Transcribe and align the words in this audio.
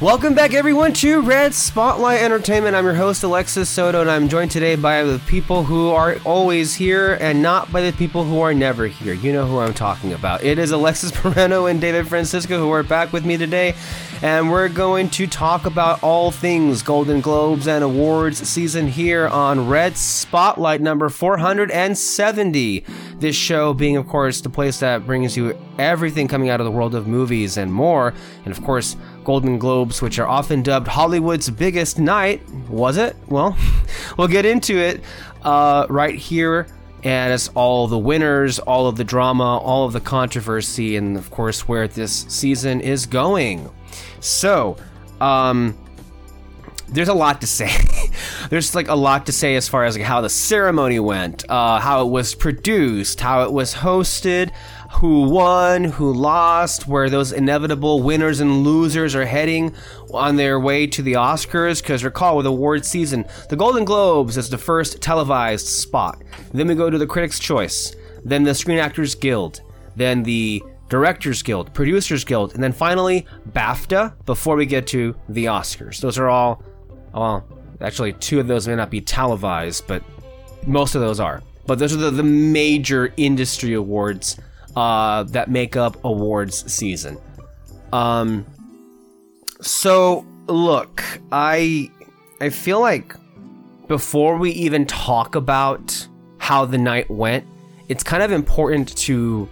Welcome 0.00 0.34
back, 0.34 0.54
everyone, 0.54 0.94
to 0.94 1.20
Red 1.20 1.52
Spotlight 1.52 2.22
Entertainment. 2.22 2.74
I'm 2.74 2.86
your 2.86 2.94
host, 2.94 3.22
Alexis 3.22 3.68
Soto, 3.68 4.00
and 4.00 4.10
I'm 4.10 4.30
joined 4.30 4.50
today 4.50 4.74
by 4.74 5.02
the 5.02 5.18
people 5.26 5.62
who 5.62 5.90
are 5.90 6.16
always 6.24 6.74
here 6.74 7.18
and 7.20 7.42
not 7.42 7.70
by 7.70 7.82
the 7.82 7.92
people 7.92 8.24
who 8.24 8.40
are 8.40 8.54
never 8.54 8.86
here. 8.86 9.12
You 9.12 9.34
know 9.34 9.46
who 9.46 9.58
I'm 9.58 9.74
talking 9.74 10.14
about. 10.14 10.42
It 10.42 10.58
is 10.58 10.72
Alexys 10.72 11.22
Moreno 11.36 11.66
and 11.66 11.82
David 11.82 12.08
Francisco 12.08 12.58
who 12.58 12.70
are 12.70 12.82
back 12.82 13.12
with 13.12 13.26
me 13.26 13.36
today, 13.36 13.74
and 14.22 14.50
we're 14.50 14.70
going 14.70 15.10
to 15.10 15.26
talk 15.26 15.66
about 15.66 16.02
all 16.02 16.30
things 16.30 16.82
Golden 16.82 17.20
Globes 17.20 17.68
and 17.68 17.84
awards 17.84 18.38
season 18.48 18.88
here 18.88 19.28
on 19.28 19.68
Red 19.68 19.98
Spotlight 19.98 20.80
number 20.80 21.10
470. 21.10 22.84
This 23.18 23.36
show 23.36 23.74
being, 23.74 23.98
of 23.98 24.08
course, 24.08 24.40
the 24.40 24.48
place 24.48 24.80
that 24.80 25.04
brings 25.04 25.36
you 25.36 25.58
everything 25.78 26.26
coming 26.26 26.48
out 26.48 26.58
of 26.58 26.64
the 26.64 26.70
world 26.70 26.94
of 26.94 27.06
movies 27.06 27.58
and 27.58 27.70
more, 27.70 28.14
and 28.46 28.56
of 28.56 28.62
course, 28.64 28.96
Golden 29.30 29.60
Globes, 29.60 30.02
which 30.02 30.18
are 30.18 30.26
often 30.26 30.60
dubbed 30.60 30.88
Hollywood's 30.88 31.48
biggest 31.50 32.00
night. 32.00 32.42
Was 32.68 32.96
it? 32.96 33.14
Well, 33.28 33.56
we'll 34.18 34.26
get 34.26 34.44
into 34.44 34.76
it 34.76 35.04
uh, 35.44 35.86
right 35.88 36.16
here. 36.16 36.66
And 37.04 37.32
it's 37.32 37.46
all 37.50 37.86
the 37.86 37.96
winners, 37.96 38.58
all 38.58 38.88
of 38.88 38.96
the 38.96 39.04
drama, 39.04 39.58
all 39.58 39.86
of 39.86 39.92
the 39.92 40.00
controversy, 40.00 40.96
and 40.96 41.16
of 41.16 41.30
course, 41.30 41.68
where 41.68 41.86
this 41.86 42.26
season 42.28 42.80
is 42.80 43.06
going. 43.06 43.70
So, 44.18 44.76
um, 45.20 45.78
there's 46.88 47.06
a 47.06 47.14
lot 47.14 47.40
to 47.42 47.46
say. 47.46 47.70
there's 48.50 48.74
like 48.74 48.88
a 48.88 48.96
lot 48.96 49.26
to 49.26 49.32
say 49.32 49.54
as 49.54 49.68
far 49.68 49.84
as 49.84 49.96
like 49.96 50.04
how 50.04 50.22
the 50.22 50.28
ceremony 50.28 50.98
went, 50.98 51.48
uh, 51.48 51.78
how 51.78 52.04
it 52.04 52.10
was 52.10 52.34
produced, 52.34 53.20
how 53.20 53.44
it 53.44 53.52
was 53.52 53.74
hosted, 53.74 54.50
who 54.92 55.22
won, 55.22 55.84
who 55.84 56.12
lost, 56.12 56.86
where 56.86 57.08
those 57.08 57.32
inevitable 57.32 58.02
winners 58.02 58.40
and 58.40 58.64
losers 58.64 59.14
are 59.14 59.24
heading 59.24 59.74
on 60.12 60.36
their 60.36 60.58
way 60.58 60.86
to 60.86 61.00
the 61.00 61.14
Oscars. 61.14 61.80
Because 61.80 62.04
recall, 62.04 62.36
with 62.36 62.46
award 62.46 62.84
season, 62.84 63.24
the 63.48 63.56
Golden 63.56 63.84
Globes 63.84 64.36
is 64.36 64.50
the 64.50 64.58
first 64.58 65.00
televised 65.00 65.66
spot. 65.66 66.22
Then 66.52 66.66
we 66.66 66.74
go 66.74 66.90
to 66.90 66.98
the 66.98 67.06
Critics' 67.06 67.38
Choice, 67.38 67.94
then 68.24 68.42
the 68.42 68.54
Screen 68.54 68.78
Actors 68.78 69.14
Guild, 69.14 69.62
then 69.96 70.22
the 70.22 70.62
Directors 70.88 71.42
Guild, 71.42 71.72
Producers 71.72 72.24
Guild, 72.24 72.54
and 72.54 72.62
then 72.62 72.72
finally 72.72 73.26
BAFTA 73.52 74.12
before 74.26 74.56
we 74.56 74.66
get 74.66 74.88
to 74.88 75.14
the 75.28 75.44
Oscars. 75.44 76.00
Those 76.00 76.18
are 76.18 76.28
all, 76.28 76.64
well, 77.14 77.46
actually, 77.80 78.12
two 78.14 78.40
of 78.40 78.48
those 78.48 78.66
may 78.66 78.74
not 78.74 78.90
be 78.90 79.00
televised, 79.00 79.86
but 79.86 80.02
most 80.66 80.96
of 80.96 81.00
those 81.00 81.20
are. 81.20 81.42
But 81.66 81.78
those 81.78 81.94
are 81.94 81.98
the, 81.98 82.10
the 82.10 82.24
major 82.24 83.14
industry 83.16 83.74
awards 83.74 84.36
uh, 84.76 85.24
that 85.24 85.50
make 85.50 85.76
up 85.76 86.02
awards 86.04 86.70
season. 86.72 87.18
Um, 87.92 88.46
so 89.60 90.24
look, 90.46 91.02
I 91.32 91.90
I 92.40 92.50
feel 92.50 92.80
like 92.80 93.14
before 93.88 94.36
we 94.36 94.50
even 94.52 94.86
talk 94.86 95.34
about 95.34 96.06
how 96.38 96.64
the 96.64 96.78
night 96.78 97.10
went, 97.10 97.44
it's 97.88 98.04
kind 98.04 98.22
of 98.22 98.32
important 98.32 98.96
to 98.96 99.48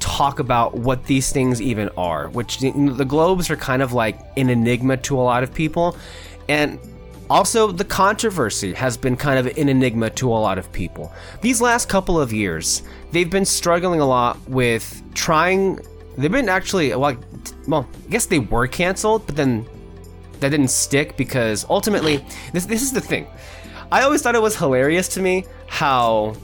talk 0.00 0.38
about 0.38 0.74
what 0.74 1.04
these 1.06 1.32
things 1.32 1.62
even 1.62 1.88
are. 1.96 2.28
Which 2.28 2.58
the 2.58 3.06
globes 3.06 3.50
are 3.50 3.56
kind 3.56 3.82
of 3.82 3.92
like 3.92 4.18
an 4.36 4.50
enigma 4.50 4.96
to 4.98 5.18
a 5.18 5.22
lot 5.22 5.42
of 5.42 5.54
people, 5.54 5.96
and 6.48 6.78
also, 7.28 7.72
the 7.72 7.84
controversy 7.84 8.72
has 8.74 8.96
been 8.96 9.16
kind 9.16 9.38
of 9.38 9.56
an 9.56 9.68
enigma 9.68 10.10
to 10.10 10.28
a 10.28 10.34
lot 10.34 10.58
of 10.58 10.70
people. 10.72 11.12
These 11.40 11.60
last 11.60 11.88
couple 11.88 12.20
of 12.20 12.32
years, 12.32 12.82
they've 13.10 13.30
been 13.30 13.44
struggling 13.44 14.00
a 14.00 14.06
lot 14.06 14.38
with 14.48 15.02
trying. 15.14 15.80
They've 16.16 16.30
been 16.30 16.48
actually, 16.48 16.94
well, 16.94 17.16
well, 17.66 17.88
I 18.06 18.10
guess 18.10 18.26
they 18.26 18.38
were 18.38 18.66
canceled, 18.68 19.26
but 19.26 19.34
then 19.34 19.66
that 20.40 20.50
didn't 20.50 20.68
stick 20.68 21.16
because 21.16 21.66
ultimately, 21.68 22.24
this 22.52 22.66
this 22.66 22.82
is 22.82 22.92
the 22.92 23.00
thing. 23.00 23.26
I 23.90 24.02
always 24.02 24.22
thought 24.22 24.34
it 24.34 24.42
was 24.42 24.56
hilarious 24.56 25.08
to 25.08 25.20
me 25.20 25.46
how 25.66 26.36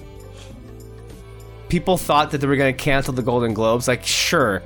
people 1.69 1.97
thought 1.97 2.31
that 2.31 2.39
they 2.39 2.47
were 2.47 2.57
going 2.57 2.75
to 2.75 2.83
cancel 2.83 3.15
the 3.15 3.23
Golden 3.23 3.55
Globes. 3.55 3.89
Like, 3.89 4.05
sure, 4.05 4.63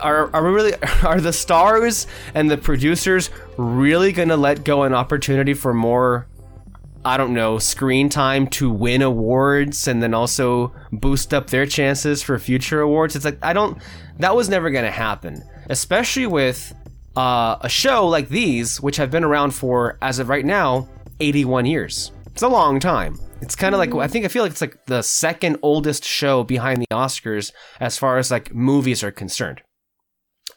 are, 0.00 0.34
are 0.34 0.44
we 0.44 0.50
really 0.50 0.74
are 1.02 1.20
the 1.20 1.32
stars 1.32 2.06
and 2.34 2.50
the 2.50 2.58
producers 2.58 3.30
really 3.56 4.12
gonna 4.12 4.36
let 4.36 4.64
go 4.64 4.82
an 4.82 4.94
opportunity 4.94 5.54
for 5.54 5.72
more 5.74 6.26
I 7.04 7.16
don't 7.16 7.32
know 7.32 7.58
screen 7.58 8.08
time 8.08 8.48
to 8.48 8.70
win 8.70 9.02
awards 9.02 9.88
and 9.88 10.02
then 10.02 10.14
also 10.14 10.72
boost 10.92 11.32
up 11.32 11.48
their 11.48 11.64
chances 11.64 12.22
for 12.22 12.38
future 12.38 12.80
awards? 12.80 13.16
It's 13.16 13.24
like 13.24 13.38
I 13.42 13.52
don't 13.52 13.78
that 14.18 14.34
was 14.34 14.48
never 14.48 14.70
gonna 14.70 14.90
happen 14.90 15.42
especially 15.70 16.26
with 16.26 16.74
uh, 17.16 17.56
a 17.60 17.68
show 17.68 18.06
like 18.06 18.28
these 18.28 18.80
which 18.80 18.96
have 18.96 19.10
been 19.10 19.24
around 19.24 19.52
for 19.52 19.98
as 20.02 20.18
of 20.18 20.28
right 20.28 20.44
now 20.44 20.88
81 21.20 21.66
years. 21.66 22.12
It's 22.26 22.42
a 22.42 22.48
long 22.48 22.78
time. 22.78 23.18
It's 23.40 23.56
kind 23.56 23.74
of 23.74 23.78
like 23.78 23.94
I 23.94 24.08
think 24.08 24.24
I 24.24 24.28
feel 24.28 24.42
like 24.42 24.52
it's 24.52 24.60
like 24.60 24.84
the 24.86 25.02
second 25.02 25.58
oldest 25.62 26.04
show 26.04 26.44
behind 26.44 26.82
the 26.82 26.86
Oscars 26.92 27.52
as 27.80 27.96
far 27.96 28.18
as 28.18 28.30
like 28.30 28.52
movies 28.54 29.02
are 29.02 29.10
concerned 29.12 29.62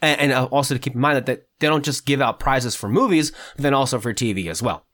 and, 0.01 0.19
and 0.19 0.31
uh, 0.31 0.45
also 0.45 0.73
to 0.73 0.79
keep 0.79 0.95
in 0.95 1.01
mind 1.01 1.17
that, 1.17 1.25
that 1.25 1.47
they 1.59 1.67
don't 1.67 1.85
just 1.85 2.05
give 2.05 2.21
out 2.21 2.39
prizes 2.39 2.75
for 2.75 2.89
movies, 2.89 3.31
but 3.55 3.63
then 3.63 3.73
also 3.73 3.99
for 3.99 4.13
TV 4.13 4.47
as 4.47 4.61
well. 4.61 4.85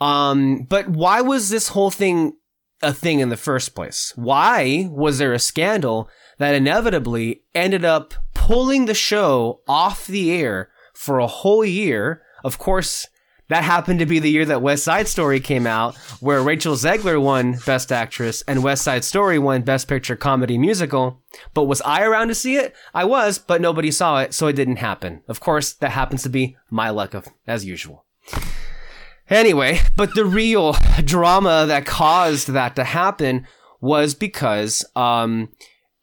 Um, 0.00 0.64
but 0.68 0.88
why 0.88 1.20
was 1.20 1.50
this 1.50 1.68
whole 1.68 1.90
thing 1.90 2.34
a 2.82 2.92
thing 2.92 3.20
in 3.20 3.28
the 3.28 3.36
first 3.36 3.74
place? 3.74 4.12
Why 4.16 4.88
was 4.90 5.18
there 5.18 5.32
a 5.32 5.38
scandal 5.38 6.08
that 6.38 6.54
inevitably 6.54 7.42
ended 7.54 7.84
up 7.84 8.14
pulling 8.34 8.86
the 8.86 8.94
show 8.94 9.60
off 9.66 10.06
the 10.06 10.32
air 10.32 10.70
for 10.92 11.18
a 11.18 11.26
whole 11.26 11.64
year? 11.64 12.22
Of 12.42 12.58
course, 12.58 13.06
that 13.48 13.64
happened 13.64 13.98
to 13.98 14.06
be 14.06 14.18
the 14.18 14.30
year 14.30 14.44
that 14.46 14.62
West 14.62 14.84
Side 14.84 15.06
Story 15.08 15.40
came 15.40 15.66
out, 15.66 15.96
where 16.20 16.42
Rachel 16.42 16.74
Zegler 16.74 17.20
won 17.20 17.58
Best 17.66 17.92
Actress 17.92 18.42
and 18.48 18.62
West 18.62 18.82
Side 18.82 19.04
Story 19.04 19.38
won 19.38 19.62
Best 19.62 19.86
Picture 19.88 20.16
Comedy 20.16 20.56
Musical. 20.56 21.22
But 21.52 21.64
was 21.64 21.82
I 21.82 22.02
around 22.02 22.28
to 22.28 22.34
see 22.34 22.56
it? 22.56 22.74
I 22.94 23.04
was, 23.04 23.38
but 23.38 23.60
nobody 23.60 23.90
saw 23.90 24.20
it, 24.20 24.32
so 24.32 24.46
it 24.46 24.56
didn't 24.56 24.76
happen. 24.76 25.22
Of 25.28 25.40
course, 25.40 25.72
that 25.74 25.90
happens 25.90 26.22
to 26.22 26.28
be 26.28 26.56
my 26.70 26.90
luck 26.90 27.14
of, 27.14 27.28
as 27.46 27.64
usual. 27.64 28.04
Anyway, 29.28 29.80
but 29.96 30.14
the 30.14 30.24
real 30.24 30.76
drama 31.04 31.64
that 31.66 31.86
caused 31.86 32.48
that 32.48 32.76
to 32.76 32.84
happen 32.84 33.46
was 33.80 34.14
because 34.14 34.84
um, 34.94 35.50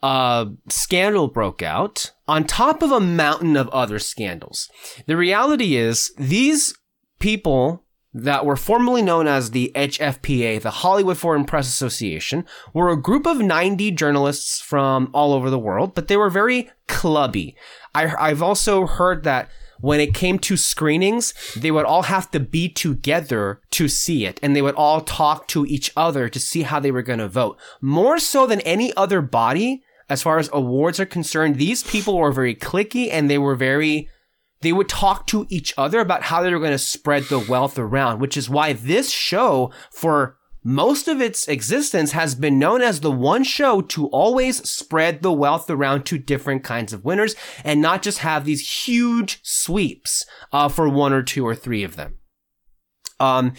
a 0.03 0.47
scandal 0.69 1.27
broke 1.27 1.61
out 1.61 2.11
on 2.27 2.43
top 2.43 2.81
of 2.81 2.91
a 2.91 2.99
mountain 2.99 3.55
of 3.55 3.69
other 3.69 3.99
scandals. 3.99 4.69
The 5.05 5.17
reality 5.17 5.75
is, 5.75 6.13
these 6.17 6.73
people 7.21 7.85
that 8.13 8.45
were 8.45 8.57
formerly 8.57 9.01
known 9.01 9.25
as 9.25 9.51
the 9.51 9.71
HFPA, 9.73 10.61
the 10.61 10.69
Hollywood 10.69 11.17
Foreign 11.17 11.45
Press 11.45 11.69
Association, 11.69 12.45
were 12.73 12.89
a 12.89 13.01
group 13.01 13.25
of 13.25 13.39
90 13.39 13.91
journalists 13.91 14.59
from 14.59 15.09
all 15.13 15.31
over 15.31 15.49
the 15.49 15.59
world, 15.59 15.95
but 15.95 16.09
they 16.09 16.17
were 16.17 16.29
very 16.29 16.69
clubby. 16.89 17.55
I, 17.95 18.13
I've 18.19 18.41
also 18.41 18.85
heard 18.85 19.23
that 19.23 19.49
when 19.79 19.99
it 19.99 20.13
came 20.13 20.39
to 20.39 20.57
screenings, 20.57 21.33
they 21.55 21.71
would 21.71 21.85
all 21.85 22.03
have 22.03 22.29
to 22.31 22.39
be 22.39 22.67
together 22.67 23.61
to 23.71 23.87
see 23.87 24.25
it, 24.25 24.39
and 24.43 24.55
they 24.55 24.61
would 24.61 24.75
all 24.75 25.01
talk 25.01 25.47
to 25.49 25.65
each 25.65 25.91
other 25.95 26.27
to 26.27 26.39
see 26.39 26.63
how 26.63 26.79
they 26.79 26.91
were 26.91 27.01
going 27.01 27.19
to 27.19 27.27
vote. 27.27 27.57
More 27.79 28.19
so 28.19 28.45
than 28.45 28.61
any 28.61 28.93
other 28.95 29.21
body, 29.21 29.83
as 30.09 30.21
far 30.21 30.37
as 30.37 30.49
awards 30.51 30.99
are 30.99 31.05
concerned, 31.05 31.55
these 31.55 31.83
people 31.83 32.17
were 32.17 32.33
very 32.33 32.53
clicky 32.53 33.07
and 33.09 33.29
they 33.29 33.37
were 33.37 33.55
very 33.55 34.09
they 34.61 34.73
would 34.73 34.89
talk 34.89 35.27
to 35.27 35.45
each 35.49 35.73
other 35.77 35.99
about 35.99 36.23
how 36.23 36.41
they 36.41 36.51
were 36.51 36.59
going 36.59 36.71
to 36.71 36.77
spread 36.77 37.23
the 37.23 37.39
wealth 37.39 37.77
around, 37.77 38.19
which 38.19 38.37
is 38.37 38.49
why 38.49 38.73
this 38.73 39.11
show, 39.11 39.71
for 39.91 40.37
most 40.63 41.07
of 41.07 41.19
its 41.19 41.47
existence, 41.47 42.11
has 42.11 42.35
been 42.35 42.59
known 42.59 42.81
as 42.81 42.99
the 42.99 43.11
one 43.11 43.43
show 43.43 43.81
to 43.81 44.07
always 44.07 44.57
spread 44.69 45.21
the 45.21 45.33
wealth 45.33 45.69
around 45.69 46.05
to 46.05 46.17
different 46.17 46.63
kinds 46.63 46.93
of 46.93 47.03
winners 47.03 47.35
and 47.63 47.81
not 47.81 48.03
just 48.03 48.19
have 48.19 48.45
these 48.45 48.85
huge 48.85 49.39
sweeps 49.41 50.25
uh, 50.51 50.69
for 50.69 50.87
one 50.87 51.13
or 51.13 51.23
two 51.23 51.45
or 51.45 51.55
three 51.55 51.83
of 51.83 51.95
them. 51.95 52.17
Um, 53.19 53.53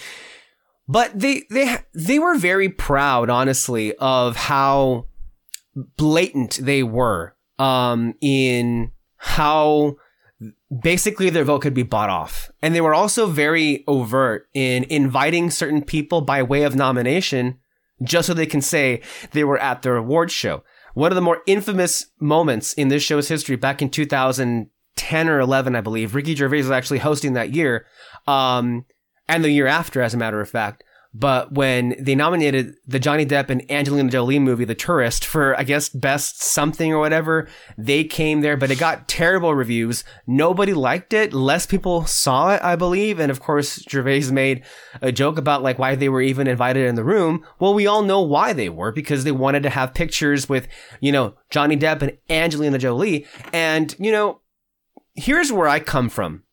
but 0.89 1.19
they 1.19 1.45
they 1.51 1.79
they 1.95 2.19
were 2.19 2.37
very 2.37 2.69
proud, 2.69 3.31
honestly, 3.31 3.95
of 3.97 4.37
how 4.37 5.07
blatant 5.97 6.59
they 6.61 6.83
were 6.83 7.35
um, 7.59 8.15
in 8.21 8.91
how 9.17 9.97
basically 10.81 11.29
their 11.29 11.45
vote 11.45 11.63
could 11.63 11.75
be 11.75 11.83
bought 11.83 12.11
off. 12.11 12.51
And 12.63 12.75
they 12.75 12.81
were 12.81 12.95
also 12.95 13.27
very 13.27 13.85
overt 13.87 14.49
in 14.55 14.85
inviting 14.85 15.51
certain 15.51 15.83
people 15.83 16.21
by 16.21 16.43
way 16.43 16.63
of 16.63 16.75
nomination 16.75 17.59
just 18.03 18.27
so 18.27 18.35
they 18.35 18.47
can 18.47 18.63
say 18.63 19.01
they 19.33 19.45
were 19.45 19.59
at 19.59 19.83
their 19.83 19.97
award 19.97 20.31
show. 20.31 20.65
One 20.95 21.13
of 21.13 21.17
the 21.17 21.23
more 21.23 21.43
infamous 21.47 22.07
moments 22.21 22.73
in 22.75 22.89
this 22.89 23.03
show's 23.03 23.29
history 23.29 23.57
back 23.57 23.81
in 23.81 23.91
2010 23.91 25.29
or 25.29 25.41
11, 25.41 25.77
I 25.77 25.81
believe, 25.81 26.15
Ricky 26.15 26.35
Gervais 26.35 26.59
was 26.59 26.71
actually 26.71 26.99
hosting 26.99 27.35
that 27.35 27.55
year, 27.55 27.87
um, 28.27 28.85
and 29.29 29.45
the 29.45 29.51
year 29.51 29.67
after, 29.67 30.03
as 30.03 30.15
a 30.15 30.19
matter 30.19 30.41
of 30.41 30.51
fact. 30.51 30.85
But 31.15 31.53
when 31.53 31.95
they 31.99 32.15
nominated 32.15 32.77
the 32.87 32.99
Johnny 32.99 33.27
Depp 33.27 33.51
and 33.51 33.71
Angelina 33.71 34.11
Jolie 34.11 34.39
movie, 34.39 34.65
The 34.65 34.75
Tourist, 34.75 35.27
for 35.27 35.59
I 35.59 35.63
guess 35.63 35.91
best 35.91 36.43
something 36.43 36.91
or 36.91 36.99
whatever, 36.99 37.49
they 37.77 38.05
came 38.05 38.41
there, 38.41 38.57
but 38.57 38.71
it 38.71 38.79
got 38.79 39.09
terrible 39.09 39.55
reviews. 39.55 40.05
Nobody 40.27 40.73
liked 40.73 41.13
it. 41.13 41.35
Less 41.35 41.67
people 41.67 42.07
saw 42.07 42.55
it, 42.55 42.63
I 42.63 42.77
believe. 42.77 43.21
And 43.21 43.31
of 43.31 43.41
course, 43.41 43.85
Gervais 43.87 44.31
made 44.31 44.65
a 45.03 45.13
joke 45.13 45.37
about 45.37 45.63
like 45.63 45.79
why 45.79 45.97
they 45.97 46.09
were 46.09 46.23
even 46.23 46.47
invited 46.47 46.87
in 46.87 46.95
the 46.95 47.05
room. 47.05 47.45
Well, 47.59 47.75
we 47.75 47.87
all 47.87 48.03
know 48.03 48.23
why 48.23 48.55
they 48.55 48.71
were 48.71 48.91
because 48.91 49.25
they 49.25 49.33
wanted 49.33 49.65
to 49.65 49.71
have 49.71 49.93
pictures 49.93 50.49
with, 50.49 50.67
you 51.01 51.13
know, 51.13 51.35
Johnny 51.51 51.77
Depp 51.77 52.01
and 52.01 52.17
Angelina 52.31 52.79
Jolie. 52.79 53.27
And, 53.53 53.95
you 53.99 54.13
know, 54.13 54.41
here's 55.15 55.53
where 55.53 55.69
I 55.69 55.79
come 55.79 56.09
from. 56.09 56.45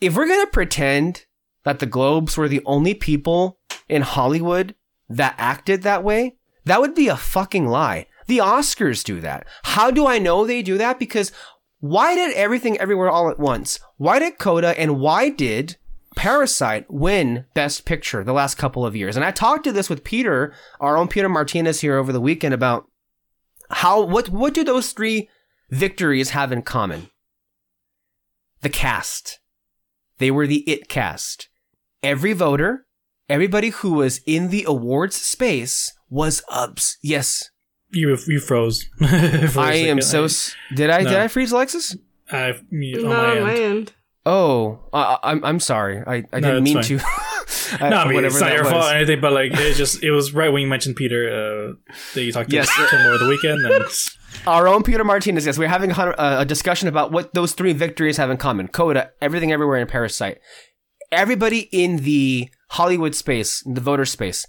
If 0.00 0.16
we're 0.16 0.26
going 0.26 0.46
to 0.46 0.50
pretend 0.50 1.26
that 1.64 1.78
the 1.78 1.86
Globes 1.86 2.36
were 2.36 2.48
the 2.48 2.62
only 2.64 2.94
people 2.94 3.58
in 3.88 4.02
Hollywood 4.02 4.74
that 5.08 5.34
acted 5.38 5.82
that 5.82 6.02
way, 6.02 6.36
that 6.64 6.80
would 6.80 6.94
be 6.94 7.08
a 7.08 7.16
fucking 7.16 7.66
lie. 7.66 8.06
The 8.26 8.38
Oscars 8.38 9.04
do 9.04 9.20
that. 9.20 9.46
How 9.64 9.90
do 9.90 10.06
I 10.06 10.18
know 10.18 10.46
they 10.46 10.62
do 10.62 10.78
that? 10.78 10.98
Because 10.98 11.32
why 11.80 12.14
did 12.14 12.34
everything 12.34 12.78
everywhere 12.78 13.10
all 13.10 13.28
at 13.28 13.38
once? 13.38 13.80
Why 13.96 14.18
did 14.18 14.38
Coda 14.38 14.78
and 14.78 15.00
why 15.00 15.28
did 15.28 15.76
Parasite 16.14 16.86
win 16.88 17.46
Best 17.54 17.84
Picture 17.84 18.22
the 18.22 18.32
last 18.32 18.54
couple 18.54 18.86
of 18.86 18.94
years? 18.94 19.16
And 19.16 19.24
I 19.24 19.32
talked 19.32 19.64
to 19.64 19.72
this 19.72 19.90
with 19.90 20.04
Peter, 20.04 20.54
our 20.80 20.96
own 20.96 21.08
Peter 21.08 21.28
Martinez 21.28 21.80
here 21.80 21.96
over 21.96 22.12
the 22.12 22.20
weekend 22.20 22.54
about 22.54 22.86
how 23.70 24.02
what 24.02 24.28
what 24.28 24.54
do 24.54 24.62
those 24.62 24.92
three 24.92 25.28
victories 25.70 26.30
have 26.30 26.52
in 26.52 26.62
common? 26.62 27.10
The 28.60 28.68
cast. 28.68 29.40
They 30.18 30.30
were 30.30 30.46
the 30.46 30.60
it 30.70 30.88
cast. 30.88 31.48
Every 32.02 32.32
voter 32.32 32.86
everybody 33.32 33.70
who 33.70 33.94
was 33.94 34.20
in 34.26 34.50
the 34.50 34.64
awards 34.68 35.16
space 35.16 35.92
was 36.10 36.42
ups. 36.50 36.98
Yes. 37.02 37.50
You 37.90 38.16
you 38.26 38.40
froze. 38.40 38.88
I 39.00 39.74
am 39.74 40.00
so. 40.00 40.24
S- 40.24 40.54
did 40.74 40.90
I 40.90 41.02
no. 41.02 41.10
did 41.10 41.18
I 41.18 41.28
freeze 41.28 41.52
Alexis? 41.52 41.96
I 42.30 42.52
on 42.52 42.58
my, 42.70 43.36
end. 43.36 43.44
my 43.44 43.54
end. 43.54 43.92
Oh, 44.24 44.80
uh, 44.92 45.18
I'm 45.22 45.44
I'm 45.44 45.60
sorry. 45.60 46.02
I, 46.06 46.24
I 46.32 46.40
didn't 46.40 46.64
mean 46.64 46.76
fine. 46.76 46.84
to. 46.84 47.00
I, 47.80 47.88
no, 47.90 47.96
I 47.96 48.08
mean 48.08 48.24
it's 48.24 48.40
not 48.40 48.52
your 48.52 48.62
was. 48.62 48.72
fault 48.72 48.84
or 48.84 48.94
anything, 48.94 49.20
but 49.20 49.32
like 49.32 49.52
it 49.52 49.74
just 49.74 50.02
it 50.02 50.10
was 50.10 50.32
right 50.32 50.50
when 50.50 50.62
you 50.62 50.68
mentioned 50.68 50.96
Peter 50.96 51.28
uh, 51.28 51.92
that 52.14 52.22
you 52.22 52.32
talked 52.32 52.48
to 52.48 52.56
yes. 52.56 52.70
him 52.74 53.00
over 53.00 53.18
the 53.18 53.28
weekend. 53.28 53.60
And... 53.60 53.84
Our 54.46 54.68
own 54.68 54.82
Peter 54.82 55.04
Martinez. 55.04 55.44
Yes, 55.44 55.58
we're 55.58 55.68
having 55.68 55.90
a, 55.90 56.14
a 56.18 56.44
discussion 56.46 56.88
about 56.88 57.12
what 57.12 57.34
those 57.34 57.52
three 57.52 57.74
victories 57.74 58.16
have 58.16 58.30
in 58.30 58.38
common: 58.38 58.68
Coda, 58.68 59.10
everything, 59.20 59.52
everywhere, 59.52 59.80
in 59.80 59.86
Parasite. 59.86 60.38
Everybody 61.12 61.68
in 61.70 61.98
the 61.98 62.48
Hollywood 62.70 63.14
space, 63.14 63.62
the 63.66 63.82
voter 63.82 64.06
space. 64.06 64.46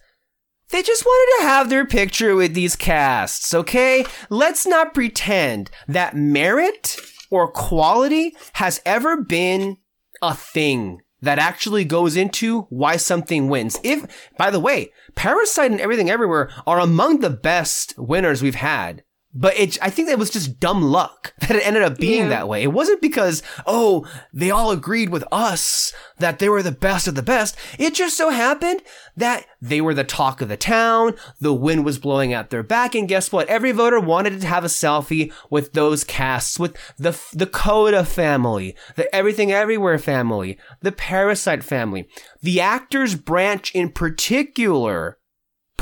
They 0.69 0.81
just 0.81 1.05
wanted 1.05 1.41
to 1.41 1.47
have 1.49 1.69
their 1.69 1.85
picture 1.85 2.35
with 2.35 2.53
these 2.53 2.77
casts, 2.77 3.53
okay? 3.53 4.05
Let's 4.29 4.65
not 4.65 4.93
pretend 4.93 5.69
that 5.89 6.15
merit 6.15 6.97
or 7.29 7.51
quality 7.51 8.33
has 8.53 8.81
ever 8.85 9.21
been 9.21 9.77
a 10.21 10.33
thing 10.33 11.01
that 11.21 11.37
actually 11.37 11.83
goes 11.83 12.15
into 12.15 12.61
why 12.69 12.95
something 12.95 13.49
wins. 13.49 13.79
If, 13.83 14.31
by 14.37 14.49
the 14.49 14.59
way, 14.59 14.91
Parasite 15.15 15.71
and 15.71 15.81
Everything 15.81 16.09
Everywhere 16.09 16.49
are 16.65 16.79
among 16.79 17.19
the 17.19 17.29
best 17.29 17.93
winners 17.97 18.41
we've 18.41 18.55
had 18.55 19.03
but 19.33 19.57
it, 19.57 19.77
I 19.81 19.89
think 19.89 20.07
that 20.07 20.19
was 20.19 20.29
just 20.29 20.59
dumb 20.59 20.83
luck 20.83 21.33
that 21.39 21.55
it 21.55 21.65
ended 21.65 21.83
up 21.83 21.97
being 21.97 22.23
yeah. 22.23 22.29
that 22.29 22.47
way. 22.47 22.63
It 22.63 22.73
wasn't 22.73 23.01
because, 23.01 23.41
oh, 23.65 24.07
they 24.31 24.51
all 24.51 24.71
agreed 24.71 25.09
with 25.09 25.23
us 25.31 25.93
that 26.19 26.39
they 26.39 26.49
were 26.49 26.61
the 26.61 26.71
best 26.71 27.07
of 27.07 27.15
the 27.15 27.23
best. 27.23 27.57
It 27.79 27.95
just 27.95 28.15
so 28.15 28.29
happened 28.29 28.81
that 29.17 29.45
they 29.61 29.81
were 29.81 29.93
the 29.93 30.03
talk 30.03 30.41
of 30.41 30.49
the 30.49 30.57
town. 30.57 31.15
The 31.39 31.53
wind 31.53 31.83
was 31.83 31.97
blowing 31.97 32.31
at 32.33 32.51
their 32.51 32.63
back. 32.63 32.93
And 32.93 33.07
guess 33.07 33.31
what? 33.31 33.47
Every 33.47 33.71
voter 33.71 33.99
wanted 33.99 34.39
to 34.39 34.47
have 34.47 34.63
a 34.63 34.67
selfie 34.67 35.33
with 35.49 35.73
those 35.73 36.03
casts, 36.03 36.59
with 36.59 36.77
the, 36.97 37.19
the 37.33 37.47
Coda 37.47 38.05
family, 38.05 38.75
the 38.95 39.13
Everything 39.15 39.51
Everywhere 39.51 39.97
family, 39.97 40.57
the 40.81 40.91
Parasite 40.91 41.63
family, 41.63 42.07
the 42.41 42.61
actors 42.61 43.15
branch 43.15 43.73
in 43.73 43.89
particular 43.89 45.17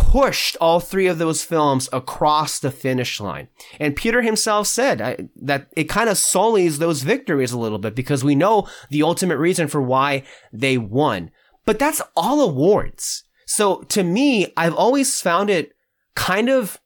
pushed 0.02 0.58
all 0.60 0.80
three 0.80 1.06
of 1.06 1.20
those 1.20 1.44
films 1.44 1.88
across 1.94 2.60
the 2.60 2.72
finish 2.72 3.22
line. 3.22 3.48
And 3.80 3.96
Peter 3.96 4.24
himself 4.24 4.66
said 4.66 5.00
I, 5.00 5.30
that 5.36 5.68
it 5.78 5.86
kind 5.86 6.10
of 6.10 6.18
sullies 6.18 6.80
those 6.80 7.04
victories 7.04 7.52
a 7.52 7.60
little 7.60 7.78
bit 7.78 7.94
because 7.94 8.24
we 8.24 8.34
know 8.34 8.68
the 8.90 9.04
ultimate 9.04 9.38
reason 9.38 9.68
for 9.68 9.82
why 9.82 10.24
they 10.52 10.78
won. 10.78 11.30
But 11.66 11.78
that's 11.78 12.02
all 12.16 12.42
awards. 12.42 13.24
So 13.46 13.84
to 13.84 14.04
me, 14.04 14.52
I've 14.58 14.74
always 14.74 15.22
found 15.22 15.50
it 15.52 15.74
kind 16.16 16.50
of 16.50 16.80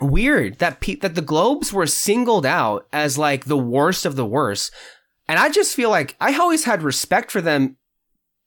weird 0.00 0.58
that 0.58 0.80
pe- 0.80 0.96
that 0.96 1.16
the 1.16 1.22
Globes 1.22 1.72
were 1.72 1.86
singled 1.86 2.46
out 2.46 2.86
as 2.92 3.18
like 3.18 3.46
the 3.46 3.58
worst 3.58 4.06
of 4.06 4.14
the 4.14 4.26
worst. 4.26 4.72
And 5.28 5.38
I 5.38 5.50
just 5.50 5.74
feel 5.74 5.90
like 5.90 6.16
I 6.20 6.38
always 6.38 6.64
had 6.64 6.82
respect 6.82 7.32
for 7.32 7.40
them 7.40 7.76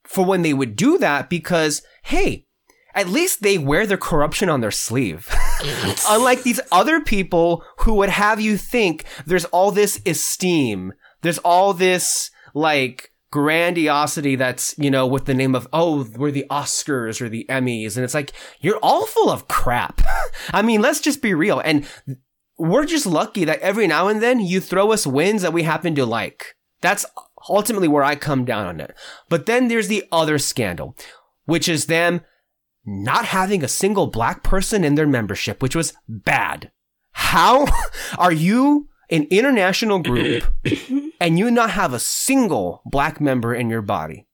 for 0.06 0.24
when 0.24 0.42
they 0.42 0.54
would 0.54 0.76
do 0.76 0.98
that 1.00 1.30
because, 1.30 1.82
hey, 2.04 2.46
at 2.96 3.08
least 3.08 3.42
they 3.42 3.58
wear 3.58 3.86
their 3.86 3.98
corruption 3.98 4.50
on 4.50 4.62
their 4.62 4.72
sleeve. 4.72 5.28
Unlike 6.10 6.44
these 6.44 6.60
other 6.72 7.02
people 7.02 7.64
who 7.80 7.96
would 7.96 8.10
have 8.10 8.42
you 8.42 8.58
think 8.58 9.06
there's 9.26 9.46
all 9.46 9.72
this 9.72 10.02
esteem, 10.06 10.94
there's 11.22 11.38
all 11.40 11.74
this 11.74 12.32
like 12.54 13.12
grandiosity 13.32 14.36
that's, 14.36 14.76
you 14.78 14.90
know, 14.90 15.06
with 15.06 15.26
the 15.26 15.34
name 15.34 15.54
of, 15.54 15.68
oh, 15.72 16.08
we're 16.16 16.32
the 16.32 16.46
Oscars 16.50 17.22
or 17.22 17.30
the 17.30 17.46
Emmys. 17.50 17.96
And 17.96 18.04
it's 18.04 18.14
like, 18.14 18.34
you're 18.60 18.80
all 18.82 19.06
full 19.06 19.30
of 19.30 19.48
crap. 19.48 20.02
I 20.54 20.62
mean, 20.62 20.82
let's 20.82 21.00
just 21.00 21.22
be 21.22 21.34
real. 21.34 21.60
And 21.60 21.88
we're 22.58 22.86
just 22.86 23.06
lucky 23.06 23.46
that 23.46 23.60
every 23.60 23.88
now 23.88 24.08
and 24.08 24.22
then 24.22 24.40
you 24.40 24.60
throw 24.60 24.92
us 24.92 25.06
wins 25.06 25.42
that 25.44 25.54
we 25.54 25.64
happen 25.64 25.96
to 25.96 26.06
like. 26.06 26.56
That's 26.82 27.06
ultimately 27.48 27.88
where 27.88 28.04
I 28.04 28.16
come 28.16 28.46
down 28.46 28.66
on 28.66 28.80
it. 28.80 28.96
But 29.30 29.46
then 29.46 29.68
there's 29.68 29.88
the 29.88 30.06
other 30.12 30.38
scandal, 30.38 30.96
which 31.46 31.70
is 31.70 31.86
them 31.86 32.22
not 32.90 33.26
having 33.26 33.64
a 33.64 33.68
single 33.68 34.08
black 34.08 34.44
person 34.44 34.84
in 34.84 34.96
their 34.96 35.08
membership, 35.08 35.62
which 35.62 35.76
was 35.76 35.94
bad. 36.08 36.72
How 37.12 37.68
are 38.18 38.32
you 38.32 38.88
an 39.10 39.24
international 39.30 40.00
group 40.00 40.44
and 41.22 41.40
you 41.40 41.52
not 41.52 41.72
have 41.72 41.94
a 41.94 42.00
single 42.00 42.82
black 42.86 43.22
member 43.22 43.54
in 43.54 43.70
your 43.70 43.82
body? 43.82 44.28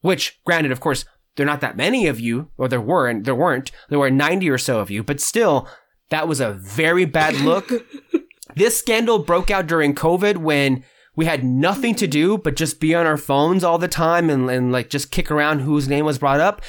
Which, 0.00 0.40
granted, 0.44 0.72
of 0.72 0.80
course, 0.80 1.04
there 1.36 1.44
are 1.44 1.50
not 1.50 1.60
that 1.62 1.76
many 1.76 2.06
of 2.06 2.20
you, 2.20 2.50
or 2.56 2.68
there 2.68 2.80
weren't, 2.80 3.24
there 3.24 3.34
weren't, 3.34 3.70
there 3.88 3.98
were 3.98 4.10
90 4.10 4.50
or 4.50 4.58
so 4.58 4.80
of 4.80 4.90
you, 4.90 5.02
but 5.02 5.20
still, 5.20 5.68
that 6.10 6.28
was 6.28 6.40
a 6.40 6.52
very 6.52 7.04
bad 7.04 7.36
look. 7.36 7.70
this 8.56 8.78
scandal 8.78 9.18
broke 9.18 9.50
out 9.50 9.66
during 9.66 9.94
COVID 9.94 10.38
when 10.38 10.84
we 11.16 11.26
had 11.26 11.44
nothing 11.44 11.94
to 11.96 12.06
do 12.06 12.38
but 12.38 12.56
just 12.56 12.80
be 12.80 12.94
on 12.94 13.06
our 13.06 13.16
phones 13.16 13.64
all 13.64 13.78
the 13.78 13.88
time 13.88 14.30
and, 14.30 14.50
and 14.50 14.72
like 14.72 14.90
just 14.90 15.10
kick 15.10 15.30
around 15.30 15.60
whose 15.60 15.88
name 15.88 16.04
was 16.04 16.18
brought 16.18 16.40
up. 16.40 16.60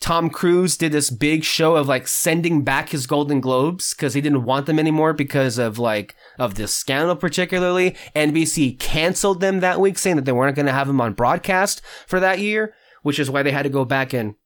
Tom 0.00 0.30
Cruise 0.30 0.78
did 0.78 0.92
this 0.92 1.10
big 1.10 1.44
show 1.44 1.76
of 1.76 1.86
like 1.86 2.08
sending 2.08 2.62
back 2.62 2.88
his 2.88 3.06
Golden 3.06 3.40
Globes 3.40 3.92
because 3.92 4.14
he 4.14 4.22
didn't 4.22 4.44
want 4.44 4.64
them 4.64 4.78
anymore 4.78 5.12
because 5.12 5.58
of 5.58 5.78
like 5.78 6.16
of 6.38 6.54
this 6.54 6.72
scandal 6.74 7.16
particularly. 7.16 7.94
NBC 8.16 8.78
canceled 8.78 9.40
them 9.40 9.60
that 9.60 9.78
week 9.78 9.98
saying 9.98 10.16
that 10.16 10.24
they 10.24 10.32
weren't 10.32 10.56
going 10.56 10.66
to 10.66 10.72
have 10.72 10.86
them 10.86 11.02
on 11.02 11.12
broadcast 11.12 11.82
for 12.06 12.18
that 12.18 12.38
year, 12.38 12.74
which 13.02 13.18
is 13.18 13.30
why 13.30 13.42
they 13.42 13.52
had 13.52 13.64
to 13.64 13.68
go 13.68 13.84
back 13.84 14.14
and 14.14 14.36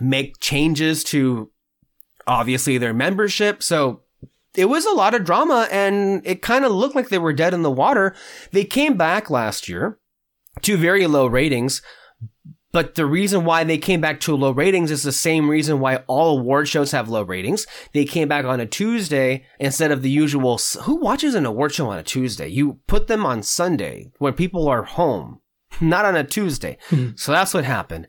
make 0.00 0.40
changes 0.40 1.04
to 1.04 1.52
obviously 2.26 2.76
their 2.76 2.94
membership. 2.94 3.62
So 3.62 4.02
it 4.56 4.64
was 4.64 4.86
a 4.86 4.92
lot 4.92 5.14
of 5.14 5.24
drama 5.24 5.68
and 5.70 6.20
it 6.26 6.42
kind 6.42 6.64
of 6.64 6.72
looked 6.72 6.96
like 6.96 7.08
they 7.08 7.18
were 7.18 7.32
dead 7.32 7.54
in 7.54 7.62
the 7.62 7.70
water. 7.70 8.14
They 8.50 8.64
came 8.64 8.96
back 8.96 9.30
last 9.30 9.68
year 9.68 9.98
to 10.62 10.76
very 10.76 11.06
low 11.06 11.26
ratings, 11.26 11.80
but 12.72 12.94
the 12.94 13.06
reason 13.06 13.44
why 13.44 13.64
they 13.64 13.78
came 13.78 14.00
back 14.00 14.20
to 14.20 14.36
low 14.36 14.52
ratings 14.52 14.90
is 14.90 15.02
the 15.02 15.12
same 15.12 15.50
reason 15.50 15.80
why 15.80 15.96
all 16.06 16.38
award 16.38 16.68
shows 16.68 16.92
have 16.92 17.08
low 17.08 17.22
ratings. 17.22 17.66
They 17.92 18.04
came 18.04 18.28
back 18.28 18.44
on 18.44 18.60
a 18.60 18.66
Tuesday 18.66 19.44
instead 19.58 19.90
of 19.90 20.02
the 20.02 20.10
usual. 20.10 20.58
Who 20.82 20.96
watches 20.96 21.34
an 21.34 21.46
award 21.46 21.74
show 21.74 21.88
on 21.88 21.98
a 21.98 22.04
Tuesday? 22.04 22.48
You 22.48 22.78
put 22.86 23.08
them 23.08 23.26
on 23.26 23.42
Sunday 23.42 24.12
when 24.18 24.34
people 24.34 24.68
are 24.68 24.84
home, 24.84 25.40
not 25.80 26.04
on 26.04 26.14
a 26.14 26.24
Tuesday. 26.24 26.78
Hmm. 26.88 27.10
so 27.16 27.32
that's 27.32 27.54
what 27.54 27.64
happened. 27.64 28.06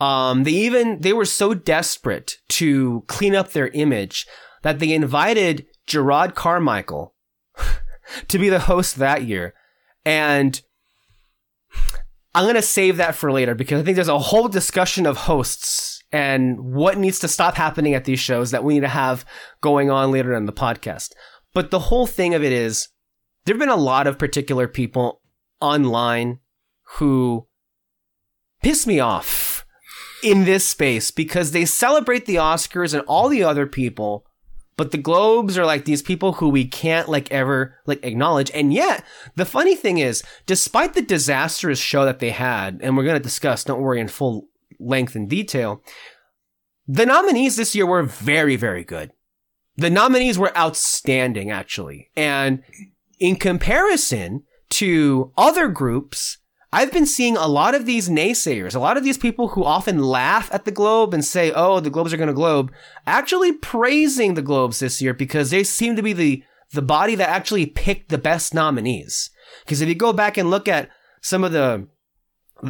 Um, 0.00 0.44
they 0.44 0.52
even, 0.52 1.00
they 1.00 1.12
were 1.12 1.24
so 1.24 1.54
desperate 1.54 2.36
to 2.50 3.02
clean 3.08 3.34
up 3.34 3.50
their 3.50 3.68
image 3.68 4.28
that 4.62 4.78
they 4.78 4.92
invited 4.92 5.66
Jerrod 5.88 6.36
Carmichael 6.36 7.14
to 8.28 8.38
be 8.38 8.48
the 8.48 8.60
host 8.60 8.96
that 8.96 9.24
year. 9.24 9.54
And 10.04 10.62
I'm 12.34 12.44
going 12.44 12.54
to 12.56 12.62
save 12.62 12.98
that 12.98 13.14
for 13.14 13.32
later 13.32 13.54
because 13.54 13.80
I 13.80 13.84
think 13.84 13.96
there's 13.96 14.08
a 14.08 14.18
whole 14.18 14.48
discussion 14.48 15.06
of 15.06 15.16
hosts 15.16 16.02
and 16.12 16.60
what 16.60 16.98
needs 16.98 17.18
to 17.20 17.28
stop 17.28 17.54
happening 17.54 17.94
at 17.94 18.04
these 18.04 18.20
shows 18.20 18.50
that 18.50 18.64
we 18.64 18.74
need 18.74 18.80
to 18.80 18.88
have 18.88 19.24
going 19.60 19.90
on 19.90 20.10
later 20.10 20.34
in 20.34 20.46
the 20.46 20.52
podcast. 20.52 21.12
But 21.54 21.70
the 21.70 21.78
whole 21.78 22.06
thing 22.06 22.34
of 22.34 22.44
it 22.44 22.52
is 22.52 22.88
there 23.44 23.54
have 23.54 23.60
been 23.60 23.68
a 23.68 23.76
lot 23.76 24.06
of 24.06 24.18
particular 24.18 24.68
people 24.68 25.20
online 25.60 26.40
who 26.96 27.46
piss 28.62 28.86
me 28.86 29.00
off 29.00 29.64
in 30.22 30.44
this 30.44 30.66
space 30.66 31.10
because 31.10 31.52
they 31.52 31.64
celebrate 31.64 32.26
the 32.26 32.36
Oscars 32.36 32.92
and 32.92 33.04
all 33.06 33.28
the 33.28 33.42
other 33.42 33.66
people, 33.66 34.24
but 34.78 34.92
the 34.92 34.96
Globes 34.96 35.58
are 35.58 35.66
like 35.66 35.84
these 35.84 36.02
people 36.02 36.34
who 36.34 36.48
we 36.48 36.64
can't 36.64 37.08
like 37.08 37.30
ever 37.32 37.74
like 37.84 38.02
acknowledge. 38.04 38.48
And 38.54 38.72
yet, 38.72 39.04
the 39.34 39.44
funny 39.44 39.74
thing 39.74 39.98
is, 39.98 40.22
despite 40.46 40.94
the 40.94 41.02
disastrous 41.02 41.80
show 41.80 42.04
that 42.04 42.20
they 42.20 42.30
had, 42.30 42.78
and 42.80 42.96
we're 42.96 43.02
going 43.02 43.16
to 43.16 43.22
discuss, 43.22 43.64
don't 43.64 43.80
worry, 43.80 44.00
in 44.00 44.06
full 44.06 44.46
length 44.78 45.16
and 45.16 45.28
detail, 45.28 45.82
the 46.86 47.04
nominees 47.04 47.56
this 47.56 47.74
year 47.74 47.86
were 47.86 48.04
very, 48.04 48.54
very 48.54 48.84
good. 48.84 49.10
The 49.76 49.90
nominees 49.90 50.38
were 50.38 50.56
outstanding, 50.56 51.50
actually. 51.50 52.10
And 52.16 52.62
in 53.18 53.34
comparison 53.34 54.44
to 54.70 55.32
other 55.36 55.66
groups, 55.66 56.38
I've 56.72 56.92
been 56.92 57.06
seeing 57.06 57.36
a 57.36 57.46
lot 57.46 57.74
of 57.74 57.86
these 57.86 58.10
naysayers, 58.10 58.74
a 58.74 58.78
lot 58.78 58.98
of 58.98 59.04
these 59.04 59.16
people 59.16 59.48
who 59.48 59.64
often 59.64 60.02
laugh 60.02 60.50
at 60.52 60.66
the 60.66 60.70
Globe 60.70 61.14
and 61.14 61.24
say, 61.24 61.50
oh, 61.54 61.80
the 61.80 61.88
Globes 61.88 62.12
are 62.12 62.18
going 62.18 62.28
to 62.28 62.34
globe, 62.34 62.70
actually 63.06 63.52
praising 63.52 64.34
the 64.34 64.42
Globes 64.42 64.80
this 64.80 65.00
year 65.00 65.14
because 65.14 65.50
they 65.50 65.64
seem 65.64 65.96
to 65.96 66.02
be 66.02 66.12
the, 66.12 66.42
the 66.72 66.82
body 66.82 67.14
that 67.14 67.30
actually 67.30 67.64
picked 67.64 68.10
the 68.10 68.18
best 68.18 68.52
nominees. 68.52 69.30
Because 69.64 69.80
if 69.80 69.88
you 69.88 69.94
go 69.94 70.12
back 70.12 70.36
and 70.36 70.50
look 70.50 70.68
at 70.68 70.90
some 71.22 71.42
of 71.42 71.52
the, 71.52 71.88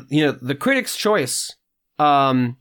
you 0.08 0.24
know, 0.24 0.32
the 0.40 0.54
Critics' 0.54 0.96
Choice, 0.96 1.56
um, 1.98 2.56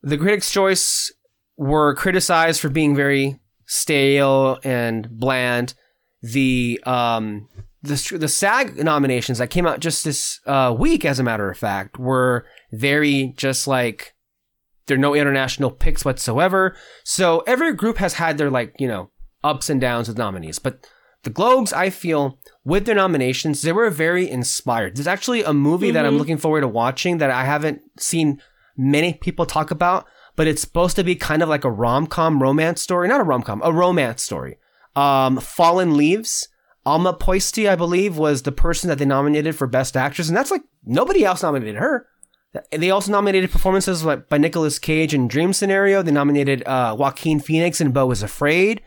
the 0.00 0.18
Critics' 0.18 0.52
Choice 0.52 1.12
were 1.56 1.94
criticized 1.96 2.60
for 2.60 2.68
being 2.68 2.94
very 2.94 3.40
stale 3.66 4.58
and 4.62 5.08
bland. 5.10 5.74
The 6.22 6.80
um 6.84 7.48
the 7.84 8.18
the 8.18 8.28
SAG 8.28 8.76
nominations 8.82 9.38
that 9.38 9.50
came 9.50 9.66
out 9.66 9.80
just 9.80 10.04
this 10.04 10.40
uh, 10.46 10.74
week, 10.76 11.04
as 11.04 11.18
a 11.18 11.22
matter 11.22 11.50
of 11.50 11.58
fact, 11.58 11.98
were 11.98 12.46
very 12.72 13.34
just 13.36 13.66
like 13.66 14.14
there 14.86 14.96
are 14.96 15.00
no 15.00 15.14
international 15.14 15.70
picks 15.70 16.04
whatsoever. 16.04 16.76
So 17.04 17.40
every 17.46 17.72
group 17.72 17.98
has 17.98 18.14
had 18.14 18.38
their 18.38 18.50
like 18.50 18.74
you 18.78 18.88
know 18.88 19.10
ups 19.42 19.70
and 19.70 19.80
downs 19.80 20.08
with 20.08 20.18
nominees, 20.18 20.58
but 20.58 20.86
the 21.22 21.30
Globes, 21.30 21.72
I 21.72 21.88
feel, 21.88 22.38
with 22.66 22.84
their 22.84 22.94
nominations, 22.94 23.62
they 23.62 23.72
were 23.72 23.88
very 23.88 24.28
inspired. 24.28 24.96
There's 24.96 25.06
actually 25.06 25.42
a 25.42 25.54
movie 25.54 25.86
mm-hmm. 25.86 25.94
that 25.94 26.04
I'm 26.04 26.12
mm-hmm. 26.12 26.18
looking 26.18 26.36
forward 26.36 26.60
to 26.60 26.68
watching 26.68 27.16
that 27.18 27.30
I 27.30 27.44
haven't 27.44 27.80
seen 27.98 28.42
many 28.76 29.14
people 29.14 29.46
talk 29.46 29.70
about 29.70 30.06
but 30.36 30.46
it's 30.46 30.60
supposed 30.60 30.96
to 30.96 31.04
be 31.04 31.14
kind 31.14 31.42
of 31.42 31.48
like 31.48 31.64
a 31.64 31.70
rom 31.70 32.06
com 32.06 32.42
romance 32.42 32.82
story. 32.82 33.08
Not 33.08 33.20
a 33.20 33.24
rom 33.24 33.42
com, 33.42 33.62
a 33.64 33.72
romance 33.72 34.22
story. 34.22 34.58
Um, 34.96 35.38
Fallen 35.38 35.96
Leaves. 35.96 36.48
Alma 36.86 37.14
Pöysti, 37.14 37.68
I 37.68 37.76
believe, 37.76 38.18
was 38.18 38.42
the 38.42 38.52
person 38.52 38.88
that 38.88 38.98
they 38.98 39.06
nominated 39.06 39.56
for 39.56 39.66
Best 39.66 39.96
Actress, 39.96 40.28
and 40.28 40.36
that's 40.36 40.50
like 40.50 40.62
nobody 40.84 41.24
else 41.24 41.42
nominated 41.42 41.76
her. 41.76 42.06
They 42.70 42.90
also 42.90 43.10
nominated 43.10 43.50
performances 43.50 44.04
by 44.04 44.38
Nicolas 44.38 44.78
Cage 44.78 45.12
in 45.12 45.26
Dream 45.26 45.52
Scenario. 45.52 46.02
They 46.02 46.12
nominated 46.12 46.62
uh, 46.66 46.94
Joaquin 46.96 47.40
Phoenix 47.40 47.80
in 47.80 47.90
Beau 47.90 48.10
is 48.12 48.22
Afraid. 48.22 48.80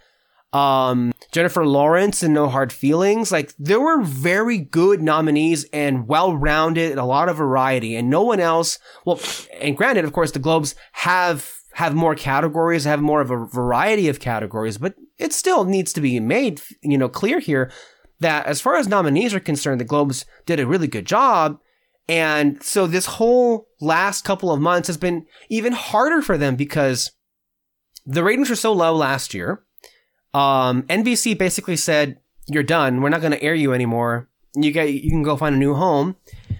Um, 0.53 1.11
Jennifer 1.33 1.65
Lawrence 1.65 2.23
in 2.23 2.31
No 2.31 2.47
Hard 2.47 2.71
Feelings. 2.71 3.31
Like 3.31 3.53
there 3.59 3.81
were 3.81 4.01
very 4.01 4.57
good 4.57 5.01
nominees 5.01 5.65
and 5.73 6.07
well-rounded, 6.07 6.97
a 6.97 7.03
lot 7.03 7.27
of 7.27 7.35
variety, 7.35 7.95
and 7.97 8.09
no 8.09 8.21
one 8.21 8.39
else. 8.39 8.79
Well, 9.05 9.19
and 9.59 9.75
granted, 9.75 10.05
of 10.05 10.13
course, 10.13 10.31
the 10.31 10.39
Globes 10.39 10.73
have 10.93 11.56
have 11.77 11.95
more 11.95 12.15
categories, 12.15 12.83
have 12.83 13.01
more 13.01 13.21
of 13.21 13.31
a 13.31 13.45
variety 13.45 14.07
of 14.07 14.19
categories, 14.19 14.77
but 14.77 14.95
it 15.17 15.33
still 15.33 15.63
needs 15.63 15.93
to 15.93 16.01
be 16.01 16.19
made, 16.19 16.61
you 16.81 16.97
know, 16.97 17.09
clear 17.09 17.39
here 17.39 17.71
that 18.19 18.45
as 18.45 18.61
far 18.61 18.75
as 18.75 18.87
nominees 18.87 19.33
are 19.33 19.39
concerned, 19.39 19.79
the 19.79 19.85
Globes 19.85 20.25
did 20.45 20.59
a 20.59 20.67
really 20.67 20.87
good 20.87 21.05
job. 21.05 21.59
And 22.09 22.61
so 22.63 22.87
this 22.87 23.05
whole 23.05 23.67
last 23.79 24.23
couple 24.23 24.51
of 24.51 24.61
months 24.61 24.87
has 24.87 24.97
been 24.97 25.25
even 25.49 25.73
harder 25.73 26.21
for 26.21 26.37
them 26.37 26.55
because 26.55 27.11
the 28.05 28.23
ratings 28.23 28.49
were 28.49 28.55
so 28.55 28.71
low 28.71 28.95
last 28.95 29.33
year 29.33 29.63
um, 30.37 30.83
NBC 30.83 31.37
basically 31.37 31.75
said, 31.75 32.19
"You're 32.47 32.63
done. 32.63 33.01
We're 33.01 33.09
not 33.09 33.21
going 33.21 33.33
to 33.33 33.41
air 33.41 33.55
you 33.55 33.73
anymore. 33.73 34.29
You 34.55 34.71
get 34.71 34.93
you 34.93 35.09
can 35.09 35.23
go 35.23 35.35
find 35.35 35.55
a 35.55 35.59
new 35.59 35.73
home." 35.73 36.15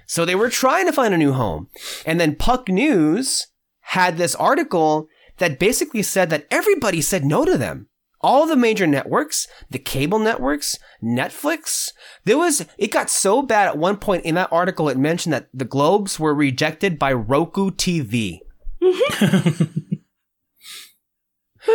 So 0.07 0.25
they 0.25 0.36
were 0.36 0.50
trying 0.50 0.86
to 0.86 0.93
find 0.93 1.13
a 1.13 1.17
new 1.17 1.33
home, 1.33 1.67
and 2.05 2.19
then 2.19 2.36
Puck 2.36 2.69
News 2.69 3.47
had 3.88 4.17
this 4.17 4.36
article 4.36 5.08
that 5.38 5.60
basically 5.60 6.03
said 6.03 6.29
that 6.29 6.46
everybody 6.51 7.00
said 7.01 7.24
no 7.24 7.46
to 7.46 7.58
them. 7.58 7.88
All 8.20 8.46
the 8.46 8.58
major 8.58 8.86
networks, 8.86 9.48
the 9.70 9.79
cable 9.79 10.20
networks, 10.20 10.77
Netflix. 11.01 11.91
There 12.25 12.38
was, 12.38 12.65
it 12.77 12.91
got 12.91 13.10
so 13.10 13.41
bad 13.41 13.67
at 13.67 13.77
one 13.77 13.96
point 13.98 14.25
in 14.25 14.36
that 14.36 14.51
article, 14.51 14.89
it 14.89 14.98
mentioned 14.98 15.32
that 15.34 15.48
the 15.53 15.63
Globes 15.63 16.20
were 16.20 16.34
rejected 16.34 17.00
by 17.00 17.13
Roku 17.13 17.72
TV. 17.72 18.39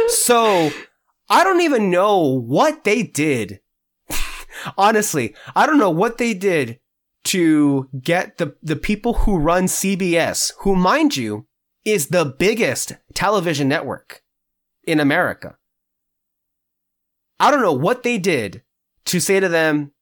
so 0.09 0.71
I 1.31 1.45
don't 1.45 1.62
even 1.62 1.90
know 1.90 2.21
what 2.26 2.85
they 2.85 3.04
did. 3.04 3.61
Honestly, 4.76 5.35
I 5.57 5.64
don't 5.64 5.78
know 5.78 5.90
what 5.90 6.19
they 6.19 6.35
did 6.35 6.78
to 7.25 7.88
get 8.02 8.37
the, 8.37 8.54
the 8.62 8.76
people 8.76 9.14
who 9.14 9.38
run 9.38 9.64
CBS, 9.64 10.52
who 10.61 10.76
mind 10.76 11.16
you, 11.16 11.47
is 11.85 12.09
the 12.09 12.25
biggest 12.25 12.93
television 13.15 13.69
network 13.69 14.23
in 14.85 15.01
America. 15.01 15.57
I 17.41 17.51
don't 17.51 17.62
know 17.62 17.73
what 17.73 18.03
they 18.03 18.19
did 18.19 18.62
to 19.07 19.21
say 19.21 19.41
to 19.41 19.49
them, 19.49 19.93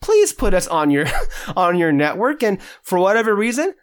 please 0.00 0.32
put 0.32 0.54
us 0.54 0.66
on 0.66 0.90
your, 0.90 1.06
on 1.56 1.78
your 1.78 1.92
network. 1.92 2.42
And 2.42 2.60
for 2.82 2.98
whatever 2.98 3.34
reason, 3.34 3.74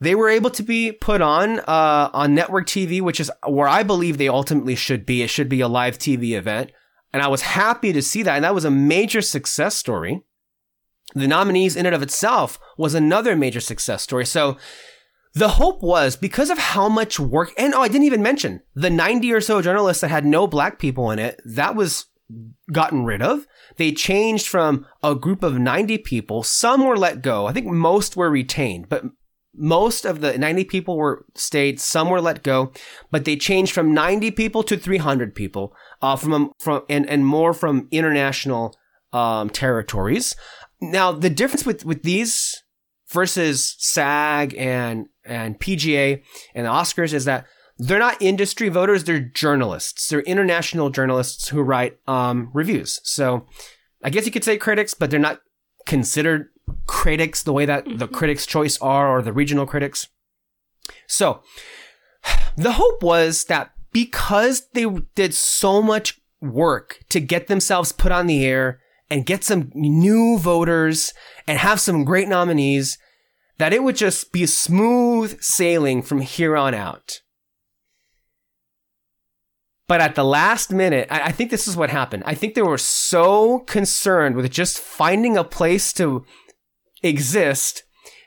they 0.00 0.14
were 0.14 0.28
able 0.28 0.50
to 0.50 0.62
be 0.62 0.92
put 0.92 1.20
on 1.20 1.60
uh, 1.60 2.10
on 2.12 2.34
network 2.34 2.66
TV, 2.66 3.00
which 3.00 3.20
is 3.20 3.30
where 3.46 3.68
I 3.68 3.82
believe 3.82 4.18
they 4.18 4.28
ultimately 4.28 4.74
should 4.74 5.06
be. 5.06 5.22
It 5.22 5.30
should 5.30 5.48
be 5.48 5.60
a 5.60 5.68
live 5.68 5.98
TV 5.98 6.32
event, 6.32 6.70
and 7.12 7.22
I 7.22 7.28
was 7.28 7.42
happy 7.42 7.92
to 7.92 8.02
see 8.02 8.22
that, 8.22 8.36
and 8.36 8.44
that 8.44 8.54
was 8.54 8.66
a 8.66 8.70
major 8.70 9.22
success 9.22 9.74
story. 9.74 10.22
The 11.14 11.26
nominees 11.26 11.76
in 11.76 11.86
and 11.86 11.94
of 11.94 12.02
itself 12.02 12.58
was 12.76 12.94
another 12.94 13.36
major 13.36 13.60
success 13.60 14.02
story. 14.02 14.26
So 14.26 14.58
the 15.36 15.48
hope 15.48 15.82
was 15.82 16.16
because 16.16 16.48
of 16.48 16.56
how 16.56 16.88
much 16.88 17.20
work, 17.20 17.52
and 17.58 17.74
oh, 17.74 17.82
I 17.82 17.88
didn't 17.88 18.06
even 18.06 18.22
mention 18.22 18.62
the 18.74 18.88
90 18.88 19.30
or 19.34 19.42
so 19.42 19.60
journalists 19.60 20.00
that 20.00 20.08
had 20.08 20.24
no 20.24 20.46
black 20.46 20.78
people 20.78 21.10
in 21.10 21.18
it. 21.18 21.42
That 21.44 21.76
was 21.76 22.06
gotten 22.72 23.04
rid 23.04 23.20
of. 23.20 23.46
They 23.76 23.92
changed 23.92 24.46
from 24.46 24.86
a 25.02 25.14
group 25.14 25.42
of 25.42 25.58
90 25.58 25.98
people. 25.98 26.42
Some 26.42 26.86
were 26.86 26.96
let 26.96 27.20
go. 27.20 27.44
I 27.44 27.52
think 27.52 27.66
most 27.66 28.16
were 28.16 28.30
retained, 28.30 28.88
but 28.88 29.04
most 29.54 30.06
of 30.06 30.22
the 30.22 30.38
90 30.38 30.64
people 30.64 30.96
were 30.96 31.26
stayed, 31.34 31.80
some 31.80 32.08
were 32.08 32.22
let 32.22 32.42
go, 32.42 32.72
but 33.10 33.26
they 33.26 33.36
changed 33.36 33.72
from 33.72 33.92
90 33.92 34.30
people 34.30 34.62
to 34.62 34.78
300 34.78 35.34
people, 35.34 35.74
uh, 36.00 36.16
from, 36.16 36.52
from, 36.58 36.82
and, 36.88 37.06
and 37.10 37.26
more 37.26 37.52
from 37.52 37.88
international, 37.90 38.74
um, 39.12 39.50
territories. 39.50 40.34
Now, 40.80 41.12
the 41.12 41.30
difference 41.30 41.66
with, 41.66 41.84
with 41.84 42.04
these 42.04 42.62
versus 43.10 43.76
SAG 43.78 44.54
and, 44.56 45.06
and 45.24 45.58
PGA 45.58 46.22
and 46.54 46.66
the 46.66 46.70
Oscars 46.70 47.12
is 47.12 47.24
that 47.24 47.46
they're 47.78 47.98
not 47.98 48.20
industry 48.22 48.68
voters, 48.68 49.04
they're 49.04 49.20
journalists. 49.20 50.08
They're 50.08 50.20
international 50.20 50.90
journalists 50.90 51.48
who 51.48 51.60
write, 51.60 51.98
um, 52.08 52.50
reviews. 52.54 53.00
So 53.04 53.46
I 54.02 54.10
guess 54.10 54.24
you 54.24 54.32
could 54.32 54.44
say 54.44 54.56
critics, 54.56 54.94
but 54.94 55.10
they're 55.10 55.20
not 55.20 55.40
considered 55.84 56.48
critics 56.86 57.42
the 57.42 57.52
way 57.52 57.66
that 57.66 57.84
mm-hmm. 57.84 57.98
the 57.98 58.08
critics' 58.08 58.46
choice 58.46 58.78
are 58.78 59.08
or 59.08 59.22
the 59.22 59.32
regional 59.32 59.66
critics. 59.66 60.08
So 61.06 61.42
the 62.56 62.72
hope 62.72 63.02
was 63.02 63.44
that 63.44 63.72
because 63.92 64.68
they 64.72 64.86
did 65.14 65.34
so 65.34 65.82
much 65.82 66.20
work 66.40 67.00
to 67.08 67.20
get 67.20 67.46
themselves 67.46 67.92
put 67.92 68.12
on 68.12 68.26
the 68.26 68.44
air 68.44 68.80
and 69.10 69.26
get 69.26 69.44
some 69.44 69.70
new 69.74 70.38
voters 70.38 71.12
and 71.46 71.58
have 71.58 71.80
some 71.80 72.04
great 72.04 72.28
nominees, 72.28 72.98
that 73.58 73.72
it 73.72 73.82
would 73.82 73.96
just 73.96 74.32
be 74.32 74.46
smooth 74.46 75.40
sailing 75.40 76.02
from 76.02 76.20
here 76.20 76.56
on 76.56 76.74
out. 76.74 77.20
But 79.88 80.00
at 80.00 80.16
the 80.16 80.24
last 80.24 80.72
minute, 80.72 81.06
I, 81.10 81.30
think 81.30 81.50
this 81.50 81.68
is 81.68 81.76
what 81.76 81.90
happened. 81.90 82.24
I 82.26 82.34
think 82.34 82.54
they 82.54 82.62
were 82.62 82.78
so 82.78 83.60
concerned 83.60 84.34
with 84.34 84.50
just 84.50 84.80
finding 84.80 85.36
a 85.36 85.44
place 85.44 85.92
to 85.94 86.24
exist, 87.02 87.84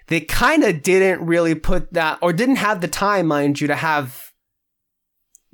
they 0.07 0.21
kind 0.21 0.63
of 0.63 0.81
didn't 0.81 1.25
really 1.25 1.55
put 1.55 1.93
that, 1.93 2.17
or 2.21 2.31
didn't 2.31 2.55
have 2.57 2.79
the 2.79 2.87
time, 2.87 3.27
mind 3.27 3.59
you, 3.59 3.67
to 3.67 3.75
have 3.75 4.31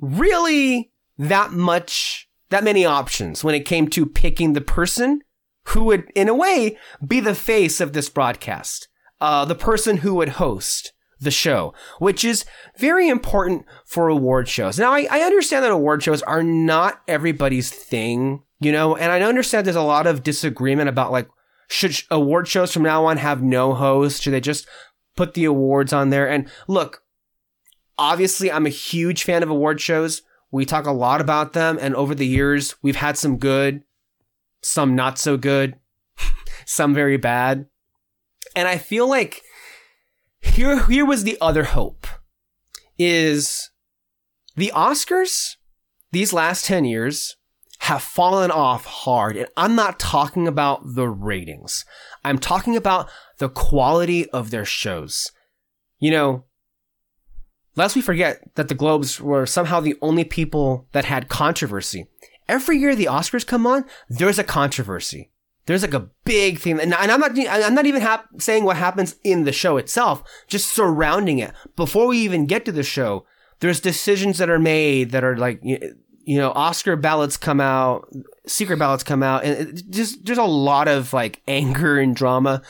really 0.00 0.92
that 1.18 1.50
much, 1.50 2.25
that 2.56 2.64
many 2.64 2.86
options 2.86 3.44
when 3.44 3.54
it 3.54 3.66
came 3.66 3.86
to 3.88 4.06
picking 4.06 4.54
the 4.54 4.62
person 4.62 5.20
who 5.66 5.84
would, 5.84 6.10
in 6.14 6.26
a 6.26 6.34
way, 6.34 6.78
be 7.06 7.20
the 7.20 7.34
face 7.34 7.82
of 7.82 7.92
this 7.92 8.08
broadcast. 8.08 8.88
Uh, 9.20 9.44
the 9.44 9.54
person 9.54 9.98
who 9.98 10.14
would 10.14 10.30
host 10.30 10.94
the 11.20 11.30
show, 11.30 11.74
which 11.98 12.24
is 12.24 12.46
very 12.78 13.10
important 13.10 13.66
for 13.84 14.08
award 14.08 14.48
shows. 14.48 14.78
Now, 14.78 14.92
I, 14.92 15.06
I 15.10 15.20
understand 15.20 15.64
that 15.64 15.70
award 15.70 16.02
shows 16.02 16.22
are 16.22 16.42
not 16.42 17.02
everybody's 17.06 17.70
thing, 17.70 18.42
you 18.58 18.72
know, 18.72 18.96
and 18.96 19.12
I 19.12 19.20
understand 19.20 19.66
there's 19.66 19.76
a 19.76 19.82
lot 19.82 20.06
of 20.06 20.22
disagreement 20.22 20.88
about 20.88 21.12
like 21.12 21.28
should 21.68 22.00
award 22.10 22.48
shows 22.48 22.72
from 22.72 22.84
now 22.84 23.04
on 23.04 23.18
have 23.18 23.42
no 23.42 23.74
host? 23.74 24.22
Should 24.22 24.32
they 24.32 24.40
just 24.40 24.66
put 25.14 25.34
the 25.34 25.44
awards 25.44 25.92
on 25.92 26.08
there? 26.08 26.26
And 26.26 26.48
look, 26.68 27.02
obviously, 27.98 28.50
I'm 28.50 28.64
a 28.64 28.70
huge 28.70 29.24
fan 29.24 29.42
of 29.42 29.50
award 29.50 29.78
shows. 29.78 30.22
We 30.56 30.64
talk 30.64 30.86
a 30.86 30.90
lot 30.90 31.20
about 31.20 31.52
them, 31.52 31.78
and 31.78 31.94
over 31.94 32.14
the 32.14 32.26
years, 32.26 32.76
we've 32.80 32.96
had 32.96 33.18
some 33.18 33.36
good, 33.36 33.82
some 34.62 34.94
not 34.94 35.18
so 35.18 35.36
good, 35.36 35.76
some 36.64 36.94
very 36.94 37.18
bad. 37.18 37.66
And 38.54 38.66
I 38.66 38.78
feel 38.78 39.06
like 39.06 39.42
here, 40.40 40.86
here 40.86 41.04
was 41.04 41.24
the 41.24 41.36
other 41.42 41.64
hope 41.64 42.06
is 42.98 43.70
the 44.56 44.72
Oscars 44.74 45.56
these 46.12 46.32
last 46.32 46.64
10 46.64 46.86
years 46.86 47.36
have 47.80 48.00
fallen 48.00 48.50
off 48.50 48.86
hard. 48.86 49.36
And 49.36 49.48
I'm 49.58 49.74
not 49.74 49.98
talking 49.98 50.48
about 50.48 50.94
the 50.94 51.06
ratings. 51.06 51.84
I'm 52.24 52.38
talking 52.38 52.76
about 52.76 53.10
the 53.36 53.50
quality 53.50 54.26
of 54.30 54.50
their 54.50 54.64
shows. 54.64 55.30
You 55.98 56.12
know, 56.12 56.44
lest 57.76 57.94
we 57.94 58.02
forget 58.02 58.42
that 58.56 58.68
the 58.68 58.74
Globes 58.74 59.20
were 59.20 59.46
somehow 59.46 59.80
the 59.80 59.96
only 60.02 60.24
people 60.24 60.86
that 60.92 61.04
had 61.04 61.28
controversy. 61.28 62.06
Every 62.48 62.78
year 62.78 62.94
the 62.94 63.06
Oscars 63.06 63.46
come 63.46 63.66
on, 63.66 63.84
there's 64.08 64.38
a 64.38 64.44
controversy. 64.44 65.30
There's 65.66 65.82
like 65.82 65.94
a 65.94 66.08
big 66.24 66.60
thing, 66.60 66.78
and 66.78 66.94
I'm 66.94 67.20
not, 67.20 67.32
I'm 67.36 67.74
not 67.74 67.86
even 67.86 68.00
hap- 68.00 68.28
saying 68.38 68.64
what 68.64 68.76
happens 68.76 69.16
in 69.24 69.44
the 69.44 69.52
show 69.52 69.76
itself, 69.78 70.22
just 70.46 70.72
surrounding 70.72 71.40
it. 71.40 71.52
Before 71.74 72.06
we 72.06 72.18
even 72.18 72.46
get 72.46 72.64
to 72.66 72.72
the 72.72 72.84
show, 72.84 73.26
there's 73.58 73.80
decisions 73.80 74.38
that 74.38 74.48
are 74.48 74.60
made 74.60 75.10
that 75.10 75.24
are 75.24 75.36
like, 75.36 75.60
you 75.64 76.38
know, 76.38 76.52
Oscar 76.52 76.94
ballots 76.94 77.36
come 77.36 77.60
out, 77.60 78.08
secret 78.46 78.78
ballots 78.78 79.02
come 79.02 79.24
out, 79.24 79.44
and 79.44 79.82
just, 79.92 80.24
there's 80.24 80.38
a 80.38 80.44
lot 80.44 80.86
of 80.86 81.12
like 81.12 81.42
anger 81.48 81.98
and 81.98 82.14
drama 82.14 82.62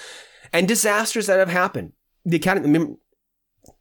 and 0.54 0.66
disasters 0.66 1.26
that 1.26 1.38
have 1.38 1.50
happened. 1.50 1.92
The 2.24 2.36
Academy, 2.36 2.96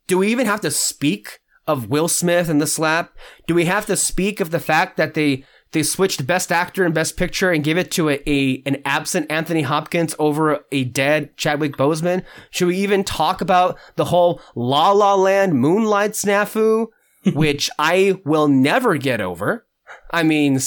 do 0.08 0.18
we 0.18 0.28
even 0.30 0.46
have 0.46 0.62
to 0.62 0.72
speak 0.72 1.40
of 1.68 1.90
Will 1.90 2.08
Smith 2.08 2.50
and 2.50 2.62
the 2.62 2.68
slap? 2.68 3.16
Do 3.48 3.56
we 3.56 3.66
have 3.66 3.86
to 3.88 3.96
speak 3.96 4.40
of 4.40 4.52
the 4.52 4.60
fact 4.60 4.98
that 4.98 5.14
they 5.14 5.46
they 5.72 5.84
switched 5.84 6.26
Best 6.26 6.54
Actor 6.54 6.86
and 6.86 6.94
Best 6.94 7.18
Picture 7.18 7.52
and 7.52 7.64
gave 7.64 7.78
it 7.78 7.92
to 7.92 8.10
a, 8.10 8.22
a 8.26 8.62
an 8.66 8.82
absent 8.86 9.30
Anthony 9.30 9.64
Hopkins 9.64 10.16
over 10.20 10.64
a 10.72 10.86
dead 10.86 11.36
Chadwick 11.36 11.76
Boseman. 11.76 12.24
Should 12.50 12.70
we 12.70 12.78
even 12.78 13.04
talk 13.04 13.42
about 13.42 13.78
the 13.96 14.06
whole 14.06 14.42
La 14.56 14.92
La 14.92 15.16
Land 15.16 15.56
Moonlight 15.56 16.12
snafu, 16.12 16.88
which 17.34 17.70
I 17.78 18.22
will 18.24 18.48
never 18.48 18.96
get 18.98 19.20
over? 19.20 19.66
I 20.12 20.24
mean, 20.24 20.60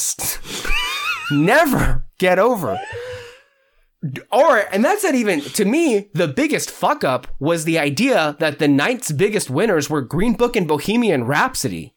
never 1.30 2.04
get 2.18 2.38
over. 2.38 2.78
Or, 4.30 4.58
and 4.72 4.84
that's 4.84 5.02
not 5.02 5.16
even, 5.16 5.40
to 5.40 5.64
me, 5.64 6.08
the 6.14 6.28
biggest 6.28 6.70
fuck 6.70 7.02
up 7.02 7.26
was 7.40 7.64
the 7.64 7.78
idea 7.78 8.36
that 8.38 8.60
the 8.60 8.68
night's 8.68 9.10
biggest 9.10 9.50
winners 9.50 9.90
were 9.90 10.02
Green 10.02 10.34
Book 10.34 10.54
and 10.54 10.68
Bohemian 10.68 11.24
Rhapsody. 11.24 11.94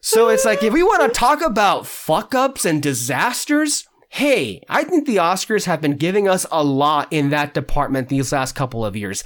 So 0.00 0.28
it's 0.28 0.44
like, 0.44 0.62
if 0.62 0.72
we 0.72 0.82
want 0.82 1.02
to 1.02 1.18
talk 1.18 1.42
about 1.42 1.86
fuck 1.86 2.34
ups 2.34 2.64
and 2.64 2.82
disasters, 2.82 3.84
hey, 4.10 4.62
I 4.68 4.84
think 4.84 5.06
the 5.06 5.16
Oscars 5.16 5.66
have 5.66 5.80
been 5.80 5.96
giving 5.96 6.28
us 6.28 6.46
a 6.50 6.64
lot 6.64 7.08
in 7.12 7.30
that 7.30 7.52
department 7.52 8.08
these 8.08 8.32
last 8.32 8.54
couple 8.54 8.84
of 8.84 8.96
years. 8.96 9.24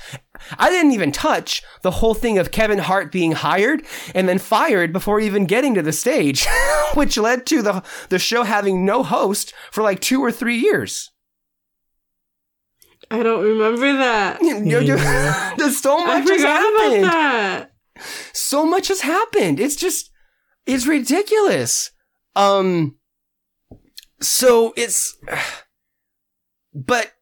I 0.59 0.69
didn't 0.71 0.93
even 0.93 1.13
touch 1.13 1.63
the 1.83 1.91
whole 1.91 2.15
thing 2.15 2.39
of 2.39 2.51
Kevin 2.51 2.79
Hart 2.79 3.13
being 3.13 3.33
hired 3.33 3.85
and 4.15 4.29
then 4.29 4.39
fired 4.39 4.93
before 4.93 5.21
even 5.21 5.47
getting 5.47 5.75
to 5.75 5.83
the 5.83 5.93
stage, 5.93 6.47
which 6.95 7.17
led 7.17 7.47
to 7.47 7.63
the, 7.63 7.83
the 8.09 8.19
show 8.19 8.43
having 8.43 8.85
no 8.85 9.03
host 9.03 9.55
for 9.71 9.83
like 9.83 10.01
two 10.01 10.23
or 10.23 10.33
three 10.33 10.57
years. 10.57 11.11
I 13.11 13.23
don't 13.23 13.45
remember 13.45 13.93
that. 13.99 14.41
There's 15.59 15.81
so 15.81 16.05
much 16.05 16.29
has 16.29 16.43
happened. 16.43 17.69
So 18.33 18.67
much 18.67 18.89
has 18.89 19.03
happened. 19.03 19.61
It's 19.61 19.77
just 19.77 20.11
it's 20.67 20.87
ridiculous. 20.87 21.91
Um, 22.35 22.97
so 24.21 24.73
it's, 24.77 25.17
but 26.75 27.13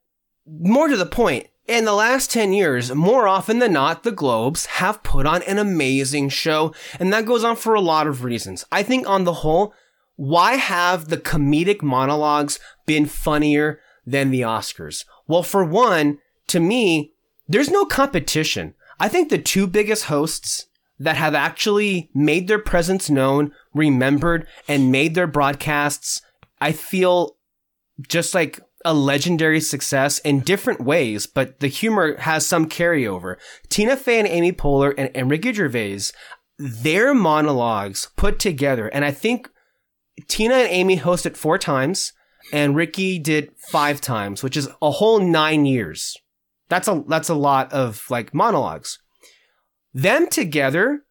more 0.46 0.88
to 0.88 0.96
the 0.96 1.06
point, 1.06 1.46
in 1.66 1.84
the 1.84 1.92
last 1.92 2.30
10 2.30 2.52
years, 2.52 2.94
more 2.94 3.28
often 3.28 3.58
than 3.58 3.72
not, 3.72 4.02
the 4.02 4.10
Globes 4.10 4.66
have 4.66 5.02
put 5.02 5.26
on 5.26 5.42
an 5.42 5.58
amazing 5.58 6.28
show, 6.28 6.74
and 6.98 7.12
that 7.12 7.26
goes 7.26 7.44
on 7.44 7.56
for 7.56 7.74
a 7.74 7.80
lot 7.80 8.06
of 8.06 8.24
reasons. 8.24 8.64
I 8.72 8.82
think 8.82 9.08
on 9.08 9.24
the 9.24 9.34
whole, 9.34 9.72
why 10.16 10.54
have 10.54 11.08
the 11.08 11.16
comedic 11.16 11.82
monologues 11.82 12.58
been 12.86 13.06
funnier 13.06 13.80
than 14.04 14.30
the 14.30 14.40
Oscars? 14.40 15.04
Well, 15.26 15.42
for 15.42 15.64
one, 15.64 16.18
to 16.48 16.60
me, 16.60 17.12
there's 17.48 17.70
no 17.70 17.84
competition. 17.84 18.74
I 18.98 19.08
think 19.08 19.28
the 19.28 19.38
two 19.38 19.66
biggest 19.66 20.04
hosts 20.04 20.66
that 20.98 21.16
have 21.16 21.34
actually 21.34 22.10
made 22.14 22.48
their 22.48 22.58
presence 22.58 23.08
known, 23.10 23.52
remembered, 23.74 24.46
and 24.68 24.92
made 24.92 25.14
their 25.14 25.26
broadcasts, 25.26 26.22
I 26.60 26.72
feel 26.72 27.36
just 28.08 28.34
like 28.34 28.60
a 28.84 28.94
legendary 28.94 29.60
success 29.60 30.18
in 30.20 30.40
different 30.40 30.80
ways, 30.80 31.26
but 31.26 31.60
the 31.60 31.68
humor 31.68 32.16
has 32.18 32.46
some 32.46 32.68
carryover. 32.68 33.36
Tina 33.68 33.96
Fey 33.96 34.18
and 34.18 34.28
Amy 34.28 34.52
Poehler 34.52 34.94
and, 35.14 35.30
Ricky 35.30 35.52
Gervais, 35.52 36.12
their 36.58 37.14
monologues 37.14 38.10
put 38.16 38.38
together, 38.38 38.88
and 38.88 39.04
I 39.04 39.10
think 39.10 39.48
Tina 40.28 40.54
and 40.54 40.68
Amy 40.68 40.98
hosted 40.98 41.36
four 41.36 41.58
times, 41.58 42.12
and 42.52 42.76
Ricky 42.76 43.18
did 43.18 43.52
five 43.68 44.00
times, 44.00 44.42
which 44.42 44.56
is 44.56 44.68
a 44.80 44.90
whole 44.90 45.20
nine 45.20 45.64
years. 45.64 46.16
That's 46.68 46.88
a 46.88 47.02
that's 47.06 47.28
a 47.28 47.34
lot 47.34 47.72
of 47.72 48.04
like 48.10 48.34
monologues. 48.34 48.98
Them 49.94 50.28
together, 50.28 51.04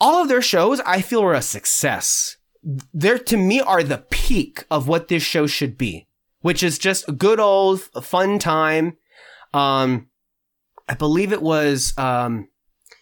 all 0.00 0.22
of 0.22 0.28
their 0.28 0.42
shows, 0.42 0.80
I 0.86 1.00
feel 1.00 1.22
were 1.22 1.34
a 1.34 1.42
success. 1.42 2.36
They're 2.92 3.18
to 3.18 3.36
me 3.36 3.60
are 3.60 3.82
the 3.82 4.04
peak 4.10 4.64
of 4.70 4.88
what 4.88 5.08
this 5.08 5.22
show 5.22 5.46
should 5.46 5.78
be, 5.78 6.05
which 6.46 6.62
is 6.62 6.78
just 6.78 7.08
a 7.08 7.12
good 7.12 7.40
old 7.40 7.80
fun 8.04 8.38
time. 8.38 8.96
Um, 9.52 10.06
I 10.88 10.94
believe 10.94 11.32
it 11.32 11.42
was, 11.42 11.92
um, 11.98 12.46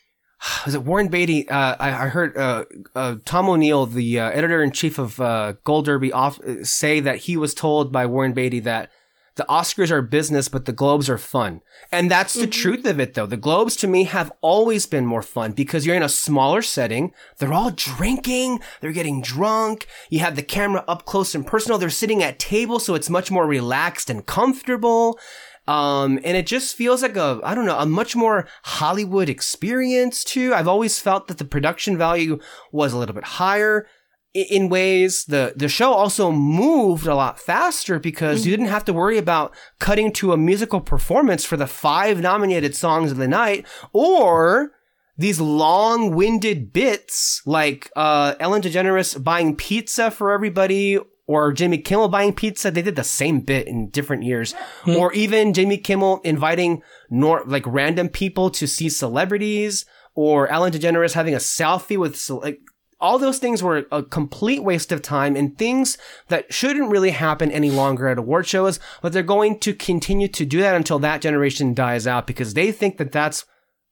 was 0.65 0.75
it 0.75 0.83
Warren 0.83 1.09
Beatty? 1.09 1.47
Uh, 1.47 1.77
I, 1.79 1.89
I, 1.89 2.09
heard 2.09 2.39
uh, 2.39 2.65
uh, 2.95 3.17
Tom 3.27 3.51
O'Neil, 3.51 3.85
the 3.85 4.19
uh, 4.19 4.31
editor 4.31 4.63
in 4.63 4.71
chief 4.71 4.99
of 4.99 5.21
uh, 5.21 5.53
Gold 5.63 5.85
Derby, 5.85 6.11
off, 6.11 6.41
say 6.63 7.01
that 7.01 7.19
he 7.19 7.37
was 7.37 7.53
told 7.53 7.93
by 7.93 8.07
Warren 8.07 8.33
Beatty 8.33 8.61
that 8.61 8.89
the 9.37 9.47
Oscars 9.49 9.91
are 9.91 10.03
business, 10.03 10.49
but 10.49 10.65
the 10.65 10.73
Globes 10.73 11.11
are 11.11 11.19
fun. 11.19 11.61
And 11.91 12.11
that's 12.11 12.35
the 12.35 12.43
mm-hmm. 12.43 12.51
truth 12.51 12.87
of 12.87 13.01
it 13.01 13.15
though. 13.15 13.27
The 13.27 13.37
Globes 13.37 13.75
to 13.77 13.89
me 13.89 14.05
have 14.05 14.33
always 14.41 14.87
been 14.87 15.07
more 15.07 15.23
fun 15.23 15.53
because 15.53 15.85
you're 15.85 15.97
in 15.97 16.03
a 16.03 16.09
smaller 16.09 16.63
setting. 16.63 17.13
They're 17.39 17.53
all 17.53 17.73
drinking. 17.73 18.61
They're 18.81 18.93
getting 18.93 19.23
drunk. 19.23 19.87
You 20.09 20.21
have 20.21 20.37
the 20.37 20.43
camera 20.43 20.85
up 20.87 21.05
close 21.05 21.35
and 21.35 21.47
personal. 21.47 21.79
They're 21.79 21.91
sitting 21.91 22.23
at 22.23 22.39
tables. 22.39 22.87
So 22.87 22.95
it's 22.95 23.11
much 23.11 23.31
more 23.31 23.47
relaxed 23.47 24.09
and 24.09 24.25
comfortable. 24.25 25.19
Um, 25.67 26.21
and 26.25 26.37
it 26.37 26.47
just 26.47 26.77
feels 26.77 27.03
like 27.03 27.17
a, 27.17 27.41
I 27.43 27.55
don't 27.55 27.65
know, 27.65 27.79
a 27.79 27.87
much 27.87 28.15
more 28.15 28.47
Hollywood 28.63 29.29
experience 29.29 30.23
too. 30.23 30.53
I've 30.55 30.69
always 30.69 30.99
felt 30.99 31.27
that 31.29 31.39
the 31.39 31.45
production 31.45 31.97
value 31.97 32.39
was 32.71 32.93
a 32.93 32.99
little 32.99 33.15
bit 33.15 33.25
higher 33.25 33.87
in 34.35 34.69
ways 34.69 35.25
the 35.27 35.53
the 35.55 35.69
show 35.69 35.93
also 35.93 36.33
moved 36.33 37.07
a 37.07 37.15
lot 37.15 37.39
faster 37.39 38.01
because 38.01 38.41
mm-hmm. 38.41 38.51
you 38.51 38.57
didn't 38.57 38.71
have 38.71 38.85
to 38.85 38.93
worry 38.93 39.17
about 39.17 39.55
cutting 39.79 40.13
to 40.13 40.33
a 40.33 40.37
musical 40.37 40.81
performance 40.81 41.45
for 41.45 41.57
the 41.57 41.69
five 41.69 42.21
nominated 42.21 42.75
songs 42.75 43.13
of 43.13 43.17
the 43.17 43.29
night 43.29 43.65
or 43.93 44.73
these 45.17 45.41
long-winded 45.41 46.73
bits 46.73 47.41
like 47.47 47.91
uh, 47.95 48.35
Ellen 48.41 48.63
DeGeneres 48.63 49.23
buying 49.23 49.55
pizza 49.55 50.11
for 50.11 50.33
everybody 50.33 50.99
or 51.27 51.53
Jimmy 51.53 51.79
Kimmel 51.79 52.09
buying 52.09 52.35
pizza. 52.35 52.71
They 52.71 52.83
did 52.83 52.97
the 52.97 53.05
same 53.05 53.41
bit 53.41 53.69
in 53.69 53.91
different 53.91 54.25
years. 54.25 54.55
Mm-hmm. 54.83 54.97
Or 54.97 55.13
even 55.13 55.55
Jimmy 55.55 55.79
Kimmel 55.79 56.21
inviting 56.25 56.83
nor- 57.11 57.45
like 57.47 57.65
random 57.65 58.09
people 58.09 58.51
to 58.51 58.67
see 58.67 58.89
celebrities 58.89 59.87
or 60.15 60.49
Ellen 60.49 60.73
DeGeneres 60.73 61.15
having 61.15 61.35
a 61.35 61.39
selfie 61.39 61.97
with 61.97 62.29
like 62.31 62.61
all 63.05 63.19
those 63.19 63.39
things 63.39 63.63
were 63.63 63.85
a 63.93 64.03
complete 64.03 64.65
waste 64.65 64.91
of 64.91 65.03
time 65.03 65.37
and 65.37 65.59
things 65.59 65.99
that 66.29 66.51
shouldn't 66.51 66.91
really 66.91 67.11
happen 67.11 67.51
any 67.51 67.71
longer 67.71 68.09
at 68.09 68.17
award 68.17 68.47
shows, 68.47 68.81
but 69.03 69.13
they're 69.13 69.23
going 69.23 69.59
to 69.59 69.75
continue 69.75 70.27
to 70.27 70.47
do 70.47 70.61
that 70.61 70.75
until 70.75 70.99
that 70.99 71.21
generation 71.21 71.75
dies 71.75 72.07
out 72.07 72.27
because 72.27 72.55
they 72.55 72.73
think 72.73 72.97
that 72.97 73.13
that's 73.13 73.45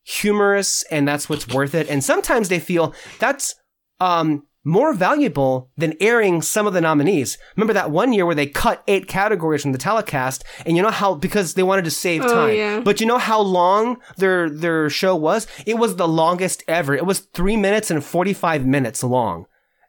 humorous 0.02 0.82
and 0.84 1.06
that's 1.06 1.28
what's 1.28 1.46
worth 1.46 1.74
it. 1.74 1.90
And 1.90 2.02
sometimes 2.02 2.48
they 2.48 2.58
feel 2.58 2.94
that's, 3.18 3.54
um, 4.00 4.44
more 4.64 4.92
valuable 4.92 5.70
than 5.76 5.94
airing 6.00 6.42
some 6.42 6.66
of 6.66 6.72
the 6.72 6.80
nominees. 6.80 7.36
Remember 7.56 7.72
that 7.72 7.90
one 7.90 8.12
year 8.12 8.24
where 8.24 8.34
they 8.34 8.46
cut 8.46 8.82
eight 8.86 9.08
categories 9.08 9.62
from 9.62 9.72
the 9.72 9.78
telecast, 9.78 10.44
and 10.64 10.76
you 10.76 10.82
know 10.82 10.90
how 10.90 11.14
because 11.14 11.54
they 11.54 11.62
wanted 11.62 11.84
to 11.84 11.90
save 11.90 12.22
oh, 12.22 12.28
time. 12.28 12.56
Yeah. 12.56 12.80
But 12.80 13.00
you 13.00 13.06
know 13.06 13.18
how 13.18 13.40
long 13.40 13.98
their 14.16 14.48
their 14.48 14.88
show 14.88 15.16
was? 15.16 15.46
It 15.66 15.78
was 15.78 15.96
the 15.96 16.08
longest 16.08 16.62
ever. 16.68 16.94
It 16.94 17.06
was 17.06 17.20
three 17.20 17.56
minutes 17.56 17.90
and 17.90 18.04
forty 18.04 18.32
five 18.32 18.64
minutes 18.64 19.02
long. 19.02 19.46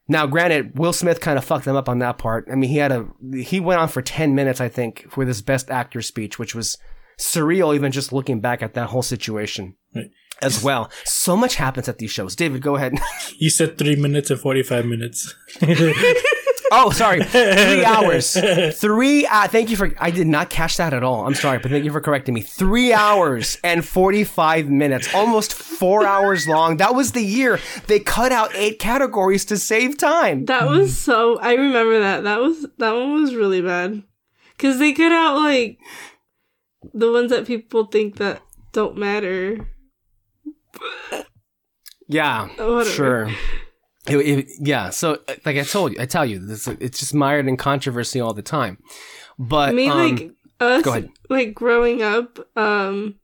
Now, 0.07 0.27
granted, 0.27 0.77
Will 0.77 0.91
Smith 0.91 1.21
kind 1.21 1.37
of 1.37 1.45
fucked 1.45 1.65
them 1.65 1.77
up 1.77 1.87
on 1.87 1.99
that 1.99 2.17
part. 2.17 2.47
I 2.51 2.55
mean, 2.55 2.69
he 2.69 2.77
had 2.77 2.91
a 2.91 3.07
he 3.41 3.59
went 3.59 3.79
on 3.79 3.87
for 3.87 4.01
ten 4.01 4.35
minutes, 4.35 4.59
I 4.59 4.69
think, 4.69 5.07
for 5.11 5.25
his 5.25 5.41
best 5.41 5.69
actor 5.69 6.01
speech, 6.01 6.37
which 6.39 6.55
was 6.55 6.77
surreal 7.19 7.75
even 7.75 7.91
just 7.91 8.11
looking 8.11 8.39
back 8.39 8.61
at 8.61 8.73
that 8.73 8.89
whole 8.89 9.03
situation. 9.03 9.75
Right. 9.95 10.09
As 10.43 10.63
well, 10.63 10.91
so 11.05 11.35
much 11.37 11.55
happens 11.55 11.87
at 11.87 11.97
these 11.97 12.11
shows. 12.11 12.35
David, 12.35 12.61
go 12.61 12.75
ahead. 12.75 12.93
you 13.37 13.49
said 13.49 13.77
three 13.77 13.95
minutes 13.95 14.29
and 14.29 14.39
forty-five 14.39 14.85
minutes. 14.85 15.33
Oh, 16.75 16.89
sorry. 16.89 17.23
Three 17.23 17.85
hours. 17.85 18.35
Three. 18.79 19.27
Uh, 19.27 19.47
thank 19.47 19.69
you 19.69 19.77
for. 19.77 19.91
I 19.99 20.09
did 20.09 20.25
not 20.25 20.49
catch 20.49 20.77
that 20.77 20.91
at 20.91 21.03
all. 21.03 21.27
I'm 21.27 21.35
sorry, 21.35 21.59
but 21.59 21.69
thank 21.69 21.85
you 21.85 21.91
for 21.91 22.01
correcting 22.01 22.33
me. 22.33 22.41
Three 22.41 22.91
hours 22.91 23.59
and 23.63 23.85
45 23.85 24.69
minutes, 24.69 25.13
almost 25.13 25.53
four 25.53 26.03
hours 26.03 26.47
long. 26.47 26.77
That 26.77 26.95
was 26.95 27.11
the 27.11 27.21
year 27.21 27.59
they 27.85 27.99
cut 27.99 28.31
out 28.31 28.55
eight 28.55 28.79
categories 28.79 29.45
to 29.45 29.57
save 29.57 29.99
time. 29.99 30.45
That 30.45 30.67
was 30.67 30.97
so. 30.97 31.37
I 31.39 31.53
remember 31.53 31.99
that. 31.99 32.23
That 32.23 32.41
was 32.41 32.65
that 32.79 32.91
one 32.91 33.21
was 33.21 33.35
really 33.35 33.61
bad 33.61 34.01
because 34.57 34.79
they 34.79 34.93
cut 34.93 35.11
out 35.11 35.35
like 35.35 35.77
the 36.91 37.11
ones 37.11 37.29
that 37.29 37.45
people 37.45 37.85
think 37.85 38.17
that 38.17 38.41
don't 38.71 38.97
matter. 38.97 39.67
Yeah, 42.07 42.47
Whatever. 42.47 42.85
sure. 42.85 43.29
It, 44.05 44.17
it, 44.17 44.47
yeah, 44.59 44.89
so 44.89 45.19
like 45.45 45.55
I 45.55 45.63
told 45.63 45.93
you, 45.93 46.01
I 46.01 46.05
tell 46.05 46.25
you, 46.25 46.45
this 46.45 46.67
it's 46.67 46.99
just 46.99 47.13
mired 47.13 47.47
in 47.47 47.55
controversy 47.55 48.19
all 48.19 48.33
the 48.33 48.41
time. 48.41 48.77
But 49.39 49.69
I 49.69 49.71
mean, 49.71 49.91
um, 49.91 49.97
like 49.97 50.31
us, 50.59 51.05
like 51.29 51.53
growing 51.53 52.01
up, 52.01 52.37
um, 52.57 53.15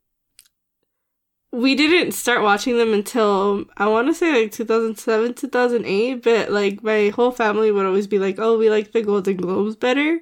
we 1.52 1.74
didn't 1.74 2.12
start 2.12 2.42
watching 2.42 2.78
them 2.78 2.94
until 2.94 3.66
I 3.76 3.88
want 3.88 4.08
to 4.08 4.14
say 4.14 4.44
like 4.44 4.52
2007, 4.52 5.34
2008. 5.34 6.22
But 6.22 6.50
like 6.50 6.82
my 6.82 7.10
whole 7.10 7.30
family 7.30 7.70
would 7.70 7.84
always 7.84 8.06
be 8.06 8.18
like, 8.18 8.38
"Oh, 8.38 8.56
we 8.56 8.70
like 8.70 8.92
the 8.92 9.02
Golden 9.02 9.36
Globes 9.36 9.76
better." 9.76 10.20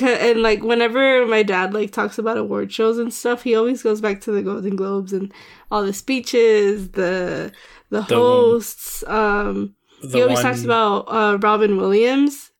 And 0.00 0.42
like 0.42 0.62
whenever 0.62 1.26
my 1.26 1.42
dad 1.42 1.72
like 1.72 1.92
talks 1.92 2.18
about 2.18 2.36
award 2.36 2.72
shows 2.72 2.98
and 2.98 3.12
stuff, 3.12 3.42
he 3.42 3.54
always 3.54 3.82
goes 3.82 4.00
back 4.00 4.20
to 4.22 4.32
the 4.32 4.42
Golden 4.42 4.76
Globes 4.76 5.12
and 5.12 5.32
all 5.70 5.84
the 5.84 5.92
speeches, 5.92 6.90
the 6.90 7.52
the, 7.90 8.00
the 8.00 8.02
hosts. 8.02 9.04
Um, 9.06 9.74
the 10.02 10.18
he 10.18 10.22
always 10.22 10.36
one... 10.36 10.44
talks 10.44 10.64
about 10.64 11.00
uh, 11.02 11.38
Robin 11.40 11.76
Williams. 11.76 12.50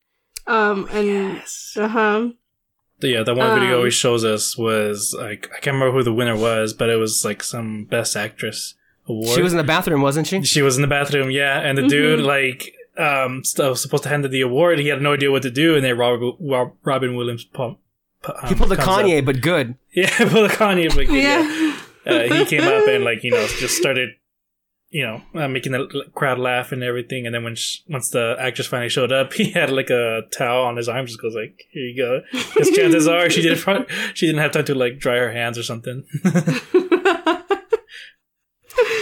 Um, 0.46 0.88
oh, 0.90 0.96
and 0.96 1.34
yes. 1.34 1.76
uh 1.76 1.88
huh. 1.88 2.28
Yeah, 3.00 3.22
the 3.22 3.34
one 3.34 3.50
um, 3.50 3.60
video 3.60 3.78
always 3.78 3.94
shows 3.94 4.24
us 4.24 4.56
was 4.56 5.14
like 5.18 5.48
I 5.50 5.60
can't 5.60 5.74
remember 5.74 5.92
who 5.92 6.02
the 6.02 6.12
winner 6.12 6.36
was, 6.36 6.72
but 6.72 6.88
it 6.88 6.96
was 6.96 7.24
like 7.24 7.42
some 7.42 7.84
best 7.84 8.16
actress 8.16 8.74
award. 9.06 9.34
She 9.34 9.42
was 9.42 9.52
in 9.52 9.58
the 9.58 9.64
bathroom, 9.64 10.02
wasn't 10.02 10.26
she? 10.26 10.42
She 10.42 10.62
was 10.62 10.76
in 10.76 10.82
the 10.82 10.88
bathroom, 10.88 11.30
yeah. 11.30 11.60
And 11.60 11.76
the 11.76 11.82
mm-hmm. 11.82 11.88
dude 11.88 12.20
like 12.20 12.74
um 12.96 13.42
was 13.58 13.82
supposed 13.82 14.02
to 14.04 14.08
hand 14.08 14.24
her 14.24 14.28
the 14.28 14.40
award. 14.40 14.78
He 14.78 14.88
had 14.88 15.02
no 15.02 15.14
idea 15.14 15.30
what 15.30 15.42
to 15.42 15.50
do, 15.50 15.76
and 15.76 15.84
then 15.84 15.96
Robert, 15.96 16.36
Robin 16.84 17.16
Williams 17.16 17.44
pump. 17.44 17.78
Um, 18.24 18.48
he 18.48 18.54
pulled 18.54 18.70
the 18.70 18.76
Kanye, 18.76 19.18
up. 19.18 19.26
but 19.26 19.40
good. 19.40 19.76
Yeah, 19.94 20.08
pulled 20.18 20.50
the 20.50 20.54
Kanye, 20.54 20.88
but 20.88 21.06
good. 21.06 21.22
yeah. 21.22 21.42
yeah. 21.42 22.12
Uh, 22.12 22.34
he 22.34 22.44
came 22.44 22.62
up 22.62 22.88
and 22.88 23.04
like 23.04 23.22
you 23.22 23.30
know 23.30 23.46
just 23.46 23.76
started 23.76 24.10
you 24.94 25.04
know, 25.04 25.20
uh, 25.34 25.48
making 25.48 25.72
the 25.72 26.04
crowd 26.14 26.38
laugh 26.38 26.70
and 26.70 26.84
everything. 26.84 27.26
And 27.26 27.34
then 27.34 27.42
when 27.42 27.56
she, 27.56 27.80
once 27.88 28.10
the 28.10 28.36
actress 28.38 28.68
finally 28.68 28.88
showed 28.88 29.10
up, 29.10 29.32
he 29.32 29.50
had 29.50 29.70
like 29.70 29.90
a 29.90 30.22
towel 30.30 30.64
on 30.66 30.76
his 30.76 30.88
arm. 30.88 31.04
Just 31.04 31.20
goes 31.20 31.34
like, 31.34 31.66
"Here 31.70 31.82
you 31.82 31.96
go." 31.96 32.20
Because 32.54 32.70
chances 32.70 33.08
are 33.08 33.28
she 33.28 33.42
didn't 33.42 33.88
she 34.14 34.26
didn't 34.26 34.40
have 34.40 34.52
time 34.52 34.64
to 34.66 34.74
like 34.74 35.00
dry 35.00 35.16
her 35.16 35.32
hands 35.32 35.58
or 35.58 35.64
something. 35.64 36.04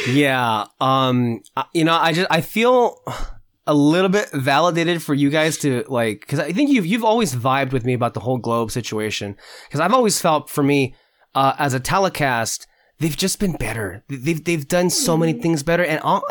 yeah, 0.08 0.64
um, 0.80 1.42
you 1.74 1.84
know, 1.84 1.94
I 1.94 2.14
just 2.14 2.28
I 2.30 2.40
feel 2.40 3.02
a 3.66 3.74
little 3.74 4.08
bit 4.08 4.30
validated 4.32 5.02
for 5.02 5.14
you 5.14 5.30
guys 5.30 5.56
to 5.58 5.84
like 5.88 6.20
because 6.20 6.40
I 6.40 6.52
think 6.52 6.70
you've 6.70 6.86
you've 6.86 7.04
always 7.04 7.34
vibed 7.34 7.72
with 7.72 7.84
me 7.84 7.94
about 7.94 8.14
the 8.14 8.20
whole 8.20 8.38
globe 8.38 8.70
situation 8.70 9.36
because 9.68 9.80
I've 9.80 9.94
always 9.94 10.20
felt 10.20 10.50
for 10.50 10.62
me 10.62 10.94
uh, 11.34 11.54
as 11.58 11.72
a 11.72 11.80
telecast 11.80 12.66
they've 13.02 13.16
just 13.16 13.38
been 13.38 13.52
better. 13.52 14.02
They've 14.08 14.42
they've 14.42 14.66
done 14.66 14.88
so 14.88 15.16
many 15.16 15.34
mm-hmm. 15.34 15.42
things 15.42 15.62
better, 15.62 15.84
and 15.84 16.00
I'll 16.02 16.24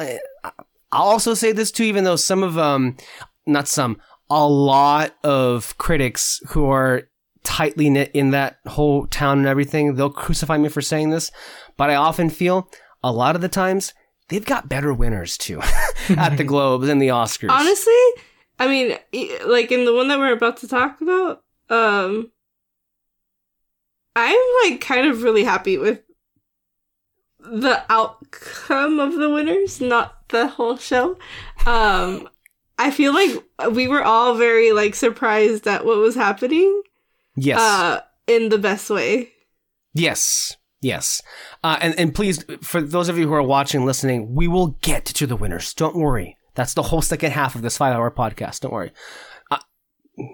I'll 0.91 1.08
also 1.08 1.34
say 1.34 1.52
this 1.52 1.72
too. 1.72 1.84
Even 1.84 2.06
though 2.06 2.15
some 2.15 2.41
of 2.41 2.58
um, 2.58 2.98
not 3.46 3.67
some, 3.67 4.02
a 4.30 4.48
lot 4.48 5.15
of 5.24 5.78
critics 5.78 6.41
who 6.50 6.65
are 6.70 7.04
tightly 7.44 7.89
knit 7.89 8.12
in 8.13 8.32
that 8.32 8.60
whole 8.67 9.06
town 9.08 9.39
and 9.39 9.48
everything, 9.48 9.96
they'll 9.96 10.10
crucify 10.10 10.58
me 10.58 10.70
for 10.70 10.82
saying 10.82 11.10
this, 11.10 11.32
but 11.76 11.89
I 11.89 11.96
often 11.96 12.30
feel 12.30 12.70
a 13.04 13.12
lot 13.12 13.36
of 13.36 13.41
the 13.41 13.50
times 13.50 13.94
they've 14.32 14.46
got 14.46 14.70
better 14.70 14.94
winners 14.94 15.38
too 15.38 15.62
at 16.10 16.38
the 16.38 16.44
Globes 16.46 16.89
and 16.89 17.02
the 17.02 17.10
Oscars. 17.10 17.52
Honestly, 17.52 17.94
I 18.58 18.67
mean, 18.67 18.98
like 19.46 19.72
in 19.72 19.86
the 19.86 19.94
one 19.94 20.08
that 20.08 20.17
we're 20.17 20.34
about 20.34 20.58
to 20.58 20.67
talk 20.67 21.00
about, 21.02 21.44
um, 21.70 22.32
I'm 24.15 24.39
like 24.63 24.82
kind 24.82 25.08
of 25.08 25.22
really 25.22 25.44
happy 25.44 25.78
with 25.78 26.02
the 27.39 27.84
outcome 27.89 29.00
of 29.00 29.15
the 29.15 29.30
winners, 29.30 29.82
not 29.82 30.28
the 30.30 30.48
whole 30.48 30.78
show. 30.78 31.17
Um, 31.65 32.30
I 32.80 32.91
feel 32.91 33.13
like 33.13 33.44
we 33.72 33.88
were 33.88 34.04
all 34.04 34.36
very 34.36 34.72
like 34.72 34.96
surprised 34.96 35.67
at 35.67 35.86
what 35.86 35.98
was 35.98 36.15
happening. 36.15 36.82
Yes. 37.36 37.60
Uh, 37.60 38.02
in 38.28 38.50
the 38.50 38.58
best 38.58 38.89
way. 38.89 39.32
Yes. 39.94 40.56
Yes. 40.82 41.22
Uh, 41.63 41.78
and, 41.80 41.98
and 42.00 42.13
please, 42.13 42.44
for 42.62 42.82
those 42.82 43.08
of 43.08 43.17
you 43.17 43.28
who 43.28 43.34
are 43.34 43.44
watching, 43.44 43.86
listening, 43.86 44.34
we 44.34 44.48
will 44.48 44.78
get 44.82 45.06
to 45.06 45.28
the 45.28 45.36
winners. 45.36 45.74
Don't 45.74 45.96
worry. 45.96 46.38
That's 46.56 46.74
the 46.74 46.82
whole 46.84 47.02
second 47.02 47.32
half 47.32 47.56
of 47.56 47.62
this 47.62 47.78
five 47.78 47.96
hour 47.96 48.10
podcast. 48.12 48.62
Don't 48.62 48.74
worry. 48.74 48.91
Uh, 49.50 49.60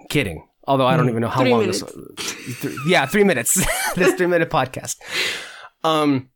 kidding. 0.08 0.48
Although 0.66 0.86
I 0.86 0.96
don't 0.96 1.06
mm, 1.06 1.10
even 1.10 1.22
know 1.22 1.28
how 1.28 1.44
long 1.44 1.60
minutes. 1.60 1.82
this. 1.82 2.60
Th- 2.60 2.76
yeah, 2.86 3.06
three 3.06 3.24
minutes. 3.24 3.54
this 3.94 4.14
three 4.14 4.26
minute 4.26 4.50
podcast. 4.50 4.96
Um, 5.84 6.30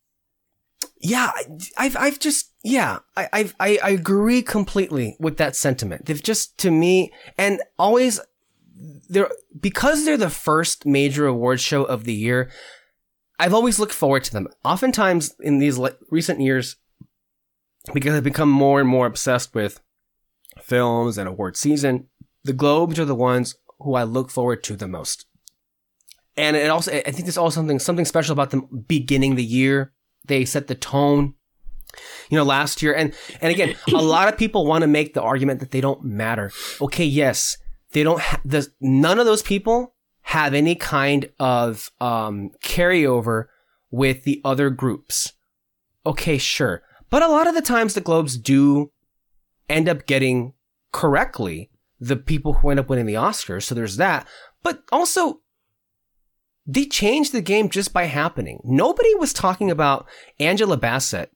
yeah, 1.00 1.30
I've, 1.76 1.96
I've 1.96 2.18
just, 2.18 2.52
yeah, 2.62 2.98
I, 3.16 3.28
I've, 3.32 3.54
I, 3.58 3.78
I 3.82 3.90
agree 3.90 4.40
completely 4.40 5.16
with 5.18 5.36
that 5.38 5.56
sentiment. 5.56 6.06
They've 6.06 6.22
just, 6.22 6.56
to 6.58 6.70
me, 6.70 7.12
and 7.36 7.60
always, 7.78 8.20
they're, 9.08 9.30
because 9.58 10.04
they're 10.04 10.16
the 10.16 10.30
first 10.30 10.86
major 10.86 11.26
award 11.26 11.60
show 11.60 11.82
of 11.82 12.04
the 12.04 12.14
year, 12.14 12.50
I've 13.42 13.54
always 13.54 13.78
looked 13.78 13.92
forward 13.92 14.22
to 14.24 14.32
them. 14.32 14.46
Oftentimes 14.64 15.34
in 15.40 15.58
these 15.58 15.76
le- 15.76 15.96
recent 16.10 16.40
years, 16.40 16.76
because 17.92 18.14
I've 18.14 18.22
become 18.22 18.48
more 18.48 18.78
and 18.78 18.88
more 18.88 19.06
obsessed 19.06 19.54
with 19.54 19.80
films 20.60 21.18
and 21.18 21.28
award 21.28 21.56
season, 21.56 22.06
the 22.44 22.52
Globes 22.52 23.00
are 23.00 23.04
the 23.04 23.14
ones 23.16 23.56
who 23.80 23.94
I 23.94 24.04
look 24.04 24.30
forward 24.30 24.62
to 24.64 24.76
the 24.76 24.86
most. 24.86 25.26
And 26.36 26.56
it 26.56 26.70
also, 26.70 26.92
I 26.92 27.10
think 27.10 27.24
there's 27.24 27.36
also 27.36 27.56
something, 27.56 27.80
something 27.80 28.04
special 28.04 28.32
about 28.32 28.50
them 28.50 28.84
beginning 28.86 29.34
the 29.34 29.44
year 29.44 29.92
they 30.24 30.44
set 30.44 30.66
the 30.66 30.74
tone 30.74 31.34
you 32.30 32.38
know 32.38 32.44
last 32.44 32.80
year 32.80 32.94
and 32.94 33.12
and 33.40 33.52
again 33.52 33.74
a 33.88 33.90
lot 34.02 34.28
of 34.28 34.38
people 34.38 34.66
want 34.66 34.82
to 34.82 34.88
make 34.88 35.14
the 35.14 35.22
argument 35.22 35.60
that 35.60 35.72
they 35.72 35.80
don't 35.80 36.04
matter 36.04 36.50
okay 36.80 37.04
yes 37.04 37.58
they 37.92 38.02
don't 38.02 38.20
ha- 38.20 38.40
the, 38.44 38.66
none 38.80 39.18
of 39.18 39.26
those 39.26 39.42
people 39.42 39.91
have 40.22 40.54
any 40.54 40.74
kind 40.74 41.30
of 41.38 41.90
um, 42.00 42.50
carryover 42.62 43.46
with 43.90 44.24
the 44.24 44.40
other 44.44 44.70
groups. 44.70 45.32
Okay 46.06 46.38
sure. 46.38 46.82
But 47.10 47.22
a 47.22 47.28
lot 47.28 47.46
of 47.46 47.54
the 47.54 47.62
times 47.62 47.94
the 47.94 48.00
globes 48.00 48.38
do 48.38 48.90
end 49.68 49.88
up 49.88 50.06
getting 50.06 50.54
correctly 50.92 51.70
the 52.00 52.16
people 52.16 52.54
who 52.54 52.70
end 52.70 52.80
up 52.80 52.88
winning 52.88 53.06
the 53.06 53.14
oscars 53.14 53.62
so 53.62 53.74
there's 53.74 53.96
that. 53.96 54.26
But 54.62 54.82
also 54.90 55.40
they 56.66 56.84
changed 56.84 57.32
the 57.32 57.42
game 57.42 57.68
just 57.68 57.92
by 57.92 58.04
happening. 58.04 58.60
Nobody 58.64 59.14
was 59.16 59.32
talking 59.32 59.70
about 59.70 60.06
Angela 60.38 60.76
Bassett 60.76 61.32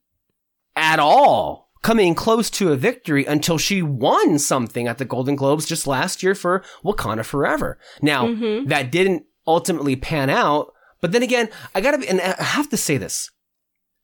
at 0.75 0.99
all 0.99 1.66
coming 1.83 2.15
close 2.15 2.51
to 2.51 2.73
a 2.73 2.77
victory 2.77 3.25
until 3.25 3.59
she 3.59 3.83
won 3.83 4.39
something 4.39 4.87
at 4.89 4.99
the 4.99 5.05
Golden 5.05 5.37
Globes 5.37 5.67
just 5.67 5.87
last 5.87 6.23
year 6.23 6.35
for 6.35 6.65
Wakanda 6.85 7.25
Forever. 7.25 7.79
Now, 8.03 8.27
mm-hmm. 8.27 8.69
that 8.69 8.91
didn't 8.91 9.25
ultimately 9.47 9.97
pan 9.97 10.31
out, 10.31 10.73
but 11.01 11.13
then 11.13 11.23
again, 11.23 11.49
I 11.75 11.81
gotta 11.81 11.99
be, 11.99 12.09
and 12.09 12.21
I 12.21 12.43
have 12.43 12.69
to 12.71 12.77
say 12.77 12.97
this. 12.97 13.31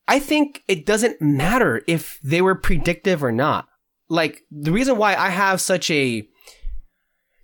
I 0.07 0.19
think 0.19 0.63
it 0.67 0.85
doesn't 0.85 1.21
matter 1.21 1.81
if 1.87 2.19
they 2.23 2.41
were 2.41 2.55
predictive 2.55 3.23
or 3.23 3.31
not. 3.31 3.67
Like, 4.09 4.43
the 4.51 4.71
reason 4.71 4.97
why 4.97 5.15
I 5.15 5.29
have 5.29 5.61
such 5.61 5.89
a 5.89 6.27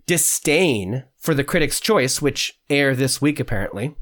disdain 0.05 1.05
for 1.17 1.33
the 1.33 1.43
Critics' 1.43 1.79
Choice, 1.79 2.21
which 2.21 2.59
air 2.69 2.95
this 2.95 3.21
week 3.21 3.39
apparently 3.39 3.95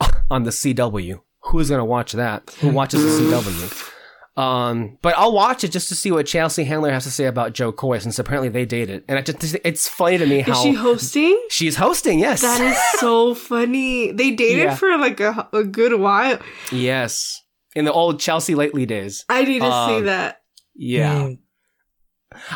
on 0.30 0.44
the 0.44 0.50
CW. 0.50 1.20
Who's 1.42 1.70
gonna 1.70 1.84
watch 1.84 2.12
that? 2.12 2.50
Who 2.60 2.70
watches 2.70 3.02
the 3.02 3.24
CW? 3.24 3.94
Um, 4.38 4.98
but 5.02 5.14
I'll 5.18 5.32
watch 5.32 5.64
it 5.64 5.72
just 5.72 5.88
to 5.88 5.96
see 5.96 6.12
what 6.12 6.24
Chelsea 6.24 6.62
Handler 6.62 6.92
has 6.92 7.02
to 7.02 7.10
say 7.10 7.24
about 7.24 7.54
Jo 7.54 7.72
Koy, 7.72 7.98
since 7.98 8.20
apparently 8.20 8.48
they 8.48 8.64
dated. 8.64 9.02
And 9.08 9.18
it 9.18 9.26
just, 9.26 9.56
it's 9.64 9.88
funny 9.88 10.16
to 10.16 10.26
me 10.26 10.42
how 10.42 10.52
is 10.52 10.62
she 10.62 10.74
hosting? 10.74 11.46
She's 11.50 11.74
hosting, 11.74 12.20
yes. 12.20 12.42
That 12.42 12.60
is 12.60 12.78
so 13.00 13.34
funny. 13.34 14.12
They 14.12 14.30
dated 14.30 14.62
yeah. 14.62 14.74
for 14.76 14.96
like 14.96 15.18
a, 15.18 15.48
a 15.52 15.64
good 15.64 15.98
while. 15.98 16.38
Yes, 16.70 17.42
in 17.74 17.84
the 17.84 17.92
old 17.92 18.20
Chelsea 18.20 18.54
Lately 18.54 18.86
days. 18.86 19.24
I 19.28 19.42
need 19.42 19.58
to 19.58 19.66
um, 19.66 19.90
see 19.90 20.00
that. 20.02 20.42
Yeah. 20.76 21.14
Mm. 21.14 21.38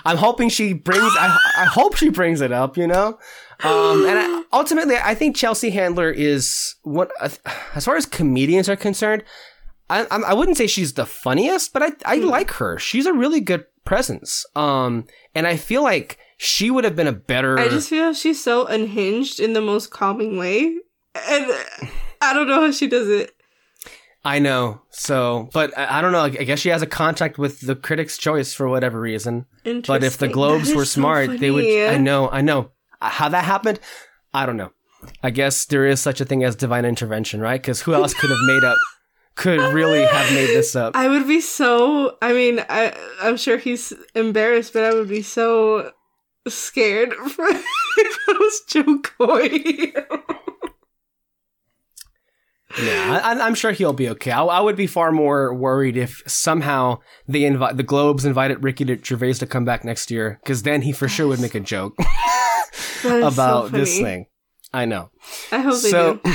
I'm 0.05 0.19
hoping 0.19 0.51
she 0.51 0.75
brings. 0.75 1.13
I, 1.19 1.37
I 1.57 1.65
hope 1.65 1.97
she 1.97 2.11
brings 2.11 2.43
it 2.43 2.53
up. 2.53 2.77
You 2.77 2.87
know, 2.87 3.19
um, 3.65 4.07
and 4.07 4.19
I, 4.21 4.45
ultimately, 4.53 4.97
I 5.03 5.17
think 5.17 5.35
Chelsea 5.35 5.71
Handler 5.71 6.13
is 6.13 6.77
what, 6.83 7.11
as 7.75 7.85
far 7.85 7.97
as 7.97 8.07
comedians 8.07 8.69
are 8.69 8.77
concerned. 8.77 9.25
I, 10.01 10.17
I 10.29 10.35
wouldn't 10.35 10.57
say 10.57 10.67
she's 10.67 10.95
the 10.95 11.07
funniest, 11.07 11.73
but 11.73 11.83
I, 11.83 11.91
I 12.05 12.19
Hmm. 12.19 12.27
like 12.29 12.51
her. 12.53 12.79
She's 12.79 13.07
a 13.07 13.13
really 13.13 13.41
good 13.41 13.65
presence. 13.85 14.45
Um, 14.57 15.07
and 15.35 15.47
I 15.47 15.57
feel 15.57 15.83
like 15.83 16.19
she 16.37 16.71
would 16.71 16.85
have 16.85 16.97
been 16.97 17.07
a 17.07 17.13
better. 17.13 17.59
I 17.59 17.69
just 17.69 17.89
feel 17.91 18.13
she's 18.15 18.43
so 18.43 18.67
unhinged 18.67 19.39
in 19.41 19.53
the 19.53 19.61
most 19.61 19.91
calming 19.91 20.39
way. 20.39 20.77
And 21.15 21.47
I 22.21 22.33
don't 22.33 22.49
know 22.49 22.61
how 22.63 22.71
she 22.71 22.87
does 22.89 23.09
it. 23.09 23.35
I 24.25 24.39
know. 24.39 24.83
So, 24.91 25.49
but 25.53 25.77
I, 25.77 26.01
don't 26.01 26.13
know. 26.13 26.23
I 26.23 26.29
guess 26.31 26.61
she 26.61 26.69
has 26.69 26.81
a 26.81 26.87
contract 26.87 27.39
with 27.39 27.61
the 27.61 27.75
Critics' 27.75 28.17
Choice 28.17 28.55
for 28.55 28.69
whatever 28.69 29.01
reason. 29.01 29.47
But 29.65 30.05
if 30.05 30.17
the 30.19 30.29
Globes 30.29 30.73
were 30.75 30.85
so 30.85 31.01
smart, 31.01 31.41
they 31.41 31.51
would. 31.51 31.65
I 31.65 31.99
know. 31.99 32.29
I 32.31 32.41
know. 32.41 32.71
How 33.01 33.29
that 33.29 33.45
happened, 33.45 33.81
I 34.33 34.47
don't 34.47 34.57
know. 34.57 34.71
I 35.25 35.31
guess 35.31 35.65
there 35.65 35.85
is 35.87 36.01
such 36.01 36.21
a 36.21 36.25
thing 36.25 36.45
as 36.45 36.55
divine 36.55 36.85
intervention, 36.85 37.41
right? 37.41 37.61
Because 37.61 37.81
who 37.83 37.95
else 37.95 38.15
could 38.15 38.31
have 38.31 38.39
made 38.47 38.63
up? 38.63 38.79
Could 39.35 39.61
really 39.73 40.05
have 40.05 40.33
made 40.33 40.49
this 40.49 40.77
up? 40.77 40.95
I 40.97 41.09
would 41.09 41.27
be 41.27 41.41
so. 41.41 42.17
I 42.21 42.33
mean, 42.33 42.65
I 42.69 42.95
I'm 43.21 43.37
sure 43.37 43.57
he's 43.57 43.93
embarrassed, 44.15 44.73
but 44.73 44.85
I 44.85 44.95
would 44.95 45.09
be 45.09 45.23
so 45.23 45.93
scared 46.49 47.13
for 47.31 47.47
if 47.49 48.19
I 48.29 48.33
was 48.33 48.61
Jo 48.69 48.99
Koy. 48.99 49.93
Yeah, 52.81 53.21
I, 53.23 53.47
I'm 53.47 53.55
sure 53.55 53.73
he'll 53.73 53.93
be 53.93 54.09
okay. 54.11 54.31
I, 54.31 54.43
I 54.43 54.61
would 54.61 54.77
be 54.77 54.87
far 54.87 55.13
more 55.13 55.53
worried 55.55 55.97
if 55.97 56.23
somehow 56.27 56.99
they 57.29 57.45
invite 57.45 57.77
the 57.77 57.83
Globes 57.83 58.25
invited 58.25 58.65
Ricky 58.65 58.85
to 58.87 58.99
Gervais 59.03 59.35
to 59.35 59.47
come 59.47 59.65
back 59.65 59.85
next 59.85 60.11
year, 60.11 60.41
because 60.43 60.63
then 60.63 60.83
he 60.83 60.93
for 60.93 61.09
sure 61.09 61.29
would 61.29 61.41
make 61.41 61.55
a 61.55 61.61
joke 61.61 61.95
is 62.01 62.77
so 63.03 63.27
about 63.27 63.73
this 63.73 63.99
thing. 63.99 64.27
I 64.73 64.87
know. 64.87 65.11
I 65.51 65.59
hope 65.59 65.83
they 65.83 65.91
so, 65.91 66.21
do. 66.25 66.33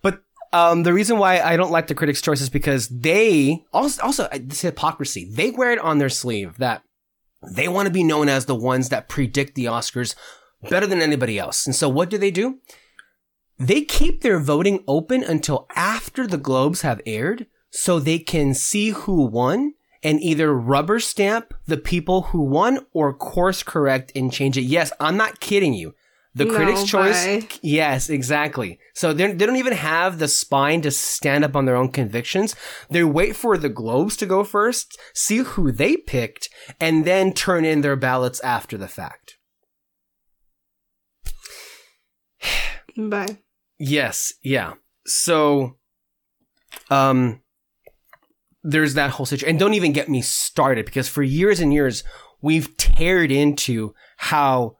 but 0.00 0.22
um, 0.56 0.84
the 0.84 0.92
reason 0.94 1.18
why 1.18 1.40
I 1.40 1.56
don't 1.56 1.70
like 1.70 1.86
the 1.86 1.94
critics' 1.94 2.22
choice 2.22 2.40
is 2.40 2.48
because 2.48 2.88
they 2.88 3.62
also 3.74 4.02
also 4.02 4.28
this 4.32 4.62
hypocrisy. 4.62 5.28
They 5.30 5.50
wear 5.50 5.72
it 5.72 5.78
on 5.78 5.98
their 5.98 6.08
sleeve 6.08 6.56
that 6.56 6.82
they 7.46 7.68
want 7.68 7.86
to 7.86 7.92
be 7.92 8.02
known 8.02 8.30
as 8.30 8.46
the 8.46 8.54
ones 8.54 8.88
that 8.88 9.08
predict 9.08 9.54
the 9.54 9.66
Oscars 9.66 10.14
better 10.70 10.86
than 10.86 11.02
anybody 11.02 11.38
else. 11.38 11.66
And 11.66 11.74
so, 11.74 11.90
what 11.90 12.08
do 12.08 12.16
they 12.16 12.30
do? 12.30 12.58
They 13.58 13.82
keep 13.82 14.22
their 14.22 14.38
voting 14.38 14.82
open 14.88 15.22
until 15.22 15.66
after 15.76 16.26
the 16.26 16.38
Globes 16.38 16.80
have 16.80 17.02
aired, 17.04 17.46
so 17.70 17.98
they 17.98 18.18
can 18.18 18.54
see 18.54 18.90
who 18.90 19.26
won 19.26 19.74
and 20.02 20.22
either 20.22 20.54
rubber 20.54 21.00
stamp 21.00 21.52
the 21.66 21.76
people 21.76 22.22
who 22.22 22.42
won 22.42 22.86
or 22.92 23.12
course 23.12 23.62
correct 23.62 24.10
and 24.14 24.32
change 24.32 24.56
it. 24.56 24.62
Yes, 24.62 24.90
I'm 25.00 25.18
not 25.18 25.40
kidding 25.40 25.74
you. 25.74 25.94
The 26.36 26.44
No, 26.44 26.54
critics' 26.54 26.84
choice. 26.84 27.24
bye. 27.24 27.48
Yes, 27.62 28.10
exactly. 28.10 28.78
So 28.94 29.14
they 29.14 29.32
they 29.32 29.46
don't 29.46 29.56
even 29.56 29.72
have 29.72 30.18
the 30.18 30.28
spine 30.28 30.82
to 30.82 30.90
stand 30.90 31.44
up 31.44 31.56
on 31.56 31.64
their 31.64 31.76
own 31.76 31.90
convictions. 31.90 32.54
They 32.90 33.02
wait 33.04 33.34
for 33.36 33.56
the 33.56 33.70
Globes 33.70 34.16
to 34.18 34.26
go 34.26 34.44
first, 34.44 34.98
see 35.14 35.38
who 35.38 35.72
they 35.72 35.96
picked, 35.96 36.50
and 36.78 37.06
then 37.06 37.32
turn 37.32 37.64
in 37.64 37.80
their 37.80 37.96
ballots 37.96 38.40
after 38.40 38.76
the 38.76 38.86
fact. 38.86 39.38
Bye. 42.98 43.38
Yes, 43.78 44.34
yeah. 44.42 44.74
So, 45.06 45.76
um, 46.90 47.40
there's 48.62 48.94
that 48.94 49.10
whole 49.12 49.26
situation. 49.26 49.48
And 49.50 49.58
don't 49.58 49.74
even 49.74 49.92
get 49.92 50.08
me 50.10 50.20
started 50.20 50.84
because 50.84 51.08
for 51.08 51.22
years 51.22 51.60
and 51.60 51.72
years, 51.72 52.04
we've 52.42 52.76
teared 52.76 53.30
into 53.30 53.94
how 54.18 54.76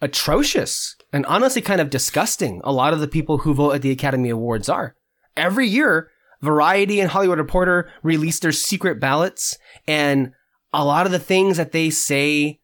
atrocious 0.00 0.96
and 1.12 1.24
honestly 1.26 1.62
kind 1.62 1.80
of 1.80 1.90
disgusting 1.90 2.60
a 2.64 2.72
lot 2.72 2.92
of 2.92 3.00
the 3.00 3.08
people 3.08 3.38
who 3.38 3.54
vote 3.54 3.72
at 3.72 3.82
the 3.82 3.90
Academy 3.90 4.30
Awards 4.30 4.68
are. 4.68 4.94
Every 5.36 5.66
year, 5.66 6.10
Variety 6.42 7.00
and 7.00 7.10
Hollywood 7.10 7.38
Reporter 7.38 7.90
release 8.02 8.38
their 8.38 8.52
secret 8.52 9.00
ballots 9.00 9.56
and 9.88 10.32
a 10.72 10.84
lot 10.84 11.06
of 11.06 11.12
the 11.12 11.18
things 11.18 11.56
that 11.56 11.72
they 11.72 11.90
say. 11.90 12.60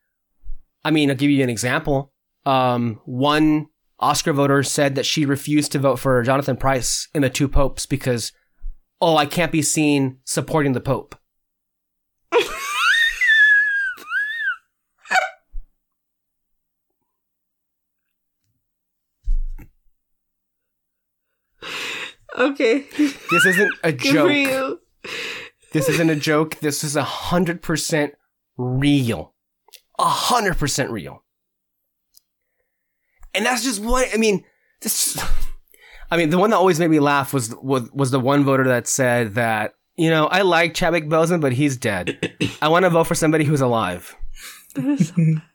I 0.85 0.91
mean, 0.91 1.11
I'll 1.11 1.17
give 1.17 1.31
you 1.31 1.43
an 1.43 1.51
example. 1.51 2.13
Um, 2.45 3.01
one 3.05 3.69
Oscar 3.99 4.33
voter 4.33 4.63
said 4.63 4.95
that 4.97 5.07
she 5.07 5.25
refused 5.25 5.73
to 5.73 5.79
vote 5.79 5.99
for 5.99 6.23
Jonathan 6.23 6.57
Pryce 6.57 7.09
in 7.15 7.23
the 7.23 7.31
two 7.31 7.49
popes 7.49 7.87
because, 7.87 8.33
oh, 9.01 9.17
I 9.17 9.27
can't 9.27 9.53
be 9.53 9.63
seen 9.63 10.19
supporting 10.25 10.73
the 10.73 10.81
pope. 10.81 11.15
Okay. 22.39 22.87
This 23.31 23.47
isn't 23.47 23.75
a 23.85 23.93
Good 23.93 24.07
for 24.09 24.13
joke. 24.13 24.33
you. 24.33 24.81
This 25.73 25.89
isn't 25.89 26.11
a 26.11 26.17
joke. 26.17 26.59
This 26.61 26.85
is 26.85 26.97
a 26.97 27.03
hundred 27.05 27.63
percent 27.63 28.15
real. 28.57 29.35
A 29.99 30.05
hundred 30.05 30.57
percent 30.59 30.91
real. 30.91 31.25
And 33.35 33.47
that's 33.47 33.63
just 33.65 33.81
what 33.83 34.09
I 34.13 34.17
mean. 34.19 34.45
This, 34.83 35.17
I 36.11 36.17
mean, 36.17 36.31
the 36.31 36.39
one 36.39 36.51
that 36.51 36.57
always 36.57 36.79
made 36.79 36.91
me 36.91 37.01
laugh 37.01 37.33
was 37.33 37.55
was 37.63 37.91
was 37.93 38.11
the 38.11 38.21
one 38.21 38.45
voter 38.45 38.65
that 38.65 38.87
said 38.87 39.35
that 39.35 39.75
you 39.97 40.11
know 40.11 40.27
I 40.27 40.43
like 40.43 40.75
Chadwick 40.75 41.07
Boseman, 41.09 41.41
but 41.41 41.53
he's 41.53 41.77
dead. 41.77 42.35
I 42.63 42.69
want 42.69 42.85
to 42.85 42.91
vote 42.91 43.07
for 43.07 43.15
somebody 43.15 43.45
who's 43.45 43.61
alive. 43.63 44.15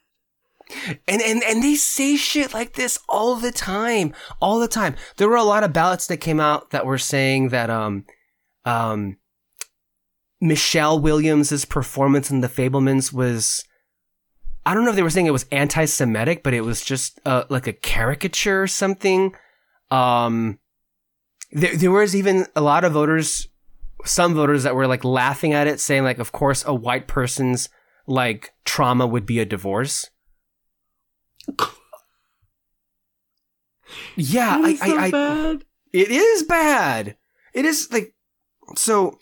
And, 1.06 1.22
and 1.22 1.42
and 1.42 1.62
they 1.62 1.76
say 1.76 2.16
shit 2.16 2.52
like 2.52 2.74
this 2.74 2.98
all 3.08 3.36
the 3.36 3.52
time, 3.52 4.12
all 4.40 4.58
the 4.58 4.68
time. 4.68 4.96
There 5.16 5.28
were 5.28 5.36
a 5.36 5.42
lot 5.42 5.64
of 5.64 5.72
ballots 5.72 6.06
that 6.08 6.18
came 6.18 6.40
out 6.40 6.70
that 6.70 6.84
were 6.84 6.98
saying 6.98 7.48
that 7.48 7.70
um 7.70 8.04
um 8.64 9.16
Michelle 10.40 11.00
Williams' 11.00 11.64
performance 11.64 12.30
in 12.30 12.42
The 12.42 12.48
Fabelmans 12.48 13.12
was 13.12 13.64
I 14.68 14.74
don't 14.74 14.84
know 14.84 14.90
if 14.90 14.96
they 14.96 15.02
were 15.02 15.10
saying 15.10 15.26
it 15.26 15.30
was 15.30 15.46
anti-Semitic, 15.50 16.42
but 16.42 16.52
it 16.52 16.60
was 16.60 16.84
just 16.84 17.18
uh, 17.24 17.44
like 17.48 17.66
a 17.66 17.72
caricature 17.72 18.62
or 18.62 18.66
something. 18.66 19.34
Um, 19.90 20.58
there, 21.52 21.74
there 21.74 21.90
was 21.90 22.14
even 22.14 22.46
a 22.54 22.60
lot 22.60 22.84
of 22.84 22.92
voters, 22.92 23.48
some 24.04 24.34
voters 24.34 24.64
that 24.64 24.74
were 24.74 24.86
like 24.86 25.04
laughing 25.04 25.54
at 25.54 25.66
it, 25.66 25.80
saying 25.80 26.04
like, 26.04 26.18
of 26.18 26.32
course, 26.32 26.64
a 26.66 26.74
white 26.74 27.06
person's 27.06 27.70
like 28.06 28.52
trauma 28.66 29.06
would 29.06 29.24
be 29.24 29.38
a 29.38 29.46
divorce. 29.46 30.10
Yeah, 34.16 34.60
I, 34.62 34.74
so 34.74 34.98
I, 34.98 35.10
bad. 35.10 35.64
it 35.92 36.10
is 36.10 36.42
bad. 36.42 37.16
It 37.54 37.64
is 37.64 37.88
like, 37.92 38.14
so 38.76 39.18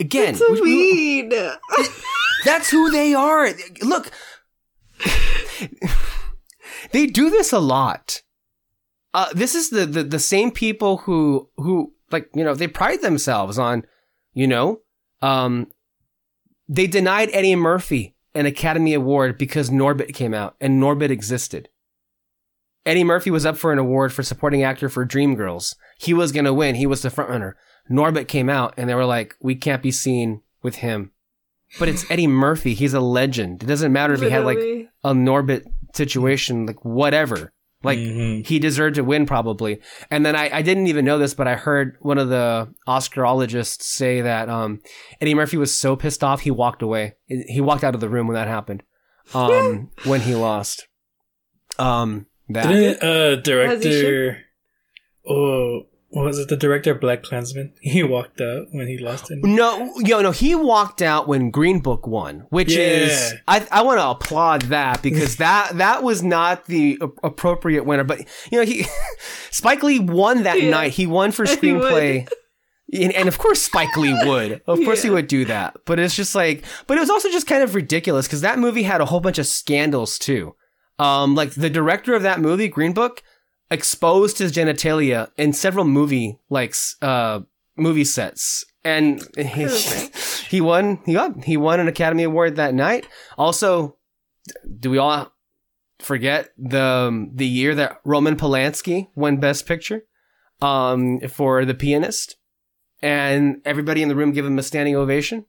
again, 0.00 0.30
It's 0.30 0.38
so 0.38 0.52
we- 0.52 1.22
we- 1.28 1.28
that's 2.44 2.70
who 2.70 2.90
they 2.90 3.12
are. 3.14 3.50
Look, 3.82 4.10
they 6.92 7.06
do 7.06 7.28
this 7.30 7.52
a 7.52 7.58
lot. 7.58 8.22
Uh, 9.14 9.28
this 9.34 9.54
is 9.54 9.70
the, 9.70 9.84
the, 9.86 10.02
the 10.04 10.18
same 10.18 10.50
people 10.50 10.98
who, 10.98 11.48
who, 11.56 11.92
like, 12.10 12.28
you 12.34 12.44
know, 12.44 12.54
they 12.54 12.68
pride 12.68 13.02
themselves 13.02 13.58
on, 13.58 13.84
you 14.32 14.46
know, 14.46 14.80
um, 15.22 15.66
they 16.68 16.86
denied 16.86 17.30
Eddie 17.32 17.56
Murphy 17.56 18.14
an 18.38 18.46
Academy 18.46 18.94
Award 18.94 19.36
because 19.36 19.68
Norbit 19.68 20.14
came 20.14 20.32
out 20.32 20.54
and 20.60 20.80
Norbit 20.80 21.10
existed. 21.10 21.68
Eddie 22.86 23.02
Murphy 23.02 23.32
was 23.32 23.44
up 23.44 23.56
for 23.56 23.72
an 23.72 23.78
award 23.80 24.12
for 24.12 24.22
supporting 24.22 24.62
actor 24.62 24.88
for 24.88 25.04
Dreamgirls. 25.04 25.74
He 25.98 26.14
was 26.14 26.30
going 26.30 26.44
to 26.44 26.54
win. 26.54 26.76
He 26.76 26.86
was 26.86 27.02
the 27.02 27.08
frontrunner. 27.08 27.54
Norbit 27.90 28.28
came 28.28 28.48
out 28.48 28.74
and 28.76 28.88
they 28.88 28.94
were 28.94 29.04
like, 29.04 29.34
we 29.40 29.56
can't 29.56 29.82
be 29.82 29.90
seen 29.90 30.42
with 30.62 30.76
him. 30.76 31.10
But 31.80 31.88
it's 31.88 32.08
Eddie 32.10 32.28
Murphy. 32.28 32.74
He's 32.74 32.94
a 32.94 33.00
legend. 33.00 33.62
It 33.62 33.66
doesn't 33.66 33.92
matter 33.92 34.14
if 34.14 34.20
he 34.20 34.30
had 34.30 34.44
like 34.44 34.58
a 34.58 35.12
Norbit 35.12 35.66
situation, 35.94 36.64
like 36.64 36.84
whatever. 36.84 37.52
Like 37.82 37.98
Mhm. 37.98 38.44
he 38.44 38.58
deserved 38.58 38.96
to 38.96 39.04
win 39.04 39.24
probably. 39.24 39.80
And 40.10 40.26
then 40.26 40.34
I, 40.34 40.50
I 40.58 40.62
didn't 40.62 40.88
even 40.88 41.04
know 41.04 41.18
this, 41.18 41.34
but 41.34 41.46
I 41.46 41.54
heard 41.54 41.96
one 42.00 42.18
of 42.18 42.28
the 42.28 42.72
Oscarologists 42.88 43.82
say 43.82 44.20
that 44.20 44.48
um, 44.48 44.80
Eddie 45.20 45.34
Murphy 45.34 45.56
was 45.56 45.72
so 45.74 45.94
pissed 45.94 46.24
off 46.24 46.40
he 46.40 46.50
walked 46.50 46.82
away. 46.82 47.14
He 47.26 47.60
walked 47.60 47.84
out 47.84 47.94
of 47.94 48.00
the 48.00 48.08
room 48.08 48.26
when 48.26 48.34
that 48.34 48.48
happened. 48.48 48.82
Um, 49.32 49.90
when 50.04 50.22
he 50.22 50.34
lost. 50.34 50.88
Um, 51.78 52.26
that. 52.48 52.66
Didn't 52.66 53.02
uh, 53.02 53.36
director? 53.42 54.38
Oh, 55.28 55.82
what 55.82 55.86
was 56.10 56.38
it? 56.38 56.48
The 56.48 56.56
director 56.56 56.92
of 56.92 57.00
BlacKkKlansman. 57.00 57.72
He 57.80 58.02
walked 58.02 58.40
out 58.40 58.66
when 58.72 58.86
he 58.86 58.96
lost 58.98 59.30
it. 59.30 59.38
No, 59.42 59.92
yo, 59.98 60.20
no, 60.22 60.30
he 60.30 60.54
walked 60.54 61.02
out 61.02 61.28
when 61.28 61.50
Green 61.50 61.80
Book 61.80 62.06
won, 62.06 62.46
which 62.50 62.72
is 62.72 63.34
I 63.46 63.66
I 63.70 63.82
want 63.82 64.00
to 64.00 64.08
applaud 64.08 64.62
that 64.62 65.02
because 65.02 65.36
that 65.44 65.76
that 65.78 66.02
was 66.02 66.22
not 66.22 66.64
the 66.66 66.98
a- 67.00 67.26
appropriate 67.26 67.84
winner, 67.84 68.04
but 68.04 68.20
you 68.50 68.58
know 68.58 68.64
he 68.64 68.86
Spike 69.50 69.82
Lee 69.82 69.98
won 69.98 70.44
that 70.44 70.62
Yeah. 70.62 70.70
night. 70.70 70.92
He 70.92 71.06
won 71.06 71.30
for 71.32 71.44
screenplay. 71.44 72.28
And, 72.90 73.12
and 73.12 73.28
of 73.28 73.36
course, 73.36 73.60
Spike 73.60 73.94
Lee 73.98 74.14
would. 74.24 74.62
Of 74.66 74.78
course, 74.82 75.02
he 75.02 75.10
would 75.10 75.26
do 75.26 75.44
that. 75.44 75.76
But 75.84 75.98
it's 75.98 76.16
just 76.16 76.34
like, 76.34 76.64
but 76.86 76.96
it 76.96 77.00
was 77.00 77.10
also 77.10 77.30
just 77.30 77.46
kind 77.46 77.62
of 77.62 77.74
ridiculous 77.74 78.26
because 78.26 78.40
that 78.40 78.58
movie 78.58 78.82
had 78.82 79.02
a 79.02 79.04
whole 79.04 79.20
bunch 79.20 79.36
of 79.38 79.46
scandals 79.46 80.18
too. 80.18 80.54
Um, 80.98 81.34
like 81.34 81.50
the 81.50 81.68
director 81.68 82.14
of 82.14 82.22
that 82.22 82.40
movie, 82.40 82.66
Green 82.66 82.94
Book, 82.94 83.22
exposed 83.70 84.38
his 84.38 84.52
genitalia 84.52 85.30
in 85.36 85.52
several 85.52 85.84
movie 85.84 86.38
like 86.50 86.74
uh 87.02 87.40
movie 87.76 88.04
sets, 88.04 88.64
and 88.84 89.22
he, 89.36 89.68
he 90.48 90.60
won. 90.60 91.00
He 91.04 91.14
got 91.14 91.44
he 91.44 91.56
won 91.56 91.80
an 91.80 91.88
Academy 91.88 92.24
Award 92.24 92.56
that 92.56 92.74
night. 92.74 93.06
Also, 93.36 93.96
do 94.78 94.90
we 94.90 94.98
all 94.98 95.32
forget 96.00 96.50
the 96.56 96.82
um, 96.82 97.30
the 97.34 97.46
year 97.46 97.74
that 97.74 98.00
Roman 98.04 98.36
Polanski 98.36 99.08
won 99.14 99.38
Best 99.38 99.66
Picture 99.66 100.02
um, 100.60 101.20
for 101.28 101.64
The 101.64 101.74
Pianist, 101.74 102.36
and 103.00 103.60
everybody 103.64 104.02
in 104.02 104.08
the 104.08 104.16
room 104.16 104.32
gave 104.32 104.44
him 104.44 104.58
a 104.58 104.62
standing 104.62 104.96
ovation. 104.96 105.46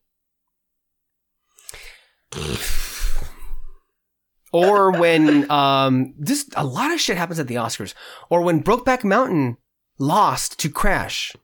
Or 4.51 4.91
when 4.91 5.49
um, 5.51 6.13
this 6.17 6.49
a 6.55 6.65
lot 6.65 6.91
of 6.91 6.99
shit 6.99 7.17
happens 7.17 7.39
at 7.39 7.47
the 7.47 7.55
Oscars, 7.55 7.93
or 8.29 8.41
when 8.41 8.63
Brokeback 8.63 9.03
Mountain 9.03 9.57
lost 9.97 10.59
to 10.59 10.69
Crash, 10.69 11.35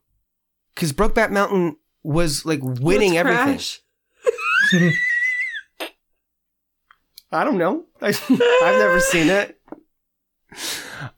because 0.74 0.94
Brokeback 0.94 1.32
Mountain 1.32 1.78
was 2.04 2.46
like 2.46 2.60
winning 2.62 3.14
What's 3.14 3.30
everything. 3.30 3.46
Crash? 3.46 3.82
I 7.32 7.44
don't 7.44 7.58
know. 7.58 7.86
I, 8.02 8.08
I've 8.10 8.80
never 8.80 9.00
seen 9.00 9.30
it. 9.30 9.60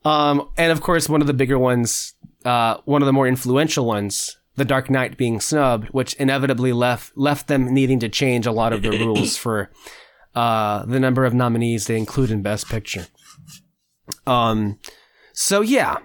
Um, 0.03 0.49
and 0.57 0.71
of 0.71 0.81
course, 0.81 1.07
one 1.07 1.21
of 1.21 1.27
the 1.27 1.33
bigger 1.33 1.59
ones, 1.59 2.15
uh, 2.43 2.77
one 2.85 3.01
of 3.01 3.05
the 3.05 3.13
more 3.13 3.27
influential 3.27 3.85
ones, 3.85 4.37
The 4.55 4.65
Dark 4.65 4.89
Knight 4.89 5.17
being 5.17 5.39
snubbed, 5.39 5.89
which 5.89 6.15
inevitably 6.15 6.73
left 6.73 7.15
left 7.15 7.47
them 7.47 7.71
needing 7.73 7.99
to 7.99 8.09
change 8.09 8.47
a 8.47 8.51
lot 8.51 8.73
of 8.73 8.81
the 8.81 8.89
rules 8.89 9.37
for 9.37 9.69
uh, 10.37 10.85
the 10.85 10.99
number 10.99 11.25
of 11.25 11.33
nominees 11.33 11.87
they 11.87 11.97
include 11.97 12.29
in 12.29 12.43
Best 12.43 12.69
Picture. 12.69 13.07
Um, 14.27 14.77
so 15.33 15.61
yeah, 15.61 15.97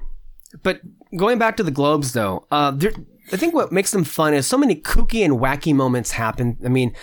but 0.62 0.80
going 1.18 1.38
back 1.38 1.58
to 1.58 1.62
the 1.62 1.70
Globes 1.70 2.14
though, 2.14 2.46
uh, 2.50 2.74
I 3.30 3.36
think 3.36 3.52
what 3.52 3.72
makes 3.72 3.90
them 3.90 4.04
fun 4.04 4.32
is 4.32 4.46
so 4.46 4.56
many 4.56 4.74
kooky 4.74 5.22
and 5.22 5.34
wacky 5.34 5.74
moments 5.74 6.12
happen. 6.12 6.56
I 6.64 6.68
mean, 6.68 6.94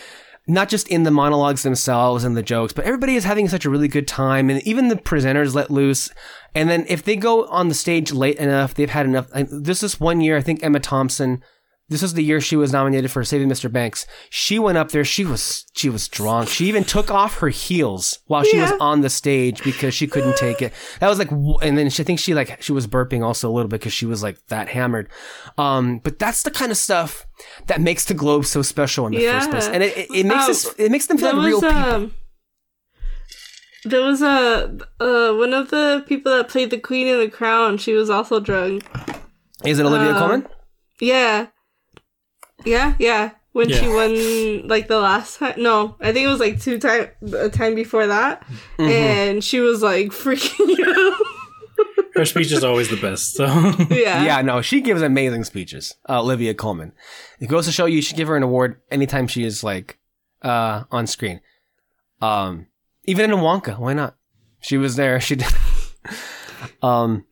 not 0.47 0.69
just 0.69 0.87
in 0.87 1.03
the 1.03 1.11
monologues 1.11 1.61
themselves 1.61 2.23
and 2.23 2.35
the 2.35 2.41
jokes, 2.41 2.73
but 2.73 2.85
everybody 2.85 3.13
is 3.13 3.25
having 3.25 3.47
such 3.47 3.63
a 3.63 3.69
really 3.69 3.87
good 3.87 4.07
time, 4.07 4.49
and 4.49 4.65
even 4.67 4.87
the 4.87 4.95
presenters 4.95 5.53
let 5.53 5.69
loose. 5.69 6.09
And 6.55 6.67
then 6.67 6.83
if 6.89 7.03
they 7.03 7.15
go 7.15 7.45
on 7.49 7.67
the 7.67 7.75
stage 7.75 8.11
late 8.11 8.37
enough, 8.37 8.73
they've 8.73 8.89
had 8.89 9.05
enough. 9.05 9.27
This 9.51 9.83
is 9.83 9.99
one 9.99 10.19
year, 10.19 10.35
I 10.35 10.41
think 10.41 10.63
Emma 10.63 10.79
Thompson. 10.79 11.43
This 11.89 12.01
was 12.03 12.13
the 12.13 12.23
year 12.23 12.39
she 12.39 12.55
was 12.55 12.71
nominated 12.71 13.09
for 13.09 13.23
Saving 13.23 13.49
Mr. 13.49 13.71
Banks. 13.71 14.05
She 14.29 14.59
went 14.59 14.77
up 14.77 14.91
there. 14.91 15.03
She 15.03 15.25
was 15.25 15.65
she 15.73 15.89
was 15.89 16.07
drunk. 16.07 16.47
She 16.49 16.67
even 16.67 16.83
took 16.83 17.09
off 17.09 17.39
her 17.39 17.49
heels 17.49 18.19
while 18.27 18.43
she 18.43 18.59
was 18.59 18.71
on 18.79 19.01
the 19.01 19.09
stage 19.09 19.63
because 19.63 19.93
she 19.95 20.05
couldn't 20.05 20.37
take 20.37 20.61
it. 20.61 20.71
That 20.99 21.07
was 21.09 21.17
like, 21.17 21.31
and 21.31 21.77
then 21.77 21.89
she, 21.89 22.03
I 22.03 22.05
think 22.05 22.19
she 22.19 22.33
like 22.35 22.61
she 22.61 22.71
was 22.71 22.85
burping 22.85 23.23
also 23.25 23.49
a 23.49 23.53
little 23.53 23.69
bit 23.69 23.79
because 23.79 23.93
she 23.93 24.05
was 24.05 24.21
like 24.21 24.37
that 24.49 24.69
hammered. 24.69 25.09
Um, 25.57 25.97
but 25.99 26.19
that's 26.19 26.43
the 26.43 26.51
kind 26.51 26.71
of 26.71 26.77
stuff 26.77 27.25
that 27.67 27.81
makes 27.81 28.05
the 28.05 28.13
Globe 28.13 28.45
so 28.45 28.61
special 28.61 29.07
in 29.07 29.13
the 29.13 29.25
first 29.25 29.49
place, 29.49 29.67
and 29.67 29.81
it, 29.81 29.97
it, 29.97 30.09
it 30.13 30.25
makes 30.25 30.43
Um, 30.45 30.51
us 30.51 30.73
it 30.77 30.91
makes 30.91 31.07
them 31.07 31.17
feel 31.17 31.35
like 31.35 31.47
real 31.47 31.61
people. 31.61 31.75
um, 31.77 32.13
there 33.85 34.01
was 34.01 34.21
a 34.21 34.77
uh, 34.99 35.33
one 35.33 35.53
of 35.53 35.69
the 35.71 36.03
people 36.07 36.31
that 36.35 36.49
played 36.49 36.69
the 36.69 36.77
Queen 36.79 37.07
in 37.07 37.19
the 37.19 37.29
Crown. 37.29 37.77
She 37.77 37.93
was 37.93 38.09
also 38.09 38.39
drunk. 38.39 38.83
Is 39.65 39.79
it 39.79 39.85
Olivia 39.85 40.11
uh, 40.11 40.19
Colman? 40.19 40.47
Yeah, 41.01 41.47
yeah, 42.65 42.95
yeah. 42.99 43.31
When 43.51 43.69
she 43.69 43.87
won 43.87 44.67
like 44.67 44.87
the 44.87 44.99
last 44.99 45.39
time, 45.39 45.55
no, 45.57 45.95
I 45.99 46.13
think 46.13 46.25
it 46.25 46.29
was 46.29 46.39
like 46.39 46.61
two 46.61 46.77
time 46.79 47.09
a 47.33 47.49
time 47.49 47.73
before 47.75 48.07
that, 48.07 48.41
Mm-hmm. 48.77 48.81
and 48.83 49.43
she 49.43 49.59
was 49.59 49.81
like 49.81 50.07
freaking 50.11 50.77
out. 50.79 51.17
Her 52.15 52.25
speech 52.25 52.51
is 52.51 52.63
always 52.63 52.89
the 52.89 52.97
best. 52.97 53.33
So 53.35 53.45
yeah, 53.89 54.23
Yeah, 54.23 54.41
no, 54.43 54.61
she 54.61 54.81
gives 54.81 55.01
amazing 55.01 55.45
speeches. 55.45 55.95
Uh, 56.07 56.21
Olivia 56.21 56.53
Colman. 56.53 56.93
It 57.39 57.47
goes 57.47 57.65
to 57.65 57.71
show 57.71 57.85
you, 57.85 57.97
you 57.97 58.01
should 58.01 58.17
give 58.17 58.27
her 58.27 58.35
an 58.37 58.43
award 58.43 58.79
anytime 58.91 59.27
she 59.27 59.43
is 59.43 59.63
like 59.63 59.97
uh, 60.41 60.83
on 60.91 61.07
screen. 61.07 61.41
Um, 62.21 62.67
even 63.05 63.31
in 63.31 63.37
Wonka, 63.37 63.79
why 63.79 63.93
not? 63.93 64.15
She 64.61 64.77
was 64.77 64.95
there. 64.95 65.19
She 65.19 65.35
did. 65.37 65.47
um, 66.83 67.25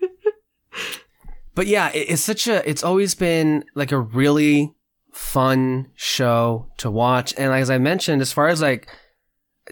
but 1.55 1.67
yeah, 1.67 1.89
it, 1.93 2.09
it's 2.11 2.21
such 2.21 2.47
a. 2.47 2.67
It's 2.67 2.83
always 2.83 3.13
been 3.15 3.65
like 3.75 3.91
a 3.91 3.99
really 3.99 4.73
fun 5.17 5.87
show 5.95 6.67
to 6.77 6.91
watch, 6.91 7.33
and 7.37 7.51
as 7.51 7.69
I 7.69 7.79
mentioned, 7.79 8.21
as 8.21 8.31
far 8.31 8.47
as 8.47 8.61
like 8.61 8.87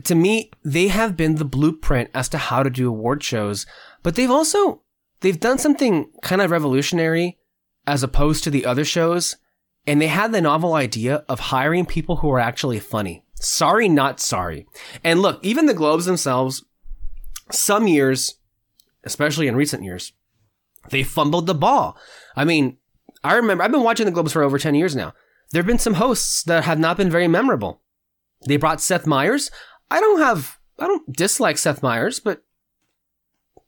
to 0.03 0.15
me, 0.15 0.51
they 0.63 0.87
have 0.87 1.15
been 1.15 1.35
the 1.35 1.45
blueprint 1.45 2.09
as 2.13 2.27
to 2.29 2.37
how 2.37 2.63
to 2.63 2.69
do 2.69 2.89
award 2.89 3.23
shows, 3.23 3.65
but 4.03 4.15
they've 4.15 4.31
also 4.31 4.81
they've 5.21 5.39
done 5.39 5.57
something 5.57 6.11
kind 6.21 6.41
of 6.41 6.51
revolutionary 6.51 7.37
as 7.87 8.03
opposed 8.03 8.43
to 8.43 8.49
the 8.49 8.65
other 8.65 8.83
shows, 8.83 9.37
and 9.85 10.01
they 10.01 10.07
had 10.07 10.31
the 10.31 10.41
novel 10.41 10.73
idea 10.73 11.23
of 11.29 11.39
hiring 11.39 11.85
people 11.85 12.17
who 12.17 12.31
are 12.31 12.39
actually 12.39 12.79
funny. 12.79 13.23
Sorry, 13.35 13.87
not 13.87 14.19
sorry. 14.19 14.65
And 15.03 15.21
look, 15.21 15.39
even 15.43 15.67
the 15.67 15.73
Globes 15.73 16.05
themselves, 16.05 16.65
some 17.51 17.87
years, 17.87 18.35
especially 19.03 19.47
in 19.47 19.55
recent 19.55 19.83
years, 19.83 20.13
they 20.89 21.03
fumbled 21.03 21.45
the 21.45 21.53
ball. 21.53 21.97
I 22.35 22.45
mean, 22.45 22.77
I 23.23 23.35
remember 23.35 23.63
I've 23.63 23.71
been 23.71 23.83
watching 23.83 24.07
the 24.07 24.11
Globes 24.11 24.33
for 24.33 24.41
over 24.41 24.57
10 24.57 24.73
years 24.73 24.95
now. 24.95 25.13
There 25.55 25.61
have 25.61 25.67
been 25.67 25.79
some 25.79 25.93
hosts 25.93 26.43
that 26.43 26.65
have 26.65 26.79
not 26.79 26.97
been 26.97 27.09
very 27.09 27.29
memorable. 27.29 27.79
They 28.45 28.57
brought 28.57 28.81
Seth 28.81 29.07
Meyers. 29.07 29.49
I 29.89 30.01
don't 30.01 30.19
have 30.19 30.59
I 30.77 30.85
don't 30.85 31.15
dislike 31.15 31.57
Seth 31.57 31.81
Meyers, 31.81 32.19
but 32.19 32.43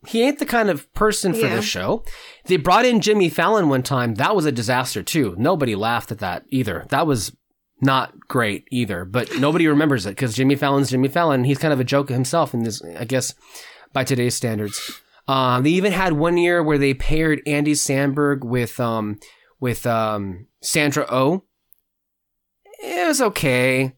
he 0.05 0.21
ain't 0.21 0.39
the 0.39 0.45
kind 0.45 0.69
of 0.69 0.91
person 0.93 1.33
for 1.33 1.45
Yeah. 1.45 1.55
this 1.55 1.63
show. 1.63 2.03
They 2.47 2.57
brought 2.57 2.83
in 2.85 2.99
Jimmy 2.99 3.29
Fallon 3.29 3.69
one 3.69 3.83
time. 3.83 4.15
That 4.15 4.35
was 4.35 4.45
a 4.45 4.51
disaster 4.51 5.01
too. 5.01 5.33
Nobody 5.37 5.75
laughed 5.75 6.11
at 6.11 6.19
that 6.19 6.43
either. 6.49 6.85
That 6.89 7.07
was 7.07 7.31
not 7.79 8.19
great 8.27 8.67
either, 8.69 9.05
but 9.05 9.37
nobody 9.39 9.65
remembers 9.65 10.05
it 10.05 10.09
because 10.09 10.35
Jimmy 10.35 10.57
Fallon's 10.57 10.89
Jimmy 10.89 11.07
Fallon. 11.07 11.45
He's 11.45 11.57
kind 11.57 11.73
of 11.73 11.79
a 11.79 11.85
joke 11.85 12.09
himself 12.09 12.53
in 12.53 12.63
this, 12.63 12.81
I 12.99 13.05
guess, 13.05 13.33
by 13.93 14.03
today's 14.03 14.35
standards. 14.35 14.99
Um, 15.25 15.63
they 15.63 15.69
even 15.69 15.93
had 15.93 16.11
one 16.11 16.35
year 16.35 16.61
where 16.61 16.77
they 16.77 16.93
paired 16.93 17.41
Andy 17.47 17.75
Samberg 17.75 18.43
with 18.43 18.77
um 18.77 19.21
with 19.61 19.85
um 19.87 20.47
Sandra 20.61 21.05
Oh. 21.09 21.43
It 22.79 23.07
was 23.07 23.21
okay. 23.21 23.93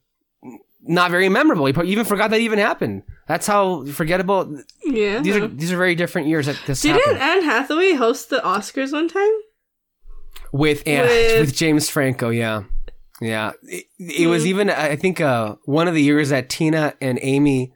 Not 0.82 1.12
very 1.12 1.30
memorable. 1.30 1.68
You 1.70 1.84
even 1.84 2.06
forgot 2.06 2.30
that 2.32 2.40
even 2.40 2.58
happened. 2.60 3.04
That's 3.28 3.46
how 3.46 3.86
forgettable. 3.86 4.62
yeah. 4.84 5.20
These 5.20 5.36
are 5.36 5.48
these 5.48 5.72
are 5.72 5.78
very 5.78 5.94
different 5.96 6.28
years 6.28 6.46
that 6.48 6.60
this 6.66 6.82
Didn't 6.82 7.00
happened. 7.02 7.20
Anne 7.22 7.44
Hathaway 7.44 7.94
host 7.94 8.30
the 8.30 8.38
Oscars 8.38 8.92
one 8.94 9.08
time? 9.08 9.32
with 10.52 10.82
Anne, 10.88 11.06
With- 11.06 11.40
with 11.42 11.56
James 11.56 11.90
Franco. 11.90 12.30
Yeah, 12.30 12.64
yeah. 13.22 13.52
It, 13.64 13.86
it 14.00 14.28
was 14.28 14.44
Hmm. 14.44 14.50
even 14.50 14.70
I 14.72 14.96
think 14.96 15.22
uh, 15.22 15.56
one 15.66 15.88
of 15.88 15.94
the 15.94 16.02
years 16.02 16.30
that 16.30 16.50
Tina 16.50 16.96
and 17.02 17.20
Amy 17.22 17.74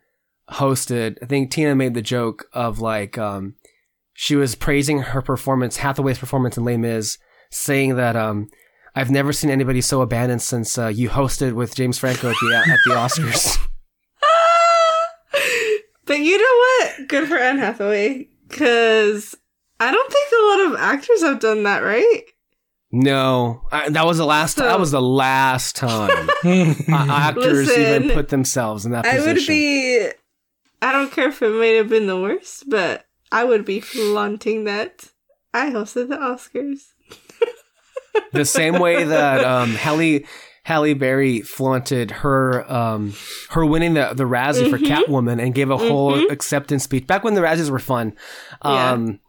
hosted. 0.50 1.18
I 1.22 1.26
think 1.26 1.52
Tina 1.52 1.76
made 1.76 1.94
the 1.94 2.02
joke 2.02 2.46
of 2.54 2.80
like 2.80 3.18
um, 3.18 3.56
she 4.14 4.36
was 4.36 4.56
praising 4.56 5.00
her 5.00 5.22
performance, 5.22 5.78
Hathaway's 5.78 6.18
performance 6.18 6.58
in 6.58 6.64
Les 6.64 6.78
Mis, 6.78 7.18
saying 7.52 7.96
that 7.98 8.16
um, 8.16 8.50
I've 8.96 9.10
never 9.10 9.34
seen 9.34 9.50
anybody 9.50 9.82
so 9.82 10.02
abandoned 10.02 10.42
since 10.42 10.78
uh, 10.78 10.88
you 10.88 11.10
hosted 11.10 11.54
with 11.54 11.76
James 11.76 11.98
Franco 11.98 12.30
at 12.30 12.36
the 12.40 12.56
at 12.56 12.80
the 12.86 12.92
Oscars. 12.94 13.58
But 16.06 16.20
you 16.20 16.38
know 16.38 16.60
what? 16.98 17.08
Good 17.08 17.28
for 17.30 17.38
Anne 17.38 17.58
Hathaway. 17.60 18.28
Because 18.48 19.36
I 19.80 19.90
don't 19.92 20.12
think 20.12 20.28
a 20.32 20.46
lot 20.46 20.74
of 20.74 20.80
actors 20.96 21.22
have 21.24 21.40
done 21.40 21.64
that, 21.64 21.80
right? 21.80 22.22
no, 22.92 23.64
I, 23.72 23.90
that 23.90 24.06
was 24.06 24.18
the 24.20 24.26
last. 24.26 24.58
So- 24.58 24.64
that 24.66 24.80
was 24.80 24.92
the 24.92 25.02
last 25.02 25.76
time 25.76 26.30
uh, 26.44 26.76
actors 26.90 27.72
even 27.76 28.12
put 28.12 28.30
themselves 28.30 28.86
in 28.86 28.92
that 28.92 29.06
Position. 29.06 29.24
I 29.24 29.34
would 29.34 29.48
be. 29.48 30.10
I 30.82 30.92
don't 30.92 31.12
care 31.12 31.30
if 31.30 31.42
it 31.42 31.50
might 31.50 31.78
have 31.78 31.88
been 31.90 32.08
the 32.08 32.20
worst, 32.22 32.70
but 32.70 33.06
I 33.32 33.46
would 33.46 33.64
be 33.66 33.80
flaunting 33.80 34.66
that. 34.66 35.06
I 35.54 35.70
hosted 35.72 36.10
the 36.10 36.18
Oscars. 36.18 36.93
The 38.32 38.46
same 38.46 38.80
way 38.80 39.04
that 39.04 39.44
um, 39.44 39.72
Halle 39.76 40.24
Halle 40.64 40.94
Berry 40.94 41.42
flaunted 41.42 42.12
her 42.12 42.72
um, 42.72 43.14
her 43.50 43.66
winning 43.66 43.94
the 43.96 44.14
the 44.16 44.24
Razzie 44.24 44.70
for 44.70 44.78
Mhm. 44.78 44.86
Catwoman 44.88 45.42
and 45.44 45.54
gave 45.54 45.70
a 45.70 45.78
whole 45.78 46.14
Mhm. 46.14 46.32
acceptance 46.32 46.84
speech 46.84 47.06
back 47.08 47.24
when 47.24 47.34
the 47.34 47.42
Razzies 47.42 47.70
were 47.70 47.80
fun. 47.80 48.14
Yeah. 48.64 48.92
Um, 48.92 49.20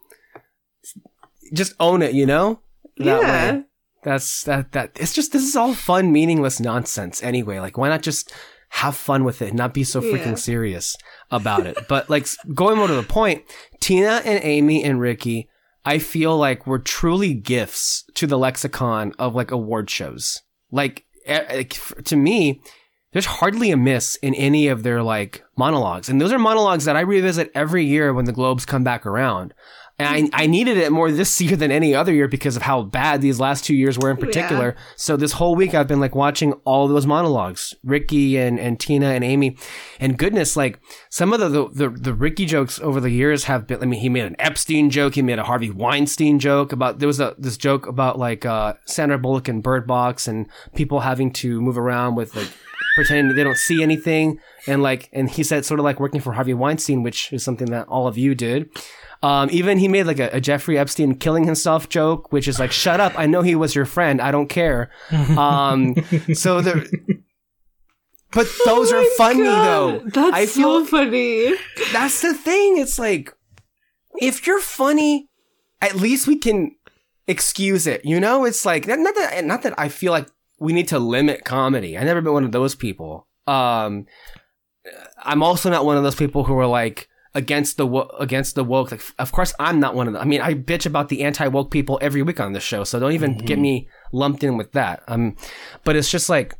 Just 1.52 1.74
own 1.78 2.02
it, 2.02 2.14
you 2.14 2.26
know. 2.26 2.60
That 2.98 3.04
yeah. 3.22 3.52
way. 3.52 3.62
That's 4.02 4.44
that 4.44 4.72
that 4.72 4.92
it's 4.96 5.12
just 5.14 5.32
this 5.32 5.42
is 5.42 5.56
all 5.56 5.74
fun, 5.74 6.12
meaningless 6.12 6.60
nonsense 6.60 7.22
anyway. 7.22 7.58
Like 7.60 7.76
why 7.78 7.88
not 7.88 8.02
just 8.02 8.32
have 8.70 8.96
fun 8.96 9.24
with 9.24 9.40
it 9.40 9.48
and 9.48 9.56
not 9.56 9.72
be 9.72 9.84
so 9.84 10.00
freaking 10.00 10.26
Yeah. 10.26 10.34
serious 10.34 10.96
about 11.30 11.66
it? 11.66 11.78
but 11.88 12.10
like 12.10 12.26
going 12.54 12.76
more 12.76 12.86
to 12.88 12.94
the 12.94 13.02
point, 13.02 13.42
Tina 13.80 14.20
and 14.24 14.40
Amy 14.44 14.84
and 14.84 15.00
Ricky 15.00 15.48
I 15.84 15.98
feel 15.98 16.36
like 16.36 16.66
were 16.66 16.78
truly 16.78 17.34
gifts 17.34 18.04
to 18.14 18.26
the 18.26 18.38
lexicon 18.38 19.12
of 19.18 19.34
like 19.34 19.50
award 19.50 19.90
shows. 19.90 20.42
Like, 20.70 21.04
eh, 21.26 21.64
to 22.04 22.16
me, 22.16 22.60
there's 23.12 23.26
hardly 23.26 23.70
a 23.70 23.76
miss 23.76 24.16
in 24.16 24.34
any 24.34 24.66
of 24.66 24.82
their 24.82 25.02
like 25.02 25.44
monologues. 25.56 26.08
And 26.08 26.20
those 26.20 26.32
are 26.32 26.38
monologues 26.38 26.84
that 26.86 26.96
I 26.96 27.00
revisit 27.00 27.50
every 27.54 27.84
year 27.84 28.12
when 28.12 28.24
the 28.24 28.32
Globes 28.32 28.66
come 28.66 28.82
back 28.82 29.06
around. 29.06 29.54
And 29.96 30.30
I, 30.34 30.42
I 30.42 30.46
needed 30.48 30.76
it 30.76 30.90
more 30.90 31.12
this 31.12 31.40
year 31.40 31.54
than 31.54 31.70
any 31.70 31.94
other 31.94 32.12
year 32.12 32.26
because 32.26 32.56
of 32.56 32.62
how 32.62 32.82
bad 32.82 33.22
these 33.22 33.38
last 33.38 33.64
two 33.64 33.76
years 33.76 33.96
were 33.96 34.10
in 34.10 34.16
particular. 34.16 34.74
So 34.96 35.16
this 35.16 35.32
whole 35.32 35.54
week 35.54 35.72
I've 35.72 35.86
been 35.86 36.00
like 36.00 36.16
watching 36.16 36.52
all 36.64 36.88
those 36.88 37.06
monologues, 37.06 37.74
Ricky 37.84 38.36
and, 38.36 38.58
and 38.58 38.80
Tina 38.80 39.10
and 39.10 39.22
Amy. 39.22 39.56
And 40.00 40.18
goodness, 40.18 40.56
like 40.56 40.80
some 41.10 41.32
of 41.32 41.38
the, 41.38 41.48
the, 41.48 41.68
the, 41.68 41.88
the 41.90 42.12
Ricky 42.12 42.44
jokes 42.44 42.80
over 42.80 42.98
the 42.98 43.10
years 43.10 43.44
have 43.44 43.68
been, 43.68 43.82
I 43.82 43.86
mean, 43.86 44.00
he 44.00 44.08
made 44.08 44.24
an 44.24 44.34
Epstein 44.40 44.90
joke. 44.90 45.14
He 45.14 45.22
made 45.22 45.38
a 45.38 45.44
Harvey 45.44 45.70
Weinstein 45.70 46.40
joke 46.40 46.72
about, 46.72 46.98
there 46.98 47.06
was 47.06 47.20
a, 47.20 47.36
this 47.38 47.56
joke 47.56 47.86
about 47.86 48.18
like, 48.18 48.44
uh, 48.44 48.74
Sandra 48.86 49.16
Bullock 49.16 49.46
and 49.46 49.62
Bird 49.62 49.86
Box 49.86 50.26
and 50.26 50.48
people 50.74 51.00
having 51.00 51.32
to 51.34 51.60
move 51.60 51.78
around 51.78 52.16
with 52.16 52.34
like, 52.34 52.50
pretending 52.96 53.36
they 53.36 53.44
don't 53.44 53.56
see 53.56 53.82
anything. 53.82 54.40
And 54.66 54.82
like, 54.82 55.08
and 55.12 55.30
he 55.30 55.42
said 55.42 55.64
sort 55.64 55.78
of 55.78 55.84
like 55.84 56.00
working 56.00 56.20
for 56.20 56.32
Harvey 56.32 56.54
Weinstein, 56.54 57.02
which 57.02 57.32
is 57.32 57.44
something 57.44 57.70
that 57.70 57.86
all 57.88 58.08
of 58.08 58.18
you 58.18 58.34
did. 58.34 58.70
Um, 59.24 59.48
even 59.50 59.78
he 59.78 59.88
made 59.88 60.04
like 60.04 60.18
a, 60.18 60.28
a 60.34 60.40
Jeffrey 60.40 60.76
Epstein 60.76 61.14
killing 61.14 61.44
himself 61.44 61.88
joke, 61.88 62.30
which 62.30 62.46
is 62.46 62.58
like, 62.58 62.72
shut 62.72 63.00
up. 63.00 63.18
I 63.18 63.24
know 63.24 63.40
he 63.40 63.54
was 63.54 63.74
your 63.74 63.86
friend. 63.86 64.20
I 64.20 64.30
don't 64.30 64.48
care. 64.48 64.90
Um, 65.38 65.94
so 66.34 66.60
the, 66.60 66.74
but 68.32 68.46
those 68.66 68.92
Oh 68.92 68.98
are 69.00 69.04
funny 69.16 69.44
God, 69.44 69.64
though. 69.64 69.98
That's 70.10 70.36
I 70.36 70.46
feel 70.46 70.80
so 70.80 70.86
funny. 70.86 71.54
that's 71.92 72.20
the 72.20 72.34
thing. 72.34 72.76
It's 72.78 72.98
like, 72.98 73.32
if 74.16 74.46
you're 74.46 74.60
funny, 74.60 75.28
at 75.80 75.94
least 75.94 76.26
we 76.26 76.36
can 76.36 76.76
excuse 77.26 77.86
it. 77.86 78.04
You 78.04 78.20
know, 78.20 78.44
it's 78.44 78.66
like 78.66 78.86
not 78.86 78.98
not 78.98 79.14
that 79.14 79.44
not 79.44 79.62
that 79.62 79.74
I 79.78 79.88
feel 79.88 80.12
like 80.12 80.28
we 80.58 80.72
need 80.72 80.88
to 80.88 80.98
limit 80.98 81.44
comedy. 81.44 81.96
I 81.96 82.04
never 82.04 82.20
been 82.20 82.32
one 82.32 82.44
of 82.44 82.52
those 82.52 82.74
people. 82.74 83.26
Um, 83.46 84.06
I'm 85.22 85.42
also 85.42 85.70
not 85.70 85.86
one 85.86 85.96
of 85.96 86.02
those 86.02 86.16
people 86.16 86.44
who 86.44 86.58
are 86.58 86.66
like 86.66 87.08
against 87.34 87.76
the 87.76 87.86
wo- 87.86 88.10
against 88.20 88.54
the 88.54 88.64
woke. 88.64 88.90
Like, 88.92 89.02
of 89.18 89.32
course, 89.32 89.52
I'm 89.58 89.80
not 89.80 89.94
one 89.94 90.06
of 90.06 90.12
them. 90.12 90.22
I 90.22 90.24
mean, 90.24 90.40
I 90.40 90.54
bitch 90.54 90.86
about 90.86 91.08
the 91.08 91.22
anti 91.24 91.46
woke 91.48 91.70
people 91.70 91.98
every 92.02 92.22
week 92.22 92.40
on 92.40 92.52
this 92.52 92.62
show, 92.62 92.84
so 92.84 92.98
don't 93.00 93.12
even 93.12 93.38
get 93.38 93.58
me 93.58 93.88
lumped 94.12 94.44
in 94.44 94.56
with 94.56 94.72
that. 94.72 95.02
Um, 95.08 95.36
but 95.84 95.96
it's 95.96 96.10
just 96.10 96.28
like 96.28 96.54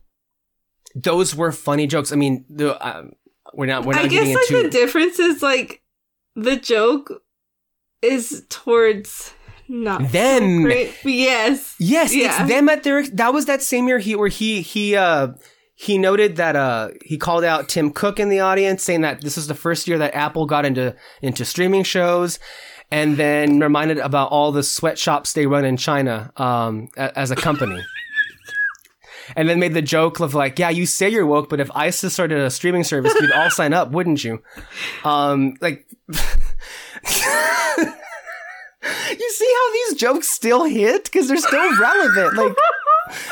those 0.95 1.35
were 1.35 1.53
funny 1.53 1.87
jokes. 1.87 2.12
I 2.12 2.16
mean, 2.16 2.45
the 2.49 2.75
um, 2.87 3.12
we're 3.53 3.66
not 3.66 3.85
we're 3.85 3.95
not 3.95 4.05
I 4.05 4.09
guess 4.09 4.20
getting 4.25 4.35
like 4.35 4.51
into 4.51 4.62
the 4.64 4.68
difference 4.70 5.18
is 5.18 5.43
like 5.43 5.83
the 6.37 6.57
joke 6.57 7.22
is 8.03 8.45
towards 8.49 9.33
not 9.68 10.11
Them. 10.12 10.59
So 10.62 10.64
great. 10.64 10.95
Yes. 11.05 11.75
Yes, 11.79 12.14
Yeah. 12.14 12.41
it's 12.43 12.49
them 12.51 12.68
at 12.68 12.83
their. 12.83 13.07
That 13.09 13.33
was 13.33 13.47
that 13.47 13.62
same 13.62 13.89
year 13.89 13.99
he 13.99 14.14
where 14.14 14.29
he 14.29 14.61
he 14.61 14.95
uh 14.97 15.29
he 15.75 15.99
noted 15.99 16.37
that 16.37 16.57
uh 16.57 16.91
he 17.05 17.18
called 17.18 17.45
out 17.45 17.68
Tim 17.68 17.91
Cook 17.91 18.20
in 18.20 18.29
the 18.29 18.41
audience, 18.41 18.83
saying 18.83 19.01
that 19.03 19.20
this 19.22 19.37
is 19.37 19.47
the 19.49 19.55
first 19.55 19.89
year 19.89 19.99
that 19.99 20.14
Apple 20.14 20.47
got 20.47 20.64
into 20.64 20.95
into 21.20 21.45
streaming 21.45 21.83
shows, 21.83 22.39
and 22.91 23.16
then 23.16 23.59
reminded 23.61 23.99
about 23.99 24.31
all 24.31 24.53
the 24.53 24.62
sweatshops 24.62 25.33
they 25.33 25.47
run 25.47 25.64
in 25.64 25.77
China 25.77 26.33
um 26.37 26.89
a- 26.97 27.16
as 27.18 27.31
a 27.31 27.37
company. 27.37 27.81
And 29.37 29.49
then 29.49 29.59
made 29.59 29.72
the 29.72 29.81
joke 29.81 30.20
of 30.20 30.35
like, 30.35 30.59
yeah, 30.59 30.68
you 30.68 30.85
say 30.85 31.09
you're 31.09 31.25
woke, 31.25 31.49
but 31.49 31.59
if 31.59 31.70
ISIS 31.75 32.12
started 32.12 32.39
a 32.41 32.51
streaming 32.51 32.85
service, 32.85 33.14
you'd 33.18 33.33
all 33.33 33.49
sign 33.49 33.72
up, 33.72 33.91
wouldn't 33.91 34.22
you? 34.22 34.43
Um, 35.03 35.55
like, 35.62 35.87
you 36.09 36.14
see 39.31 39.55
how 39.59 39.72
these 39.72 39.95
jokes 39.95 40.31
still 40.31 40.64
hit 40.64 41.05
because 41.05 41.29
they're 41.29 41.39
still 41.39 41.79
relevant. 41.81 42.37
Like, 42.37 42.55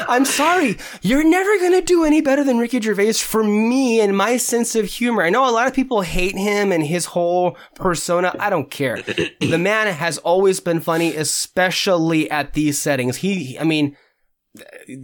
I'm 0.09 0.25
sorry, 0.25 0.77
you're 1.01 1.25
never 1.25 1.59
gonna 1.59 1.83
do 1.83 2.05
any 2.05 2.21
better 2.21 2.45
than 2.45 2.59
Ricky 2.59 2.81
Gervais 2.81 3.15
for 3.15 3.43
me 3.43 4.01
and 4.01 4.17
my 4.17 4.37
sense 4.37 4.75
of 4.75 4.87
humor. 4.87 5.23
I 5.23 5.31
know 5.31 5.49
a 5.49 5.51
lot 5.51 5.67
of 5.67 5.75
people 5.75 6.03
hate 6.03 6.37
him 6.37 6.73
and 6.73 6.85
his 6.85 7.07
whole 7.07 7.57
persona. 7.75 8.35
I 8.39 8.51
don't 8.51 8.71
care. 8.71 9.01
the 9.41 9.59
man 9.59 9.87
has 9.87 10.19
always 10.19 10.61
been 10.61 10.81
funny, 10.81 11.17
especially 11.17 12.31
at 12.31 12.53
these 12.53 12.79
settings. 12.79 13.17
He, 13.17 13.59
I 13.59 13.65
mean, 13.65 13.97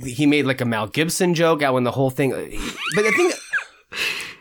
he 0.05 0.27
made 0.27 0.45
like 0.47 0.61
a 0.61 0.65
Mel 0.65 0.87
Gibson 0.87 1.35
joke 1.35 1.63
out 1.63 1.75
when 1.75 1.85
the 1.85 1.93
whole 1.93 2.11
thing. 2.11 2.31
But 2.31 3.03
the 3.03 3.13
thing, 3.13 3.33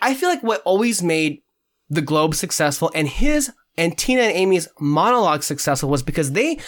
I 0.02 0.14
feel 0.14 0.30
like 0.30 0.44
what 0.44 0.62
always 0.66 1.02
made 1.02 1.42
the 1.90 2.02
Globe 2.02 2.36
successful 2.36 2.92
and 2.94 3.08
his 3.08 3.52
and 3.78 3.98
Tina 3.98 4.24
and 4.24 4.36
Amy's 4.36 4.68
monologue 4.80 5.44
successful 5.44 5.90
was 5.90 6.04
because 6.04 6.34
they 6.34 6.60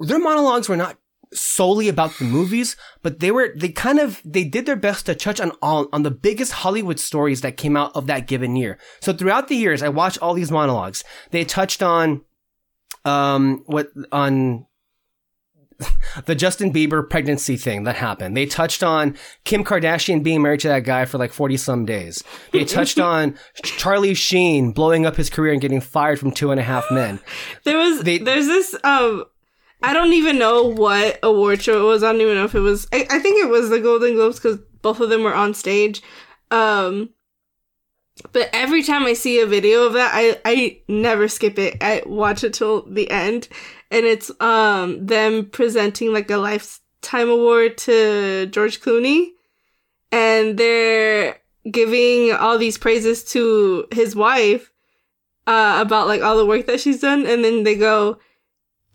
their 0.00 0.18
monologues 0.18 0.68
were 0.68 0.76
not 0.76 0.96
solely 1.32 1.88
about 1.88 2.18
the 2.18 2.24
movies, 2.24 2.76
but 3.02 3.20
they 3.20 3.30
were 3.30 3.52
they 3.56 3.68
kind 3.68 3.98
of 4.00 4.20
they 4.24 4.44
did 4.44 4.66
their 4.66 4.76
best 4.76 5.06
to 5.06 5.14
touch 5.14 5.40
on 5.40 5.52
all 5.62 5.88
on 5.92 6.02
the 6.02 6.10
biggest 6.10 6.52
Hollywood 6.52 6.98
stories 6.98 7.40
that 7.42 7.56
came 7.56 7.76
out 7.76 7.92
of 7.94 8.06
that 8.08 8.26
given 8.26 8.56
year. 8.56 8.78
So 9.00 9.12
throughout 9.12 9.48
the 9.48 9.56
years, 9.56 9.82
I 9.82 9.88
watched 9.90 10.18
all 10.20 10.34
these 10.34 10.50
monologues. 10.50 11.04
They 11.30 11.44
touched 11.44 11.82
on 11.82 12.22
um 13.04 13.62
what 13.66 13.88
on 14.12 14.66
the 16.26 16.34
Justin 16.34 16.72
Bieber 16.72 17.08
pregnancy 17.08 17.56
thing 17.56 17.84
that 17.84 17.96
happened. 17.96 18.36
They 18.36 18.44
touched 18.46 18.82
on 18.82 19.16
Kim 19.44 19.64
Kardashian 19.64 20.22
being 20.22 20.42
married 20.42 20.60
to 20.60 20.68
that 20.68 20.84
guy 20.84 21.06
for 21.06 21.16
like 21.16 21.32
40 21.32 21.56
some 21.56 21.86
days. 21.86 22.22
They 22.52 22.64
touched 22.64 22.98
on 23.12 23.38
Charlie 23.62 24.14
Sheen 24.14 24.72
blowing 24.72 25.06
up 25.06 25.16
his 25.16 25.30
career 25.30 25.52
and 25.52 25.60
getting 25.60 25.80
fired 25.80 26.18
from 26.18 26.32
two 26.32 26.50
and 26.50 26.60
a 26.60 26.64
half 26.64 26.84
men. 26.90 27.20
There 27.64 27.78
was 27.78 28.02
They- 28.02 28.18
there's 28.18 28.46
this 28.46 28.74
um 28.84 29.24
I 29.82 29.92
don't 29.92 30.12
even 30.12 30.38
know 30.38 30.64
what 30.64 31.18
award 31.22 31.62
show 31.62 31.80
it 31.80 31.88
was. 31.88 32.02
I 32.02 32.12
don't 32.12 32.20
even 32.20 32.34
know 32.34 32.44
if 32.44 32.54
it 32.54 32.60
was 32.60 32.86
I, 32.92 33.06
I 33.10 33.18
think 33.18 33.42
it 33.42 33.48
was 33.48 33.70
the 33.70 33.80
Golden 33.80 34.14
Globes 34.14 34.36
because 34.36 34.58
both 34.82 35.00
of 35.00 35.10
them 35.10 35.22
were 35.22 35.34
on 35.34 35.54
stage. 35.54 36.02
Um 36.50 37.10
but 38.32 38.50
every 38.52 38.82
time 38.82 39.04
I 39.04 39.14
see 39.14 39.40
a 39.40 39.46
video 39.46 39.84
of 39.84 39.94
that, 39.94 40.10
I, 40.12 40.38
I 40.44 40.82
never 40.88 41.26
skip 41.26 41.58
it. 41.58 41.82
I 41.82 42.02
watch 42.04 42.44
it 42.44 42.52
till 42.52 42.82
the 42.82 43.10
end. 43.10 43.48
And 43.90 44.04
it's 44.04 44.30
um 44.40 45.06
them 45.06 45.46
presenting 45.46 46.12
like 46.12 46.30
a 46.30 46.36
lifetime 46.36 47.30
award 47.30 47.78
to 47.78 48.46
George 48.46 48.80
Clooney. 48.80 49.28
And 50.12 50.58
they're 50.58 51.40
giving 51.70 52.32
all 52.32 52.58
these 52.58 52.78
praises 52.78 53.24
to 53.24 53.86
his 53.92 54.16
wife 54.16 54.72
uh, 55.46 55.78
about 55.80 56.06
like 56.06 56.22
all 56.22 56.36
the 56.36 56.46
work 56.46 56.66
that 56.66 56.80
she's 56.80 57.00
done, 57.00 57.26
and 57.26 57.44
then 57.44 57.64
they 57.64 57.74
go, 57.74 58.18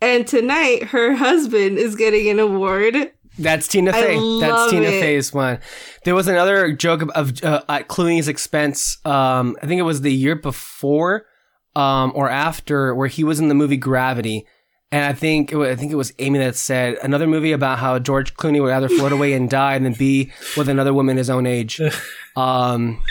and 0.00 0.26
tonight 0.26 0.84
her 0.84 1.14
husband 1.14 1.78
is 1.78 1.96
getting 1.96 2.28
an 2.28 2.38
award. 2.38 3.12
That's 3.38 3.68
Tina 3.68 3.90
I 3.90 4.00
Fey. 4.00 4.40
That's 4.40 4.70
Tina 4.70 4.86
it. 4.86 5.00
Fey's 5.00 5.32
one. 5.32 5.58
There 6.04 6.14
was 6.14 6.26
another 6.28 6.72
joke 6.72 7.02
of, 7.02 7.10
of 7.10 7.44
uh, 7.44 7.62
at 7.68 7.88
Clooney's 7.88 8.28
expense. 8.28 8.98
Um, 9.04 9.56
I 9.62 9.66
think 9.66 9.78
it 9.78 9.82
was 9.82 10.00
the 10.00 10.12
year 10.12 10.36
before, 10.36 11.26
um, 11.74 12.12
or 12.14 12.30
after, 12.30 12.94
where 12.94 13.08
he 13.08 13.24
was 13.24 13.38
in 13.38 13.48
the 13.48 13.54
movie 13.54 13.76
Gravity. 13.76 14.46
And 14.92 15.04
I 15.04 15.12
think 15.12 15.52
it 15.52 15.56
was, 15.56 15.68
I 15.68 15.74
think 15.74 15.92
it 15.92 15.96
was 15.96 16.12
Amy 16.18 16.38
that 16.38 16.56
said 16.56 16.96
another 17.02 17.26
movie 17.26 17.52
about 17.52 17.78
how 17.78 17.98
George 17.98 18.34
Clooney 18.34 18.62
would 18.62 18.72
either 18.72 18.88
float 18.88 19.12
away 19.12 19.32
and 19.32 19.50
die, 19.50 19.74
and 19.74 19.84
then 19.84 19.94
be 19.94 20.32
with 20.56 20.68
another 20.68 20.94
woman 20.94 21.16
his 21.16 21.30
own 21.30 21.46
age. 21.46 21.80
Um, 22.36 23.02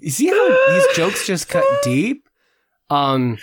you 0.00 0.08
see 0.08 0.28
how 0.28 0.72
these 0.72 0.96
jokes 0.96 1.26
just 1.26 1.50
cut 1.50 1.62
deep. 1.82 2.26
Um, 2.88 3.36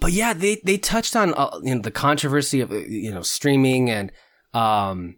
but 0.00 0.12
yeah, 0.12 0.32
they 0.32 0.60
they 0.64 0.78
touched 0.78 1.16
on 1.16 1.34
uh, 1.34 1.58
you 1.62 1.74
know 1.74 1.80
the 1.80 1.90
controversy 1.90 2.60
of 2.60 2.70
uh, 2.70 2.76
you 2.76 3.12
know 3.12 3.22
streaming 3.22 3.90
and 3.90 4.12
um 4.54 5.16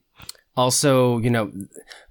also 0.57 1.19
you 1.19 1.31
know 1.31 1.53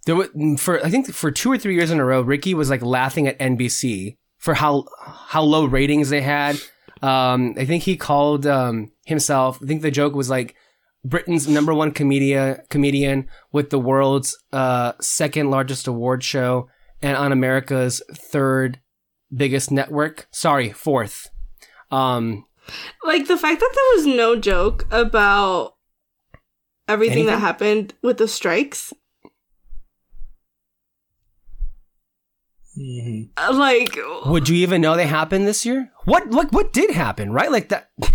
there 0.05 0.15
was 0.15 0.29
for 0.57 0.83
I 0.85 0.89
think 0.89 1.11
for 1.13 1.31
two 1.31 1.51
or 1.51 1.57
three 1.57 1.75
years 1.75 1.91
in 1.91 1.99
a 1.99 2.05
row, 2.05 2.21
Ricky 2.21 2.53
was 2.53 2.69
like 2.69 2.81
laughing 2.81 3.27
at 3.27 3.39
NBC 3.39 4.17
for 4.37 4.53
how 4.53 4.85
how 5.05 5.41
low 5.43 5.65
ratings 5.65 6.09
they 6.09 6.21
had. 6.21 6.59
Um, 7.01 7.55
I 7.57 7.65
think 7.65 7.83
he 7.83 7.97
called 7.97 8.45
um 8.45 8.91
himself. 9.05 9.59
I 9.61 9.65
think 9.65 9.81
the 9.81 9.91
joke 9.91 10.13
was 10.13 10.29
like. 10.29 10.55
Britain's 11.05 11.49
number 11.49 11.73
one 11.73 11.91
comedian 11.91 12.59
comedian 12.69 13.27
with 13.51 13.71
the 13.71 13.77
world's 13.77 14.37
uh, 14.53 14.93
second 15.01 15.51
largest 15.51 15.85
award 15.85 16.23
show 16.23 16.69
and 17.01 17.17
on 17.17 17.33
America's 17.33 18.01
third 18.13 18.79
biggest 19.35 19.69
network. 19.69 20.27
Sorry, 20.31 20.71
fourth. 20.71 21.29
Um, 21.91 22.45
Like 23.03 23.27
the 23.27 23.37
fact 23.37 23.59
that 23.59 23.71
there 23.73 23.97
was 23.97 24.05
no 24.15 24.35
joke 24.35 24.87
about 24.91 25.75
everything 26.87 27.25
that 27.27 27.39
happened 27.39 27.93
with 28.01 28.17
the 28.17 28.27
strikes. 28.27 28.93
Mhm. 32.77 33.29
Uh, 33.37 33.53
Like, 33.53 33.97
would 34.25 34.49
you 34.49 34.55
even 34.57 34.81
know 34.81 34.95
they 34.95 35.05
happened 35.05 35.45
this 35.47 35.65
year? 35.65 35.91
What 36.05 36.27
what 36.29 36.51
what 36.51 36.73
did 36.73 36.91
happen? 36.91 37.31
Right, 37.31 37.51
like 37.51 37.69
that. 37.69 37.89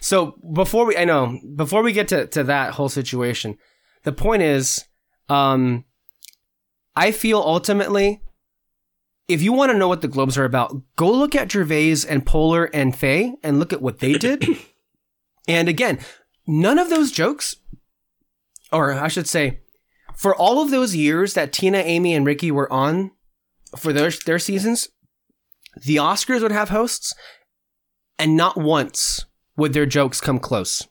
So 0.00 0.34
before 0.54 0.86
we, 0.86 0.96
I 0.96 1.04
know 1.04 1.38
before 1.54 1.82
we 1.82 1.92
get 1.92 2.08
to 2.08 2.26
to 2.28 2.42
that 2.44 2.72
whole 2.74 2.88
situation, 2.88 3.58
the 4.02 4.12
point 4.12 4.42
is, 4.42 4.84
um, 5.28 5.84
I 6.96 7.12
feel 7.12 7.38
ultimately, 7.38 8.22
if 9.30 9.42
you 9.42 9.52
want 9.52 9.70
to 9.70 9.78
know 9.78 9.88
what 9.88 10.00
the 10.02 10.08
Globes 10.08 10.36
are 10.36 10.44
about, 10.44 10.76
go 10.96 11.10
look 11.10 11.34
at 11.34 11.50
Gervais 11.50 11.98
and 12.08 12.26
Poehler 12.26 12.68
and 12.74 12.96
Fey 12.96 13.34
and 13.42 13.58
look 13.58 13.72
at 13.72 13.80
what 13.80 14.00
they 14.00 14.14
did. 14.14 14.44
And 15.48 15.68
again, 15.68 15.98
none 16.46 16.78
of 16.78 16.90
those 16.90 17.10
jokes, 17.10 17.56
or 18.72 18.92
I 18.92 19.08
should 19.08 19.26
say, 19.26 19.62
for 20.16 20.32
all 20.32 20.62
of 20.62 20.70
those 20.70 20.94
years 20.94 21.34
that 21.34 21.52
Tina, 21.52 21.78
Amy, 21.78 22.14
and 22.14 22.24
Ricky 22.24 22.52
were 22.52 22.72
on 22.72 23.10
for 23.76 23.92
their, 23.92 24.10
their 24.26 24.38
seasons, 24.38 24.88
the 25.82 25.96
Oscars 25.96 26.42
would 26.42 26.52
have 26.52 26.68
hosts, 26.68 27.14
and 28.16 28.36
not 28.36 28.56
once 28.56 29.24
would 29.56 29.72
their 29.72 29.86
jokes 29.86 30.20
come 30.20 30.38
close 30.38 30.86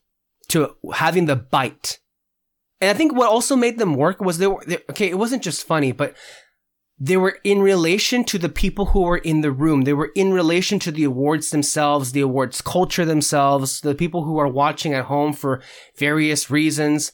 to 0.50 0.76
having 0.94 1.26
the 1.26 1.38
bite. 1.38 2.00
And 2.82 2.90
I 2.90 2.94
think 2.94 3.14
what 3.14 3.30
also 3.30 3.56
made 3.56 3.78
them 3.78 3.94
work 3.94 4.20
was 4.20 4.40
they 4.40 4.48
were, 4.48 4.64
they, 4.66 4.80
okay, 4.90 5.10
it 5.10 5.18
wasn't 5.18 5.44
just 5.44 5.66
funny, 5.66 5.94
but 5.94 6.16
they 7.00 7.16
were 7.16 7.40
in 7.44 7.62
relation 7.62 8.24
to 8.26 8.38
the 8.38 8.50
people 8.50 8.88
who 8.88 9.02
were 9.02 9.18
in 9.18 9.42
the 9.42 9.52
room. 9.52 9.84
They 9.84 9.94
were 9.94 10.12
in 10.16 10.34
relation 10.34 10.80
to 10.80 10.92
the 10.92 11.06
awards 11.06 11.50
themselves, 11.50 12.12
the 12.12 12.22
awards 12.22 12.62
culture 12.62 13.06
themselves, 13.06 13.80
the 13.82 13.96
people 13.96 14.24
who 14.24 14.38
are 14.38 14.48
watching 14.48 14.94
at 14.94 15.06
home 15.06 15.32
for 15.32 15.62
various 15.96 16.52
reasons. 16.52 17.14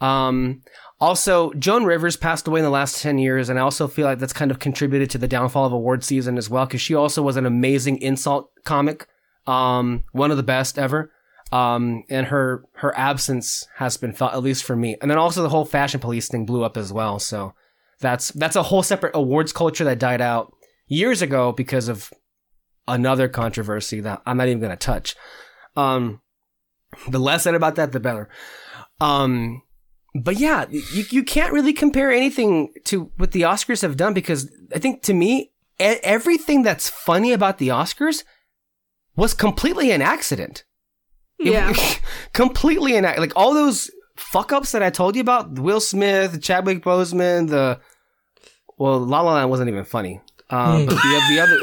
Um, 0.00 0.62
also, 0.98 1.52
Joan 1.54 1.84
Rivers 1.84 2.16
passed 2.16 2.48
away 2.48 2.60
in 2.60 2.64
the 2.64 2.70
last 2.70 3.02
10 3.02 3.18
years, 3.18 3.50
and 3.50 3.58
I 3.58 3.62
also 3.62 3.86
feel 3.86 4.06
like 4.06 4.18
that's 4.18 4.32
kind 4.32 4.50
of 4.50 4.58
contributed 4.58 5.10
to 5.10 5.18
the 5.18 5.28
downfall 5.28 5.66
of 5.66 5.72
award 5.72 6.02
season 6.02 6.38
as 6.38 6.48
well, 6.48 6.64
because 6.64 6.80
she 6.80 6.94
also 6.94 7.20
was 7.20 7.36
an 7.36 7.44
amazing 7.44 8.00
insult 8.00 8.50
comic, 8.64 9.06
um, 9.46 10.04
one 10.12 10.30
of 10.30 10.38
the 10.38 10.42
best 10.42 10.78
ever. 10.78 11.12
Um, 11.52 12.04
and 12.08 12.26
her, 12.28 12.64
her 12.76 12.96
absence 12.98 13.68
has 13.76 13.98
been 13.98 14.12
felt, 14.14 14.32
at 14.32 14.42
least 14.42 14.64
for 14.64 14.74
me. 14.74 14.96
And 15.00 15.10
then 15.10 15.18
also 15.18 15.42
the 15.42 15.50
whole 15.50 15.66
fashion 15.66 16.00
police 16.00 16.28
thing 16.28 16.46
blew 16.46 16.64
up 16.64 16.78
as 16.78 16.92
well, 16.92 17.18
so. 17.18 17.52
That's 18.00 18.30
that's 18.32 18.56
a 18.56 18.64
whole 18.64 18.82
separate 18.82 19.14
awards 19.14 19.52
culture 19.52 19.84
that 19.84 19.98
died 19.98 20.20
out 20.20 20.52
years 20.86 21.22
ago 21.22 21.52
because 21.52 21.88
of 21.88 22.12
another 22.86 23.28
controversy 23.28 24.00
that 24.00 24.22
I'm 24.26 24.36
not 24.36 24.48
even 24.48 24.60
going 24.60 24.70
to 24.70 24.76
touch. 24.76 25.16
Um, 25.76 26.20
the 27.08 27.18
less 27.18 27.44
said 27.44 27.54
about 27.54 27.74
that, 27.76 27.92
the 27.92 28.00
better. 28.00 28.28
Um, 29.00 29.62
but 30.14 30.38
yeah, 30.38 30.66
you, 30.70 31.04
you 31.10 31.22
can't 31.22 31.52
really 31.52 31.72
compare 31.72 32.10
anything 32.10 32.72
to 32.84 33.10
what 33.16 33.32
the 33.32 33.42
Oscars 33.42 33.82
have 33.82 33.96
done 33.96 34.14
because 34.14 34.50
I 34.74 34.78
think 34.78 35.02
to 35.02 35.14
me, 35.14 35.52
everything 35.78 36.62
that's 36.62 36.88
funny 36.88 37.32
about 37.32 37.58
the 37.58 37.68
Oscars 37.68 38.24
was 39.14 39.34
completely 39.34 39.90
an 39.90 40.02
accident. 40.02 40.64
Yeah. 41.38 41.74
Completely 42.32 42.96
an 42.96 43.04
like 43.04 43.32
all 43.36 43.52
those 43.52 43.90
fuck 44.16 44.52
ups 44.52 44.72
that 44.72 44.82
I 44.82 44.90
told 44.90 45.14
you 45.14 45.20
about, 45.20 45.58
Will 45.58 45.80
Smith, 45.80 46.40
Chadwick 46.42 46.82
Boseman, 46.82 47.48
the 47.48 47.80
well, 48.78 48.98
La 48.98 49.20
La 49.22 49.34
Land 49.34 49.50
wasn't 49.50 49.68
even 49.68 49.84
funny. 49.84 50.20
Um, 50.50 50.86
but 50.86 50.94
the, 50.94 51.22
the 51.30 51.40
other 51.40 51.58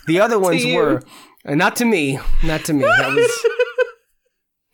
the 0.06 0.20
other 0.20 0.38
ones 0.38 0.64
were 0.66 1.02
uh, 1.46 1.54
not 1.54 1.76
to 1.76 1.84
me, 1.84 2.18
not 2.44 2.64
to 2.66 2.72
me. 2.72 2.82
That 2.82 3.14
was 3.14 3.46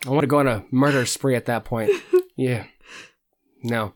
I 0.07 0.11
want 0.11 0.23
to 0.23 0.29
go 0.29 0.39
on 0.39 0.47
a 0.47 0.65
murder 0.71 1.05
spree 1.07 1.35
at 1.35 1.47
that 1.47 1.65
point. 1.65 1.91
Yeah. 2.37 2.65
No. 3.63 3.95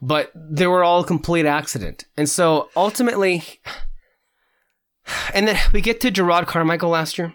But 0.00 0.30
they 0.34 0.66
were 0.66 0.84
all 0.84 1.02
complete 1.02 1.46
accident. 1.46 2.04
And 2.16 2.28
so 2.28 2.70
ultimately 2.76 3.42
and 5.34 5.48
then 5.48 5.58
we 5.72 5.80
get 5.80 6.00
to 6.02 6.12
Jerrod 6.12 6.46
Carmichael 6.46 6.90
last 6.90 7.18
year. 7.18 7.34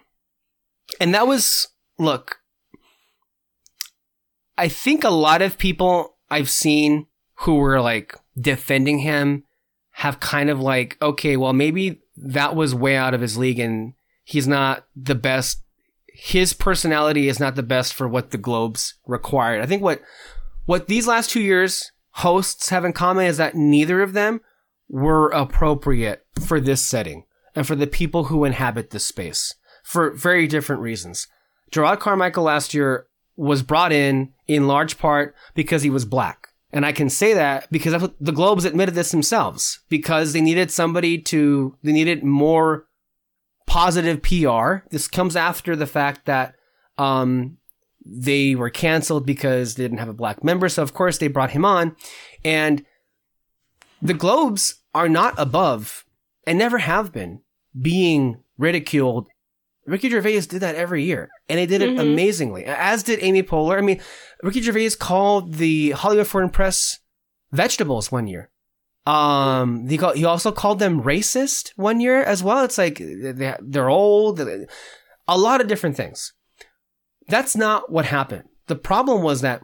And 1.00 1.14
that 1.14 1.28
was 1.28 1.68
look, 1.98 2.40
I 4.58 4.68
think 4.68 5.04
a 5.04 5.10
lot 5.10 5.42
of 5.42 5.58
people 5.58 6.18
I've 6.30 6.50
seen 6.50 7.08
who 7.40 7.56
were 7.56 7.82
like 7.82 8.16
defending 8.40 9.00
him 9.00 9.44
have 9.92 10.20
kind 10.20 10.50
of 10.50 10.60
like, 10.60 10.98
okay, 11.02 11.38
well, 11.38 11.54
maybe 11.54 12.02
that 12.18 12.56
was 12.56 12.76
way 12.76 12.96
out 12.96 13.14
of 13.14 13.22
his 13.22 13.38
league 13.38 13.60
and 13.60 13.94
he's 14.24 14.48
not 14.48 14.86
the 14.96 15.16
best. 15.16 15.62
His 16.08 16.54
personality 16.54 17.28
is 17.28 17.40
not 17.40 17.56
the 17.56 17.64
best 17.64 17.94
for 17.94 18.08
what 18.08 18.32
the 18.32 18.38
Globes 18.38 18.96
required. 19.06 19.62
I 19.62 19.66
think 19.66 19.82
what, 19.82 20.02
what 20.66 20.88
these 20.88 21.08
last 21.08 21.30
two 21.30 21.42
years 21.42 21.92
hosts 22.12 22.70
have 22.70 22.86
in 22.86 22.94
common 22.94 23.26
is 23.26 23.38
that 23.38 23.56
neither 23.56 24.02
of 24.02 24.14
them 24.14 24.42
were 24.90 25.30
appropriate 25.30 26.26
for 26.46 26.60
this 26.60 26.82
setting 26.82 27.26
and 27.56 27.66
for 27.66 27.76
the 27.76 27.88
people 27.88 28.26
who 28.26 28.46
inhabit 28.46 28.92
this 28.92 29.06
space 29.06 29.56
for 29.84 30.12
very 30.12 30.48
different 30.48 30.82
reasons. 30.82 31.28
Jerrod 31.72 32.00
Carmichael 32.00 32.44
last 32.44 32.74
year 32.74 33.08
was 33.36 33.64
brought 33.64 33.92
in 33.92 34.34
in 34.48 34.68
large 34.68 34.98
part 34.98 35.36
because 35.56 35.84
he 35.84 35.90
was 35.90 36.06
black. 36.06 36.50
And 36.72 36.86
I 36.86 36.92
can 36.92 37.10
say 37.10 37.34
that 37.34 37.72
because 37.72 38.10
the 38.20 38.32
Globes 38.32 38.66
admitted 38.66 38.96
this 38.96 39.12
themselves 39.12 39.80
because 39.90 40.34
they 40.34 40.42
needed 40.42 40.72
somebody 40.72 41.20
to, 41.22 41.78
they 41.84 41.92
needed 41.92 42.24
more 42.24 42.88
positive 43.68 44.22
PR. 44.24 44.88
This 44.90 45.08
comes 45.08 45.36
after 45.36 45.76
the 45.76 45.86
fact 45.86 46.26
that, 46.26 46.56
um, 46.98 47.58
they 48.06 48.54
were 48.56 48.70
canceled 48.70 49.26
because 49.26 49.76
they 49.76 49.84
didn't 49.84 50.00
have 50.00 50.10
a 50.10 50.14
black 50.14 50.44
member. 50.44 50.68
So 50.68 50.84
of 50.84 50.94
course 50.94 51.18
they 51.18 51.28
brought 51.28 51.52
him 51.52 51.64
on 51.64 51.96
and 52.44 52.86
the 54.02 54.14
Globes 54.14 54.76
are 54.94 55.08
not 55.08 55.34
above 55.38 56.06
and 56.46 56.58
never 56.58 56.80
have 56.80 57.14
been 57.14 57.42
being 57.80 58.44
ridiculed 58.58 59.28
Ricky 59.86 60.10
Gervais 60.10 60.42
did 60.42 60.62
that 60.62 60.76
every 60.76 61.04
year, 61.04 61.30
and 61.50 61.60
he 61.60 61.66
did 61.66 61.82
it 61.82 61.90
mm-hmm. 61.90 62.00
amazingly. 62.00 62.66
As 62.66 63.04
did 63.04 63.20
Amy 63.22 63.44
Poehler. 63.44 63.78
I 63.78 63.82
mean, 63.82 64.02
Ricky 64.42 64.62
Gervais 64.62 64.92
called 64.92 65.56
the 65.56 65.92
Hollywood 65.92 66.28
Foreign 66.28 66.50
Press 66.50 67.00
vegetables 67.52 68.12
one 68.12 68.28
year. 68.28 68.50
Um, 69.06 69.88
he 69.90 69.98
called, 69.98 70.16
he 70.16 70.24
also 70.24 70.52
called 70.52 70.80
them 70.80 71.04
racist 71.04 71.74
one 71.76 72.00
year 72.00 72.24
as 72.24 72.42
well. 72.42 72.64
It's 72.64 72.78
like 72.78 73.00
they, 73.00 73.56
they're 73.62 73.90
old, 73.90 74.40
a 74.40 75.38
lot 75.38 75.60
of 75.60 75.68
different 75.68 75.98
things. 75.98 76.34
That's 77.28 77.56
not 77.56 77.92
what 77.92 78.06
happened. 78.06 78.46
The 78.68 78.76
problem 78.76 79.22
was 79.22 79.42
that 79.42 79.62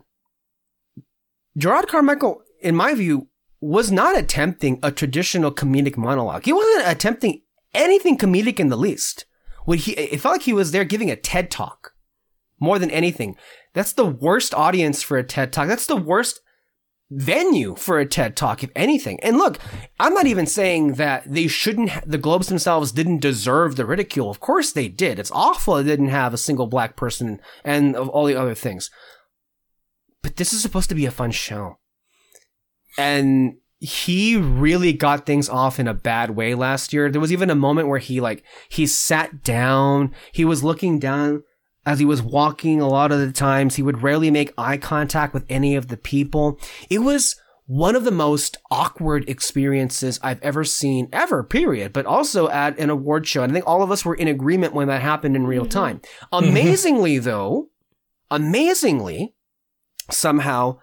Jerrod 1.58 1.88
Carmichael, 1.88 2.42
in 2.62 2.76
my 2.76 2.94
view, 2.94 3.30
was 3.62 3.92
not 3.92 4.18
attempting 4.18 4.80
a 4.84 4.92
traditional 4.92 5.52
comedic 5.52 5.98
monologue. 5.98 6.46
He 6.46 6.54
wasn't 6.54 6.88
attempting 6.88 7.42
anything 7.74 8.18
comedic 8.18 8.60
in 8.60 8.70
the 8.70 8.78
least 8.78 9.26
he, 9.68 9.94
it 9.94 10.20
felt 10.20 10.36
like 10.36 10.44
he 10.44 10.54
was 10.54 10.72
there 10.72 10.84
giving 10.84 11.10
a 11.12 11.16
TED 11.16 11.52
talk 11.52 11.94
more 12.60 12.80
than 12.80 12.92
anything. 12.92 13.36
That's 13.74 13.94
the 13.94 14.06
worst 14.06 14.54
audience 14.54 15.02
for 15.02 15.18
a 15.18 15.24
TED 15.24 15.54
talk. 15.54 15.68
That's 15.68 15.86
the 15.86 15.96
worst 15.96 16.42
venue 17.12 17.76
for 17.76 18.00
a 18.00 18.06
TED 18.06 18.36
talk, 18.36 18.64
if 18.64 18.70
anything. 18.76 19.20
And 19.22 19.38
look, 19.38 19.58
I'm 20.00 20.14
not 20.14 20.28
even 20.28 20.46
saying 20.46 20.94
that 20.94 21.24
they 21.26 21.48
shouldn't, 21.48 21.90
ha- 21.90 22.02
the 22.06 22.18
Globes 22.18 22.48
themselves 22.48 22.92
didn't 22.92 23.22
deserve 23.22 23.76
the 23.76 23.86
ridicule. 23.86 24.30
Of 24.30 24.40
course 24.40 24.72
they 24.72 24.88
did. 24.88 25.18
It's 25.18 25.32
awful 25.32 25.76
they 25.76 25.84
didn't 25.84 26.10
have 26.10 26.34
a 26.34 26.38
single 26.38 26.68
black 26.68 26.96
person 26.96 27.40
and 27.64 27.96
of 27.96 28.10
all 28.10 28.26
the 28.26 28.36
other 28.36 28.56
things. 28.56 28.92
But 30.22 30.36
this 30.36 30.54
is 30.54 30.62
supposed 30.62 30.90
to 30.90 30.96
be 30.96 31.06
a 31.06 31.12
fun 31.12 31.32
show. 31.32 31.80
And 32.98 33.58
he 33.80 34.36
really 34.36 34.92
got 34.92 35.26
things 35.26 35.48
off 35.48 35.80
in 35.80 35.88
a 35.88 35.94
bad 35.94 36.32
way 36.32 36.54
last 36.54 36.92
year. 36.92 37.10
There 37.10 37.22
was 37.22 37.32
even 37.32 37.50
a 37.50 37.56
moment 37.56 37.88
where 37.88 38.00
he 38.00 38.20
like 38.20 38.44
he 38.68 38.86
sat 38.86 39.44
down, 39.44 40.14
he 40.34 40.44
was 40.44 40.64
looking 40.64 41.00
down 41.00 41.44
as 41.86 42.00
he 42.00 42.06
was 42.06 42.22
walking 42.22 42.82
a 42.82 42.88
lot 42.88 43.12
of 43.12 43.20
the 43.20 43.32
times. 43.32 43.76
He 43.76 43.82
would 43.82 44.04
rarely 44.04 44.32
make 44.32 44.54
eye 44.58 44.78
contact 44.78 45.34
with 45.34 45.46
any 45.50 45.76
of 45.76 45.88
the 45.88 45.98
people. 45.98 46.60
It 46.90 47.00
was 47.00 47.38
one 47.68 47.96
of 47.96 48.04
the 48.04 48.12
most 48.12 48.58
awkward 48.70 49.30
experiences 49.30 50.20
I've 50.22 50.42
ever 50.42 50.64
seen 50.64 51.08
ever, 51.14 51.44
period, 51.44 51.94
but 51.94 52.06
also 52.06 52.50
at 52.50 52.78
an 52.80 52.90
award 52.90 53.28
show. 53.28 53.44
And 53.44 53.52
I 53.52 53.54
think 53.54 53.68
all 53.68 53.82
of 53.82 53.92
us 53.92 54.04
were 54.04 54.16
in 54.16 54.28
agreement 54.28 54.74
when 54.74 54.88
that 54.90 55.02
happened 55.02 55.36
in 55.38 55.48
real 55.48 55.64
mm-hmm. 55.64 55.70
time. 55.70 56.02
Mm-hmm. 56.34 56.50
Amazingly 56.50 57.20
though, 57.20 57.70
amazingly, 58.30 59.36
somehow 60.10 60.80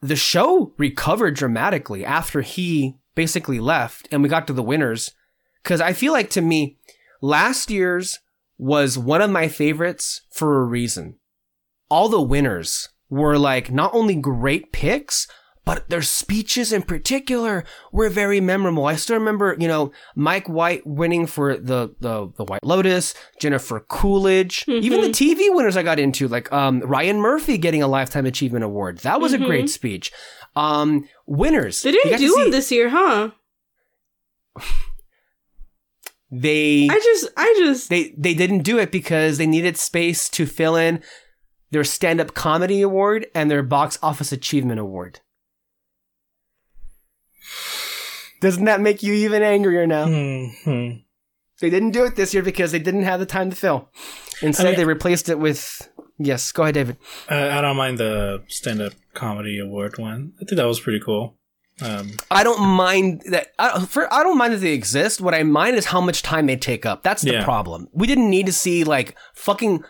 the 0.00 0.16
show 0.16 0.72
recovered 0.78 1.34
dramatically 1.34 2.04
after 2.04 2.40
he 2.40 2.96
basically 3.14 3.60
left 3.60 4.08
and 4.10 4.22
we 4.22 4.28
got 4.28 4.46
to 4.46 4.52
the 4.52 4.62
winners. 4.62 5.12
Cause 5.64 5.80
I 5.80 5.92
feel 5.92 6.12
like 6.12 6.30
to 6.30 6.40
me, 6.40 6.78
last 7.20 7.70
year's 7.70 8.20
was 8.58 8.98
one 8.98 9.22
of 9.22 9.30
my 9.30 9.48
favorites 9.48 10.22
for 10.30 10.60
a 10.60 10.64
reason. 10.64 11.16
All 11.88 12.08
the 12.08 12.22
winners 12.22 12.88
were 13.08 13.38
like 13.38 13.70
not 13.70 13.94
only 13.94 14.14
great 14.14 14.72
picks, 14.72 15.26
but 15.68 15.90
their 15.90 16.00
speeches 16.00 16.72
in 16.72 16.80
particular 16.80 17.62
were 17.92 18.08
very 18.08 18.40
memorable. 18.40 18.86
I 18.86 18.96
still 18.96 19.18
remember, 19.18 19.54
you 19.58 19.68
know, 19.68 19.92
Mike 20.16 20.48
White 20.48 20.86
winning 20.86 21.26
for 21.26 21.58
the, 21.58 21.94
the, 22.00 22.32
the 22.38 22.44
White 22.44 22.64
Lotus, 22.64 23.12
Jennifer 23.38 23.78
Coolidge, 23.80 24.64
mm-hmm. 24.64 24.82
even 24.82 25.02
the 25.02 25.08
TV 25.08 25.54
winners 25.54 25.76
I 25.76 25.82
got 25.82 25.98
into, 25.98 26.26
like, 26.26 26.50
um, 26.54 26.80
Ryan 26.80 27.20
Murphy 27.20 27.58
getting 27.58 27.82
a 27.82 27.86
Lifetime 27.86 28.24
Achievement 28.24 28.64
Award. 28.64 29.00
That 29.00 29.20
was 29.20 29.34
mm-hmm. 29.34 29.42
a 29.42 29.46
great 29.46 29.68
speech. 29.68 30.10
Um, 30.56 31.06
winners. 31.26 31.82
They 31.82 31.92
didn't 31.92 32.16
do 32.16 32.34
one 32.34 32.50
this 32.50 32.72
year, 32.72 32.88
huh? 32.88 33.32
they 36.30 36.88
I 36.90 36.98
just 36.98 37.28
I 37.36 37.54
just 37.58 37.90
they 37.90 38.14
they 38.16 38.32
didn't 38.32 38.62
do 38.62 38.78
it 38.78 38.90
because 38.90 39.36
they 39.36 39.46
needed 39.46 39.76
space 39.76 40.30
to 40.30 40.46
fill 40.46 40.76
in 40.76 41.02
their 41.70 41.84
stand-up 41.84 42.32
comedy 42.32 42.80
award 42.80 43.26
and 43.34 43.50
their 43.50 43.62
box 43.62 43.98
office 44.02 44.32
achievement 44.32 44.80
award. 44.80 45.20
Doesn't 48.40 48.64
that 48.66 48.80
make 48.80 49.02
you 49.02 49.12
even 49.14 49.42
angrier 49.42 49.86
now? 49.86 50.06
Mm-hmm. 50.06 50.98
They 51.60 51.70
didn't 51.70 51.90
do 51.90 52.04
it 52.04 52.14
this 52.16 52.32
year 52.32 52.42
because 52.42 52.70
they 52.72 52.78
didn't 52.78 53.02
have 53.02 53.18
the 53.20 53.26
time 53.26 53.50
to 53.50 53.56
fill. 53.56 53.90
Instead, 54.42 54.66
I 54.66 54.70
mean- 54.70 54.78
they 54.78 54.84
replaced 54.84 55.28
it 55.28 55.38
with. 55.38 55.88
Yes, 56.20 56.50
go 56.50 56.64
ahead, 56.64 56.74
David. 56.74 56.96
Uh, 57.30 57.34
I 57.52 57.60
don't 57.60 57.76
mind 57.76 57.98
the 57.98 58.42
stand-up 58.48 58.92
comedy 59.14 59.60
award 59.60 59.98
one. 59.98 60.32
I 60.36 60.44
think 60.44 60.56
that 60.56 60.64
was 60.66 60.80
pretty 60.80 60.98
cool. 60.98 61.36
Um, 61.80 62.10
I 62.28 62.42
don't 62.42 62.60
mind 62.60 63.22
that. 63.30 63.48
I, 63.56 63.84
for, 63.84 64.12
I 64.12 64.24
don't 64.24 64.36
mind 64.36 64.52
that 64.52 64.58
they 64.58 64.72
exist. 64.72 65.20
What 65.20 65.32
I 65.32 65.44
mind 65.44 65.76
is 65.76 65.84
how 65.86 66.00
much 66.00 66.24
time 66.24 66.46
they 66.46 66.56
take 66.56 66.84
up. 66.84 67.04
That's 67.04 67.22
the 67.22 67.34
Yeah. 67.34 67.44
problem. 67.44 67.86
We 67.92 68.08
didn't 68.08 68.30
need 68.30 68.46
to 68.46 68.52
see 68.52 68.82
like 68.82 69.16
fucking 69.34 69.84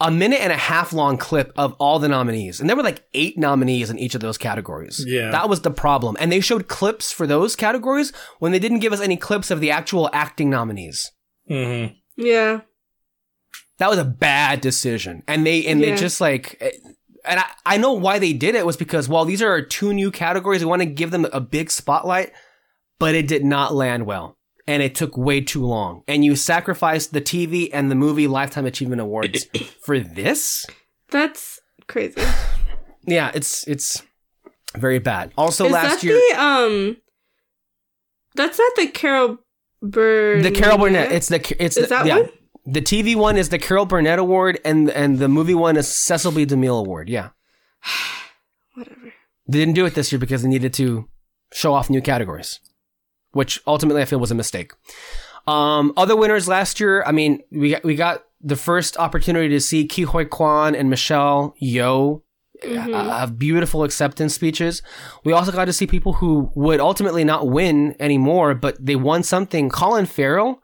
a 0.00 0.10
minute 0.10 0.40
and 0.40 0.52
a 0.52 0.56
half 0.56 0.92
long 0.92 1.16
clip 1.18 1.52
of 1.56 1.72
all 1.80 1.98
the 1.98 2.08
nominees, 2.08 2.60
and 2.60 2.68
there 2.68 2.76
were 2.76 2.84
like 2.84 3.04
eight 3.14 3.36
nominees 3.36 3.90
in 3.90 3.98
each 3.98 4.14
of 4.14 4.20
those 4.20 4.38
categories. 4.38 5.04
Yeah. 5.06 5.30
that 5.32 5.48
was 5.48 5.62
the 5.62 5.72
problem. 5.72 6.16
And 6.20 6.30
they 6.30 6.40
showed 6.40 6.68
clips 6.68 7.10
for 7.10 7.26
those 7.26 7.56
categories 7.56 8.12
when 8.38 8.52
they 8.52 8.60
didn't 8.60 8.78
give 8.78 8.92
us 8.92 9.00
any 9.00 9.16
clips 9.16 9.50
of 9.50 9.60
the 9.60 9.70
actual 9.72 10.08
acting 10.12 10.50
nominees. 10.50 11.10
mhm. 11.50 11.96
Yeah. 12.16 12.60
That 13.78 13.90
was 13.90 13.98
a 13.98 14.04
bad 14.04 14.60
decision. 14.60 15.22
And 15.28 15.46
they 15.46 15.66
and 15.66 15.80
they 15.82 15.94
just 15.96 16.20
like 16.20 16.56
eh, 16.60 16.70
and 17.24 17.40
I, 17.40 17.46
I 17.66 17.76
know 17.76 17.92
why 17.92 18.18
they 18.18 18.32
did 18.32 18.54
it 18.54 18.66
was 18.66 18.76
because 18.76 19.08
well 19.08 19.24
these 19.24 19.42
are 19.42 19.62
two 19.62 19.92
new 19.92 20.10
categories. 20.10 20.62
We 20.62 20.66
want 20.70 20.82
to 20.82 20.86
give 20.86 21.10
them 21.10 21.26
a 21.32 21.40
big 21.40 21.70
spotlight, 21.70 22.32
but 22.98 23.14
it 23.14 23.26
did 23.28 23.44
not 23.44 23.74
land 23.74 24.06
well. 24.06 24.37
And 24.68 24.82
it 24.82 24.94
took 24.94 25.16
way 25.16 25.40
too 25.40 25.64
long. 25.64 26.02
And 26.06 26.24
you 26.24 26.36
sacrificed 26.36 27.12
the 27.12 27.20
TV 27.22 27.70
and 27.72 27.90
the 27.90 27.94
movie 27.96 28.28
Lifetime 28.28 28.66
Achievement 28.66 29.00
Awards 29.00 29.46
for 29.82 29.98
this? 29.98 30.66
That's 31.10 31.58
crazy. 31.86 32.20
Yeah, 33.06 33.30
it's 33.34 33.66
it's 33.66 34.02
very 34.76 34.98
bad. 34.98 35.32
Also 35.36 35.64
Is 35.66 35.72
last 35.72 36.02
that 36.02 36.02
year 36.04 36.14
the 36.14 36.40
um? 36.40 36.96
That's 38.34 38.58
not 38.58 38.72
the 38.76 38.88
Carol 38.88 39.38
Burnett. 39.80 40.44
the 40.44 40.60
Carol 40.60 40.78
Burnett. 40.78 41.12
It's 41.12 41.28
the 41.28 41.56
it's 41.58 41.76
Is 41.76 41.88
the, 41.88 41.94
that 41.94 42.06
yeah. 42.06 42.18
one? 42.18 42.28
The 42.66 42.82
TV 42.82 43.16
one 43.16 43.38
is 43.38 43.48
the 43.48 43.58
Carol 43.58 43.86
Burnett 43.86 44.18
Award, 44.18 44.60
and 44.64 44.90
and 44.90 45.18
the 45.18 45.28
movie 45.28 45.54
one 45.54 45.78
is 45.78 45.88
Cecil 45.88 46.32
B. 46.32 46.44
DeMille 46.44 46.80
Award. 46.80 47.08
Yeah, 47.08 47.30
whatever. 48.74 49.14
they 49.48 49.58
didn't 49.58 49.74
do 49.74 49.86
it 49.86 49.94
this 49.94 50.12
year 50.12 50.18
because 50.18 50.42
they 50.42 50.48
needed 50.50 50.74
to 50.74 51.08
show 51.54 51.72
off 51.72 51.88
new 51.88 52.02
categories, 52.02 52.60
which 53.38 53.60
ultimately 53.66 54.02
I 54.02 54.04
feel 54.04 54.18
was 54.18 54.32
a 54.32 54.34
mistake. 54.34 54.72
Um, 55.46 55.92
other 55.96 56.16
winners 56.16 56.48
last 56.48 56.80
year, 56.80 57.04
I 57.06 57.12
mean, 57.12 57.40
we 57.50 57.70
got, 57.70 57.84
we 57.84 57.94
got 57.94 58.24
the 58.40 58.56
first 58.56 58.96
opportunity 58.98 59.48
to 59.48 59.60
see 59.60 59.86
Ke 59.86 60.04
Huy 60.10 60.24
Quan 60.24 60.74
and 60.74 60.90
Michelle 60.90 61.54
Yeoh 61.62 62.22
Mm-hmm. 62.64 62.92
uh, 62.92 63.18
have 63.18 63.38
beautiful 63.38 63.84
acceptance 63.84 64.34
speeches. 64.34 64.82
We 65.24 65.32
also 65.32 65.52
got 65.52 65.66
to 65.66 65.72
see 65.72 65.86
people 65.86 66.14
who 66.14 66.50
would 66.56 66.80
ultimately 66.80 67.22
not 67.22 67.46
win 67.46 67.94
anymore, 68.00 68.54
but 68.56 68.84
they 68.84 68.96
won 68.96 69.22
something. 69.22 69.68
Colin 69.70 70.06
Farrell 70.06 70.60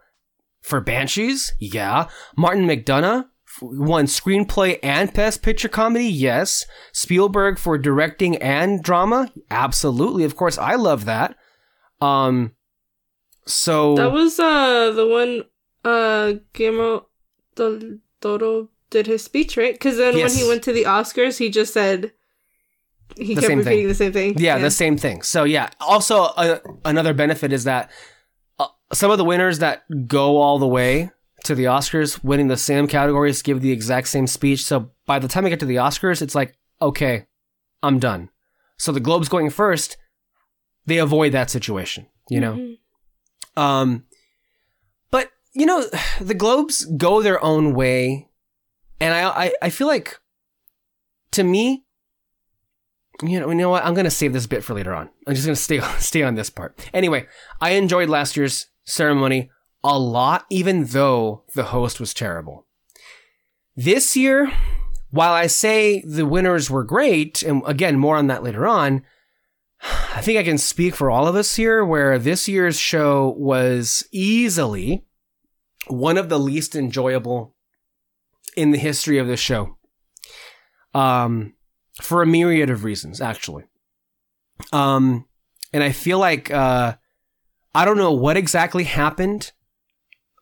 for 0.60 0.80
Banshees, 0.80 1.52
yeah. 1.60 2.08
Martin 2.36 2.66
McDonagh 2.66 3.26
won 3.62 4.06
screenplay 4.06 4.80
and 4.82 5.12
best 5.12 5.42
picture 5.42 5.68
comedy, 5.68 6.06
yes. 6.06 6.66
Spielberg 6.92 7.58
for 7.58 7.78
directing 7.78 8.36
and 8.38 8.82
drama, 8.82 9.30
absolutely. 9.50 10.24
Of 10.24 10.34
course, 10.34 10.58
I 10.58 10.74
love 10.74 11.04
that. 11.04 11.36
Um, 12.00 12.56
so 13.46 13.94
That 13.96 14.12
was 14.12 14.38
uh 14.38 14.90
the 14.92 15.06
one 15.06 15.42
uh 15.84 16.34
Guillermo 16.52 17.06
del 17.56 17.98
Toro 18.20 18.68
did 18.90 19.06
his 19.06 19.22
speech 19.24 19.56
right 19.56 19.74
because 19.74 19.96
then 19.96 20.16
Yes. 20.16 20.30
when 20.34 20.42
he 20.42 20.48
went 20.48 20.62
to 20.64 20.72
the 20.72 20.84
Oscars 20.84 21.38
he 21.38 21.50
just 21.50 21.72
said 21.72 22.12
he 23.16 23.34
The 23.34 23.42
kept 23.42 23.46
same 23.46 23.58
thing. 23.58 23.66
repeating 23.66 23.88
the 23.88 23.94
same 23.94 24.12
thing. 24.12 24.38
Yeah, 24.38 24.58
the 24.58 24.70
same 24.70 24.96
thing. 24.96 25.22
So 25.22 25.44
yeah. 25.44 25.70
Also, 25.80 26.22
uh, 26.22 26.58
another 26.84 27.14
benefit 27.14 27.52
is 27.52 27.64
that 27.64 27.90
uh, 28.58 28.66
some 28.92 29.10
of 29.10 29.18
the 29.18 29.24
winners 29.24 29.58
that 29.60 29.84
go 30.08 30.38
all 30.38 30.58
the 30.58 30.66
way 30.66 31.10
to 31.44 31.54
the 31.54 31.64
Oscars, 31.64 32.24
winning 32.24 32.48
the 32.48 32.56
same 32.56 32.88
categories, 32.88 33.42
give 33.42 33.60
the 33.60 33.70
exact 33.70 34.08
same 34.08 34.26
speech. 34.26 34.64
So 34.64 34.90
by 35.06 35.18
the 35.20 35.28
time 35.28 35.44
I 35.44 35.50
get 35.50 35.60
to 35.60 35.66
the 35.66 35.76
Oscars, 35.76 36.22
it's 36.22 36.34
like, 36.34 36.56
okay, 36.80 37.26
I'm 37.82 37.98
done. 38.00 38.30
So 38.78 38.90
the 38.90 39.00
Globes 39.00 39.28
going 39.28 39.50
first, 39.50 39.96
they 40.86 40.98
avoid 40.98 41.32
that 41.32 41.50
situation. 41.50 42.06
You 42.30 42.40
know. 42.40 42.54
Mhm. 42.54 42.78
Um, 43.56 44.04
but 45.10 45.30
you 45.52 45.66
know, 45.66 45.84
the 46.20 46.34
Globes 46.34 46.84
go 46.84 47.22
their 47.22 47.42
own 47.42 47.74
way, 47.74 48.28
and 49.00 49.14
I, 49.14 49.28
I, 49.28 49.52
I 49.62 49.70
feel 49.70 49.86
like, 49.86 50.18
to 51.32 51.44
me, 51.44 51.84
you 53.22 53.38
know, 53.38 53.48
you 53.48 53.54
know 53.54 53.70
what? 53.70 53.84
I'm 53.84 53.94
gonna 53.94 54.10
save 54.10 54.32
this 54.32 54.46
bit 54.46 54.64
for 54.64 54.74
later 54.74 54.94
on. 54.94 55.08
I'm 55.26 55.34
just 55.34 55.46
gonna 55.46 55.56
stay 55.56 55.80
stay 55.98 56.22
on 56.22 56.34
this 56.34 56.50
part. 56.50 56.88
Anyway, 56.92 57.26
I 57.60 57.70
enjoyed 57.70 58.08
last 58.08 58.36
year's 58.36 58.66
ceremony 58.84 59.50
a 59.82 59.98
lot, 59.98 60.46
even 60.50 60.84
though 60.86 61.44
the 61.54 61.64
host 61.64 62.00
was 62.00 62.14
terrible. 62.14 62.66
This 63.76 64.16
year, 64.16 64.50
while 65.10 65.32
I 65.32 65.46
say 65.46 66.02
the 66.06 66.26
winners 66.26 66.70
were 66.70 66.84
great, 66.84 67.42
and 67.42 67.62
again, 67.66 67.98
more 67.98 68.16
on 68.16 68.26
that 68.28 68.42
later 68.42 68.66
on, 68.66 69.02
I 69.84 70.20
think 70.22 70.38
I 70.38 70.42
can 70.42 70.58
speak 70.58 70.94
for 70.94 71.10
all 71.10 71.26
of 71.26 71.36
us 71.36 71.56
here 71.56 71.84
where 71.84 72.18
this 72.18 72.48
year's 72.48 72.78
show 72.78 73.34
was 73.36 74.06
easily 74.12 75.04
one 75.88 76.16
of 76.16 76.28
the 76.28 76.38
least 76.38 76.74
enjoyable 76.74 77.54
in 78.56 78.70
the 78.70 78.78
history 78.78 79.18
of 79.18 79.26
the 79.26 79.36
show. 79.36 79.76
Um, 80.94 81.54
for 82.00 82.22
a 82.22 82.26
myriad 82.26 82.70
of 82.70 82.84
reasons, 82.84 83.20
actually. 83.20 83.64
Um, 84.72 85.26
and 85.72 85.82
I 85.82 85.92
feel 85.92 86.18
like, 86.18 86.50
uh, 86.50 86.94
I 87.74 87.84
don't 87.84 87.98
know 87.98 88.12
what 88.12 88.36
exactly 88.36 88.84
happened. 88.84 89.52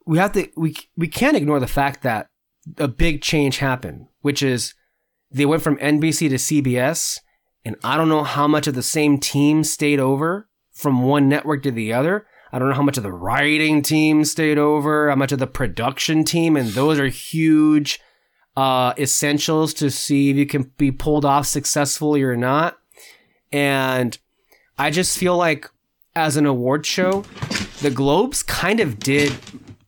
We 0.06 0.18
have 0.18 0.32
to, 0.32 0.48
we, 0.56 0.76
we 0.96 1.08
can't 1.08 1.36
ignore 1.36 1.58
the 1.58 1.66
fact 1.66 2.02
that 2.02 2.28
a 2.78 2.88
big 2.88 3.22
change 3.22 3.58
happened, 3.58 4.06
which 4.20 4.42
is 4.42 4.74
they 5.30 5.46
went 5.46 5.62
from 5.62 5.78
NBC 5.78 6.28
to 6.28 6.36
CBS 6.36 7.18
and 7.64 7.76
I 7.84 7.96
don't 7.96 8.08
know 8.08 8.24
how 8.24 8.48
much 8.48 8.66
of 8.66 8.74
the 8.74 8.82
same 8.82 9.18
team 9.18 9.64
stayed 9.64 10.00
over 10.00 10.48
from 10.72 11.02
one 11.02 11.28
network 11.28 11.62
to 11.62 11.70
the 11.70 11.92
other. 11.92 12.26
I 12.52 12.58
don't 12.58 12.68
know 12.68 12.74
how 12.74 12.82
much 12.82 12.96
of 12.96 13.02
the 13.02 13.12
writing 13.12 13.82
team 13.82 14.24
stayed 14.24 14.58
over, 14.58 15.08
how 15.08 15.16
much 15.16 15.32
of 15.32 15.38
the 15.38 15.46
production 15.46 16.24
team, 16.24 16.56
and 16.56 16.70
those 16.70 16.98
are 16.98 17.06
huge 17.06 18.00
uh, 18.56 18.92
essentials 18.98 19.72
to 19.74 19.90
see 19.90 20.30
if 20.30 20.36
you 20.36 20.46
can 20.46 20.70
be 20.76 20.90
pulled 20.90 21.24
off 21.24 21.46
successfully 21.46 22.22
or 22.22 22.36
not. 22.36 22.78
And 23.50 24.18
I 24.78 24.90
just 24.90 25.16
feel 25.16 25.36
like 25.36 25.70
as 26.14 26.36
an 26.36 26.46
award 26.46 26.84
show, 26.84 27.22
the 27.80 27.90
Globes 27.90 28.42
kind 28.42 28.80
of 28.80 28.98
did 28.98 29.34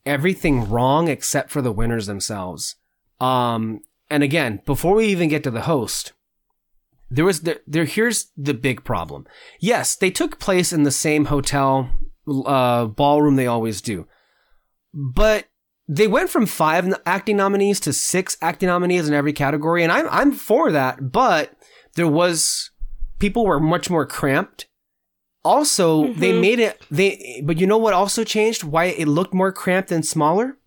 everything 0.05 0.69
wrong 0.69 1.07
except 1.07 1.51
for 1.51 1.61
the 1.61 1.71
winners 1.71 2.07
themselves. 2.07 2.75
Um, 3.19 3.81
and 4.09 4.23
again, 4.23 4.61
before 4.65 4.95
we 4.95 5.07
even 5.07 5.29
get 5.29 5.43
to 5.43 5.51
the 5.51 5.61
host, 5.61 6.13
there 7.09 7.25
was 7.25 7.41
the, 7.41 7.61
there 7.67 7.85
here's 7.85 8.31
the 8.35 8.53
big 8.53 8.83
problem. 8.83 9.25
Yes, 9.59 9.95
they 9.95 10.11
took 10.11 10.39
place 10.39 10.73
in 10.73 10.83
the 10.83 10.91
same 10.91 11.25
hotel 11.25 11.89
uh, 12.45 12.85
ballroom 12.85 13.35
they 13.35 13.47
always 13.47 13.81
do, 13.81 14.07
but 14.93 15.45
they 15.87 16.07
went 16.07 16.29
from 16.31 16.45
five 16.47 16.91
acting 17.05 17.37
nominees 17.37 17.79
to 17.81 17.93
six 17.93 18.37
acting 18.41 18.67
nominees 18.69 19.07
in 19.07 19.13
every 19.13 19.33
category, 19.33 19.83
and 19.83 19.91
I'm 19.91 20.07
I'm 20.09 20.31
for 20.31 20.71
that. 20.71 21.11
But 21.11 21.53
there 21.95 22.07
was 22.07 22.71
people 23.19 23.45
were 23.45 23.59
much 23.59 23.89
more 23.89 24.05
cramped. 24.05 24.67
Also, 25.43 26.11
they 26.13 26.31
Mhm. 26.33 26.41
made 26.41 26.59
it 26.59 26.81
they. 26.89 27.41
But 27.45 27.59
you 27.59 27.67
know 27.67 27.77
what 27.77 27.93
also 27.93 28.23
changed? 28.23 28.63
Why 28.63 28.85
it 28.85 29.07
looked 29.07 29.33
more 29.33 29.51
cramped 29.51 29.91
and 29.91 30.03
smaller? 30.05 30.57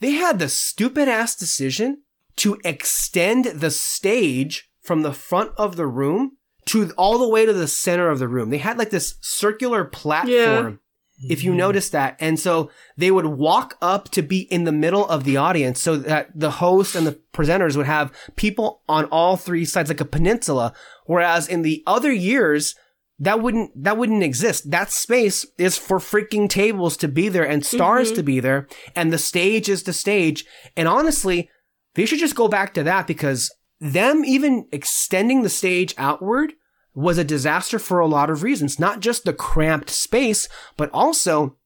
They 0.00 0.12
had 0.12 0.38
the 0.38 0.48
stupid 0.48 1.08
ass 1.08 1.36
decision 1.36 2.02
to 2.36 2.58
extend 2.64 3.44
the 3.46 3.70
stage 3.70 4.67
from 4.88 5.02
the 5.02 5.12
front 5.12 5.52
of 5.58 5.76
the 5.76 5.86
room 5.86 6.32
to 6.64 6.90
all 6.96 7.18
the 7.18 7.28
way 7.28 7.44
to 7.44 7.52
the 7.52 7.68
center 7.68 8.08
of 8.08 8.18
the 8.18 8.26
room. 8.26 8.48
They 8.48 8.58
had 8.58 8.78
like 8.78 8.88
this 8.88 9.16
circular 9.20 9.84
platform. 9.84 10.80
If 11.20 11.42
you 11.42 11.52
notice 11.52 11.90
that. 11.90 12.16
And 12.20 12.38
so 12.38 12.70
they 12.96 13.10
would 13.10 13.26
walk 13.26 13.76
up 13.82 14.08
to 14.10 14.22
be 14.22 14.42
in 14.52 14.62
the 14.62 14.72
middle 14.72 15.04
of 15.08 15.24
the 15.24 15.36
audience 15.36 15.80
so 15.80 15.96
that 15.96 16.30
the 16.32 16.52
host 16.52 16.94
and 16.94 17.04
the 17.04 17.20
presenters 17.34 17.76
would 17.76 17.86
have 17.86 18.12
people 18.36 18.82
on 18.88 19.06
all 19.06 19.36
three 19.36 19.64
sides 19.64 19.90
like 19.90 20.00
a 20.00 20.04
peninsula. 20.04 20.72
Whereas 21.06 21.48
in 21.48 21.62
the 21.62 21.82
other 21.88 22.12
years, 22.12 22.76
that 23.18 23.42
wouldn't, 23.42 23.72
that 23.82 23.98
wouldn't 23.98 24.22
exist. 24.22 24.70
That 24.70 24.92
space 24.92 25.44
is 25.58 25.76
for 25.76 25.98
freaking 25.98 26.48
tables 26.48 26.96
to 26.98 27.08
be 27.08 27.28
there 27.28 27.46
and 27.46 27.66
stars 27.66 28.10
to 28.12 28.18
mm-hmm. 28.18 28.26
be 28.26 28.40
there. 28.40 28.68
And 28.94 29.12
the 29.12 29.18
stage 29.18 29.68
is 29.68 29.82
the 29.82 29.92
stage. 29.92 30.44
And 30.76 30.86
honestly, 30.86 31.50
they 31.96 32.06
should 32.06 32.20
just 32.20 32.36
go 32.36 32.46
back 32.46 32.74
to 32.74 32.84
that 32.84 33.08
because 33.08 33.50
them 33.80 34.24
even 34.24 34.66
extending 34.72 35.42
the 35.42 35.48
stage 35.48 35.94
outward 35.98 36.54
was 36.94 37.18
a 37.18 37.24
disaster 37.24 37.78
for 37.78 38.00
a 38.00 38.06
lot 38.06 38.30
of 38.30 38.42
reasons, 38.42 38.78
not 38.78 39.00
just 39.00 39.24
the 39.24 39.32
cramped 39.32 39.90
space, 39.90 40.48
but 40.76 40.90
also 40.92 41.56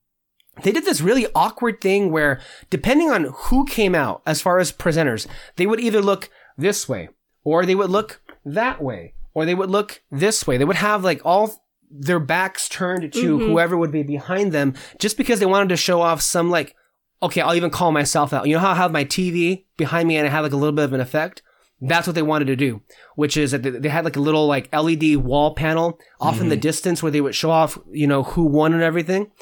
they 0.63 0.73
did 0.73 0.85
this 0.85 1.01
really 1.01 1.27
awkward 1.35 1.81
thing 1.81 2.11
where 2.11 2.41
depending 2.69 3.11
on 3.11 3.33
who 3.35 3.65
came 3.65 3.95
out 3.95 4.23
as 4.27 4.43
far 4.43 4.59
as 4.59 4.71
presenters, 4.71 5.27
they 5.57 5.67
would 5.67 5.81
either 5.81 6.03
look 6.03 6.29
this 6.59 6.89
way 6.89 7.09
or 7.45 7.65
they 7.65 7.75
would 7.75 7.89
look 7.89 8.21
that 8.45 8.83
way 8.83 9.15
or 9.33 9.47
they 9.47 9.55
would 9.55 9.71
look 9.71 10.03
this 10.11 10.47
way. 10.47 10.59
They 10.59 10.67
would 10.67 10.77
have 10.77 11.03
like 11.03 11.23
all 11.25 11.65
their 11.91 12.21
backs 12.21 12.69
turned 12.69 13.13
to 13.13 13.39
mm-hmm. 13.39 13.47
whoever 13.47 13.77
would 13.77 13.93
be 13.93 14.03
behind 14.03 14.53
them 14.53 14.75
just 14.99 15.17
because 15.17 15.41
they 15.41 15.47
wanted 15.47 15.71
to 15.71 15.77
show 15.77 16.01
off 16.01 16.21
some 16.21 16.51
like 16.51 16.75
okay, 17.23 17.41
I'll 17.41 17.55
even 17.55 17.71
call 17.71 17.93
myself 17.93 18.33
out. 18.33 18.49
You 18.49 18.55
know 18.55 18.61
how 18.61 18.73
I 18.73 18.77
have 18.77 18.91
my 18.91 19.05
TV 19.05 19.67
behind 19.77 20.09
me 20.09 20.17
and 20.17 20.27
I 20.27 20.31
have 20.31 20.43
like 20.43 20.53
a 20.53 20.57
little 20.57 20.75
bit 20.75 20.85
of 20.85 20.93
an 20.93 21.01
effect? 21.01 21.41
That's 21.85 22.07
what 22.07 22.15
they 22.15 22.23
wanted 22.23 22.47
to 22.47 22.57
do, 22.57 22.81
which 23.17 23.37
is 23.37 23.51
that 23.51 23.63
they- 23.63 23.71
they 23.71 23.89
had 23.89 24.05
like 24.05 24.17
a 24.17 24.21
little 24.21 24.47
like 24.47 24.69
LED 24.73 25.17
wall 25.17 25.55
panel 25.55 25.99
off 26.21 26.41
in 26.41 26.49
the 26.49 26.55
mm-hmm. 26.55 26.61
distance 26.61 27.03
where 27.03 27.11
they 27.11 27.21
would 27.21 27.35
show 27.35 27.51
off, 27.51 27.77
you 27.91 28.07
know, 28.07 28.23
who 28.23 28.45
won 28.45 28.73
and 28.73 28.83
everything. 28.83 29.33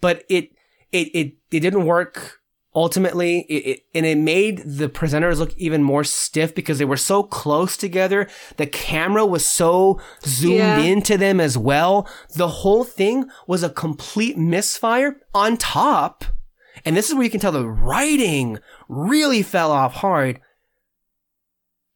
But 0.00 0.24
it, 0.28 0.50
it, 0.92 1.08
it, 1.08 1.34
it 1.50 1.60
didn't 1.60 1.86
work 1.86 2.38
ultimately. 2.74 3.40
It, 3.48 3.66
it, 3.66 3.80
and 3.94 4.06
it 4.06 4.16
made 4.16 4.58
the 4.64 4.88
presenters 4.88 5.38
look 5.38 5.56
even 5.56 5.82
more 5.82 6.04
stiff 6.04 6.54
because 6.54 6.78
they 6.78 6.84
were 6.84 6.96
so 6.96 7.24
close 7.24 7.76
together. 7.76 8.28
The 8.56 8.66
camera 8.66 9.26
was 9.26 9.44
so 9.44 10.00
zoomed 10.24 10.58
Yeah. 10.58 10.78
into 10.78 11.18
them 11.18 11.40
as 11.40 11.58
well. 11.58 12.08
The 12.36 12.48
whole 12.48 12.84
thing 12.84 13.28
was 13.48 13.64
a 13.64 13.70
complete 13.70 14.38
misfire 14.38 15.16
on 15.34 15.56
top. 15.56 16.24
And 16.84 16.96
this 16.96 17.08
is 17.08 17.14
where 17.16 17.24
you 17.24 17.30
can 17.30 17.40
tell 17.40 17.50
the 17.50 17.66
writing 17.66 18.60
really 18.88 19.42
fell 19.42 19.72
off 19.72 19.94
hard. 19.94 20.40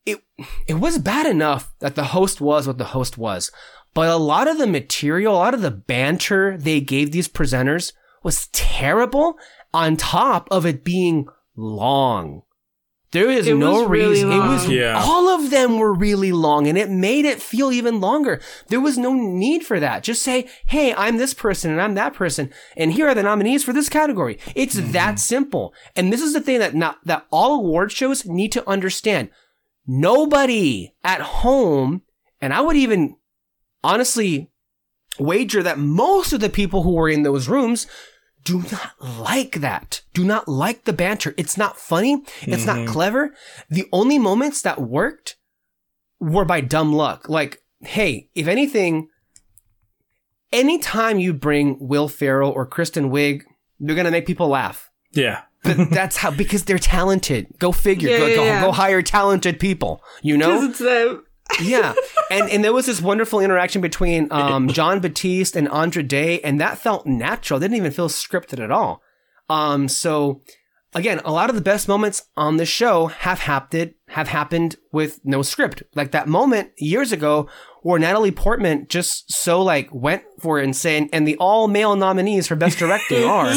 It, 0.04 0.20
it 0.66 0.74
was 0.74 0.98
bad 0.98 1.26
enough 1.26 1.72
that 1.78 1.94
the 1.94 2.04
host 2.04 2.40
was 2.40 2.66
what 2.66 2.78
the 2.78 2.86
host 2.86 3.16
was, 3.16 3.50
but 3.94 4.08
a 4.08 4.16
lot 4.16 4.48
of 4.48 4.58
the 4.58 4.66
material, 4.66 5.34
a 5.34 5.36
lot 5.36 5.54
of 5.54 5.62
the 5.62 5.70
banter 5.70 6.56
they 6.56 6.80
gave 6.80 7.12
these 7.12 7.28
presenters 7.28 7.92
was 8.22 8.48
terrible 8.48 9.36
on 9.72 9.96
top 9.96 10.48
of 10.50 10.66
it 10.66 10.84
being 10.84 11.28
long. 11.56 12.42
There 13.12 13.28
is 13.28 13.46
It 13.46 13.56
no 13.56 13.82
was 13.82 13.88
really 13.90 14.24
reason. 14.24 14.32
It 14.32 14.38
was. 14.38 14.68
Yeah. 14.70 14.98
all 14.98 15.28
of 15.28 15.50
them 15.50 15.76
were 15.76 15.92
really 15.92 16.32
long 16.32 16.66
and 16.66 16.78
it 16.78 16.88
made 16.88 17.26
it 17.26 17.42
feel 17.42 17.70
even 17.70 18.00
longer. 18.00 18.40
There 18.68 18.80
was 18.80 18.96
no 18.96 19.12
need 19.12 19.66
for 19.66 19.78
that. 19.78 20.02
Just 20.02 20.22
say, 20.22 20.48
"Hey, 20.66 20.94
I'm 20.94 21.18
this 21.18 21.34
person 21.34 21.70
and 21.70 21.80
I'm 21.80 21.94
that 21.94 22.14
person 22.14 22.50
and 22.74 22.92
here 22.92 23.06
are 23.08 23.14
the 23.14 23.22
nominees 23.22 23.64
for 23.64 23.74
this 23.74 23.90
category." 23.90 24.38
It's 24.54 24.76
that 24.76 25.16
mm-hmm. 25.16 25.16
simple. 25.16 25.74
And 25.94 26.10
this 26.10 26.22
is 26.22 26.32
the 26.32 26.40
thing 26.40 26.58
that 26.60 26.74
not 26.74 27.04
that 27.04 27.26
all 27.30 27.56
award 27.56 27.92
shows 27.92 28.24
need 28.24 28.50
to 28.52 28.66
understand. 28.68 29.28
Nobody 29.86 30.94
at 31.02 31.20
home, 31.20 32.02
and 32.40 32.52
I 32.52 32.60
would 32.60 32.76
even 32.76 33.16
honestly 33.82 34.50
wager 35.18 35.62
that 35.62 35.78
most 35.78 36.32
of 36.32 36.40
the 36.40 36.48
people 36.48 36.82
who 36.82 36.92
were 36.92 37.08
in 37.08 37.22
those 37.22 37.48
rooms 37.48 37.86
do 38.44 38.64
not 38.72 38.92
like 39.00 39.60
that. 39.60 40.02
Do 40.14 40.24
not 40.24 40.48
like 40.48 40.84
the 40.84 40.92
banter. 40.92 41.34
It's 41.36 41.56
not 41.56 41.76
funny. 41.76 42.22
It's 42.42 42.66
not 42.66 42.76
mm-hmm. 42.76 42.92
clever. 42.92 43.34
The 43.70 43.86
only 43.92 44.18
moments 44.18 44.62
that 44.62 44.80
worked 44.80 45.36
were 46.18 46.44
by 46.44 46.60
dumb 46.60 46.92
luck. 46.92 47.28
Like, 47.28 47.62
hey, 47.80 48.30
if 48.34 48.48
anything, 48.48 49.08
anytime 50.52 51.18
you 51.18 51.32
bring 51.32 51.76
Will 51.80 52.08
Ferrell 52.08 52.50
or 52.50 52.66
Kristen 52.66 53.10
Wiig, 53.10 53.42
you're 53.78 53.96
gonna 53.96 54.10
make 54.10 54.26
people 54.26 54.48
laugh. 54.48 54.90
Yeah. 55.12 55.42
But 55.62 55.90
that's 55.90 56.16
how 56.16 56.30
because 56.30 56.64
they're 56.64 56.78
talented. 56.78 57.46
Go 57.58 57.72
figure. 57.72 58.10
Yeah, 58.10 58.18
go, 58.18 58.26
yeah, 58.26 58.36
go, 58.36 58.44
yeah. 58.44 58.60
go 58.62 58.72
hire 58.72 59.02
talented 59.02 59.60
people. 59.60 60.02
You 60.22 60.36
know? 60.36 60.62
It's 60.64 60.78
them. 60.78 61.24
yeah, 61.62 61.92
and 62.30 62.48
and 62.50 62.64
there 62.64 62.72
was 62.72 62.86
this 62.86 63.02
wonderful 63.02 63.40
interaction 63.40 63.82
between 63.82 64.28
um, 64.30 64.68
Jon 64.68 65.00
Batiste 65.00 65.54
and 65.54 65.68
Andra 65.68 66.02
Day, 66.02 66.40
and 66.40 66.60
that 66.60 66.78
felt 66.78 67.06
natural. 67.06 67.58
It 67.58 67.62
didn't 67.62 67.76
even 67.76 67.90
feel 67.90 68.08
scripted 68.08 68.62
at 68.62 68.70
all. 68.70 69.02
Um, 69.50 69.88
so 69.88 70.42
again, 70.94 71.20
a 71.24 71.32
lot 71.32 71.50
of 71.50 71.56
the 71.56 71.62
best 71.62 71.88
moments 71.88 72.22
on 72.36 72.56
the 72.56 72.64
show 72.64 73.06
have 73.06 73.40
happened 73.40 73.94
have 74.08 74.28
happened 74.28 74.76
with 74.92 75.20
no 75.24 75.42
script. 75.42 75.82
Like 75.94 76.12
that 76.12 76.28
moment 76.28 76.70
years 76.78 77.12
ago 77.12 77.48
where 77.82 77.98
Natalie 77.98 78.30
Portman 78.30 78.86
just 78.88 79.32
so 79.32 79.62
like 79.62 79.92
went 79.92 80.22
for 80.40 80.60
it 80.60 80.64
and 80.64 80.76
saying, 80.76 81.10
and 81.12 81.26
the 81.26 81.36
all 81.36 81.68
male 81.68 81.96
nominees 81.96 82.46
for 82.46 82.56
best 82.56 82.78
directing 82.78 83.24
are. 83.28 83.54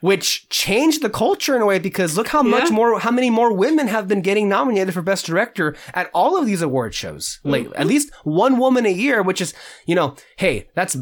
Which 0.00 0.48
changed 0.48 1.02
the 1.02 1.10
culture 1.10 1.54
in 1.54 1.62
a 1.62 1.66
way 1.66 1.78
because 1.78 2.16
look 2.16 2.28
how 2.28 2.42
much 2.42 2.70
more, 2.70 2.98
how 3.00 3.10
many 3.10 3.30
more 3.30 3.52
women 3.52 3.88
have 3.88 4.08
been 4.08 4.22
getting 4.22 4.48
nominated 4.48 4.94
for 4.94 5.02
Best 5.02 5.26
Director 5.26 5.76
at 5.94 6.10
all 6.14 6.38
of 6.38 6.46
these 6.46 6.62
award 6.62 6.94
shows 6.94 7.38
mm-hmm. 7.38 7.50
lately. 7.50 7.76
At 7.76 7.86
least 7.86 8.10
one 8.24 8.58
woman 8.58 8.86
a 8.86 8.92
year, 8.92 9.22
which 9.22 9.40
is, 9.40 9.52
you 9.86 9.94
know, 9.94 10.16
hey, 10.36 10.68
that's 10.74 10.96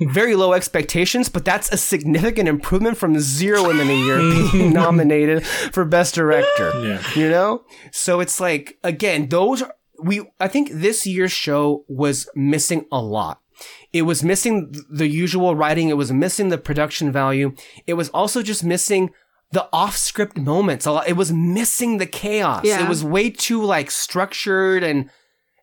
very 0.00 0.34
low 0.34 0.52
expectations, 0.52 1.28
but 1.28 1.44
that's 1.44 1.70
a 1.70 1.76
significant 1.76 2.48
improvement 2.48 2.96
from 2.96 3.18
zero 3.18 3.66
women 3.66 3.90
a 3.90 3.94
year 3.94 4.18
being 4.18 4.46
mm-hmm. 4.46 4.72
nominated 4.72 5.46
for 5.46 5.84
Best 5.84 6.14
Director. 6.14 6.72
Yeah. 6.82 7.02
You 7.14 7.30
know? 7.30 7.64
So 7.92 8.20
it's 8.20 8.40
like, 8.40 8.78
again, 8.82 9.28
those 9.28 9.62
are, 9.62 9.74
we, 10.02 10.22
I 10.40 10.48
think 10.48 10.70
this 10.72 11.06
year's 11.06 11.32
show 11.32 11.84
was 11.88 12.28
missing 12.34 12.86
a 12.90 13.00
lot. 13.00 13.40
It 13.92 14.02
was 14.02 14.22
missing 14.22 14.74
the 14.88 15.08
usual 15.08 15.54
writing. 15.56 15.88
It 15.88 15.96
was 15.96 16.12
missing 16.12 16.48
the 16.48 16.58
production 16.58 17.10
value. 17.10 17.54
It 17.86 17.94
was 17.94 18.08
also 18.10 18.42
just 18.42 18.62
missing 18.64 19.10
the 19.52 19.68
off 19.72 19.96
script 19.96 20.36
moments. 20.38 20.86
It 20.86 21.16
was 21.16 21.32
missing 21.32 21.98
the 21.98 22.06
chaos. 22.06 22.64
Yeah. 22.64 22.84
It 22.84 22.88
was 22.88 23.02
way 23.02 23.30
too 23.30 23.62
like 23.64 23.90
structured 23.90 24.84
and, 24.84 25.10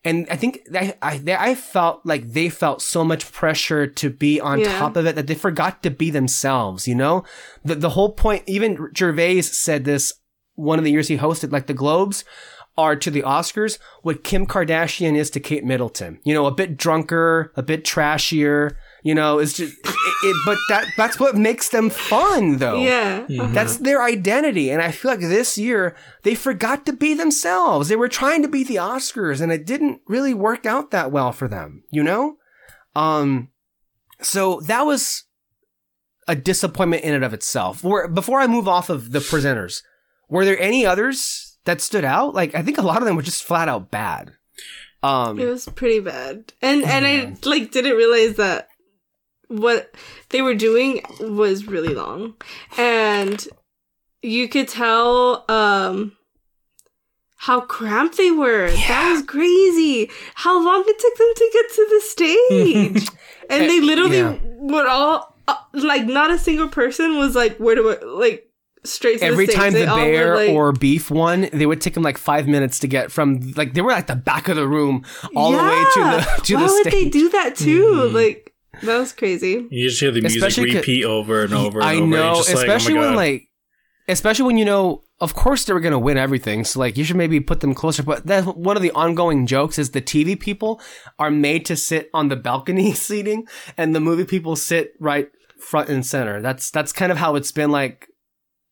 and 0.03 0.27
I 0.29 0.35
think 0.35 0.59
I, 0.73 0.95
I, 1.01 1.17
they- 1.19 1.35
I 1.35 1.55
felt 1.55 2.01
like 2.05 2.31
they 2.33 2.49
felt 2.49 2.81
so 2.81 3.03
much 3.05 3.31
pressure 3.31 3.87
to 3.87 4.09
be 4.09 4.39
on 4.41 4.59
Yeah. 4.59 4.77
top 4.77 4.97
of 4.97 5.05
it 5.05 5.15
that 5.15 5.27
they 5.27 5.35
forgot 5.35 5.83
to 5.83 5.89
be 5.89 6.11
themselves, 6.11 6.87
you 6.87 6.95
know? 6.95 7.23
The, 7.63 7.75
the 7.75 7.89
whole 7.91 8.11
point, 8.11 8.43
even 8.45 8.89
Gervais 8.95 9.41
said 9.43 9.85
this 9.85 10.13
one 10.55 10.79
of 10.79 10.85
the 10.85 10.91
years 10.91 11.07
he 11.07 11.17
hosted, 11.17 11.51
like 11.51 11.67
the 11.67 11.73
Globes 11.73 12.25
are 12.77 12.95
to 12.95 13.09
the 13.09 13.23
Oscars 13.23 13.79
what 14.03 14.23
Kim 14.23 14.45
Kardashian 14.45 15.15
is 15.15 15.29
to 15.31 15.39
Kate 15.39 15.65
Middleton. 15.65 16.19
You 16.23 16.33
know, 16.33 16.45
a 16.45 16.51
bit 16.51 16.77
drunker, 16.77 17.51
a 17.55 17.63
bit 17.63 17.83
trashier, 17.83 18.75
you 19.03 19.15
know, 19.15 19.39
it's 19.39 19.53
just, 19.53 19.73
it, 19.73 19.95
it, 20.23 20.35
but 20.45 20.57
that, 20.69 20.85
that's 20.95 21.19
what 21.19 21.35
makes 21.35 21.69
them 21.69 21.89
fun 21.89 22.57
though. 22.57 22.81
Yeah. 22.81 23.25
uh-huh. 23.29 23.53
That's 23.53 23.77
their 23.77 24.03
identity. 24.03 24.69
And 24.69 24.81
I 24.81 24.91
feel 24.91 25.11
like 25.11 25.21
this 25.21 25.57
year 25.57 25.95
they 26.23 26.35
forgot 26.35 26.85
to 26.85 26.93
be 26.93 27.13
themselves. 27.13 27.89
They 27.89 27.95
were 27.95 28.09
trying 28.09 28.41
to 28.43 28.47
be 28.47 28.63
the 28.63 28.75
Oscars 28.75 29.41
and 29.41 29.51
it 29.51 29.65
didn't 29.65 30.01
really 30.07 30.33
work 30.33 30.65
out 30.65 30.91
that 30.91 31.11
well 31.11 31.31
for 31.31 31.47
them, 31.47 31.83
you 31.89 32.03
know? 32.03 32.37
Um, 32.95 33.49
so 34.21 34.59
that 34.61 34.81
was 34.81 35.23
a 36.27 36.35
disappointment 36.35 37.03
in 37.03 37.13
and 37.13 37.23
of 37.23 37.33
itself. 37.33 37.83
Where, 37.83 38.07
before 38.07 38.39
I 38.39 38.47
move 38.47 38.67
off 38.67 38.89
of 38.89 39.11
the 39.11 39.19
presenters, 39.19 39.81
were 40.29 40.43
there 40.43 40.59
any 40.59 40.85
others 40.85 41.46
that 41.67 41.79
stood 41.81 42.03
out? 42.03 42.33
Like, 42.33 42.55
I 42.55 42.63
think 42.63 42.77
a 42.79 42.81
lot 42.81 42.97
of 42.97 43.05
them 43.05 43.15
were 43.15 43.21
just 43.21 43.43
flat 43.43 43.69
out 43.69 43.91
bad. 43.91 44.33
Um, 45.03 45.39
It 45.39 45.45
was 45.45 45.67
pretty 45.67 45.99
bad. 45.99 46.51
And 46.61 46.81
and 46.83 47.03
man. 47.05 47.37
I 47.43 47.47
like 47.49 47.71
didn't 47.71 47.95
realize 47.95 48.35
that 48.37 48.67
what 49.47 49.93
they 50.29 50.41
were 50.41 50.55
doing 50.55 51.01
was 51.21 51.67
really 51.67 51.93
long. 51.93 52.33
And 52.77 53.47
you 54.23 54.49
could 54.49 54.67
tell 54.67 55.45
um 55.47 56.13
how 57.35 57.61
cramped 57.61 58.17
they 58.17 58.31
were. 58.31 58.69
That 58.71 59.11
was 59.13 59.21
crazy. 59.23 60.09
How 60.33 60.61
long 60.61 60.83
it 60.87 60.97
took 60.99 61.15
them 61.15 61.33
to 61.35 61.49
get 61.53 61.69
to 61.75 61.87
the 61.91 62.01
stage. 62.01 63.17
and 63.49 63.69
they 63.69 63.79
literally 63.79 64.17
Yeah. 64.17 64.37
were 64.57 64.87
all 64.87 65.35
uh, 65.47 65.55
like 65.73 66.05
not 66.07 66.31
a 66.31 66.39
single 66.39 66.67
person 66.67 67.17
was 67.17 67.35
like 67.35 67.57
where 67.57 67.75
do 67.75 67.91
I 67.91 68.03
like 68.03 68.46
straight 68.83 69.19
to 69.19 69.25
Every 69.25 69.45
the 69.47 69.53
time 69.53 69.73
They 69.73 69.81
the 69.85 69.93
bear 69.95 70.35
like- 70.35 70.49
or 70.51 70.71
beef 70.71 71.09
won, 71.11 71.49
they 71.51 71.65
would 71.65 71.81
take 71.81 71.93
them 71.93 72.03
like 72.03 72.17
five 72.17 72.47
minutes 72.47 72.79
to 72.79 72.87
get 72.87 73.11
from 73.11 73.53
like 73.55 73.73
they 73.73 73.81
were 73.81 73.91
at 73.91 74.07
the 74.07 74.15
back 74.15 74.47
of 74.47 74.55
the 74.55 74.67
room 74.67 75.03
all 75.35 75.51
the 75.51 75.57
way 75.57 75.83
to 75.93 75.99
the 75.99 76.41
to 76.43 76.55
Why 76.55 76.61
the 76.67 76.73
would 76.73 76.81
stage. 76.87 76.93
they 76.93 77.09
do 77.09 77.29
that 77.29 77.55
too? 77.55 77.83
Mm-hmm. 77.83 78.15
Like 78.15 78.53
that 78.83 78.97
was 78.99 79.11
crazy. 79.13 79.65
You 79.71 79.89
just 79.89 79.99
hear 79.99 80.11
the 80.11 80.21
music 80.21 80.37
Especially 80.37 80.67
'cause- 80.71 80.75
repeat 80.81 81.03
over 81.05 81.43
and 81.43 81.53
over 81.53 81.79
and 81.79 81.89
I 81.89 81.95
over. 81.95 82.05
know, 82.05 82.15
you're 82.17 82.25
like, 82.25 82.37
oh 82.37 82.53
especially 82.53 82.93
when 82.93 83.15
like, 83.15 83.43
especially 84.07 84.45
when 84.45 84.57
you 84.57 84.65
know, 84.65 85.03
of 85.19 85.33
course 85.33 85.65
they 85.65 85.73
were 85.73 85.79
gonna 85.79 85.97
win 85.99 86.17
everything. 86.17 86.63
So 86.63 86.79
like, 86.79 86.95
you 86.95 87.03
should 87.03 87.15
maybe 87.17 87.39
put 87.39 87.59
them 87.61 87.73
closer. 87.73 88.03
But 88.03 88.25
that's 88.27 88.45
one 88.45 88.75
of 88.77 88.83
the 88.83 88.91
ongoing 88.91 89.47
jokes 89.47 89.79
is 89.79 89.91
the 89.91 90.01
TV 90.01 90.39
people 90.39 90.79
are 91.19 91.31
made 91.31 91.65
to 91.65 91.75
sit 91.75 92.09
on 92.13 92.29
the 92.29 92.35
balcony 92.35 92.93
seating, 93.07 93.47
and 93.77 93.95
the 93.95 93.99
movie 93.99 94.25
people 94.25 94.55
sit 94.55 94.93
right 94.99 95.29
front 95.59 95.89
and 95.89 96.05
center. 96.05 96.39
That's 96.41 96.69
that's 96.69 96.93
kind 96.93 97.11
of 97.11 97.17
how 97.17 97.35
it's 97.35 97.51
been 97.51 97.71
like 97.71 98.07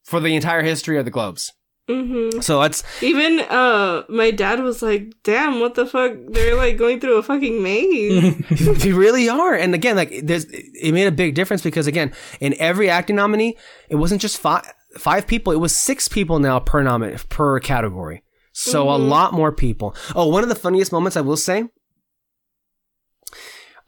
for 0.05 0.21
the 0.21 0.35
entire 0.35 0.61
history 0.61 0.97
of 0.97 1.03
the 1.03 1.11
Globes. 1.11 1.51
hmm 1.89 2.39
So 2.39 2.61
that's 2.61 2.83
Even 3.03 3.41
uh, 3.41 4.03
my 4.07 4.31
dad 4.31 4.61
was 4.61 4.81
like, 4.81 5.13
"Damn, 5.23 5.59
what 5.59 5.75
the 5.75 5.85
fuck? 5.85 6.13
They're 6.29 6.55
like 6.55 6.77
going 6.77 6.99
through 6.99 7.17
a 7.17 7.23
fucking 7.23 7.61
maze." 7.61 8.37
they 8.83 8.93
really 8.93 9.27
are. 9.27 9.53
And 9.53 9.75
again, 9.75 9.95
like 9.95 10.21
there's, 10.23 10.45
it 10.45 10.93
made 10.93 11.07
a 11.07 11.11
big 11.11 11.35
difference 11.35 11.61
because 11.61 11.87
again, 11.87 12.13
in 12.39 12.55
every 12.59 12.89
acting 12.89 13.17
nominee, 13.17 13.57
it 13.89 13.95
wasn't 13.97 14.21
just 14.21 14.37
five 14.37 14.65
five 14.97 15.27
people; 15.27 15.51
it 15.51 15.59
was 15.59 15.75
six 15.75 16.07
people 16.07 16.39
now 16.39 16.59
per 16.59 16.81
nomin 16.83 17.27
per 17.29 17.59
category. 17.59 18.23
So 18.53 18.89
a 18.89 18.95
lot 18.95 19.33
more 19.33 19.51
people. 19.51 19.95
Oh, 20.15 20.29
one 20.29 20.41
of 20.41 20.47
the 20.49 20.55
funniest 20.55 20.93
moments 20.93 21.17
I 21.17 21.21
will 21.21 21.35
say. 21.35 21.65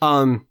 Um, 0.02 0.46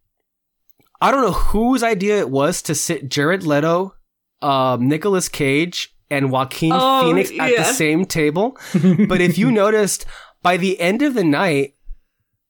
I 1.01 1.11
don't 1.11 1.21
know 1.21 1.33
whose 1.33 1.83
idea 1.83 2.19
it 2.19 2.31
was 2.31 2.62
to 2.62 2.75
sit 2.75 3.11
Jared 3.11 3.43
Leto, 3.43 3.95
um, 4.43 4.89
Nicolas 4.89 5.28
Cage, 5.28 5.95
and 6.11 6.30
Joaquin 6.30 6.72
Oh, 6.74 7.03
Phoenix 7.03 7.30
at 7.39 7.57
the 7.57 7.64
same 7.64 8.05
table. 8.05 8.57
but 9.09 9.20
if 9.20 9.39
you 9.39 9.51
noticed, 9.51 10.07
by 10.43 10.57
the 10.57 10.78
end 10.80 11.03
of 11.03 11.14
the 11.14 11.24
night, 11.24 11.74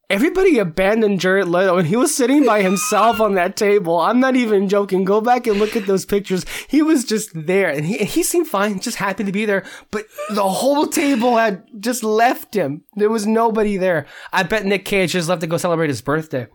everybody 0.08 0.58
abandoned 0.58 1.20
Jared 1.20 1.48
Leto 1.48 1.78
and 1.78 1.88
he 1.88 1.96
was 1.96 2.14
sitting 2.14 2.44
by 2.44 2.62
himself 2.62 3.20
on 3.20 3.34
that 3.34 3.56
table. 3.56 3.98
I'm 3.98 4.20
not 4.20 4.36
even 4.36 4.68
joking. 4.68 5.04
Go 5.04 5.20
back 5.20 5.46
and 5.46 5.58
look 5.58 5.74
at 5.74 5.86
those 5.86 6.04
pictures. 6.04 6.44
He 6.68 6.82
was 6.82 7.04
just 7.04 7.30
there 7.34 7.70
and 7.70 7.84
he, 7.84 7.98
he 7.98 8.22
seemed 8.22 8.46
fine, 8.46 8.78
just 8.80 8.98
happy 8.98 9.24
to 9.24 9.32
be 9.32 9.46
there. 9.46 9.64
But 9.90 10.06
the 10.30 10.44
whole 10.44 10.86
table 10.86 11.36
had 11.36 11.64
just 11.80 12.04
left 12.04 12.54
him. 12.54 12.84
There 12.94 13.10
was 13.10 13.26
nobody 13.26 13.76
there. 13.76 14.06
I 14.32 14.42
bet 14.42 14.64
Nick 14.64 14.84
Cage 14.84 15.12
just 15.12 15.28
left 15.28 15.40
to 15.40 15.46
go 15.46 15.56
celebrate 15.56 15.88
his 15.88 16.02
birthday, 16.02 16.46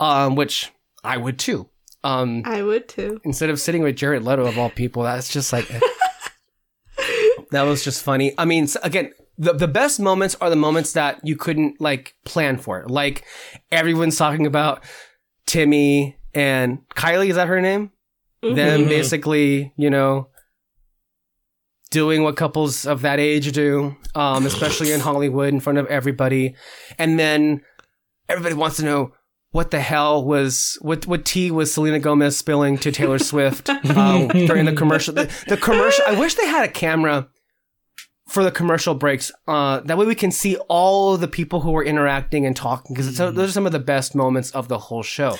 um, 0.00 0.34
which 0.34 0.70
I 1.04 1.16
would 1.16 1.38
too. 1.38 1.70
Um, 2.04 2.42
I 2.44 2.62
would 2.62 2.88
too. 2.88 3.20
instead 3.24 3.50
of 3.50 3.58
sitting 3.60 3.82
with 3.82 3.96
Jared 3.96 4.22
Leto 4.22 4.46
of 4.46 4.56
all 4.58 4.70
people, 4.70 5.02
that's 5.02 5.32
just 5.32 5.52
like 5.52 5.68
that 7.50 7.62
was 7.62 7.82
just 7.84 8.02
funny. 8.02 8.32
I 8.38 8.44
mean, 8.44 8.68
again, 8.82 9.12
the 9.36 9.52
the 9.52 9.68
best 9.68 10.00
moments 10.00 10.36
are 10.40 10.50
the 10.50 10.56
moments 10.56 10.92
that 10.92 11.20
you 11.24 11.36
couldn't 11.36 11.80
like 11.80 12.14
plan 12.24 12.58
for. 12.58 12.84
Like 12.88 13.24
everyone's 13.72 14.16
talking 14.16 14.46
about 14.46 14.82
Timmy 15.46 16.16
and 16.34 16.78
Kylie. 16.94 17.30
Is 17.30 17.36
that 17.36 17.48
her 17.48 17.60
name? 17.60 17.90
Them 18.42 18.82
Mhm. 18.84 18.88
basically, 18.88 19.72
you 19.76 19.90
know, 19.90 20.28
doing 21.90 22.22
what 22.22 22.36
couples 22.36 22.86
of 22.86 23.02
that 23.02 23.18
age 23.18 23.50
do, 23.52 23.96
um, 24.14 24.46
especially 24.46 24.92
in 24.92 25.00
Hollywood 25.00 25.48
in 25.52 25.58
front 25.60 25.78
of 25.78 25.86
everybody, 25.86 26.54
and 26.98 27.18
then 27.18 27.62
everybody 28.28 28.54
wants 28.54 28.76
to 28.76 28.84
know 28.84 29.12
what 29.50 29.70
the 29.70 29.80
hell 29.80 30.24
was 30.24 30.78
what 30.80 31.06
what 31.06 31.24
tea 31.24 31.50
was 31.50 31.72
Selena 31.72 31.98
Gomez 31.98 32.36
spilling 32.36 32.78
to 32.78 32.92
Taylor 32.92 33.18
Swift 33.18 33.68
um, 33.70 34.28
during 34.28 34.66
the 34.66 34.74
commercial. 34.74 35.14
The, 35.14 35.32
the 35.46 35.56
commercial. 35.56 36.04
I 36.06 36.18
wish 36.18 36.34
they 36.34 36.46
had 36.46 36.64
a 36.64 36.72
camera 36.72 37.28
for 38.28 38.44
the 38.44 38.50
commercial 38.50 38.94
breaks. 38.94 39.32
Uh, 39.46 39.80
that 39.80 39.96
way 39.96 40.04
we 40.04 40.14
can 40.14 40.30
see 40.30 40.56
all 40.68 41.16
the 41.16 41.28
people 41.28 41.60
who 41.60 41.70
were 41.70 41.84
interacting 41.84 42.44
and 42.44 42.54
talking 42.54 42.94
because 42.94 43.16
those 43.16 43.38
are 43.38 43.52
some 43.52 43.66
of 43.66 43.72
the 43.72 43.78
best 43.78 44.14
moments 44.14 44.50
of 44.50 44.68
the 44.68 44.78
whole 44.78 45.02
show. 45.02 45.36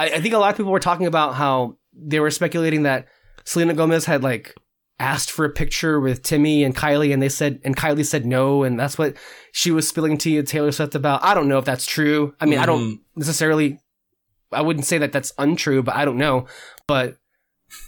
I, 0.00 0.06
I 0.06 0.20
think 0.20 0.34
a 0.34 0.38
lot 0.38 0.50
of 0.50 0.56
people 0.56 0.72
were 0.72 0.80
talking 0.80 1.06
about 1.06 1.34
how 1.34 1.76
they 1.92 2.18
were 2.18 2.30
speculating 2.30 2.82
that 2.82 3.06
Selena 3.44 3.74
Gomez 3.74 4.06
had 4.06 4.24
like 4.24 4.54
asked 4.98 5.30
for 5.30 5.44
a 5.44 5.50
picture 5.50 6.00
with 6.00 6.22
Timmy 6.22 6.64
and 6.64 6.74
Kylie, 6.74 7.12
and 7.12 7.22
they 7.22 7.28
said, 7.28 7.60
and 7.64 7.76
Kylie 7.76 8.06
said 8.06 8.24
no, 8.24 8.62
and 8.62 8.78
that's 8.78 8.96
what 8.98 9.16
she 9.52 9.70
was 9.70 9.86
spilling 9.86 10.18
tea 10.18 10.36
to 10.36 10.42
Taylor 10.42 10.72
Swift 10.72 10.94
about. 10.94 11.22
I 11.22 11.34
don't 11.34 11.46
know 11.46 11.58
if 11.58 11.64
that's 11.64 11.86
true. 11.86 12.34
I 12.40 12.46
mean, 12.46 12.58
I 12.58 12.66
don't 12.66 13.00
necessarily. 13.14 13.78
I 14.50 14.60
wouldn't 14.62 14.84
say 14.86 14.98
that 14.98 15.12
that's 15.12 15.32
untrue, 15.38 15.82
but 15.82 15.94
I 15.94 16.04
don't 16.04 16.18
know. 16.18 16.46
But 16.86 17.16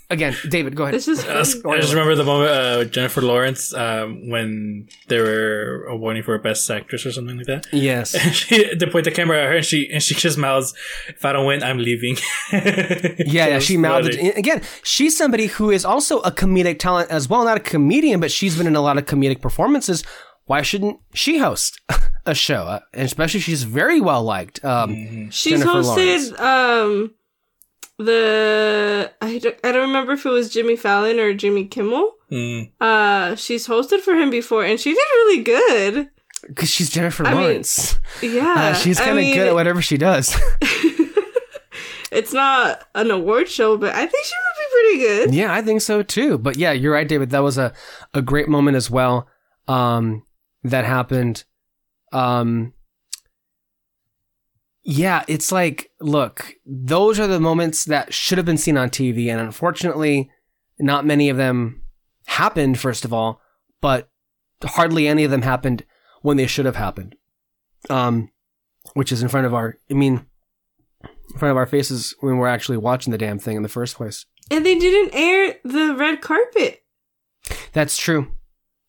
again, 0.09 0.35
David, 0.49 0.77
go 0.77 0.85
ahead. 0.85 0.95
This 0.95 1.09
is. 1.09 1.25
I 1.25 1.35
just, 1.35 1.67
I 1.67 1.77
just 1.79 1.93
remember 1.93 2.15
the 2.15 2.25
moment 2.25 2.51
uh, 2.51 2.77
with 2.79 2.93
Jennifer 2.93 3.21
Lawrence 3.21 3.75
um, 3.75 4.31
when 4.31 4.89
they 5.09 5.19
were 5.21 5.85
awarding 5.91 6.23
for 6.23 6.39
Best 6.39 6.71
Actress 6.71 7.05
or 7.05 7.13
something 7.13 7.37
like 7.37 7.47
that. 7.47 7.67
yes. 7.73 8.15
And 8.25 8.35
she, 8.35 8.75
they 8.75 8.87
point 8.87 9.05
the 9.05 9.11
camera 9.11 9.43
at 9.43 9.49
her, 9.51 9.57
and 9.57 9.65
she 9.65 9.91
and 9.93 10.03
she 10.03 10.15
just 10.15 10.39
mouths, 10.39 10.75
"If 11.09 11.25
I 11.25 11.33
don't 11.33 11.47
win, 11.47 11.63
I'm 11.63 11.79
leaving." 11.79 12.17
Yeah, 13.27 13.49
yeah, 13.49 13.59
she 13.59 13.77
mouthed. 13.77 14.15
Again, 14.15 14.63
she's 14.83 15.17
somebody 15.17 15.47
who 15.47 15.71
is 15.71 15.85
also 15.85 16.21
a 16.21 16.31
comedic 16.31 16.79
talent 16.79 17.11
as 17.11 17.29
well. 17.29 17.45
Not 17.45 17.57
a 17.57 17.61
comedian, 17.61 18.21
but 18.21 18.31
she's 18.31 18.57
been 18.57 18.67
in 18.67 18.77
a 18.77 18.81
lot 18.81 18.97
of 18.97 19.07
comedic 19.07 19.41
performances. 19.41 20.03
Why 20.47 20.63
shouldn't 20.63 21.01
she 21.15 21.39
host 21.39 21.81
a 22.27 22.35
show? 22.35 22.63
Uh, 22.65 22.81
and 22.93 23.05
especially, 23.05 23.41
she's 23.41 23.63
very 23.63 24.01
well 24.01 24.23
liked. 24.23 24.65
Um, 24.65 25.31
She's 25.31 25.61
Jennifer 25.61 25.71
hosted 25.83 26.39
um 26.41 27.15
the 27.99 29.13
I 29.23 29.39
don't, 29.39 29.57
I 29.65 29.73
don't 29.73 29.87
remember 29.89 30.13
if 30.13 30.27
it 30.27 30.31
was 30.31 30.53
Jimmy 30.53 30.77
Fallon 30.77 31.19
or 31.21 31.33
Jimmy 31.35 31.65
Kimmel. 31.67 32.13
Mm. 32.31 32.73
Uh 32.81 33.37
she's 33.37 33.69
hosted 33.69 34.01
for 34.01 34.15
him 34.15 34.31
before 34.31 34.65
and 34.65 34.81
she 34.81 34.91
did 34.91 34.99
really 35.15 35.43
good. 35.45 36.11
because 36.49 36.69
she's 36.69 36.91
Jennifer 36.91 37.25
I 37.27 37.31
mean, 37.33 37.41
Lawrence. 37.43 37.99
Yeah. 38.23 38.55
Uh, 38.57 38.75
she's 38.75 38.99
kind 38.99 39.11
of 39.11 39.17
mean, 39.17 39.35
good 39.35 39.49
at 39.49 39.55
whatever 39.55 39.81
she 39.83 39.97
does. 39.97 40.37
It's 42.13 42.33
not 42.33 42.87
an 42.95 43.11
award 43.11 43.49
show, 43.49 43.77
but 43.77 43.93
I 43.93 44.07
think 44.07 44.25
she 44.25 44.35
would 44.37 44.57
be 44.57 44.71
pretty 44.73 44.99
good. 45.27 45.35
yeah, 45.35 45.53
I 45.53 45.63
think 45.63 45.81
so 45.81 46.01
too. 46.05 46.39
But 46.39 46.57
yeah, 46.57 46.71
you're 46.71 46.93
right, 46.93 47.09
David. 47.09 47.31
That 47.31 47.41
was 47.43 47.59
a, 47.59 47.73
a 48.13 48.23
great 48.23 48.49
moment 48.49 48.77
as 48.77 48.89
well. 48.89 49.27
Um, 49.67 50.23
that 50.65 50.85
happened. 50.85 51.45
Um, 52.13 52.73
yeah, 54.83 55.25
it's 55.29 55.53
like, 55.53 55.91
look, 56.01 56.55
those 56.67 57.21
are 57.21 57.27
the 57.27 57.41
moments 57.41 57.85
that 57.85 58.13
should 58.13 58.39
have 58.39 58.47
been 58.47 58.59
seen 58.59 58.77
on 58.77 58.91
TV, 58.91 59.31
and 59.31 59.41
unfortunately, 59.41 60.31
not 60.79 61.07
many 61.07 61.29
of 61.29 61.37
them 61.37 61.83
happened. 62.27 62.79
First 62.79 63.05
of 63.05 63.13
all, 63.13 63.41
but 63.81 64.09
hardly 64.63 65.07
any 65.07 65.25
of 65.25 65.31
them 65.31 65.43
happened 65.43 65.85
when 66.23 66.37
they 66.37 66.47
should 66.47 66.67
have 66.67 66.77
happened. 66.77 67.15
Um, 67.91 68.31
which 68.95 69.13
is 69.13 69.23
in 69.23 69.29
front 69.29 69.47
of 69.47 69.55
our, 69.55 69.79
I 69.91 69.95
mean, 69.95 70.27
in 71.03 71.39
front 71.39 71.51
of 71.51 71.57
our 71.57 71.67
faces 71.67 72.15
when 72.21 72.39
we're 72.39 72.49
actually 72.49 72.77
watching 72.77 73.11
the 73.11 73.19
damn 73.19 73.39
thing 73.39 73.57
in 73.57 73.63
the 73.63 73.69
first 73.69 73.97
place. 73.97 74.27
And 74.51 74.65
they 74.65 74.79
didn't 74.79 75.15
air 75.15 75.57
the 75.65 75.95
red 75.95 76.21
carpet. 76.21 76.83
That's 77.73 77.97
true. 77.97 78.33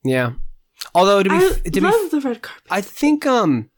Yeah. 0.03 0.33
Although 0.93 1.23
to 1.23 1.29
be, 1.29 1.35
I 1.35 1.49
to 1.49 1.71
be 1.71 1.79
love 1.81 2.11
the 2.11 2.21
red 2.21 2.41
carpet. 2.41 2.63
I 2.69 2.81
think 2.81 3.25
um 3.25 3.69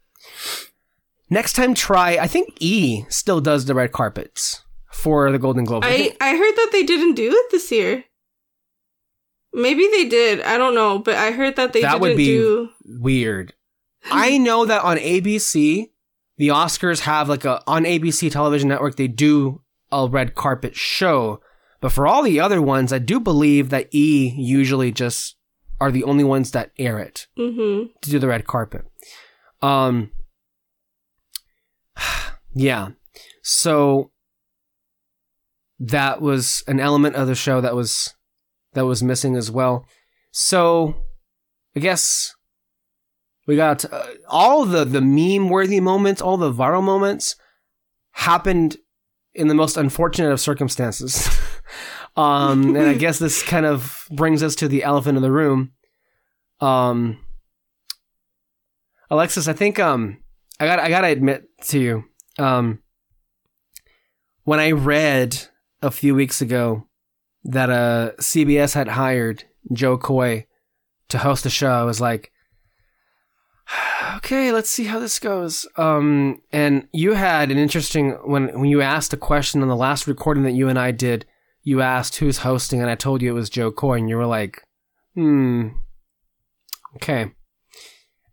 next 1.29 1.53
time 1.53 1.73
try 1.73 2.17
I 2.17 2.27
think 2.27 2.57
E 2.59 3.05
still 3.09 3.41
does 3.41 3.65
the 3.65 3.73
red 3.75 3.91
carpets 3.91 4.63
for 4.91 5.31
the 5.31 5.39
Golden 5.39 5.63
Globe. 5.63 5.83
I 5.83 5.87
I, 5.89 5.97
think- 5.97 6.17
I 6.21 6.29
heard 6.35 6.55
that 6.55 6.69
they 6.71 6.83
didn't 6.83 7.15
do 7.15 7.29
it 7.31 7.51
this 7.51 7.71
year. 7.71 8.03
Maybe 9.53 9.87
they 9.87 10.07
did. 10.07 10.41
I 10.41 10.57
don't 10.57 10.75
know, 10.75 10.99
but 10.99 11.15
I 11.15 11.31
heard 11.31 11.55
that 11.55 11.73
they 11.73 11.81
That 11.81 11.91
didn't 11.93 12.01
would 12.01 12.17
be- 12.17 12.25
do. 12.25 12.69
weird. 12.85 13.53
I 14.11 14.37
know 14.37 14.65
that 14.65 14.83
on 14.83 14.97
ABC 14.97 15.89
the 16.37 16.49
Oscars 16.49 16.99
have 17.01 17.27
like 17.29 17.45
a 17.45 17.61
on 17.67 17.83
ABC 17.83 18.31
television 18.31 18.69
network 18.69 18.95
they 18.95 19.07
do 19.07 19.61
a 19.91 20.07
red 20.07 20.35
carpet 20.35 20.75
show, 20.75 21.41
but 21.81 21.91
for 21.91 22.05
all 22.05 22.21
the 22.21 22.39
other 22.39 22.61
ones 22.61 22.93
I 22.93 22.99
do 22.99 23.19
believe 23.19 23.69
that 23.69 23.87
E 23.91 24.33
usually 24.37 24.91
just 24.91 25.35
are 25.79 25.91
the 25.91 26.03
only 26.03 26.23
ones 26.23 26.51
that 26.51 26.71
air 26.77 26.99
it. 26.99 27.27
Mm-hmm. 27.37 27.87
to 28.01 28.09
do 28.09 28.19
the 28.19 28.27
red 28.27 28.47
carpet. 28.47 28.85
Um, 29.61 30.11
yeah. 32.53 32.89
So 33.43 34.11
that 35.79 36.21
was 36.21 36.63
an 36.67 36.79
element 36.79 37.15
of 37.15 37.27
the 37.27 37.35
show 37.35 37.61
that 37.61 37.75
was 37.75 38.15
that 38.73 38.85
was 38.85 39.03
missing 39.03 39.35
as 39.35 39.49
well. 39.51 39.85
So 40.31 40.95
I 41.75 41.79
guess 41.79 42.35
we 43.45 43.55
got 43.55 43.85
uh, 43.91 44.05
all 44.27 44.65
the 44.65 44.83
the 44.83 45.01
meme 45.01 45.49
worthy 45.49 45.79
moments, 45.79 46.21
all 46.21 46.37
the 46.37 46.51
viral 46.51 46.83
moments 46.83 47.35
happened 48.11 48.77
in 49.33 49.47
the 49.47 49.53
most 49.53 49.77
unfortunate 49.77 50.31
of 50.31 50.39
circumstances. 50.39 51.29
um, 52.17 52.75
and 52.75 52.87
I 52.87 52.93
guess 52.97 53.19
this 53.19 53.43
kind 53.43 53.65
of 53.65 54.07
brings 54.11 54.43
us 54.43 54.55
to 54.55 54.67
the 54.67 54.83
elephant 54.83 55.15
in 55.15 55.21
the 55.21 55.31
room. 55.31 55.71
Um, 56.59 57.19
Alexis, 59.09 59.47
I 59.47 59.53
think 59.53 59.79
um, 59.79 60.17
I 60.59 60.65
got 60.65 60.79
I 60.79 60.89
gotta 60.89 61.07
admit 61.07 61.47
to 61.67 61.79
you, 61.79 62.03
um, 62.39 62.79
when 64.43 64.59
I 64.59 64.71
read 64.71 65.47
a 65.81 65.91
few 65.91 66.15
weeks 66.15 66.41
ago 66.41 66.87
that 67.43 67.69
uh 67.69 68.11
CBS 68.19 68.73
had 68.73 68.89
hired 68.89 69.45
Jo 69.71 69.97
Koy 69.97 70.47
to 71.09 71.19
host 71.19 71.43
the 71.43 71.49
show, 71.49 71.69
I 71.69 71.83
was 71.83 72.01
like, 72.01 72.31
okay, 74.17 74.51
let's 74.51 74.69
see 74.69 74.85
how 74.85 74.99
this 74.99 75.19
goes. 75.19 75.67
Um, 75.77 76.41
and 76.51 76.87
you 76.91 77.13
had 77.13 77.51
an 77.51 77.57
interesting 77.57 78.11
when 78.25 78.59
when 78.59 78.69
you 78.69 78.81
asked 78.81 79.13
a 79.13 79.17
question 79.17 79.61
on 79.61 79.67
the 79.67 79.75
last 79.75 80.07
recording 80.07 80.43
that 80.43 80.53
you 80.53 80.67
and 80.67 80.79
I 80.79 80.91
did. 80.91 81.25
You 81.67 81.81
asked 81.81 82.15
who's 82.15 82.37
hosting, 82.37 82.79
and 82.79 82.89
I 82.89 82.95
told 82.95 83.21
you 83.21 83.29
it 83.29 83.33
was 83.33 83.49
Jo 83.49 83.73
Koy, 83.73 83.97
and 83.97 84.07
you 84.07 84.15
were 84.15 84.25
like, 84.25 84.63
hmm, 85.15 85.67
okay. 86.95 87.33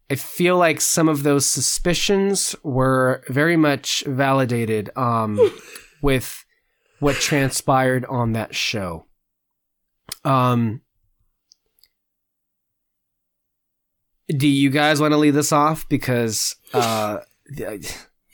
I 0.09 0.14
feel 0.14 0.57
like 0.57 0.80
some 0.80 1.09
of 1.09 1.24
those 1.24 1.45
suspicions 1.45 2.55
were 2.62 3.24
very 3.28 3.57
much 3.57 4.05
validated 4.07 4.97
um, 4.97 5.41
with 6.01 6.45
what 7.01 7.16
transpired 7.16 8.05
on 8.05 8.35
that 8.35 8.55
show. 8.55 9.07
Um, 10.24 10.82
do 14.28 14.47
you 14.47 14.70
guys 14.70 15.01
want 15.01 15.11
to 15.11 15.18
lead 15.18 15.32
this 15.32 15.51
off? 15.51 15.89
Because 15.89 16.55
uh, 16.72 17.18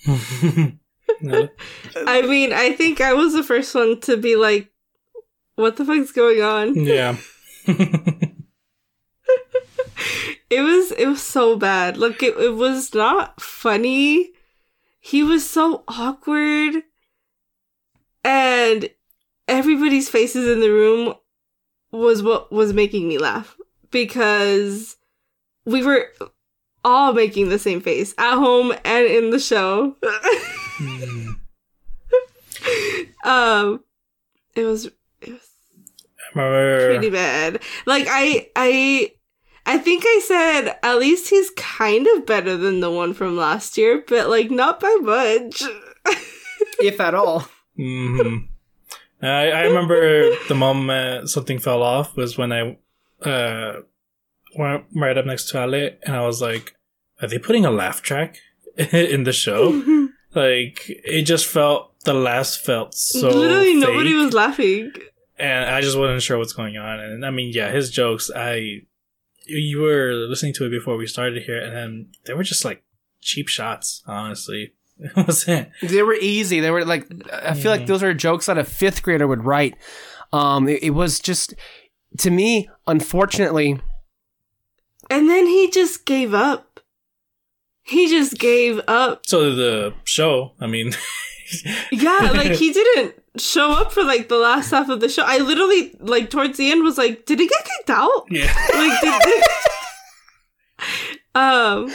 No. 1.22 1.48
I 2.06 2.22
mean, 2.22 2.52
I 2.52 2.72
think 2.72 3.00
I 3.00 3.12
was 3.12 3.32
the 3.32 3.42
first 3.42 3.74
one 3.74 4.00
to 4.02 4.16
be 4.16 4.36
like, 4.36 4.69
"What 5.56 5.76
the 5.76 5.84
fuck's 5.84 6.12
going 6.12 6.42
on?" 6.42 6.74
yeah. 6.84 7.16
It 10.50 10.62
was 10.62 10.90
it 10.92 11.06
was 11.06 11.22
so 11.22 11.56
bad. 11.56 11.96
Like 11.96 12.22
it, 12.24 12.36
it 12.36 12.54
was 12.56 12.92
not 12.92 13.40
funny. 13.40 14.32
He 14.98 15.22
was 15.22 15.48
so 15.48 15.84
awkward. 15.86 16.82
And 18.24 18.90
everybody's 19.46 20.08
faces 20.10 20.48
in 20.48 20.60
the 20.60 20.70
room 20.70 21.14
was 21.92 22.22
what 22.22 22.50
was 22.52 22.72
making 22.72 23.08
me 23.08 23.16
laugh 23.16 23.56
because 23.90 24.96
we 25.64 25.84
were 25.84 26.08
all 26.84 27.12
making 27.12 27.48
the 27.48 27.58
same 27.58 27.80
face 27.80 28.12
at 28.18 28.34
home 28.34 28.72
and 28.84 29.06
in 29.06 29.30
the 29.30 29.38
show. 29.40 29.96
Mm. 30.80 31.36
um, 33.24 33.84
it 34.54 34.64
was 34.64 34.86
it 34.86 34.90
was 34.90 34.90
I 34.90 34.90
remember. 34.90 34.99
Pretty 36.32 37.10
bad. 37.10 37.62
Like 37.86 38.06
I 38.08 38.48
I 38.56 39.12
I 39.66 39.78
think 39.78 40.04
I 40.06 40.20
said 40.24 40.76
at 40.82 40.98
least 40.98 41.30
he's 41.30 41.50
kind 41.50 42.06
of 42.06 42.26
better 42.26 42.56
than 42.56 42.80
the 42.80 42.90
one 42.90 43.14
from 43.14 43.36
last 43.36 43.76
year, 43.76 44.04
but 44.06 44.28
like 44.28 44.50
not 44.50 44.80
by 44.80 44.96
much. 45.00 45.62
if 46.80 47.00
at 47.00 47.14
all. 47.14 47.48
hmm 47.76 48.38
I, 49.22 49.50
I 49.50 49.62
remember 49.64 50.34
the 50.48 50.54
moment 50.54 51.28
something 51.28 51.58
fell 51.58 51.82
off 51.82 52.16
was 52.16 52.38
when 52.38 52.52
I 52.52 52.78
uh, 53.22 53.80
went 54.56 54.84
right 54.94 55.16
up 55.16 55.26
next 55.26 55.50
to 55.50 55.58
Ale, 55.58 55.90
and 56.04 56.16
I 56.16 56.24
was 56.24 56.40
like, 56.40 56.74
"Are 57.20 57.28
they 57.28 57.38
putting 57.38 57.66
a 57.66 57.70
laugh 57.70 58.00
track 58.00 58.38
in 58.92 59.24
the 59.24 59.32
show?" 59.32 60.08
like 60.34 60.84
it 60.88 61.22
just 61.22 61.46
felt 61.46 61.92
the 62.04 62.14
last 62.14 62.64
felt 62.64 62.94
so 62.94 63.28
Literally 63.28 63.74
nobody 63.74 64.14
was 64.14 64.32
laughing. 64.32 64.92
And 65.40 65.70
I 65.70 65.80
just 65.80 65.98
wasn't 65.98 66.22
sure 66.22 66.38
what's 66.38 66.52
going 66.52 66.76
on. 66.76 67.00
And 67.00 67.24
I 67.24 67.30
mean, 67.30 67.52
yeah, 67.54 67.70
his 67.70 67.90
jokes. 67.90 68.30
I 68.34 68.82
you 69.46 69.80
were 69.80 70.12
listening 70.12 70.52
to 70.54 70.66
it 70.66 70.70
before 70.70 70.96
we 70.96 71.06
started 71.06 71.42
here, 71.42 71.60
and 71.60 71.74
then 71.74 72.08
they 72.24 72.34
were 72.34 72.44
just 72.44 72.64
like 72.64 72.82
cheap 73.20 73.48
shots. 73.48 74.02
Honestly, 74.06 74.74
it 74.98 75.16
wasn't. 75.16 75.70
They 75.82 76.02
were 76.02 76.14
easy. 76.14 76.60
They 76.60 76.70
were 76.70 76.84
like 76.84 77.10
I 77.32 77.54
feel 77.54 77.70
like 77.70 77.86
those 77.86 78.02
are 78.02 78.14
jokes 78.14 78.46
that 78.46 78.58
a 78.58 78.64
fifth 78.64 79.02
grader 79.02 79.26
would 79.26 79.44
write. 79.44 79.76
Um, 80.32 80.68
it, 80.68 80.82
it 80.84 80.90
was 80.90 81.18
just 81.18 81.54
to 82.18 82.30
me, 82.30 82.68
unfortunately. 82.86 83.80
And 85.08 85.28
then 85.28 85.46
he 85.46 85.70
just 85.70 86.06
gave 86.06 86.34
up. 86.34 86.80
He 87.82 88.08
just 88.08 88.38
gave 88.38 88.80
up. 88.86 89.26
So 89.26 89.54
the 89.54 89.94
show, 90.04 90.52
I 90.60 90.68
mean, 90.68 90.92
Yeah, 91.92 92.30
like 92.34 92.52
he 92.52 92.72
didn't 92.72 93.14
show 93.36 93.72
up 93.72 93.92
for 93.92 94.02
like 94.04 94.28
the 94.28 94.36
last 94.38 94.70
half 94.70 94.88
of 94.88 95.00
the 95.00 95.08
show. 95.08 95.24
I 95.26 95.38
literally 95.38 95.94
like 96.00 96.30
towards 96.30 96.58
the 96.58 96.70
end 96.70 96.82
was 96.82 96.98
like, 96.98 97.26
did 97.26 97.38
he 97.40 97.46
get 97.48 97.64
kicked 97.64 97.90
out? 97.90 98.24
yeah, 98.30 98.52
Like 98.74 99.00
did, 99.00 99.22
did- 99.22 99.44
Um 101.34 101.92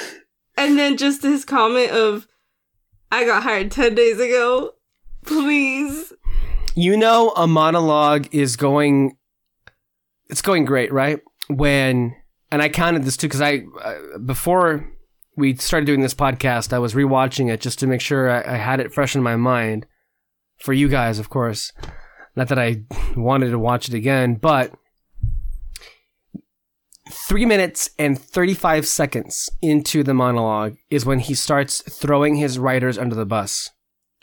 and 0.58 0.78
then 0.78 0.96
just 0.98 1.22
his 1.24 1.44
comment 1.44 1.92
of 1.92 2.28
I 3.12 3.26
got 3.26 3.44
hired 3.44 3.72
10 3.72 3.96
days 3.96 4.20
ago. 4.20 4.72
Please. 5.26 6.14
You 6.76 6.98
know, 6.98 7.32
a 7.38 7.48
monologue 7.48 8.28
is 8.34 8.56
going. 8.56 9.18
It's 10.30 10.42
going 10.42 10.66
great, 10.66 10.92
right? 10.92 11.20
When 11.48 12.16
and 12.52 12.62
I 12.62 12.70
counted 12.70 13.04
this 13.04 13.16
too 13.18 13.28
because 13.28 13.42
I 13.42 13.62
uh, 13.84 14.18
before 14.20 14.90
we 15.36 15.56
started 15.56 15.86
doing 15.86 16.02
this 16.02 16.14
podcast, 16.14 16.74
I 16.74 16.80
was 16.80 16.94
rewatching 16.94 17.52
it 17.52 17.62
just 17.62 17.80
to 17.80 17.88
make 17.88 18.02
sure 18.02 18.30
I, 18.30 18.56
I 18.56 18.58
had 18.58 18.80
it 18.80 18.94
fresh 18.94 19.16
in 19.16 19.24
my 19.24 19.36
mind 19.36 19.86
for 20.58 20.74
you 20.74 20.88
guys, 20.88 21.20
of 21.20 21.30
course. 21.30 21.72
Not 22.36 22.48
that 22.50 22.60
I 22.60 22.84
wanted 23.16 23.52
to 23.52 23.60
watch 23.60 23.88
it 23.88 23.94
again, 23.94 24.36
but 24.36 24.74
three 27.12 27.46
minutes 27.46 27.90
and 27.98 28.20
35 28.20 28.88
seconds 28.88 29.50
into 29.62 30.04
the 30.04 30.14
monologue 30.14 30.76
is 30.90 31.06
when 31.06 31.20
he 31.20 31.34
starts 31.34 31.82
throwing 31.82 32.36
his 32.36 32.60
writers 32.60 32.98
under 32.98 33.16
the 33.16 33.26
bus. 33.26 33.70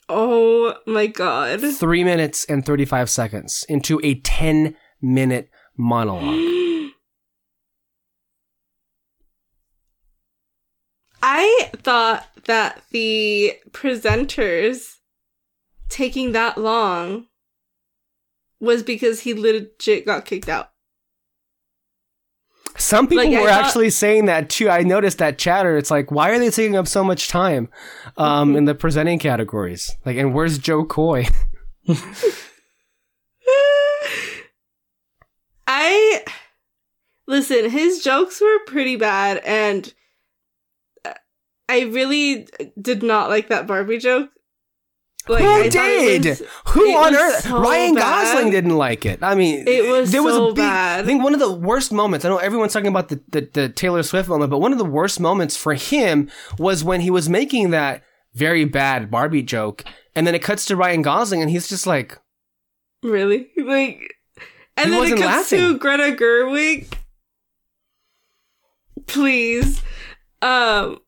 Oh 0.09 0.75
my 0.87 1.07
god. 1.07 1.61
Three 1.61 2.05
minutes 2.05 2.45
and 2.47 2.67
35 2.67 3.09
seconds 3.09 3.65
into 3.69 4.01
a 4.03 4.17
10 4.17 4.77
minute 5.01 5.49
monologue. 5.77 6.53
I 11.23 11.62
thought 11.77 12.27
that 12.47 12.83
the 12.91 13.55
presenters 13.71 14.97
taking 15.89 16.33
that 16.33 16.59
long 16.59 17.27
was 18.61 18.83
because 18.83 19.21
he 19.21 19.35
legit 19.35 20.07
got 20.07 20.25
kicked 20.25 20.49
out. 20.49 20.71
Some 22.79 23.07
people 23.07 23.25
Like, 23.25 23.33
were 23.39 23.49
thought- 23.49 23.65
actually 23.65 23.91
saying 23.91 24.25
that 24.27 24.49
too. 24.49 24.71
I 24.71 24.83
noticed 24.83 25.19
that 25.19 25.37
chatter. 25.39 25.77
It's 25.77 25.91
like, 25.91 26.11
why 26.11 26.31
are 26.31 26.39
they 26.39 26.49
taking 26.51 26.77
up 26.77 26.89
so 26.89 27.05
much 27.05 27.29
time 27.29 27.69
um, 28.17 28.57
in 28.57 28.65
the 28.65 28.75
presenting 28.75 29.19
categories? 29.19 29.91
Like, 30.07 30.17
and 30.17 30.33
where's 30.35 30.59
Jo 30.59 30.85
Koy? 30.85 31.27
I 35.67 36.25
listen, 37.27 37.71
his 37.71 38.03
jokes 38.03 38.41
were 38.41 38.59
pretty 38.67 38.97
bad 38.97 39.39
and 39.45 39.93
I 41.73 41.81
really 41.83 42.47
did 42.81 43.03
not 43.03 43.29
like 43.31 43.49
that 43.49 43.67
Barbie 43.67 43.99
joke. 43.99 44.31
Like, 45.29 45.43
Who 45.45 45.49
I 45.51 45.69
did? 45.69 46.25
was- 46.25 46.43
Who 46.71 46.97
on 46.97 47.15
earth? 47.15 47.45
so 47.45 47.61
Ryan 47.61 47.95
bad. 47.95 48.01
Gosling 48.35 48.51
didn't 48.51 48.77
like 48.77 49.07
it. 49.07 49.21
I 49.23 49.37
mean, 49.37 49.65
It 49.69 49.89
was 49.89 50.11
there 50.11 50.23
was 50.23 50.35
so 50.35 50.49
a 50.49 50.53
big. 50.53 50.57
bad. 50.57 51.05
I 51.05 51.07
think 51.07 51.23
one 51.23 51.33
of 51.33 51.39
the 51.39 51.53
worst 51.53 51.93
moments. 51.93 52.25
I 52.25 52.29
know 52.29 52.39
everyone's 52.39 52.73
talking 52.73 52.89
about 52.89 53.09
the, 53.09 53.21
the 53.29 53.49
the 53.53 53.69
Taylor 53.69 54.03
Swift 54.03 54.29
moment, 54.29 54.51
but 54.51 54.59
one 54.59 54.73
of 54.73 54.79
the 54.79 54.85
worst 54.85 55.21
moments 55.21 55.57
for 55.57 55.75
him 55.75 56.29
was 56.59 56.83
when 56.83 57.01
he 57.03 57.11
was 57.11 57.29
making 57.29 57.71
that 57.71 58.03
very 58.35 58.65
bad 58.65 59.11
Barbie 59.13 59.43
joke, 59.43 59.85
and 60.17 60.27
then 60.27 60.35
it 60.35 60.43
cuts 60.43 60.65
to 60.67 60.77
Ryan 60.77 61.03
Gosling, 61.03 61.41
and 61.41 61.51
he's 61.51 61.69
just 61.69 61.87
like, 61.87 62.19
Really? 63.05 63.49
Like 63.57 64.15
and 64.77 64.93
He 64.93 65.01
then 65.01 65.05
it 65.05 65.11
comes 65.11 65.21
laughing. 65.25 65.59
to 65.61 65.79
Greta 65.79 66.17
Gerwig. 66.17 66.93
Please. 69.07 69.83
Um 70.41 70.99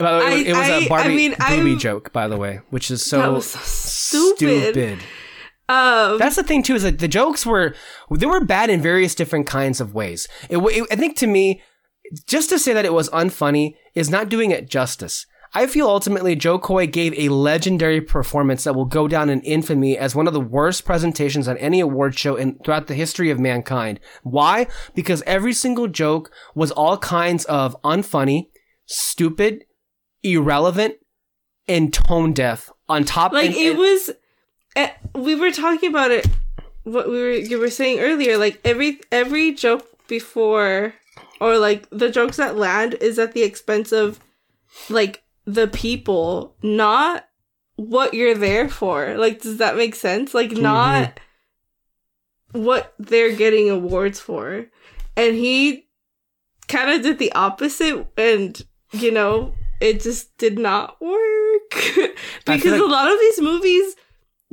By 0.00 0.12
the 0.12 0.18
way, 0.18 0.24
I- 0.32 0.36
it 0.38 0.56
was 0.56 0.68
I- 0.68 0.76
a 0.78 0.88
Barbie 0.88 1.04
I 1.12 1.16
mean, 1.16 1.30
booby 1.32 1.70
I'm- 1.70 1.78
joke, 1.78 2.12
by 2.12 2.26
the 2.26 2.36
way, 2.36 2.60
which 2.70 2.90
is 2.90 3.04
so, 3.04 3.38
so 3.40 3.58
stupid. 3.60 4.72
stupid. 4.74 4.98
Um 5.68 6.18
That's 6.18 6.34
the 6.36 6.42
thing 6.42 6.62
too 6.64 6.74
is 6.74 6.82
that 6.82 6.98
the 6.98 7.06
jokes 7.06 7.46
were 7.46 7.74
they 8.10 8.26
were 8.26 8.44
bad 8.44 8.70
in 8.70 8.80
various 8.82 9.14
different 9.14 9.46
kinds 9.46 9.80
of 9.80 9.94
ways. 9.94 10.26
It, 10.48 10.58
it, 10.58 10.86
I 10.90 10.96
think 10.96 11.16
to 11.18 11.26
me, 11.28 11.62
just 12.26 12.48
to 12.50 12.58
say 12.58 12.72
that 12.72 12.84
it 12.84 12.92
was 12.92 13.08
unfunny 13.10 13.74
is 13.94 14.10
not 14.10 14.28
doing 14.28 14.50
it 14.50 14.68
justice. 14.68 15.26
I 15.54 15.66
feel 15.66 15.88
ultimately 15.88 16.34
Jo 16.36 16.58
Koy 16.58 16.86
gave 16.86 17.12
a 17.18 17.28
legendary 17.28 18.00
performance 18.00 18.62
that 18.64 18.74
will 18.74 18.84
go 18.84 19.06
down 19.08 19.28
in 19.28 19.40
infamy 19.42 19.98
as 19.98 20.14
one 20.14 20.26
of 20.28 20.32
the 20.32 20.40
worst 20.40 20.84
presentations 20.84 21.46
on 21.48 21.56
any 21.58 21.80
award 21.80 22.16
show 22.18 22.36
in 22.36 22.58
throughout 22.64 22.86
the 22.86 22.94
history 22.94 23.30
of 23.30 23.38
mankind. 23.40 23.98
Why? 24.22 24.66
Because 24.94 25.22
every 25.26 25.52
single 25.52 25.88
joke 25.88 26.30
was 26.54 26.70
all 26.70 26.98
kinds 26.98 27.44
of 27.46 27.76
unfunny, 27.82 28.46
stupid, 28.86 29.64
irrelevant, 30.22 30.94
and 31.68 31.92
tone 31.92 32.32
deaf. 32.32 32.70
On 32.88 33.04
top, 33.04 33.32
like 33.32 33.46
and- 33.46 33.54
it 33.56 33.70
and- 33.70 33.78
was 33.78 34.10
eh, 34.76 34.90
we 35.14 35.34
were 35.34 35.50
talking 35.50 35.90
about 35.90 36.10
it 36.10 36.26
what 36.84 37.08
we 37.08 37.20
were 37.20 37.32
you 37.32 37.58
were 37.58 37.68
saying 37.70 38.00
earlier 38.00 38.38
like 38.38 38.58
every 38.64 38.98
every 39.12 39.52
joke 39.52 39.86
before 40.08 40.94
or 41.40 41.58
like 41.58 41.86
the 41.90 42.10
jokes 42.10 42.38
that 42.38 42.56
land 42.56 42.94
is 43.02 43.18
at 43.18 43.32
the 43.34 43.42
expense 43.42 43.92
of 43.92 44.18
like 44.88 45.22
the 45.44 45.68
people 45.68 46.56
not 46.62 47.26
what 47.76 48.14
you're 48.14 48.34
there 48.34 48.68
for. 48.68 49.16
Like 49.16 49.40
does 49.42 49.58
that 49.58 49.76
make 49.76 49.94
sense? 49.94 50.34
Like 50.34 50.52
not 50.52 51.20
what 52.52 52.94
they're 52.98 53.34
getting 53.34 53.70
awards 53.70 54.18
for. 54.20 54.66
And 55.16 55.34
he 55.36 55.86
kind 56.68 56.90
of 56.90 57.02
did 57.02 57.18
the 57.18 57.32
opposite 57.32 58.06
and 58.16 58.60
you 58.92 59.10
know 59.10 59.54
it 59.80 60.00
just 60.00 60.36
did 60.38 60.58
not 60.58 61.00
work. 61.00 61.16
Because 62.46 62.72
like- 62.72 62.80
a 62.80 62.84
lot 62.84 63.10
of 63.12 63.18
these 63.20 63.40
movies 63.40 63.96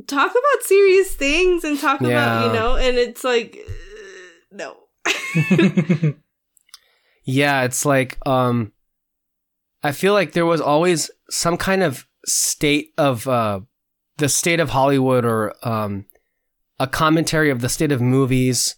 talk 0.06 0.30
about 0.30 0.62
serious 0.62 1.14
things 1.14 1.64
and 1.64 1.78
talk 1.78 2.00
about 2.00 2.46
you 2.46 2.52
know 2.58 2.76
and 2.76 2.96
it's 2.96 3.24
like 3.24 3.58
uh, 3.68 3.72
no. 4.52 4.76
Yeah, 7.24 7.62
it's 7.64 7.84
like 7.84 8.18
um 8.26 8.72
I 9.82 9.92
feel 9.92 10.12
like 10.14 10.32
there 10.32 10.46
was 10.46 10.60
always 10.60 11.10
some 11.30 11.56
kind 11.56 11.82
of 11.82 12.06
state 12.26 12.92
of 12.96 13.28
uh 13.28 13.60
the 14.16 14.28
state 14.28 14.60
of 14.60 14.70
Hollywood 14.70 15.24
or 15.24 15.54
um 15.66 16.06
a 16.80 16.86
commentary 16.86 17.50
of 17.50 17.60
the 17.60 17.68
state 17.68 17.92
of 17.92 18.00
movies. 18.00 18.76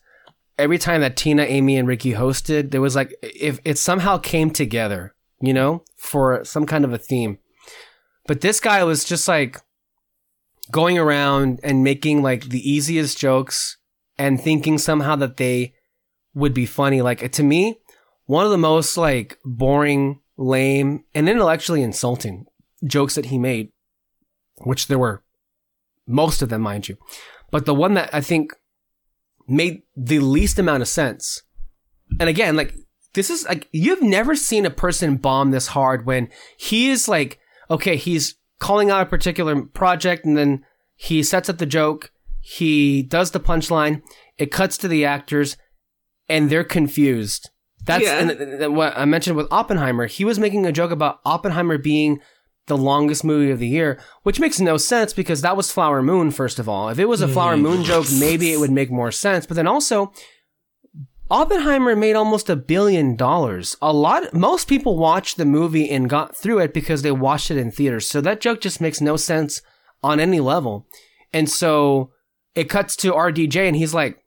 Every 0.58 0.78
time 0.78 1.00
that 1.00 1.16
Tina, 1.16 1.42
Amy, 1.44 1.76
and 1.78 1.88
Ricky 1.88 2.12
hosted, 2.12 2.70
there 2.70 2.80
was 2.80 2.96
like 2.96 3.14
if 3.22 3.60
it 3.64 3.78
somehow 3.78 4.18
came 4.18 4.50
together, 4.50 5.14
you 5.40 5.52
know, 5.52 5.84
for 5.96 6.44
some 6.44 6.66
kind 6.66 6.84
of 6.84 6.92
a 6.92 6.98
theme. 6.98 7.38
But 8.26 8.40
this 8.40 8.60
guy 8.60 8.84
was 8.84 9.04
just 9.04 9.26
like 9.26 9.60
going 10.70 10.98
around 10.98 11.60
and 11.62 11.82
making 11.82 12.22
like 12.22 12.44
the 12.44 12.70
easiest 12.70 13.18
jokes 13.18 13.76
and 14.18 14.40
thinking 14.40 14.78
somehow 14.78 15.16
that 15.16 15.36
they 15.36 15.74
would 16.34 16.54
be 16.54 16.66
funny. 16.66 17.02
Like 17.02 17.32
to 17.32 17.42
me, 17.42 17.78
one 18.26 18.44
of 18.44 18.50
the 18.50 18.58
most 18.58 18.96
like 18.96 19.38
boring, 19.44 20.20
lame, 20.36 21.04
and 21.14 21.28
intellectually 21.28 21.82
insulting 21.82 22.46
jokes 22.84 23.14
that 23.14 23.26
he 23.26 23.38
made, 23.38 23.72
which 24.58 24.86
there 24.86 24.98
were 24.98 25.22
most 26.06 26.42
of 26.42 26.48
them, 26.48 26.62
mind 26.62 26.88
you, 26.88 26.96
but 27.50 27.66
the 27.66 27.74
one 27.74 27.94
that 27.94 28.10
I 28.12 28.20
think 28.20 28.52
made 29.48 29.82
the 29.96 30.20
least 30.20 30.58
amount 30.58 30.82
of 30.82 30.88
sense. 30.88 31.42
And 32.18 32.28
again, 32.28 32.56
like 32.56 32.74
this 33.14 33.30
is 33.30 33.44
like 33.46 33.68
you've 33.72 34.02
never 34.02 34.34
seen 34.34 34.64
a 34.64 34.70
person 34.70 35.16
bomb 35.16 35.50
this 35.50 35.68
hard 35.68 36.06
when 36.06 36.28
he 36.56 36.90
is 36.90 37.08
like 37.08 37.38
okay 37.70 37.96
he's 37.96 38.36
calling 38.58 38.90
out 38.90 39.02
a 39.02 39.06
particular 39.06 39.62
project 39.62 40.24
and 40.24 40.36
then 40.36 40.64
he 40.94 41.22
sets 41.22 41.48
up 41.48 41.58
the 41.58 41.66
joke 41.66 42.10
he 42.40 43.02
does 43.02 43.30
the 43.30 43.40
punchline 43.40 44.02
it 44.38 44.50
cuts 44.50 44.78
to 44.78 44.88
the 44.88 45.04
actors 45.04 45.56
and 46.28 46.48
they're 46.48 46.64
confused. 46.64 47.50
That's 47.84 48.04
Yeah. 48.04 48.18
and, 48.18 48.30
and 48.30 48.76
what 48.76 48.96
i 48.96 49.04
mentioned 49.06 49.36
with 49.36 49.48
oppenheimer 49.50 50.06
he 50.06 50.24
was 50.24 50.38
making 50.38 50.66
a 50.66 50.72
joke 50.72 50.90
about 50.90 51.20
oppenheimer 51.24 51.78
being 51.78 52.20
the 52.66 52.76
longest 52.76 53.24
movie 53.24 53.50
of 53.50 53.58
the 53.58 53.66
year 53.66 53.98
which 54.22 54.38
makes 54.38 54.60
no 54.60 54.76
sense 54.76 55.14
because 55.14 55.40
that 55.40 55.56
was 55.56 55.72
flower 55.72 56.02
moon 56.02 56.30
first 56.30 56.58
of 56.58 56.68
all. 56.68 56.88
If 56.90 56.98
it 56.98 57.06
was 57.06 57.22
a 57.22 57.28
flower 57.28 57.54
mm-hmm. 57.54 57.62
moon 57.62 57.84
joke 57.84 58.06
maybe 58.18 58.52
it 58.52 58.60
would 58.60 58.70
make 58.70 58.90
more 58.90 59.10
sense 59.10 59.46
but 59.46 59.56
then 59.56 59.66
also 59.66 60.12
Oppenheimer 61.30 61.94
made 61.94 62.14
almost 62.16 62.50
a 62.50 62.56
billion 62.56 63.14
dollars. 63.16 63.76
A 63.80 63.92
lot, 63.92 64.34
most 64.34 64.68
people 64.68 64.98
watched 64.98 65.36
the 65.36 65.44
movie 65.44 65.88
and 65.88 66.10
got 66.10 66.36
through 66.36 66.58
it 66.58 66.74
because 66.74 67.02
they 67.02 67.12
watched 67.12 67.50
it 67.50 67.56
in 67.56 67.70
theaters. 67.70 68.08
So 68.08 68.20
that 68.20 68.40
joke 68.40 68.60
just 68.60 68.80
makes 68.80 69.00
no 69.00 69.16
sense 69.16 69.62
on 70.02 70.18
any 70.18 70.40
level. 70.40 70.86
And 71.32 71.48
so 71.48 72.10
it 72.54 72.64
cuts 72.68 72.96
to 72.96 73.12
RDJ 73.12 73.56
and 73.68 73.76
he's 73.76 73.94
like, 73.94 74.18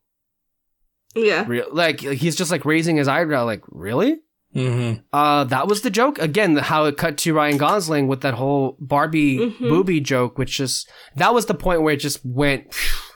Yeah. 1.16 1.46
real, 1.48 1.68
like, 1.72 2.00
he's 2.00 2.36
just 2.36 2.52
like 2.52 2.66
raising 2.66 2.96
his 2.98 3.08
eyebrow, 3.08 3.46
like, 3.46 3.62
really? 3.68 4.18
Mm-hmm. 4.56 5.02
Uh, 5.12 5.44
that 5.46 5.68
was 5.68 5.82
the 5.82 5.90
joke. 5.90 6.20
Again, 6.20 6.56
how 6.58 6.86
it 6.86 6.96
cut 6.98 7.18
to 7.20 7.34
Ryan 7.34 7.58
Gosling 7.58 8.08
with 8.08 8.22
that 8.22 8.36
whole 8.36 8.78
Barbie 8.80 9.40
Mhm. 9.40 9.60
booby 9.70 10.00
joke, 10.00 10.38
which 10.38 10.58
just, 10.58 10.90
that 11.16 11.34
was 11.34 11.48
the 11.48 11.54
point 11.56 11.82
where 11.82 11.94
it 11.96 12.00
just 12.00 12.20
went 12.24 12.66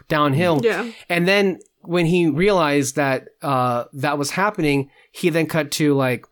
downhill. 0.09 0.59
Yeah. 0.63 0.89
And 1.09 1.27
then 1.27 1.59
when 1.87 2.05
he 2.05 2.27
realized 2.27 2.95
that 2.95 3.27
uh, 3.41 3.85
that 3.93 4.17
was 4.17 4.31
happening, 4.31 4.89
he 5.11 5.29
then 5.29 5.45
cut 5.47 5.71
to 5.73 5.93
like, 5.93 6.25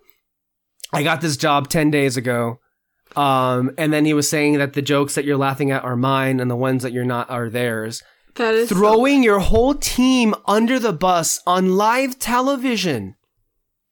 I 0.94 1.04
got 1.04 1.22
this 1.22 1.38
job 1.38 1.70
10 1.70 1.92
days 1.92 2.18
ago. 2.18 2.60
Um, 3.16 3.72
and 3.78 3.94
then 3.94 4.06
he 4.06 4.14
was 4.14 4.30
saying 4.30 4.58
that 4.58 4.74
the 4.74 4.82
jokes 4.82 5.16
that 5.16 5.26
you're 5.26 5.38
laughing 5.38 5.72
at 5.72 5.84
are 5.84 5.96
mine 5.96 6.40
and 6.40 6.52
the 6.52 6.56
ones 6.56 6.84
that 6.84 6.92
you're 6.92 7.06
not 7.06 7.30
are 7.30 7.50
theirs. 7.50 8.04
That 8.36 8.54
is 8.54 8.70
so- 8.70 8.76
Throwing 8.76 9.24
your 9.24 9.40
whole 9.40 9.74
team 9.76 10.36
under 10.46 10.80
the 10.80 10.94
bus 10.94 11.40
on 11.48 11.78
live 11.78 12.20
television 12.20 13.16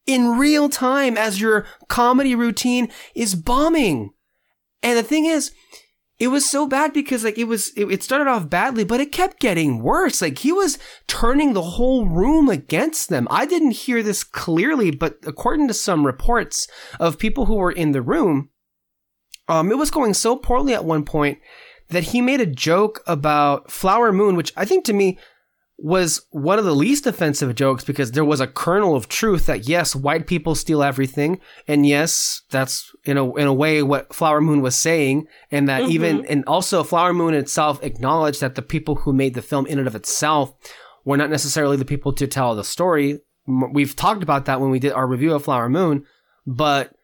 in 0.05 0.37
real 0.37 0.67
time 0.67 1.17
as 1.17 1.39
your 1.39 1.65
comedy 1.87 2.35
routine 2.35 2.89
is 3.15 3.35
bombing. 3.35 4.11
And 4.81 4.97
the 4.97 5.03
thing 5.03 5.25
is, 5.25 5.51
it 6.19 6.27
was 6.27 6.49
so 6.49 6.67
bad 6.67 6.93
because 6.93 7.23
like 7.23 7.37
it 7.37 7.45
was 7.45 7.71
it, 7.75 7.85
it 7.85 8.03
started 8.03 8.27
off 8.27 8.49
badly 8.49 8.83
but 8.83 8.99
it 8.99 9.11
kept 9.11 9.39
getting 9.39 9.81
worse. 9.81 10.21
Like 10.21 10.39
he 10.39 10.51
was 10.51 10.77
turning 11.07 11.53
the 11.53 11.61
whole 11.61 12.07
room 12.07 12.49
against 12.49 13.09
them. 13.09 13.27
I 13.31 13.45
didn't 13.45 13.71
hear 13.71 14.03
this 14.03 14.23
clearly 14.23 14.91
but 14.91 15.17
according 15.25 15.67
to 15.67 15.73
some 15.73 16.05
reports 16.05 16.67
of 16.99 17.19
people 17.19 17.45
who 17.45 17.55
were 17.55 17.71
in 17.71 17.91
the 17.91 18.01
room 18.01 18.49
um 19.47 19.71
it 19.71 19.77
was 19.77 19.91
going 19.91 20.13
so 20.13 20.35
poorly 20.35 20.73
at 20.73 20.85
one 20.85 21.03
point 21.03 21.39
that 21.89 22.05
he 22.05 22.21
made 22.21 22.41
a 22.41 22.45
joke 22.45 23.01
about 23.05 23.71
flower 23.71 24.11
moon 24.11 24.35
which 24.35 24.53
i 24.55 24.65
think 24.65 24.85
to 24.85 24.93
me 24.93 25.17
was 25.83 26.25
one 26.29 26.57
of 26.57 26.63
the 26.63 26.73
least 26.73 27.05
offensive 27.05 27.53
jokes 27.55 27.83
because 27.83 28.11
there 28.11 28.23
was 28.23 28.39
a 28.39 28.47
kernel 28.47 28.95
of 28.95 29.09
truth 29.09 29.47
that 29.47 29.67
yes, 29.67 29.93
white 29.93 30.27
people 30.27 30.55
steal 30.55 30.81
everything, 30.81 31.41
and 31.67 31.85
yes, 31.85 32.43
that's 32.49 32.89
in 33.03 33.17
a 33.17 33.35
in 33.35 33.47
a 33.47 33.53
way 33.53 33.83
what 33.83 34.15
Flower 34.15 34.39
Moon 34.39 34.61
was 34.61 34.77
saying, 34.77 35.27
and 35.51 35.67
that 35.67 35.89
even 35.89 36.19
mm-hmm. 36.19 36.31
and 36.31 36.45
also 36.45 36.85
Flower 36.85 37.11
Moon 37.11 37.33
itself 37.33 37.83
acknowledged 37.83 38.39
that 38.39 38.55
the 38.55 38.61
people 38.61 38.95
who 38.95 39.11
made 39.11 39.33
the 39.33 39.41
film 39.41 39.65
in 39.65 39.77
and 39.77 39.85
of 39.85 39.93
itself 39.93 40.53
were 41.03 41.17
not 41.17 41.29
necessarily 41.29 41.75
the 41.75 41.83
people 41.83 42.13
to 42.13 42.27
tell 42.27 42.55
the 42.55 42.63
story. 42.63 43.19
We've 43.45 43.93
talked 43.93 44.23
about 44.23 44.45
that 44.45 44.61
when 44.61 44.69
we 44.69 44.79
did 44.79 44.93
our 44.93 45.05
review 45.05 45.33
of 45.33 45.43
Flower 45.43 45.67
Moon, 45.67 46.05
but 46.47 46.95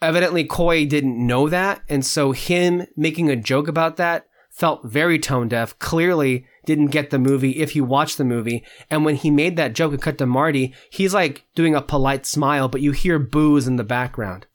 evidently 0.00 0.44
Koy 0.44 0.86
didn't 0.86 1.26
know 1.26 1.50
that, 1.50 1.82
and 1.90 2.06
so 2.06 2.32
him 2.32 2.86
making 2.96 3.28
a 3.28 3.36
joke 3.36 3.68
about 3.68 3.96
that 3.96 4.24
felt 4.48 4.84
very 4.84 5.18
tone 5.18 5.48
deaf. 5.48 5.78
Clearly 5.78 6.46
didn't 6.68 6.88
get 6.88 7.08
the 7.08 7.18
movie 7.18 7.52
if 7.52 7.70
he 7.70 7.80
watched 7.80 8.18
the 8.18 8.24
movie. 8.24 8.62
And 8.90 9.02
when 9.02 9.14
he 9.14 9.30
made 9.30 9.56
that 9.56 9.72
joke 9.72 9.92
and 9.92 10.02
cut 10.02 10.18
to 10.18 10.26
Marty, 10.26 10.74
he's 10.90 11.14
like 11.14 11.46
doing 11.54 11.74
a 11.74 11.80
polite 11.80 12.26
smile, 12.26 12.68
but 12.68 12.82
you 12.82 12.92
hear 12.92 13.18
boos 13.18 13.66
in 13.66 13.76
the 13.76 13.84
background 13.84 14.46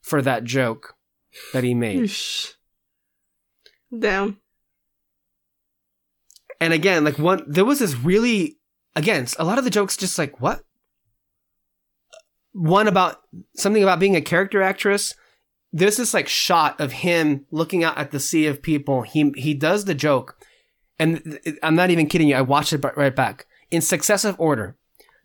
for 0.00 0.22
that 0.22 0.44
joke 0.44 0.94
that 1.52 1.64
he 1.64 1.74
made. 1.74 2.08
Damn. 3.98 4.38
and 6.60 6.72
again, 6.72 7.02
like 7.02 7.18
one, 7.18 7.42
there 7.48 7.64
was 7.64 7.80
this 7.80 7.96
really, 7.96 8.58
again, 8.94 9.26
a 9.36 9.44
lot 9.44 9.58
of 9.58 9.64
the 9.64 9.70
jokes 9.70 9.96
just 9.96 10.18
like, 10.18 10.40
what? 10.40 10.62
One 12.52 12.86
about 12.86 13.22
something 13.56 13.82
about 13.82 13.98
being 13.98 14.14
a 14.14 14.20
character 14.20 14.62
actress. 14.62 15.14
There's 15.72 15.96
this 15.96 16.14
like 16.14 16.28
shot 16.28 16.80
of 16.80 16.92
him 16.92 17.44
looking 17.50 17.82
out 17.82 17.98
at 17.98 18.12
the 18.12 18.20
sea 18.20 18.46
of 18.46 18.62
people. 18.62 19.02
He, 19.02 19.32
he 19.34 19.52
does 19.52 19.84
the 19.84 19.94
joke 19.94 20.36
and 20.98 21.38
I'm 21.62 21.74
not 21.74 21.90
even 21.90 22.06
kidding 22.06 22.28
you. 22.28 22.36
I 22.36 22.42
watched 22.42 22.72
it 22.72 22.84
right 22.96 23.14
back 23.14 23.46
in 23.70 23.80
successive 23.82 24.36
order. 24.38 24.76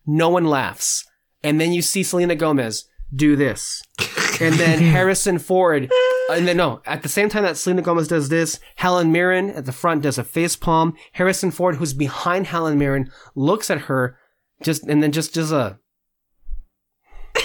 No 0.05 0.29
one 0.29 0.45
laughs. 0.45 1.05
And 1.43 1.59
then 1.59 1.73
you 1.73 1.81
see 1.81 2.03
Selena 2.03 2.35
Gomez 2.35 2.85
do 3.13 3.35
this. 3.35 3.81
And 4.39 4.55
then 4.55 4.79
Harrison 4.79 5.37
Ford 5.37 5.87
uh, 6.31 6.35
and 6.35 6.47
then 6.47 6.57
no, 6.57 6.81
at 6.85 7.03
the 7.03 7.09
same 7.09 7.29
time 7.29 7.43
that 7.43 7.57
Selena 7.57 7.81
Gomez 7.81 8.07
does 8.07 8.29
this, 8.29 8.59
Helen 8.75 9.11
Mirren 9.11 9.49
at 9.49 9.65
the 9.65 9.71
front 9.71 10.03
does 10.03 10.17
a 10.17 10.23
face 10.23 10.55
palm. 10.55 10.95
Harrison 11.13 11.51
Ford, 11.51 11.75
who's 11.75 11.93
behind 11.93 12.47
Helen 12.47 12.77
Mirren, 12.77 13.11
looks 13.35 13.69
at 13.69 13.81
her, 13.81 14.17
just 14.61 14.83
and 14.83 15.03
then 15.03 15.11
just 15.11 15.33
does 15.33 15.51
a 15.51 15.79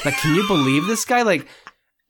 like. 0.05 0.15
Can 0.19 0.35
you 0.35 0.47
believe 0.47 0.87
this 0.87 1.05
guy? 1.05 1.23
Like 1.23 1.49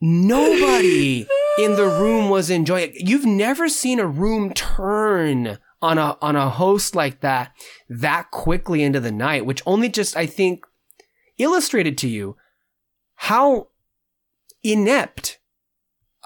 nobody 0.01 1.27
in 1.59 1.77
the 1.77 1.87
room 1.87 2.29
was 2.29 2.51
enjoying. 2.51 2.91
it. 2.91 3.09
You've 3.09 3.27
never 3.27 3.69
seen 3.69 3.99
a 3.99 4.07
room 4.07 4.53
turn 4.53 5.59
on 5.83 5.99
a 5.99 6.17
on 6.23 6.37
a 6.37 6.49
host 6.51 6.95
like 6.95 7.21
that 7.21 7.53
that 7.89 8.31
quickly 8.31 8.83
into 8.83 9.01
the 9.01 9.13
night, 9.13 9.45
which 9.47 9.63
only 9.67 9.89
just 9.89 10.17
I 10.17 10.27
think 10.27 10.65
illustrated 11.39 11.99
to 11.99 12.09
you 12.09 12.37
how 13.17 13.69
inept 14.63 15.39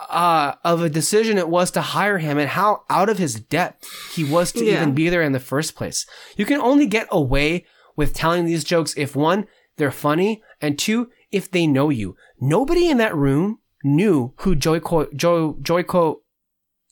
uh, 0.08 0.54
of 0.64 0.82
a 0.82 0.88
decision 0.88 1.36
it 1.36 1.48
was 1.48 1.70
to 1.72 1.80
hire 1.80 2.18
him 2.18 2.38
and 2.38 2.48
how 2.48 2.82
out 2.88 3.08
of 3.10 3.18
his 3.18 3.34
depth 3.34 3.86
he 4.14 4.24
was 4.24 4.50
to 4.52 4.64
Yeah. 4.64 4.74
even 4.80 4.94
be 4.94 5.08
there 5.10 5.22
in 5.22 5.32
the 5.32 5.40
first 5.40 5.74
place. 5.74 6.06
You 6.36 6.46
can 6.46 6.60
only 6.60 6.86
get 6.86 7.06
away 7.10 7.66
with 7.96 8.14
telling 8.14 8.46
these 8.46 8.64
jokes 8.64 8.94
if 8.96 9.14
one, 9.14 9.46
they're 9.76 9.90
funny, 9.90 10.42
and 10.60 10.78
two, 10.78 11.10
if 11.30 11.50
they 11.50 11.66
know 11.66 11.90
you. 11.90 12.16
Nobody 12.40 12.88
in 12.88 12.96
that 12.96 13.14
room 13.14 13.58
knew 13.84 14.32
who 14.38 14.54
Joy 14.54 14.80
Coy, 14.80 15.04
Joe, 15.14 15.58
Joy 15.60 15.82
Co, 15.82 16.22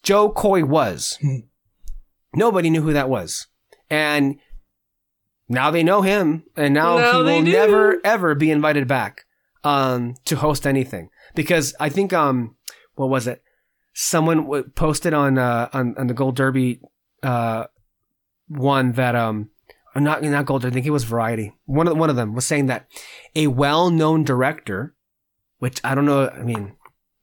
Jo 0.02 0.28
Koy 0.30 0.64
was. 0.64 1.18
Nobody 2.34 2.70
knew 2.70 2.82
who 2.82 2.92
that 2.92 3.08
was. 3.08 3.46
And 3.90 4.38
now 5.48 5.70
they 5.70 5.82
know 5.82 6.02
him, 6.02 6.44
and 6.56 6.74
now, 6.74 6.98
Now 6.98 7.18
he 7.18 7.22
will 7.22 7.42
never 7.42 8.00
ever 8.04 8.34
be 8.34 8.50
invited 8.50 8.86
back 8.86 9.24
um, 9.64 10.14
to 10.26 10.36
host 10.36 10.66
anything 10.66 11.08
because 11.34 11.74
I 11.80 11.88
think 11.88 12.12
um, 12.12 12.56
what 12.96 13.08
was 13.08 13.26
it? 13.26 13.42
Someone 13.94 14.42
w- 14.44 14.68
posted 14.74 15.14
on 15.14 15.38
uh, 15.38 15.68
on 15.72 15.94
on 15.96 16.06
the 16.06 16.14
Gold 16.14 16.36
Derby 16.36 16.80
uh, 17.22 17.64
one 18.48 18.92
that 18.92 19.14
um 19.16 19.50
not 19.96 20.22
not 20.22 20.46
Gold 20.46 20.62
Derby, 20.62 20.72
I 20.72 20.74
think 20.74 20.86
it 20.86 20.90
was 20.90 21.04
Variety. 21.04 21.56
One 21.64 21.88
of 21.88 21.96
one 21.96 22.10
of 22.10 22.16
them 22.16 22.34
was 22.34 22.46
saying 22.46 22.66
that 22.66 22.86
a 23.34 23.46
well 23.46 23.90
known 23.90 24.24
director, 24.24 24.94
which 25.58 25.80
I 25.82 25.94
don't 25.94 26.06
know. 26.06 26.28
I 26.28 26.42
mean, 26.42 26.76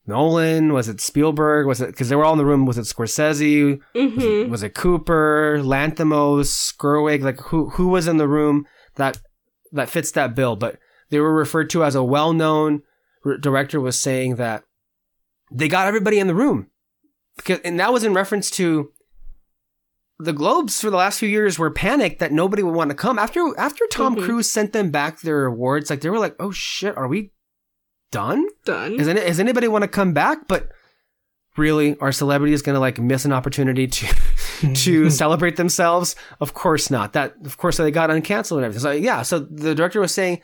Nolan 0.07 0.71
was 0.73 0.87
it 0.87 1.01
Spielberg? 1.01 1.65
Was 1.65 1.81
it 1.81 1.87
because 1.87 2.09
they 2.09 2.15
were 2.15 2.23
all 2.25 2.33
in 2.33 2.37
the 2.37 2.45
room? 2.45 2.65
Was 2.65 2.77
it 2.77 2.81
Scorsese? 2.85 3.79
Mm-hmm. 3.95 4.51
was 4.51 4.61
it 4.63 4.75
Cooper, 4.75 5.59
Lanthimos, 5.61 6.75
Gerwig? 6.77 7.21
Like 7.23 7.39
who 7.39 7.69
who 7.71 7.87
was 7.87 8.07
in 8.07 8.17
the 8.17 8.27
room 8.27 8.65
that 8.95 9.19
that 9.71 9.89
fits 9.89 10.11
that 10.11 10.35
bill? 10.35 10.55
But 10.55 10.77
they 11.09 11.19
were 11.19 11.33
referred 11.33 11.69
to 11.71 11.83
as 11.83 11.95
a 11.95 12.03
well-known 12.03 12.81
r- 13.25 13.37
director 13.37 13.79
was 13.81 13.97
saying 13.99 14.35
that 14.35 14.63
they 15.51 15.67
got 15.67 15.87
everybody 15.87 16.19
in 16.19 16.27
the 16.27 16.35
room 16.35 16.67
because 17.37 17.59
and 17.65 17.79
that 17.79 17.91
was 17.93 18.03
in 18.03 18.13
reference 18.13 18.49
to 18.51 18.91
the 20.17 20.33
Globes 20.33 20.79
for 20.79 20.89
the 20.89 20.95
last 20.97 21.19
few 21.19 21.27
years 21.27 21.59
were 21.59 21.69
panicked 21.71 22.19
that 22.19 22.31
nobody 22.31 22.63
would 22.63 22.73
want 22.73 22.89
to 22.89 22.95
come 22.95 23.19
after 23.19 23.53
after 23.59 23.85
Tom 23.91 24.15
Mhm. 24.15 24.23
Cruise 24.23 24.49
sent 24.49 24.71
them 24.71 24.89
back 24.89 25.19
their 25.21 25.45
awards. 25.45 25.89
Like 25.89 26.01
they 26.01 26.09
were 26.09 26.19
like, 26.19 26.35
"Oh 26.39 26.51
shit, 26.51 26.95
are 26.95 27.07
we 27.07 27.31
done?" 28.15 28.47
Done. 28.63 28.99
Is, 28.99 29.07
any, 29.07 29.21
does 29.21 29.39
anybody 29.39 29.67
want 29.67 29.83
to 29.83 29.87
come 29.87 30.13
back? 30.13 30.47
But 30.47 30.69
really, 31.57 31.97
are 31.99 32.11
celebrities 32.11 32.61
going 32.61 32.75
to 32.75 32.79
like 32.79 32.99
miss 32.99 33.25
an 33.25 33.33
opportunity 33.33 33.87
to 33.87 34.15
to 34.73 35.09
celebrate 35.09 35.55
themselves? 35.55 36.15
Of 36.39 36.53
course 36.53 36.89
not. 36.89 37.13
That 37.13 37.35
of 37.45 37.57
course 37.57 37.77
they 37.77 37.91
got 37.91 38.09
uncanceled 38.09 38.57
and 38.57 38.65
everything. 38.65 38.81
So 38.81 38.91
yeah, 38.91 39.21
so 39.21 39.39
the 39.39 39.75
director 39.75 39.99
was 39.99 40.13
saying 40.13 40.41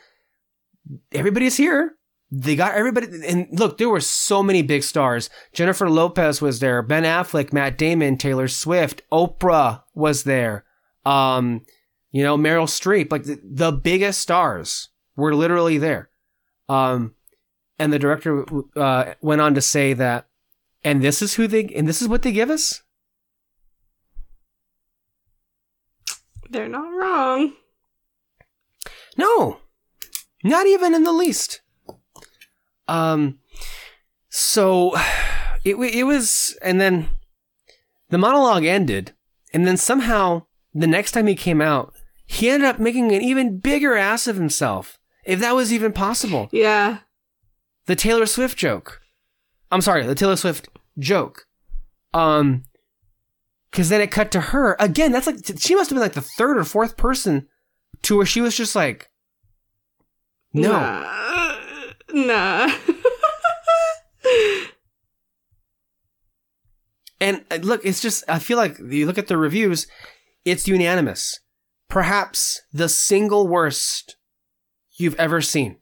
everybody's 1.12 1.58
here. 1.58 1.96
They 2.34 2.56
got 2.56 2.76
everybody, 2.76 3.08
and 3.28 3.48
look, 3.52 3.78
there 3.78 3.90
were 3.90 4.00
so 4.00 4.42
many 4.42 4.62
big 4.62 4.84
stars. 4.84 5.30
Jennifer 5.52 5.90
Lopez 5.90 6.42
was 6.42 6.62
there, 6.62 6.82
Ben 6.82 7.04
Affleck, 7.04 7.52
Matt 7.52 7.78
Damon, 7.78 8.18
Taylor 8.18 8.48
Swift, 8.48 9.02
Oprah 9.12 9.84
was 9.94 10.24
there. 10.24 10.64
Um, 11.06 11.66
you 12.12 12.24
know, 12.24 12.38
Meryl 12.38 12.68
Streep, 12.68 13.12
like 13.12 13.24
the, 13.24 13.38
the 13.44 13.74
biggest 13.74 14.22
stars 14.22 14.90
were 15.18 15.36
literally 15.36 15.78
there. 15.78 16.10
Um, 16.70 17.16
and 17.82 17.92
the 17.92 17.98
director 17.98 18.46
uh, 18.76 19.16
went 19.22 19.42
on 19.42 19.56
to 19.56 19.62
say 19.62 19.94
that, 19.94 20.28
and 20.84 21.02
this 21.02 21.20
is 21.24 21.34
who 21.34 21.48
they, 21.48 21.66
and 21.66 21.88
this 21.88 22.00
is 22.00 22.08
what 22.08 22.22
they 22.22 22.32
give 22.32 22.52
us. 22.52 22.84
They're 26.48 26.70
not 26.70 26.94
wrong. 26.94 27.54
No, 29.18 29.58
not 30.44 30.68
even 30.68 30.94
in 30.94 31.04
the 31.04 31.12
least. 31.12 31.62
Um, 32.88 33.40
so 34.30 34.94
it 35.64 35.76
it 35.76 36.04
was, 36.04 36.56
and 36.62 36.80
then 36.80 37.08
the 38.10 38.20
monologue 38.20 38.66
ended, 38.66 39.14
and 39.54 39.66
then 39.66 39.78
somehow 39.78 40.46
the 40.72 40.88
next 40.88 41.14
time 41.14 41.26
he 41.26 41.36
came 41.36 41.62
out, 41.62 41.96
he 42.28 42.48
ended 42.48 42.70
up 42.70 42.80
making 42.80 43.12
an 43.12 43.24
even 43.24 43.58
bigger 43.58 43.96
ass 43.96 44.28
of 44.28 44.36
himself, 44.36 45.00
if 45.26 45.40
that 45.40 45.56
was 45.56 45.74
even 45.74 45.94
possible. 45.94 46.48
Yeah. 46.52 47.00
The 47.88 47.96
Taylor 47.96 48.26
Swift 48.26 48.58
joke. 48.58 49.02
I'm 49.72 49.82
sorry, 49.82 50.06
the 50.06 50.16
Taylor 50.16 50.36
Swift 50.36 50.70
joke. 51.00 51.46
Um, 52.14 52.64
because 53.72 53.90
then 53.90 54.02
it 54.02 54.12
cut 54.12 54.32
to 54.32 54.42
her 54.42 54.76
again. 54.80 55.12
That's 55.12 55.28
like 55.28 55.38
she 55.58 55.76
must 55.76 55.90
have 55.90 55.96
been 55.96 56.04
like 56.04 56.14
the 56.14 56.22
third 56.22 56.58
or 56.58 56.64
fourth 56.64 56.98
person 56.98 57.48
to 58.04 58.18
where 58.18 58.26
she 58.26 58.42
was 58.42 58.56
just 58.58 58.76
like, 58.76 59.10
no. 60.54 60.72
Nah. 60.72 61.56
Nah. 62.14 62.72
And 67.22 67.46
uh, 67.52 67.58
look, 67.58 67.86
it's 67.86 68.02
just, 68.02 68.24
I 68.28 68.40
feel 68.40 68.58
like 68.58 68.80
you 68.80 69.06
look 69.06 69.20
at 69.20 69.28
the 69.28 69.38
reviews, 69.38 69.88
it's 70.44 70.68
unanimous. 70.68 71.40
Perhaps 71.88 72.62
the 72.74 72.90
single 72.90 73.48
worst 73.48 74.18
you've 74.98 75.16
ever 75.20 75.40
seen. 75.40 75.78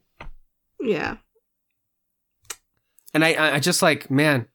yeah. 0.80 1.16
And 3.12 3.24
I, 3.24 3.56
I 3.56 3.58
just 3.58 3.82
like, 3.82 4.10
man, 4.10 4.46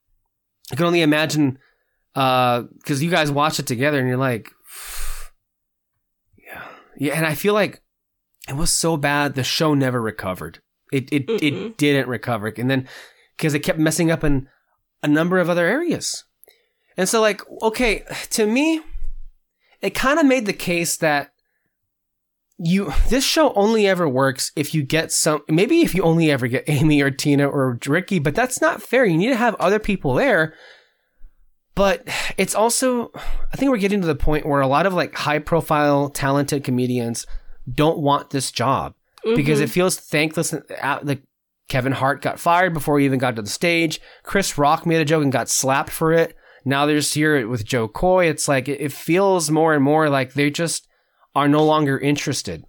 I 0.71 0.75
can 0.75 0.85
only 0.85 1.01
imagine, 1.01 1.59
uh, 2.15 2.63
cause 2.85 3.01
you 3.01 3.11
guys 3.11 3.31
watch 3.31 3.59
it 3.59 3.67
together 3.67 3.99
and 3.99 4.07
you're 4.07 4.17
like, 4.17 4.49
yeah. 6.37 6.67
Yeah. 6.97 7.13
And 7.13 7.25
I 7.25 7.35
feel 7.35 7.53
like 7.53 7.81
it 8.47 8.55
was 8.55 8.73
so 8.73 8.97
bad, 8.97 9.35
the 9.35 9.43
show 9.43 9.73
never 9.73 10.01
recovered. 10.01 10.59
It, 10.91 11.11
it, 11.11 11.29
it 11.29 11.53
Mm-mm. 11.53 11.77
didn't 11.77 12.07
recover. 12.07 12.53
And 12.57 12.69
then, 12.69 12.87
cause 13.37 13.53
it 13.53 13.59
kept 13.59 13.79
messing 13.79 14.11
up 14.11 14.23
in 14.23 14.47
a 15.03 15.07
number 15.07 15.39
of 15.39 15.49
other 15.49 15.65
areas. 15.65 16.23
And 16.97 17.09
so, 17.09 17.21
like, 17.21 17.41
okay, 17.61 18.03
to 18.31 18.45
me, 18.45 18.81
it 19.81 19.91
kind 19.91 20.19
of 20.19 20.25
made 20.25 20.45
the 20.45 20.53
case 20.53 20.97
that 20.97 21.31
you 22.57 22.93
this 23.09 23.25
show 23.25 23.51
only 23.53 23.85
ever 23.87 24.07
works 24.07 24.51
if 24.55 24.73
you 24.73 24.81
get 24.83 25.11
some 25.11 25.41
maybe 25.49 25.81
if 25.81 25.93
you 25.93 26.01
only 26.03 26.31
ever 26.31 26.47
get 26.47 26.63
Amy 26.67 27.01
or 27.01 27.11
Tina 27.11 27.47
or 27.47 27.77
Ricky, 27.85 28.19
but 28.19 28.33
that's 28.35 28.61
not 28.61 28.81
fair. 28.81 29.05
You 29.05 29.17
need 29.17 29.29
to 29.29 29.35
have 29.35 29.55
other 29.55 29.79
people 29.79 30.13
there. 30.13 30.53
But 31.75 32.07
it's 32.37 32.55
also 32.55 33.11
I 33.51 33.57
think 33.57 33.69
we're 33.71 33.77
getting 33.77 34.01
to 34.01 34.07
the 34.07 34.15
point 34.15 34.45
where 34.45 34.61
a 34.61 34.67
lot 34.67 34.85
of 34.85 34.93
like 34.93 35.13
high 35.15 35.39
profile 35.39 36.09
talented 36.09 36.63
comedians 36.63 37.25
don't 37.71 37.99
want 37.99 38.29
this 38.29 38.51
job 38.51 38.93
because 39.35 39.59
Mhm. 39.59 39.63
it 39.63 39.67
feels 39.69 39.97
thankless 39.97 40.53
uh, 40.53 40.99
like 41.03 41.23
Kevin 41.67 41.91
Hart 41.93 42.21
got 42.21 42.39
fired 42.39 42.73
before 42.73 42.99
he 42.99 43.05
even 43.05 43.19
got 43.19 43.35
to 43.35 43.41
the 43.41 43.49
stage. 43.49 43.99
Chris 44.23 44.57
Rock 44.57 44.85
made 44.85 45.01
a 45.01 45.05
joke 45.05 45.23
and 45.23 45.31
got 45.31 45.49
slapped 45.49 45.89
for 45.89 46.13
it. 46.13 46.35
Now 46.63 46.85
there's 46.85 47.13
here 47.13 47.45
with 47.47 47.65
Jo 47.65 47.87
Koy. 47.89 48.27
It's 48.29 48.47
like 48.47 48.69
it 48.69 48.91
feels 48.93 49.51
more 49.51 49.73
and 49.73 49.83
more 49.83 50.09
like 50.09 50.33
they 50.33 50.49
just 50.49 50.87
are 51.35 51.47
no 51.47 51.63
longer 51.63 51.99
interested. 51.99 52.63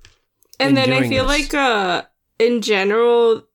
in 0.58 0.68
and 0.68 0.76
then 0.76 0.92
I 0.92 1.08
feel 1.08 1.26
this. 1.26 1.52
like 1.52 1.54
uh 1.54 2.02
in 2.38 2.60
general 2.62 3.46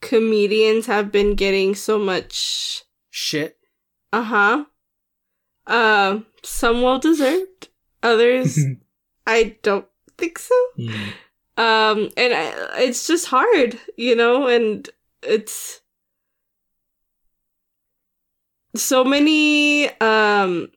comedians 0.00 0.86
have 0.86 1.10
been 1.10 1.34
getting 1.34 1.74
so 1.74 1.98
much 1.98 2.84
Shit. 3.10 3.58
uh-huh. 4.12 4.64
Uh 5.66 6.20
some 6.42 6.82
well 6.82 6.98
deserved. 6.98 7.68
Others 8.02 8.58
I 9.26 9.56
don't 9.62 9.86
think 10.16 10.38
so. 10.38 10.54
Mm. 10.78 10.94
Um 11.58 11.98
and 12.16 12.32
I, 12.34 12.52
it's 12.84 13.06
just 13.06 13.26
hard, 13.26 13.78
you 13.96 14.14
know, 14.14 14.46
and 14.46 14.88
it's 15.22 15.80
so 18.76 19.02
many 19.04 19.88
um 20.00 20.68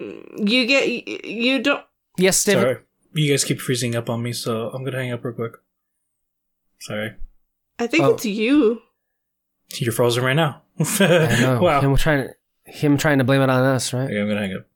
you 0.00 0.66
get 0.66 0.88
you 1.26 1.62
don't 1.62 1.84
Yes, 2.16 2.42
David. 2.44 2.60
Sorry. 2.62 2.76
You 3.14 3.32
guys 3.32 3.44
keep 3.44 3.60
freezing 3.60 3.94
up 3.96 4.10
on 4.10 4.22
me, 4.22 4.32
so 4.32 4.68
I'm 4.70 4.84
gonna 4.84 4.98
hang 4.98 5.12
up 5.12 5.24
real 5.24 5.34
quick. 5.34 5.52
Sorry. 6.80 7.12
I 7.78 7.86
think 7.86 8.04
Oh. 8.04 8.14
it's 8.14 8.24
you. 8.26 8.82
You're 9.78 9.92
frozen 9.92 10.24
right 10.24 10.34
now. 10.36 10.62
I 11.00 11.36
know. 11.40 11.60
wow. 11.60 11.80
Him 11.80 11.96
trying 11.96 12.28
to 12.28 12.34
him 12.70 12.96
trying 12.98 13.18
to 13.18 13.24
blame 13.24 13.40
it 13.42 13.48
on 13.50 13.62
us, 13.62 13.92
right? 13.92 14.04
Okay, 14.04 14.20
I'm 14.20 14.28
gonna 14.28 14.40
hang 14.40 14.54
up. 14.56 14.66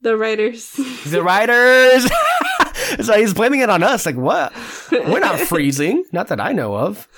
The 0.00 0.16
writers. 0.16 0.72
The 1.06 1.22
writers. 1.22 2.08
so 3.06 3.16
he's 3.18 3.34
blaming 3.34 3.60
it 3.60 3.68
on 3.70 3.82
us. 3.82 4.06
Like 4.06 4.16
what? 4.16 4.52
We're 4.92 5.20
not 5.20 5.38
freezing. 5.40 6.04
Not 6.12 6.28
that 6.28 6.40
I 6.40 6.52
know 6.52 6.74
of. 6.76 7.08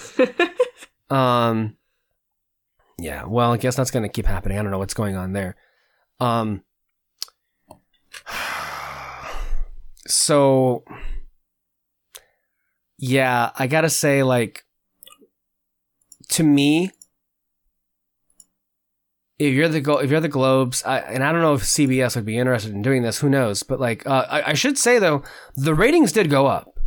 Um. 1.11 1.77
Yeah. 2.99 3.25
Well, 3.27 3.53
I 3.53 3.57
guess 3.57 3.77
that's 3.77 3.91
gonna 3.91 4.09
keep 4.09 4.27
happening. 4.27 4.59
I 4.59 4.63
don't 4.63 4.71
know 4.71 4.79
what's 4.79 4.95
going 4.95 5.17
on 5.17 5.33
there. 5.33 5.57
Um. 6.21 6.63
So. 10.07 10.85
Yeah, 13.03 13.51
I 13.59 13.67
gotta 13.67 13.89
say, 13.89 14.23
like, 14.23 14.65
to 16.29 16.43
me, 16.43 16.91
if 19.41 19.55
you're 19.55 19.69
the 19.69 19.99
if 20.03 20.11
you're 20.11 20.21
the 20.21 20.29
Globes, 20.29 20.85
I, 20.85 20.99
and 20.99 21.25
I 21.25 21.33
don't 21.33 21.41
know 21.41 21.55
if 21.55 21.63
CBS 21.63 22.15
would 22.15 22.27
be 22.27 22.37
interested 22.37 22.73
in 22.73 22.83
doing 22.83 23.03
this. 23.03 23.21
Who 23.21 23.31
knows? 23.31 23.63
But 23.63 23.81
like, 23.81 24.07
uh, 24.07 24.27
I, 24.29 24.51
I 24.51 24.53
should 24.53 24.77
say 24.77 24.99
though, 24.99 25.23
the 25.57 25.75
ratings 25.75 26.13
did 26.13 26.29
go 26.29 26.47
up. 26.47 26.79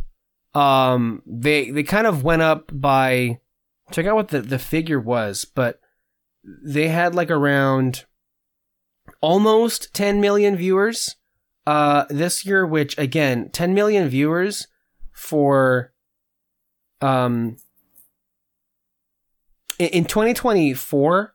Um, 0.54 1.20
they 1.26 1.70
they 1.70 1.82
kind 1.82 2.06
of 2.06 2.22
went 2.22 2.42
up 2.42 2.70
by 2.72 3.40
check 3.90 4.06
out 4.06 4.14
what 4.14 4.28
the 4.28 4.40
the 4.40 4.60
figure 4.60 5.00
was, 5.00 5.44
but 5.44 5.80
they 6.44 6.86
had 6.86 7.12
like 7.16 7.30
around 7.30 8.04
almost 9.24 9.94
10 9.94 10.20
million 10.20 10.54
viewers 10.56 11.16
uh 11.66 12.04
this 12.10 12.44
year 12.44 12.66
which 12.66 12.96
again 12.98 13.48
10 13.50 13.72
million 13.72 14.06
viewers 14.08 14.66
for 15.12 15.92
um 17.00 17.56
in, 19.78 19.88
in 19.88 20.04
2024 20.04 21.34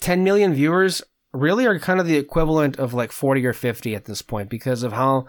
10 0.00 0.22
million 0.24 0.52
viewers 0.54 1.02
really 1.32 1.66
are 1.66 1.78
kind 1.78 1.98
of 2.00 2.06
the 2.06 2.16
equivalent 2.16 2.78
of 2.78 2.94
like 2.94 3.10
40 3.12 3.44
or 3.46 3.52
50 3.52 3.94
at 3.94 4.04
this 4.04 4.22
point 4.22 4.48
because 4.50 4.82
of 4.82 4.92
how 4.92 5.26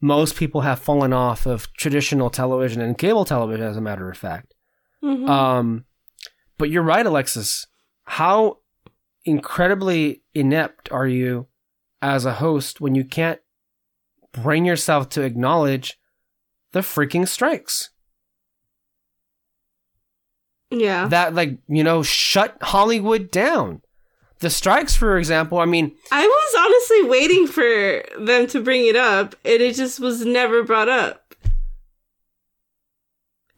most 0.00 0.36
people 0.36 0.60
have 0.62 0.78
fallen 0.78 1.12
off 1.12 1.46
of 1.46 1.72
traditional 1.74 2.30
television 2.30 2.80
and 2.80 2.96
cable 2.96 3.24
television 3.24 3.66
as 3.66 3.76
a 3.76 3.80
matter 3.80 4.08
of 4.08 4.16
fact 4.16 4.54
Mhm. 5.02 5.28
um, 5.28 5.84
but 6.58 6.70
you're 6.70 6.82
right, 6.82 7.06
Alexis. 7.06 7.68
How 8.02 8.58
incredibly 9.24 10.22
inept 10.34 10.90
are 10.92 11.06
you 11.06 11.46
as 12.00 12.24
a 12.24 12.34
host 12.34 12.80
when 12.80 12.94
you 12.94 13.04
can't 13.04 13.40
bring 14.32 14.64
yourself 14.64 15.08
to 15.10 15.22
acknowledge 15.22 15.98
the 16.72 16.80
freaking 16.80 17.26
strikes? 17.26 17.90
yeah. 20.70 21.08
That, 21.08 21.34
like, 21.34 21.58
you 21.68 21.82
know, 21.82 22.02
shut 22.02 22.56
Hollywood 22.62 23.30
down. 23.30 23.82
The 24.40 24.50
strikes, 24.50 24.94
for 24.94 25.18
example, 25.18 25.58
I 25.58 25.64
mean, 25.64 25.96
I 26.12 26.24
was 26.24 26.54
honestly 26.58 27.10
waiting 27.10 27.46
for 27.48 28.24
them 28.24 28.46
to 28.48 28.62
bring 28.62 28.86
it 28.86 28.94
up, 28.94 29.34
and 29.44 29.60
it 29.60 29.74
just 29.74 29.98
was 29.98 30.24
never 30.24 30.62
brought 30.62 30.88
up. 30.88 31.27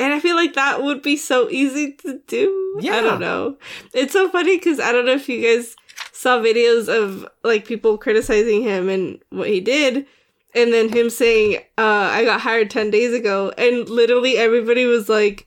And 0.01 0.15
I 0.15 0.19
feel 0.19 0.35
like 0.35 0.55
that 0.55 0.83
would 0.83 1.03
be 1.03 1.17
so 1.19 1.51
easy 1.51 1.93
to 1.93 2.21
do. 2.27 2.79
Yeah. 2.81 2.97
I 2.97 3.01
don't 3.03 3.21
know. 3.21 3.59
It's 3.93 4.15
so 4.15 4.31
funny 4.31 4.57
because 4.57 4.81
I 4.81 4.93
don't 4.93 5.05
know 5.05 5.13
if 5.13 5.29
you 5.29 5.43
guys 5.43 5.77
saw 6.13 6.39
videos 6.39 6.89
of 6.89 7.29
like 7.45 7.67
people 7.67 7.99
criticizing 7.99 8.63
him 8.63 8.89
and 8.89 9.23
what 9.29 9.49
he 9.49 9.61
did, 9.61 10.07
and 10.55 10.73
then 10.73 10.89
him 10.89 11.11
saying, 11.11 11.57
uh, 11.77 12.09
I 12.13 12.25
got 12.25 12.41
hired 12.41 12.71
10 12.71 12.91
days 12.91 13.13
ago, 13.13 13.53
and 13.59 13.91
literally 13.91 14.39
everybody 14.39 14.87
was 14.87 15.11
like, 15.11 15.47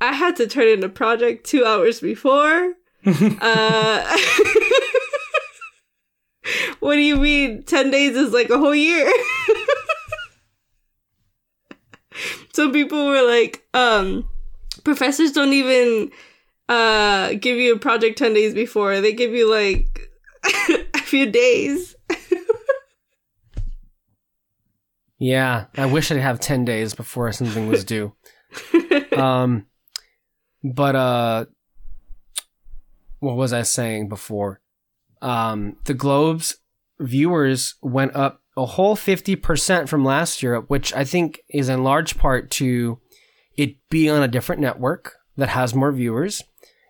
I 0.00 0.12
had 0.12 0.36
to 0.36 0.46
turn 0.46 0.68
in 0.68 0.84
a 0.84 0.88
project 0.88 1.44
two 1.46 1.64
hours 1.64 2.00
before. 2.00 2.74
Uh, 3.06 4.16
what 6.80 6.94
do 6.94 7.00
you 7.00 7.16
mean? 7.16 7.62
10 7.64 7.90
days 7.90 8.16
is 8.16 8.32
like 8.32 8.48
a 8.48 8.56
whole 8.56 8.74
year. 8.74 9.04
Some 12.52 12.72
people 12.72 13.06
were 13.06 13.26
like, 13.26 13.66
um, 13.74 14.28
professors 14.84 15.32
don't 15.32 15.52
even 15.52 16.10
uh 16.68 17.34
give 17.34 17.58
you 17.58 17.74
a 17.74 17.78
project 17.78 18.16
10 18.18 18.32
days 18.32 18.54
before. 18.54 19.00
They 19.00 19.12
give 19.12 19.32
you 19.32 19.50
like 19.50 20.10
a 20.94 20.98
few 20.98 21.30
days. 21.30 21.94
Yeah, 25.24 25.66
I 25.76 25.86
wish 25.86 26.10
I'd 26.10 26.18
have 26.18 26.38
10 26.38 26.66
days 26.66 26.92
before 26.92 27.32
something 27.32 27.66
was 27.66 27.82
due. 27.82 28.12
um, 29.16 29.64
but, 30.62 30.94
uh, 30.94 31.44
what 33.20 33.36
was 33.36 33.54
I 33.54 33.62
saying 33.62 34.10
before? 34.10 34.60
Um, 35.22 35.76
the 35.84 35.94
Globe's 35.94 36.58
viewers 36.98 37.76
went 37.80 38.14
up 38.14 38.42
a 38.56 38.66
whole 38.66 38.96
50% 38.96 39.88
from 39.88 40.04
last 40.04 40.42
year, 40.42 40.60
which 40.60 40.92
I 40.94 41.04
think 41.04 41.40
is 41.48 41.68
in 41.68 41.82
large 41.82 42.16
part 42.16 42.50
to 42.52 43.00
it 43.56 43.76
being 43.88 44.10
on 44.10 44.22
a 44.22 44.28
different 44.28 44.60
network 44.62 45.14
that 45.36 45.50
has 45.50 45.74
more 45.74 45.92
viewers, 45.92 46.42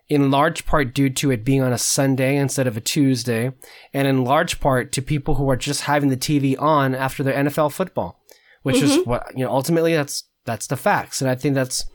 in 0.07 0.29
large 0.29 0.65
part 0.65 0.93
due 0.93 1.09
to 1.09 1.31
it 1.31 1.43
being 1.43 1.61
on 1.61 1.73
a 1.73 1.77
Sunday 1.77 2.37
instead 2.37 2.67
of 2.67 2.77
a 2.77 2.81
Tuesday, 2.81 3.51
and 3.93 4.07
in 4.07 4.23
large 4.23 4.59
part 4.59 4.91
to 4.91 5.01
people 5.01 5.35
who 5.35 5.49
are 5.49 5.55
just 5.55 5.81
having 5.81 6.09
the 6.09 6.17
TV 6.17 6.59
on 6.61 6.93
after 6.93 7.23
their 7.23 7.33
NFL 7.33 7.71
football, 7.71 8.21
which 8.61 8.81
is 8.81 9.03
what, 9.05 9.31
you 9.35 9.43
know, 9.43 9.51
ultimately 9.51 9.95
that's, 9.95 10.25
that's 10.45 10.67
the 10.67 10.77
facts. 10.77 11.21
And 11.21 11.29
I 11.29 11.35
think 11.35 11.55
that's 11.55 11.85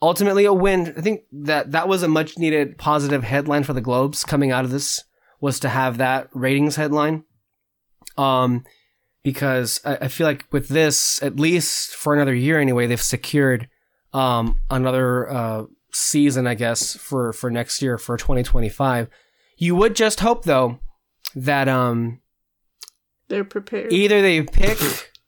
ultimately 0.00 0.44
a 0.44 0.52
win. 0.52 0.94
I 0.96 1.00
think 1.00 1.22
that 1.32 1.72
that 1.72 1.88
was 1.88 2.04
a 2.04 2.08
much 2.08 2.38
needed 2.38 2.78
positive 2.78 3.24
headline 3.24 3.64
for 3.64 3.72
the 3.72 3.80
Globes 3.80 4.24
coming 4.24 4.52
out 4.52 4.64
of 4.64 4.70
this 4.70 5.02
was 5.40 5.58
to 5.60 5.68
have 5.68 5.98
that 5.98 6.28
ratings 6.32 6.76
headline. 6.76 7.24
Um, 8.16 8.64
because 9.26 9.80
I, 9.84 9.96
I 10.02 10.08
feel 10.08 10.24
like 10.24 10.44
with 10.52 10.68
this, 10.68 11.20
at 11.20 11.40
least 11.40 11.96
for 11.96 12.14
another 12.14 12.32
year 12.32 12.60
anyway, 12.60 12.86
they've 12.86 13.02
secured 13.02 13.68
um, 14.12 14.60
another 14.70 15.28
uh, 15.28 15.64
season, 15.92 16.46
I 16.46 16.54
guess, 16.54 16.94
for 16.94 17.32
for 17.32 17.50
next 17.50 17.82
year 17.82 17.98
for 17.98 18.16
2025. 18.16 19.08
You 19.58 19.74
would 19.74 19.96
just 19.96 20.20
hope 20.20 20.44
though 20.44 20.78
that 21.34 21.66
um, 21.66 22.20
They're 23.26 23.42
prepared. 23.42 23.92
either 23.92 24.22
they 24.22 24.42
pick 24.42 24.78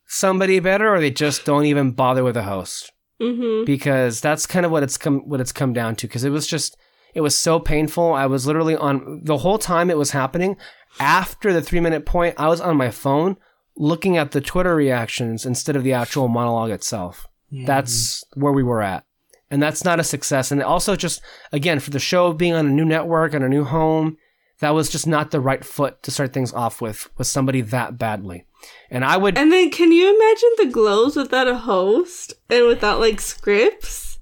somebody 0.06 0.60
better 0.60 0.94
or 0.94 1.00
they 1.00 1.10
just 1.10 1.44
don't 1.44 1.64
even 1.64 1.90
bother 1.90 2.22
with 2.22 2.36
a 2.36 2.44
host 2.44 2.92
mm-hmm. 3.20 3.64
because 3.64 4.20
that's 4.20 4.46
kind 4.46 4.64
of 4.64 4.70
what 4.70 4.84
it's 4.84 4.96
come 4.96 5.28
what 5.28 5.40
it's 5.40 5.50
come 5.50 5.72
down 5.72 5.96
to 5.96 6.06
because 6.06 6.22
it 6.22 6.30
was 6.30 6.46
just 6.46 6.76
it 7.14 7.20
was 7.20 7.36
so 7.36 7.60
painful 7.60 8.14
i 8.14 8.24
was 8.24 8.46
literally 8.46 8.74
on 8.74 9.20
the 9.24 9.38
whole 9.38 9.58
time 9.58 9.90
it 9.90 9.98
was 9.98 10.12
happening 10.12 10.56
after 10.98 11.52
the 11.52 11.60
3 11.60 11.80
minute 11.80 12.06
point 12.06 12.34
i 12.38 12.48
was 12.48 12.60
on 12.60 12.78
my 12.78 12.90
phone 12.90 13.36
looking 13.80 14.16
at 14.16 14.32
the 14.32 14.40
twitter 14.40 14.74
reactions 14.74 15.46
instead 15.46 15.76
of 15.76 15.84
the 15.84 15.92
actual 15.92 16.28
monologue 16.28 16.70
itself 16.70 17.26
that's 17.66 18.22
where 18.34 18.52
we 18.52 18.62
were 18.62 18.82
at 18.82 19.04
and 19.50 19.62
that's 19.62 19.84
not 19.84 19.98
a 20.00 20.04
success 20.04 20.50
and 20.52 20.62
also 20.62 20.94
just 20.96 21.22
again 21.52 21.80
for 21.80 21.90
the 21.90 21.98
show 21.98 22.32
being 22.34 22.52
on 22.52 22.66
a 22.66 22.70
new 22.70 22.84
network 22.84 23.32
and 23.32 23.42
a 23.44 23.48
new 23.48 23.64
home 23.64 24.16
that 24.60 24.74
was 24.74 24.90
just 24.90 25.06
not 25.06 25.30
the 25.30 25.40
right 25.40 25.64
foot 25.64 26.02
to 26.02 26.10
start 26.10 26.32
things 26.32 26.52
off 26.52 26.80
with 26.82 27.08
with 27.16 27.26
somebody 27.26 27.60
that 27.62 27.96
badly 27.96 28.44
and 28.90 29.04
i 29.04 29.16
would 29.16 29.38
And 29.38 29.52
then 29.52 29.70
can 29.70 29.92
you 29.92 30.06
imagine 30.14 30.50
the 30.58 30.72
Globes 30.72 31.14
without 31.16 31.46
a 31.48 31.56
host 31.58 32.34
and 32.50 32.66
without 32.66 32.98
like 32.98 33.20
scripts? 33.20 34.18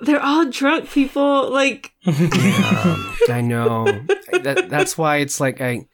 They're 0.00 0.22
all 0.22 0.46
drunk 0.46 0.90
people. 0.90 1.50
Like 1.50 1.92
Um, 2.06 3.14
I 3.28 3.42
know. 3.42 3.84
that, 4.32 4.68
that's 4.70 4.96
why 4.96 5.18
it's 5.18 5.40
like 5.40 5.60
I. 5.60 5.86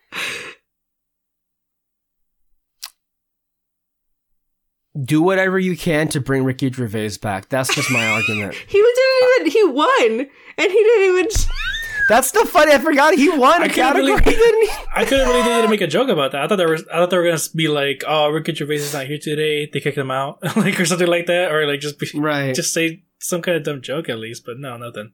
Do 5.05 5.21
whatever 5.23 5.59
you 5.59 5.77
can 5.77 6.09
to 6.09 6.21
bring 6.21 6.45
Ricky 6.45 6.71
Gervais 6.71 7.19
back. 7.21 7.49
That's 7.49 7.75
just 7.75 7.91
my 7.91 8.07
argument. 8.07 8.55
he 8.69 8.79
didn't 8.79 9.41
even 9.41 9.51
he 9.53 9.65
won, 9.65 10.21
and 10.59 10.73
he 10.73 10.83
didn't 10.85 11.19
even. 11.19 11.27
That's 12.09 12.31
the 12.31 12.45
funny. 12.47 12.73
I 12.73 12.79
forgot 12.79 13.15
he 13.15 13.29
won 13.29 13.63
a 13.63 13.65
I 13.65 13.69
can't 13.69 13.97
category. 13.97 14.21
believe- 14.21 14.25
didn't 14.39 14.63
he? 14.63 14.71
I 14.95 15.05
couldn't 15.05 15.29
really 15.29 15.43
think 15.43 15.65
to 15.65 15.69
make 15.71 15.81
a 15.81 15.87
joke 15.89 16.09
about 16.09 16.33
that. 16.33 16.43
I 16.43 16.47
thought 16.49 16.57
they 16.57 16.67
were 16.67 16.79
I 16.93 16.99
thought 16.99 17.11
they 17.11 17.17
were 17.19 17.25
gonna 17.25 17.39
be 17.55 17.67
like, 17.69 18.05
oh, 18.07 18.31
Ricky 18.31 18.55
Gervais 18.55 18.77
is 18.77 18.93
not 18.95 19.07
here 19.07 19.19
today. 19.21 19.69
They 19.73 19.81
kicked 19.81 19.99
him 19.99 20.11
out, 20.13 20.39
like 20.57 20.79
or 20.79 20.85
something 20.87 21.09
like 21.09 21.27
that, 21.27 21.51
or 21.53 21.67
like 21.67 21.81
just 21.81 21.99
be, 21.99 22.07
Right. 22.15 22.55
just 22.55 22.73
say 22.73 23.03
some 23.19 23.43
kind 23.43 23.57
of 23.57 23.65
dumb 23.65 23.83
joke 23.83 24.09
at 24.09 24.19
least. 24.19 24.45
But 24.47 24.59
no, 24.59 24.77
nothing. 24.77 25.13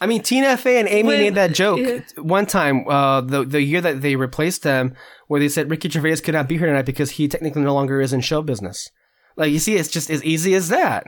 I 0.00 0.06
mean, 0.06 0.22
Tina 0.22 0.56
Fey 0.56 0.78
and 0.80 0.88
Amy 0.88 1.08
When- 1.08 1.18
made 1.20 1.34
that 1.36 1.52
joke 1.54 1.78
yeah. 1.80 2.00
one 2.16 2.46
time. 2.46 2.88
Uh, 2.88 3.20
the 3.20 3.44
the 3.44 3.60
year 3.62 3.82
that 3.82 4.00
they 4.00 4.16
replaced 4.16 4.62
them, 4.62 4.94
where 5.28 5.40
they 5.40 5.48
said 5.50 5.70
Ricky 5.70 5.90
Gervais 5.90 6.16
could 6.16 6.34
not 6.34 6.48
be 6.48 6.56
here 6.58 6.66
tonight 6.66 6.86
because 6.86 7.12
he 7.12 7.28
technically 7.28 7.62
no 7.62 7.74
longer 7.74 8.00
is 8.00 8.12
in 8.14 8.20
show 8.22 8.40
business. 8.40 8.90
Like 9.36 9.52
you 9.52 9.58
see, 9.58 9.74
it's 9.76 9.88
just 9.88 10.10
as 10.10 10.22
easy 10.24 10.54
as 10.54 10.68
that. 10.68 11.06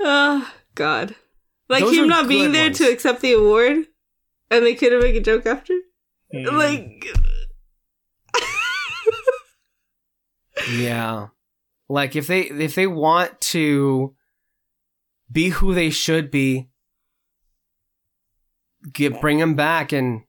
Oh 0.00 0.52
God! 0.74 1.14
Like 1.68 1.84
Those 1.84 1.96
him 1.96 2.08
not 2.08 2.28
being 2.28 2.52
there 2.52 2.64
ones. 2.66 2.78
to 2.78 2.90
accept 2.90 3.20
the 3.20 3.32
award, 3.32 3.86
and 4.50 4.66
they 4.66 4.74
couldn't 4.74 5.00
make 5.02 5.14
a 5.14 5.20
joke 5.20 5.46
after. 5.46 5.74
Mm. 6.34 6.52
Like, 6.52 7.06
Yeah. 10.70 11.28
Like 11.88 12.16
if 12.16 12.26
they 12.26 12.42
if 12.42 12.74
they 12.74 12.86
want 12.86 13.40
to 13.40 14.14
be 15.30 15.48
who 15.50 15.74
they 15.74 15.90
should 15.90 16.30
be, 16.30 16.68
get 18.92 19.20
bring 19.20 19.38
them 19.38 19.54
back 19.54 19.92
and 19.92 20.22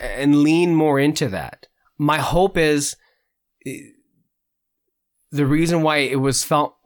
and 0.00 0.42
lean 0.42 0.74
more 0.74 0.98
into 0.98 1.28
that. 1.28 1.66
My 1.98 2.18
hope 2.18 2.56
is 2.56 2.96
the 5.30 5.46
reason 5.46 5.82
why 5.82 5.98
it 5.98 6.16
was 6.20 6.42
felt 6.44 6.76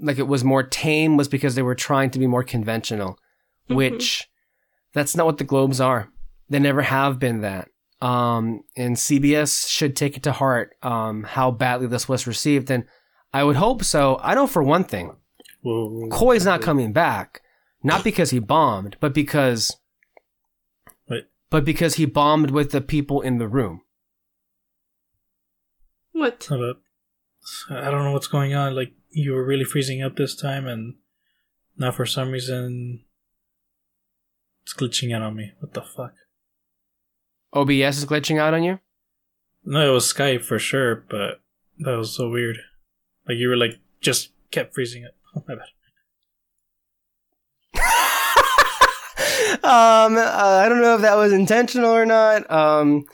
like 0.00 0.18
it 0.18 0.26
was 0.28 0.42
more 0.44 0.62
tame 0.62 1.16
was 1.16 1.28
because 1.28 1.54
they 1.54 1.62
were 1.62 1.74
trying 1.74 2.10
to 2.10 2.18
be 2.18 2.26
more 2.26 2.42
conventional, 2.44 3.18
Mhm. 3.68 3.76
which 3.76 4.28
that's 4.94 5.14
not 5.16 5.26
what 5.26 5.38
the 5.38 5.44
Globes 5.44 5.80
are. 5.80 6.08
They 6.48 6.58
never 6.58 6.82
have 6.82 7.18
been 7.18 7.42
that. 7.42 7.68
Um, 8.00 8.62
and 8.76 8.96
CBS 8.98 9.68
should 9.68 9.94
take 9.94 10.16
it 10.16 10.22
to 10.22 10.32
heart 10.32 10.74
um, 10.82 11.24
how 11.24 11.50
badly 11.50 11.86
this 11.86 12.08
was 12.08 12.26
received. 12.26 12.70
And 12.70 12.84
I 13.34 13.44
would 13.44 13.56
hope 13.56 13.84
so. 13.84 14.18
I 14.22 14.34
know 14.34 14.46
for 14.46 14.62
one 14.62 14.84
thing, 14.84 15.14
Whoa. 15.60 16.08
Koy's 16.10 16.46
not 16.46 16.62
coming 16.62 16.92
back, 16.94 17.42
not 17.82 18.02
because 18.02 18.30
he 18.30 18.38
bombed, 18.38 18.96
but 19.00 19.12
because, 19.12 19.76
Wait. 21.08 21.26
but 21.50 21.64
because 21.66 21.96
he 21.96 22.06
bombed 22.06 22.50
with 22.50 22.70
the 22.70 22.80
people 22.80 23.20
in 23.20 23.36
the 23.36 23.46
room. 23.48 23.82
what? 26.12 26.42
Hold 26.48 26.62
up. 26.64 26.82
I 27.70 27.90
don't 27.90 28.04
know 28.04 28.12
what's 28.12 28.26
going 28.26 28.54
on. 28.54 28.74
Like 28.74 28.92
you 29.10 29.32
were 29.32 29.44
really 29.44 29.64
freezing 29.64 30.02
up 30.02 30.16
this 30.16 30.34
time, 30.34 30.66
and 30.66 30.94
now 31.76 31.92
for 31.92 32.06
some 32.06 32.30
reason 32.30 33.04
it's 34.62 34.74
glitching 34.74 35.14
out 35.14 35.22
on 35.22 35.36
me. 35.36 35.52
What 35.60 35.74
the 35.74 35.82
fuck? 35.82 36.12
OBS 37.52 37.98
is 37.98 38.06
glitching 38.06 38.38
out 38.38 38.54
on 38.54 38.62
you. 38.62 38.78
No, 39.64 39.90
it 39.90 39.92
was 39.92 40.12
Skype 40.12 40.44
for 40.44 40.58
sure, 40.58 41.04
but 41.08 41.40
that 41.78 41.96
was 41.96 42.14
so 42.14 42.30
weird. 42.30 42.58
Like 43.28 43.38
you 43.38 43.48
were 43.48 43.56
like 43.56 43.78
just 44.00 44.30
kept 44.50 44.74
freezing 44.74 45.04
it. 45.04 45.14
Oh 45.36 45.44
my 45.48 45.54
bad. 45.54 45.66
um, 49.64 50.16
uh, 50.16 50.60
I 50.64 50.68
don't 50.68 50.80
know 50.80 50.94
if 50.94 51.02
that 51.02 51.16
was 51.16 51.32
intentional 51.32 51.90
or 51.90 52.06
not. 52.06 52.50
Um, 52.50 53.04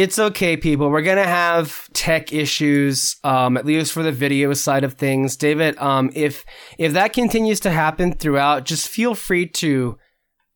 it's 0.00 0.18
okay, 0.18 0.56
people. 0.56 0.88
We're 0.88 1.02
gonna 1.02 1.26
have 1.26 1.92
tech 1.92 2.32
issues, 2.32 3.16
um, 3.22 3.56
at 3.56 3.66
least 3.66 3.92
for 3.92 4.02
the 4.02 4.12
video 4.12 4.52
side 4.54 4.82
of 4.82 4.94
things. 4.94 5.36
David, 5.36 5.76
um, 5.78 6.10
if 6.14 6.44
if 6.78 6.92
that 6.94 7.12
continues 7.12 7.60
to 7.60 7.70
happen 7.70 8.12
throughout, 8.14 8.64
just 8.64 8.88
feel 8.88 9.14
free 9.14 9.46
to 9.46 9.98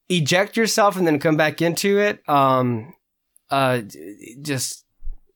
eject 0.09 0.57
yourself 0.57 0.97
and 0.97 1.07
then 1.07 1.19
come 1.19 1.37
back 1.37 1.61
into 1.61 1.99
it. 1.99 2.27
Um, 2.29 2.95
uh, 3.51 3.83
just 4.43 4.85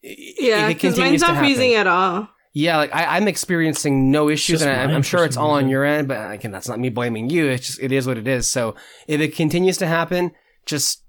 Yeah, 0.03 0.69
because 0.69 0.99
mine's 0.99 1.21
not 1.21 1.37
freezing 1.39 1.75
at 1.75 1.87
all. 1.87 2.29
yeah, 2.55 2.79
like 2.79 2.95
I, 2.95 3.17
I'm 3.17 3.29
experiencing 3.29 4.11
no 4.11 4.31
issues, 4.31 4.61
just 4.61 4.65
and 4.67 4.91
I, 4.91 4.95
I'm 4.95 5.03
sure 5.03 5.25
it's 5.25 5.37
all 5.37 5.51
on 5.51 5.69
your 5.69 5.85
end. 5.85 6.09
But 6.09 6.31
again, 6.31 6.51
that's 6.51 6.69
not 6.69 6.79
me 6.79 6.89
blaming 6.89 7.29
you. 7.29 7.47
It's 7.47 7.67
just 7.67 7.83
it 7.83 7.93
is 7.93 8.07
what 8.07 8.17
it 8.17 8.27
is. 8.27 8.47
So 8.49 8.75
if 9.07 9.21
it 9.21 9.37
continues 9.37 9.77
to 9.79 9.87
happen, 9.87 10.33
just 10.65 11.05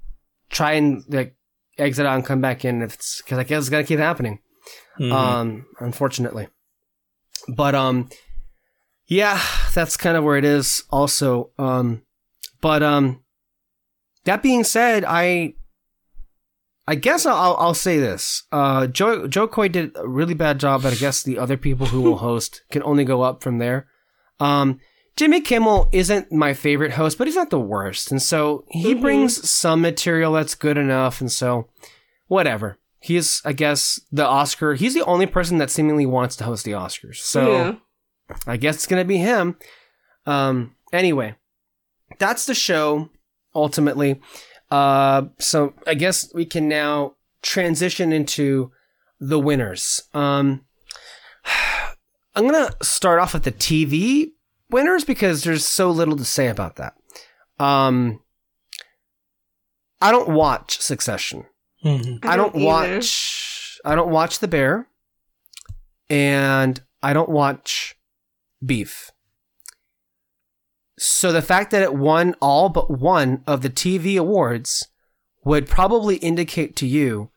try 0.50 0.74
and 0.74 1.04
like 1.08 1.36
exit 1.80 2.06
out 2.06 2.16
and 2.16 2.26
come 2.26 2.42
back 2.42 2.66
in. 2.66 2.82
If 2.82 2.94
it's 2.96 3.22
because 3.22 3.38
I 3.38 3.44
guess 3.44 3.60
it's 3.60 3.70
gonna 3.70 3.84
keep 3.84 4.00
happening. 4.00 4.40
Mhm. 5.00 5.12
Um, 5.12 5.66
unfortunately, 5.80 6.48
but 7.48 7.74
um, 7.76 8.10
yeah, 9.08 9.42
that's 9.74 9.98
kind 9.98 10.18
of 10.18 10.24
where 10.24 10.38
it 10.38 10.46
is. 10.46 10.84
Also, 10.92 11.52
um, 11.58 12.04
but 12.62 12.84
um, 12.84 13.24
that 14.26 14.44
being 14.44 14.64
said, 14.64 15.04
I. 15.06 15.54
I 16.88 16.96
guess 16.96 17.28
I'll, 17.28 17.56
I'll 17.60 17.76
say 17.76 18.00
this. 18.00 18.46
Uh, 18.52 18.88
Jo, 18.88 19.28
Jo 19.28 19.48
Koy 19.48 19.68
did 19.68 19.92
a 19.96 20.08
really 20.08 20.34
bad 20.34 20.60
job, 20.60 20.82
but 20.82 20.92
I 20.92 20.96
guess 20.96 21.22
the 21.22 21.38
other 21.38 21.56
people 21.56 21.86
who 21.86 22.02
will 22.02 22.18
host 22.30 22.64
can 22.72 22.82
only 22.82 23.06
go 23.06 23.22
up 23.22 23.44
from 23.44 23.60
there. 23.60 23.86
Um, 24.40 24.80
Jimmy 25.16 25.42
Kimmel 25.42 25.90
isn't 25.92 26.32
my 26.32 26.54
favorite 26.54 26.94
host, 26.94 27.18
but 27.18 27.28
he's 27.28 27.36
not 27.36 27.50
the 27.50 27.60
worst. 27.60 28.12
And 28.12 28.22
so 28.22 28.64
he 28.70 28.94
Mhm. 28.96 29.02
brings 29.02 29.50
some 29.50 29.82
material 29.82 30.34
that's 30.34 30.56
good 30.56 30.78
enough. 30.78 31.20
And 31.22 31.32
so 31.32 31.68
whatever. 32.28 32.78
He's, 33.02 33.42
I 33.46 33.54
guess, 33.54 34.00
the 34.12 34.26
Oscar. 34.26 34.76
He's 34.76 34.94
the 34.94 35.06
only 35.06 35.26
person 35.26 35.58
that 35.58 35.70
seemingly 35.72 36.06
wants 36.06 36.36
to 36.38 36.44
host 36.44 36.66
the 36.66 36.72
Oscars. 36.72 37.18
So 37.18 37.52
yeah. 37.52 37.76
I 38.46 38.58
guess 38.58 38.76
it's 38.76 38.88
gonna 38.88 39.06
be 39.06 39.18
him. 39.18 39.58
Um. 40.26 40.76
Anyway, 40.94 41.36
that's 42.18 42.46
the 42.46 42.54
show. 42.54 43.10
Ultimately, 43.56 44.20
uh. 44.70 45.24
So 45.40 45.74
I 45.88 45.94
guess 45.96 46.32
we 46.34 46.46
can 46.46 46.68
now 46.68 47.16
transition 47.42 48.12
into 48.12 48.72
the 49.20 49.40
winners. 49.40 50.04
Um, 50.14 50.66
I'm 52.36 52.46
gonna 52.46 52.72
start 52.82 53.20
off 53.20 53.34
with 53.34 53.44
the 53.44 53.52
TV 53.52 54.32
winners 54.70 55.04
because 55.04 55.44
there's 55.44 55.66
so 55.66 55.90
little 55.92 56.16
to 56.18 56.26
say 56.26 56.48
about 56.48 56.76
that. 56.78 56.96
Um, 57.60 58.22
I 60.02 60.12
don't 60.12 60.30
watch 60.30 60.80
Succession. 60.80 61.46
Mhm. 61.84 62.24
I 62.26 62.36
don't, 62.36 62.56
either. 62.56 62.66
watch. 62.66 63.80
I 63.86 63.96
don't 63.96 64.10
watch 64.12 64.40
The 64.40 64.48
Bear, 64.48 64.88
and 66.10 66.82
I 67.02 67.14
don't 67.14 67.30
watch 67.30 67.96
Beef. 68.66 69.12
So 70.98 71.32
the 71.32 71.42
fact 71.42 71.72
that 71.72 71.82
it 71.82 71.96
won 71.96 72.36
all 72.42 72.68
but 72.70 72.92
one 72.92 73.42
of 73.48 73.62
the 73.62 73.70
TV 73.70 74.18
awards 74.20 74.88
would 75.46 75.66
probably 75.68 76.18
indicate 76.18 76.76
to 76.78 76.88
you 76.88 77.32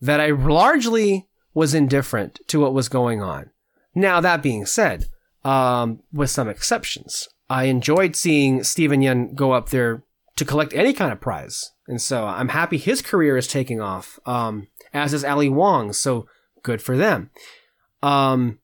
that 0.00 0.20
I 0.20 0.28
largely 0.30 1.28
was 1.52 1.74
indifferent 1.74 2.38
to 2.46 2.60
what 2.60 2.72
was 2.74 2.88
going 2.88 3.20
on. 3.20 3.50
Now 3.94 4.20
that 4.20 4.42
being 4.42 4.64
said, 4.66 5.06
um, 5.48 6.00
with 6.12 6.28
some 6.28 6.46
exceptions, 6.46 7.26
I 7.48 7.64
enjoyed 7.64 8.14
seeing 8.14 8.62
Steven 8.62 9.00
Yeun 9.00 9.34
go 9.34 9.52
up 9.52 9.70
there 9.70 10.02
to 10.36 10.44
collect 10.44 10.74
any 10.74 10.92
kind 10.92 11.10
of 11.10 11.22
prize. 11.22 11.72
And 11.86 12.02
so 12.02 12.26
I'm 12.26 12.50
happy 12.50 12.76
his 12.76 13.00
career 13.00 13.38
is 13.38 13.48
taking 13.48 13.80
off, 13.80 14.20
um, 14.26 14.68
as 14.92 15.14
is 15.14 15.24
Ali 15.24 15.48
Wong. 15.48 15.94
So 15.94 16.26
good 16.62 16.82
for 16.82 16.98
them. 16.98 17.30
Um, 18.02 18.58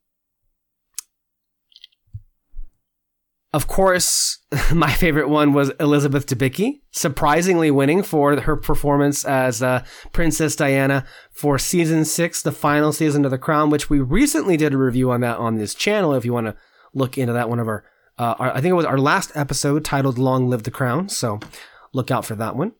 of 3.54 3.66
course, 3.66 4.40
my 4.74 4.92
favorite 4.92 5.30
one 5.30 5.54
was 5.54 5.70
Elizabeth 5.80 6.26
Debicki, 6.26 6.82
surprisingly 6.90 7.70
winning 7.70 8.02
for 8.02 8.38
her 8.38 8.56
performance 8.56 9.24
as 9.24 9.62
uh, 9.62 9.84
Princess 10.12 10.54
Diana 10.54 11.06
for 11.32 11.58
season 11.58 12.04
six, 12.04 12.42
the 12.42 12.52
final 12.52 12.92
season 12.92 13.24
of 13.24 13.30
The 13.30 13.38
Crown, 13.38 13.70
which 13.70 13.88
we 13.88 14.00
recently 14.00 14.58
did 14.58 14.74
a 14.74 14.78
review 14.78 15.10
on 15.10 15.22
that 15.22 15.38
on 15.38 15.56
this 15.56 15.74
channel. 15.74 16.12
If 16.12 16.26
you 16.26 16.34
want 16.34 16.48
to 16.48 16.56
look 16.94 17.18
into 17.18 17.32
that, 17.34 17.48
one 17.48 17.58
of 17.60 17.68
our, 17.68 17.84
uh, 18.18 18.34
our, 18.38 18.50
I 18.52 18.60
think 18.60 18.70
it 18.70 18.74
was 18.74 18.86
our 18.86 18.98
last 18.98 19.32
episode 19.34 19.84
titled 19.84 20.18
"Long 20.18 20.48
Live 20.48 20.62
the 20.62 20.70
Crown." 20.70 21.08
So 21.08 21.40
look 21.92 22.10
out 22.10 22.24
for 22.24 22.34
that 22.36 22.56
one. 22.56 22.72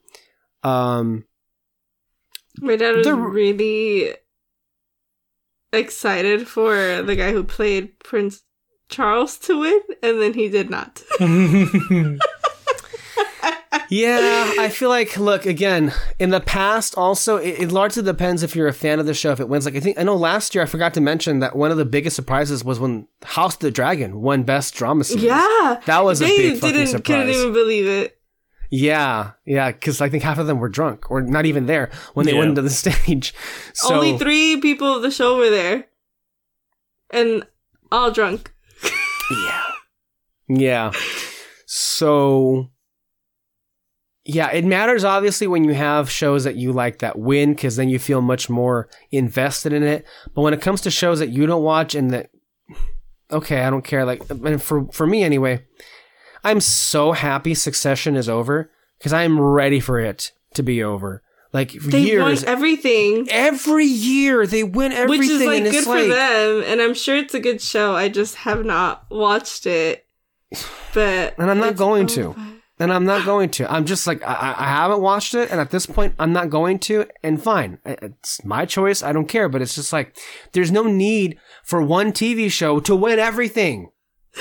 Um, 0.63 1.25
My 2.59 2.77
dad 2.77 2.97
was 2.97 3.07
The- 3.07 3.15
really 3.15 4.15
excited 5.73 6.47
for 6.49 7.03
the 7.03 7.17
guy 7.17 7.33
who 7.33 7.43
played 7.45 7.99
Prince 8.01 8.43
Charles 8.89 9.39
to 9.39 9.61
win, 9.61 9.81
and 10.03 10.21
then 10.21 10.35
he 10.35 10.49
did 10.49 10.71
not. 10.71 11.03
yeah, 13.91 14.53
I 14.59 14.69
feel 14.69 14.89
like 14.89 15.17
look 15.17 15.47
again 15.47 15.93
in 16.19 16.31
the 16.31 16.41
past. 16.41 16.95
Also, 16.97 17.37
it, 17.37 17.61
it 17.61 17.73
largely 17.73 18.03
depends 18.03 18.43
if 18.43 18.55
you're 18.57 18.69
a 18.69 18.73
fan 18.73 19.01
of 19.01 19.07
the 19.07 19.15
show. 19.15 19.33
If 19.33 19.41
it 19.41 19.49
wins, 19.49 19.65
like 19.65 19.77
I 19.77 19.81
think 19.81 19.99
I 19.99 20.03
know 20.03 20.17
last 20.17 20.55
year 20.55 20.63
I 20.63 20.67
forgot 20.67 20.95
to 20.95 21.01
mention 21.01 21.39
that 21.41 21.57
one 21.57 21.71
of 21.71 21.77
the 21.77 21.85
biggest 21.85 22.17
surprises 22.17 22.65
was 22.65 22.79
when 22.81 23.07
House 23.23 23.55
of 23.55 23.61
the 23.61 23.71
Dragon 23.71 24.21
won 24.21 24.43
Best 24.45 24.75
Drama 24.75 25.05
Series. 25.05 25.25
yeah, 25.25 25.81
that 25.87 26.05
was 26.05 26.21
a 26.21 26.25
they 26.25 26.37
big 26.37 26.61
fucking 26.61 26.77
didn't 26.77 27.03
couldn't 27.05 27.29
even 27.31 27.53
believe 27.53 27.87
it. 27.87 28.19
Yeah, 28.71 29.33
yeah, 29.45 29.71
because 29.71 30.01
I 30.01 30.09
think 30.09 30.23
half 30.25 30.39
of 30.39 30.47
them 30.47 30.59
were 30.59 30.69
drunk 30.69 31.11
or 31.11 31.21
not 31.23 31.47
even 31.47 31.67
there 31.67 31.91
when 32.15 32.27
they 32.27 32.33
Yeah. 32.33 32.39
went 32.39 32.49
into 32.51 32.63
the 32.63 32.71
stage. 32.71 33.33
So 33.75 33.95
Only 33.95 34.19
three 34.19 34.61
people 34.61 34.97
of 34.97 35.03
the 35.03 35.11
show 35.11 35.37
were 35.37 35.51
there, 35.51 35.87
and 37.11 37.47
all 37.93 38.11
drunk. 38.11 38.53
Yeah. 39.31 39.63
Yeah. 40.49 40.93
So 41.67 42.71
yeah, 44.25 44.51
it 44.51 44.65
matters 44.65 45.05
obviously 45.05 45.47
when 45.47 45.65
you 45.65 45.75
have 45.75 46.11
shows 46.11 46.45
that 46.45 46.57
you 46.57 46.73
like 46.73 47.01
that 47.01 47.19
win 47.19 47.53
because 47.53 47.77
then 47.77 47.91
you 47.91 47.99
feel 47.99 48.23
much 48.23 48.49
more 48.49 48.89
invested 49.11 49.73
in 49.73 49.83
it. 49.83 50.07
But 50.35 50.43
when 50.43 50.55
it 50.55 50.63
comes 50.63 50.81
to 50.83 50.91
shows 50.91 51.19
that 51.19 51.29
you 51.29 51.47
don't 51.47 51.63
watch 51.63 51.95
and 51.95 52.11
that 52.11 52.31
okay, 53.31 53.63
I 53.63 53.71
don't 53.71 53.85
care 53.85 54.05
like 54.05 54.29
and 54.31 54.63
for 54.63 54.87
for 54.93 55.07
me 55.07 55.23
anyway, 55.23 55.65
I'm 56.43 56.61
so 56.61 57.13
happy 57.13 57.55
Succession 57.55 58.17
is 58.17 58.29
over 58.29 58.71
because 58.99 59.13
I 59.13 59.25
am 59.25 59.39
ready 59.39 59.79
for 59.81 60.01
it 60.01 60.33
to 60.55 60.63
be 60.63 60.83
over. 60.83 61.23
Like 61.53 61.73
They 61.73 62.01
years 62.01 62.45
won 62.45 62.49
everything, 62.53 63.29
every 63.31 63.85
year 63.85 64.47
they 64.47 64.65
win 64.65 64.91
everything 64.91 65.21
which 65.21 65.29
is 65.29 65.47
like 65.47 65.63
good 65.71 65.85
for 65.85 65.99
like 65.99 66.09
them, 66.09 66.65
and 66.67 66.81
I'm 66.81 66.95
sure 66.95 67.17
it's 67.17 67.35
a 67.35 67.41
good 67.41 67.61
show. 67.61 67.95
I 67.95 68.09
just 68.09 68.37
have 68.37 68.65
not 68.65 69.05
watched 69.11 69.67
it, 69.67 70.07
but 70.95 71.35
And 71.39 71.51
I'm 71.51 71.59
not 71.59 71.77
going 71.77 72.07
to. 72.09 72.35
And 72.79 72.93
I'm 72.93 73.05
not 73.05 73.25
going 73.25 73.51
to. 73.51 73.73
I'm 73.73 73.85
just 73.85 74.07
like 74.07 74.23
I, 74.23 74.55
I 74.59 74.65
haven't 74.65 75.01
watched 75.01 75.35
it, 75.35 75.51
and 75.51 75.61
at 75.61 75.71
this 75.71 75.87
point, 75.87 76.15
I'm 76.19 76.33
not 76.33 76.51
going 76.51 76.79
to. 76.81 77.07
And 77.23 77.43
fine, 77.43 77.79
it's 77.85 78.45
my 78.45 78.65
choice. 78.67 79.03
I 79.03 79.13
don't 79.13 79.29
care. 79.29 79.49
But 79.49 79.63
it's 79.63 79.75
just 79.75 79.93
like 79.93 80.17
there's 80.53 80.73
no 80.73 80.85
need 80.85 81.39
for 81.63 81.83
one 81.83 82.13
TV 82.13 82.51
show 82.51 82.81
to 82.81 82.97
win 82.97 83.19
everything. 83.19 83.91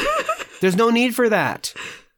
there's 0.61 0.75
no 0.75 0.89
need 0.89 1.15
for 1.15 1.29
that. 1.29 1.73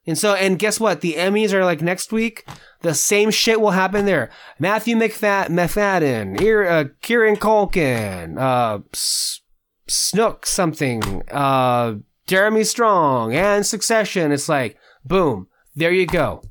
And 0.07 0.17
so, 0.17 0.35
and 0.35 0.59
guess 0.59 0.79
what? 0.79 1.01
The 1.01 1.13
Emmys 1.13 1.51
are 1.51 1.65
like 1.65 1.81
next 1.81 2.11
week. 2.11 2.47
The 2.81 2.93
same 2.93 3.31
shit 3.31 3.59
will 3.59 3.71
happen 3.71 4.05
there. 4.05 4.29
Matthew 4.59 4.95
McFad- 4.95 5.47
McFadden, 5.47 6.39
Ir- 6.39 6.67
uh, 6.67 6.83
Kieran 7.01 7.37
Culkin, 7.37 8.39
uh, 8.39 8.79
S- 8.93 9.41
Snook 9.87 10.45
something, 10.45 11.23
uh, 11.31 11.95
Jeremy 12.27 12.63
Strong, 12.63 13.33
and 13.33 13.65
Succession. 13.65 14.31
It's 14.31 14.47
like, 14.47 14.77
boom, 15.03 15.47
there 15.75 15.91
you 15.91 16.05
go. 16.05 16.41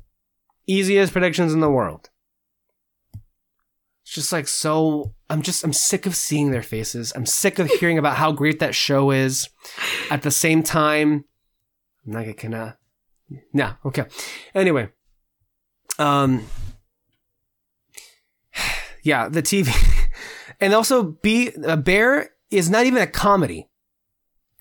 Easiest 0.67 1.11
predictions 1.11 1.53
in 1.53 1.59
the 1.59 1.69
world. 1.69 2.09
It's 4.03 4.13
just 4.13 4.31
like 4.31 4.47
so. 4.47 5.13
I'm 5.29 5.41
just, 5.41 5.63
I'm 5.63 5.73
sick 5.73 6.05
of 6.05 6.15
seeing 6.15 6.51
their 6.51 6.61
faces. 6.61 7.11
I'm 7.15 7.25
sick 7.25 7.57
of 7.57 7.67
hearing 7.67 7.97
about 7.97 8.17
how 8.17 8.31
great 8.31 8.59
that 8.59 8.75
show 8.75 9.09
is. 9.09 9.49
At 10.11 10.21
the 10.21 10.29
same 10.29 10.61
time, 10.61 11.25
I'm 12.05 12.13
not 12.13 12.37
gonna. 12.37 12.77
No, 13.51 13.73
okay. 13.83 14.05
Anyway, 14.53 14.89
um, 15.97 16.45
yeah, 19.03 19.27
the 19.27 19.41
TV, 19.41 19.73
and 20.61 20.73
also 20.73 21.03
be 21.03 21.51
a 21.63 21.75
bear 21.75 22.29
is 22.51 22.69
not 22.69 22.85
even 22.85 23.01
a 23.01 23.07
comedy. 23.07 23.69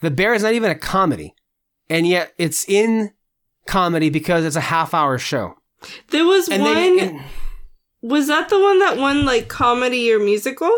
The 0.00 0.10
bear 0.10 0.32
is 0.32 0.42
not 0.42 0.54
even 0.54 0.70
a 0.70 0.74
comedy, 0.74 1.34
and 1.90 2.06
yet 2.06 2.32
it's 2.38 2.66
in 2.66 3.12
comedy 3.66 4.10
because 4.10 4.44
it's 4.44 4.56
a 4.56 4.60
half 4.60 4.94
hour 4.94 5.18
show. 5.18 5.54
There 6.10 6.24
was 6.24 6.48
And 6.48 6.62
one. 6.62 6.74
then 6.74 6.98
and- 6.98 7.20
Was 8.02 8.26
that 8.28 8.48
the 8.48 8.60
one 8.60 8.78
that 8.80 8.96
won 8.96 9.24
like 9.24 9.48
comedy 9.48 10.12
or 10.12 10.18
musical? 10.18 10.70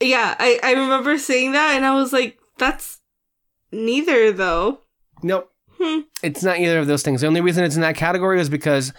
Yeah, 0.00 0.34
I, 0.38 0.60
I 0.62 0.72
remember 0.72 1.16
seeing 1.18 1.52
that 1.52 1.74
and 1.74 1.84
I 1.86 1.94
was 1.94 2.12
like, 2.12 2.38
that's 2.58 2.98
neither 3.72 4.32
though. 4.32 4.80
nope, 5.22 5.50
Hmm. 5.78 6.00
it's 6.22 6.42
not 6.42 6.58
either 6.58 6.78
of 6.78 6.86
those 6.86 7.02
things. 7.02 7.20
The 7.20 7.26
only 7.26 7.40
reason 7.40 7.64
it's 7.64 7.74
in 7.76 7.80
that 7.82 7.96
category 7.96 8.40
is 8.40 8.48
because 8.50 8.92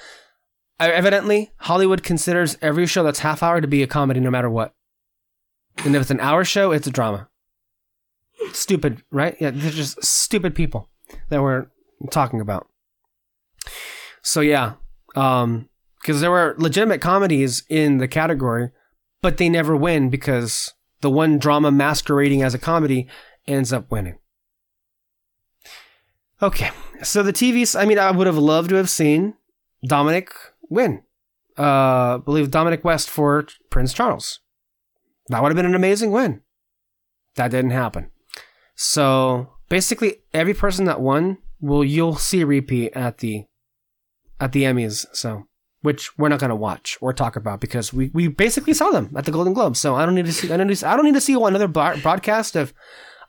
uh, 0.79 0.89
evidently 0.91 1.51
Hollywood 1.57 2.03
considers 2.03 2.57
every 2.61 2.85
show 2.87 3.03
that's 3.03 3.19
half 3.19 3.41
hour 3.43 3.61
to 3.61 3.67
be 3.67 3.81
a 3.83 3.87
comedy 3.87 4.19
no 4.19 4.29
matter 4.31 4.49
what. 4.49 4.73
And 5.85 5.95
if 5.95 6.01
it's 6.01 6.11
an 6.11 6.19
hour 6.19 6.43
show, 6.43 6.71
it's 6.71 6.87
a 6.87 6.91
drama. 6.91 7.29
Stupid, 8.51 9.03
right? 9.11 9.35
Yeah, 9.39 9.51
they're 9.51 9.71
just 9.71 10.03
stupid 10.03 10.55
people 10.55 10.89
that 11.29 11.41
we're 11.41 11.67
talking 12.11 12.41
about. 12.41 12.67
So 14.21 14.41
yeah, 14.41 14.73
um, 15.15 15.69
because 16.01 16.21
there 16.21 16.31
were 16.31 16.55
legitimate 16.57 17.01
comedies 17.01 17.63
in 17.69 17.97
the 17.97 18.07
category, 18.07 18.71
but 19.21 19.37
they 19.37 19.49
never 19.49 19.75
win 19.75 20.09
because 20.09 20.73
the 21.01 21.09
one 21.09 21.37
drama 21.37 21.71
masquerading 21.71 22.43
as 22.43 22.53
a 22.53 22.59
comedy 22.59 23.07
ends 23.47 23.71
up 23.73 23.91
winning. 23.91 24.17
Okay, 26.41 26.69
so 27.01 27.23
the 27.23 27.33
TVs. 27.33 27.79
I 27.79 27.85
mean, 27.85 27.97
I 27.97 28.11
would 28.11 28.27
have 28.27 28.37
loved 28.37 28.69
to 28.69 28.75
have 28.75 28.89
seen 28.89 29.33
Dominic 29.83 30.31
win. 30.69 31.03
Uh, 31.57 32.15
I 32.15 32.19
believe 32.23 32.51
Dominic 32.51 32.83
West 32.83 33.09
for 33.09 33.47
Prince 33.71 33.93
Charles. 33.93 34.39
That 35.29 35.41
would 35.41 35.49
have 35.49 35.55
been 35.55 35.65
an 35.65 35.75
amazing 35.75 36.11
win. 36.11 36.41
That 37.35 37.51
didn't 37.51 37.71
happen. 37.71 38.11
So 38.75 39.53
basically, 39.67 40.17
every 40.33 40.53
person 40.53 40.85
that 40.85 41.01
won 41.01 41.39
will 41.59 41.83
you'll 41.83 42.15
see 42.15 42.41
a 42.41 42.45
repeat 42.45 42.93
at 42.93 43.19
the 43.19 43.45
at 44.39 44.51
the 44.51 44.63
Emmys. 44.63 45.05
So 45.13 45.43
which 45.81 46.17
we're 46.17 46.29
not 46.29 46.39
going 46.39 46.49
to 46.49 46.55
watch 46.55 46.97
or 47.01 47.13
talk 47.13 47.35
about 47.35 47.61
because 47.61 47.93
we, 47.93 48.09
we 48.13 48.27
basically 48.27 48.73
saw 48.73 48.89
them 48.89 49.13
at 49.15 49.25
the 49.25 49.31
Golden 49.31 49.53
Globes. 49.53 49.79
So 49.79 49.95
I 49.95 50.05
don't 50.05 50.15
need 50.15 50.25
to 50.25 50.33
see 50.33 50.51
I 50.51 50.57
don't 50.57 50.67
need 50.67 50.77
to, 50.77 50.87
I 50.87 50.95
don't 50.95 51.05
need 51.05 51.13
to 51.13 51.21
see 51.21 51.33
another 51.33 51.67
broadcast 51.67 52.55
of 52.55 52.73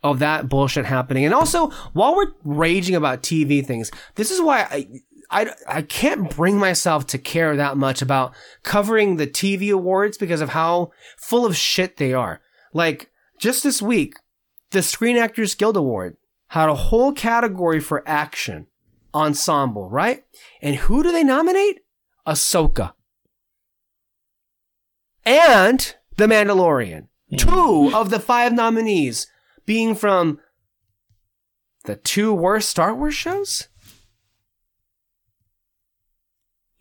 of 0.03 0.21
that 0.21 0.49
bullshit 0.49 0.85
happening. 0.85 1.25
And 1.25 1.35
also, 1.35 1.71
while 1.93 2.15
we're 2.15 2.33
raging 2.45 2.95
about 2.95 3.23
TV 3.23 3.65
things, 3.65 3.91
this 4.15 4.31
is 4.31 4.41
why 4.41 4.63
I 4.71 4.89
I, 5.31 5.53
I 5.69 5.83
can't 5.83 6.35
bring 6.35 6.57
myself 6.57 7.07
to 7.09 7.19
care 7.19 7.55
that 7.55 7.77
much 7.77 8.01
about 8.01 8.35
covering 8.63 9.17
the 9.17 9.27
TV 9.27 9.71
awards 9.71 10.17
because 10.17 10.41
of 10.41 10.51
how 10.51 10.91
full 11.19 11.45
of 11.45 11.57
shit 11.57 11.99
they 11.99 12.15
are. 12.15 12.41
Like 12.73 13.11
just 13.39 13.63
this 13.63 13.83
week, 13.83 14.15
the 14.71 14.83
Screen 14.83 15.17
Actors 15.17 15.55
Guild 15.55 15.77
Award 15.77 16.17
had 16.49 16.69
a 16.69 16.75
whole 16.75 17.13
category 17.13 17.81
for 17.81 18.03
action 18.07 18.67
ensemble, 19.15 19.89
right? 19.91 20.25
And 20.63 20.77
who 20.77 21.03
do 21.03 21.13
they 21.13 21.25
nominate? 21.25 21.81
Ahsoka. 22.27 22.93
And 25.25 25.95
The 26.17 26.27
Mandalorian. 26.27 27.09
Hmm. 27.31 27.37
Two 27.37 27.91
of 27.95 28.11
the 28.11 28.21
five 28.21 28.53
nominees 28.53 29.27
being 29.67 29.95
from 29.95 30.41
the 31.85 31.97
two 31.97 32.33
worst 32.33 32.71
Star 32.71 32.95
Wars 32.95 33.15
shows? 33.15 33.69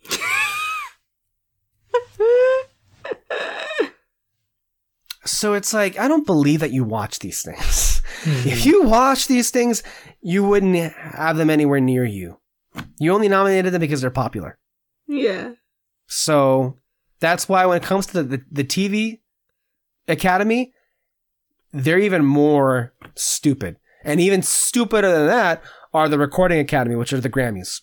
so 5.24 5.52
it's 5.52 5.74
like, 5.74 5.98
I 5.98 6.08
don't 6.08 6.24
believe 6.26 6.60
that 6.60 6.72
you 6.72 6.84
watch 6.84 7.18
these 7.18 7.42
things. 7.42 7.97
If 8.24 8.66
you 8.66 8.82
watch 8.84 9.26
these 9.26 9.50
things, 9.50 9.82
you 10.20 10.44
wouldn't 10.44 10.92
have 10.92 11.36
them 11.36 11.50
anywhere 11.50 11.80
near 11.80 12.04
you. 12.04 12.38
You 12.98 13.12
only 13.12 13.28
nominated 13.28 13.72
them 13.72 13.80
because 13.80 14.00
they're 14.00 14.10
popular. 14.10 14.58
Yeah. 15.06 15.52
So 16.06 16.78
that's 17.20 17.48
why 17.48 17.66
when 17.66 17.78
it 17.78 17.82
comes 17.82 18.06
to 18.06 18.22
the, 18.22 18.36
the, 18.36 18.44
the 18.50 18.64
TV 18.64 19.20
Academy, 20.06 20.72
they're 21.72 21.98
even 21.98 22.24
more 22.24 22.94
stupid. 23.14 23.76
And 24.04 24.20
even 24.20 24.42
stupider 24.42 25.10
than 25.10 25.26
that 25.26 25.62
are 25.92 26.08
the 26.08 26.18
Recording 26.18 26.60
Academy, 26.60 26.96
which 26.96 27.12
are 27.12 27.20
the 27.20 27.30
Grammys. 27.30 27.82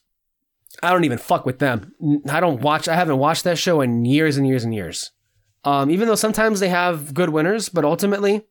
I 0.81 0.91
don't 0.91 1.03
even 1.03 1.18
fuck 1.18 1.45
with 1.45 1.60
them. 1.60 1.93
I 2.30 2.39
don't 2.39 2.61
watch, 2.61 2.88
I 2.88 2.95
haven't 2.95 3.18
watched 3.18 3.43
that 3.43 3.57
show 3.57 3.81
in 3.81 4.06
years 4.06 4.38
and 4.38 4.47
years 4.47 4.64
and 4.64 4.73
years. 4.73 5.11
Um, 5.64 5.89
even 5.89 6.07
though 6.07 6.15
sometimes 6.15 6.60
they 6.60 6.69
have 6.69 7.14
good 7.14 7.30
winners, 7.30 7.69
but 7.69 7.85
ultimately, 7.85 8.45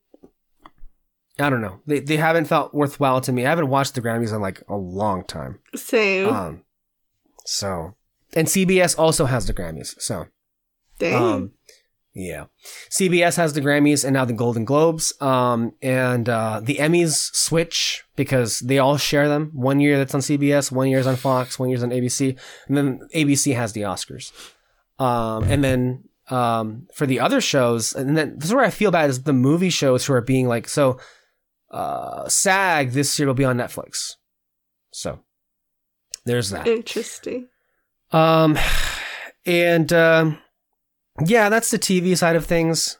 I 1.39 1.51
don't 1.51 1.61
know. 1.61 1.81
They, 1.87 2.01
they 2.01 2.17
haven't 2.17 2.45
felt 2.45 2.73
worthwhile 2.73 3.21
to 3.23 3.33
me. 3.33 3.45
I 3.45 3.51
haven't 3.51 3.69
watched 3.69 3.95
the 3.95 4.01
Grammys 4.01 4.35
in 4.35 4.41
like 4.41 4.63
a 4.69 4.77
long 4.77 5.25
time. 5.25 5.59
Same. 5.75 6.29
Um, 6.29 6.63
so, 7.45 7.95
and 8.35 8.47
CBS 8.47 8.99
also 8.99 9.27
has 9.27 9.47
the 9.47 9.55
Grammys. 9.55 10.01
So, 10.01 10.27
Dang. 10.99 11.15
um, 11.23 11.53
yeah, 12.15 12.45
CBS 12.89 13.37
has 13.37 13.55
the 13.55 13.61
Grammys 13.61 14.05
and 14.05 14.15
now 14.15 14.25
the 14.25 14.33
Golden 14.33 14.65
Globes. 14.65 15.21
Um, 15.21 15.73
and 15.83 16.29
uh, 16.29 16.61
the 16.63 16.77
Emmys 16.77 17.35
switch 17.35 18.05
because 18.15 18.61
they 18.61 18.79
all 18.79 18.97
share 18.97 19.29
them. 19.29 19.51
One 19.53 19.81
year 19.81 19.99
that's 19.99 20.15
on 20.15 20.21
CBS, 20.21 20.71
one 20.71 20.89
year's 20.89 21.09
on 21.09 21.17
Fox, 21.17 21.59
one 21.59 21.69
year's 21.69 21.83
on 21.83 21.91
ABC, 21.91 22.39
and 22.69 22.77
then 22.77 23.01
ABC 23.13 23.57
has 23.57 23.73
the 23.73 23.83
Oscars. 23.83 24.31
Um, 25.01 25.43
and 25.45 25.65
then 25.65 26.05
um, 26.31 26.87
for 26.95 27.07
the 27.07 27.19
other 27.19 27.41
shows, 27.41 27.93
and 27.93 28.17
then 28.17 28.39
this 28.39 28.47
is 28.49 28.55
where 28.55 28.65
I 28.65 28.71
feel 28.71 28.93
bad 28.93 29.11
is 29.11 29.25
the 29.25 29.33
movie 29.33 29.71
shows 29.71 30.07
who 30.07 30.13
are 30.13 30.21
being 30.21 30.47
like 30.47 30.69
so. 30.69 30.99
Uh, 31.75 32.29
SAG 32.29 32.93
this 32.93 33.19
year 33.19 33.27
will 33.27 33.35
be 33.35 33.45
on 33.45 33.57
Netflix, 33.57 34.13
so 34.93 35.19
there's 36.25 36.51
that. 36.51 36.69
Interesting. 36.69 37.49
Um, 38.13 38.57
and 39.45 39.93
um, 39.93 40.39
yeah, 41.27 41.49
that's 41.49 41.73
the 41.73 41.79
TV 41.79 42.17
side 42.17 42.37
of 42.37 42.47
things. 42.47 42.99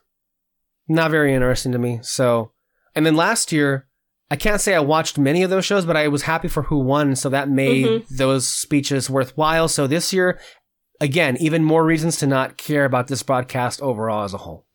Not 0.89 1.13
very 1.13 1.33
interesting 1.33 1.71
to 1.73 1.79
me. 1.79 2.01
So, 2.03 2.51
and 2.97 3.07
then 3.07 3.15
last 3.15 3.53
year, 3.53 3.87
I 4.29 4.35
can't 4.37 4.61
say 4.61 4.75
I 4.75 4.81
watched 4.81 5.19
many 5.19 5.45
of 5.45 5.51
those 5.51 5.65
shows, 5.65 5.87
but 5.87 5.97
I 5.97 6.09
was 6.09 6.23
happy 6.23 6.49
for 6.49 6.65
who 6.65 6.79
won, 6.81 7.15
so 7.15 7.29
that 7.29 7.49
made 7.49 7.87
Mhm. 7.87 8.09
those 8.17 8.49
speeches 8.49 9.09
worthwhile. 9.09 9.69
So 9.69 9.87
this 9.87 10.13
year, 10.13 10.41
again, 11.01 11.37
even 11.39 11.63
more 11.63 11.85
reasons 11.85 12.17
to 12.19 12.27
not 12.27 12.57
care 12.57 12.85
about 12.85 13.07
this 13.07 13.23
broadcast 13.23 13.81
overall 13.81 14.25
as 14.25 14.35
a 14.35 14.39
whole. 14.39 14.67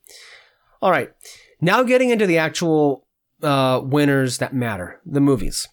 All 0.81 0.89
right, 0.91 1.11
now 1.59 1.83
getting 1.83 2.11
into 2.11 2.25
the 2.25 2.37
actual 2.37 3.05
uh, 3.41 3.81
winners 3.83 4.37
that 4.39 4.53
matter, 4.53 4.99
the 5.05 5.21
movies. 5.21 5.67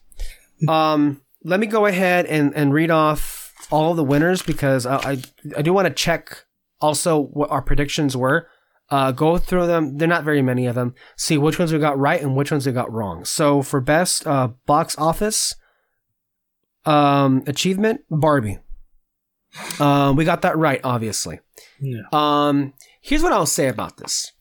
Um, 0.69 1.23
let 1.45 1.61
me 1.61 1.67
go 1.67 1.87
ahead 1.87 2.27
and, 2.27 2.55
and 2.55 2.73
read 2.73 2.91
off 2.91 3.53
all 3.71 3.95
the 3.95 4.05
winners 4.05 4.43
because 4.43 4.87
I, 4.87 4.97
I, 4.97 5.23
I 5.57 5.63
do 5.63 5.73
want 5.73 5.89
to 5.89 5.95
check 5.95 6.45
also 6.81 7.21
what 7.21 7.51
our 7.51 7.63
predictions 7.63 8.17
were. 8.17 8.49
Uh, 8.89 9.11
go 9.11 9.37
through 9.37 9.67
them. 9.67 9.99
They're 9.99 10.07
not 10.07 10.25
very 10.25 10.43
many 10.43 10.67
of 10.67 10.77
them. 10.77 10.95
See 11.17 11.37
which 11.37 11.59
ones 11.59 11.73
we 11.73 11.79
got 11.79 11.99
right 11.99 12.23
and 12.23 12.37
which 12.37 12.53
ones 12.53 12.67
we 12.67 12.73
got 12.73 12.93
wrong. 12.93 13.25
So 13.25 13.63
for 13.63 13.81
best 13.81 14.27
uh, 14.27 14.51
box 14.65 14.97
office 14.97 15.57
um, 16.85 17.43
achievement, 17.47 18.03
Barbie. 18.09 18.59
Um, 19.81 20.17
we 20.17 20.25
got 20.25 20.43
that 20.43 20.57
right, 20.57 20.81
obviously. 20.85 21.41
Yeah. 21.81 22.03
Um, 22.13 22.75
here's 23.01 23.23
what 23.23 23.33
I'll 23.33 23.47
say 23.47 23.69
about 23.69 23.97
this. 23.97 24.33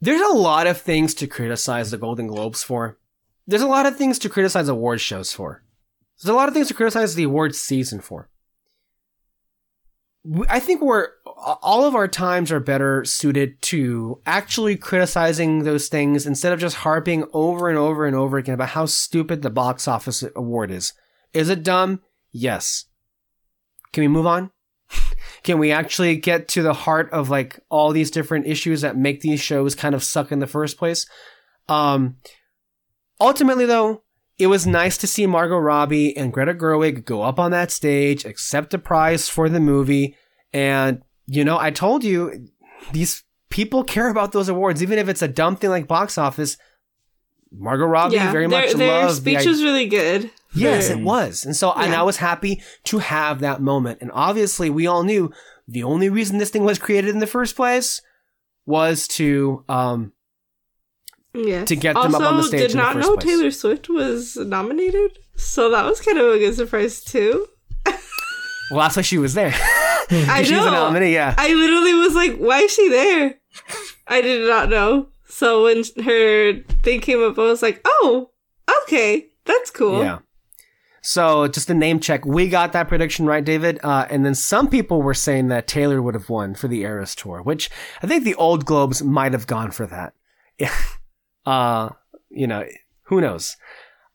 There's 0.00 0.20
a 0.20 0.34
lot 0.34 0.66
of 0.66 0.80
things 0.80 1.14
to 1.14 1.26
criticize 1.26 1.90
the 1.90 1.98
Golden 1.98 2.26
Globes 2.26 2.62
for. 2.62 2.98
There's 3.46 3.62
a 3.62 3.66
lot 3.66 3.86
of 3.86 3.96
things 3.96 4.18
to 4.20 4.28
criticize 4.28 4.68
award 4.68 5.00
shows 5.00 5.32
for. 5.32 5.62
There's 6.20 6.32
a 6.32 6.36
lot 6.36 6.48
of 6.48 6.54
things 6.54 6.68
to 6.68 6.74
criticize 6.74 7.14
the 7.14 7.24
awards 7.24 7.58
season 7.58 8.00
for. 8.00 8.28
I 10.48 10.58
think 10.58 10.82
we're 10.82 11.08
all 11.62 11.84
of 11.84 11.94
our 11.94 12.08
times 12.08 12.50
are 12.50 12.58
better 12.58 13.04
suited 13.04 13.62
to 13.62 14.20
actually 14.26 14.76
criticizing 14.76 15.62
those 15.62 15.86
things 15.88 16.26
instead 16.26 16.52
of 16.52 16.58
just 16.58 16.76
harping 16.76 17.24
over 17.32 17.68
and 17.68 17.78
over 17.78 18.06
and 18.06 18.16
over 18.16 18.36
again 18.36 18.54
about 18.54 18.70
how 18.70 18.86
stupid 18.86 19.42
the 19.42 19.50
box 19.50 19.86
office 19.86 20.24
award 20.34 20.72
is. 20.72 20.94
Is 21.32 21.48
it 21.48 21.62
dumb? 21.62 22.00
Yes. 22.32 22.86
Can 23.92 24.02
we 24.02 24.08
move 24.08 24.26
on? 24.26 24.50
Can 25.46 25.58
we 25.60 25.70
actually 25.70 26.16
get 26.16 26.48
to 26.48 26.62
the 26.62 26.74
heart 26.74 27.08
of 27.12 27.30
like 27.30 27.60
all 27.70 27.92
these 27.92 28.10
different 28.10 28.48
issues 28.48 28.80
that 28.80 28.96
make 28.96 29.20
these 29.20 29.40
shows 29.40 29.76
kind 29.76 29.94
of 29.94 30.02
suck 30.02 30.32
in 30.32 30.40
the 30.40 30.46
first 30.48 30.76
place? 30.76 31.06
Um, 31.68 32.16
ultimately 33.20 33.64
though, 33.64 34.02
it 34.40 34.48
was 34.48 34.66
nice 34.66 34.98
to 34.98 35.06
see 35.06 35.24
Margot 35.24 35.56
Robbie 35.56 36.16
and 36.16 36.32
Greta 36.32 36.52
Gerwig 36.52 37.04
go 37.04 37.22
up 37.22 37.38
on 37.38 37.52
that 37.52 37.70
stage, 37.70 38.24
accept 38.24 38.74
a 38.74 38.78
prize 38.78 39.28
for 39.28 39.48
the 39.48 39.60
movie, 39.60 40.16
and 40.52 41.00
you 41.26 41.44
know, 41.44 41.58
I 41.58 41.70
told 41.70 42.02
you 42.02 42.48
these 42.92 43.22
people 43.48 43.84
care 43.84 44.08
about 44.08 44.32
those 44.32 44.48
awards, 44.48 44.82
even 44.82 44.98
if 44.98 45.08
it's 45.08 45.22
a 45.22 45.28
dumb 45.28 45.54
thing 45.54 45.70
like 45.70 45.86
box 45.86 46.18
office. 46.18 46.56
Margot 47.52 47.86
Robbie 47.86 48.16
yeah, 48.16 48.32
very 48.32 48.48
their, 48.48 48.62
much 48.62 48.74
their 48.74 49.04
loved 49.04 49.18
the 49.18 49.20
speech 49.20 49.36
idea. 49.38 49.50
was 49.50 49.62
really 49.62 49.86
good. 49.86 50.30
Yes, 50.56 50.90
it 50.90 51.00
was. 51.00 51.44
And 51.44 51.54
so, 51.56 51.72
and 51.72 51.94
I 51.94 52.02
was 52.02 52.16
happy 52.18 52.62
to 52.84 52.98
have 52.98 53.40
that 53.40 53.60
moment. 53.60 53.98
And 54.00 54.10
obviously, 54.12 54.70
we 54.70 54.86
all 54.86 55.02
knew 55.04 55.32
the 55.68 55.82
only 55.84 56.08
reason 56.08 56.38
this 56.38 56.50
thing 56.50 56.64
was 56.64 56.78
created 56.78 57.10
in 57.10 57.18
the 57.18 57.26
first 57.26 57.56
place 57.56 58.00
was 58.66 59.06
to, 59.08 59.64
um, 59.68 60.12
Yes. 61.34 61.68
to 61.68 61.76
get 61.76 61.94
them 61.94 62.14
also, 62.14 62.24
up 62.24 62.30
on 62.32 62.36
the 62.38 62.42
stage 62.44 62.68
did 62.68 62.76
not 62.76 62.96
know 62.96 63.16
place. 63.16 63.26
Taylor 63.26 63.50
Swift 63.50 63.88
was 63.90 64.36
nominated, 64.36 65.18
so 65.36 65.70
that 65.70 65.84
was 65.84 66.00
kind 66.00 66.18
of 66.18 66.26
a 66.34 66.38
good 66.38 66.54
surprise 66.54 67.04
too. 67.04 67.46
well, 68.70 68.80
that's 68.80 68.96
why 68.96 69.02
she 69.02 69.18
was 69.18 69.34
there. 69.34 69.52
I 70.10 70.42
she 70.44 70.54
was 70.54 70.64
a 70.64 70.70
know. 70.70 70.86
nominee, 70.86 71.12
yeah. 71.12 71.34
I 71.36 71.52
literally 71.52 71.92
was 71.94 72.14
like, 72.14 72.36
"Why 72.38 72.60
is 72.60 72.72
she 72.72 72.88
there?" 72.88 73.34
I 74.06 74.20
did 74.22 74.48
not 74.48 74.68
know. 74.70 75.08
So 75.28 75.64
when 75.64 75.82
her 76.04 76.62
thing 76.84 77.00
came 77.00 77.22
up, 77.22 77.38
I 77.38 77.42
was 77.42 77.60
like, 77.60 77.80
"Oh, 77.84 78.30
okay, 78.84 79.26
that's 79.44 79.70
cool." 79.70 79.98
Yeah. 80.02 80.20
So 81.06 81.46
just 81.46 81.70
a 81.70 81.74
name 81.74 82.00
check. 82.00 82.26
We 82.26 82.48
got 82.48 82.72
that 82.72 82.88
prediction 82.88 83.26
right, 83.26 83.44
David. 83.44 83.78
Uh, 83.84 84.08
and 84.10 84.26
then 84.26 84.34
some 84.34 84.68
people 84.68 85.02
were 85.02 85.14
saying 85.14 85.46
that 85.48 85.68
Taylor 85.68 86.02
would 86.02 86.14
have 86.14 86.28
won 86.28 86.56
for 86.56 86.66
the 86.66 86.80
Eras 86.80 87.14
tour, 87.14 87.40
which 87.42 87.70
I 88.02 88.08
think 88.08 88.24
the 88.24 88.34
old 88.34 88.64
Globes 88.64 89.04
might 89.04 89.32
have 89.32 89.46
gone 89.46 89.70
for 89.70 89.86
that. 89.86 90.14
uh, 91.46 91.90
you 92.28 92.48
know, 92.48 92.64
who 93.02 93.20
knows? 93.20 93.56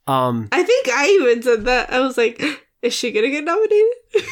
Um, 0.06 0.50
I 0.52 0.64
think 0.64 0.90
I 0.90 1.08
even 1.08 1.42
said 1.42 1.64
that. 1.64 1.94
I 1.94 2.02
was 2.02 2.18
like, 2.18 2.44
"Is 2.82 2.94
she 2.94 3.14
gonna 3.14 3.30
get 3.30 3.46
nominated?" 3.46 3.88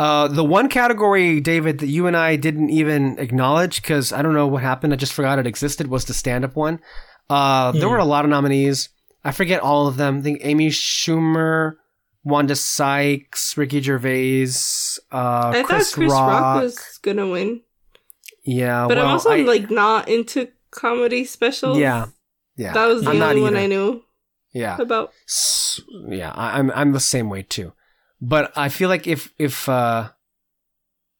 Uh, 0.00 0.28
the 0.28 0.44
one 0.44 0.68
category, 0.68 1.40
David, 1.40 1.80
that 1.80 1.88
you 1.88 2.06
and 2.06 2.16
I 2.16 2.36
didn't 2.36 2.70
even 2.70 3.18
acknowledge 3.18 3.82
because 3.82 4.12
I 4.12 4.22
don't 4.22 4.32
know 4.32 4.46
what 4.46 4.62
happened. 4.62 4.92
I 4.92 4.96
just 4.96 5.12
forgot 5.12 5.40
it 5.40 5.46
existed. 5.46 5.88
Was 5.88 6.04
the 6.04 6.14
stand-up 6.14 6.54
one? 6.54 6.78
Uh, 7.30 7.72
there 7.72 7.82
Hmm. 7.82 7.90
were 7.90 7.98
a 7.98 8.04
lot 8.04 8.24
of 8.24 8.30
nominees. 8.30 8.88
I 9.24 9.32
forget 9.32 9.60
all 9.60 9.86
of 9.86 9.96
them. 9.96 10.18
I 10.18 10.20
think 10.22 10.40
Amy 10.42 10.68
Schumer, 10.70 11.74
Wanda 12.24 12.56
Sykes, 12.56 13.56
Ricky 13.56 13.80
Gervais, 13.82 14.46
uh, 15.12 15.52
I 15.54 15.62
Chris, 15.64 15.90
thought 15.90 15.94
Chris 15.94 16.12
Rock. 16.12 16.30
Rock. 16.42 16.62
was 16.62 16.98
gonna 17.02 17.26
win, 17.26 17.60
yeah, 18.44 18.86
but 18.88 18.96
well, 18.96 19.06
I'm 19.06 19.12
also 19.12 19.30
I- 19.30 19.42
like 19.42 19.70
not 19.70 20.08
into 20.08 20.48
comedy 20.70 21.24
specials. 21.24 21.78
yeah, 21.78 22.06
yeah. 22.56 22.72
that 22.72 22.86
was 22.86 23.02
the 23.04 23.10
I'm 23.10 23.22
only 23.22 23.42
one 23.42 23.54
either. 23.54 23.64
I 23.64 23.66
knew 23.66 24.02
Yeah, 24.52 24.76
about. 24.80 25.12
Yeah, 26.08 26.32
I, 26.34 26.58
I'm 26.58 26.70
I'm 26.72 26.92
the 26.92 27.00
same 27.00 27.28
way 27.28 27.42
too. 27.42 27.72
But 28.20 28.52
I 28.56 28.68
feel 28.68 28.88
like 28.88 29.06
if 29.06 29.32
if 29.38 29.68
uh, 29.68 30.10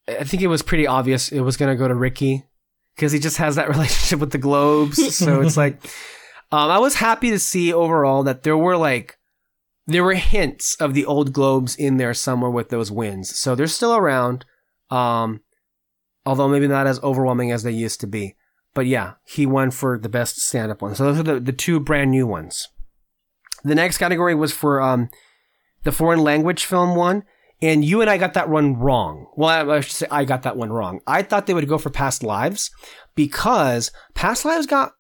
I 0.09 0.25
think 0.25 0.43
it 0.43 0.49
was 0.49 0.63
pretty 0.63 0.87
obvious 0.87 1.31
it 1.31 1.41
was 1.41 1.57
gonna 1.57 1.77
go 1.77 1.87
to 1.89 1.95
Ricky 1.95 2.45
because 2.99 3.13
he 3.13 3.21
just 3.21 3.37
has 3.37 3.55
that 3.55 3.69
relationship 3.75 4.19
with 4.19 4.33
the 4.33 4.39
Globes. 4.39 5.17
so 5.17 5.41
it's 5.41 5.57
like, 5.65 5.75
um, 6.51 6.71
I 6.71 6.79
was 6.79 6.97
happy 6.97 7.31
to 7.31 7.39
see 7.39 7.73
overall 7.73 8.25
that 8.25 8.43
there 8.43 8.57
were 8.57 8.77
like 8.77 9.17
there 9.87 10.05
were 10.05 10.15
hints 10.15 10.75
of 10.77 10.93
the 10.93 11.07
old 11.07 11.33
Globes 11.33 11.75
in 11.75 11.97
there 11.97 12.13
somewhere 12.13 12.51
with 12.51 12.69
those 12.69 12.91
wins. 12.91 13.39
So 13.39 13.55
they're 13.55 13.67
still 13.67 13.97
around, 13.97 14.45
um, 14.91 15.41
although 16.27 16.49
maybe 16.49 16.69
not 16.69 16.87
as 16.87 17.01
overwhelming 17.03 17.53
as 17.53 17.63
they 17.63 17.71
used 17.71 18.01
to 18.01 18.07
be. 18.07 18.37
But 18.75 18.85
yeah, 18.87 19.15
he 19.25 19.47
won 19.47 19.71
for 19.71 19.99
the 19.99 20.11
best 20.11 20.41
stand-up 20.41 20.83
one. 20.83 20.95
So 20.95 21.05
those 21.05 21.21
are 21.21 21.23
the, 21.23 21.41
the 21.41 21.55
two 21.55 21.81
brand 21.81 22.11
new 22.11 22.27
ones. 22.27 22.69
The 23.65 23.75
next 23.75 23.97
category 23.97 24.35
was 24.35 24.53
for 24.53 24.83
um, 24.83 25.09
the 25.85 25.93
foreign 25.93 26.21
language 26.21 26.67
film 26.67 26.95
one, 26.95 27.25
And 27.61 27.85
you 27.85 28.01
and 28.01 28.09
I 28.09 28.19
got 28.19 28.35
that 28.35 28.49
one 28.49 28.77
wrong. 28.79 29.27
Well, 29.37 29.71
I, 29.71 29.81
should 29.81 29.93
say 29.93 30.07
I 30.11 30.25
got 30.25 30.43
that 30.43 30.57
one 30.57 30.73
wrong. 30.73 31.01
I 31.07 31.23
thought 31.23 31.47
they 31.47 31.55
would 31.55 31.69
go 31.69 31.79
for 31.79 31.91
Past 31.91 32.23
Lives 32.23 32.71
because 33.15 33.91
Past 34.15 34.45
Lives 34.45 34.67
got 34.67 34.93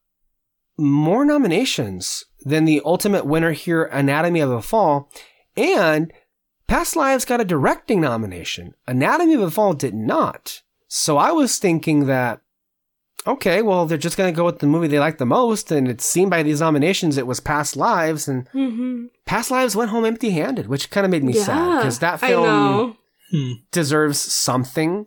more 0.76 1.24
nominations 1.24 2.24
than 2.40 2.64
the 2.64 2.82
ultimate 2.84 3.26
winner 3.26 3.52
here, 3.52 3.84
Anatomy 3.84 4.40
of 4.40 4.50
a 4.50 4.62
Fall. 4.62 5.10
And 5.56 6.12
Past 6.66 6.96
Lives 6.96 7.24
got 7.24 7.40
a 7.40 7.44
directing 7.44 8.00
nomination. 8.00 8.74
Anatomy 8.86 9.34
of 9.34 9.42
a 9.42 9.50
Fall 9.50 9.74
did 9.74 9.94
not. 9.94 10.62
So 10.88 11.16
I 11.16 11.30
was 11.32 11.58
thinking 11.58 12.06
that, 12.06 12.40
okay, 13.28 13.62
well, 13.62 13.86
they're 13.86 13.98
just 13.98 14.16
going 14.16 14.32
to 14.32 14.36
go 14.36 14.44
with 14.44 14.58
the 14.58 14.66
movie 14.66 14.88
they 14.88 14.98
like 14.98 15.18
the 15.18 15.26
most. 15.26 15.70
And 15.70 15.86
it's 15.88 16.04
seen 16.04 16.28
by 16.28 16.42
these 16.42 16.60
nominations, 16.60 17.16
it 17.18 17.26
was 17.26 17.40
Past 17.40 17.76
Lives. 17.76 18.26
And 18.28 18.48
Mm-hmm. 18.50 19.06
Past 19.26 19.50
Lives 19.50 19.76
went 19.76 19.90
home 19.90 20.04
empty 20.04 20.30
handed, 20.30 20.66
which 20.68 20.90
kind 20.90 21.04
of 21.04 21.10
made 21.10 21.22
me 21.24 21.32
sad 21.34 21.78
because 21.78 21.98
that 22.00 22.18
film. 22.20 22.96
Hmm. 23.30 23.52
deserves 23.72 24.18
something. 24.18 25.06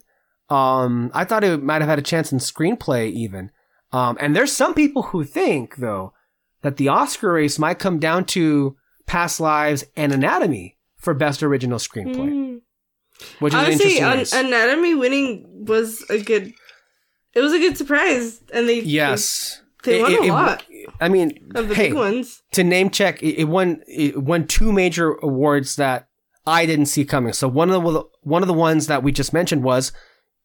Um, 0.50 1.10
I 1.14 1.26
thought 1.26 1.44
it 1.44 1.64
might 1.64 1.82
have 1.82 1.90
had 1.90 1.98
a 2.00 2.04
chance 2.04 2.32
in 2.32 2.38
screenplay 2.38 3.12
even. 3.12 3.50
Um, 3.92 4.16
and 4.20 4.36
there's 4.36 4.52
some 4.52 4.74
people 4.76 5.02
who 5.04 5.24
think 5.24 5.78
though 5.78 6.14
that 6.62 6.78
the 6.78 6.88
Oscar 6.90 7.34
race 7.34 7.58
might 7.58 7.80
come 7.80 7.98
down 8.00 8.26
to 8.26 8.76
Past 9.08 9.40
Lives 9.40 9.84
and 9.98 10.12
Anatomy 10.14 10.78
for 10.98 11.14
best 11.16 11.42
original 11.42 11.80
screenplay, 11.80 12.30
Mm. 12.30 12.62
which 13.40 13.54
is 13.56 13.60
Honestly, 13.60 13.98
interesting 13.98 14.40
An- 14.40 14.46
Anatomy 14.48 14.94
winning 14.94 15.66
was 15.68 16.06
a 16.10 16.22
good. 16.22 16.54
It 17.34 17.42
was 17.42 17.54
a 17.54 17.60
good 17.60 17.78
surprise, 17.78 18.42
and 18.54 18.68
they 18.68 18.82
yes, 18.82 19.62
they, 19.84 20.00
It- 20.00 20.02
won 20.02 20.12
it- 20.12 20.20
a 20.20 20.24
it- 20.24 20.30
lot 20.30 20.64
I 21.00 21.10
mean, 21.10 21.52
of 21.56 21.70
the 21.70 21.76
hey, 21.76 21.88
big 21.90 21.96
ones. 21.98 22.44
to 22.52 22.64
name 22.64 22.90
check, 22.90 23.22
it, 23.24 23.40
it 23.42 23.44
won 23.46 23.82
it 23.88 24.18
won 24.22 24.48
two 24.48 24.72
major 24.72 25.14
awards 25.24 25.76
that 25.78 26.08
I 26.46 26.66
didn't 26.66 26.88
see 26.88 27.06
coming. 27.06 27.34
So 27.34 27.48
one 27.48 27.70
of 27.70 27.82
the 27.84 28.04
one 28.22 28.42
of 28.44 28.48
the 28.48 28.54
ones 28.54 28.88
that 28.88 29.02
we 29.04 29.12
just 29.12 29.34
mentioned 29.34 29.64
was 29.64 29.92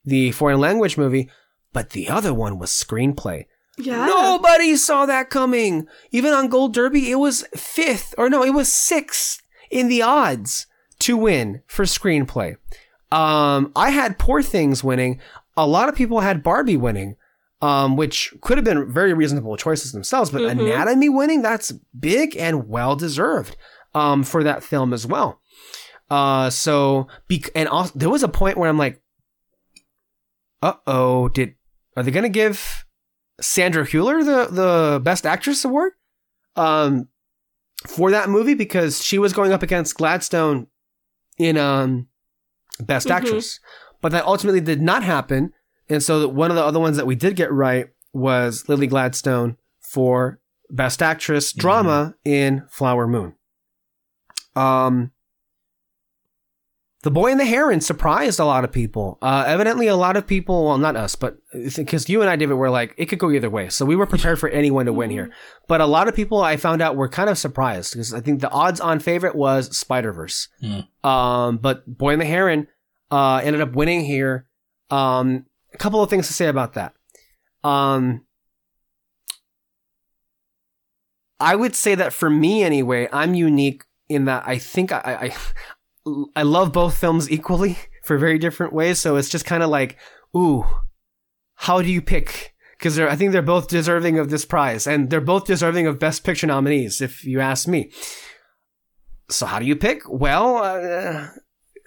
the 0.05 0.31
foreign 0.33 0.61
language 0.61 0.97
movie, 0.97 1.29
but 1.73 1.91
the 1.91 2.09
other 2.09 2.33
one 2.33 2.59
was 2.59 2.71
screenplay. 2.71 3.47
Yeah, 3.79 4.07
Nobody 4.07 4.75
saw 4.77 5.05
that 5.05 5.29
coming. 5.29 5.87
Even 6.11 6.33
on 6.33 6.49
Gold 6.49 6.73
Derby, 6.73 7.11
it 7.11 7.17
was 7.17 7.45
fifth, 7.55 8.15
or 8.17 8.31
no, 8.31 8.43
it 8.43 8.55
was 8.55 8.73
sixth 8.73 9.43
in 9.71 9.89
the 9.89 10.01
odds 10.01 10.67
to 11.01 11.17
win 11.17 11.61
for 11.67 11.85
screenplay. 11.85 12.57
Um, 13.13 13.73
I 13.77 13.91
had 13.91 14.19
Poor 14.19 14.43
Things 14.43 14.83
winning. 14.83 15.21
A 15.57 15.67
lot 15.67 15.89
of 15.89 15.95
people 15.95 16.21
had 16.21 16.43
Barbie 16.43 16.77
winning, 16.77 17.17
um, 17.63 17.97
which 17.97 18.35
could 18.43 18.59
have 18.59 18.65
been 18.65 18.91
very 18.93 19.13
reasonable 19.15 19.57
choices 19.57 19.93
themselves. 19.93 20.31
But 20.31 20.43
Mhm. 20.43 20.51
Anatomy 20.61 21.09
winning, 21.09 21.43
that's 21.43 21.73
big 21.99 22.37
and 22.37 22.69
well 22.69 22.97
deserved 22.97 23.57
um, 23.95 24.23
for 24.23 24.45
that 24.45 24.63
film 24.63 24.93
as 24.93 25.07
well. 25.07 25.41
Uh, 26.11 26.51
so, 26.51 27.09
bec- 27.29 27.51
and 27.55 27.69
also, 27.69 27.93
there 27.99 28.11
was 28.11 28.23
a 28.23 28.29
point 28.29 28.59
where 28.59 28.69
I'm 28.69 28.79
like, 28.79 29.03
uh 30.63 30.75
oh, 30.87 31.29
did 31.29 31.55
are 31.97 32.03
they 32.03 32.11
gonna 32.11 32.29
give 32.29 32.85
Sandra 33.41 33.85
Hüller 33.85 34.25
the 34.25 34.53
the 34.55 35.01
Best 35.01 35.27
Actress 35.27 35.65
award 35.65 35.93
um 36.57 37.09
for 37.87 38.11
that 38.11 38.29
movie 38.29 38.55
because 38.55 39.03
she 39.05 39.19
was 39.19 39.33
going 39.33 39.53
up 39.53 39.63
against 39.63 39.97
Gladstone 39.97 40.67
in 41.39 41.57
um 41.59 42.09
Best 42.81 43.09
Mhm. 43.09 43.11
Actress, 43.13 43.61
but 44.07 44.13
that 44.13 44.25
ultimately 44.25 44.61
did 44.61 44.81
not 44.81 45.03
happen. 45.03 45.53
And 45.89 46.01
so 46.01 46.29
one 46.29 46.53
of 46.53 46.57
the 46.57 46.65
other 46.65 46.79
ones 46.79 46.97
that 46.97 47.09
we 47.09 47.17
did 47.17 47.35
get 47.35 47.51
right 47.51 47.89
was 48.13 48.69
Lily 48.69 48.87
Gladstone 48.87 49.57
for 49.81 50.39
Best 50.71 51.03
Actress 51.03 51.53
drama 51.53 52.15
in 52.25 52.63
Flower 52.71 53.09
Moon. 53.09 53.35
Um, 54.55 55.11
the 57.03 57.11
Boy 57.11 57.33
and 57.33 57.41
the 57.41 57.45
Heron 57.45 57.81
surprised 57.81 58.39
a 58.39 58.45
lot 58.45 58.63
of 58.63 58.71
people. 58.71 59.19
Uh, 59.21 59.43
evidently, 59.45 59.89
a 59.89 59.97
lot 59.97 60.17
of 60.17 60.25
people, 60.25 60.67
well, 60.67 60.79
not 60.79 60.95
us, 60.95 61.17
but 61.17 61.39
because 61.75 62.09
you 62.09 62.21
and 62.21 62.31
I, 62.31 62.37
David, 62.37 62.55
were 62.55 62.71
like, 62.71 62.95
it 62.97 63.07
could 63.07 63.19
go 63.19 63.33
either 63.33 63.51
way. 63.51 63.71
So 63.71 63.85
we 63.85 63.97
were 63.97 64.07
prepared 64.07 64.39
for 64.39 64.49
anyone 64.51 64.87
to 64.87 64.93
win 64.93 65.11
here. 65.11 65.33
But 65.67 65.81
a 65.81 65.87
lot 65.87 66.07
of 66.07 66.15
people 66.15 66.41
I 66.43 66.57
found 66.57 66.81
out 66.81 66.95
were 66.95 67.09
kind 67.09 67.29
of 67.29 67.39
surprised 67.39 67.95
because 67.95 68.15
I 68.15 68.21
think 68.21 68.41
the 68.41 68.51
odds 68.51 68.81
on 68.81 69.01
favorite 69.01 69.35
was 69.35 69.77
Spider 69.77 70.13
Verse. 70.13 70.47
Hmm. 70.61 71.09
Um, 71.09 71.57
but 71.59 71.99
Boy 71.99 72.13
and 72.13 72.21
the 72.21 72.27
Heron 72.27 72.69
uh, 73.11 73.41
ended 73.43 73.63
up 73.63 73.75
winning 73.75 74.05
here. 74.05 74.47
Um, 74.91 75.47
a 75.73 75.79
couple 75.79 76.03
of 76.03 76.11
things 76.11 76.27
to 76.29 76.33
say 76.33 76.47
about 76.49 76.75
that. 76.75 76.95
Um, 77.65 78.25
I 81.39 81.57
would 81.57 81.75
say 81.75 81.95
that 81.95 82.13
for 82.13 82.31
me 82.31 82.63
anyway, 82.63 83.09
I'm 83.13 83.35
unique 83.35 83.85
in 84.09 84.25
that 84.27 84.45
I 84.47 84.59
think 84.59 84.93
I, 84.93 85.35
I, 86.07 86.21
I 86.37 86.43
love 86.43 86.73
both 86.73 86.97
films 86.97 87.31
equally 87.31 87.77
for 88.05 88.19
very 88.19 88.39
different 88.39 88.73
ways. 88.73 88.99
So 88.99 89.17
it's 89.17 89.29
just 89.29 89.45
kind 89.45 89.63
of 89.63 89.71
like, 89.71 89.99
ooh, 90.37 90.65
how 91.57 91.83
do 91.83 91.91
you 91.91 92.01
pick? 92.01 92.55
Because 92.79 92.99
I 92.99 93.17
think 93.17 93.33
they're 93.33 93.43
both 93.43 93.69
deserving 93.69 94.19
of 94.19 94.29
this 94.29 94.45
prize, 94.45 94.87
and 94.87 95.09
they're 95.09 95.21
both 95.21 95.47
deserving 95.47 95.87
of 95.87 95.99
Best 95.99 96.25
Picture 96.25 96.47
nominees, 96.47 97.01
if 97.01 97.25
you 97.25 97.41
ask 97.41 97.67
me. 97.67 97.91
So 99.31 99.47
how 99.47 99.59
do 99.59 99.65
you 99.65 99.75
pick? 99.75 100.03
Well, 100.07 100.59
uh, 100.59 101.29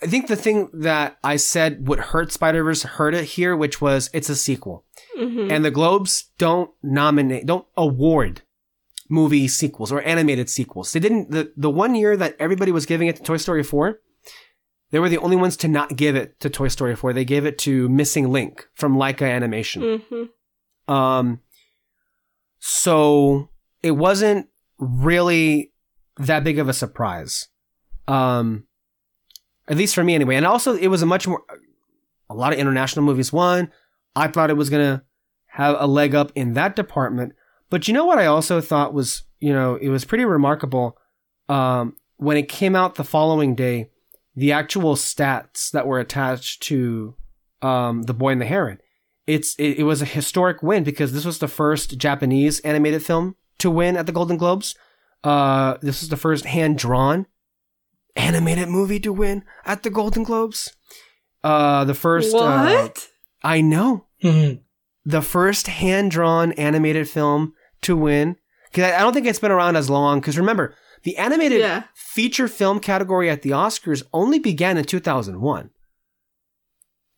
I 0.01 0.07
think 0.07 0.27
the 0.27 0.35
thing 0.35 0.69
that 0.73 1.17
I 1.23 1.35
said 1.35 1.87
would 1.87 1.99
hurt 1.99 2.31
Spider 2.31 2.63
Verse 2.63 2.83
hurt 2.83 3.13
it 3.13 3.25
here, 3.25 3.55
which 3.55 3.81
was 3.81 4.09
it's 4.13 4.29
a 4.29 4.35
sequel, 4.35 4.85
Mhm. 5.17 5.51
and 5.51 5.65
the 5.65 5.71
Globes 5.71 6.31
don't 6.37 6.71
nominate, 6.81 7.45
don't 7.45 7.65
award 7.75 8.41
movie 9.09 9.47
sequels 9.47 9.91
or 9.91 10.01
animated 10.01 10.49
sequels. 10.49 10.93
They 10.93 10.99
didn't. 10.99 11.31
the 11.31 11.51
The 11.57 11.69
one 11.69 11.95
year 11.95 12.15
that 12.15 12.35
everybody 12.39 12.71
was 12.71 12.85
giving 12.85 13.07
it 13.07 13.15
to 13.17 13.23
Toy 13.23 13.37
Story 13.37 13.63
four, 13.63 13.99
they 14.91 14.99
were 14.99 15.09
the 15.09 15.17
only 15.17 15.35
ones 15.35 15.57
to 15.57 15.67
not 15.67 15.95
give 15.95 16.15
it 16.15 16.39
to 16.41 16.49
Toy 16.49 16.67
Story 16.67 16.95
four. 16.95 17.11
They 17.11 17.25
gave 17.25 17.45
it 17.45 17.57
to 17.59 17.89
Missing 17.89 18.31
Link 18.31 18.67
from 18.75 18.95
Laika 18.95 19.29
Animation. 19.29 20.03
Mhm. 20.11 20.29
Um, 20.93 21.39
so 22.59 23.49
it 23.83 23.91
wasn't 23.91 24.47
really 24.77 25.71
that 26.17 26.43
big 26.43 26.59
of 26.59 26.67
a 26.69 26.73
surprise. 26.73 27.47
Um, 28.07 28.65
at 29.69 29.77
least 29.77 29.95
for 29.95 30.03
me 30.03 30.15
anyway. 30.15 30.35
And 30.35 30.45
also 30.45 30.75
it 30.75 30.87
was 30.87 31.01
a 31.01 31.05
much 31.05 31.27
more, 31.27 31.43
a 32.29 32.35
lot 32.35 32.53
of 32.53 32.59
international 32.59 33.05
movies 33.05 33.31
won. 33.31 33.71
I 34.15 34.27
thought 34.27 34.49
it 34.49 34.57
was 34.57 34.69
going 34.69 34.85
to 34.85 35.03
have 35.47 35.75
a 35.79 35.87
leg 35.87 36.15
up 36.15 36.31
in 36.35 36.53
that 36.53 36.75
department. 36.75 37.33
But 37.69 37.87
you 37.87 37.93
know 37.93 38.05
what 38.05 38.17
I 38.17 38.25
also 38.25 38.61
thought 38.61 38.93
was, 38.93 39.23
you 39.39 39.53
know, 39.53 39.75
it 39.75 39.89
was 39.89 40.05
pretty 40.05 40.25
remarkable. 40.25 40.97
Um, 41.47 41.95
when 42.17 42.37
it 42.37 42.49
came 42.49 42.75
out 42.75 42.95
the 42.95 43.03
following 43.03 43.55
day, 43.55 43.89
the 44.35 44.51
actual 44.51 44.95
stats 44.95 45.71
that 45.71 45.87
were 45.87 45.99
attached 45.99 46.63
to, 46.63 47.15
um, 47.61 48.03
The 48.03 48.13
Boy 48.13 48.31
and 48.31 48.41
the 48.41 48.45
Heron 48.45 48.79
it's 49.29 49.53
it, 49.57 49.77
it 49.77 49.83
was 49.83 50.01
a 50.01 50.05
historic 50.05 50.63
win 50.63 50.83
because 50.83 51.13
this 51.13 51.23
was 51.23 51.37
the 51.37 51.47
first 51.47 51.99
Japanese 51.99 52.59
animated 52.61 53.05
film 53.05 53.35
to 53.59 53.69
win 53.69 53.95
at 53.95 54.07
the 54.07 54.11
Golden 54.11 54.37
Globes. 54.37 54.73
Uh, 55.23 55.77
this 55.81 56.01
was 56.01 56.09
the 56.09 56.17
first 56.17 56.45
hand 56.45 56.79
drawn 56.79 57.27
animated 58.19 58.67
movie 58.69 58.99
to 58.99 59.13
win 59.13 59.43
at 59.65 59.83
the 59.83 59.89
Golden 59.89 60.23
Globes. 60.23 60.75
Uh, 61.43 61.85
the 61.85 61.93
first. 61.93 62.35
uh, 62.35 62.63
what? 62.65 63.07
I 63.43 63.61
know 63.61 64.05
Mhm. 64.23 64.61
the 65.05 65.21
first 65.21 65.67
hand 65.67 66.11
drawn 66.11 66.51
animated 66.53 67.09
film 67.09 67.53
to 67.81 67.95
win. 67.95 68.35
Because 68.71 68.91
I 68.91 68.97
I 68.97 68.99
don't 68.99 69.13
think 69.13 69.25
it's 69.25 69.39
been 69.39 69.51
around 69.51 69.77
as 69.77 69.89
long. 69.89 70.19
Because 70.19 70.37
remember, 70.37 70.75
the 71.03 71.15
animated 71.17 71.59
Yeah. 71.61 71.83
feature 71.95 72.47
film 72.49 72.79
category 72.79 73.29
at 73.29 73.41
the 73.41 73.51
Oscars 73.51 74.03
only 74.13 74.37
began 74.37 74.77
in 74.77 74.83
2001. 74.83 75.69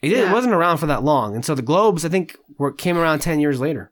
It, 0.01 0.09
didn't- 0.09 0.23
it 0.23 0.27
Yeah. 0.27 0.33
wasn't 0.33 0.53
around 0.53 0.77
for 0.77 0.85
that 0.87 1.03
long. 1.03 1.35
And 1.35 1.43
so 1.43 1.55
the 1.55 1.61
Globes, 1.61 2.05
I 2.05 2.09
think, 2.09 2.37
were, 2.57 2.71
came 2.71 2.97
around 2.97 3.19
10 3.19 3.39
years 3.39 3.59
later. 3.59 3.91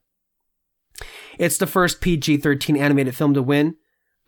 It's 1.37 1.57
the 1.57 1.67
first 1.67 2.01
PG 2.01 2.37
13 2.37 2.77
animated 2.77 3.15
film 3.15 3.33
to 3.33 3.41
win 3.41 3.75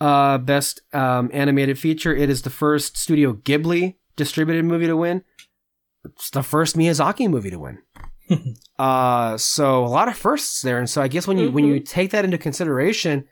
uh, 0.02 0.38
Best 0.40 0.82
um, 0.94 1.30
Animated 1.32 1.78
Feature. 1.80 2.14
It 2.16 2.30
is 2.30 2.42
the 2.42 2.50
first 2.50 2.98
Studio 2.98 3.34
Ghibli 3.34 3.96
distributed 4.16 4.66
movie 4.66 4.88
to 4.88 4.98
win. 4.98 5.24
It's 6.04 6.32
the 6.32 6.44
first 6.44 6.76
Miyazaki 6.76 7.30
movie 7.30 7.52
to 7.52 7.60
win. 7.60 7.78
uh, 8.80 9.38
so 9.38 9.86
a 9.86 9.88
lot 9.88 10.08
of 10.08 10.18
firsts 10.18 10.62
there. 10.62 10.80
And 10.80 10.90
so 10.90 11.02
I 11.02 11.08
guess 11.08 11.28
when 11.28 11.38
you 11.38 11.52
when 11.52 11.66
you 11.66 11.80
take 11.80 12.12
that 12.12 12.26
into 12.26 12.38
consideration, 12.38 13.26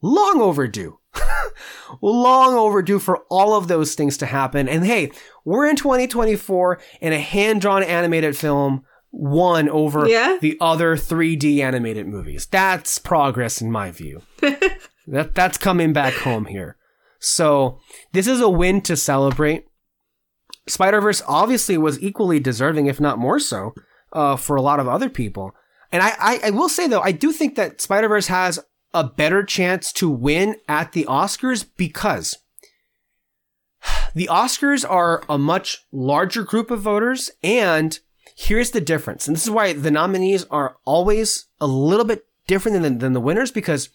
long 0.00 0.40
overdue. 0.40 0.98
long 2.02 2.54
overdue 2.54 2.98
for 2.98 3.18
all 3.30 3.56
of 3.56 3.68
those 3.68 3.94
things 3.94 4.16
to 4.18 4.26
happen. 4.26 4.68
And 4.68 4.84
hey, 4.84 5.10
we're 5.44 5.66
in 5.66 5.76
2024 5.76 6.80
and 7.00 7.14
a 7.14 7.18
hand-drawn 7.18 7.82
animated 7.82 8.36
film 8.36 8.84
won 9.12 9.68
over 9.68 10.08
Yeah. 10.08 10.38
the 10.40 10.56
other 10.60 10.96
3D 10.96 11.60
animated 11.60 12.06
movies. 12.06 12.46
That's 12.46 12.98
progress 12.98 13.60
in 13.60 13.70
my 13.70 13.90
view. 13.90 14.22
that 15.06 15.34
that's 15.34 15.58
coming 15.58 15.92
back 15.92 16.14
home 16.14 16.46
here. 16.46 16.76
So, 17.18 17.80
this 18.12 18.26
is 18.26 18.40
a 18.40 18.48
win 18.48 18.80
to 18.82 18.96
celebrate. 18.96 19.66
Spider-Verse 20.66 21.22
obviously 21.26 21.76
was 21.76 22.02
equally 22.02 22.40
deserving 22.40 22.86
if 22.86 23.00
not 23.00 23.18
more 23.18 23.38
so 23.38 23.74
uh, 24.12 24.36
for 24.36 24.56
a 24.56 24.62
lot 24.62 24.80
of 24.80 24.88
other 24.88 25.08
people. 25.08 25.54
And 25.92 26.02
I, 26.02 26.12
I, 26.18 26.40
I 26.44 26.50
will 26.50 26.68
say 26.68 26.86
though, 26.88 27.00
I 27.00 27.12
do 27.12 27.32
think 27.32 27.54
that 27.56 27.80
Spider 27.80 28.08
Verse 28.08 28.28
has 28.28 28.58
a 28.92 29.04
better 29.04 29.42
chance 29.42 29.92
to 29.94 30.08
win 30.08 30.56
at 30.68 30.92
the 30.92 31.04
Oscars 31.04 31.66
because 31.76 32.36
The 34.14 34.28
Oscars 34.30 34.88
are 34.88 35.22
a 35.28 35.38
much 35.38 35.84
larger 35.92 36.42
group 36.42 36.70
of 36.70 36.80
voters, 36.80 37.30
and 37.42 37.98
here's 38.36 38.70
the 38.70 38.80
difference. 38.80 39.26
And 39.26 39.36
this 39.36 39.44
is 39.44 39.50
why 39.50 39.72
the 39.72 39.90
nominees 39.90 40.44
are 40.50 40.76
always 40.84 41.46
a 41.60 41.66
little 41.66 42.04
bit 42.04 42.24
different 42.46 42.82
than, 42.82 42.98
than 42.98 43.12
the 43.12 43.20
winners 43.20 43.50
because 43.50 43.88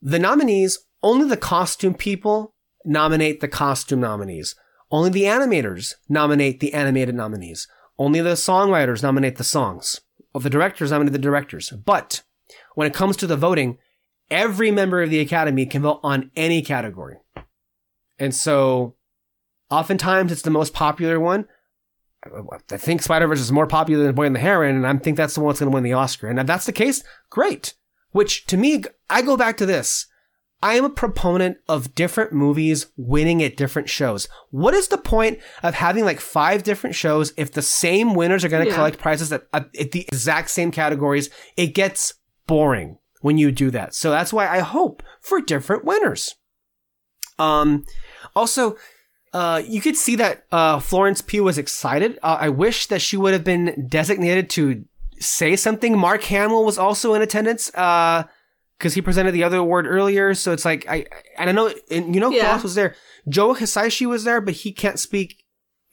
the 0.00 0.18
nominees, 0.18 0.78
only 1.02 1.28
the 1.28 1.36
costume 1.36 1.94
people 1.94 2.54
nominate 2.84 3.40
the 3.40 3.48
costume 3.48 4.00
nominees. 4.00 4.54
Only 4.90 5.10
the 5.10 5.24
animators 5.24 5.94
nominate 6.08 6.60
the 6.60 6.72
animated 6.74 7.14
nominees. 7.14 7.66
Only 7.98 8.20
the 8.20 8.30
songwriters 8.30 9.02
nominate 9.02 9.36
the 9.36 9.44
songs. 9.44 10.00
Well, 10.32 10.42
the 10.42 10.50
directors 10.50 10.90
nominate 10.90 11.12
the 11.12 11.18
directors. 11.18 11.70
But 11.70 12.22
when 12.74 12.86
it 12.86 12.94
comes 12.94 13.16
to 13.16 13.26
the 13.26 13.36
voting, 13.36 13.78
every 14.30 14.70
member 14.70 15.02
of 15.02 15.10
the 15.10 15.20
Academy 15.20 15.66
can 15.66 15.82
vote 15.82 16.00
on 16.02 16.30
any 16.36 16.62
category. 16.62 17.16
And 18.18 18.34
so 18.34 18.94
oftentimes 19.70 20.30
it's 20.30 20.42
the 20.42 20.50
most 20.50 20.72
popular 20.72 21.18
one. 21.18 21.46
I 22.70 22.76
think 22.76 23.02
Spider 23.02 23.26
Verse 23.28 23.40
is 23.40 23.52
more 23.52 23.66
popular 23.66 24.04
than 24.04 24.14
Boy 24.14 24.26
and 24.26 24.34
the 24.34 24.40
Heron, 24.40 24.74
and 24.74 24.86
I 24.86 24.96
think 24.96 25.16
that's 25.16 25.34
the 25.34 25.40
one 25.40 25.52
that's 25.52 25.60
going 25.60 25.70
to 25.70 25.74
win 25.74 25.84
the 25.84 25.92
Oscar. 25.92 26.28
And 26.28 26.40
if 26.40 26.46
that's 26.46 26.66
the 26.66 26.72
case, 26.72 27.04
great. 27.30 27.74
Which 28.16 28.46
to 28.46 28.56
me, 28.56 28.82
I 29.10 29.20
go 29.20 29.36
back 29.36 29.58
to 29.58 29.66
this. 29.66 30.06
I 30.62 30.76
am 30.76 30.86
a 30.86 30.90
proponent 30.90 31.58
of 31.68 31.94
different 31.94 32.32
movies 32.32 32.86
winning 32.96 33.42
at 33.42 33.58
different 33.58 33.90
shows. 33.90 34.26
What 34.50 34.72
is 34.72 34.88
the 34.88 34.96
point 34.96 35.38
of 35.62 35.74
having 35.74 36.06
like 36.06 36.18
five 36.18 36.62
different 36.62 36.96
shows 36.96 37.34
if 37.36 37.52
the 37.52 37.60
same 37.60 38.14
winners 38.14 38.42
are 38.42 38.48
going 38.48 38.64
to 38.64 38.70
Yeah. 38.70 38.76
collect 38.76 38.98
prizes 38.98 39.34
at, 39.34 39.46
at 39.52 39.92
the 39.92 40.06
exact 40.08 40.48
same 40.48 40.70
categories? 40.70 41.28
It 41.58 41.74
gets 41.74 42.14
boring 42.46 42.96
when 43.20 43.36
you 43.36 43.52
do 43.52 43.70
that. 43.72 43.94
So 43.94 44.10
that's 44.10 44.32
why 44.32 44.48
I 44.48 44.60
hope 44.60 45.02
for 45.20 45.42
different 45.42 45.84
winners. 45.84 46.36
Um, 47.38 47.84
also, 48.34 48.78
uh, 49.34 49.60
you 49.66 49.82
could 49.82 49.96
see 49.96 50.16
that 50.16 50.46
uh, 50.50 50.78
Florence 50.78 51.20
Pugh 51.20 51.44
was 51.44 51.58
excited. 51.58 52.18
Uh, 52.22 52.38
I 52.40 52.48
wish 52.48 52.86
that 52.86 53.02
she 53.02 53.18
would 53.18 53.34
have 53.34 53.44
been 53.44 53.86
designated 53.90 54.48
to 54.50 54.86
say 55.18 55.56
something. 55.56 55.96
Mark 55.98 56.22
Hamill 56.24 56.64
was 56.64 56.78
also 56.78 57.14
in 57.14 57.22
attendance 57.22 57.66
because 57.70 58.94
he 58.94 59.02
presented 59.02 59.32
the 59.32 59.44
other 59.44 59.58
award 59.58 59.86
earlier. 59.86 60.34
So 60.34 60.52
it's 60.52 60.64
like 60.64 60.86
I 60.88 61.06
and 61.38 61.48
I 61.50 61.52
know. 61.52 61.72
And 61.90 62.14
you 62.14 62.20
know 62.20 62.30
who 62.30 62.36
Yeah. 62.36 62.52
else 62.52 62.62
was 62.62 62.74
there? 62.74 62.94
Joe 63.28 63.54
Hisaishi 63.54 64.06
was 64.06 64.24
there, 64.24 64.40
but 64.40 64.54
he 64.54 64.72
can't 64.72 64.98
speak 64.98 65.42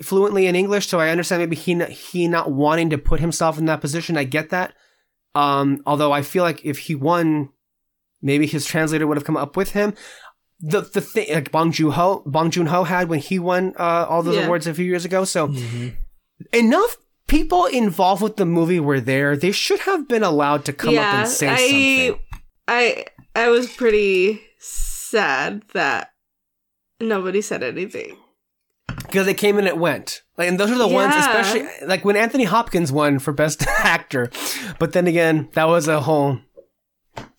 fluently 0.02 0.48
in 0.48 0.56
English, 0.56 0.88
so 0.88 1.00
I 1.00 1.10
understand 1.10 1.42
maybe 1.42 1.56
he 1.56 1.76
not, 1.76 1.90
he 1.90 2.28
not 2.28 2.52
wanting 2.52 2.90
to 2.90 2.98
put 2.98 3.20
himself 3.22 3.58
in 3.58 3.66
that 3.68 3.80
position. 3.80 4.18
I 4.18 4.24
get 4.26 4.50
that. 4.50 4.74
Um, 5.34 5.82
although 5.86 6.12
I 6.12 6.22
feel 6.24 6.44
like 6.44 6.64
if 6.66 6.78
he 6.80 6.96
won, 6.96 7.50
maybe 8.22 8.46
his 8.46 8.66
translator 8.66 9.08
would 9.08 9.18
have 9.18 9.24
come 9.26 9.38
up 9.38 9.56
with 9.56 9.72
him. 9.72 9.94
The 10.60 10.82
the 10.82 11.02
thing 11.02 11.34
like 11.34 11.52
Bong 11.52 11.72
Joon 11.72 11.92
Ho 11.92 12.24
Bong 12.26 12.52
Joon 12.52 12.68
Ho 12.68 12.84
had 12.84 13.10
when 13.10 13.20
he 13.20 13.40
won 13.40 13.74
uh, 13.80 14.06
all 14.10 14.24
those 14.24 14.36
Yeah. 14.36 14.46
awards 14.46 14.68
a 14.68 14.74
few 14.74 14.86
years 14.86 15.06
ago. 15.06 15.26
So 15.26 15.48
Mm-hmm. 15.48 15.88
enough 16.54 16.98
people 17.28 17.66
involved 17.66 18.22
with 18.22 18.38
the 18.38 18.46
movie 18.46 18.80
were 18.80 19.00
there. 19.00 19.36
They 19.36 19.52
should 19.52 19.80
have 19.82 20.08
been 20.08 20.24
allowed 20.24 20.66
to 20.66 20.74
come 20.74 20.98
up 20.98 21.14
and 21.14 21.28
say 21.28 21.48
I, 21.48 21.58
something. 21.58 22.20
I 22.68 23.06
I 23.36 23.50
was 23.50 23.72
pretty 23.74 24.42
sad 24.60 25.64
that 25.74 26.12
nobody 27.00 27.42
said 27.42 27.64
anything. 27.64 28.18
because 28.88 29.26
they 29.26 29.34
came 29.34 29.58
and 29.58 29.68
it 29.68 29.78
went. 29.78 30.22
Like, 30.38 30.50
and 30.50 30.60
those 30.60 30.72
are 30.72 30.78
the 30.78 30.88
ones, 30.88 31.16
especially 31.16 31.68
like 31.86 32.04
when 32.04 32.16
Anthony 32.16 32.46
Hopkins 32.46 32.92
won 32.92 33.20
for 33.20 33.32
Best 33.34 33.66
Actor. 33.68 34.32
But 34.80 34.94
then 34.94 35.08
again, 35.08 35.50
that 35.54 35.68
was 35.68 35.88
a 35.88 36.02
whole 36.02 36.40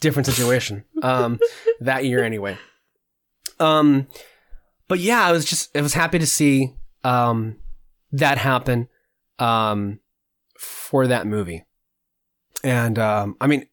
different 0.00 0.26
situation 0.26 0.84
um, 1.02 1.40
that 1.80 2.04
year 2.04 2.22
anyway. 2.22 2.56
Um, 3.58 4.06
but 4.88 4.98
yeah, 4.98 5.26
I 5.26 5.32
was 5.32 5.44
just 5.44 5.76
I 5.76 5.80
was 5.80 5.94
happy 5.94 6.18
to 6.18 6.26
see 6.26 6.74
um, 7.02 7.56
that 8.12 8.38
happen 8.38 8.88
um, 9.38 10.00
for 10.58 11.06
that 11.06 11.26
movie. 11.26 11.64
And 12.62 12.98
um, 12.98 13.36
I 13.40 13.46
mean, 13.46 13.66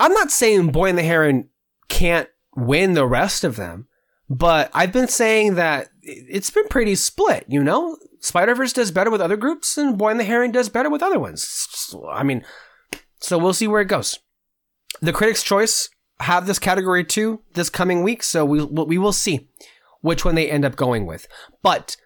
I'm 0.00 0.12
not 0.12 0.30
saying 0.30 0.72
Boy 0.72 0.88
and 0.88 0.98
the 0.98 1.02
Heron 1.02 1.48
can't 1.88 2.28
win 2.56 2.94
the 2.94 3.06
rest 3.06 3.44
of 3.44 3.56
them, 3.56 3.88
but 4.28 4.70
I've 4.72 4.92
been 4.92 5.08
saying 5.08 5.54
that 5.54 5.88
it's 6.02 6.50
been 6.50 6.68
pretty 6.68 6.94
split, 6.94 7.44
you 7.48 7.62
know? 7.62 7.96
Spider 8.20 8.54
Verse 8.54 8.72
does 8.72 8.90
better 8.90 9.10
with 9.10 9.20
other 9.20 9.36
groups, 9.36 9.76
and 9.76 9.98
Boy 9.98 10.10
and 10.10 10.20
the 10.20 10.24
Heron 10.24 10.50
does 10.50 10.70
better 10.70 10.88
with 10.88 11.02
other 11.02 11.18
ones. 11.18 11.94
I 12.10 12.22
mean, 12.22 12.44
so 13.20 13.36
we'll 13.36 13.52
see 13.52 13.68
where 13.68 13.82
it 13.82 13.88
goes. 13.88 14.18
The 15.02 15.12
Critics' 15.12 15.42
Choice 15.42 15.90
have 16.20 16.46
this 16.46 16.58
category 16.58 17.04
too 17.04 17.42
this 17.54 17.68
coming 17.68 18.02
week, 18.02 18.22
so 18.22 18.44
we 18.44 18.64
we 18.64 18.96
will 18.96 19.12
see 19.12 19.50
which 20.00 20.24
one 20.24 20.36
they 20.36 20.50
end 20.50 20.64
up 20.64 20.76
going 20.76 21.04
with. 21.04 21.26
But 21.62 21.96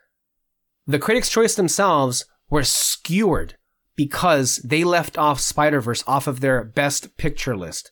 the 0.86 0.98
Critics' 0.98 1.30
Choice 1.30 1.54
themselves 1.54 2.24
were 2.50 2.64
skewered 2.64 3.56
because 3.96 4.56
they 4.58 4.84
left 4.84 5.18
off 5.18 5.40
Spider 5.40 5.80
Verse 5.80 6.04
off 6.06 6.26
of 6.26 6.40
their 6.40 6.64
Best 6.64 7.16
Picture 7.16 7.56
list. 7.56 7.90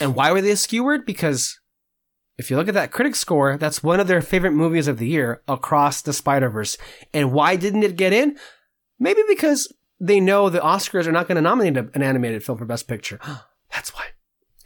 And 0.00 0.14
why 0.14 0.30
were 0.32 0.40
they 0.40 0.54
skewered? 0.54 1.04
Because 1.04 1.58
if 2.38 2.50
you 2.50 2.56
look 2.56 2.68
at 2.68 2.74
that 2.74 2.92
critic 2.92 3.16
score, 3.16 3.56
that's 3.56 3.82
one 3.82 3.98
of 3.98 4.06
their 4.06 4.22
favorite 4.22 4.52
movies 4.52 4.86
of 4.86 4.98
the 4.98 5.08
year, 5.08 5.42
Across 5.48 6.02
the 6.02 6.12
Spider 6.12 6.48
Verse. 6.48 6.78
And 7.12 7.32
why 7.32 7.56
didn't 7.56 7.82
it 7.82 7.96
get 7.96 8.12
in? 8.12 8.38
Maybe 8.98 9.22
because 9.28 9.72
they 10.00 10.20
know 10.20 10.48
the 10.48 10.60
Oscars 10.60 11.06
are 11.06 11.12
not 11.12 11.26
going 11.26 11.36
to 11.36 11.42
nominate 11.42 11.76
an 11.94 12.02
animated 12.02 12.44
film 12.44 12.58
for 12.58 12.64
Best 12.64 12.86
Picture. 12.86 13.18
That's 13.72 13.92
why. 13.94 14.04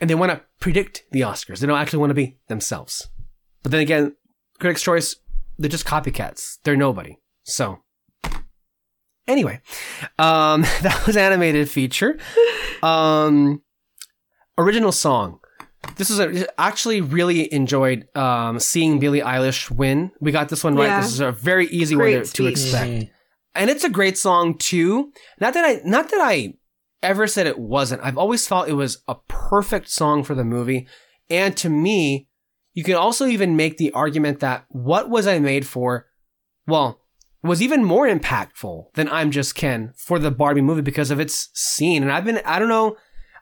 And 0.00 0.10
they 0.10 0.14
want 0.14 0.32
to 0.32 0.42
predict 0.60 1.04
the 1.12 1.22
Oscars. 1.22 1.60
They 1.60 1.66
don't 1.66 1.78
actually 1.78 2.00
want 2.00 2.10
to 2.10 2.14
be 2.14 2.38
themselves. 2.48 3.08
But 3.62 3.72
then 3.72 3.80
again, 3.80 4.16
Critics' 4.58 4.82
Choice, 4.82 5.16
they're 5.58 5.70
just 5.70 5.86
copycats. 5.86 6.58
They're 6.64 6.76
nobody. 6.76 7.18
So, 7.44 7.81
anyway, 9.26 9.60
um, 10.18 10.62
that 10.82 11.04
was 11.06 11.16
animated 11.16 11.68
feature. 11.68 12.18
Um, 12.82 13.62
original 14.58 14.92
song. 14.92 15.38
This 15.96 16.10
is 16.10 16.20
a, 16.20 16.60
actually 16.60 17.00
really 17.00 17.52
enjoyed 17.52 18.06
um, 18.16 18.60
seeing 18.60 18.98
Billie 18.98 19.20
Eilish 19.20 19.70
win. 19.70 20.12
We 20.20 20.30
got 20.30 20.48
this 20.48 20.62
one 20.62 20.76
right. 20.76 20.86
Yeah. 20.86 21.00
This 21.00 21.12
is 21.12 21.20
a 21.20 21.32
very 21.32 21.66
easy 21.66 21.94
Great 21.96 22.16
one 22.16 22.24
to, 22.24 22.30
to 22.30 22.56
speech. 22.56 22.72
expect, 22.72 23.12
and 23.54 23.68
it's 23.70 23.84
a 23.84 23.90
great 23.90 24.16
song 24.16 24.56
too. 24.58 25.12
Not 25.40 25.54
that 25.54 25.64
I, 25.64 25.80
not 25.84 26.10
that 26.10 26.20
I 26.20 26.54
ever 27.02 27.26
said 27.26 27.46
it 27.48 27.58
wasn't. 27.58 28.02
I've 28.04 28.18
always 28.18 28.46
felt 28.46 28.68
it 28.68 28.74
was 28.74 29.02
a 29.08 29.16
perfect 29.26 29.88
song 29.90 30.22
for 30.22 30.36
the 30.36 30.44
movie, 30.44 30.86
and 31.28 31.56
to 31.56 31.68
me, 31.68 32.28
you 32.74 32.84
can 32.84 32.94
also 32.94 33.26
even 33.26 33.56
make 33.56 33.76
the 33.76 33.92
argument 33.92 34.40
that 34.40 34.64
what 34.68 35.10
was 35.10 35.26
I 35.26 35.38
made 35.40 35.66
for? 35.66 36.06
Well, 36.66 37.01
was 37.42 37.60
even 37.60 37.84
more 37.84 38.06
impactful 38.06 38.92
than 38.94 39.08
I'm 39.08 39.30
Just 39.30 39.54
Ken 39.54 39.92
for 39.96 40.18
the 40.18 40.30
Barbie 40.30 40.60
movie 40.60 40.82
because 40.82 41.10
of 41.10 41.20
its 41.20 41.50
scene. 41.54 42.02
And 42.02 42.12
I've 42.12 42.24
been, 42.24 42.40
I 42.44 42.58
don't 42.58 42.68
know, 42.68 42.96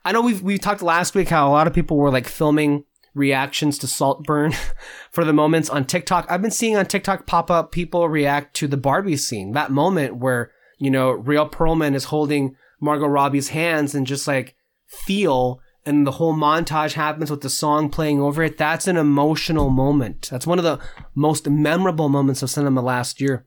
I 0.04 0.12
know 0.12 0.22
we've, 0.22 0.42
we 0.42 0.58
talked 0.58 0.82
last 0.82 1.14
week 1.14 1.28
how 1.28 1.48
a 1.48 1.52
lot 1.52 1.66
of 1.66 1.74
people 1.74 1.96
were 1.96 2.10
like 2.10 2.26
filming 2.26 2.84
reactions 3.14 3.76
to 3.78 3.86
Saltburn 3.86 4.54
for 5.10 5.24
the 5.24 5.32
moments 5.32 5.68
on 5.68 5.84
TikTok. 5.84 6.26
I've 6.30 6.42
been 6.42 6.50
seeing 6.50 6.76
on 6.76 6.86
TikTok 6.86 7.26
pop 7.26 7.50
up 7.50 7.72
people 7.72 8.08
react 8.08 8.54
to 8.56 8.68
the 8.68 8.76
Barbie 8.76 9.16
scene, 9.16 9.52
that 9.52 9.70
moment 9.70 10.16
where, 10.16 10.50
you 10.78 10.90
know, 10.90 11.10
Rhea 11.10 11.46
Perlman 11.46 11.94
is 11.94 12.04
holding 12.04 12.56
Margot 12.80 13.06
Robbie's 13.06 13.48
hands 13.48 13.94
and 13.94 14.06
just 14.06 14.26
like 14.26 14.56
feel 14.86 15.60
and 15.86 16.06
the 16.06 16.12
whole 16.12 16.34
montage 16.34 16.92
happens 16.92 17.30
with 17.30 17.40
the 17.40 17.50
song 17.50 17.88
playing 17.88 18.20
over 18.20 18.42
it. 18.42 18.58
That's 18.58 18.86
an 18.86 18.96
emotional 18.96 19.70
moment. 19.70 20.28
That's 20.30 20.46
one 20.46 20.58
of 20.58 20.64
the 20.64 20.78
most 21.14 21.48
memorable 21.48 22.08
moments 22.08 22.42
of 22.42 22.50
cinema 22.50 22.82
last 22.82 23.20
year. 23.20 23.46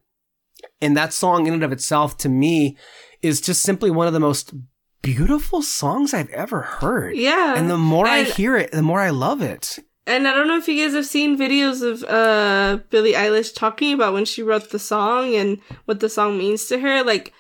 And 0.84 0.98
that 0.98 1.14
song 1.14 1.48
in 1.48 1.54
and 1.54 1.64
of 1.64 1.72
itself 1.72 2.18
to 2.18 2.30
me 2.30 2.76
is 3.22 3.40
just 3.40 3.64
simply 3.64 3.90
one 3.90 4.06
of 4.06 4.12
the 4.12 4.20
most 4.20 4.54
beautiful 5.02 5.62
songs 5.62 6.14
I've 6.14 6.30
ever 6.32 6.62
heard. 6.62 7.16
Yeah. 7.16 7.56
And 7.56 7.70
the 7.70 7.78
more 7.78 8.06
I 8.06 8.24
hear 8.24 8.58
it, 8.58 8.74
the 8.74 8.82
more 8.82 9.00
I 9.00 9.12
love 9.12 9.42
it. 9.42 9.80
And 10.06 10.28
I 10.28 10.34
don't 10.34 10.50
know 10.50 10.58
if 10.58 10.68
you 10.68 10.84
guys 10.84 10.94
have 10.94 11.06
seen 11.06 11.38
videos 11.38 11.82
of 11.82 12.04
uh 12.04 12.84
Billie 12.90 13.14
Eilish 13.14 13.56
talking 13.56 13.94
about 13.94 14.14
when 14.14 14.26
she 14.26 14.44
wrote 14.44 14.72
the 14.72 14.80
song 14.80 15.34
and 15.36 15.60
what 15.86 16.02
the 16.02 16.10
song 16.10 16.38
means 16.38 16.66
to 16.66 16.78
her. 16.80 17.02
Like 17.02 17.32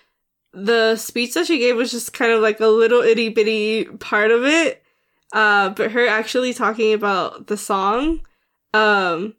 the 0.53 0.95
speech 0.95 1.33
that 1.33 1.47
she 1.47 1.59
gave 1.59 1.75
was 1.75 1.91
just 1.91 2.13
kind 2.13 2.31
of 2.31 2.41
like 2.41 2.61
a 2.61 2.67
little 2.67 3.01
itty 3.01 3.27
bitty 3.27 3.85
part 3.97 4.31
of 4.31 4.45
it. 4.45 4.81
Uh 5.33 5.71
but 5.71 5.91
her 5.91 6.07
actually 6.07 6.53
talking 6.53 6.93
about 6.93 7.47
the 7.47 7.57
song, 7.57 8.21
um 8.73 9.35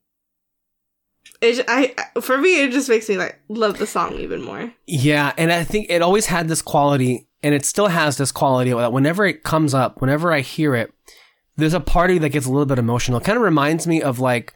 it, 1.41 1.65
I- 1.69 1.95
for 2.21 2.39
me 2.39 2.63
it 2.65 2.73
just 2.73 2.89
makes 2.89 3.09
me 3.09 3.17
like 3.17 3.39
love 3.49 3.79
the 3.79 3.87
song 3.87 4.15
even 4.15 4.43
more. 4.43 4.73
Yeah, 4.87 5.33
and 5.37 5.53
I 5.53 5.65
think 5.65 5.87
it 5.91 6.03
always 6.03 6.27
had 6.27 6.49
this 6.49 6.63
quality, 6.63 7.29
and 7.43 7.55
it 7.55 7.65
still 7.65 7.89
has 7.89 8.17
this 8.17 8.33
quality 8.33 8.73
that 8.73 8.93
whenever 8.93 9.25
it 9.27 9.43
comes 9.43 9.75
up, 9.75 10.01
whenever 10.01 10.33
I 10.33 10.41
hear 10.41 10.75
it, 10.75 10.93
there's 11.57 11.75
a 11.75 11.81
party 11.81 12.19
that 12.19 12.31
gets 12.31 12.47
a 12.47 12.51
little 12.51 12.67
bit 12.67 12.79
emotional. 12.79 13.19
It 13.19 13.25
kind 13.25 13.37
of 13.37 13.45
reminds 13.45 13.87
me 13.87 14.03
of 14.03 14.19
like 14.19 14.53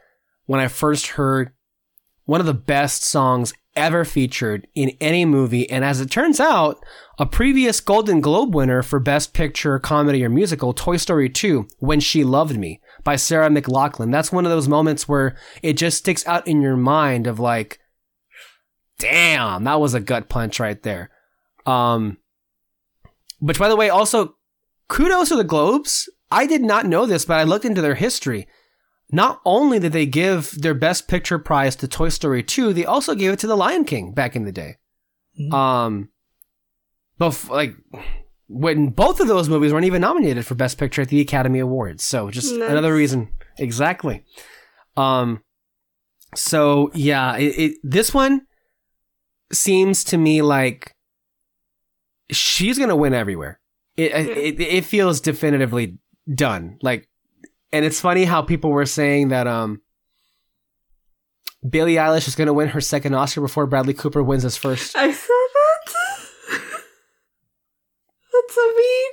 when 0.46 0.60
I 0.60 0.68
first 0.68 1.08
heard 1.08 1.52
one 2.24 2.40
of 2.40 2.46
the 2.46 2.54
best 2.54 3.04
songs 3.04 3.54
ever 3.76 4.04
featured 4.04 4.66
in 4.74 4.90
any 5.00 5.24
movie, 5.24 5.68
and 5.70 5.84
as 5.84 6.00
it 6.00 6.10
turns 6.10 6.40
out, 6.40 6.82
a 7.18 7.24
previous 7.26 7.80
Golden 7.80 8.20
Globe 8.20 8.54
winner 8.54 8.82
for 8.82 8.98
Best 8.98 9.32
Picture, 9.32 9.78
Comedy, 9.78 10.24
or 10.24 10.28
Musical, 10.28 10.72
Toy 10.72 10.96
Story 10.96 11.28
2, 11.30 11.68
When 11.78 12.00
She 12.00 12.24
Loved 12.24 12.58
Me, 12.58 12.80
by 13.08 13.16
Sarah 13.16 13.48
McLachlan. 13.48 14.12
That's 14.12 14.30
one 14.30 14.44
of 14.44 14.50
those 14.50 14.68
moments 14.68 15.08
where 15.08 15.34
it 15.62 15.78
just 15.78 15.96
sticks 15.96 16.26
out 16.26 16.46
in 16.46 16.60
your 16.60 16.76
mind 16.76 17.26
of 17.26 17.40
like, 17.40 17.78
damn, 18.98 19.64
that 19.64 19.80
was 19.80 19.94
a 19.94 20.00
gut 20.00 20.28
punch 20.28 20.60
right 20.60 20.82
there. 20.82 21.08
Um, 21.64 22.18
which 23.40 23.58
by 23.58 23.70
the 23.70 23.76
way, 23.76 23.88
also 23.88 24.36
kudos 24.88 25.30
to 25.30 25.36
the 25.36 25.42
Globes. 25.42 26.10
I 26.30 26.46
did 26.46 26.60
not 26.60 26.84
know 26.84 27.06
this, 27.06 27.24
but 27.24 27.38
I 27.38 27.44
looked 27.44 27.64
into 27.64 27.80
their 27.80 27.94
history. 27.94 28.46
Not 29.10 29.40
only 29.46 29.78
did 29.78 29.92
they 29.92 30.04
give 30.04 30.60
their 30.60 30.74
best 30.74 31.08
picture 31.08 31.38
prize 31.38 31.76
to 31.76 31.88
Toy 31.88 32.10
Story 32.10 32.42
2, 32.42 32.74
they 32.74 32.84
also 32.84 33.14
gave 33.14 33.32
it 33.32 33.38
to 33.38 33.46
The 33.46 33.56
Lion 33.56 33.86
King 33.86 34.12
back 34.12 34.36
in 34.36 34.44
the 34.44 34.52
day. 34.52 34.76
Mhm. 35.40 35.54
Um, 35.54 36.08
but 37.16 37.42
like 37.48 37.74
when 38.48 38.88
both 38.88 39.20
of 39.20 39.28
those 39.28 39.48
movies 39.48 39.72
weren't 39.72 39.84
even 39.84 40.00
nominated 40.00 40.46
for 40.46 40.54
Best 40.54 40.78
Picture 40.78 41.02
at 41.02 41.08
the 41.08 41.20
Academy 41.20 41.58
Awards, 41.58 42.02
so 42.04 42.30
just 42.30 42.54
Nice. 42.54 42.70
another 42.70 42.94
reason. 42.94 43.32
Exactly. 43.58 44.24
Um, 44.96 45.42
so 46.34 46.90
yeah, 46.94 47.36
it, 47.36 47.58
it 47.58 47.72
this 47.82 48.12
one 48.14 48.42
seems 49.52 50.04
to 50.04 50.18
me 50.18 50.42
like 50.42 50.94
she's 52.30 52.78
gonna 52.78 52.96
win 52.96 53.14
everywhere. 53.14 53.60
It, 53.96 54.12
it 54.14 54.60
it 54.60 54.84
feels 54.84 55.20
definitively 55.20 55.98
done. 56.32 56.78
Like, 56.82 57.08
and 57.72 57.84
it's 57.84 58.00
funny 58.00 58.24
how 58.24 58.42
people 58.42 58.70
were 58.70 58.86
saying 58.86 59.28
that 59.28 59.46
um. 59.46 59.80
Billie 61.68 61.94
Eilish 61.96 62.28
is 62.28 62.36
going 62.36 62.46
to 62.46 62.52
win 62.52 62.68
her 62.68 62.80
second 62.80 63.14
Oscar 63.14 63.40
before 63.40 63.66
Bradley 63.66 63.92
Cooper 63.92 64.22
wins 64.22 64.44
his 64.44 64.56
first. 64.56 64.94
I 64.96 65.10
saw 65.10 65.26
that. 65.26 65.94
That's 68.40 68.54
so 68.54 68.74
mean. 68.76 69.10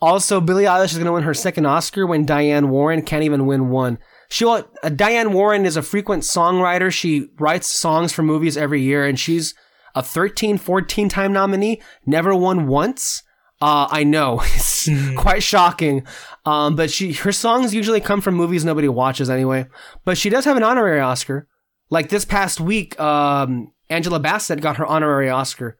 Also, 0.00 0.40
Billie 0.40 0.64
Eilish 0.64 0.86
is 0.86 0.94
going 0.94 1.06
to 1.06 1.12
win 1.12 1.22
her 1.22 1.34
second 1.34 1.64
Oscar 1.64 2.06
when 2.06 2.26
Diane 2.26 2.70
Warren 2.70 3.02
can't 3.02 3.22
even 3.22 3.46
win 3.46 3.68
one. 3.68 3.98
She 4.28 4.44
uh, 4.44 4.62
Diane 4.96 5.32
Warren 5.32 5.64
is 5.64 5.76
a 5.76 5.82
frequent 5.82 6.24
songwriter. 6.24 6.90
She 6.90 7.28
writes 7.38 7.68
songs 7.68 8.12
for 8.12 8.22
movies 8.22 8.56
every 8.56 8.82
year, 8.82 9.06
and 9.06 9.18
she's 9.18 9.54
a 9.94 10.02
13, 10.02 10.58
14 10.58 11.08
time 11.08 11.32
nominee. 11.32 11.80
Never 12.04 12.34
won 12.34 12.66
once. 12.66 13.22
Uh, 13.60 13.86
I 13.90 14.02
know 14.02 14.40
it's 14.44 14.88
quite 15.16 15.44
shocking. 15.44 16.04
Um, 16.44 16.74
but 16.74 16.90
she 16.90 17.12
her 17.12 17.30
songs 17.30 17.72
usually 17.72 18.00
come 18.00 18.20
from 18.20 18.34
movies 18.34 18.64
nobody 18.64 18.88
watches 18.88 19.30
anyway. 19.30 19.66
But 20.04 20.18
she 20.18 20.30
does 20.30 20.44
have 20.46 20.56
an 20.56 20.64
honorary 20.64 21.00
Oscar. 21.00 21.46
Like 21.90 22.08
this 22.08 22.24
past 22.24 22.58
week, 22.60 22.98
um, 22.98 23.72
Angela 23.92 24.18
Bassett 24.18 24.60
got 24.60 24.76
her 24.76 24.86
honorary 24.86 25.28
Oscar, 25.28 25.78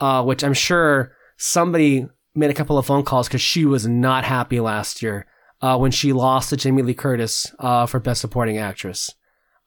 uh, 0.00 0.22
which 0.22 0.44
I'm 0.44 0.54
sure 0.54 1.12
somebody 1.36 2.06
made 2.34 2.50
a 2.50 2.54
couple 2.54 2.78
of 2.78 2.86
phone 2.86 3.04
calls 3.04 3.28
because 3.28 3.40
she 3.40 3.64
was 3.64 3.86
not 3.86 4.24
happy 4.24 4.60
last 4.60 5.02
year 5.02 5.26
uh, 5.60 5.78
when 5.78 5.90
she 5.90 6.12
lost 6.12 6.50
to 6.50 6.56
Jamie 6.56 6.82
Lee 6.82 6.94
Curtis 6.94 7.52
uh, 7.58 7.86
for 7.86 8.00
Best 8.00 8.20
Supporting 8.20 8.58
Actress. 8.58 9.10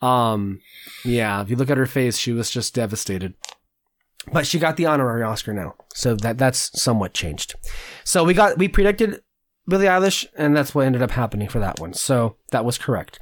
Um, 0.02 0.60
yeah, 1.04 1.42
if 1.42 1.50
you 1.50 1.56
look 1.56 1.70
at 1.70 1.78
her 1.78 1.86
face, 1.86 2.18
she 2.18 2.32
was 2.32 2.52
just 2.52 2.76
devastated. 2.76 3.34
But 4.32 4.46
she 4.46 4.60
got 4.60 4.78
the 4.78 4.86
honorary 4.86 5.24
Oscar 5.24 5.54
now, 5.54 5.76
so 5.94 6.16
that 6.16 6.38
that's 6.38 6.80
somewhat 6.80 7.14
changed. 7.14 7.56
So 8.04 8.24
we 8.24 8.34
got 8.34 8.58
we 8.58 8.68
predicted 8.68 9.22
Billie 9.68 9.86
Eilish, 9.86 10.28
and 10.38 10.56
that's 10.56 10.76
what 10.76 10.86
ended 10.86 11.02
up 11.02 11.12
happening 11.12 11.48
for 11.48 11.60
that 11.60 11.80
one. 11.80 11.94
So 11.94 12.36
that 12.52 12.66
was 12.66 12.78
correct. 12.78 13.20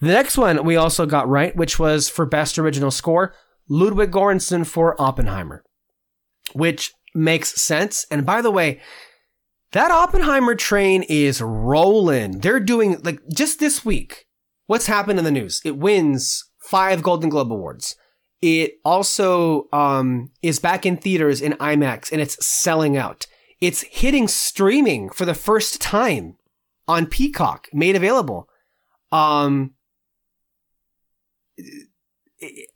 The 0.00 0.08
next 0.08 0.36
one 0.36 0.64
we 0.64 0.76
also 0.76 1.06
got 1.06 1.28
right, 1.28 1.54
which 1.54 1.78
was 1.78 2.08
for 2.08 2.26
Best 2.26 2.58
Original 2.58 2.90
Score, 2.90 3.34
Ludwig 3.68 4.10
Göransson 4.10 4.66
for 4.66 5.00
Oppenheimer, 5.00 5.64
which 6.52 6.92
makes 7.14 7.60
sense. 7.60 8.06
And 8.10 8.26
by 8.26 8.42
the 8.42 8.50
way, 8.50 8.80
that 9.72 9.90
Oppenheimer 9.90 10.54
train 10.54 11.02
is 11.08 11.40
rolling. 11.40 12.38
They're 12.38 12.60
doing 12.60 13.00
like 13.02 13.20
just 13.34 13.60
this 13.60 13.84
week. 13.84 14.26
What's 14.66 14.86
happened 14.86 15.18
in 15.18 15.24
the 15.24 15.30
news? 15.30 15.60
It 15.64 15.76
wins 15.76 16.44
five 16.60 17.02
Golden 17.02 17.28
Globe 17.28 17.52
awards. 17.52 17.96
It 18.40 18.74
also 18.84 19.68
um, 19.72 20.30
is 20.42 20.58
back 20.58 20.84
in 20.84 20.96
theaters 20.96 21.40
in 21.40 21.52
IMAX 21.54 22.12
and 22.12 22.20
it's 22.20 22.44
selling 22.44 22.96
out. 22.96 23.26
It's 23.60 23.82
hitting 23.82 24.28
streaming 24.28 25.10
for 25.10 25.24
the 25.24 25.34
first 25.34 25.80
time 25.80 26.36
on 26.86 27.06
Peacock, 27.06 27.68
made 27.72 27.96
available. 27.96 28.48
Um, 29.10 29.72
it, 31.56 32.68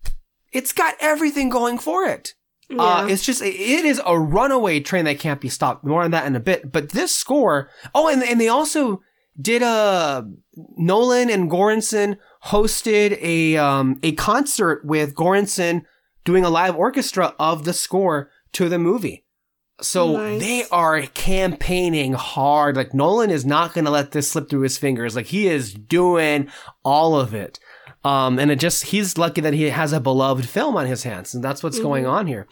it's 0.52 0.72
got 0.72 0.94
everything 1.00 1.48
going 1.48 1.78
for 1.78 2.04
it. 2.06 2.34
Uh, 2.78 3.06
it's 3.08 3.24
just 3.24 3.40
it 3.40 3.54
is 3.86 4.00
a 4.04 4.18
runaway 4.18 4.78
train 4.78 5.06
that 5.06 5.18
can't 5.18 5.40
be 5.40 5.48
stopped. 5.48 5.84
More 5.84 6.02
on 6.02 6.10
that 6.10 6.26
in 6.26 6.36
a 6.36 6.40
bit. 6.40 6.70
But 6.70 6.90
this 6.90 7.14
score. 7.16 7.70
Oh, 7.94 8.08
and 8.08 8.22
and 8.22 8.38
they 8.38 8.48
also 8.48 9.00
did 9.40 9.62
a 9.62 10.28
Nolan 10.76 11.30
and 11.30 11.50
Göransson 11.50 12.18
hosted 12.44 13.18
a 13.22 13.56
um 13.56 13.98
a 14.02 14.12
concert 14.12 14.84
with 14.84 15.14
Göransson 15.14 15.82
doing 16.24 16.44
a 16.44 16.50
live 16.50 16.76
orchestra 16.76 17.34
of 17.38 17.64
the 17.64 17.72
score 17.72 18.30
to 18.52 18.68
the 18.68 18.78
movie. 18.78 19.24
So 19.80 20.16
Nice. 20.16 20.40
they 20.40 20.64
are 20.70 21.02
campaigning 21.02 22.12
hard. 22.14 22.76
Like 22.76 22.92
Nolan 22.92 23.30
is 23.30 23.46
not 23.46 23.72
going 23.72 23.84
to 23.84 23.90
let 23.90 24.10
this 24.10 24.30
slip 24.30 24.50
through 24.50 24.62
his 24.62 24.76
fingers. 24.76 25.14
Like 25.16 25.26
he 25.26 25.46
is 25.46 25.72
doing 25.72 26.48
all 26.84 27.18
of 27.18 27.32
it. 27.32 27.60
Um, 28.04 28.38
and 28.38 28.50
it 28.50 28.60
just, 28.60 28.86
he's 28.86 29.18
lucky 29.18 29.40
that 29.40 29.54
he 29.54 29.64
has 29.70 29.92
a 29.92 30.00
beloved 30.00 30.48
film 30.48 30.76
on 30.76 30.86
his 30.86 31.02
hands. 31.02 31.34
And 31.34 31.42
that's 31.42 31.62
what's 31.62 31.80
going 31.80 32.06
on 32.06 32.26
here. 32.26 32.46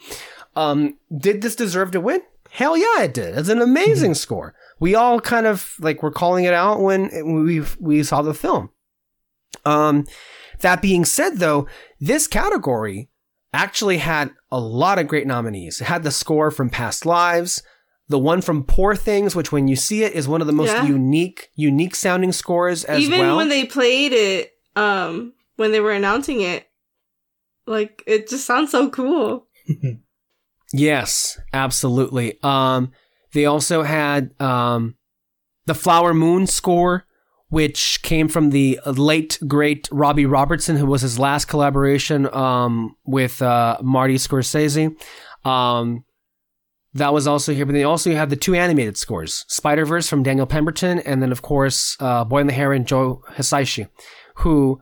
Um, 0.55 0.97
did 1.15 1.41
this 1.41 1.55
deserve 1.55 1.91
to 1.91 2.01
win? 2.01 2.21
Hell 2.49 2.75
yeah, 2.77 3.03
it 3.03 3.13
did. 3.13 3.37
It's 3.37 3.49
an 3.49 3.61
amazing 3.61 4.13
score. 4.15 4.55
We 4.79 4.95
all 4.95 5.19
kind 5.19 5.45
of 5.45 5.73
like 5.79 6.01
were 6.03 6.11
calling 6.11 6.45
it 6.45 6.53
out 6.53 6.81
when 6.81 7.09
when 7.09 7.43
we 7.43 7.61
we 7.79 8.03
saw 8.03 8.21
the 8.21 8.33
film. 8.33 8.69
Um, 9.65 10.05
that 10.61 10.81
being 10.81 11.05
said, 11.05 11.37
though, 11.37 11.67
this 11.99 12.25
category 12.27 13.09
actually 13.53 13.97
had 13.97 14.31
a 14.51 14.59
lot 14.59 14.99
of 14.99 15.07
great 15.07 15.27
nominees. 15.27 15.81
It 15.81 15.85
had 15.85 16.03
the 16.03 16.11
score 16.11 16.51
from 16.51 16.69
Past 16.69 17.05
Lives, 17.05 17.61
the 18.07 18.19
one 18.19 18.41
from 18.41 18.63
Poor 18.63 18.95
Things, 18.95 19.35
which 19.35 19.51
when 19.51 19.67
you 19.67 19.75
see 19.75 20.03
it 20.03 20.13
is 20.13 20.27
one 20.27 20.41
of 20.41 20.47
the 20.47 20.53
most 20.53 20.71
Yeah. 20.73 20.85
unique, 20.85 21.49
unique 21.55 21.95
sounding 21.95 22.31
scores 22.31 22.83
as 22.85 23.01
Even 23.01 23.19
well. 23.19 23.37
when 23.37 23.49
they 23.49 23.65
played 23.65 24.13
it, 24.13 24.51
um, 24.75 25.33
when 25.57 25.71
they 25.71 25.79
were 25.79 25.91
announcing 25.91 26.41
it, 26.41 26.67
like 27.65 28.03
it 28.07 28.29
just 28.29 28.45
sounds 28.45 28.71
so 28.71 28.89
cool. 28.89 29.47
Yes, 30.73 31.39
absolutely. 31.53 32.37
Um, 32.43 32.91
they 33.33 33.45
also 33.45 33.83
had 33.83 34.39
um, 34.41 34.95
the 35.65 35.75
Flower 35.75 36.13
Moon 36.13 36.47
score, 36.47 37.05
which 37.49 38.01
came 38.01 38.27
from 38.27 38.49
the 38.49 38.79
late 38.85 39.39
great 39.47 39.87
Robbie 39.91 40.25
Robertson, 40.25 40.75
who 40.75 40.85
was 40.85 41.01
his 41.01 41.17
last 41.17 41.45
collaboration 41.45 42.33
um, 42.33 42.95
with 43.05 43.41
uh, 43.41 43.77
Marty 43.81 44.15
Scorsese. 44.15 44.95
Um, 45.45 46.03
that 46.93 47.13
was 47.13 47.27
also 47.27 47.53
here, 47.53 47.65
but 47.65 47.73
they 47.73 47.83
also 47.83 48.13
had 48.13 48.29
the 48.29 48.35
two 48.35 48.55
animated 48.55 48.97
scores: 48.97 49.45
Spider 49.47 49.85
Verse 49.85 50.09
from 50.09 50.23
Daniel 50.23 50.47
Pemberton, 50.47 50.99
and 50.99 51.21
then 51.21 51.31
of 51.31 51.41
course 51.41 51.95
uh, 51.99 52.25
Boy 52.25 52.39
and 52.39 52.49
the 52.49 52.53
Heron 52.53 52.85
Joe 52.85 53.21
Hisaishi, 53.31 53.87
who, 54.37 54.81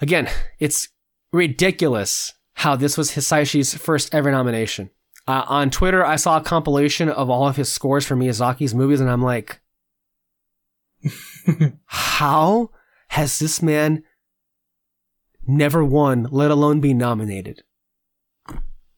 again, 0.00 0.28
it's 0.58 0.88
ridiculous 1.32 2.34
how 2.54 2.76
this 2.76 2.98
was 2.98 3.12
Hisaishi's 3.12 3.74
first 3.74 4.14
ever 4.14 4.30
nomination. 4.30 4.90
Uh, 5.26 5.44
on 5.46 5.70
Twitter, 5.70 6.04
I 6.04 6.16
saw 6.16 6.38
a 6.38 6.42
compilation 6.42 7.08
of 7.08 7.30
all 7.30 7.46
of 7.46 7.56
his 7.56 7.70
scores 7.70 8.06
for 8.06 8.16
Miyazaki's 8.16 8.74
movies, 8.74 9.00
and 9.00 9.10
I'm 9.10 9.22
like, 9.22 9.60
how 11.86 12.70
has 13.08 13.38
this 13.38 13.62
man 13.62 14.02
never 15.46 15.84
won, 15.84 16.28
let 16.30 16.50
alone 16.50 16.80
be 16.80 16.94
nominated? 16.94 17.62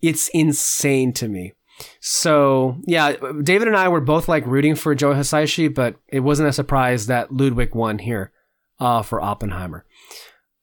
It's 0.01 0.29
insane 0.29 1.13
to 1.15 1.29
me. 1.29 1.53
So, 2.01 2.77
yeah, 2.85 3.15
David 3.43 3.69
and 3.69 3.77
I 3.77 3.89
were 3.89 4.01
both 4.01 4.29
like 4.29 4.47
rooting 4.47 4.75
for 4.75 4.95
Joe 4.95 5.15
Hisaishi, 5.15 5.73
but 5.73 5.97
it 6.09 6.21
wasn't 6.21 6.49
a 6.49 6.53
surprise 6.53 7.07
that 7.07 7.33
Ludwig 7.33 7.75
won 7.75 7.99
here 7.99 8.33
uh, 8.79 9.03
for 9.03 9.21
Oppenheimer. 9.21 9.85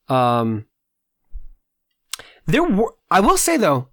Um, 0.09 0.65
there 2.45 2.63
were, 2.63 2.95
I 3.11 3.19
will 3.19 3.37
say 3.37 3.57
though, 3.57 3.89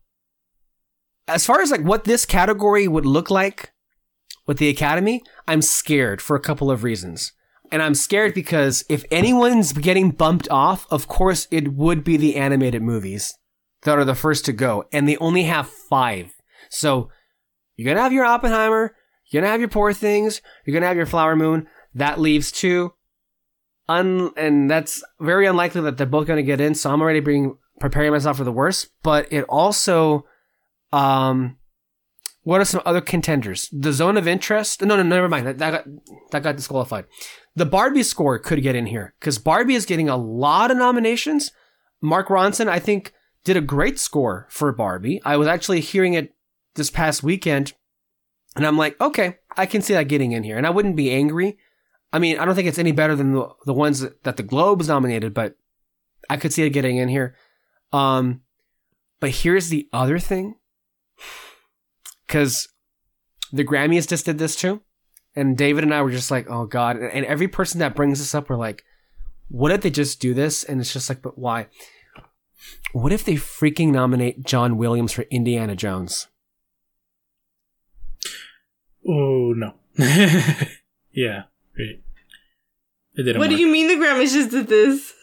as 1.29 1.45
far 1.45 1.61
as 1.61 1.71
like 1.71 1.83
what 1.83 2.05
this 2.05 2.25
category 2.25 2.89
would 2.89 3.07
look 3.07 3.31
like 3.31 3.73
with 4.47 4.59
the 4.59 4.69
Academy, 4.69 5.23
I'm 5.47 5.63
scared 5.63 6.23
for 6.23 6.37
a 6.37 6.41
couple 6.41 6.71
of 6.71 6.85
reasons. 6.85 7.33
And 7.73 7.83
I'm 7.83 7.95
scared 7.95 8.33
because 8.33 8.85
if 8.89 9.05
anyone's 9.11 9.73
getting 9.73 10.13
bumped 10.13 10.49
off, 10.51 10.87
of 10.91 11.09
course 11.09 11.49
it 11.51 11.75
would 11.75 12.05
be 12.05 12.17
the 12.17 12.37
animated 12.37 12.83
movies 12.83 13.35
that 13.83 13.99
are 13.99 14.05
the 14.05 14.15
first 14.15 14.45
to 14.45 14.53
go. 14.53 14.85
And 14.93 15.09
they 15.09 15.17
only 15.17 15.45
have 15.45 15.69
five. 15.69 16.33
So 16.71 17.11
you're 17.77 17.87
going 17.87 17.97
to 17.97 18.03
have 18.03 18.13
your 18.13 18.25
Oppenheimer, 18.25 18.95
you're 19.27 19.41
going 19.41 19.49
to 19.49 19.53
have 19.53 19.61
your 19.61 19.69
Poor 19.69 19.93
Things, 19.93 20.41
you're 20.65 20.73
going 20.73 20.83
to 20.83 20.89
have 20.89 20.97
your 20.97 21.07
Flower 21.07 21.35
Moon. 21.37 21.67
That 21.95 22.21
leaves 22.21 22.53
two. 22.53 22.93
Un- 23.89 24.33
and 24.37 24.71
that's 24.71 25.03
very 25.21 25.47
unlikely 25.47 25.81
that 25.83 25.97
they're 25.97 26.07
both 26.07 26.27
going 26.27 26.39
to 26.39 26.43
get 26.43 26.61
in. 26.61 26.75
So 26.75 26.91
I'm 26.91 27.01
already 27.01 27.21
being 27.21 27.57
preparing 27.81 28.13
myself 28.13 28.37
for 28.37 28.45
the 28.45 28.53
worst. 28.53 28.91
But 29.03 29.33
it 29.33 29.45
also 29.49 30.27
um, 30.93 31.57
what 32.47 32.61
are 32.61 32.65
some 32.65 32.83
other 32.87 33.01
contenders? 33.01 33.69
The 33.73 33.93
Zone 33.93 34.17
of 34.17 34.29
Interest. 34.29 34.81
No, 34.81 34.95
no, 34.95 35.03
never 35.03 35.29
mind. 35.29 35.49
That, 35.49 35.59
that 35.59 35.71
got 35.73 35.85
that 36.31 36.43
got 36.45 36.55
disqualified. 36.55 37.07
The 37.57 37.67
Barbie 37.67 38.05
score 38.05 38.39
could 38.39 38.63
get 38.63 38.77
in 38.77 38.87
here 38.87 39.15
because 39.19 39.39
Barbie 39.39 39.75
is 39.75 39.85
getting 39.85 40.09
a 40.09 40.17
lot 40.17 40.71
of 40.71 40.77
nominations. 40.77 41.51
Mark 42.01 42.29
Ronson, 42.29 42.69
I 42.69 42.79
think, 42.79 43.13
did 43.43 43.57
a 43.57 43.61
great 43.61 43.99
score 43.99 44.47
for 44.49 44.71
Barbie. 44.71 45.21
I 45.25 45.37
was 45.37 45.49
actually 45.49 45.81
hearing 45.81 46.15
it 46.15 46.37
this 46.77 46.89
past 46.89 47.25
weekend, 47.25 47.73
and 48.55 48.65
I'm 48.65 48.79
like, 48.79 49.01
okay, 49.01 49.39
I 49.57 49.67
can 49.67 49.83
see 49.83 49.95
that 49.95 50.07
getting 50.07 50.31
in 50.31 50.45
here, 50.45 50.57
and 50.57 50.69
I 50.69 50.71
wouldn't 50.71 50.95
be 50.95 51.11
angry. 51.11 51.59
I 52.13 52.19
mean, 52.19 52.39
I 52.39 52.45
don't 52.45 52.55
think 52.55 52.69
it's 52.69 52.79
any 52.79 52.93
better 52.93 53.17
than 53.17 53.35
the, 53.35 53.49
the 53.65 53.75
ones 53.75 54.01
that, 54.01 54.23
that 54.25 54.37
the 54.37 54.43
Globes 54.43 54.89
nominated, 54.89 55.35
but 55.35 55.57
I 56.31 56.37
could 56.37 56.53
see 56.53 56.63
it 56.63 56.71
getting 56.71 56.97
in 56.97 57.09
here. 57.09 57.37
Um, 57.93 58.43
but 59.21 59.31
here's 59.31 59.69
the 59.69 59.89
other 59.93 60.19
thing, 60.19 60.57
because 62.27 62.69
the 63.53 63.65
Grammys 63.65 64.09
just 64.09 64.25
did 64.25 64.39
this 64.39 64.57
too, 64.57 64.83
and 65.35 65.57
David 65.57 65.85
and 65.85 65.95
I 65.95 66.03
were 66.03 66.11
just 66.11 66.31
like, 66.31 66.47
oh 66.49 66.67
god, 66.67 66.97
and, 66.97 67.11
and 67.11 67.27
every 67.27 67.49
person 67.49 67.81
that 67.81 67.95
brings 67.95 68.19
this 68.19 68.35
up, 68.35 68.49
we're 68.49 68.57
like, 68.57 68.85
what 69.49 69.73
if 69.73 69.83
they 69.83 69.91
just 69.91 70.21
do 70.21 70.35
this? 70.35 70.65
And 70.65 70.81
it's 70.81 70.93
just 70.93 71.09
like, 71.09 71.23
but 71.23 71.39
why? 71.39 71.69
What 72.93 73.13
if 73.13 73.25
they 73.25 73.35
freaking 73.35 73.93
nominate 73.93 74.45
John 74.45 74.77
Williams 74.77 75.13
for 75.13 75.23
Indiana 75.31 75.77
Jones? 75.77 76.29
Oh 79.09 79.55
no. 79.57 79.75
yeah. 81.13 81.45
Right. 81.79 82.01
It 83.15 83.23
didn't 83.23 83.39
What 83.39 83.51
do 83.51 83.57
you 83.57 83.67
mean 83.69 83.89
the 83.89 83.95
Grammys 84.05 84.33
just 84.33 84.51
did 84.51 84.69
this? 84.69 85.13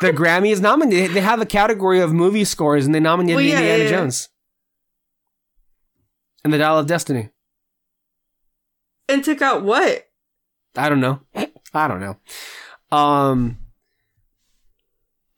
The 0.00 0.12
Grammy 0.12 0.50
is 0.50 0.60
nominated. 0.60 1.12
They 1.14 1.20
have 1.20 1.40
a 1.40 1.46
category 1.46 2.00
of 2.00 2.12
movie 2.12 2.44
scores, 2.44 2.84
and 2.84 2.94
they 2.94 3.00
nominated 3.00 3.36
Well, 3.36 3.44
yeah, 3.44 3.58
Indiana 3.58 3.78
yeah, 3.78 3.84
yeah. 3.84 3.96
Jones 3.96 4.28
and 6.42 6.52
the 6.52 6.58
Dial 6.58 6.78
of 6.78 6.86
Destiny. 6.86 7.30
and 9.08 9.24
took 9.24 9.40
out 9.40 9.62
what? 9.62 10.08
I 10.76 10.88
don't 10.90 11.00
know. 11.00 11.20
I 11.72 11.88
don't 11.88 12.00
know. 12.00 12.16
Um, 12.94 13.58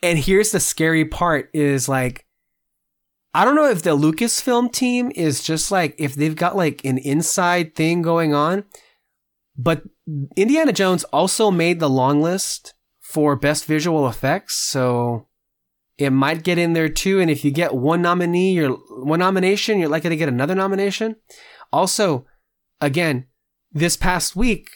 and 0.02 0.18
here's 0.18 0.50
the 0.50 0.58
scary 0.58 1.04
part: 1.04 1.48
is 1.52 1.88
like, 1.88 2.24
I 3.34 3.44
don't 3.44 3.54
know 3.54 3.68
if 3.70 3.82
the 3.82 3.96
Lucasfilm 3.96 4.72
team 4.72 5.12
is 5.14 5.44
just 5.44 5.70
like 5.70 5.94
if 5.98 6.14
they've 6.14 6.34
got 6.34 6.56
like 6.56 6.84
an 6.84 6.98
inside 6.98 7.74
thing 7.76 8.02
going 8.02 8.34
on, 8.34 8.64
but 9.56 9.82
Indiana 10.36 10.72
Jones 10.72 11.04
also 11.04 11.50
made 11.50 11.80
the 11.80 11.90
long 11.90 12.20
list 12.20 12.74
for 13.00 13.36
best 13.36 13.64
visual 13.64 14.08
effects, 14.08 14.54
so 14.54 15.28
it 15.96 16.10
might 16.10 16.42
get 16.42 16.58
in 16.58 16.74
there 16.74 16.88
too. 16.88 17.20
And 17.20 17.30
if 17.30 17.44
you 17.44 17.50
get 17.50 17.74
one 17.74 18.02
nominee, 18.02 18.52
you're 18.52 18.72
one 18.72 19.20
nomination, 19.20 19.78
you're 19.78 19.88
likely 19.88 20.10
to 20.10 20.16
get 20.16 20.28
another 20.28 20.54
nomination. 20.54 21.16
Also, 21.72 22.26
again, 22.80 23.26
this 23.72 23.96
past 23.96 24.36
week, 24.36 24.68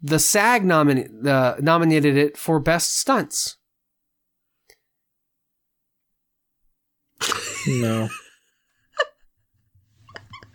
the 0.00 0.18
SAG 0.18 0.62
nomina- 0.62 1.26
uh, 1.26 1.56
nominated 1.60 2.16
it 2.16 2.36
for 2.36 2.60
best 2.60 2.98
stunts. 2.98 3.56
No. 7.66 8.08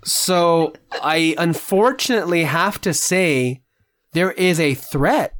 So 0.03 0.73
I 1.01 1.35
unfortunately 1.37 2.43
have 2.43 2.79
to 2.81 2.93
say 2.93 3.63
there 4.15 4.31
is 4.31 4.61
a 4.61 4.73
threat 4.73 5.35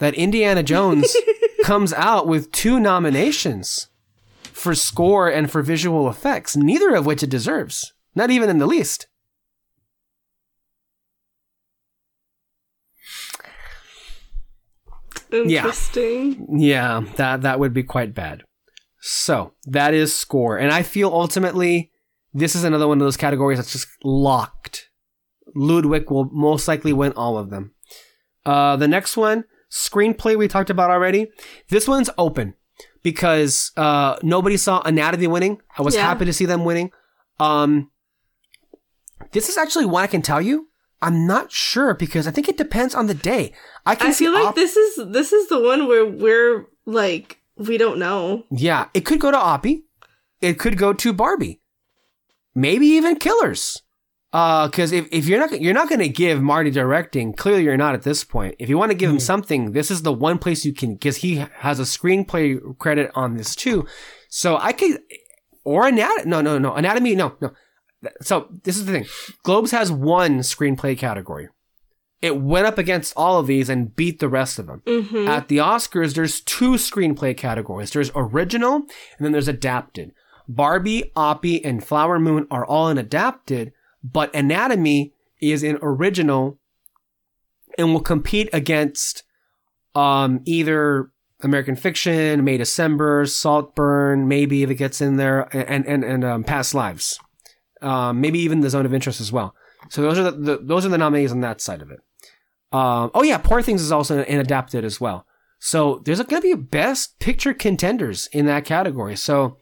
that 0.00 0.12
Indiana 0.14 0.64
Jones 0.64 1.16
comes 1.64 1.92
out 1.92 2.26
with 2.26 2.50
two 2.50 2.80
nominations 2.80 3.88
for 4.42 4.74
score 4.74 5.28
and 5.28 5.48
for 5.48 5.62
visual 5.62 6.10
effects, 6.10 6.56
neither 6.56 6.96
of 6.96 7.06
which 7.06 7.22
it 7.22 7.30
deserves. 7.30 7.92
Not 8.16 8.30
even 8.30 8.50
in 8.50 8.58
the 8.58 8.66
least. 8.66 9.06
Interesting. 15.30 16.58
Yeah, 16.58 17.02
that 17.16 17.42
that 17.42 17.60
would 17.60 17.72
be 17.72 17.84
quite 17.84 18.14
bad. 18.14 18.42
So 19.00 19.52
that 19.66 19.94
is 19.94 20.12
score, 20.12 20.58
and 20.58 20.72
I 20.72 20.82
feel 20.82 21.08
ultimately 21.08 21.92
this 22.34 22.56
is 22.56 22.64
another 22.64 22.88
one 22.88 22.98
of 23.00 23.06
those 23.06 23.16
categories 23.16 23.58
that's 23.58 23.72
just 23.72 23.88
locked. 24.02 24.88
Ludwig 25.54 26.10
will 26.10 26.28
most 26.32 26.66
likely 26.66 26.92
win 26.92 27.12
all 27.12 27.38
of 27.38 27.50
them. 27.50 27.74
Uh, 28.48 28.76
the 28.76 28.88
next 28.88 29.16
one, 29.16 29.44
screenplay, 29.70 30.36
we 30.38 30.48
talked 30.48 30.70
about 30.70 30.90
already. 30.90 31.22
This 31.68 31.86
one's 31.86 32.10
open 32.16 32.54
because 33.02 33.72
uh, 33.76 34.16
nobody 34.22 34.56
saw 34.56 34.80
Anatomy 34.82 35.26
winning. 35.26 35.60
I 35.76 35.82
was 35.82 35.94
Yeah. 35.94 36.02
happy 36.08 36.24
to 36.24 36.32
see 36.32 36.46
them 36.46 36.64
winning. 36.64 36.90
Um, 37.38 37.90
this 39.32 39.48
is 39.48 39.56
actually 39.58 39.84
one 39.86 40.02
I 40.04 40.06
can 40.06 40.22
tell 40.22 40.40
you. 40.40 40.68
I'm 41.00 41.26
not 41.26 41.52
sure 41.52 41.94
because 41.94 42.26
I 42.26 42.32
think 42.32 42.48
it 42.48 42.56
depends 42.56 42.94
on 42.94 43.06
the 43.06 43.14
day. 43.14 43.52
I 43.86 43.94
can 43.94 44.08
I 44.08 44.12
see 44.12 44.24
feel 44.24 44.34
like 44.34 44.48
op- 44.48 44.54
this 44.56 44.76
is 44.76 45.12
this 45.12 45.32
is 45.32 45.48
the 45.48 45.60
one 45.60 45.86
where 45.86 46.04
we're 46.06 46.66
like 46.86 47.38
we 47.56 47.78
don't 47.78 47.98
know. 47.98 48.44
Yeah, 48.50 48.86
it 48.94 49.02
could 49.04 49.20
go 49.20 49.30
to 49.30 49.36
Oppie. 49.36 49.82
It 50.40 50.58
could 50.58 50.76
go 50.78 50.92
to 50.92 51.12
Barbie. 51.12 51.60
Maybe 52.54 52.86
even 52.98 53.16
Killers. 53.16 53.82
Uh, 54.30 54.68
because 54.68 54.92
if, 54.92 55.08
if 55.10 55.26
you're 55.26 55.38
not 55.38 55.58
you're 55.58 55.72
not 55.72 55.88
gonna 55.88 56.08
give 56.08 56.42
Marty 56.42 56.70
directing, 56.70 57.32
clearly 57.32 57.64
you're 57.64 57.78
not 57.78 57.94
at 57.94 58.02
this 58.02 58.24
point. 58.24 58.54
If 58.58 58.68
you 58.68 58.76
want 58.76 58.90
to 58.92 58.96
give 58.96 59.10
him 59.10 59.20
something, 59.20 59.72
this 59.72 59.90
is 59.90 60.02
the 60.02 60.12
one 60.12 60.38
place 60.38 60.66
you 60.66 60.74
can 60.74 60.94
because 60.94 61.18
he 61.18 61.36
has 61.56 61.80
a 61.80 61.84
screenplay 61.84 62.76
credit 62.78 63.10
on 63.14 63.36
this 63.36 63.56
too. 63.56 63.86
So 64.28 64.58
I 64.58 64.72
could 64.72 65.00
or 65.68 65.86
anatomy. 65.86 66.30
No, 66.30 66.40
no, 66.40 66.58
no. 66.58 66.74
Anatomy. 66.74 67.14
No, 67.14 67.36
no. 67.40 67.52
So 68.22 68.48
this 68.64 68.78
is 68.78 68.86
the 68.86 68.92
thing. 68.92 69.06
Globes 69.42 69.70
has 69.72 69.92
one 69.92 70.38
screenplay 70.38 70.96
category. 70.96 71.48
It 72.22 72.40
went 72.40 72.66
up 72.66 72.78
against 72.78 73.12
all 73.16 73.38
of 73.38 73.46
these 73.46 73.68
and 73.68 73.94
beat 73.94 74.18
the 74.18 74.30
rest 74.30 74.58
of 74.58 74.66
them. 74.66 74.82
Mm-hmm. 74.86 75.28
At 75.28 75.48
the 75.48 75.58
Oscars, 75.58 76.14
there's 76.14 76.40
two 76.40 76.72
screenplay 76.72 77.36
categories. 77.36 77.90
There's 77.90 78.10
original 78.14 78.76
and 78.76 78.88
then 79.20 79.32
there's 79.32 79.46
adapted. 79.46 80.12
Barbie, 80.48 81.12
Oppie, 81.14 81.60
and 81.62 81.84
Flower 81.84 82.18
Moon 82.18 82.46
are 82.50 82.64
all 82.64 82.88
in 82.88 82.96
adapted, 82.96 83.72
but 84.12 84.34
Anatomy 84.34 85.12
is 85.40 85.62
an 85.62 85.78
original 85.82 86.58
and 87.76 87.92
will 87.92 88.00
compete 88.00 88.48
against 88.52 89.22
um, 89.94 90.40
either 90.44 91.10
American 91.42 91.76
Fiction, 91.76 92.44
May 92.44 92.56
December, 92.56 93.26
Saltburn, 93.26 94.26
maybe 94.26 94.62
if 94.62 94.70
it 94.70 94.74
gets 94.74 95.00
in 95.00 95.16
there, 95.16 95.42
and 95.56 95.86
and 95.86 96.04
and 96.04 96.24
um, 96.24 96.44
Past 96.44 96.74
Lives, 96.74 97.18
um, 97.80 98.20
maybe 98.20 98.40
even 98.40 98.60
the 98.60 98.70
Zone 98.70 98.86
of 98.86 98.94
Interest 98.94 99.20
as 99.20 99.30
well. 99.30 99.54
So 99.90 100.02
those 100.02 100.18
are 100.18 100.24
the, 100.24 100.32
the 100.32 100.58
those 100.58 100.84
are 100.84 100.90
the 100.90 100.98
nominees 100.98 101.32
on 101.32 101.40
that 101.40 101.60
side 101.60 101.82
of 101.82 101.90
it. 101.90 102.00
Um, 102.72 103.10
oh 103.14 103.22
yeah, 103.22 103.38
Poor 103.38 103.62
Things 103.62 103.82
is 103.82 103.92
also 103.92 104.22
an 104.22 104.40
adapted 104.40 104.84
as 104.84 105.00
well. 105.00 105.26
So 105.60 106.02
there's 106.04 106.20
going 106.22 106.42
to 106.42 106.56
be 106.56 106.60
best 106.60 107.18
picture 107.18 107.54
contenders 107.54 108.28
in 108.32 108.46
that 108.46 108.64
category. 108.64 109.16
So 109.16 109.56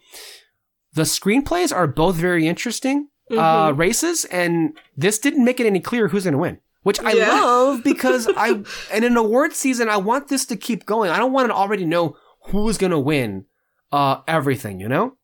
the 0.93 1.03
screenplays 1.03 1.75
are 1.75 1.87
both 1.87 2.17
very 2.17 2.47
interesting 2.47 3.09
uh, 3.31 3.73
races, 3.75 4.25
and 4.27 4.77
this 4.97 5.19
didn't 5.19 5.45
make 5.45 5.59
it 5.61 5.67
any 5.67 5.81
clearer 5.81 6.09
who's 6.09 6.25
going 6.25 6.33
to 6.33 6.39
win, 6.39 6.59
which 6.83 7.01
I 7.01 7.13
Yeah. 7.13 7.29
love 7.41 7.83
because 7.85 8.29
I 8.37 8.51
and 8.93 9.05
in 9.05 9.13
an 9.13 9.17
award 9.17 9.53
season 9.55 9.89
I 9.89 9.97
want 9.97 10.29
this 10.29 10.45
to 10.47 10.57
keep 10.57 10.87
going. 10.87 11.11
I 11.11 11.19
don't 11.19 11.33
want 11.33 11.49
to 11.49 11.55
already 11.55 11.85
know 11.85 12.17
who's 12.47 12.79
going 12.79 12.93
to 12.93 12.99
win 12.99 13.47
uh, 13.93 14.19
everything, 14.29 14.79
you 14.81 14.89
know. 14.89 15.17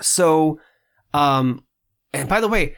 So, 0.00 0.60
um, 1.12 1.64
and 2.12 2.28
by 2.28 2.40
the 2.40 2.48
way, 2.48 2.74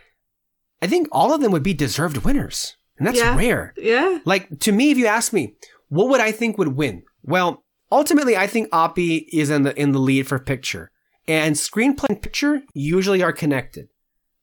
I 0.83 0.87
think 0.87 1.09
all 1.11 1.33
of 1.33 1.41
them 1.41 1.53
would 1.53 1.63
be 1.63 1.75
deserved 1.75 2.19
winners, 2.19 2.77
and 2.99 3.07
that's 3.07 3.19
Yeah. 3.19 3.37
rare. 3.37 3.75
Yeah. 3.77 4.19
Like 4.25 4.61
to 4.61 4.73
me, 4.73 4.91
if 4.91 4.99
you 4.99 5.07
ask 5.07 5.33
me, 5.33 5.57
what 5.89 6.09
would 6.09 6.21
I 6.21 6.33
think 6.33 6.59
would 6.59 6.77
win? 6.77 7.03
Well, 7.23 7.65
ultimately, 7.91 8.37
I 8.37 8.47
think 8.47 8.69
Oppie 8.71 9.27
is 9.33 9.51
in 9.51 9.63
the 9.63 9.79
in 9.81 9.93
the 9.93 9.99
lead 9.99 10.27
for 10.29 10.39
picture, 10.39 10.91
and 11.27 11.57
screenplay 11.57 12.11
and 12.11 12.23
picture 12.23 12.63
usually 12.75 13.23
are 13.23 13.33
connected. 13.33 13.89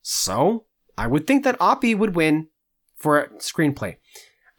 So 0.06 0.66
I 0.98 1.06
would 1.06 1.26
think 1.26 1.44
that 1.44 1.58
Oppie 1.58 1.96
would 1.96 2.14
win 2.14 2.48
for 2.94 3.18
a 3.18 3.28
screenplay. 3.38 3.96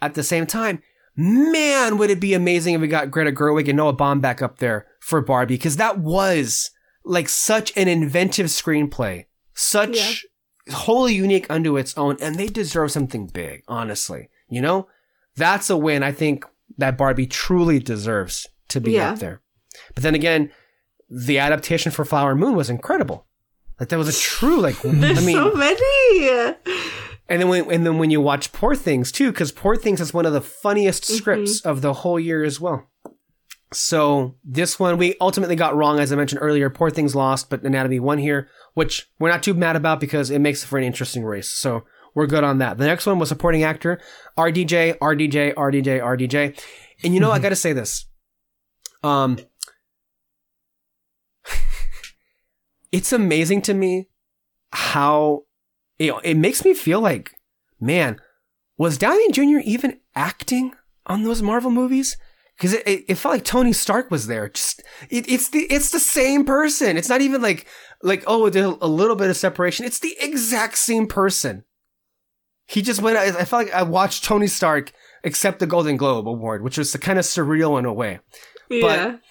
At 0.02 0.16
the 0.16 0.24
same 0.24 0.48
time, 0.48 0.82
man, 1.16 2.00
would 2.00 2.10
it 2.10 2.20
be 2.20 2.34
amazing 2.34 2.74
if 2.74 2.82
we 2.82 2.88
got 2.88 3.12
Greta 3.12 3.32
Gerwig 3.32 3.68
and 3.70 3.78
Noah 3.78 3.96
Baumbach 3.96 4.42
up 4.42 4.58
there 4.58 4.88
for 5.00 5.22
Barbie? 5.22 5.54
Because 5.56 5.78
that 5.78 6.00
was 6.00 6.72
like 7.04 7.30
such 7.30 7.72
an 7.78 7.88
inventive 7.88 8.48
screenplay, 8.48 9.26
such 9.54 10.26
wholly 10.72 11.14
unique 11.14 11.46
unto 11.48 11.78
its 11.78 11.96
own, 11.96 12.18
and 12.20 12.36
they 12.36 12.48
deserve 12.48 12.92
something 12.92 13.28
big. 13.28 13.62
Honestly, 13.68 14.30
you 14.50 14.62
know, 14.62 14.88
that's 15.36 15.70
a 15.70 15.78
win. 15.78 16.02
I 16.02 16.12
think 16.12 16.44
that 16.80 16.98
Barbie 16.98 17.28
truly 17.28 17.78
deserves 17.78 18.48
to 18.70 18.82
be 18.82 18.94
Yeah. 18.94 19.12
up 19.12 19.20
there. 19.20 19.42
But 19.94 20.02
then 20.02 20.16
again, 20.16 20.52
the 21.08 21.38
adaptation 21.38 21.92
for 21.92 22.04
Flower 22.04 22.34
Moon 22.34 22.56
was 22.56 22.70
incredible. 22.70 23.25
Like 23.80 23.90
that 23.90 23.98
was 23.98 24.08
a 24.10 24.20
true 24.20 24.60
like. 24.62 24.82
There's 24.84 25.18
I 25.18 25.22
mean, 25.22 25.36
so 25.36 25.54
many. 25.54 26.30
and 27.28 27.42
then 27.42 27.48
when 27.50 27.70
and 27.72 27.86
then 27.86 27.98
when 27.98 28.10
you 28.12 28.22
watch 28.22 28.52
Poor 28.54 28.76
Things 28.76 29.12
too, 29.12 29.32
because 29.32 29.52
Poor 29.52 29.76
Things 29.76 30.00
is 30.02 30.14
one 30.14 30.26
of 30.26 30.34
the 30.34 30.42
funniest 30.42 31.04
Mm-hmm. 31.04 31.16
scripts 31.18 31.62
of 31.62 31.82
the 31.82 31.94
whole 31.94 32.20
year 32.20 32.44
as 32.44 32.60
well. 32.60 32.88
So 33.74 34.36
this 34.44 34.80
one 34.80 34.98
we 34.98 35.16
ultimately 35.20 35.56
got 35.56 35.76
wrong, 35.76 36.00
as 36.00 36.14
I 36.14 36.16
mentioned 36.16 36.40
earlier. 36.42 36.70
Poor 36.70 36.90
things 36.90 37.16
lost, 37.16 37.50
but 37.50 37.64
Anatomy 37.64 38.00
won 38.00 38.18
here, 38.20 38.48
which 38.74 39.10
we're 39.20 39.30
not 39.30 39.44
too 39.44 39.54
mad 39.54 39.76
about 39.76 40.00
because 40.00 40.30
it 40.30 40.40
makes 40.40 40.64
for 40.64 40.78
an 40.78 40.84
interesting 40.86 41.26
race. 41.26 41.52
So 41.52 41.84
we're 42.14 42.28
good 42.28 42.46
on 42.46 42.60
that. 42.60 42.78
The 42.78 42.86
next 42.86 43.06
one 43.06 43.20
was 43.20 43.28
supporting 43.28 43.64
actor, 43.64 44.00
RDJ, 44.38 45.00
RDJ, 45.00 45.56
RDJ, 45.56 46.00
RDJ. 46.02 46.64
And 47.04 47.14
you 47.14 47.20
know, 47.20 47.32
I 47.32 47.40
got 47.46 47.50
to 47.50 47.56
say 47.58 47.74
this. 47.74 48.06
Um, 49.04 49.38
it's 52.96 53.12
amazing 53.12 53.62
to 53.64 53.74
me 53.74 54.08
how 54.72 55.44
you 56.00 56.12
know, 56.12 56.20
it 56.20 56.36
makes 56.36 56.64
me 56.64 56.74
feel 56.74 57.02
like, 57.02 57.34
man, 57.78 58.22
was 58.78 58.98
Downey 58.98 59.32
Jr. 59.32 59.60
even 59.66 60.00
acting 60.16 60.74
on 61.06 61.24
those 61.24 61.42
Marvel 61.42 61.72
movies? 61.72 62.18
Because 62.56 62.72
it, 62.72 62.88
it, 62.88 63.06
it, 63.10 63.16
felt 63.16 63.34
like 63.36 63.44
Tony 63.44 63.74
Stark 63.74 64.10
was 64.10 64.28
there. 64.28 64.48
Just 64.48 64.82
it, 65.10 65.30
it's 65.30 65.50
the 65.50 65.68
it's 65.70 65.90
the 65.90 66.00
same 66.00 66.46
person. 66.46 66.96
It's 66.96 67.10
not 67.10 67.20
even 67.20 67.42
like 67.42 67.68
like 68.02 68.24
oh 68.28 68.48
a 68.48 68.88
little 68.88 69.18
bit 69.18 69.30
of 69.30 69.36
separation. 69.36 69.86
It's 69.86 70.00
the 70.00 70.16
exact 70.22 70.78
same 70.78 71.06
person. 71.06 71.66
He 72.66 72.82
just 72.82 73.02
went. 73.02 73.18
I, 73.18 73.26
I 73.26 73.44
felt 73.44 73.66
like 73.66 73.74
I 73.74 73.84
watched 73.84 74.24
Tony 74.24 74.48
Stark 74.48 74.94
accept 75.26 75.60
the 75.60 75.68
Golden 75.68 75.98
Globe 75.98 76.30
award, 76.30 76.64
which 76.64 76.78
was 76.78 76.96
kind 76.96 77.20
of 77.20 77.26
surreal 77.26 77.78
in 77.78 77.84
a 77.84 77.92
way. 77.92 78.20
Yeah. 78.70 78.82
But 78.82 79.22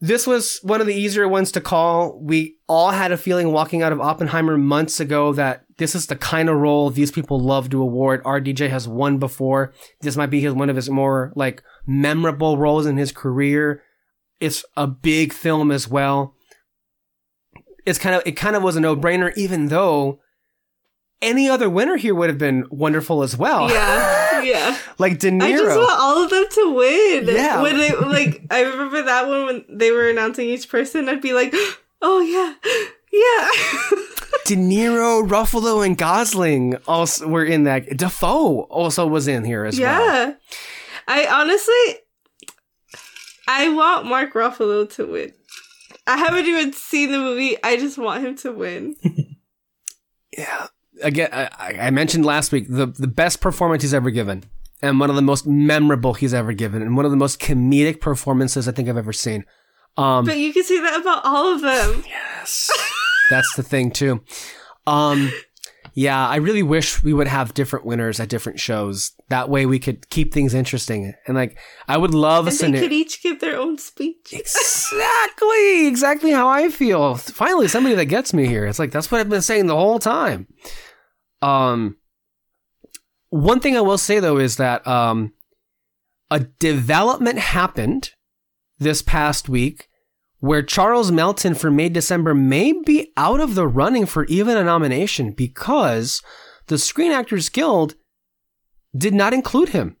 this 0.00 0.26
was 0.26 0.60
one 0.62 0.80
of 0.80 0.86
the 0.86 0.94
easier 0.94 1.28
ones 1.28 1.52
to 1.52 1.60
call. 1.60 2.18
We 2.22 2.56
all 2.66 2.90
had 2.90 3.12
a 3.12 3.18
feeling 3.18 3.52
walking 3.52 3.82
out 3.82 3.92
of 3.92 4.00
Oppenheimer 4.00 4.56
months 4.56 4.98
ago 4.98 5.34
that 5.34 5.64
this 5.76 5.94
is 5.94 6.06
the 6.06 6.16
kind 6.16 6.48
of 6.48 6.56
role 6.56 6.88
these 6.88 7.10
people 7.10 7.38
love 7.38 7.68
to 7.70 7.82
award. 7.82 8.24
RDJ 8.24 8.70
has 8.70 8.88
won 8.88 9.18
before. 9.18 9.74
This 10.00 10.16
might 10.16 10.30
be 10.30 10.40
his, 10.40 10.54
one 10.54 10.70
of 10.70 10.76
his 10.76 10.88
more 10.88 11.32
like 11.36 11.62
memorable 11.86 12.56
roles 12.56 12.86
in 12.86 12.96
his 12.96 13.12
career. 13.12 13.82
It's 14.40 14.64
a 14.74 14.86
big 14.86 15.34
film 15.34 15.70
as 15.70 15.86
well. 15.86 16.34
It's 17.84 17.98
kind 17.98 18.14
of, 18.14 18.22
it 18.24 18.32
kind 18.32 18.56
of 18.56 18.62
was 18.62 18.76
a 18.76 18.80
no 18.80 18.96
brainer, 18.96 19.36
even 19.36 19.68
though 19.68 20.20
any 21.20 21.46
other 21.46 21.68
winner 21.68 21.96
here 21.96 22.14
would 22.14 22.30
have 22.30 22.38
been 22.38 22.64
wonderful 22.70 23.22
as 23.22 23.36
well. 23.36 23.68
Yeah, 23.70 24.28
yeah. 24.44 24.76
like 24.98 25.18
De 25.18 25.30
Niro. 25.30 25.42
I 25.42 25.52
just 25.52 25.78
want 25.78 26.00
all 26.00 26.24
of 26.24 26.30
them 26.30 26.44
to 26.50 26.74
win. 26.74 27.26
Yeah. 27.28 27.62
When 27.62 27.76
they 27.78 27.92
like, 27.92 28.42
I 28.50 28.62
remember 28.62 29.02
that 29.02 29.28
one 29.28 29.46
when 29.46 29.64
they 29.68 29.90
were 29.90 30.08
announcing 30.08 30.48
each 30.48 30.68
person. 30.68 31.08
I'd 31.08 31.22
be 31.22 31.32
like, 31.32 31.54
oh 32.02 32.20
yeah, 32.20 32.54
yeah. 33.12 34.06
De 34.46 34.56
Niro, 34.56 35.26
Ruffalo, 35.26 35.84
and 35.84 35.96
Gosling 35.96 36.76
also 36.88 37.26
were 37.28 37.44
in 37.44 37.64
that. 37.64 37.96
Dafoe 37.96 38.62
also 38.62 39.06
was 39.06 39.28
in 39.28 39.44
here 39.44 39.64
as 39.64 39.78
yeah. 39.78 39.98
well. 39.98 40.26
Yeah. 40.28 40.34
I 41.08 41.26
honestly, 41.26 42.02
I 43.48 43.68
want 43.68 44.06
Mark 44.06 44.32
Ruffalo 44.34 44.88
to 44.94 45.06
win. 45.06 45.32
I 46.06 46.16
haven't 46.16 46.46
even 46.46 46.72
seen 46.72 47.12
the 47.12 47.18
movie. 47.18 47.56
I 47.62 47.76
just 47.76 47.98
want 47.98 48.24
him 48.24 48.36
to 48.38 48.52
win. 48.52 48.96
Yeah. 50.36 50.68
Again, 51.02 51.28
I, 51.32 51.76
I 51.80 51.90
mentioned 51.90 52.24
last 52.24 52.52
week 52.52 52.66
the 52.68 52.86
the 52.86 53.06
best 53.08 53.40
performance 53.40 53.82
he's 53.82 53.94
ever 53.94 54.10
given, 54.10 54.44
and 54.82 55.00
one 55.00 55.10
of 55.10 55.16
the 55.16 55.22
most 55.22 55.46
memorable 55.46 56.14
he's 56.14 56.34
ever 56.34 56.52
given, 56.52 56.82
and 56.82 56.96
one 56.96 57.04
of 57.04 57.10
the 57.10 57.16
most 57.16 57.40
comedic 57.40 58.00
performances 58.00 58.68
I 58.68 58.72
think 58.72 58.88
I've 58.88 58.96
ever 58.96 59.12
seen. 59.12 59.44
Um, 59.96 60.24
but 60.24 60.38
you 60.38 60.52
can 60.52 60.62
say 60.64 60.80
that 60.80 61.00
about 61.00 61.24
all 61.24 61.54
of 61.54 61.60
them. 61.62 62.04
Yes. 62.06 62.70
That's 63.30 63.54
the 63.56 63.62
thing 63.62 63.90
too. 63.90 64.22
Um 64.86 65.30
yeah, 65.94 66.28
I 66.28 66.36
really 66.36 66.62
wish 66.62 67.02
we 67.02 67.12
would 67.12 67.26
have 67.26 67.52
different 67.52 67.84
winners 67.84 68.20
at 68.20 68.28
different 68.28 68.60
shows. 68.60 69.10
That 69.28 69.48
way 69.48 69.66
we 69.66 69.80
could 69.80 70.08
keep 70.08 70.32
things 70.32 70.54
interesting. 70.54 71.12
And 71.26 71.36
like 71.36 71.58
I 71.88 71.96
would 71.98 72.14
love 72.14 72.46
a 72.46 72.50
And 72.50 72.52
they 72.54 72.56
scenario. 72.56 72.82
could 72.82 72.92
each 72.92 73.22
give 73.22 73.40
their 73.40 73.58
own 73.58 73.76
speech. 73.78 74.32
Exactly, 74.32 75.86
exactly 75.88 76.30
how 76.30 76.48
I 76.48 76.68
feel. 76.70 77.16
Finally, 77.16 77.68
somebody 77.68 77.94
that 77.96 78.06
gets 78.06 78.32
me 78.32 78.46
here. 78.46 78.66
It's 78.66 78.78
like 78.78 78.92
that's 78.92 79.10
what 79.10 79.20
I've 79.20 79.28
been 79.28 79.42
saying 79.42 79.66
the 79.66 79.76
whole 79.76 79.98
time. 79.98 80.46
Um, 81.42 81.96
one 83.30 83.60
thing 83.60 83.76
I 83.76 83.80
will 83.80 83.98
say 83.98 84.20
though 84.20 84.38
is 84.38 84.56
that 84.56 84.86
um, 84.86 85.32
a 86.30 86.40
development 86.40 87.38
happened 87.38 88.12
this 88.78 89.02
past 89.02 89.48
week 89.48 89.88
where 90.40 90.62
Charles 90.62 91.12
Melton 91.12 91.54
for 91.54 91.70
May 91.70 91.88
December 91.88 92.34
may 92.34 92.72
be 92.72 93.12
out 93.16 93.40
of 93.40 93.54
the 93.54 93.68
running 93.68 94.06
for 94.06 94.24
even 94.24 94.56
a 94.56 94.64
nomination 94.64 95.32
because 95.32 96.22
the 96.66 96.78
Screen 96.78 97.12
Actors 97.12 97.48
Guild 97.50 97.94
did 98.96 99.14
not 99.14 99.32
include 99.34 99.70
him 99.70 99.96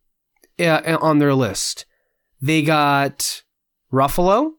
uh, 0.58 0.98
on 1.00 1.18
their 1.18 1.34
list. 1.34 1.84
They 2.40 2.62
got 2.62 3.42
Ruffalo, 3.92 4.52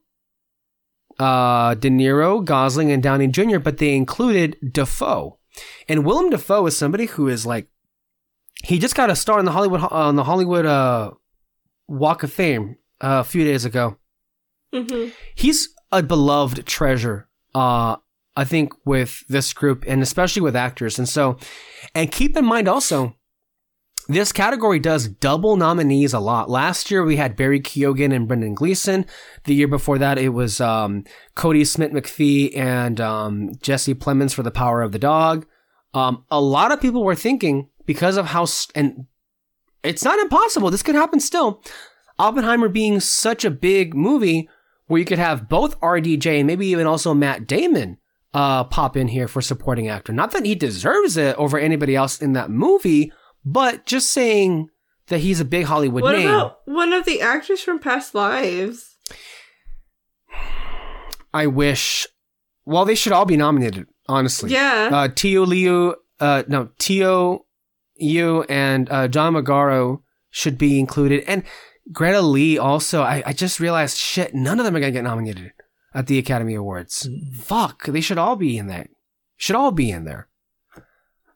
uh, 1.18 1.74
De 1.74 1.90
Niro, 1.90 2.44
Gosling, 2.44 2.92
and 2.92 3.02
Downey 3.02 3.26
Jr., 3.26 3.58
but 3.58 3.78
they 3.78 3.94
included 3.94 4.56
Dafoe. 4.62 5.38
And 5.88 6.04
Willem 6.04 6.30
Dafoe 6.30 6.66
is 6.66 6.76
somebody 6.76 7.06
who 7.06 7.28
is 7.28 7.44
like, 7.46 7.68
he 8.64 8.78
just 8.78 8.94
got 8.94 9.10
a 9.10 9.16
star 9.16 9.38
on 9.38 9.44
the 9.44 9.52
Hollywood 9.52 9.80
on 9.80 10.16
the 10.16 10.24
Hollywood 10.24 10.66
uh, 10.66 11.10
Walk 11.88 12.22
of 12.22 12.32
Fame 12.32 12.76
uh, 13.00 13.20
a 13.20 13.24
few 13.24 13.44
days 13.44 13.64
ago. 13.64 13.96
hmm 14.72 15.08
He's 15.34 15.68
a 15.90 16.02
beloved 16.02 16.66
treasure, 16.66 17.28
uh, 17.54 17.96
I 18.36 18.44
think, 18.44 18.72
with 18.86 19.24
this 19.28 19.52
group 19.52 19.84
and 19.86 20.02
especially 20.02 20.42
with 20.42 20.56
actors. 20.56 20.98
And 20.98 21.08
so, 21.08 21.38
and 21.94 22.10
keep 22.10 22.36
in 22.36 22.44
mind 22.44 22.68
also, 22.68 23.16
this 24.14 24.32
category 24.32 24.78
does 24.78 25.08
double 25.08 25.56
nominees 25.56 26.12
a 26.12 26.18
lot. 26.20 26.48
Last 26.50 26.90
year 26.90 27.04
we 27.04 27.16
had 27.16 27.36
Barry 27.36 27.60
Keoghan 27.60 28.14
and 28.14 28.26
Brendan 28.26 28.54
Gleeson. 28.54 29.06
The 29.44 29.54
year 29.54 29.68
before 29.68 29.98
that 29.98 30.18
it 30.18 30.30
was 30.30 30.60
um, 30.60 31.04
Kodi 31.36 31.66
Smit-McPhee 31.66 32.56
and 32.56 33.00
um, 33.00 33.50
Jesse 33.62 33.94
Plemons 33.94 34.34
for 34.34 34.42
The 34.42 34.50
Power 34.50 34.82
of 34.82 34.92
the 34.92 34.98
Dog. 34.98 35.46
Um, 35.94 36.24
a 36.30 36.40
lot 36.40 36.72
of 36.72 36.80
people 36.80 37.04
were 37.04 37.14
thinking 37.14 37.68
because 37.86 38.16
of 38.16 38.26
how 38.26 38.42
s- 38.44 38.68
and 38.74 39.06
it's 39.82 40.04
not 40.04 40.18
impossible. 40.18 40.70
This 40.70 40.82
could 40.82 40.94
happen 40.94 41.20
still. 41.20 41.62
Oppenheimer 42.18 42.68
being 42.68 43.00
such 43.00 43.44
a 43.44 43.50
big 43.50 43.94
movie 43.94 44.48
where 44.86 44.98
you 44.98 45.04
could 45.04 45.18
have 45.18 45.48
both 45.48 45.78
RDJ 45.80 46.38
and 46.38 46.46
maybe 46.46 46.66
even 46.68 46.86
also 46.86 47.14
Matt 47.14 47.46
Damon 47.46 47.98
uh, 48.34 48.64
pop 48.64 48.96
in 48.96 49.08
here 49.08 49.28
for 49.28 49.42
supporting 49.42 49.88
actor. 49.88 50.12
Not 50.12 50.30
that 50.32 50.46
he 50.46 50.54
deserves 50.54 51.16
it 51.16 51.36
over 51.36 51.58
anybody 51.58 51.94
else 51.96 52.20
in 52.22 52.32
that 52.32 52.50
movie, 52.50 53.12
but 53.44 53.86
just 53.86 54.10
saying 54.10 54.68
that 55.08 55.18
he's 55.18 55.40
a 55.40 55.44
big 55.44 55.66
Hollywood 55.66 56.02
What 56.02 56.16
name. 56.16 56.28
about 56.28 56.58
one 56.64 56.92
of 56.92 57.04
the 57.04 57.20
actors 57.20 57.60
from 57.60 57.78
past 57.78 58.14
lives? 58.14 58.96
I 61.34 61.46
wish. 61.46 62.06
Well, 62.64 62.84
they 62.84 62.94
should 62.94 63.12
all 63.12 63.24
be 63.24 63.36
nominated, 63.36 63.86
honestly. 64.08 64.50
Yeah. 64.50 64.90
Uh, 64.92 65.08
Teo 65.08 65.44
Liu, 65.44 65.96
uh, 66.20 66.44
no, 66.46 66.68
Teo 66.78 67.46
Yoo 67.96 68.42
and 68.48 68.90
uh, 68.90 69.08
John 69.08 69.34
Magaro 69.34 70.02
should 70.30 70.58
be 70.58 70.78
included. 70.78 71.24
And 71.26 71.42
Greta 71.92 72.20
Lee 72.20 72.58
also. 72.58 73.02
I, 73.02 73.22
I 73.26 73.32
just 73.32 73.58
realized, 73.60 73.96
shit, 73.96 74.34
none 74.34 74.58
of 74.60 74.64
them 74.64 74.76
are 74.76 74.80
going 74.80 74.92
to 74.92 74.96
get 74.98 75.04
nominated 75.04 75.52
at 75.94 76.06
the 76.06 76.18
Academy 76.18 76.54
Awards. 76.54 77.08
Fuck, 77.40 77.84
they 77.86 78.00
should 78.00 78.18
all 78.18 78.36
be 78.36 78.56
in 78.56 78.66
there. 78.66 78.88
Should 79.36 79.56
all 79.56 79.72
be 79.72 79.90
in 79.90 80.04
there. 80.04 80.28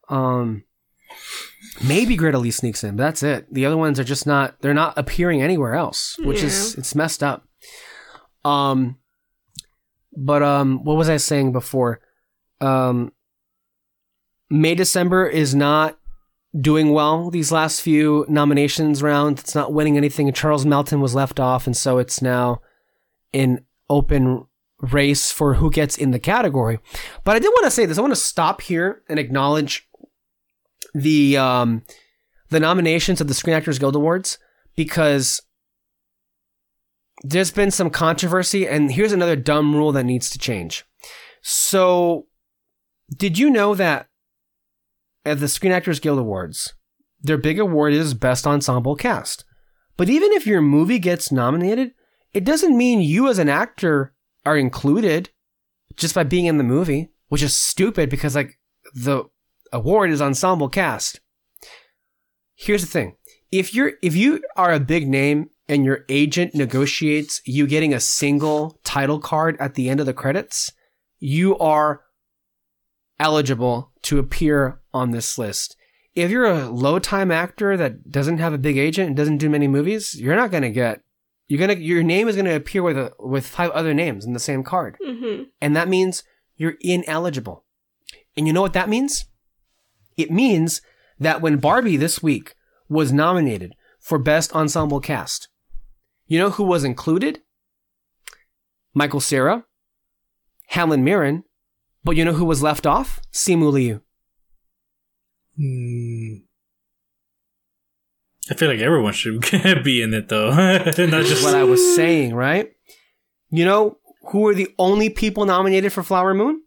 Um, 0.09 0.65
maybe 1.83 2.17
Greta 2.17 2.39
Lee 2.39 2.51
sneaks 2.51 2.85
in, 2.85 2.97
but 2.97 3.05
that's 3.05 3.23
it. 3.23 3.53
The 3.53 3.67
other 3.67 3.77
ones 3.77 3.99
are 4.01 4.05
just 4.05 4.27
not. 4.27 4.61
They're 4.61 4.75
not 4.75 4.97
appearing 4.97 5.43
anywhere 5.43 5.75
else, 5.75 6.17
which 6.19 6.43
is 6.43 6.75
it's 6.77 6.95
messed 6.95 7.23
up. 7.23 7.47
Um, 8.45 8.99
but 10.17 10.43
um, 10.43 10.85
what 10.85 10.97
was 10.97 11.09
I 11.09 11.17
saying 11.17 11.53
before? 11.53 12.01
Um, 12.61 13.13
May 14.49 14.75
December 14.75 15.27
is 15.27 15.55
not 15.55 15.99
doing 16.59 16.93
well 16.93 17.31
these 17.31 17.53
last 17.53 17.81
few 17.81 18.25
nominations 18.29 19.03
rounds. 19.03 19.43
It's 19.43 19.55
not 19.55 19.73
winning 19.73 19.97
anything. 19.97 20.33
Charles 20.33 20.65
Melton 20.65 21.01
was 21.01 21.15
left 21.15 21.41
off, 21.41 21.67
and 21.67 21.77
so 21.77 21.99
it's 21.99 22.23
now 22.23 22.61
in 23.33 23.65
open 23.91 24.47
race 24.81 25.31
for 25.33 25.55
who 25.55 25.71
gets 25.71 25.97
in 25.97 26.11
the 26.11 26.19
category. 26.19 26.79
But 27.25 27.37
I 27.37 27.39
did 27.39 27.49
want 27.49 27.65
to 27.65 27.71
say 27.71 27.87
this. 27.87 27.99
I 27.99 28.03
want 28.03 28.13
to 28.13 28.21
stop 28.21 28.61
here 28.61 29.03
and 29.09 29.19
acknowledge 29.19 29.86
the 30.95 31.37
um, 31.37 31.83
the 32.51 32.61
nominations 32.61 33.21
of 33.21 33.29
the 33.29 33.35
Screen 33.35 33.57
Actors 33.57 33.79
Guild 33.79 33.97
Awards 33.97 34.39
because 34.75 35.41
there's 37.23 37.51
been 37.51 37.71
some 37.71 37.91
controversy, 37.91 38.69
and 38.69 38.93
here's 38.93 39.13
another 39.13 39.37
dumb 39.37 39.75
rule 39.75 39.93
that 39.93 40.05
needs 40.05 40.31
to 40.31 40.39
change. 40.39 40.85
So, 41.43 42.27
did 43.17 43.39
you 43.39 43.51
know 43.51 43.75
that 43.75 44.09
at 45.25 45.41
the 45.41 45.49
Screen 45.49 45.73
Actors 45.73 46.01
Guild 46.01 46.19
Awards, 46.19 46.75
their 47.21 47.39
big 47.39 47.59
award 47.59 47.95
is 47.95 48.15
Best 48.15 48.47
Ensemble 48.47 48.97
Cast? 48.97 49.45
But 49.97 50.09
even 50.09 50.33
if 50.33 50.47
your 50.47 50.61
movie 50.61 50.99
gets 50.99 51.33
nominated, 51.33 51.93
it 52.35 52.45
doesn't 52.45 52.77
mean 52.77 53.01
you 53.01 53.29
as 53.29 53.39
an 53.39 53.49
actor 53.49 54.13
are 54.45 54.59
included 54.59 55.31
just 55.97 56.15
by 56.15 56.23
being 56.23 56.47
in 56.47 56.59
the 56.59 56.65
movie, 56.65 57.11
which 57.29 57.43
is 57.43 57.57
stupid 57.57 58.11
because 58.11 58.35
like 58.35 58.59
the 58.95 59.25
award 59.73 60.11
is 60.11 60.23
ensemble 60.23 60.69
cast. 60.69 61.21
Here's 62.55 62.83
the 62.83 62.89
thing. 62.89 63.17
If 63.53 63.75
you're 63.75 63.93
if 64.03 64.17
you 64.17 64.43
are 64.57 64.73
a 64.73 64.81
big 64.81 65.09
name 65.09 65.51
and 65.69 65.85
your 65.85 66.05
agent 66.09 66.55
negotiates 66.55 67.41
you 67.45 67.67
getting 67.67 67.93
a 67.93 68.01
single 68.01 68.79
title 68.85 69.19
card 69.19 69.57
at 69.61 69.75
the 69.75 69.89
end 69.89 70.01
of 70.01 70.07
the 70.07 70.15
credits, 70.15 70.73
you 71.19 71.57
are 71.59 72.03
eligible 73.19 73.93
to 74.03 74.19
appear 74.19 74.81
on 74.93 75.11
this 75.11 75.39
list. 75.39 75.77
If 76.15 76.31
you're 76.31 76.47
a 76.47 76.69
low 76.69 76.99
time 76.99 77.31
actor 77.31 77.77
that 77.77 78.11
doesn't 78.11 78.39
have 78.39 78.53
a 78.53 78.59
big 78.59 78.79
agent 78.79 79.09
and 79.09 79.17
doesn't 79.17 79.39
do 79.39 79.51
many 79.51 79.69
movies, 79.69 80.19
you're 80.19 80.37
not 80.37 80.51
going 80.51 80.63
to 80.63 80.71
get 80.71 81.03
you're 81.49 81.65
going 81.65 81.77
to 81.77 81.83
your 81.83 82.03
name 82.03 82.29
is 82.29 82.37
going 82.37 82.47
to 82.47 82.57
appear 82.57 82.83
with 82.83 82.97
a, 82.97 83.13
with 83.19 83.47
five 83.47 83.71
other 83.71 83.95
names 83.95 84.25
in 84.25 84.33
the 84.33 84.41
same 84.41 84.63
card. 84.63 84.97
Mm-hmm. 85.07 85.45
And 85.61 85.77
that 85.77 85.89
means 85.89 86.25
you're 86.57 86.77
ineligible. 86.81 87.65
And 88.37 88.47
you 88.47 88.53
know 88.53 88.63
what 88.63 88.73
that 88.73 88.89
means? 88.89 89.27
It 90.17 90.31
means 90.31 90.81
that 91.19 91.41
when 91.41 91.59
Barbie 91.59 91.97
this 91.97 92.23
week 92.23 92.55
was 92.89 93.13
nominated 93.13 93.75
for 94.01 94.19
Best 94.19 94.55
Ensemble 94.55 95.01
Cast, 95.01 95.49
you 96.27 96.39
know 96.39 96.51
who 96.51 96.65
was 96.65 96.85
included? 96.85 97.41
Michael 98.95 99.21
Cera, 99.21 99.65
Helen 100.69 101.05
Mirren, 101.05 101.45
but 102.03 102.17
you 102.17 102.25
know 102.25 102.33
who 102.33 102.45
was 102.45 102.63
left 102.63 102.87
off? 102.87 103.21
Simu 103.33 103.73
Liu. 103.73 104.01
Hmm. 105.57 106.47
I 108.51 108.55
feel 108.55 108.69
like 108.69 108.81
everyone 108.81 109.13
should 109.13 109.41
be 109.85 110.03
in 110.03 110.15
it 110.15 110.29
though, 110.29 110.51
not 110.53 110.95
just 110.95 111.43
what 111.43 111.55
I 111.55 111.65
was 111.65 111.97
saying, 111.97 112.35
right? 112.35 112.71
You 113.51 113.65
know 113.65 113.99
who 114.29 114.41
were 114.41 114.55
the 114.55 114.73
only 114.79 115.11
people 115.11 115.45
nominated 115.47 115.93
for 115.93 116.03
Flower 116.03 116.35
Moon? 116.35 116.63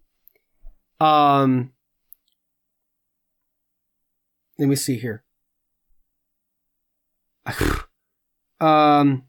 Um, 0.99 1.71
let 4.59 4.67
me 4.67 4.75
see 4.75 4.97
here. 4.97 5.23
um, 8.59 9.23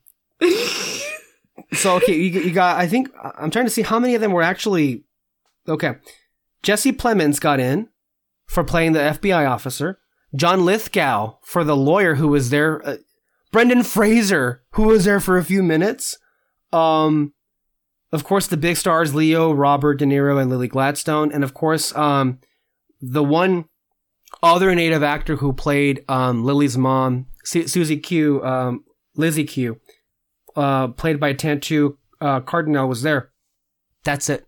so 1.73 1.97
okay, 1.97 2.15
you, 2.15 2.41
you 2.41 2.51
got. 2.51 2.79
I 2.79 2.87
think 2.89 3.09
I'm 3.39 3.51
trying 3.51 3.67
to 3.67 3.71
see 3.71 3.83
how 3.83 3.99
many 3.99 4.15
of 4.15 4.21
them 4.21 4.33
were 4.33 4.43
actually 4.43 5.05
okay. 5.69 5.95
Jesse 6.63 6.93
Plemons 6.93 7.41
got 7.41 7.61
in 7.61 7.89
for 8.47 8.65
playing 8.65 8.93
the 8.93 8.99
FBI 8.99 9.49
officer. 9.49 9.99
John 10.35 10.65
Lithgow 10.65 11.39
for 11.43 11.65
the 11.65 11.77
lawyer 11.77 12.17
who 12.17 12.29
was 12.29 12.51
there. 12.51 12.87
Uh, 12.87 12.97
Brendan 13.53 13.83
Fraser 13.83 14.63
who 14.73 14.85
was 14.85 15.05
there 15.05 15.21
for 15.21 15.39
a 15.39 15.45
few 15.45 15.63
minutes. 15.63 16.19
Um, 16.73 17.35
of 18.13 18.25
course, 18.25 18.47
the 18.49 18.57
big 18.57 18.77
stars 18.77 19.15
Leo, 19.15 19.53
Robert 19.53 19.95
De 19.95 20.05
Niro, 20.05 20.41
and 20.41 20.51
Lily 20.51 20.69
Gladstone, 20.69 21.33
and 21.33 21.45
of 21.45 21.55
course, 21.55 21.95
um, 21.95 22.41
the 23.01 23.23
one 23.23 23.67
other 24.43 24.75
native 24.75 25.03
actor 25.03 25.37
who 25.37 25.53
played 25.53 26.05
um, 26.09 26.45
Lily's 26.45 26.79
mom, 26.79 27.27
Su- 27.45 27.69
Susie 27.69 27.99
Q, 27.99 28.45
um, 28.45 28.85
Lizzie 29.17 29.45
Q, 29.45 29.81
uh, 30.57 30.89
played 30.89 31.21
by 31.21 31.35
Tantoo 31.35 31.97
uh, 32.21 32.41
Cardinal, 32.41 32.89
was 32.89 33.03
there. 33.03 33.31
That's 34.05 34.29
it. 34.29 34.47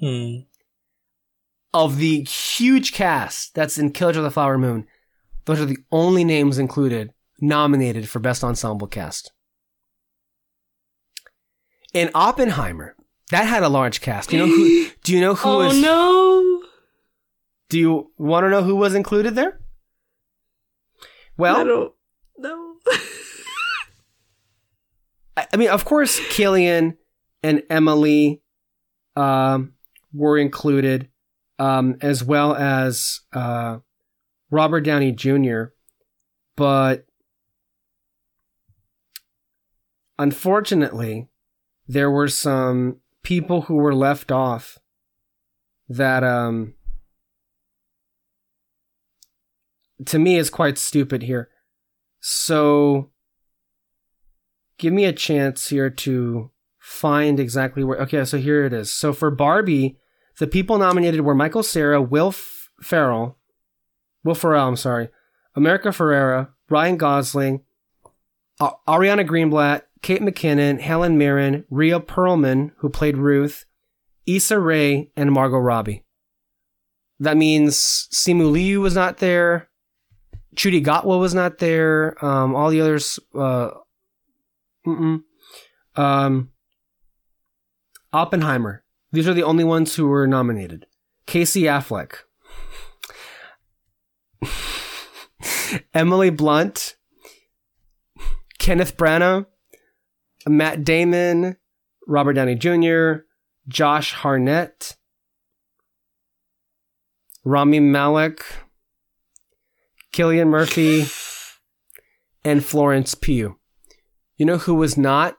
Hmm. 0.00 0.40
Of 1.72 1.98
the 1.98 2.22
huge 2.22 2.92
cast 2.92 3.54
that's 3.54 3.78
in 3.78 3.92
Killers 3.92 4.16
of 4.16 4.22
the 4.22 4.30
Flower 4.30 4.58
Moon, 4.58 4.86
those 5.44 5.60
are 5.60 5.66
the 5.66 5.78
only 5.90 6.24
names 6.24 6.58
included 6.58 7.12
nominated 7.40 8.08
for 8.08 8.20
Best 8.20 8.44
Ensemble 8.44 8.86
Cast. 8.86 9.32
In 11.92 12.10
Oppenheimer, 12.14 12.96
that 13.30 13.46
had 13.46 13.62
a 13.62 13.68
large 13.68 14.00
cast. 14.00 14.32
You 14.32 14.38
know 14.38 14.46
who? 14.46 14.88
Do 15.04 15.12
you 15.12 15.20
know 15.20 15.34
who 15.34 15.48
oh 15.48 15.58
was? 15.66 15.80
no! 15.80 16.53
Do 17.68 17.78
you 17.78 18.12
want 18.18 18.44
to 18.44 18.50
know 18.50 18.62
who 18.62 18.76
was 18.76 18.94
included 18.94 19.34
there? 19.34 19.60
Well, 21.36 21.56
I 21.56 21.64
don't 21.64 21.92
know. 22.38 22.74
I 25.36 25.46
I 25.52 25.56
mean, 25.56 25.70
of 25.70 25.84
course, 25.84 26.20
Cillian 26.20 26.96
and 27.42 27.62
Emily 27.68 28.42
um, 29.16 29.74
were 30.12 30.38
included, 30.38 31.08
um, 31.58 31.96
as 32.00 32.22
well 32.22 32.54
as 32.54 33.20
uh, 33.32 33.78
Robert 34.50 34.82
Downey 34.82 35.12
Jr. 35.12 35.64
But 36.56 37.06
unfortunately, 40.18 41.28
there 41.88 42.10
were 42.10 42.28
some 42.28 43.00
people 43.22 43.62
who 43.62 43.74
were 43.74 43.94
left 43.94 44.30
off 44.30 44.78
that, 45.88 46.22
um, 46.22 46.74
to 50.06 50.18
me, 50.18 50.36
is 50.36 50.50
quite 50.50 50.78
stupid 50.78 51.22
here. 51.22 51.48
So 52.20 53.10
give 54.78 54.92
me 54.92 55.04
a 55.04 55.12
chance 55.12 55.68
here 55.68 55.90
to 55.90 56.50
find 56.78 57.38
exactly 57.38 57.84
where. 57.84 57.98
Okay, 58.02 58.24
so 58.24 58.38
here 58.38 58.64
it 58.64 58.72
is. 58.72 58.92
So 58.92 59.12
for 59.12 59.30
Barbie, 59.30 59.98
the 60.38 60.46
people 60.46 60.78
nominated 60.78 61.20
were 61.20 61.34
Michael 61.34 61.62
Cera, 61.62 62.00
Will 62.02 62.28
F- 62.28 62.70
Ferrell, 62.82 63.38
Will 64.24 64.34
Ferrell, 64.34 64.68
I'm 64.68 64.76
sorry, 64.76 65.08
America 65.54 65.88
Ferrera, 65.88 66.48
Ryan 66.68 66.96
Gosling, 66.96 67.62
A- 68.60 68.72
Ariana 68.88 69.26
Greenblatt, 69.26 69.82
Kate 70.02 70.20
McKinnon, 70.20 70.80
Helen 70.80 71.16
Mirren, 71.16 71.64
Rhea 71.70 72.00
Perlman, 72.00 72.72
who 72.78 72.90
played 72.90 73.16
Ruth, 73.16 73.64
Issa 74.26 74.58
Rae, 74.58 75.10
and 75.16 75.32
Margot 75.32 75.58
Robbie. 75.58 76.04
That 77.20 77.36
means 77.36 78.08
Simu 78.12 78.50
Liu 78.50 78.80
was 78.80 78.94
not 78.94 79.18
there. 79.18 79.68
Ncuti 80.54 80.84
Gatwa 80.84 81.18
was 81.18 81.34
not 81.34 81.58
there. 81.58 82.22
Um, 82.24 82.54
all 82.54 82.70
the 82.70 82.80
others, 82.80 83.18
uh. 83.34 83.70
Um, 85.96 86.50
Oppenheimer. 88.12 88.84
These 89.12 89.26
are 89.28 89.34
the 89.34 89.42
only 89.42 89.64
ones 89.64 89.94
who 89.94 90.06
were 90.06 90.26
nominated. 90.26 90.86
Casey 91.26 91.62
Affleck. 91.62 92.16
Emily 95.94 96.30
Blunt. 96.30 96.96
Kenneth 98.58 98.96
Branagh. 98.96 99.46
Matt 100.46 100.84
Damon. 100.84 101.56
Robert 102.06 102.34
Downey 102.34 102.54
Jr. 102.56 103.24
Josh 103.68 104.12
Hartnett. 104.12 104.96
Rami 107.44 107.80
Malek. 107.80 108.42
Cillian 110.14 110.46
Murphy. 110.46 111.06
And 112.44 112.64
Florence 112.64 113.14
Pugh. 113.14 113.58
You 114.36 114.46
know 114.46 114.58
who 114.58 114.74
was 114.74 114.96
not 114.96 115.38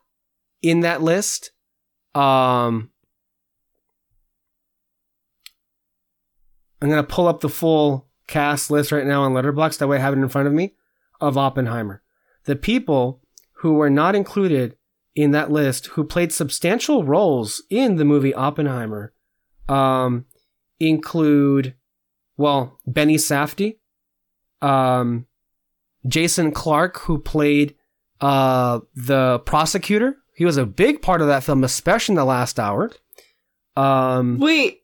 in 0.61 0.81
that 0.81 1.02
list? 1.02 1.52
Um, 2.14 2.89
I'm 6.81 6.89
gonna 6.89 7.03
pull 7.03 7.27
up 7.27 7.41
the 7.41 7.49
full 7.49 8.10
cast 8.27 8.72
list 8.72 8.91
right 8.91 9.06
now 9.06 9.23
on 9.23 9.34
Letterboxd. 9.34 9.77
That 9.77 9.88
way, 9.88 9.97
I 9.97 10.02
have 10.02 10.14
it 10.14 10.19
in 10.19 10.30
front 10.30 10.47
of 10.47 10.53
me 10.53 10.73
of 11.22 11.38
Oppenheimer. 11.38 12.02
The 12.45 12.56
people 12.56 13.22
who 13.60 13.73
were 13.73 13.89
not 13.89 14.15
included 14.15 14.76
in 15.15 15.31
that 15.31 15.52
list, 15.52 15.88
who 15.88 16.03
played 16.03 16.34
substantial 16.34 17.03
roles 17.03 17.64
in 17.69 17.95
the 17.95 18.06
movie 18.06 18.34
Oppenheimer, 18.34 19.14
um, 19.69 20.26
include, 20.80 21.76
well, 22.35 22.80
Benny 22.85 23.15
Safdie, 23.15 23.77
um, 24.61 25.26
Jason 26.07 26.52
Clarke, 26.52 26.99
who 26.99 27.19
played 27.19 27.76
uh, 28.22 28.80
the 28.95 29.40
prosecutor. 29.40 30.18
He 30.36 30.45
was 30.45 30.57
a 30.57 30.65
big 30.65 31.02
part 31.02 31.22
of 31.22 31.27
that 31.27 31.44
film, 31.44 31.64
especially 31.64 32.14
in 32.14 32.18
the 32.18 32.26
last 32.26 32.60
hour. 32.60 32.91
Um, 33.76 34.40
Wait. 34.40 34.82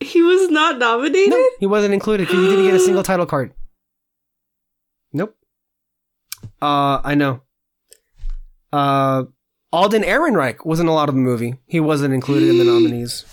He 0.00 0.22
was 0.22 0.50
not 0.50 0.78
nominated? 0.78 1.30
no, 1.30 1.48
he 1.60 1.66
wasn't 1.66 1.94
included 1.94 2.26
because 2.26 2.42
he 2.42 2.48
didn't 2.48 2.64
get 2.64 2.74
a 2.74 2.80
single 2.80 3.02
title 3.02 3.26
card. 3.26 3.54
Nope. 5.12 5.36
Uh, 6.60 7.00
I 7.02 7.14
know. 7.14 7.40
Uh, 8.72 9.24
Alden 9.72 10.02
Ehrenreich 10.02 10.66
was 10.66 10.80
in 10.80 10.88
a 10.88 10.92
lot 10.92 11.08
of 11.08 11.14
the 11.14 11.20
movie. 11.20 11.54
He 11.66 11.80
wasn't 11.80 12.12
included 12.12 12.48
in 12.48 12.58
the 12.58 12.64
nominees. 12.64 13.24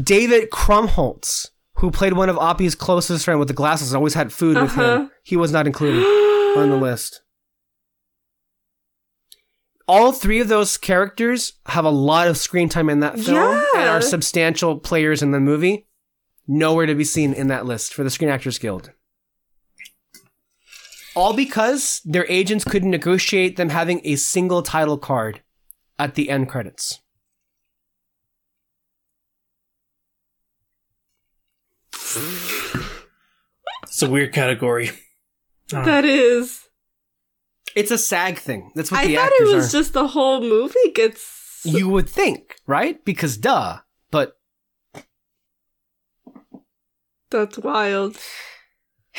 David 0.00 0.50
Krumholtz, 0.50 1.50
who 1.82 1.90
played 1.90 2.12
one 2.12 2.28
of 2.28 2.38
Oppie's 2.38 2.76
closest 2.76 3.24
friend 3.24 3.40
with 3.40 3.48
the 3.48 3.54
glasses, 3.54 3.90
and 3.90 3.96
always 3.96 4.14
had 4.14 4.32
food 4.32 4.56
with 4.56 4.70
Uh-huh. 4.70 5.00
him. 5.00 5.10
He 5.24 5.36
was 5.36 5.50
not 5.50 5.66
included 5.66 6.04
on 6.56 6.70
the 6.70 6.76
list. 6.76 7.22
All 9.88 10.12
three 10.12 10.38
of 10.38 10.46
those 10.46 10.76
characters 10.76 11.54
have 11.66 11.84
a 11.84 11.90
lot 11.90 12.28
of 12.28 12.36
screen 12.36 12.68
time 12.68 12.88
in 12.88 13.00
that 13.00 13.18
film 13.18 13.60
and 13.74 13.88
are 13.88 14.00
substantial 14.00 14.78
players 14.78 15.22
in 15.22 15.32
the 15.32 15.40
movie. 15.40 15.88
Nowhere 16.46 16.86
to 16.86 16.94
be 16.94 17.02
seen 17.04 17.32
in 17.32 17.48
that 17.48 17.66
list 17.66 17.92
for 17.92 18.04
the 18.04 18.10
Screen 18.10 18.30
Actors 18.30 18.58
Guild. 18.58 18.92
All 21.16 21.34
because 21.34 22.00
their 22.04 22.26
agents 22.28 22.64
couldn't 22.64 22.90
negotiate 22.90 23.56
them 23.56 23.70
having 23.70 24.00
a 24.04 24.14
single 24.14 24.62
title 24.62 24.98
card 24.98 25.42
at 25.98 26.14
the 26.14 26.30
end 26.30 26.48
credits. 26.48 27.00
It's 33.84 34.02
a 34.02 34.10
weird 34.10 34.32
category. 34.32 34.90
Uh, 35.72 35.84
That 35.84 36.04
is. 36.04 36.60
It's 37.74 37.90
a 37.90 37.98
SAG 37.98 38.38
thing. 38.38 38.70
That's 38.74 38.90
what 38.90 39.00
I 39.00 39.06
the 39.06 39.14
thought 39.16 39.32
actors 39.32 39.50
it 39.50 39.54
was 39.54 39.74
are. 39.74 39.78
just 39.78 39.92
the 39.94 40.08
whole 40.08 40.40
movie 40.40 40.90
gets. 40.94 41.60
You 41.64 41.88
would 41.88 42.08
think, 42.08 42.56
right? 42.66 43.02
Because 43.04 43.36
duh. 43.36 43.78
But 44.10 44.36
That's 47.30 47.58
wild. 47.58 48.16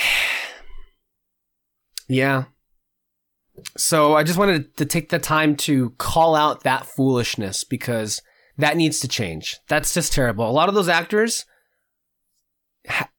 yeah. 2.08 2.46
So 3.78 4.16
I 4.16 4.24
just 4.24 4.38
wanted 4.38 4.76
to 4.78 4.86
take 4.86 5.10
the 5.10 5.20
time 5.20 5.56
to 5.58 5.92
call 5.92 6.36
out 6.36 6.64
that 6.64 6.86
foolishness 6.86 7.64
because 7.64 8.22
that 8.58 8.78
needs 8.78 9.00
to 9.00 9.08
change. 9.08 9.58
That's 9.68 9.94
just 9.94 10.14
terrible. 10.14 10.48
A 10.48 10.52
lot 10.52 10.70
of 10.70 10.76
those 10.76 10.90
actors, 10.90 11.46
ha- 12.88 13.10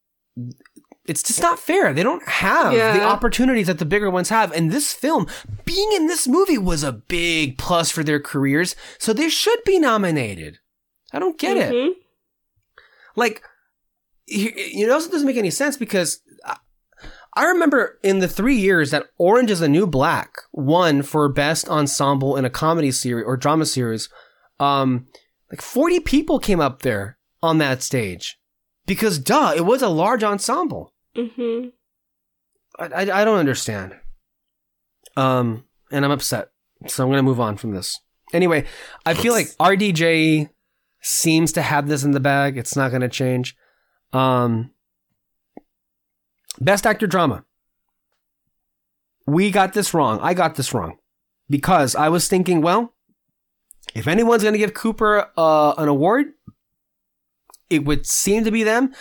it's 1.06 1.22
just 1.22 1.40
not 1.42 1.58
fair. 1.58 1.92
They 1.92 2.02
don't 2.02 2.26
have 2.26 2.72
the 2.94 3.02
opportunities 3.04 3.66
that 3.66 3.78
the 3.78 3.84
bigger 3.84 4.10
ones 4.10 4.30
have. 4.30 4.52
And 4.52 4.70
this 4.72 4.92
film, 4.92 5.26
being 5.64 5.92
in 5.92 6.06
this 6.06 6.26
movie, 6.26 6.56
was 6.58 6.82
a 6.82 6.92
big 6.92 7.58
plus 7.58 7.90
for 7.90 8.02
their 8.02 8.20
careers. 8.20 8.74
So 8.98 9.12
they 9.12 9.28
should 9.28 9.62
be 9.64 9.78
nominated. 9.78 10.58
I 11.12 11.18
don't 11.18 11.38
get 11.38 11.56
it. 11.56 11.72
Mhm. 11.72 11.90
like 13.16 13.42
you 14.26 14.86
know 14.86 14.96
it 14.96 15.10
doesn't 15.10 15.26
make 15.26 15.36
any 15.36 15.50
sense 15.50 15.76
because 15.76 16.20
I- 17.36 17.44
remember 17.44 17.98
in 18.02 18.20
the 18.20 18.28
three 18.28 18.54
years 18.56 18.90
that 18.92 19.06
Orange 19.18 19.50
is 19.50 19.60
the 19.60 19.68
New 19.68 19.86
Black 19.86 20.36
won 20.52 21.02
for 21.02 21.28
best 21.28 21.68
ensemble 21.68 22.36
in 22.36 22.44
a 22.44 22.50
comedy 22.50 22.90
series 22.92 23.24
or 23.26 23.36
drama 23.36 23.66
series, 23.66 24.08
um, 24.60 25.06
like 25.50 25.60
forty 25.60 26.00
people 26.00 26.38
came 26.38 26.60
up 26.60 26.82
there 26.82 27.18
on 27.42 27.58
that 27.58 27.82
stage 27.82 28.38
because 28.86 29.18
duh, 29.18 29.52
it 29.56 29.64
was 29.64 29.82
a 29.82 29.88
large 29.88 30.22
ensemble. 30.22 30.92
Mhm. 31.16 31.72
I, 32.78 32.84
I, 32.86 33.20
I 33.20 33.24
don't 33.24 33.38
understand. 33.38 33.94
Um, 35.16 35.64
and 35.92 36.04
I'm 36.04 36.10
upset, 36.10 36.48
so 36.88 37.04
I'm 37.04 37.10
gonna 37.10 37.22
move 37.22 37.40
on 37.40 37.56
from 37.56 37.72
this. 37.72 38.00
Anyway, 38.32 38.64
I 39.06 39.14
feel 39.14 39.32
like 39.32 39.46
RDJ 39.60 40.48
seems 41.00 41.52
to 41.52 41.62
have 41.62 41.88
this 41.88 42.02
in 42.02 42.10
the 42.12 42.20
bag. 42.20 42.56
It's 42.58 42.74
not 42.74 42.90
gonna 42.90 43.08
change. 43.08 43.56
Um, 44.12 44.72
best 46.60 46.86
actor 46.86 47.06
drama. 47.06 47.44
We 49.26 49.50
got 49.50 49.72
this 49.72 49.94
wrong. 49.94 50.18
I 50.20 50.34
got 50.34 50.56
this 50.56 50.74
wrong 50.74 50.98
because 51.48 51.94
I 51.94 52.08
was 52.08 52.26
thinking, 52.28 52.60
well, 52.60 52.92
if 53.94 54.06
anyone's 54.08 54.42
gonna 54.42 54.58
give 54.58 54.74
Cooper 54.74 55.30
uh, 55.36 55.74
an 55.78 55.88
award, 55.88 56.32
it 57.74 57.84
would 57.84 58.06
seem 58.06 58.44
to 58.44 58.50
be 58.50 58.62
them. 58.62 58.94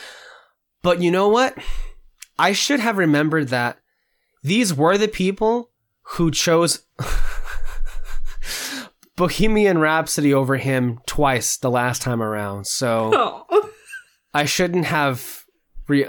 But 0.82 1.02
you 1.02 1.12
know 1.12 1.30
what? 1.30 1.58
I 2.38 2.52
should 2.52 2.80
have 2.80 2.98
remembered 2.98 3.50
that 3.50 3.78
these 4.42 4.74
were 4.74 4.98
the 4.98 5.08
people 5.08 5.72
who 6.18 6.32
chose 6.32 6.86
Bohemian 9.16 9.78
Rhapsody 9.78 10.34
over 10.34 10.58
him 10.58 11.00
twice 11.06 11.58
the 11.58 11.72
last 11.72 12.02
time 12.02 12.22
around. 12.22 12.68
So 12.68 13.12
Oh. 13.14 13.70
I 14.34 14.46
shouldn't 14.46 14.86
have. 14.86 15.44
Re- 15.88 16.08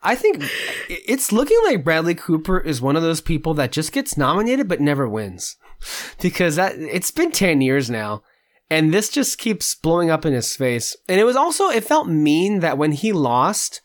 I 0.00 0.14
think 0.14 0.44
it's 0.88 1.32
looking 1.32 1.58
like 1.66 1.84
Bradley 1.84 2.14
Cooper 2.14 2.58
is 2.58 2.80
one 2.80 2.96
of 2.96 3.02
those 3.02 3.20
people 3.20 3.52
that 3.54 3.72
just 3.72 3.92
gets 3.92 4.16
nominated 4.16 4.68
but 4.68 4.80
never 4.80 5.08
wins, 5.08 5.56
because 6.20 6.56
that 6.56 6.76
it's 6.76 7.10
been 7.10 7.30
ten 7.30 7.60
years 7.60 7.90
now, 7.90 8.22
and 8.70 8.92
this 8.92 9.08
just 9.08 9.38
keeps 9.38 9.74
blowing 9.74 10.10
up 10.10 10.24
in 10.26 10.32
his 10.32 10.54
face. 10.56 10.96
And 11.08 11.20
it 11.20 11.24
was 11.24 11.36
also 11.36 11.68
it 11.68 11.84
felt 11.84 12.08
mean 12.08 12.60
that 12.60 12.78
when 12.78 12.92
he 12.92 13.12
lost, 13.12 13.80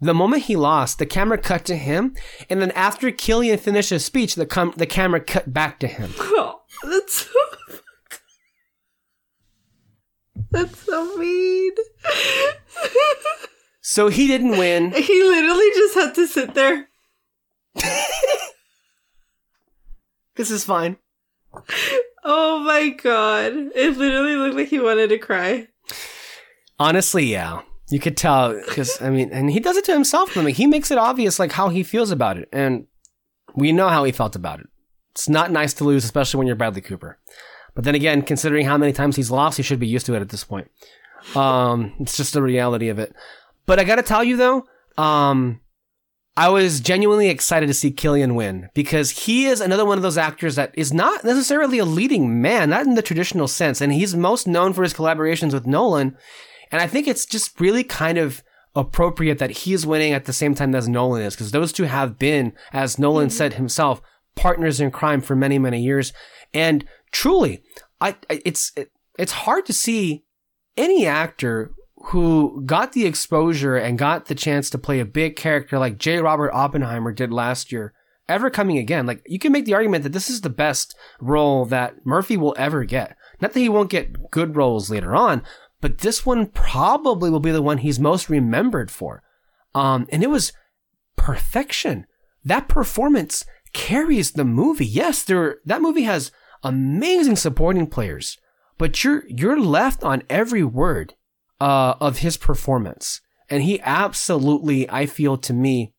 the 0.00 0.14
moment 0.14 0.44
he 0.44 0.56
lost, 0.56 0.98
the 0.98 1.06
camera 1.06 1.38
cut 1.38 1.64
to 1.66 1.76
him, 1.76 2.14
and 2.50 2.60
then 2.60 2.70
after 2.72 3.10
Cillian 3.10 3.58
finished 3.58 3.90
his 3.90 4.04
speech, 4.04 4.34
the 4.34 4.46
com- 4.46 4.74
the 4.76 4.86
camera 4.86 5.20
cut 5.20 5.52
back 5.52 5.78
to 5.80 5.86
him. 5.86 6.12
Oh, 6.36 6.90
that's 6.90 7.26
so. 7.26 7.30
That's 10.50 10.78
so 10.80 11.16
mean. 11.16 11.72
So 13.80 14.08
he 14.08 14.26
didn't 14.26 14.58
win. 14.58 14.92
he 14.96 15.22
literally 15.22 15.70
just 15.74 15.94
had 15.94 16.14
to 16.14 16.26
sit 16.26 16.54
there. 16.54 16.88
This 20.36 20.50
is 20.50 20.64
fine. 20.64 20.96
Oh 22.24 22.60
my 22.60 22.88
god. 22.88 23.52
It 23.74 23.96
literally 23.96 24.36
looked 24.36 24.56
like 24.56 24.68
he 24.68 24.80
wanted 24.80 25.08
to 25.08 25.18
cry. 25.18 25.68
Honestly, 26.78 27.26
yeah. 27.26 27.62
You 27.90 28.00
could 28.00 28.16
tell 28.16 28.54
because 28.54 29.00
I 29.02 29.10
mean, 29.10 29.30
and 29.30 29.50
he 29.50 29.60
does 29.60 29.76
it 29.76 29.84
to 29.84 29.92
himself. 29.92 30.36
I 30.36 30.42
mean, 30.42 30.54
he 30.54 30.66
makes 30.66 30.90
it 30.90 30.98
obvious 30.98 31.38
like 31.38 31.52
how 31.52 31.68
he 31.68 31.82
feels 31.82 32.10
about 32.10 32.38
it, 32.38 32.48
and 32.50 32.86
we 33.54 33.72
know 33.72 33.88
how 33.90 34.04
he 34.04 34.12
felt 34.12 34.34
about 34.34 34.60
it. 34.60 34.66
It's 35.12 35.28
not 35.28 35.52
nice 35.52 35.74
to 35.74 35.84
lose, 35.84 36.04
especially 36.04 36.38
when 36.38 36.46
you're 36.46 36.56
Bradley 36.56 36.80
Cooper. 36.80 37.18
But 37.74 37.84
then 37.84 37.94
again, 37.94 38.22
considering 38.22 38.66
how 38.66 38.78
many 38.78 38.92
times 38.92 39.16
he's 39.16 39.30
lost, 39.30 39.58
he 39.58 39.62
should 39.62 39.78
be 39.78 39.86
used 39.86 40.06
to 40.06 40.14
it 40.14 40.22
at 40.22 40.30
this 40.30 40.44
point. 40.44 40.70
Um, 41.36 41.94
it's 42.00 42.16
just 42.16 42.32
the 42.32 42.42
reality 42.42 42.88
of 42.88 42.98
it. 42.98 43.14
But 43.66 43.78
I 43.78 43.84
got 43.84 43.96
to 43.96 44.02
tell 44.02 44.24
you 44.24 44.36
though, 44.36 44.66
um, 44.96 45.60
I 46.36 46.48
was 46.48 46.80
genuinely 46.80 47.28
excited 47.28 47.68
to 47.68 47.74
see 47.74 47.92
Cillian 47.92 48.34
win 48.34 48.68
because 48.74 49.10
he 49.10 49.46
is 49.46 49.60
another 49.60 49.84
one 49.84 49.98
of 49.98 50.02
those 50.02 50.18
actors 50.18 50.56
that 50.56 50.72
is 50.74 50.92
not 50.92 51.24
necessarily 51.24 51.78
a 51.78 51.84
leading 51.84 52.42
man, 52.42 52.70
not 52.70 52.86
in 52.86 52.96
the 52.96 53.02
traditional 53.02 53.46
sense, 53.46 53.80
and 53.80 53.92
he's 53.92 54.16
most 54.16 54.46
known 54.46 54.72
for 54.72 54.82
his 54.82 54.94
collaborations 54.94 55.52
with 55.52 55.66
Nolan. 55.66 56.16
And 56.72 56.82
I 56.82 56.88
think 56.88 57.06
it's 57.06 57.24
just 57.24 57.60
really 57.60 57.84
kind 57.84 58.18
of 58.18 58.42
appropriate 58.74 59.38
that 59.38 59.50
he's 59.50 59.86
winning 59.86 60.12
at 60.12 60.24
the 60.24 60.32
same 60.32 60.56
time 60.56 60.74
as 60.74 60.88
Nolan 60.88 61.22
is, 61.22 61.34
because 61.34 61.52
those 61.52 61.72
two 61.72 61.84
have 61.84 62.18
been, 62.18 62.52
as 62.72 62.98
Nolan 62.98 63.30
said 63.30 63.52
mm-hmm. 63.52 63.58
himself, 63.58 64.02
partners 64.34 64.80
in 64.80 64.90
crime 64.90 65.20
for 65.20 65.36
many, 65.36 65.60
many 65.60 65.80
years. 65.80 66.12
And 66.52 66.84
truly, 67.12 67.62
I, 68.00 68.16
I 68.28 68.40
it's 68.44 68.72
it, 68.76 68.90
it's 69.16 69.32
hard 69.32 69.66
to 69.66 69.72
see 69.72 70.24
any 70.76 71.06
actor 71.06 71.70
who 72.06 72.62
got 72.66 72.92
the 72.92 73.06
exposure 73.06 73.76
and 73.76 73.98
got 73.98 74.26
the 74.26 74.34
chance 74.34 74.68
to 74.70 74.78
play 74.78 75.00
a 75.00 75.04
big 75.04 75.36
character 75.36 75.78
like 75.78 75.98
J. 75.98 76.18
Robert 76.18 76.52
Oppenheimer 76.52 77.12
did 77.12 77.32
last 77.32 77.72
year 77.72 77.92
ever 78.28 78.50
coming 78.50 78.78
again. 78.78 79.06
Like 79.06 79.22
you 79.26 79.38
can 79.38 79.52
make 79.52 79.64
the 79.64 79.74
argument 79.74 80.02
that 80.04 80.12
this 80.12 80.30
is 80.30 80.40
the 80.40 80.50
best 80.50 80.94
role 81.20 81.64
that 81.66 82.04
Murphy 82.04 82.36
will 82.36 82.54
ever 82.58 82.84
get. 82.84 83.16
Not 83.40 83.52
that 83.52 83.60
he 83.60 83.68
won't 83.68 83.90
get 83.90 84.30
good 84.30 84.56
roles 84.56 84.90
later 84.90 85.14
on, 85.14 85.42
but 85.80 85.98
this 85.98 86.24
one 86.24 86.46
probably 86.46 87.30
will 87.30 87.40
be 87.40 87.50
the 87.50 87.62
one 87.62 87.78
he's 87.78 88.00
most 88.00 88.28
remembered 88.28 88.90
for. 88.90 89.22
Um, 89.74 90.06
and 90.10 90.22
it 90.22 90.30
was 90.30 90.52
perfection. 91.16 92.06
That 92.44 92.68
performance 92.68 93.44
carries 93.72 94.32
the 94.32 94.44
movie. 94.44 94.86
Yes, 94.86 95.22
there 95.22 95.58
that 95.64 95.82
movie 95.82 96.02
has 96.02 96.32
amazing 96.62 97.36
supporting 97.36 97.86
players, 97.86 98.38
but 98.78 99.02
you're 99.02 99.24
you're 99.28 99.60
left 99.60 100.04
on 100.04 100.22
every 100.28 100.62
word 100.64 101.14
uh, 101.60 101.94
of 102.00 102.18
his 102.18 102.36
performance, 102.36 103.20
and 103.48 103.62
he 103.62 103.80
absolutely, 103.80 104.88
I 104.90 105.06
feel 105.06 105.36
to 105.38 105.52
me, 105.52 105.94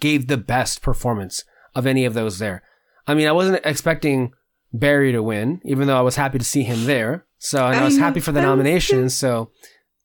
gave 0.00 0.26
the 0.26 0.36
best 0.36 0.82
performance 0.82 1.44
of 1.74 1.86
any 1.86 2.04
of 2.04 2.14
those 2.14 2.38
there. 2.38 2.62
I 3.06 3.14
mean, 3.14 3.28
I 3.28 3.32
wasn't 3.32 3.64
expecting 3.64 4.32
Barry 4.72 5.12
to 5.12 5.22
win, 5.22 5.60
even 5.64 5.86
though 5.86 5.96
I 5.96 6.02
was 6.02 6.16
happy 6.16 6.38
to 6.38 6.44
see 6.44 6.62
him 6.62 6.84
there. 6.84 7.26
So 7.38 7.66
and 7.66 7.76
I 7.76 7.84
was 7.84 7.98
happy 7.98 8.20
for 8.20 8.32
the 8.32 8.42
nomination. 8.42 9.08
So 9.10 9.50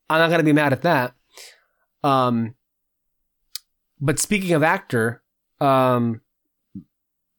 I'm 0.10 0.19
not 0.19 0.30
gonna 0.30 0.43
be 0.43 0.53
mad 0.53 0.73
at 0.73 0.81
that. 0.84 1.14
Um, 2.03 2.56
but 3.99 4.19
speaking 4.19 4.53
of 4.53 4.64
actor, 4.64 5.23
um, 5.60 6.22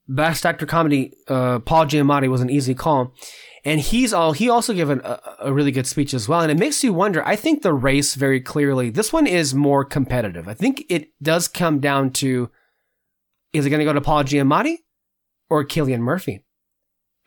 best 0.07 0.45
actor 0.45 0.65
comedy, 0.65 1.13
uh, 1.27 1.59
Paul 1.59 1.85
Giamatti 1.85 2.29
was 2.29 2.41
an 2.41 2.49
easy 2.49 2.73
call, 2.73 3.13
and 3.65 3.79
he's 3.79 4.13
all 4.13 4.33
he 4.33 4.49
also 4.49 4.73
gave 4.73 4.89
an, 4.89 5.01
a, 5.03 5.19
a 5.39 5.53
really 5.53 5.71
good 5.71 5.87
speech 5.87 6.13
as 6.13 6.27
well, 6.27 6.41
and 6.41 6.51
it 6.51 6.57
makes 6.57 6.83
you 6.83 6.93
wonder. 6.93 7.25
I 7.25 7.35
think 7.35 7.61
the 7.61 7.73
race 7.73 8.15
very 8.15 8.41
clearly. 8.41 8.89
This 8.89 9.13
one 9.13 9.27
is 9.27 9.53
more 9.53 9.85
competitive. 9.85 10.47
I 10.47 10.53
think 10.53 10.85
it 10.89 11.09
does 11.21 11.47
come 11.47 11.79
down 11.79 12.11
to 12.13 12.49
is 13.53 13.65
it 13.65 13.69
going 13.69 13.79
to 13.79 13.85
go 13.85 13.93
to 13.93 14.01
Paul 14.01 14.23
Giamatti 14.23 14.77
or 15.49 15.63
Cillian 15.63 15.99
Murphy? 15.99 16.43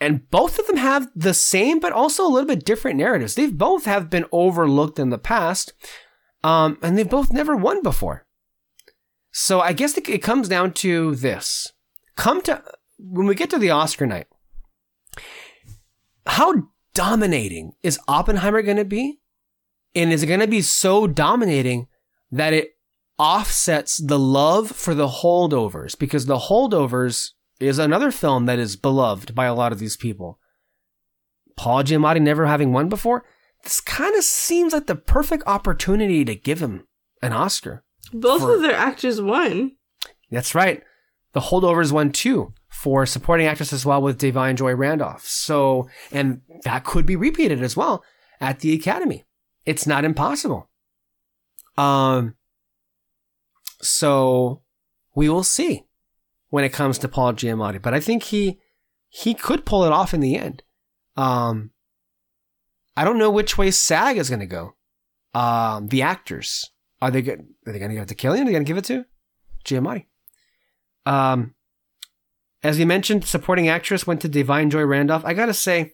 And 0.00 0.28
both 0.30 0.58
of 0.58 0.66
them 0.66 0.76
have 0.76 1.08
the 1.14 1.32
same, 1.32 1.80
but 1.80 1.92
also 1.92 2.26
a 2.26 2.28
little 2.28 2.46
bit 2.46 2.66
different 2.66 2.98
narratives. 2.98 3.34
They've 3.34 3.56
both 3.56 3.86
have 3.86 4.10
been 4.10 4.26
overlooked 4.30 4.98
in 4.98 5.08
the 5.08 5.18
past, 5.18 5.72
um, 6.44 6.76
and 6.82 6.98
they've 6.98 7.08
both 7.08 7.32
never 7.32 7.56
won 7.56 7.82
before. 7.82 8.26
So 9.32 9.60
I 9.60 9.72
guess 9.72 9.96
it, 9.96 10.08
it 10.08 10.22
comes 10.22 10.48
down 10.48 10.72
to 10.74 11.14
this: 11.14 11.72
come 12.16 12.42
to 12.42 12.62
when 12.98 13.26
we 13.26 13.34
get 13.34 13.50
to 13.50 13.58
the 13.58 13.70
Oscar 13.70 14.06
night. 14.06 14.26
How 16.26 16.68
dominating 16.94 17.72
is 17.82 17.98
Oppenheimer 18.08 18.62
going 18.62 18.78
to 18.78 18.84
be? 18.84 19.20
And 19.94 20.12
is 20.12 20.22
it 20.22 20.26
going 20.26 20.40
to 20.40 20.46
be 20.46 20.62
so 20.62 21.06
dominating 21.06 21.88
that 22.30 22.52
it 22.52 22.72
offsets 23.18 23.96
the 23.96 24.18
love 24.18 24.70
for 24.70 24.94
the 24.94 25.08
holdovers? 25.08 25.98
Because 25.98 26.26
the 26.26 26.38
holdovers 26.38 27.30
is 27.60 27.78
another 27.78 28.10
film 28.10 28.46
that 28.46 28.58
is 28.58 28.76
beloved 28.76 29.34
by 29.34 29.46
a 29.46 29.54
lot 29.54 29.72
of 29.72 29.78
these 29.78 29.96
people. 29.96 30.38
Paul 31.56 31.84
Giamatti 31.84 32.20
never 32.20 32.46
having 32.46 32.72
won 32.72 32.88
before, 32.88 33.24
this 33.62 33.80
kind 33.80 34.14
of 34.14 34.22
seems 34.22 34.72
like 34.72 34.86
the 34.86 34.94
perfect 34.94 35.44
opportunity 35.46 36.24
to 36.24 36.34
give 36.34 36.60
him 36.60 36.86
an 37.22 37.32
Oscar. 37.32 37.84
Both 38.12 38.42
For- 38.42 38.56
of 38.56 38.62
their 38.62 38.74
actors 38.74 39.20
won. 39.20 39.72
That's 40.30 40.54
right. 40.54 40.82
The 41.36 41.42
Holdovers 41.42 41.92
won 41.92 42.12
two 42.12 42.54
for 42.70 43.04
supporting 43.04 43.46
actress 43.46 43.70
as 43.70 43.84
well 43.84 44.00
with 44.00 44.18
Da'Vine 44.18 44.54
Joy 44.54 44.74
Randolph. 44.74 45.26
So, 45.26 45.86
and 46.10 46.40
that 46.64 46.84
could 46.84 47.04
be 47.04 47.14
repeated 47.14 47.62
as 47.62 47.76
well 47.76 48.02
at 48.40 48.60
the 48.60 48.72
Academy. 48.72 49.26
It's 49.66 49.86
not 49.86 50.06
impossible. 50.06 50.70
Um, 51.76 52.36
so 53.82 54.62
we 55.14 55.28
will 55.28 55.42
see 55.42 55.84
when 56.48 56.64
it 56.64 56.72
comes 56.72 56.96
to 57.00 57.06
Paul 57.06 57.34
Giamatti, 57.34 57.82
but 57.82 57.92
I 57.92 58.00
think 58.00 58.22
he, 58.22 58.58
he 59.10 59.34
could 59.34 59.66
pull 59.66 59.84
it 59.84 59.92
off 59.92 60.14
in 60.14 60.20
the 60.20 60.38
end. 60.38 60.62
Um, 61.18 61.72
I 62.96 63.04
don't 63.04 63.18
know 63.18 63.30
which 63.30 63.58
way 63.58 63.70
SAG 63.70 64.16
is 64.16 64.30
going 64.30 64.40
to 64.40 64.46
go. 64.46 64.74
Um, 65.34 65.88
the 65.88 66.00
actors 66.00 66.70
are 67.02 67.10
they 67.10 67.20
good? 67.20 67.40
Are 67.66 67.74
they 67.74 67.78
going 67.78 67.90
to 67.90 67.94
give 67.94 68.04
it 68.04 68.08
to 68.08 68.14
Cillian? 68.14 68.40
Are 68.40 68.44
they 68.46 68.52
going 68.52 68.64
to 68.64 68.72
give 68.72 68.78
it 68.78 68.84
to 68.86 69.04
Giamatti? 69.66 70.06
Um, 71.06 71.54
as 72.62 72.78
we 72.78 72.84
mentioned, 72.84 73.24
supporting 73.24 73.68
actress 73.68 74.06
went 74.06 74.20
to 74.22 74.28
Da'Vine 74.28 74.70
Joy 74.70 74.84
Randolph. 74.84 75.24
I 75.24 75.34
gotta 75.34 75.54
say, 75.54 75.92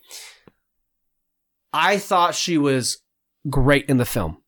I 1.72 1.98
thought 1.98 2.34
she 2.34 2.58
was 2.58 2.98
great 3.48 3.88
in 3.88 3.98
the 3.98 4.04
film. 4.04 4.38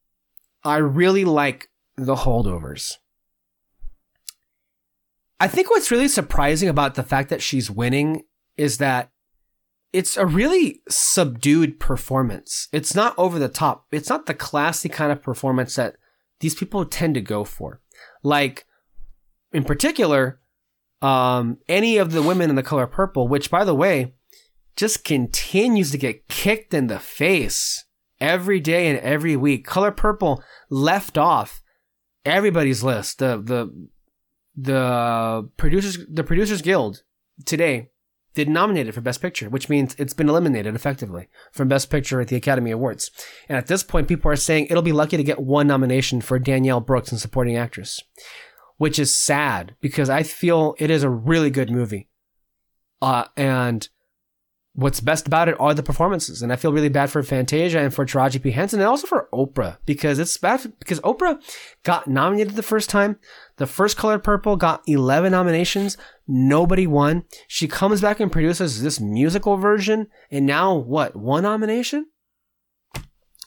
I 0.64 0.78
really 0.78 1.24
like 1.24 1.68
the 1.96 2.14
holdovers. 2.16 2.94
I 5.38 5.48
think 5.48 5.70
what's 5.70 5.90
really 5.90 6.08
surprising 6.08 6.68
about 6.68 6.94
the 6.94 7.02
fact 7.02 7.28
that 7.28 7.42
she's 7.42 7.70
winning 7.70 8.22
is 8.56 8.78
that 8.78 9.10
it's 9.92 10.16
a 10.16 10.26
really 10.26 10.80
subdued 10.88 11.78
performance. 11.78 12.68
It's 12.72 12.94
not 12.94 13.14
over 13.18 13.38
the 13.38 13.48
top. 13.48 13.86
It's 13.92 14.08
not 14.08 14.26
the 14.26 14.34
classy 14.34 14.88
kind 14.88 15.12
of 15.12 15.22
performance 15.22 15.76
that 15.76 15.96
these 16.40 16.54
people 16.54 16.84
tend 16.84 17.14
to 17.14 17.20
go 17.20 17.44
for. 17.44 17.80
Like, 18.22 18.64
in 19.52 19.64
particular, 19.64 20.40
um, 21.05 21.59
any 21.68 21.98
of 21.98 22.12
the 22.12 22.22
women 22.22 22.48
in 22.48 22.56
the 22.56 22.62
color 22.62 22.86
purple, 22.86 23.28
which 23.28 23.51
by 23.51 23.62
the 23.62 23.74
way, 23.74 24.14
just 24.74 25.05
continues 25.05 25.90
to 25.90 25.98
get 25.98 26.28
kicked 26.28 26.72
in 26.72 26.86
the 26.86 26.98
face 26.98 27.85
every 28.20 28.59
day 28.59 28.89
and 28.89 28.98
every 29.01 29.36
week. 29.36 29.66
Color 29.66 29.90
purple 29.90 30.43
left 30.70 31.18
off 31.18 31.62
everybody's 32.24 32.82
list. 32.82 33.18
The 33.18 33.36
the 33.36 33.89
the 34.56 35.51
producers 35.59 35.98
the 36.10 36.24
producers 36.24 36.62
guild 36.62 37.02
today 37.44 37.90
did 38.35 38.48
nominate 38.48 38.89
it 38.89 38.93
for 38.93 39.02
best 39.02 39.20
picture, 39.20 39.51
which 39.51 39.68
means 39.68 39.94
it's 39.98 40.14
been 40.14 40.31
eliminated 40.31 40.74
effectively 40.74 41.28
from 41.52 41.68
best 41.68 41.90
picture 41.90 42.18
at 42.22 42.28
the 42.28 42.36
Academy 42.36 42.70
Awards. 42.70 43.10
And 43.47 43.59
at 43.59 43.66
this 43.66 43.82
point, 43.82 44.09
people 44.09 44.31
are 44.31 44.36
saying 44.36 44.68
it'll 44.70 44.82
be 44.82 44.90
lucky 44.90 45.18
to 45.18 45.22
get 45.22 45.39
one 45.39 45.66
nomination 45.66 46.22
for 46.22 46.39
Danielle 46.39 46.81
Brooks 46.81 47.12
in 47.12 47.18
supporting 47.18 47.59
actress 47.59 48.02
which 48.76 48.98
is 48.98 49.14
sad 49.14 49.74
because 49.80 50.10
I 50.10 50.22
feel 50.22 50.74
it 50.78 50.90
is 50.90 51.02
a 51.02 51.10
really 51.10 51.51
good 51.51 51.70
movie. 51.70 52.09
Uh, 53.01 53.24
and 53.36 53.88
what's 54.74 55.01
best 55.01 55.26
about 55.26 55.48
it 55.48 55.59
are 55.60 55.74
the 55.74 55.82
performances. 55.82 56.42
And 56.42 56.52
I 56.52 56.56
feel 56.56 56.72
really 56.72 56.88
bad 56.88 57.10
for 57.10 57.22
Fantasia 57.22 57.78
and 57.78 57.94
for 57.94 58.05
Taraji 58.05 58.42
P. 58.42 58.51
Henson 58.51 58.80
and 58.80 58.88
also 58.88 59.06
for 59.06 59.28
Oprah 59.32 59.78
because 59.86 60.18
it's 60.18 60.36
bad 60.36 60.72
because 60.78 61.01
Oprah 61.01 61.40
got 61.84 62.09
nominated 62.09 62.56
the 62.56 62.62
first 62.62 62.90
time. 62.90 63.18
The 63.56 63.66
first 63.66 63.96
color 63.96 64.18
purple 64.18 64.56
got 64.56 64.82
11 64.86 65.30
nominations. 65.30 65.96
Nobody 66.26 66.86
won. 66.86 67.24
She 67.46 67.68
comes 67.68 68.01
back 68.01 68.20
and 68.20 68.32
produces 68.32 68.82
this 68.82 69.01
musical 69.01 69.56
version. 69.56 70.09
And 70.30 70.44
now 70.44 70.74
what? 70.74 71.14
One 71.14 71.44
nomination? 71.44 72.06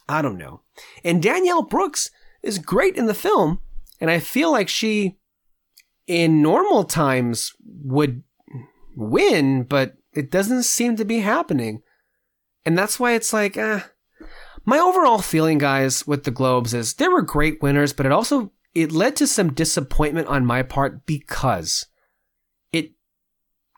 I 0.09 0.21
don't 0.21 0.37
know. 0.37 0.61
And 1.03 1.21
Danielle 1.21 1.63
Brooks 1.63 2.09
is 2.41 2.59
great 2.59 2.95
in 2.95 3.07
the 3.07 3.13
film. 3.13 3.59
And 3.99 4.09
I 4.09 4.19
feel 4.19 4.51
like 4.51 4.69
she, 4.69 5.16
in 6.07 6.41
normal 6.41 6.85
times, 6.85 7.53
would 7.83 8.23
win, 8.95 9.63
but 9.63 9.93
it 10.13 10.31
doesn't 10.31 10.63
seem 10.63 10.95
to 10.95 11.05
be 11.05 11.19
happening. 11.19 11.81
And 12.65 12.77
that's 12.77 12.99
why 12.99 13.13
it's 13.13 13.33
like, 13.33 13.57
eh. 13.57 13.81
My 14.65 14.79
overall 14.79 15.19
feeling, 15.19 15.59
guys, 15.59 16.05
with 16.05 16.23
the 16.25 16.31
Globes 16.31 16.73
is 16.73 16.95
there 16.95 17.11
were 17.11 17.21
great 17.21 17.61
winners, 17.61 17.93
but 17.93 18.05
it 18.05 18.11
also 18.11 18.51
it 18.73 18.91
led 18.91 19.15
to 19.15 19.27
some 19.27 19.53
disappointment 19.53 20.27
on 20.27 20.45
my 20.45 20.61
part 20.61 21.05
because 21.05 21.87
it 22.73 22.91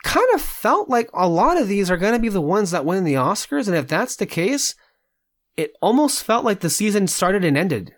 kind 0.03 0.26
of 0.34 0.41
felt 0.41 0.89
like 0.89 1.10
a 1.14 1.27
lot 1.27 1.57
of 1.57 1.68
these 1.68 1.91
are 1.91 1.97
going 1.97 2.14
to 2.14 2.19
be 2.19 2.30
the 2.30 2.41
ones 2.41 2.72
that 2.72 2.85
win 2.85 3.03
the 3.03 3.14
Oscars, 3.14 3.68
and 3.68 3.77
if 3.77 3.88
that's 3.88 4.15
the 4.15 4.26
case, 4.26 4.73
it 5.56 5.73
almost 5.81 6.23
felt 6.23 6.43
like 6.43 6.61
the 6.61 6.69
season 6.69 7.07
started 7.07 7.43
and 7.45 7.57
ended 7.57 7.93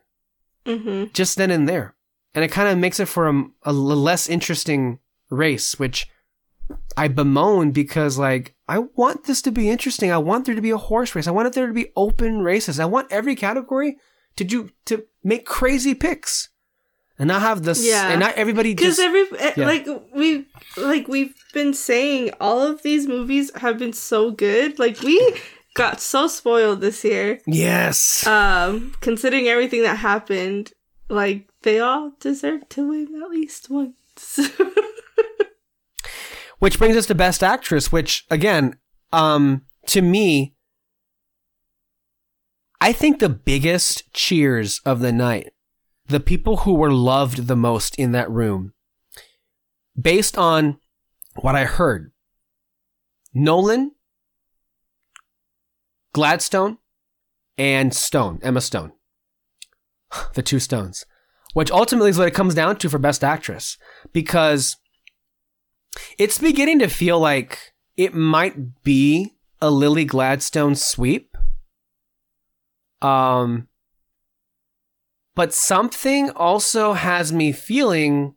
Mm-hmm. 0.66 1.06
just 1.14 1.38
then 1.38 1.50
and 1.50 1.68
there 1.68 1.96
and 2.34 2.44
it 2.46 2.52
kind 2.52 2.70
of 2.70 2.78
makes 2.78 3.00
it 3.00 3.08
for 3.08 3.28
a, 3.28 3.44
a 3.64 3.74
less 3.74 4.28
interesting 4.30 5.00
race, 5.30 5.78
which 5.80 6.08
I 6.96 7.08
bemoan 7.08 7.72
because 7.72 8.18
like 8.18 8.56
I 8.68 8.80
want 8.96 9.26
this 9.26 9.42
to 9.44 9.52
be 9.52 9.70
interesting. 9.70 10.12
I 10.12 10.18
want 10.18 10.46
there 10.46 10.56
to 10.56 10.62
be 10.62 10.70
a 10.72 10.78
horse 10.78 11.16
race. 11.16 11.28
I 11.28 11.32
want 11.32 11.54
there 11.54 11.68
to 11.68 11.74
be 11.74 11.92
open 11.96 12.42
races. 12.42 12.80
I 12.80 12.86
want 12.86 13.12
every 13.12 13.36
category 13.36 13.98
to 14.38 14.44
do 14.44 14.70
to 14.86 15.06
make 15.24 15.46
crazy 15.46 15.94
picks 15.94 16.50
and 17.20 17.28
not 17.28 17.42
have 17.42 17.64
this 17.64 17.86
Yeah. 17.86 18.10
and 18.12 18.20
not 18.22 18.36
everybody 18.36 18.74
Because 18.74 19.00
every 19.00 19.26
eh, 19.38 19.54
yeah. 19.58 19.66
like 19.66 19.88
we 20.16 20.48
like 20.78 21.08
we've 21.10 21.36
been 21.54 21.74
saying, 21.74 22.32
all 22.40 22.62
of 22.62 22.82
these 22.84 23.08
movies 23.08 23.52
have 23.56 23.78
been 23.78 23.94
so 23.94 24.32
good. 24.32 24.80
Like 24.80 25.02
we 25.02 25.20
got 25.76 26.00
so 26.00 26.28
spoiled 26.28 26.80
this 26.80 27.04
year. 27.04 27.42
yes. 27.46 28.26
Um, 28.26 28.94
considering 29.02 29.48
everything 29.50 29.82
that 29.84 29.98
happened, 29.98 30.72
like 31.10 31.50
they 31.64 31.80
all 31.80 32.14
deserve 32.20 32.68
to 32.70 32.88
win 32.88 33.22
at 33.22 33.30
least 33.30 33.70
once. 33.70 34.40
Which 36.60 36.78
brings 36.78 36.96
us 36.96 37.08
to 37.08 37.16
Best 37.16 37.44
Actress, 37.44 37.92
which 37.92 38.26
again, 38.30 38.76
um, 39.12 39.64
to 39.88 40.02
me, 40.02 40.54
I 42.80 42.94
think 42.94 43.20
the 43.20 43.30
biggest 43.30 44.12
cheers 44.14 44.80
of 44.86 45.00
the 45.00 45.12
night, 45.12 45.54
the 46.06 46.20
people 46.20 46.58
who 46.58 46.76
were 46.76 46.92
loved 46.92 47.48
the 47.48 47.56
most 47.56 47.96
in 47.96 48.12
that 48.12 48.30
room, 48.30 48.74
based 50.00 50.38
on 50.38 50.80
what 51.36 51.56
I 51.56 51.66
heard, 51.66 52.12
Nolan, 53.34 53.94
Gladstone, 56.14 56.78
and 57.58 57.94
Stone, 57.94 58.40
Emma 58.42 58.62
Stone. 58.62 58.92
The 60.34 60.44
two 60.44 60.60
Stones. 60.60 61.06
Which 61.54 61.72
ultimately 61.72 62.10
is 62.10 62.18
what 62.18 62.28
it 62.28 62.34
comes 62.34 62.56
down 62.56 62.78
to 62.78 62.90
for 62.90 62.98
Best 62.98 63.24
Actress. 63.24 63.78
Because 64.14 64.78
it's 66.18 66.38
beginning 66.38 66.80
to 66.80 66.88
feel 66.88 67.20
like 67.20 67.74
it 67.98 68.14
might 68.14 68.84
be 68.84 69.34
a 69.62 69.70
Lily 69.70 70.06
Gladstone 70.06 70.76
sweep. 70.76 71.36
Um, 73.02 73.68
but 75.36 75.54
something 75.54 76.30
also 76.32 76.94
has 76.94 77.34
me 77.34 77.52
feeling 77.52 78.36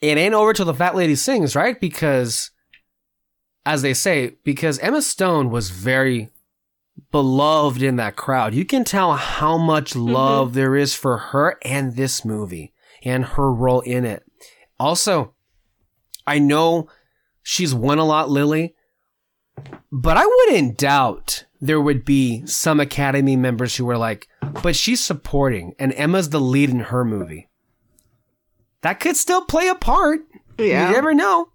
it 0.00 0.16
ain't 0.16 0.34
over 0.34 0.52
till 0.52 0.66
the 0.66 0.74
fat 0.74 0.94
lady 0.94 1.16
sings, 1.16 1.56
right? 1.56 1.78
Because, 1.80 2.50
as 3.66 3.82
they 3.82 3.94
say, 3.94 4.36
because 4.44 4.78
Emma 4.78 5.02
Stone 5.02 5.50
was 5.50 5.70
very 5.70 6.30
beloved 7.10 7.82
in 7.82 7.96
that 7.96 8.16
crowd. 8.16 8.54
You 8.54 8.64
can 8.64 8.84
tell 8.84 9.14
how 9.14 9.56
much 9.56 9.92
mm-hmm. 9.92 10.12
love 10.12 10.54
there 10.54 10.76
is 10.76 10.94
for 10.94 11.18
her 11.18 11.58
and 11.62 11.96
this 11.96 12.24
movie 12.24 12.72
and 13.04 13.24
her 13.24 13.52
role 13.52 13.80
in 13.80 14.04
it. 14.04 14.24
Also, 14.78 15.34
I 16.26 16.38
know 16.38 16.88
she's 17.42 17.74
won 17.74 17.98
a 17.98 18.04
lot, 18.04 18.30
Lily, 18.30 18.74
but 19.90 20.16
I 20.16 20.26
wouldn't 20.26 20.76
doubt 20.76 21.44
there 21.60 21.80
would 21.80 22.04
be 22.04 22.46
some 22.46 22.78
Academy 22.80 23.36
members 23.36 23.76
who 23.76 23.84
were 23.84 23.98
like, 23.98 24.28
but 24.62 24.76
she's 24.76 25.02
supporting 25.02 25.74
and 25.78 25.92
Emma's 25.94 26.30
the 26.30 26.40
lead 26.40 26.70
in 26.70 26.80
her 26.80 27.04
movie. 27.04 27.48
That 28.82 29.00
could 29.00 29.16
still 29.16 29.44
play 29.44 29.68
a 29.68 29.74
part. 29.74 30.20
yeah. 30.58 30.88
You 30.88 30.94
never 30.94 31.14
know. 31.14 31.50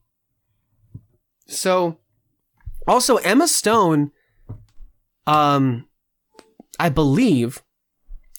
So, 1.47 1.99
also 2.87 3.17
Emma 3.17 3.47
Stone, 3.47 4.11
um, 5.27 5.87
I 6.79 6.89
believe 6.89 7.63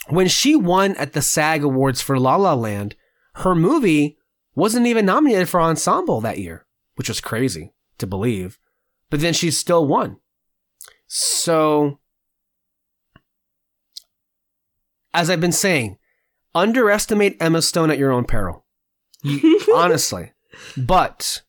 when 0.09 0.28
she 0.28 0.55
won 0.56 0.97
at 0.97 1.12
the 1.12 1.23
SAG 1.23 1.62
Awards 1.65 2.01
for 2.01 2.19
La 2.19 2.36
La 2.36 2.55
Land, 2.55 2.94
her 3.36 3.55
movie 3.55 4.19
wasn't 4.55 4.86
even 4.86 5.06
nominated 5.06 5.48
for 5.48 5.61
ensemble 5.61 6.20
that 6.20 6.39
year, 6.39 6.66
which 6.97 7.09
was 7.09 7.20
crazy 7.20 7.73
to 7.98 8.06
believe. 8.06 8.59
But 9.11 9.20
then 9.20 9.32
she 9.32 9.51
still 9.51 9.86
won. 9.86 10.19
So, 11.06 12.01
as 15.12 15.31
I've 15.31 15.40
been 15.40 15.52
saying, 15.52 15.98
underestimate 16.55 17.36
Emma 17.40 17.62
Stone 17.62 17.90
at 17.90 17.98
your 17.98 18.12
own 18.12 18.24
peril. 18.24 18.65
You- 19.23 19.61
honestly. 19.74 20.32
But 20.77 21.43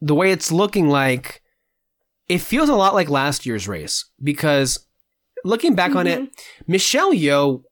the 0.00 0.14
way 0.14 0.30
it's 0.32 0.50
looking 0.52 0.88
like, 0.88 1.42
it 2.28 2.38
feels 2.38 2.68
a 2.68 2.74
lot 2.74 2.94
like 2.94 3.08
last 3.08 3.46
year's 3.46 3.68
race 3.68 4.04
because 4.22 4.86
looking 5.44 5.74
back 5.74 5.94
on 5.94 6.06
it, 6.06 6.28
Michelle 6.66 7.12
Yeoh, 7.12 7.62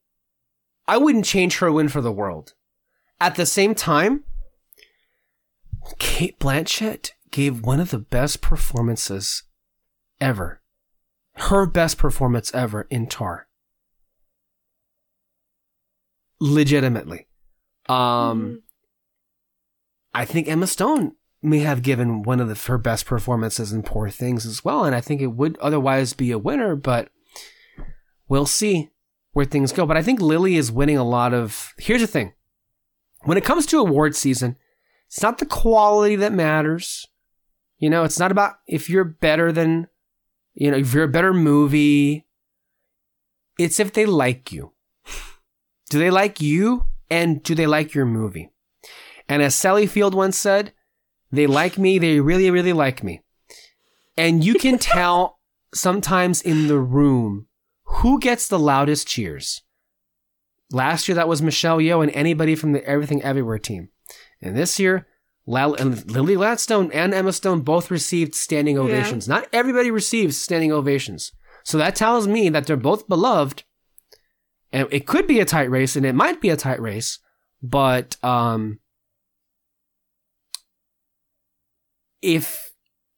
I 0.86 0.97
wouldn't 0.98 1.24
change 1.24 1.59
her 1.59 1.72
win 1.72 1.89
for 1.89 2.01
the 2.01 2.12
world. 2.12 2.55
At 3.20 3.36
the 3.36 3.47
same 3.47 3.74
time, 3.74 4.24
Cate 5.98 6.39
Blanchett 6.39 7.10
gave 7.31 7.64
one 7.64 7.81
of 7.81 7.90
the 7.90 7.98
best 7.98 8.40
performances 8.40 9.43
ever. 10.20 10.60
Her 11.36 11.66
best 11.66 11.98
performance 11.98 12.55
ever 12.55 12.82
in 12.90 13.06
Tar. 13.09 13.48
Legitimately. 16.40 17.26
Um, 17.89 17.97
Mhm. 17.97 18.62
I 20.14 20.24
think 20.24 20.48
Emma 20.48 20.66
Stone 20.66 21.16
may 21.44 21.60
have 21.60 21.82
given 21.82 22.22
one 22.22 22.40
of 22.40 22.48
the, 22.48 22.54
her 22.68 22.78
best 22.78 23.06
performances 23.06 23.72
in 23.72 23.82
Poor 23.82 24.08
Things 24.08 24.46
as 24.46 24.64
well, 24.64 24.84
and 24.84 24.94
I 24.94 25.00
think 25.00 25.20
it 25.20 25.28
would 25.28 25.58
otherwise 25.58 26.12
be 26.12 26.30
a 26.30 26.38
winner, 26.38 26.74
but 26.74 27.10
we'll 28.28 28.46
see 28.46 28.90
where 29.32 29.44
things 29.44 29.72
go. 29.72 29.86
But 29.86 29.96
I 29.96 30.02
think 30.02 30.20
Lily 30.20 30.56
is 30.56 30.72
winning 30.72 30.96
a 30.96 31.04
lot 31.04 31.34
of. 31.34 31.74
Here's 31.78 32.00
the 32.00 32.06
thing 32.06 32.32
when 33.22 33.38
it 33.38 33.44
comes 33.44 33.66
to 33.66 33.78
award 33.78 34.16
season, 34.16 34.56
it's 35.08 35.22
not 35.22 35.38
the 35.38 35.46
quality 35.46 36.16
that 36.16 36.32
matters. 36.32 37.06
You 37.78 37.90
know, 37.90 38.04
it's 38.04 38.18
not 38.18 38.32
about 38.32 38.54
if 38.66 38.88
you're 38.88 39.04
better 39.04 39.52
than, 39.52 39.88
you 40.54 40.70
know, 40.70 40.76
if 40.78 40.94
you're 40.94 41.04
a 41.04 41.08
better 41.08 41.34
movie. 41.34 42.26
It's 43.56 43.78
if 43.78 43.92
they 43.92 44.06
like 44.06 44.50
you. 44.50 44.72
Do 45.90 45.98
they 46.00 46.10
like 46.10 46.40
you? 46.40 46.86
And 47.08 47.42
do 47.42 47.54
they 47.54 47.66
like 47.66 47.94
your 47.94 48.06
movie? 48.06 48.50
And 49.28 49.42
as 49.42 49.54
Sally 49.54 49.86
Field 49.86 50.14
once 50.14 50.36
said, 50.36 50.72
they 51.36 51.47
like 51.47 51.78
me, 51.78 51.98
they 51.98 52.20
really, 52.20 52.51
really 52.51 52.73
like 52.73 53.02
me. 53.02 53.23
And 54.16 54.44
you 54.44 54.55
can 54.55 54.78
tell 54.94 55.39
sometimes 55.74 56.40
in 56.40 56.69
the 56.69 56.78
room 56.78 57.47
who 57.85 58.19
gets 58.20 58.48
the 58.48 58.59
loudest 58.59 59.06
cheers. 59.06 59.62
Last 60.70 61.09
year 61.09 61.15
that 61.15 61.28
was 61.28 61.43
Michelle 61.43 61.78
Yeoh 61.78 62.02
and 62.02 62.12
anybody 62.12 62.55
from 62.55 62.73
the 62.73 62.85
Everything 62.85 63.23
Everywhere 63.23 63.59
team. 63.59 63.90
And 64.40 64.56
this 64.56 64.78
year, 64.78 65.06
Lal- 65.47 65.74
and 65.74 66.11
Lily 66.11 66.35
Gladstone 66.35 66.90
and 66.93 67.12
Emma 67.15 67.32
Stone 67.32 67.61
both 67.61 67.90
received 67.90 68.35
standing 68.35 68.78
ovations. 68.78 69.28
Not 69.28 69.47
everybody 69.52 69.90
receives 69.90 70.36
standing 70.36 70.73
ovations. 70.73 71.32
So 71.65 71.78
that 71.78 71.94
tells 71.94 72.27
me 72.27 72.48
that 72.48 72.66
they're 72.66 72.77
both 72.77 73.09
beloved. 73.09 73.65
And 74.73 74.89
it 74.90 75.06
could 75.06 75.27
be 75.27 75.40
a 75.40 75.44
tight 75.44 75.70
race, 75.70 75.97
and 75.97 76.05
it 76.05 76.15
might 76.15 76.40
be 76.40 76.51
a 76.51 76.56
tight 76.56 76.81
race, 76.81 77.20
but 77.62 78.16
um, 78.24 78.81
if 82.24 82.72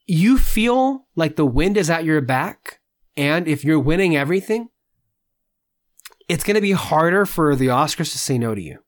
you 0.06 0.36
feel 0.36 1.06
like 1.14 1.36
the 1.36 1.46
wind 1.46 1.76
is 1.76 1.88
at 1.88 2.04
your 2.04 2.20
back, 2.20 2.80
and 3.16 3.46
if 3.46 3.64
you're 3.64 3.80
winning 3.80 4.16
everything, 4.16 4.68
it's 6.28 6.44
going 6.44 6.56
to 6.56 6.60
be 6.60 6.72
harder 6.72 7.24
for 7.24 7.54
the 7.54 7.68
Oscars 7.68 8.10
to 8.12 8.18
say 8.18 8.36
no 8.36 8.54
to 8.54 8.60
you. 8.60 8.80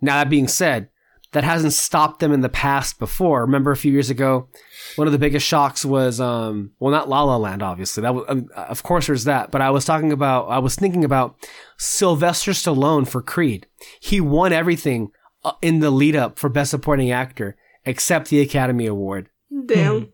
Now, 0.00 0.18
that 0.18 0.30
being 0.30 0.48
said, 0.48 0.90
that 1.32 1.44
hasn't 1.44 1.72
stopped 1.72 2.20
them 2.20 2.32
in 2.32 2.42
the 2.42 2.50
past 2.50 2.98
before. 2.98 3.40
Remember 3.40 3.70
a 3.70 3.76
few 3.76 3.90
years 3.90 4.10
ago, 4.10 4.48
one 4.96 5.08
of 5.08 5.12
the 5.12 5.18
biggest 5.18 5.46
shocks 5.46 5.82
was, 5.82 6.20
um, 6.20 6.72
well, 6.78 6.92
not 6.92 7.08
La 7.08 7.22
La 7.22 7.38
Land, 7.38 7.62
obviously. 7.62 8.02
That 8.02 8.14
was, 8.14 8.26
um, 8.28 8.48
of 8.54 8.82
course, 8.82 9.06
there's 9.06 9.24
that. 9.24 9.50
But 9.50 9.62
I 9.62 9.70
was 9.70 9.86
talking 9.86 10.12
about, 10.12 10.48
I 10.48 10.58
was 10.58 10.76
thinking 10.76 11.04
about 11.04 11.36
Sylvester 11.78 12.50
Stallone 12.50 13.08
for 13.08 13.22
Creed. 13.22 13.66
He 14.00 14.20
won 14.20 14.52
everything 14.52 15.10
uh, 15.42 15.52
in 15.62 15.80
the 15.80 15.90
lead 15.90 16.14
up 16.14 16.38
for 16.38 16.50
Best 16.50 16.70
Supporting 16.70 17.10
Actor 17.10 17.56
except 17.84 18.28
the 18.28 18.40
Academy 18.40 18.86
Award 18.86 19.28
Damn. 19.66 20.12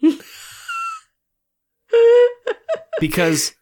Hmm. 0.00 0.10
because 3.00 3.54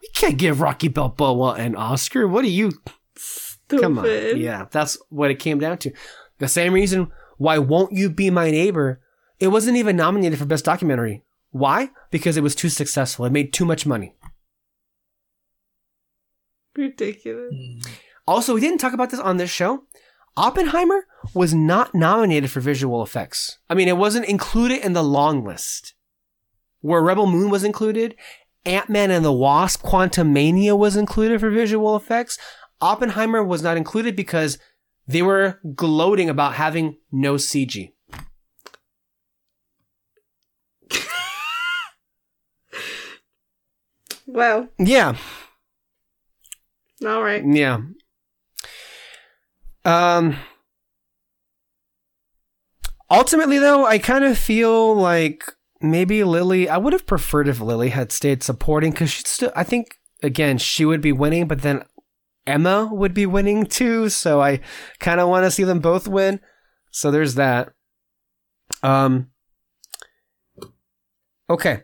we 0.00 0.08
can't 0.14 0.38
give 0.38 0.60
Rocky 0.60 0.88
Balboa 0.88 1.54
an 1.54 1.74
Oscar. 1.76 2.28
What 2.28 2.44
are 2.44 2.48
you? 2.48 2.72
Stupid. 3.16 3.82
Come 3.82 3.98
on. 3.98 4.36
Yeah, 4.36 4.66
that's 4.70 4.98
what 5.08 5.30
it 5.30 5.38
came 5.38 5.58
down 5.58 5.78
to. 5.78 5.92
The 6.38 6.48
same 6.48 6.72
reason 6.72 7.10
why 7.38 7.58
Won't 7.58 7.92
You 7.92 8.10
Be 8.10 8.30
My 8.30 8.50
Neighbor? 8.50 9.00
It 9.40 9.48
wasn't 9.48 9.76
even 9.76 9.96
nominated 9.96 10.38
for 10.38 10.44
Best 10.44 10.64
Documentary. 10.64 11.22
Why? 11.50 11.90
Because 12.10 12.36
it 12.36 12.42
was 12.42 12.54
too 12.54 12.68
successful. 12.68 13.24
It 13.24 13.32
made 13.32 13.52
too 13.52 13.64
much 13.64 13.86
money. 13.86 14.14
Ridiculous. 16.76 17.52
Hmm. 17.54 17.78
Also, 18.26 18.54
we 18.54 18.60
didn't 18.60 18.78
talk 18.78 18.92
about 18.92 19.10
this 19.10 19.20
on 19.20 19.36
this 19.36 19.50
show. 19.50 19.84
Oppenheimer 20.36 21.06
was 21.32 21.54
not 21.54 21.94
nominated 21.94 22.50
for 22.50 22.60
visual 22.60 23.02
effects. 23.02 23.58
I 23.70 23.74
mean, 23.74 23.88
it 23.88 23.96
wasn't 23.96 24.26
included 24.26 24.84
in 24.84 24.92
the 24.92 25.02
long 25.02 25.44
list. 25.44 25.94
Where 26.80 27.02
Rebel 27.02 27.26
Moon 27.26 27.50
was 27.50 27.64
included, 27.64 28.16
Ant-Man 28.66 29.10
and 29.10 29.24
the 29.24 29.32
Wasp 29.32 29.82
Quantumania 29.82 30.76
was 30.76 30.96
included 30.96 31.40
for 31.40 31.50
visual 31.50 31.96
effects. 31.96 32.38
Oppenheimer 32.80 33.42
was 33.42 33.62
not 33.62 33.76
included 33.76 34.16
because 34.16 34.58
they 35.06 35.22
were 35.22 35.60
gloating 35.74 36.28
about 36.28 36.54
having 36.54 36.98
no 37.12 37.34
CG. 37.34 37.92
Wow. 44.26 44.68
Yeah, 44.78 45.16
All 47.06 47.22
right. 47.22 47.44
Yeah. 47.44 47.82
Um 49.84 50.36
ultimately 53.10 53.58
though, 53.58 53.84
I 53.86 53.98
kind 53.98 54.24
of 54.24 54.38
feel 54.38 54.94
like 54.94 55.44
maybe 55.80 56.24
Lily 56.24 56.68
I 56.68 56.78
would 56.78 56.92
have 56.92 57.06
preferred 57.06 57.48
if 57.48 57.60
Lily 57.60 57.90
had 57.90 58.12
stayed 58.12 58.42
supporting 58.42 58.92
cuz 58.92 59.10
she 59.10 59.22
still 59.24 59.52
I 59.54 59.64
think 59.64 59.98
again 60.22 60.58
she 60.58 60.84
would 60.84 61.00
be 61.00 61.12
winning 61.12 61.46
but 61.46 61.62
then 61.62 61.84
Emma 62.46 62.90
would 62.92 63.14
be 63.14 63.24
winning 63.26 63.64
too, 63.64 64.08
so 64.10 64.42
I 64.42 64.60
kind 65.00 65.18
of 65.20 65.28
want 65.28 65.44
to 65.44 65.50
see 65.50 65.64
them 65.64 65.80
both 65.80 66.06
win. 66.06 66.40
So 66.90 67.10
there's 67.10 67.34
that. 67.36 67.72
Um 68.82 69.30
Okay. 71.50 71.82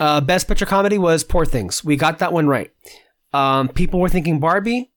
Uh 0.00 0.20
best 0.20 0.48
picture 0.48 0.66
comedy 0.66 0.98
was 0.98 1.24
Poor 1.24 1.44
Things. 1.44 1.84
We 1.84 1.96
got 1.96 2.18
that 2.18 2.32
one 2.32 2.48
right. 2.48 2.70
Um, 3.32 3.68
people 3.68 3.98
were 3.98 4.08
thinking 4.10 4.40
Barbie. 4.40 4.91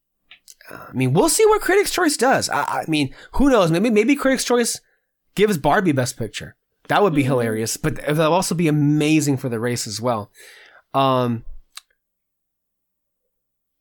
I 0.70 0.94
mean, 0.94 1.14
we'll 1.14 1.30
see 1.30 1.46
what 1.46 1.62
Critics' 1.62 1.92
Choice 1.92 2.18
does. 2.18 2.50
I, 2.50 2.62
I 2.64 2.86
mean, 2.88 3.14
who 3.34 3.50
knows? 3.50 3.72
Maybe 3.72 3.90
maybe 3.90 4.16
Critics' 4.16 4.46
Choice 4.46 4.82
gives 5.36 5.58
Barbie 5.58 5.92
Best 5.92 6.18
Picture. 6.18 6.56
That 6.88 7.02
would 7.02 7.16
be 7.16 7.24
hilarious, 7.24 7.78
but 7.78 7.96
that'll 7.96 8.34
also 8.34 8.56
be 8.56 8.68
amazing 8.68 9.38
for 9.38 9.50
the 9.50 9.60
race 9.60 9.88
as 9.88 10.00
well. 10.00 10.32
Um, 10.94 11.44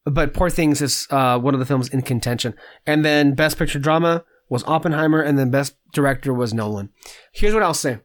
but 0.05 0.35
Poor 0.35 0.51
Things 0.51 0.83
is 0.83 1.07
uh, 1.11 1.39
one 1.39 1.55
of 1.55 1.61
the 1.61 1.67
films 1.67 1.89
in 1.89 2.03
contention, 2.03 2.55
and 2.87 3.05
then 3.05 3.35
Best 3.35 3.59
Picture 3.59 3.79
Drama 3.79 4.25
was 4.49 4.65
Oppenheimer, 4.65 5.21
and 5.21 5.39
then 5.39 5.51
Best 5.51 5.77
Director 5.93 6.33
was 6.33 6.53
Nolan. 6.53 6.91
Here's 7.33 7.55
what 7.55 7.63
I'll 7.63 7.75
say. 7.75 8.01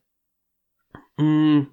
Mm, 1.20 1.70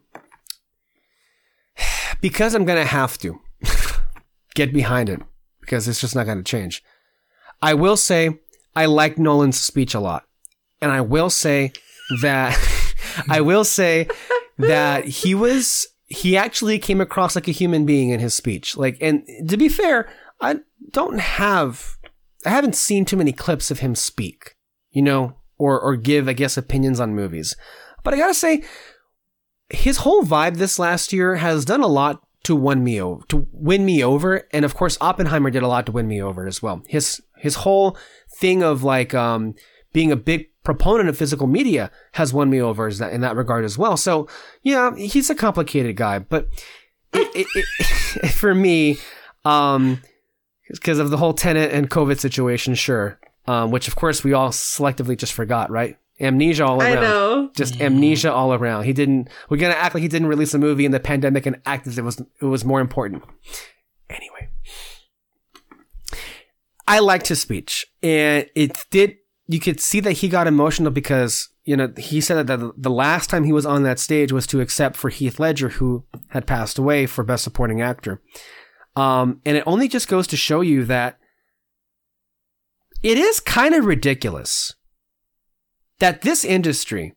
because 2.20 2.54
I'm 2.54 2.64
gonna 2.64 2.84
have 2.84 3.18
to 3.18 3.40
get 4.54 4.72
behind 4.72 5.08
it 5.08 5.20
because 5.66 5.88
it's 5.88 6.00
just 6.00 6.14
not 6.14 6.26
going 6.26 6.38
to 6.38 6.44
change. 6.44 6.82
I 7.62 7.74
will 7.74 7.96
say 7.96 8.38
I 8.74 8.86
like 8.86 9.18
Nolan's 9.18 9.60
speech 9.60 9.94
a 9.94 10.00
lot. 10.00 10.24
And 10.80 10.92
I 10.92 11.00
will 11.00 11.30
say 11.30 11.72
that 12.20 12.56
I 13.28 13.40
will 13.40 13.64
say 13.64 14.08
that 14.58 15.04
he 15.04 15.34
was 15.34 15.86
he 16.06 16.36
actually 16.36 16.78
came 16.78 17.00
across 17.00 17.34
like 17.34 17.48
a 17.48 17.52
human 17.52 17.86
being 17.86 18.10
in 18.10 18.20
his 18.20 18.34
speech. 18.34 18.76
Like 18.76 18.98
and 19.00 19.26
to 19.48 19.56
be 19.56 19.68
fair, 19.68 20.08
I 20.40 20.56
don't 20.90 21.18
have 21.18 21.96
I 22.44 22.50
haven't 22.50 22.76
seen 22.76 23.04
too 23.04 23.16
many 23.16 23.32
clips 23.32 23.70
of 23.70 23.80
him 23.80 23.94
speak, 23.94 24.54
you 24.90 25.02
know, 25.02 25.36
or 25.58 25.80
or 25.80 25.96
give 25.96 26.28
I 26.28 26.34
guess 26.34 26.56
opinions 26.56 27.00
on 27.00 27.14
movies. 27.14 27.56
But 28.04 28.14
I 28.14 28.18
got 28.18 28.28
to 28.28 28.34
say 28.34 28.62
his 29.70 29.98
whole 29.98 30.22
vibe 30.22 30.58
this 30.58 30.78
last 30.78 31.12
year 31.12 31.36
has 31.36 31.64
done 31.64 31.82
a 31.82 31.88
lot 31.88 32.22
to 32.44 32.54
win 32.54 32.84
me 32.84 33.00
over, 33.00 33.24
to 33.26 33.48
win 33.50 33.84
me 33.84 34.04
over, 34.04 34.46
and 34.52 34.64
of 34.64 34.76
course 34.76 34.96
Oppenheimer 35.00 35.50
did 35.50 35.64
a 35.64 35.68
lot 35.68 35.86
to 35.86 35.92
win 35.92 36.06
me 36.06 36.22
over 36.22 36.46
as 36.46 36.62
well. 36.62 36.82
His 36.86 37.20
his 37.38 37.56
whole 37.56 37.96
thing 38.38 38.62
of 38.62 38.82
like 38.82 39.14
um, 39.14 39.54
being 39.92 40.12
a 40.12 40.16
big 40.16 40.48
proponent 40.62 41.08
of 41.08 41.16
physical 41.16 41.46
media 41.46 41.90
has 42.12 42.32
won 42.32 42.50
me 42.50 42.60
over 42.60 42.88
in 42.88 42.96
that, 42.96 43.12
in 43.12 43.20
that 43.20 43.36
regard 43.36 43.64
as 43.64 43.78
well. 43.78 43.96
So 43.96 44.28
yeah, 44.62 44.94
he's 44.96 45.30
a 45.30 45.34
complicated 45.34 45.96
guy, 45.96 46.18
but 46.18 46.48
it, 47.12 47.28
it, 47.34 47.46
it, 47.54 48.28
for 48.32 48.54
me, 48.54 48.98
um, 49.44 50.02
because 50.68 50.98
of 50.98 51.10
the 51.10 51.16
whole 51.16 51.32
Tenet 51.32 51.72
and 51.72 51.88
COVID 51.88 52.18
situation, 52.18 52.74
sure. 52.74 53.18
Um, 53.46 53.70
which 53.70 53.86
of 53.86 53.94
course 53.94 54.24
we 54.24 54.32
all 54.32 54.50
selectively 54.50 55.16
just 55.16 55.32
forgot, 55.32 55.70
right? 55.70 55.96
Amnesia 56.20 56.64
all 56.64 56.82
around 56.82 56.98
I 56.98 57.00
know. 57.00 57.50
just 57.54 57.80
amnesia 57.80 58.32
all 58.32 58.52
around. 58.52 58.84
He 58.84 58.92
didn't. 58.92 59.28
We're 59.48 59.58
gonna 59.58 59.74
act 59.74 59.94
like 59.94 60.02
he 60.02 60.08
didn't 60.08 60.28
release 60.28 60.54
a 60.54 60.58
movie 60.58 60.84
in 60.84 60.92
the 60.92 60.98
pandemic 60.98 61.46
and 61.46 61.60
act 61.66 61.86
as 61.86 61.98
it 61.98 62.02
was 62.02 62.20
it 62.40 62.44
was 62.44 62.64
more 62.64 62.80
important. 62.80 63.22
Anyway, 64.08 64.48
I 66.88 67.00
liked 67.00 67.28
his 67.28 67.40
speech, 67.40 67.86
and 68.02 68.48
it 68.54 68.84
did. 68.90 69.16
You 69.48 69.60
could 69.60 69.80
see 69.80 70.00
that 70.00 70.12
he 70.12 70.28
got 70.28 70.46
emotional 70.46 70.90
because 70.90 71.48
you 71.64 71.76
know 71.76 71.92
he 71.96 72.20
said 72.20 72.46
that 72.46 72.72
the, 72.76 72.90
last 72.90 73.30
time 73.30 73.44
he 73.44 73.52
was 73.52 73.66
on 73.66 73.82
that 73.84 73.98
stage 73.98 74.32
was 74.32 74.46
to 74.48 74.60
accept 74.60 74.96
for 74.96 75.08
Heath 75.08 75.38
Ledger, 75.38 75.70
who 75.70 76.04
had 76.28 76.46
passed 76.46 76.78
away 76.78 77.06
for 77.06 77.24
Best 77.24 77.44
Supporting 77.44 77.80
Actor. 77.80 78.20
Um, 78.94 79.40
and 79.44 79.56
it 79.56 79.64
only 79.66 79.88
just 79.88 80.08
goes 80.08 80.26
to 80.28 80.36
show 80.36 80.62
you 80.62 80.84
that 80.86 81.18
it 83.02 83.18
is 83.18 83.40
kind 83.40 83.74
of 83.74 83.84
ridiculous 83.84 84.74
that 85.98 86.22
this 86.22 86.44
industry, 86.44 87.14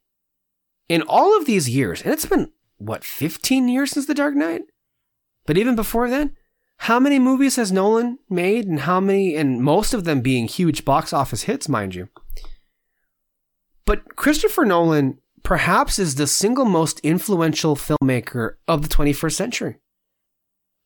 in 0.87 1.01
all 1.03 1.37
of 1.37 1.45
these 1.45 1.69
years, 1.69 2.01
and 2.01 2.13
it's 2.13 2.25
been, 2.25 2.51
what, 2.77 3.03
15 3.03 3.67
years 3.67 3.91
since 3.91 4.05
The 4.05 4.13
Dark 4.13 4.35
Knight? 4.35 4.61
But 5.45 5.57
even 5.57 5.75
before 5.75 6.09
then, 6.09 6.35
how 6.83 6.99
many 6.99 7.19
movies 7.19 7.57
has 7.57 7.73
Nolan 7.73 8.19
made 8.29 8.65
and 8.65 8.81
how 8.81 9.01
many, 9.01 9.35
and 9.35 9.61
most 9.61 9.93
of 9.93 10.05
them 10.05 10.21
being 10.21 10.47
huge 10.47 10.85
box 10.85 11.11
office 11.11 11.43
hits, 11.43 11.67
mind 11.67 11.93
you? 11.93 12.07
But 13.85 14.15
Christopher 14.15 14.63
Nolan 14.63 15.19
perhaps 15.43 15.99
is 15.99 16.15
the 16.15 16.25
single 16.25 16.63
most 16.63 16.99
influential 17.01 17.75
filmmaker 17.75 18.55
of 18.65 18.81
the 18.81 18.87
21st 18.87 19.33
century. 19.33 19.75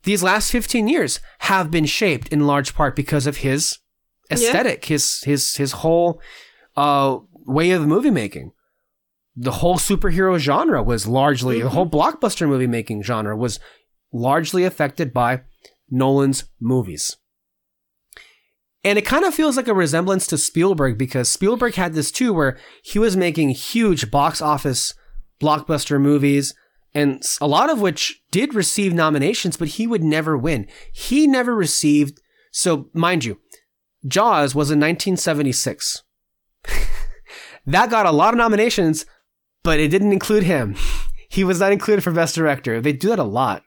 These 0.02 0.24
last 0.24 0.52
15 0.52 0.88
years 0.88 1.20
have 1.40 1.70
been 1.70 1.86
shaped 1.86 2.28
in 2.30 2.48
large 2.48 2.74
part 2.74 2.96
because 2.96 3.28
of 3.28 3.38
his 3.38 3.78
aesthetic, 4.32 4.90
yeah. 4.90 4.96
his 4.96 5.22
his 5.22 5.56
his 5.56 5.72
whole 5.74 6.20
uh, 6.76 7.20
way 7.46 7.72
of 7.72 7.86
movie 7.86 8.12
making. 8.12 8.52
The 9.36 9.52
whole 9.52 9.78
superhero 9.78 10.38
genre 10.40 10.82
was 10.82 11.08
largely 11.08 11.58
mm-hmm. 11.58 11.66
the 11.66 11.70
whole 11.70 11.90
blockbuster 11.90 12.48
movie 12.48 12.68
making 12.68 13.04
genre 13.04 13.38
was 13.38 13.60
largely 14.12 14.64
affected 14.64 15.14
by 15.14 15.42
Nolan's 15.94 16.46
movies. 16.60 17.16
And 18.84 18.98
it 18.98 19.06
kind 19.06 19.24
of 19.24 19.34
feels 19.34 19.56
like 19.56 19.68
a 19.68 19.74
resemblance 19.74 20.28
to 20.28 20.38
Spielberg 20.38 20.98
because 20.98 21.30
Spielberg 21.30 21.76
had 21.76 21.94
this 21.94 22.12
too, 22.12 22.34
where 22.34 22.58
he 22.84 23.00
was 23.00 23.16
making 23.16 23.52
huge 23.52 24.12
box 24.12 24.42
office 24.42 24.94
blockbuster 25.42 26.02
movies, 26.02 26.54
and 26.94 27.24
a 27.40 27.48
lot 27.48 27.70
of 27.70 27.80
which 27.80 28.22
did 28.32 28.54
receive 28.54 28.94
nominations, 28.94 29.56
but 29.56 29.70
he 29.70 29.88
would 29.88 30.04
never 30.04 30.38
win. 30.38 30.68
He 30.92 31.28
never 31.28 31.56
received, 31.56 32.20
so 32.52 32.90
mind 32.94 33.24
you, 33.24 33.40
Jaws 34.06 34.54
was 34.54 34.70
in 34.70 34.80
1976. 34.80 36.04
that 37.66 37.90
got 37.90 38.06
a 38.06 38.12
lot 38.12 38.34
of 38.34 38.38
nominations, 38.38 39.06
but 39.64 39.80
it 39.80 39.90
didn't 39.90 40.14
include 40.14 40.44
him. 40.44 40.76
He 41.30 41.44
was 41.44 41.60
not 41.60 41.72
included 41.72 42.04
for 42.04 42.12
Best 42.12 42.36
Director. 42.36 42.80
They 42.80 42.94
do 42.94 43.10
that 43.10 43.18
a 43.18 43.24
lot. 43.24 43.64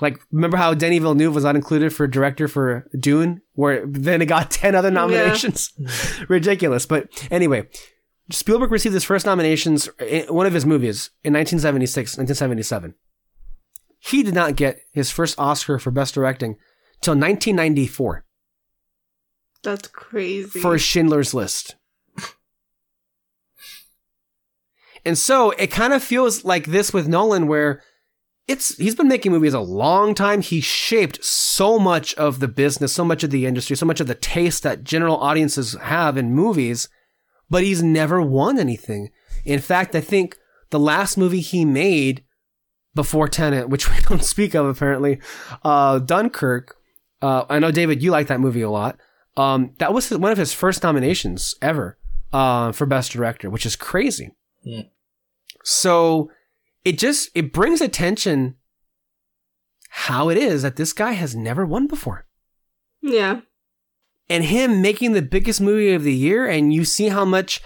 Like, 0.00 0.20
remember 0.30 0.56
how 0.56 0.74
Denis 0.74 1.00
Villeneuve 1.00 1.34
was 1.34 1.44
not 1.44 1.56
included 1.56 1.92
for 1.92 2.06
director 2.06 2.46
for 2.46 2.88
Dune, 2.98 3.40
where 3.54 3.84
then 3.86 4.22
it 4.22 4.26
got 4.26 4.50
10 4.52 4.74
other 4.74 4.90
nominations? 4.90 5.72
Yeah. 5.76 6.24
Ridiculous. 6.28 6.86
But 6.86 7.26
anyway, 7.30 7.68
Spielberg 8.30 8.70
received 8.70 8.94
his 8.94 9.04
first 9.04 9.26
nominations 9.26 9.88
in 9.98 10.32
one 10.32 10.46
of 10.46 10.54
his 10.54 10.66
movies 10.66 11.10
in 11.24 11.32
1976, 11.32 12.16
1977. 12.18 12.94
He 13.98 14.22
did 14.22 14.34
not 14.34 14.54
get 14.54 14.80
his 14.92 15.10
first 15.10 15.38
Oscar 15.38 15.78
for 15.78 15.90
Best 15.90 16.14
Directing 16.14 16.52
till 17.00 17.14
1994. 17.14 18.24
That's 19.62 19.88
crazy. 19.88 20.60
For 20.60 20.78
Schindler's 20.78 21.34
List. 21.34 21.74
and 25.04 25.18
so 25.18 25.50
it 25.52 25.68
kind 25.68 25.92
of 25.92 26.04
feels 26.04 26.44
like 26.44 26.66
this 26.66 26.92
with 26.92 27.08
Nolan, 27.08 27.48
where 27.48 27.82
it's 28.48 28.76
he's 28.76 28.94
been 28.94 29.08
making 29.08 29.30
movies 29.30 29.54
a 29.54 29.60
long 29.60 30.14
time. 30.14 30.40
He 30.40 30.60
shaped 30.60 31.22
so 31.22 31.78
much 31.78 32.14
of 32.14 32.40
the 32.40 32.48
business, 32.48 32.92
so 32.92 33.04
much 33.04 33.22
of 33.22 33.30
the 33.30 33.46
industry, 33.46 33.76
so 33.76 33.86
much 33.86 34.00
of 34.00 34.06
the 34.06 34.14
taste 34.14 34.62
that 34.62 34.82
general 34.82 35.18
audiences 35.18 35.74
have 35.82 36.16
in 36.16 36.32
movies, 36.34 36.88
but 37.50 37.62
he's 37.62 37.82
never 37.82 38.22
won 38.22 38.58
anything. 38.58 39.10
In 39.44 39.60
fact, 39.60 39.94
I 39.94 40.00
think 40.00 40.36
the 40.70 40.80
last 40.80 41.16
movie 41.18 41.40
he 41.40 41.64
made 41.64 42.24
before 42.94 43.28
Tenet, 43.28 43.68
which 43.68 43.88
we 43.94 44.00
don't 44.00 44.24
speak 44.24 44.54
of 44.54 44.66
apparently, 44.66 45.20
uh, 45.62 45.98
Dunkirk. 45.98 46.74
Uh, 47.20 47.44
I 47.48 47.58
know 47.58 47.70
David, 47.70 48.02
you 48.02 48.10
like 48.10 48.28
that 48.28 48.40
movie 48.40 48.62
a 48.62 48.70
lot. 48.70 48.98
Um, 49.36 49.74
that 49.78 49.92
was 49.92 50.10
one 50.10 50.32
of 50.32 50.38
his 50.38 50.52
first 50.52 50.82
nominations 50.82 51.54
ever 51.60 51.98
uh, 52.32 52.72
for 52.72 52.86
Best 52.86 53.12
Director, 53.12 53.50
which 53.50 53.66
is 53.66 53.76
crazy. 53.76 54.30
Yeah. 54.62 54.82
So 55.64 56.30
it 56.84 56.98
just 56.98 57.30
it 57.34 57.52
brings 57.52 57.80
attention 57.80 58.56
how 59.90 60.28
it 60.28 60.38
is 60.38 60.62
that 60.62 60.76
this 60.76 60.92
guy 60.92 61.12
has 61.12 61.34
never 61.34 61.64
won 61.64 61.86
before. 61.86 62.26
Yeah. 63.02 63.40
And 64.28 64.44
him 64.44 64.82
making 64.82 65.12
the 65.12 65.22
biggest 65.22 65.60
movie 65.60 65.92
of 65.92 66.02
the 66.02 66.12
year, 66.14 66.46
and 66.46 66.72
you 66.72 66.84
see 66.84 67.08
how 67.08 67.24
much 67.24 67.60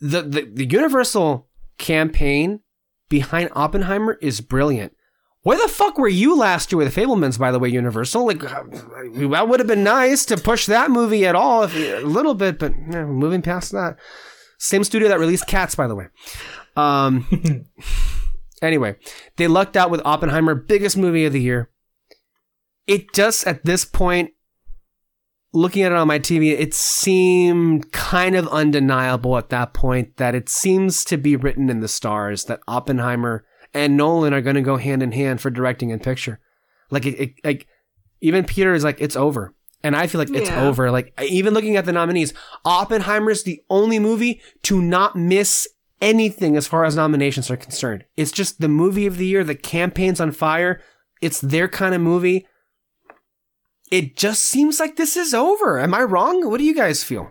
the, 0.00 0.22
the, 0.22 0.50
the 0.52 0.64
Universal 0.64 1.48
campaign 1.78 2.60
behind 3.08 3.50
Oppenheimer 3.54 4.18
is 4.22 4.40
brilliant. 4.40 4.94
Where 5.42 5.58
the 5.58 5.68
fuck 5.68 5.96
were 5.96 6.08
you 6.08 6.36
last 6.36 6.72
year 6.72 6.78
with 6.78 6.94
Fabelmans? 6.94 7.38
by 7.38 7.52
the 7.52 7.58
way, 7.58 7.68
Universal? 7.68 8.26
Like, 8.26 8.40
that 8.40 9.46
would 9.48 9.60
have 9.60 9.68
been 9.68 9.84
nice 9.84 10.24
to 10.26 10.36
push 10.36 10.66
that 10.66 10.90
movie 10.90 11.24
at 11.24 11.36
all, 11.36 11.62
if, 11.62 11.76
a 11.76 12.00
little 12.00 12.34
bit, 12.34 12.58
but 12.58 12.72
yeah, 12.90 13.04
moving 13.04 13.42
past 13.42 13.70
that. 13.72 13.96
Same 14.58 14.82
studio 14.82 15.08
that 15.08 15.20
released 15.20 15.46
Cats, 15.46 15.74
by 15.74 15.86
the 15.86 15.94
way. 15.94 16.06
Um, 16.74 17.66
Anyway, 18.62 18.96
they 19.36 19.48
lucked 19.48 19.76
out 19.76 19.90
with 19.90 20.00
Oppenheimer, 20.04 20.54
biggest 20.54 20.96
movie 20.96 21.26
of 21.26 21.32
the 21.32 21.40
year. 21.40 21.70
It 22.86 23.12
just, 23.12 23.46
at 23.46 23.64
this 23.64 23.84
point, 23.84 24.30
looking 25.52 25.82
at 25.82 25.92
it 25.92 25.98
on 25.98 26.08
my 26.08 26.18
TV, 26.18 26.58
it 26.58 26.74
seemed 26.74 27.92
kind 27.92 28.36
of 28.36 28.48
undeniable 28.48 29.36
at 29.36 29.50
that 29.50 29.74
point 29.74 30.16
that 30.16 30.34
it 30.34 30.48
seems 30.48 31.04
to 31.04 31.16
be 31.16 31.36
written 31.36 31.68
in 31.68 31.80
the 31.80 31.88
stars 31.88 32.44
that 32.44 32.60
Oppenheimer 32.68 33.44
and 33.74 33.96
Nolan 33.96 34.32
are 34.32 34.40
going 34.40 34.56
to 34.56 34.62
go 34.62 34.76
hand 34.76 35.02
in 35.02 35.12
hand 35.12 35.40
for 35.40 35.50
directing 35.50 35.92
and 35.92 36.02
picture. 36.02 36.40
Like, 36.90 37.04
it, 37.04 37.20
it, 37.20 37.34
like, 37.44 37.66
even 38.20 38.44
Peter 38.44 38.74
is 38.74 38.84
like, 38.84 39.00
it's 39.00 39.16
over. 39.16 39.54
And 39.82 39.94
I 39.94 40.06
feel 40.06 40.18
like 40.18 40.30
it's 40.30 40.50
yeah. 40.50 40.64
over. 40.66 40.90
Like, 40.90 41.12
even 41.20 41.52
looking 41.52 41.76
at 41.76 41.84
the 41.84 41.92
nominees, 41.92 42.32
Oppenheimer 42.64 43.30
is 43.30 43.42
the 43.42 43.60
only 43.68 43.98
movie 43.98 44.40
to 44.62 44.80
not 44.80 45.16
miss 45.16 45.68
anything 46.00 46.56
as 46.56 46.66
far 46.66 46.84
as 46.84 46.96
nominations 46.96 47.50
are 47.50 47.56
concerned. 47.56 48.04
It's 48.16 48.32
just 48.32 48.60
the 48.60 48.68
movie 48.68 49.06
of 49.06 49.16
the 49.16 49.26
year, 49.26 49.44
the 49.44 49.54
campaign's 49.54 50.20
on 50.20 50.32
fire. 50.32 50.80
It's 51.20 51.40
their 51.40 51.68
kind 51.68 51.94
of 51.94 52.00
movie. 52.00 52.46
It 53.90 54.16
just 54.16 54.44
seems 54.44 54.80
like 54.80 54.96
this 54.96 55.16
is 55.16 55.32
over. 55.32 55.78
Am 55.78 55.94
I 55.94 56.02
wrong? 56.02 56.48
What 56.50 56.58
do 56.58 56.64
you 56.64 56.74
guys 56.74 57.04
feel? 57.04 57.30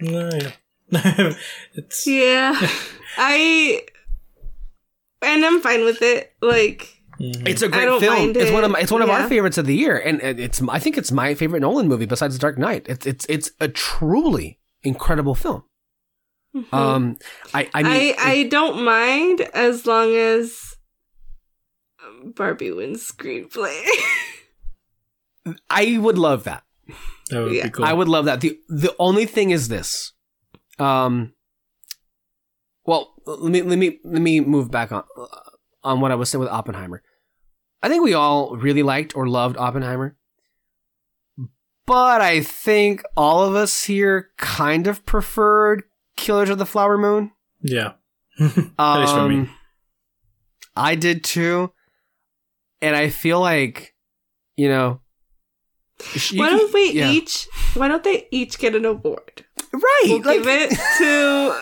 No, 0.00 0.30
yeah. 0.90 1.34
it's 1.74 2.06
yeah. 2.06 2.68
I 3.18 3.82
and 5.22 5.44
I'm 5.44 5.60
fine 5.60 5.84
with 5.84 6.02
it. 6.02 6.32
Like 6.40 7.02
mm-hmm. 7.20 7.46
it's 7.46 7.62
a 7.62 7.68
great 7.68 8.00
film. 8.00 8.32
It's 8.34 8.50
one 8.50 8.64
of 8.64 8.70
my, 8.70 8.80
it's 8.80 8.92
one 8.92 9.02
of 9.02 9.08
yeah. 9.08 9.22
our 9.22 9.28
favorites 9.28 9.58
of 9.58 9.66
the 9.66 9.76
year, 9.76 9.98
and 9.98 10.20
it's 10.22 10.62
I 10.68 10.78
think 10.78 10.96
it's 10.96 11.12
my 11.12 11.34
favorite 11.34 11.60
Nolan 11.60 11.86
movie 11.86 12.06
besides 12.06 12.38
Dark 12.38 12.58
Knight. 12.58 12.86
It's 12.88 13.06
it's 13.06 13.26
it's 13.28 13.50
a 13.60 13.68
truly 13.68 14.58
incredible 14.82 15.34
film. 15.34 15.64
Mm-hmm. 16.54 16.74
Um, 16.74 17.16
I 17.54 17.68
I, 17.72 17.82
mean, 17.82 17.92
I 17.92 17.96
it, 17.96 18.18
I 18.18 18.42
don't 18.44 18.82
mind 18.82 19.40
as 19.54 19.86
long 19.86 20.14
as 20.14 20.76
Barbie 22.24 22.72
wins 22.72 23.06
screenplay. 23.10 23.80
I 25.70 25.98
would 25.98 26.18
love 26.18 26.44
that. 26.44 26.64
That 27.30 27.44
would 27.44 27.52
yeah. 27.52 27.64
be 27.64 27.70
cool. 27.70 27.84
I 27.84 27.92
would 27.92 28.08
love 28.08 28.24
that. 28.24 28.40
the 28.40 28.58
The 28.68 28.94
only 28.98 29.26
thing 29.26 29.50
is 29.50 29.68
this. 29.68 30.12
Um. 30.78 31.34
Well, 32.84 33.14
let 33.26 33.52
me 33.52 33.62
let 33.62 33.78
me 33.78 34.00
let 34.04 34.22
me 34.22 34.40
move 34.40 34.70
back 34.70 34.90
on 34.90 35.04
on 35.84 36.00
what 36.00 36.10
I 36.10 36.16
was 36.16 36.30
saying 36.30 36.40
with 36.40 36.50
Oppenheimer. 36.50 37.02
I 37.82 37.88
think 37.88 38.02
we 38.02 38.14
all 38.14 38.56
really 38.56 38.82
liked 38.82 39.16
or 39.16 39.28
loved 39.28 39.56
Oppenheimer. 39.56 40.16
But 41.86 42.20
I 42.20 42.40
think 42.40 43.02
all 43.16 43.42
of 43.42 43.54
us 43.54 43.84
here 43.84 44.30
kind 44.36 44.86
of 44.86 45.04
preferred 45.06 45.84
Killers 46.20 46.50
of 46.50 46.58
the 46.58 46.66
Flower 46.66 46.98
Moon. 46.98 47.32
Yeah. 47.62 47.92
that 48.38 49.02
is 49.02 49.10
for 49.10 49.28
me. 49.28 49.38
Um, 49.38 49.50
I 50.76 50.94
did 50.94 51.24
too. 51.24 51.72
And 52.82 52.94
I 52.94 53.08
feel 53.08 53.40
like, 53.40 53.94
you 54.56 54.68
know. 54.68 55.00
You 56.30 56.40
why 56.40 56.50
don't 56.50 56.72
we 56.72 56.92
yeah. 56.92 57.10
each, 57.10 57.46
why 57.74 57.88
don't 57.88 58.04
they 58.04 58.26
each 58.30 58.58
get 58.58 58.74
an 58.74 58.84
award? 58.86 59.44
Right. 59.72 60.02
We'll 60.04 60.22
like, 60.22 60.38
give 60.38 60.46
it 60.46 60.70
to. 60.70 61.54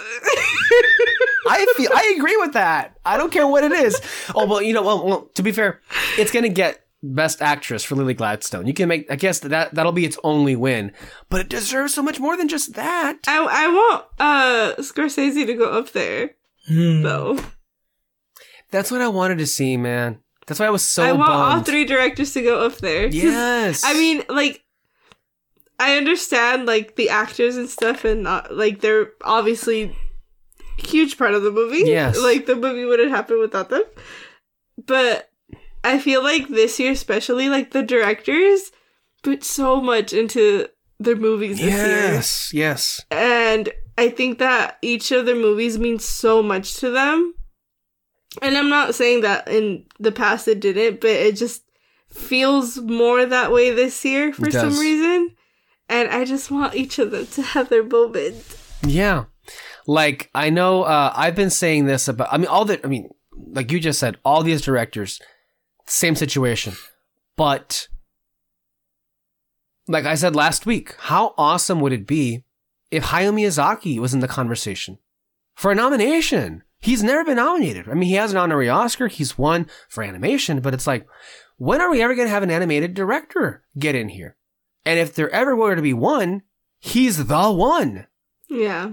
I 1.50 1.66
feel 1.76 1.90
I 1.92 2.14
agree 2.16 2.36
with 2.36 2.52
that. 2.52 2.98
I 3.04 3.16
don't 3.16 3.32
care 3.32 3.46
what 3.46 3.64
it 3.64 3.72
is. 3.72 4.00
Oh 4.34 4.46
well, 4.46 4.62
you 4.62 4.74
know, 4.74 4.82
well, 4.82 5.04
well 5.04 5.30
to 5.34 5.42
be 5.42 5.50
fair, 5.50 5.80
it's 6.18 6.30
gonna 6.30 6.50
get 6.50 6.84
Best 7.02 7.40
Actress 7.40 7.84
for 7.84 7.94
Lily 7.94 8.14
Gladstone. 8.14 8.66
You 8.66 8.74
can 8.74 8.88
make, 8.88 9.10
I 9.10 9.16
guess 9.16 9.38
that 9.40 9.74
that'll 9.74 9.92
be 9.92 10.04
its 10.04 10.18
only 10.24 10.56
win, 10.56 10.92
but 11.28 11.40
it 11.40 11.48
deserves 11.48 11.94
so 11.94 12.02
much 12.02 12.18
more 12.18 12.36
than 12.36 12.48
just 12.48 12.74
that. 12.74 13.18
I 13.26 13.38
I 13.38 13.68
want 13.68 14.04
uh 14.18 14.74
Scorsese 14.82 15.46
to 15.46 15.54
go 15.54 15.70
up 15.70 15.92
there 15.92 16.32
hmm. 16.66 17.02
though. 17.02 17.38
That's 18.70 18.90
what 18.90 19.00
I 19.00 19.08
wanted 19.08 19.38
to 19.38 19.46
see, 19.46 19.76
man. 19.76 20.18
That's 20.46 20.60
why 20.60 20.66
I 20.66 20.70
was 20.70 20.82
so. 20.82 21.04
I 21.04 21.12
want 21.12 21.28
bummed. 21.28 21.58
all 21.58 21.62
three 21.62 21.84
directors 21.84 22.32
to 22.32 22.42
go 22.42 22.64
up 22.64 22.78
there. 22.78 23.06
Yes. 23.08 23.82
I 23.84 23.92
mean, 23.94 24.24
like, 24.28 24.64
I 25.78 25.96
understand 25.96 26.66
like 26.66 26.96
the 26.96 27.10
actors 27.10 27.56
and 27.56 27.68
stuff, 27.68 28.04
and 28.04 28.26
uh, 28.26 28.42
like 28.50 28.80
they're 28.80 29.12
obviously 29.22 29.96
huge 30.78 31.18
part 31.18 31.34
of 31.34 31.42
the 31.42 31.50
movie. 31.50 31.84
Yes. 31.84 32.20
Like 32.20 32.46
the 32.46 32.56
movie 32.56 32.84
wouldn't 32.84 33.10
happen 33.10 33.38
without 33.38 33.68
them, 33.68 33.82
but 34.86 35.27
I 35.88 35.98
feel 35.98 36.22
like 36.22 36.48
this 36.48 36.78
year, 36.78 36.92
especially, 36.92 37.48
like 37.48 37.70
the 37.70 37.82
directors 37.82 38.72
put 39.22 39.42
so 39.42 39.80
much 39.80 40.12
into 40.12 40.68
their 41.00 41.16
movies 41.16 41.58
this 41.58 41.74
year. 41.74 42.12
Yes, 42.12 42.50
yes. 42.52 43.04
And 43.10 43.70
I 43.96 44.10
think 44.10 44.38
that 44.38 44.76
each 44.82 45.10
of 45.12 45.24
their 45.24 45.34
movies 45.34 45.78
means 45.78 46.04
so 46.04 46.42
much 46.42 46.74
to 46.80 46.90
them. 46.90 47.34
And 48.42 48.58
I'm 48.58 48.68
not 48.68 48.94
saying 48.94 49.22
that 49.22 49.48
in 49.48 49.86
the 49.98 50.12
past 50.12 50.46
it 50.46 50.60
didn't, 50.60 51.00
but 51.00 51.10
it 51.10 51.36
just 51.36 51.62
feels 52.10 52.76
more 52.76 53.24
that 53.24 53.50
way 53.50 53.70
this 53.70 54.04
year 54.04 54.34
for 54.34 54.50
some 54.50 54.78
reason. 54.78 55.34
And 55.88 56.10
I 56.10 56.26
just 56.26 56.50
want 56.50 56.74
each 56.74 56.98
of 56.98 57.12
them 57.12 57.26
to 57.28 57.42
have 57.42 57.70
their 57.70 57.82
moment. 57.82 58.36
Yeah. 58.86 59.24
Like 59.86 60.30
I 60.34 60.50
know 60.50 60.82
uh 60.82 61.12
I've 61.16 61.34
been 61.34 61.50
saying 61.50 61.86
this 61.86 62.08
about 62.08 62.28
I 62.30 62.36
mean 62.36 62.46
all 62.48 62.66
the 62.66 62.84
I 62.84 62.88
mean 62.88 63.08
like 63.32 63.72
you 63.72 63.80
just 63.80 63.98
said 63.98 64.18
all 64.22 64.42
these 64.42 64.60
directors 64.60 65.20
same 65.88 66.14
situation. 66.14 66.74
But 67.36 67.88
like 69.86 70.04
I 70.04 70.14
said 70.14 70.36
last 70.36 70.66
week, 70.66 70.94
how 70.98 71.34
awesome 71.38 71.80
would 71.80 71.92
it 71.92 72.06
be 72.06 72.44
if 72.90 73.04
Hayao 73.04 73.32
Miyazaki 73.32 73.98
was 73.98 74.14
in 74.14 74.20
the 74.20 74.28
conversation 74.28 74.98
for 75.54 75.72
a 75.72 75.74
nomination? 75.74 76.62
He's 76.80 77.02
never 77.02 77.24
been 77.24 77.36
nominated. 77.36 77.88
I 77.88 77.94
mean, 77.94 78.08
he 78.08 78.14
has 78.14 78.30
an 78.30 78.36
honorary 78.36 78.68
Oscar. 78.68 79.08
He's 79.08 79.36
won 79.36 79.66
for 79.88 80.04
animation, 80.04 80.60
but 80.60 80.74
it's 80.74 80.86
like, 80.86 81.06
when 81.56 81.80
are 81.80 81.90
we 81.90 82.02
ever 82.02 82.14
going 82.14 82.28
to 82.28 82.32
have 82.32 82.44
an 82.44 82.52
animated 82.52 82.94
director 82.94 83.64
get 83.76 83.96
in 83.96 84.10
here? 84.10 84.36
And 84.84 84.98
if 84.98 85.14
there 85.14 85.30
ever 85.30 85.56
were 85.56 85.74
to 85.74 85.82
be 85.82 85.92
one, 85.92 86.42
he's 86.78 87.26
the 87.26 87.50
one. 87.50 88.06
Yeah. 88.48 88.92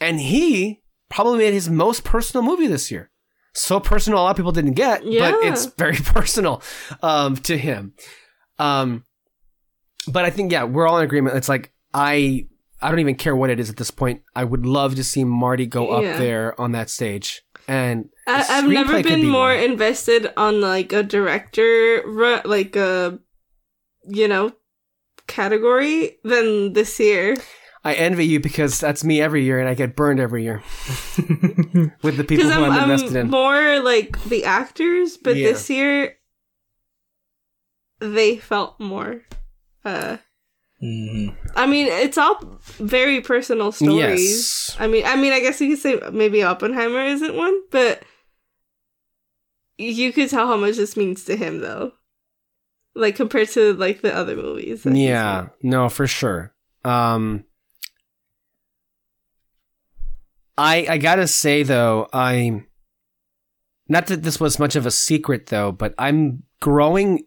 And 0.00 0.20
he 0.20 0.82
probably 1.08 1.38
made 1.38 1.52
his 1.52 1.70
most 1.70 2.04
personal 2.04 2.44
movie 2.44 2.66
this 2.66 2.90
year. 2.90 3.09
So 3.54 3.80
personal, 3.80 4.20
a 4.20 4.22
lot 4.22 4.30
of 4.30 4.36
people 4.36 4.52
didn't 4.52 4.74
get, 4.74 5.04
yeah. 5.04 5.32
but 5.32 5.44
it's 5.44 5.66
very 5.66 5.96
personal 6.04 6.62
um, 7.02 7.36
to 7.38 7.58
him. 7.58 7.94
Um, 8.58 9.04
but 10.08 10.24
I 10.24 10.30
think, 10.30 10.52
yeah, 10.52 10.64
we're 10.64 10.86
all 10.86 10.98
in 10.98 11.04
agreement. 11.04 11.36
It's 11.36 11.48
like, 11.48 11.72
I 11.92 12.46
I 12.82 12.88
don't 12.90 13.00
even 13.00 13.16
care 13.16 13.36
what 13.36 13.50
it 13.50 13.60
is 13.60 13.68
at 13.68 13.76
this 13.76 13.90
point. 13.90 14.22
I 14.34 14.44
would 14.44 14.64
love 14.64 14.94
to 14.94 15.04
see 15.04 15.24
Marty 15.24 15.66
go 15.66 15.88
up 15.90 16.02
Yeah. 16.02 16.16
there 16.16 16.60
on 16.60 16.72
that 16.72 16.88
stage. 16.88 17.42
And 17.68 18.08
I- 18.26 18.46
i've 18.48 18.68
never 18.68 19.02
been 19.02 19.20
be 19.20 19.26
more 19.26 19.48
one. 19.54 19.58
invested 19.62 20.32
on 20.36 20.60
like 20.62 20.92
a 20.92 21.02
director, 21.02 22.02
like 22.44 22.76
a, 22.76 23.18
you 24.08 24.28
know, 24.28 24.52
category 25.26 26.18
than 26.24 26.72
this 26.72 26.98
year. 26.98 27.36
I 27.84 27.94
envy 27.94 28.26
you 28.26 28.40
because 28.40 28.78
that's 28.78 29.02
me 29.04 29.20
every 29.22 29.44
year, 29.44 29.58
and 29.58 29.68
I 29.68 29.74
get 29.74 29.96
burned 29.96 30.20
every 30.20 30.42
year 30.42 30.62
with 31.16 32.16
the 32.18 32.24
people 32.24 32.44
Because 32.44 32.52
who 32.54 32.64
I'm, 32.64 32.72
I'm, 32.72 32.90
invested 32.90 33.16
in. 33.16 33.30
more 33.30 33.80
like 33.80 34.22
the 34.24 34.44
actors, 34.44 35.16
but 35.16 35.36
Yeah. 35.36 35.48
this 35.52 35.70
year 35.70 36.16
they 38.00 38.36
felt 38.36 38.78
more. 38.80 39.22
uh 39.84 40.18
Mhm. 40.82 41.34
I 41.56 41.66
mean, 41.66 41.86
it's 41.88 42.16
all 42.16 42.38
very 42.78 43.20
personal 43.20 43.70
stories. 43.70 43.98
Yes. 44.68 44.76
I 44.78 44.86
mean, 44.86 45.04
I 45.04 45.14
mean, 45.16 45.32
I 45.32 45.40
guess 45.40 45.60
you 45.60 45.68
could 45.70 45.78
say 45.78 46.00
maybe 46.10 46.42
Oppenheimer 46.42 47.04
isn't 47.04 47.34
one, 47.36 47.54
but 47.70 48.02
you 49.76 50.10
could 50.12 50.30
tell 50.30 50.46
how 50.46 50.56
much 50.56 50.76
this 50.76 50.96
means 50.96 51.24
to 51.24 51.36
him, 51.36 51.60
though. 51.60 51.92
Like 52.94 53.14
compared 53.16 53.48
to 53.50 53.74
like 53.74 54.00
the 54.00 54.14
other 54.14 54.36
movies. 54.36 54.84
Yeah, 54.86 55.48
no, 55.62 55.88
for 55.90 56.06
sure. 56.06 56.54
Um, 56.84 57.44
I 60.60 60.86
I 60.90 60.98
gotta 60.98 61.26
say 61.26 61.62
though, 61.62 62.06
I'm 62.12 62.66
not 63.88 64.08
that 64.08 64.22
this 64.22 64.38
was 64.38 64.58
much 64.58 64.76
of 64.76 64.84
a 64.84 64.90
secret 64.90 65.46
though, 65.46 65.72
but 65.72 65.94
I'm 65.96 66.42
growing 66.60 67.24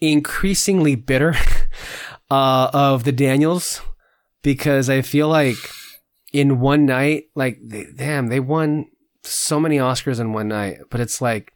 increasingly 0.00 0.96
bitter 0.96 1.36
uh, 2.30 2.70
of 2.72 3.04
the 3.04 3.12
Daniels 3.12 3.80
because 4.42 4.90
I 4.90 5.02
feel 5.02 5.28
like 5.28 5.58
in 6.32 6.58
one 6.58 6.86
night, 6.86 7.26
like 7.36 7.60
they, 7.62 7.86
damn, 7.94 8.26
they 8.26 8.40
won 8.40 8.86
so 9.22 9.60
many 9.60 9.76
Oscars 9.76 10.18
in 10.18 10.32
one 10.32 10.48
night, 10.48 10.78
but 10.90 11.00
it's 11.00 11.20
like 11.20 11.52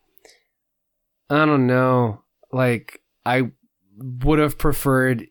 I 1.28 1.44
don't 1.44 1.66
know, 1.66 2.23
like 2.52 3.00
I 3.26 3.50
would 3.98 4.39
have 4.39 4.58
preferred 4.58 5.26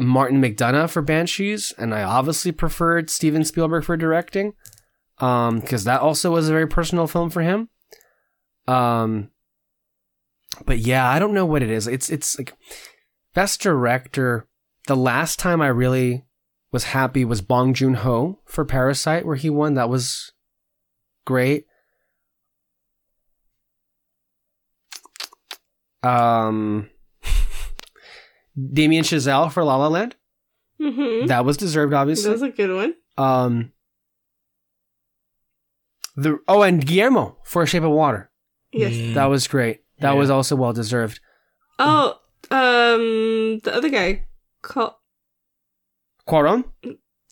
Martin 0.00 0.40
McDonagh 0.40 0.88
for 0.88 1.02
Banshees, 1.02 1.72
and 1.76 1.94
I 1.94 2.02
obviously 2.02 2.52
preferred 2.52 3.10
Steven 3.10 3.44
Spielberg 3.44 3.84
for 3.84 3.96
directing, 3.96 4.54
um, 5.18 5.60
because 5.60 5.84
that 5.84 6.00
also 6.00 6.30
was 6.32 6.48
a 6.48 6.52
very 6.52 6.66
personal 6.66 7.06
film 7.06 7.28
for 7.28 7.42
him. 7.42 7.68
Um, 8.66 9.30
but 10.64 10.78
yeah, 10.78 11.08
I 11.08 11.18
don't 11.18 11.34
know 11.34 11.46
what 11.46 11.62
it 11.62 11.70
is. 11.70 11.86
It's 11.86 12.08
it's 12.08 12.38
like 12.38 12.54
best 13.34 13.60
director. 13.60 14.46
The 14.86 14.96
last 14.96 15.38
time 15.38 15.60
I 15.60 15.68
really 15.68 16.24
was 16.72 16.84
happy 16.84 17.24
was 17.24 17.42
Bong 17.42 17.74
Joon 17.74 17.94
Ho 17.94 18.40
for 18.46 18.64
Parasite, 18.64 19.26
where 19.26 19.36
he 19.36 19.50
won. 19.50 19.74
That 19.74 19.90
was 19.90 20.32
great. 21.26 21.66
Um, 26.02 26.88
Damien 28.72 29.04
Chazelle 29.04 29.50
for 29.52 29.62
La 29.64 29.76
La 29.76 29.88
Land. 29.88 30.16
Mhm. 30.80 31.28
That 31.28 31.44
was 31.44 31.56
deserved, 31.56 31.92
obviously. 31.92 32.26
That 32.30 32.32
was 32.32 32.42
a 32.42 32.48
good 32.50 32.74
one. 32.74 32.94
Um, 33.18 33.72
the 36.16 36.38
oh, 36.48 36.62
and 36.62 36.84
Guillermo 36.84 37.36
for 37.44 37.64
Shape 37.66 37.82
of 37.82 37.90
Water. 37.90 38.30
Yes. 38.72 38.92
Mm. 38.92 39.14
That 39.14 39.26
was 39.26 39.46
great. 39.48 39.80
That 40.00 40.12
Yeah. 40.12 40.18
was 40.18 40.30
also 40.30 40.56
well 40.56 40.72
deserved. 40.72 41.20
Oh, 41.78 42.18
um, 42.50 43.60
the 43.62 43.72
other 43.74 43.88
guy. 43.88 44.26
Call- 44.62 45.00
Cuaron, 46.28 46.64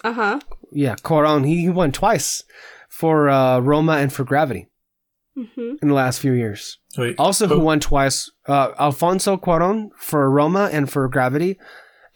uh 0.02 0.12
huh. 0.12 0.40
yeah, 0.72 0.94
Cuaron. 0.96 1.46
He, 1.46 1.60
he 1.62 1.68
won 1.68 1.92
twice 1.92 2.42
for 2.88 3.28
uh, 3.28 3.60
Roma 3.60 3.92
and 3.98 4.12
for 4.12 4.24
Gravity 4.24 4.66
hmm 5.46 5.74
in 5.82 5.88
the 5.88 5.94
last 5.94 6.20
few 6.20 6.32
years. 6.32 6.78
Wait. 6.96 7.14
Also, 7.18 7.46
who 7.46 7.54
Oh. 7.54 7.58
won 7.64 7.80
twice? 7.80 8.30
Uh, 8.46 8.72
Alfonso 8.78 9.36
Cuaron 9.36 9.88
for 9.96 10.30
Roma 10.30 10.68
and 10.72 10.90
for 10.90 11.06
Gravity, 11.08 11.58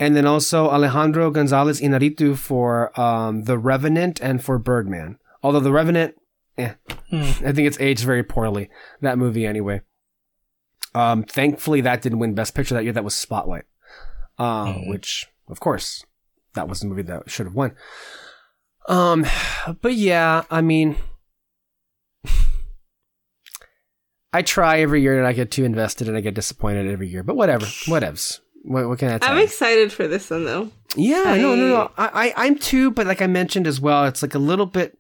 and 0.00 0.16
then 0.16 0.26
also 0.26 0.68
Alejandro 0.70 1.30
Gonzalez 1.30 1.80
Inarritu 1.80 2.36
for 2.36 2.98
um, 3.00 3.44
The 3.44 3.58
Revenant 3.58 4.20
and 4.20 4.42
for 4.42 4.58
Birdman. 4.58 5.18
Although 5.42 5.60
The 5.60 5.72
Revenant, 5.72 6.14
eh, 6.58 6.74
Hmm. 7.10 7.22
I 7.46 7.52
think 7.52 7.66
it's 7.68 7.80
aged 7.80 8.04
very 8.04 8.22
poorly. 8.22 8.68
That 9.00 9.18
movie, 9.18 9.46
anyway. 9.46 9.82
Um, 10.94 11.22
thankfully, 11.24 11.80
that 11.82 12.02
didn't 12.02 12.18
win 12.18 12.34
Best 12.34 12.54
Picture 12.54 12.74
that 12.74 12.84
year. 12.84 12.92
That 12.92 13.04
was 13.04 13.14
Spotlight, 13.14 13.64
uh, 14.38 14.66
Mhm. 14.66 14.88
which, 14.90 15.26
of 15.48 15.60
course, 15.60 16.04
that 16.54 16.68
was 16.68 16.80
the 16.80 16.86
movie 16.86 17.02
that 17.02 17.30
should 17.30 17.46
have 17.46 17.54
won. 17.54 17.72
Um, 18.88 19.24
but 19.82 19.94
yeah, 19.94 20.42
I 20.50 20.60
mean, 20.60 20.96
I 24.32 24.42
try 24.42 24.80
every 24.80 25.02
year 25.02 25.18
and 25.18 25.26
I 25.26 25.32
get 25.32 25.50
too 25.50 25.64
invested 25.64 26.08
and 26.08 26.16
I 26.16 26.20
get 26.20 26.34
disappointed 26.34 26.90
every 26.90 27.08
year. 27.08 27.22
But 27.22 27.36
whatever, 27.36 27.66
whatevs. 27.66 28.40
What, 28.64 28.88
what 28.88 28.98
can 28.98 29.10
I 29.10 29.18
tell 29.18 29.32
I'm 29.32 29.38
excited 29.42 29.92
for 29.92 30.06
this 30.06 30.30
one 30.30 30.44
though. 30.44 30.70
Yeah, 30.96 31.36
no, 31.36 31.54
no, 31.54 31.68
no. 31.68 31.90
I- 31.98 32.06
I, 32.06 32.10
I, 32.26 32.34
I'm 32.46 32.58
too, 32.58 32.90
but 32.90 33.06
like 33.06 33.20
I 33.22 33.26
mentioned 33.26 33.66
as 33.66 33.80
well, 33.80 34.04
it's 34.06 34.22
like 34.22 34.34
a 34.34 34.38
little 34.38 34.66
bit. 34.66 34.96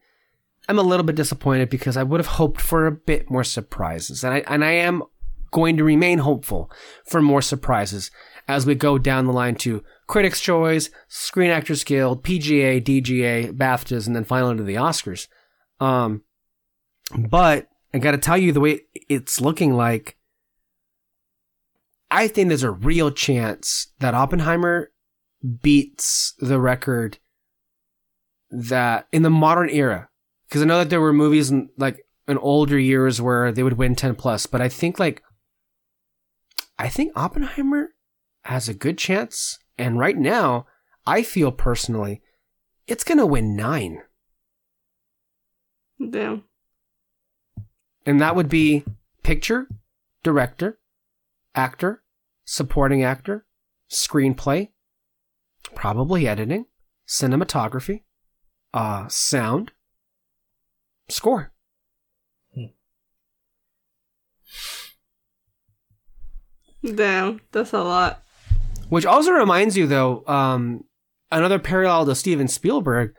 I'm 0.68 0.78
a 0.78 0.82
little 0.82 1.04
bit 1.04 1.16
disappointed 1.16 1.70
because 1.70 1.96
I 1.96 2.02
would 2.02 2.20
have 2.20 2.26
hoped 2.26 2.60
for 2.60 2.86
a 2.86 2.92
bit 2.92 3.30
more 3.30 3.44
surprises, 3.44 4.22
and 4.24 4.32
I 4.34 4.38
and 4.46 4.64
I 4.64 4.72
am 4.72 5.02
going 5.50 5.76
to 5.76 5.84
remain 5.84 6.18
hopeful 6.20 6.70
for 7.04 7.20
more 7.20 7.42
surprises 7.42 8.10
as 8.48 8.64
we 8.64 8.74
go 8.74 8.96
down 8.96 9.26
the 9.26 9.32
line 9.32 9.54
to 9.56 9.82
Critics' 10.06 10.40
Choice, 10.40 10.88
Screen 11.08 11.50
Actors 11.50 11.84
Guild, 11.84 12.22
PGA, 12.24 12.82
DGA, 12.82 13.52
BAFTAs, 13.52 14.06
and 14.06 14.16
then 14.16 14.24
finally 14.24 14.56
to 14.56 14.62
the 14.62 14.74
Oscars. 14.76 15.26
Um, 15.78 16.22
but 17.28 17.68
I 17.94 17.98
got 17.98 18.12
to 18.12 18.18
tell 18.18 18.38
you, 18.38 18.52
the 18.52 18.60
way 18.60 18.80
it's 19.08 19.40
looking 19.40 19.74
like, 19.74 20.16
I 22.10 22.28
think 22.28 22.48
there's 22.48 22.62
a 22.62 22.70
real 22.70 23.10
chance 23.10 23.88
that 24.00 24.14
Oppenheimer 24.14 24.90
beats 25.62 26.34
the 26.38 26.60
record 26.60 27.18
that 28.50 29.08
in 29.12 29.22
the 29.22 29.30
modern 29.30 29.68
era 29.70 30.08
because 30.46 30.62
i 30.62 30.64
know 30.64 30.78
that 30.78 30.90
there 30.90 31.00
were 31.00 31.12
movies 31.12 31.50
in 31.50 31.70
like 31.78 32.06
in 32.28 32.38
older 32.38 32.78
years 32.78 33.20
where 33.20 33.50
they 33.50 33.62
would 33.62 33.78
win 33.78 33.96
10 33.96 34.14
plus 34.14 34.46
but 34.46 34.60
i 34.60 34.68
think 34.68 34.98
like 35.00 35.22
i 36.78 36.88
think 36.88 37.10
oppenheimer 37.16 37.88
has 38.44 38.68
a 38.68 38.74
good 38.74 38.98
chance 38.98 39.58
and 39.78 39.98
right 39.98 40.18
now 40.18 40.66
i 41.06 41.22
feel 41.22 41.50
personally 41.50 42.20
it's 42.86 43.04
gonna 43.04 43.26
win 43.26 43.56
nine 43.56 44.02
Damn. 46.10 46.44
And 48.06 48.20
that 48.20 48.36
would 48.36 48.48
be 48.48 48.84
picture 49.22 49.68
director 50.22 50.78
actor 51.54 52.02
supporting 52.44 53.02
actor 53.02 53.46
screenplay 53.90 54.68
probably 55.74 56.26
editing 56.26 56.66
cinematography 57.06 58.02
uh 58.74 59.06
sound 59.08 59.72
score 61.08 61.52
Damn. 66.84 67.40
That's 67.52 67.72
a 67.72 67.82
lot. 67.82 68.22
Which 68.88 69.06
also 69.06 69.30
reminds 69.30 69.76
you, 69.76 69.86
though, 69.86 70.24
um, 70.26 70.84
another 71.30 71.58
parallel 71.58 72.06
to 72.06 72.14
Steven 72.14 72.48
Spielberg. 72.48 73.14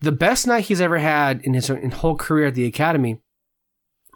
The 0.00 0.12
best 0.12 0.46
night 0.46 0.64
he's 0.64 0.80
ever 0.80 0.98
had 0.98 1.40
in 1.42 1.54
his 1.54 1.70
in 1.70 1.90
whole 1.90 2.16
career 2.16 2.48
at 2.48 2.54
the 2.54 2.66
Academy 2.66 3.20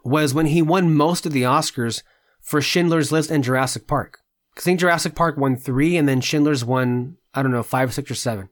was 0.07 0.33
when 0.33 0.47
he 0.47 0.63
won 0.63 0.95
most 0.95 1.27
of 1.27 1.33
the 1.33 1.43
Oscars 1.43 2.03
for 2.41 2.61
Schindler's 2.61 3.13
List 3.13 3.31
and 3.31 3.45
Jurassic 3.45 3.87
Park. 3.87 4.21
I 4.57 4.61
think 4.61 4.81
Jurassic 4.81 5.15
Park 5.15 5.37
won 5.37 5.57
three, 5.57 5.97
and 5.97 6.09
then 6.09 6.21
Schindler's 6.21 6.65
won 6.65 7.17
I 7.35 7.43
don't 7.43 7.53
know 7.53 7.63
five, 7.63 7.93
six, 7.93 8.11
or 8.11 8.15
seven. 8.15 8.49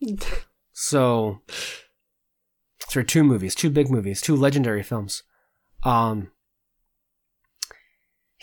So, 0.74 1.42
for 2.88 3.02
two 3.02 3.22
movies, 3.22 3.54
two 3.54 3.70
big 3.70 3.90
movies, 3.90 4.22
two 4.22 4.34
legendary 4.34 4.82
films. 4.82 5.22
Um, 5.82 6.32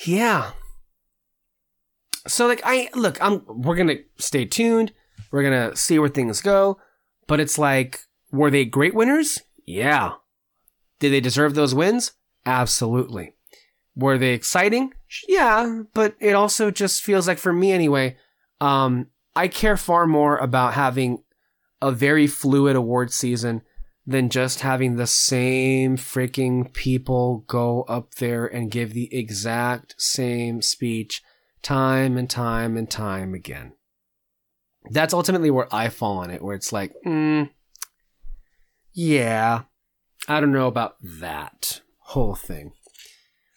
yeah. 0.06 0.51
So 2.27 2.48
like 2.48 2.61
I 2.64 2.90
look, 2.93 3.17
I'm 3.19 3.41
we're 3.48 3.75
gonna 3.75 3.98
stay 4.17 4.45
tuned. 4.45 4.93
We're 5.32 5.43
gonna 5.43 5.75
see 5.75 5.98
where 5.99 6.08
things 6.08 6.41
go. 6.41 6.80
But 7.27 7.40
it's 7.40 7.58
like, 7.58 8.01
were 8.32 8.51
they 8.51 8.66
great 8.66 8.93
winners? 8.93 9.40
Yeah. 9.66 10.14
Did 10.99 11.11
they 11.11 11.19
deserve 11.19 11.56
those 11.56 11.75
wins? 11.75 12.14
Absolutely. 12.45 13.34
Were 13.95 14.18
they 14.18 14.34
exciting? 14.34 14.93
Yeah, 15.27 15.82
but 15.93 16.16
it 16.19 16.34
also 16.34 16.72
just 16.72 17.01
feels 17.01 17.27
like 17.27 17.38
for 17.38 17.51
me 17.51 17.72
anyway, 17.72 18.18
um, 18.61 19.08
I 19.35 19.48
care 19.48 19.77
far 19.77 20.08
more 20.08 20.38
about 20.38 20.74
having 20.74 21.24
a 21.82 21.92
very 21.92 22.27
fluid 22.27 22.76
award 22.76 23.11
season 23.11 23.61
than 24.06 24.30
just 24.30 24.61
having 24.61 24.95
the 24.95 25.08
same 25.08 25.98
freaking 25.98 26.74
people 26.74 27.43
go 27.48 27.84
up 27.84 28.16
there 28.16 28.45
and 28.45 28.72
give 28.72 28.93
the 28.93 29.14
exact 29.16 29.95
same 29.98 30.61
speech 30.61 31.22
time 31.61 32.18
and 32.18 32.30
time 32.30 32.77
and 32.77 32.90
time 32.90 33.34
again. 33.34 33.74
That's 34.92 35.14
ultimately 35.14 35.51
where 35.51 35.74
I 35.74 35.90
fall 35.90 36.18
on 36.19 36.32
it, 36.32 36.42
where 36.42 36.56
it's 36.56 36.72
like, 36.72 36.93
mm, 37.06 37.50
yeah, 38.93 39.64
I 40.27 40.40
don't 40.40 40.51
know 40.51 40.68
about 40.68 40.95
that 41.01 41.82
whole 42.09 42.35
thing. 42.35 42.73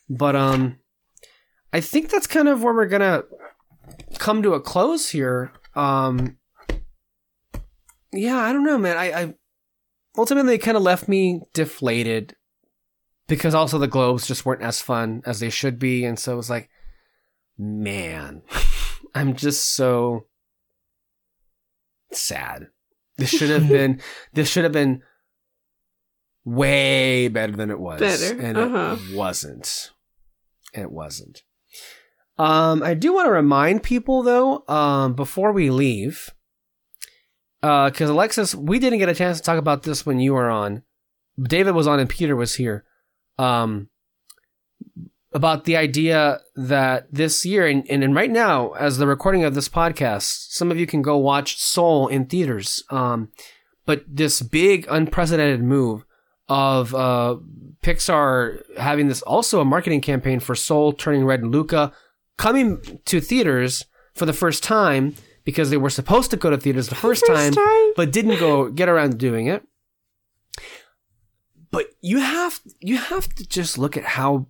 But, 0.09 0.37
um, 0.37 0.79
I 1.73 1.81
think 1.81 2.11
that's 2.11 2.27
kind 2.27 2.49
of 2.49 2.63
where 2.63 2.75
we're 2.75 2.87
gonna 2.87 3.25
come 4.19 4.43
to 4.43 4.55
a 4.55 4.61
close 4.61 5.11
here. 5.11 5.53
Um, 5.75 6.37
yeah, 8.13 8.37
I 8.39 8.53
don't 8.53 8.65
know, 8.65 8.79
man. 8.79 8.99
I, 8.99 9.13
I 9.13 9.35
ultimately 10.19 10.59
kind 10.59 10.77
of 10.77 10.83
left 10.83 11.09
me 11.09 11.41
deflated 11.55 12.37
because 13.27 13.55
also 13.55 13.79
the 13.79 13.87
globes 13.87 14.27
just 14.27 14.45
weren't 14.45 14.63
as 14.63 14.83
fun 14.83 15.23
as 15.25 15.41
they 15.41 15.49
should 15.49 15.79
be, 15.79 16.05
and 16.05 16.19
so 16.19 16.35
it 16.35 16.37
was 16.37 16.51
like, 16.51 16.69
man, 17.57 18.43
I'm 19.15 19.35
just 19.35 19.75
so 19.75 20.27
sad. 22.13 22.67
This 23.17 23.31
should 23.31 23.51
have 23.51 23.69
been. 23.71 24.03
This 24.35 24.51
should 24.51 24.65
have 24.65 24.73
been 24.73 25.03
way 26.45 27.29
better 27.29 27.53
than 27.53 27.71
it 27.71 27.79
was, 27.79 28.01
Better, 28.01 28.41
and 28.41 28.57
uh-huh. 28.57 28.97
it 28.99 29.17
wasn't. 29.17 29.91
It 30.75 30.91
wasn't. 30.91 31.43
Um, 32.39 32.83
I 32.83 32.95
do 32.95 33.13
want 33.15 33.27
to 33.27 33.33
remind 33.33 33.83
people 33.83 34.23
though, 34.23 34.65
um, 34.67 35.15
before 35.15 35.53
we 35.53 35.71
leave, 35.71 36.31
because 37.61 38.11
Alexis, 38.11 38.55
we 38.55 38.79
didn't 38.79 38.99
get 38.99 39.09
a 39.09 39.15
chance 39.15 39.39
to 39.39 39.45
talk 39.45 39.59
about 39.59 39.83
this 39.83 40.05
when 40.05 40.19
you 40.19 40.35
were 40.35 40.51
on. 40.51 40.83
David 41.41 41.75
was 41.75 41.87
on 41.87 42.01
and 42.01 42.09
Peter 42.09 42.35
was 42.35 42.57
here. 42.57 42.85
Um, 43.39 43.89
about 45.35 45.65
the 45.65 45.77
idea 45.77 46.41
that 46.57 47.13
this 47.13 47.47
year, 47.47 47.67
and, 47.67 47.89
and, 47.89 48.05
and 48.05 48.15
right 48.15 48.31
now, 48.31 48.73
as 48.73 48.99
the 48.99 49.07
recording 49.07 49.45
of 49.45 49.55
this 49.55 49.69
podcast, 49.69 50.53
some 50.53 50.71
of 50.71 50.79
you 50.79 50.87
can 50.87 51.01
go 51.01 51.17
watch 51.17 51.57
Soul 51.57 52.09
in 52.09 52.27
theaters. 52.27 52.85
Um, 52.91 53.31
but 53.87 54.05
this 54.07 54.43
big 54.43 54.87
unprecedented 54.91 55.63
move 55.63 56.05
of 56.49 56.95
uh, 56.95 57.37
Pixar 57.83 58.63
having 58.79 59.09
this 59.09 59.23
also 59.23 59.61
a 59.61 59.65
marketing 59.65 60.01
campaign 60.01 60.41
for 60.41 60.55
Soul, 60.55 60.93
Turning 60.93 61.25
Red, 61.25 61.41
and 61.41 61.53
Luca 61.53 61.93
coming 62.37 63.01
to 63.05 63.21
theaters 63.21 63.85
for 64.15 64.27
the 64.27 64.33
first 64.33 64.63
time 64.63 65.15
because 65.45 65.71
they 65.71 65.77
were 65.77 65.91
supposed 65.91 66.31
to 66.31 66.37
go 66.37 66.51
to 66.51 66.59
theaters 66.59 66.89
the 66.89 66.95
first, 67.07 67.25
time, 67.27 67.53
time? 67.53 67.93
but 67.97 68.13
didn't 68.13 68.39
go 68.39 68.71
get 68.71 68.89
around 68.89 69.13
to 69.13 69.17
doing 69.17 69.47
it. 69.47 69.63
But 71.71 71.87
you 72.01 72.19
have 72.19 72.61
you 72.81 72.99
have 72.99 73.29
to 73.35 73.49
just 73.49 73.79
look 73.79 73.97
at 73.97 74.05
how 74.05 74.49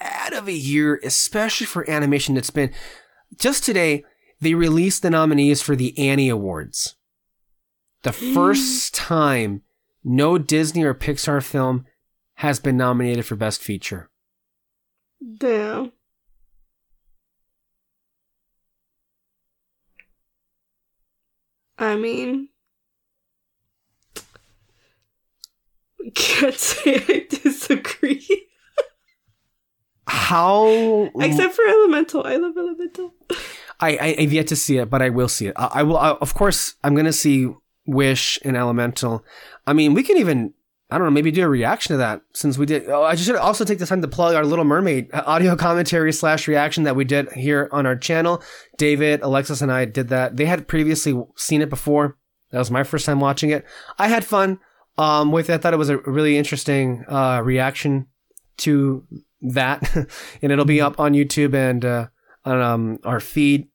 bad 0.00 0.32
of 0.32 0.48
a 0.48 0.52
year, 0.52 1.00
especially 1.04 1.66
for 1.66 1.88
animation, 1.88 2.36
it's 2.36 2.50
been. 2.50 2.72
Just 3.38 3.64
today, 3.64 4.04
they 4.40 4.54
released 4.54 5.02
the 5.02 5.10
nominees 5.10 5.62
for 5.62 5.76
the 5.76 5.96
Annie 5.98 6.28
Awards. 6.28 6.96
The 8.02 8.12
first 8.34 8.94
time 8.94 9.62
no 10.04 10.38
Disney 10.38 10.84
or 10.84 10.94
Pixar 10.94 11.42
film 11.42 11.86
has 12.36 12.58
been 12.60 12.76
nominated 12.76 13.24
for 13.24 13.36
Best 13.36 13.62
Feature. 13.62 14.10
Damn. 15.38 15.92
I 21.78 21.96
mean, 21.96 22.48
can't 26.14 26.54
say 26.58 26.96
I 26.96 27.26
disagree. 27.28 28.48
How 30.06 31.10
Except 31.18 31.54
for 31.54 31.66
Elemental. 31.66 32.26
I 32.26 32.36
love 32.36 32.56
Elemental. 32.56 33.14
I, 33.80 33.96
I 33.96 34.16
I've 34.18 34.32
yet 34.32 34.46
to 34.48 34.56
see 34.56 34.78
it, 34.78 34.90
but 34.90 35.02
I 35.02 35.08
will 35.08 35.28
see 35.28 35.46
it. 35.46 35.54
I, 35.56 35.70
I 35.74 35.82
will. 35.82 35.96
I, 35.96 36.10
of 36.10 36.34
course, 36.34 36.74
I'm 36.84 36.94
gonna 36.94 37.12
see 37.12 37.52
Wish 37.86 38.38
and 38.44 38.56
Elemental. 38.56 39.24
I 39.66 39.72
mean, 39.72 39.94
we 39.94 40.02
can 40.02 40.18
even. 40.18 40.54
I 40.90 40.98
don't 40.98 41.06
know, 41.06 41.12
maybe 41.12 41.30
do 41.30 41.42
a 41.42 41.48
reaction 41.48 41.94
to 41.94 41.96
that 41.98 42.20
since 42.34 42.58
we 42.58 42.66
did. 42.66 42.86
Oh, 42.90 43.02
I 43.02 43.14
should 43.14 43.36
also 43.36 43.64
take 43.64 43.78
this 43.78 43.88
time 43.88 44.02
to 44.02 44.08
plug 44.08 44.34
our 44.34 44.44
Little 44.44 44.66
Mermaid 44.66 45.08
audio 45.14 45.56
commentary 45.56 46.12
slash 46.12 46.46
reaction 46.46 46.84
that 46.84 46.94
we 46.94 47.06
did 47.06 47.32
here 47.32 47.70
on 47.72 47.86
our 47.86 47.96
channel. 47.96 48.42
David, 48.76 49.22
Alexis, 49.22 49.62
and 49.62 49.72
I 49.72 49.86
did 49.86 50.10
that. 50.10 50.36
They 50.36 50.44
had 50.44 50.68
previously 50.68 51.18
seen 51.34 51.62
it 51.62 51.70
before. 51.70 52.18
That 52.50 52.58
was 52.58 52.70
my 52.70 52.82
first 52.82 53.06
time 53.06 53.20
watching 53.20 53.48
it. 53.48 53.64
I 53.98 54.08
had 54.08 54.22
fun 54.22 54.58
um, 54.98 55.32
with 55.32 55.48
it. 55.48 55.54
I 55.54 55.58
thought 55.58 55.72
it 55.72 55.78
was 55.78 55.88
a 55.88 55.96
really 55.96 56.36
interesting 56.36 57.06
uh, 57.08 57.40
reaction 57.42 58.08
to 58.58 59.06
that, 59.40 59.96
and 60.42 60.52
it'll 60.52 60.66
be 60.66 60.82
up 60.82 61.00
on 61.00 61.14
YouTube 61.14 61.54
and 61.54 61.84
uh, 61.86 62.08
on 62.44 62.60
um, 62.60 62.98
our 63.04 63.20
feed. 63.20 63.68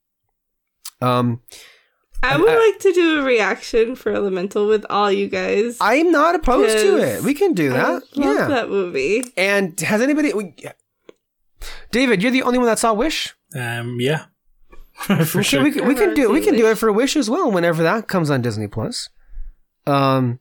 Um, 1.01 1.41
I 2.23 2.35
would 2.37 2.49
I- 2.49 2.57
like 2.71 2.79
to 2.79 2.91
do 2.93 3.19
a 3.19 3.23
reaction 3.23 3.95
for 3.95 4.11
Elemental 4.11 4.67
with 4.67 4.85
all 4.89 5.11
you 5.11 5.27
guys. 5.27 5.77
I'm 5.79 6.11
not 6.11 6.35
opposed 6.35 6.77
to 6.77 6.97
it. 6.97 7.23
We 7.23 7.33
can 7.33 7.53
do 7.53 7.73
I 7.73 7.77
that. 7.77 8.17
love 8.17 8.35
yeah. 8.39 8.47
that 8.47 8.69
movie. 8.69 9.31
And 9.37 9.79
has 9.81 10.01
anybody? 10.01 10.33
We, 10.33 10.53
David, 11.91 12.21
you're 12.21 12.31
the 12.31 12.43
only 12.43 12.57
one 12.57 12.67
that 12.67 12.79
saw 12.79 12.93
Wish. 12.93 13.35
Um, 13.55 13.97
yeah, 13.99 14.25
for 15.25 15.43
sure. 15.43 15.63
we, 15.63 15.71
can- 15.71 15.87
we 15.87 15.95
can 15.95 16.13
do 16.13 16.29
we 16.31 16.39
seen 16.41 16.49
can 16.53 16.59
do 16.59 16.69
it 16.69 16.77
for 16.77 16.91
Wish 16.91 17.15
as 17.15 17.29
well 17.29 17.51
whenever 17.51 17.83
that 17.83 18.07
comes 18.07 18.29
on 18.29 18.41
Disney 18.41 18.67
Plus. 18.67 19.09
Um, 19.85 20.39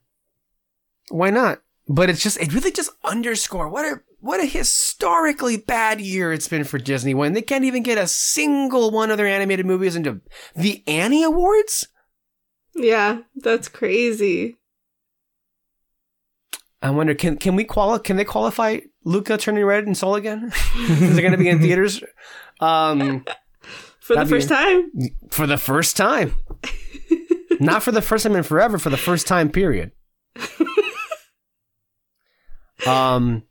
why 1.09 1.29
not? 1.29 1.61
But 1.89 2.09
it's 2.09 2.21
just 2.21 2.39
it 2.39 2.53
really 2.53 2.71
just 2.71 2.91
underscore 3.03 3.69
what 3.69 3.85
a 3.85 4.01
what 4.19 4.41
a 4.41 4.45
historically 4.45 5.57
bad 5.57 6.01
year 6.01 6.33
it's 6.33 6.47
been 6.47 6.63
for 6.63 6.77
Disney 6.77 7.13
when 7.13 7.33
they 7.33 7.41
can't 7.41 7.63
even 7.63 7.83
get 7.83 7.97
a 7.97 8.07
single 8.07 8.91
one 8.91 9.09
of 9.11 9.17
their 9.17 9.27
animated 9.27 9.65
movies 9.65 9.95
into 9.95 10.19
the 10.55 10.83
Annie 10.85 11.23
Awards. 11.23 11.87
Yeah, 12.75 13.19
that's 13.35 13.69
crazy. 13.69 14.57
I 16.81 16.89
wonder 16.91 17.15
can 17.15 17.37
can 17.37 17.55
we 17.55 17.63
quali- 17.63 17.99
can 17.99 18.17
they 18.17 18.25
qualify 18.25 18.79
Luca 19.03 19.37
turning 19.37 19.63
red 19.65 19.85
and 19.85 19.97
Soul 19.97 20.15
again? 20.15 20.51
Is 20.77 21.17
it 21.17 21.21
going 21.21 21.31
to 21.31 21.37
be 21.37 21.49
in 21.49 21.59
theaters? 21.59 22.03
Um, 22.59 23.25
For 23.99 24.15
the 24.15 24.25
first 24.25 24.47
time. 24.47 24.89
for 25.31 25.45
the 25.47 25.57
first 25.57 25.97
time. 25.97 26.33
Not 27.59 27.83
for 27.83 27.91
the 27.91 28.01
first 28.01 28.23
time 28.23 28.37
in 28.37 28.43
forever, 28.43 28.77
for 28.77 28.89
the 28.89 28.95
first 28.95 29.27
time, 29.27 29.49
period. 29.49 29.91
Um, 32.85 33.43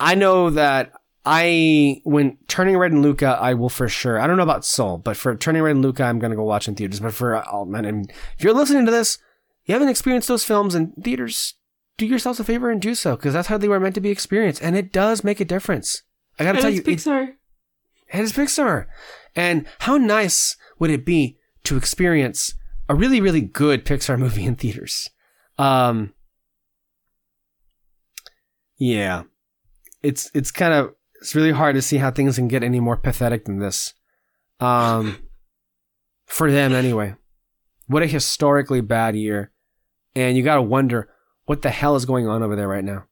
I- 0.00 0.14
know 0.14 0.50
that 0.50 0.92
I, 1.24 2.00
when 2.04 2.36
Turning 2.48 2.76
Red 2.76 2.92
and 2.92 3.02
Luca, 3.02 3.38
I 3.40 3.54
will 3.54 3.68
for 3.70 3.88
sure. 3.88 4.18
I 4.20 4.26
don't 4.26 4.36
know 4.36 4.42
about 4.42 4.64
Soul, 4.64 4.98
but 4.98 5.16
for 5.16 5.34
Turning 5.36 5.62
Red 5.62 5.72
and 5.76 5.82
Luca, 5.82 6.02
I'm 6.04 6.18
going 6.18 6.30
to 6.30 6.36
go 6.36 6.44
watch 6.44 6.68
in 6.68 6.74
theaters. 6.74 7.00
But 7.00 7.14
for, 7.14 7.42
oh 7.50 7.64
man, 7.64 7.84
and 7.84 8.10
if 8.36 8.44
you're 8.44 8.52
listening 8.52 8.84
to 8.86 8.92
this, 8.92 9.18
you 9.64 9.72
haven't 9.74 9.88
experienced 9.88 10.28
those 10.28 10.44
films 10.44 10.74
in 10.74 10.92
theaters, 10.92 11.54
do 11.96 12.06
yourselves 12.06 12.40
a 12.40 12.44
favor 12.44 12.70
and 12.70 12.82
do 12.82 12.94
so, 12.94 13.16
because 13.16 13.32
that's 13.32 13.48
how 13.48 13.56
they 13.58 13.68
were 13.68 13.80
meant 13.80 13.94
to 13.94 14.00
be 14.00 14.10
experienced. 14.10 14.62
And 14.62 14.76
it 14.76 14.92
does 14.92 15.22
make 15.24 15.40
a 15.40 15.44
difference. 15.44 16.02
I 16.38 16.44
got 16.44 16.52
to 16.52 16.58
And 16.58 16.62
tell 16.62 16.70
you, 16.72 16.82
it's 16.86 17.06
it- 17.06 17.10
Pixar. 17.10 17.32
and 18.12 18.22
it's 18.22 18.32
Pixar. 18.32 18.86
And 19.36 19.66
how 19.80 19.96
nice 19.96 20.56
would 20.78 20.90
it 20.90 21.04
be 21.06 21.38
to 21.64 21.76
experience 21.76 22.54
a 22.88 22.94
really, 22.94 23.20
really 23.20 23.40
good 23.40 23.84
Pixar 23.84 24.18
movie 24.18 24.44
in 24.44 24.56
theaters? 24.56 25.08
Um, 25.58 26.13
yeah, 28.76 29.22
it's 30.02 30.30
it's 30.34 30.50
kind 30.50 30.74
of 30.74 30.94
it's 31.20 31.34
really 31.34 31.52
hard 31.52 31.74
to 31.74 31.82
see 31.82 31.96
how 31.98 32.10
things 32.10 32.36
can 32.36 32.48
get 32.48 32.62
any 32.62 32.80
more 32.80 32.96
pathetic 32.96 33.44
than 33.44 33.58
this. 33.58 33.94
Um, 34.60 35.18
for 36.26 36.50
them 36.50 36.72
anyway. 36.72 37.14
What 37.86 38.02
a 38.02 38.06
historically 38.06 38.80
bad 38.80 39.16
year. 39.16 39.52
And 40.14 40.36
you 40.36 40.42
got 40.42 40.56
to 40.56 40.62
wonder 40.62 41.10
what 41.44 41.62
the 41.62 41.70
hell 41.70 41.96
is 41.96 42.06
going 42.06 42.26
on 42.26 42.42
over 42.42 42.56
there 42.56 42.68
right 42.68 42.84
now. 42.84 43.04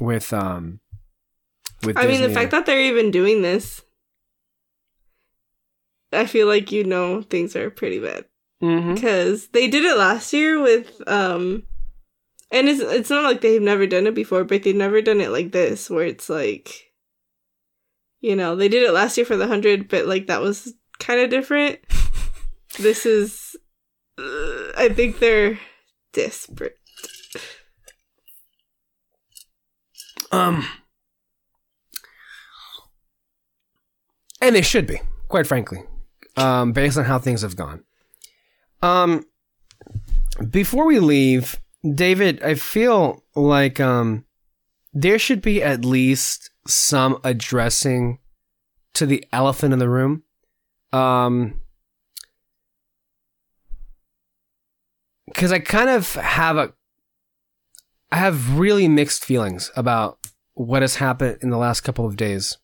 With 0.00 0.32
um 0.32 0.80
with 1.82 1.98
I 1.98 2.06
mean, 2.06 2.22
the 2.22 2.30
fact 2.30 2.52
that 2.52 2.66
they're 2.66 2.80
even 2.80 3.10
doing 3.10 3.42
this, 3.42 3.82
I 6.12 6.26
feel 6.26 6.46
like 6.46 6.70
you 6.72 6.84
know 6.84 7.22
things 7.22 7.56
are 7.56 7.70
pretty 7.70 7.98
bad 7.98 8.24
because 8.60 9.48
they 9.48 9.68
did 9.68 9.84
it 9.84 9.96
last 9.96 10.32
year 10.32 10.60
with 10.60 11.00
um, 11.08 11.64
and 12.50 12.68
it's 12.68 12.80
it's 12.80 13.10
not 13.10 13.24
like 13.24 13.40
they've 13.40 13.60
never 13.60 13.86
done 13.86 14.06
it 14.06 14.14
before, 14.14 14.44
but 14.44 14.62
they've 14.62 14.74
never 14.74 15.02
done 15.02 15.20
it 15.20 15.30
like 15.30 15.52
this 15.52 15.90
where 15.90 16.06
it's 16.06 16.30
like, 16.30 16.90
you 18.20 18.34
know, 18.34 18.56
they 18.56 18.68
did 18.68 18.82
it 18.82 18.92
last 18.92 19.16
year 19.16 19.26
for 19.26 19.36
the 19.36 19.46
hundred, 19.46 19.88
but 19.88 20.06
like 20.06 20.26
that 20.28 20.40
was 20.40 20.74
kind 20.98 21.20
of 21.20 21.30
different. 21.30 21.78
this 22.78 23.04
is, 23.04 23.56
uh, 24.18 24.72
I 24.76 24.90
think 24.94 25.18
they're 25.18 25.58
desperate. 26.12 26.78
Um 30.30 30.66
and 34.40 34.54
they 34.54 34.62
should 34.62 34.86
be, 34.86 35.00
quite 35.28 35.46
frankly. 35.46 35.82
Um 36.36 36.72
based 36.72 36.96
on 36.96 37.04
how 37.04 37.18
things 37.18 37.42
have 37.42 37.56
gone. 37.56 37.84
Um 38.80 39.26
before 40.50 40.86
we 40.86 40.98
leave, 40.98 41.58
David, 41.82 42.42
I 42.42 42.54
feel 42.54 43.24
like 43.34 43.80
um 43.80 44.24
there 44.92 45.18
should 45.18 45.42
be 45.42 45.62
at 45.62 45.84
least 45.84 46.50
some 46.66 47.18
addressing 47.22 48.18
to 48.94 49.06
the 49.06 49.24
elephant 49.32 49.72
in 49.72 49.78
the 49.78 49.88
room. 49.88 50.24
Um 50.92 51.60
cuz 55.34 55.52
I 55.52 55.60
kind 55.60 55.90
of 55.90 56.14
have 56.14 56.56
a 56.56 56.72
I 58.10 58.16
have 58.16 58.58
really 58.58 58.88
mixed 58.88 59.24
feelings 59.24 59.70
about 59.76 60.18
what 60.54 60.82
has 60.82 60.96
happened 60.96 61.38
in 61.42 61.50
the 61.50 61.58
last 61.58 61.82
couple 61.82 62.06
of 62.06 62.16
days. 62.16 62.56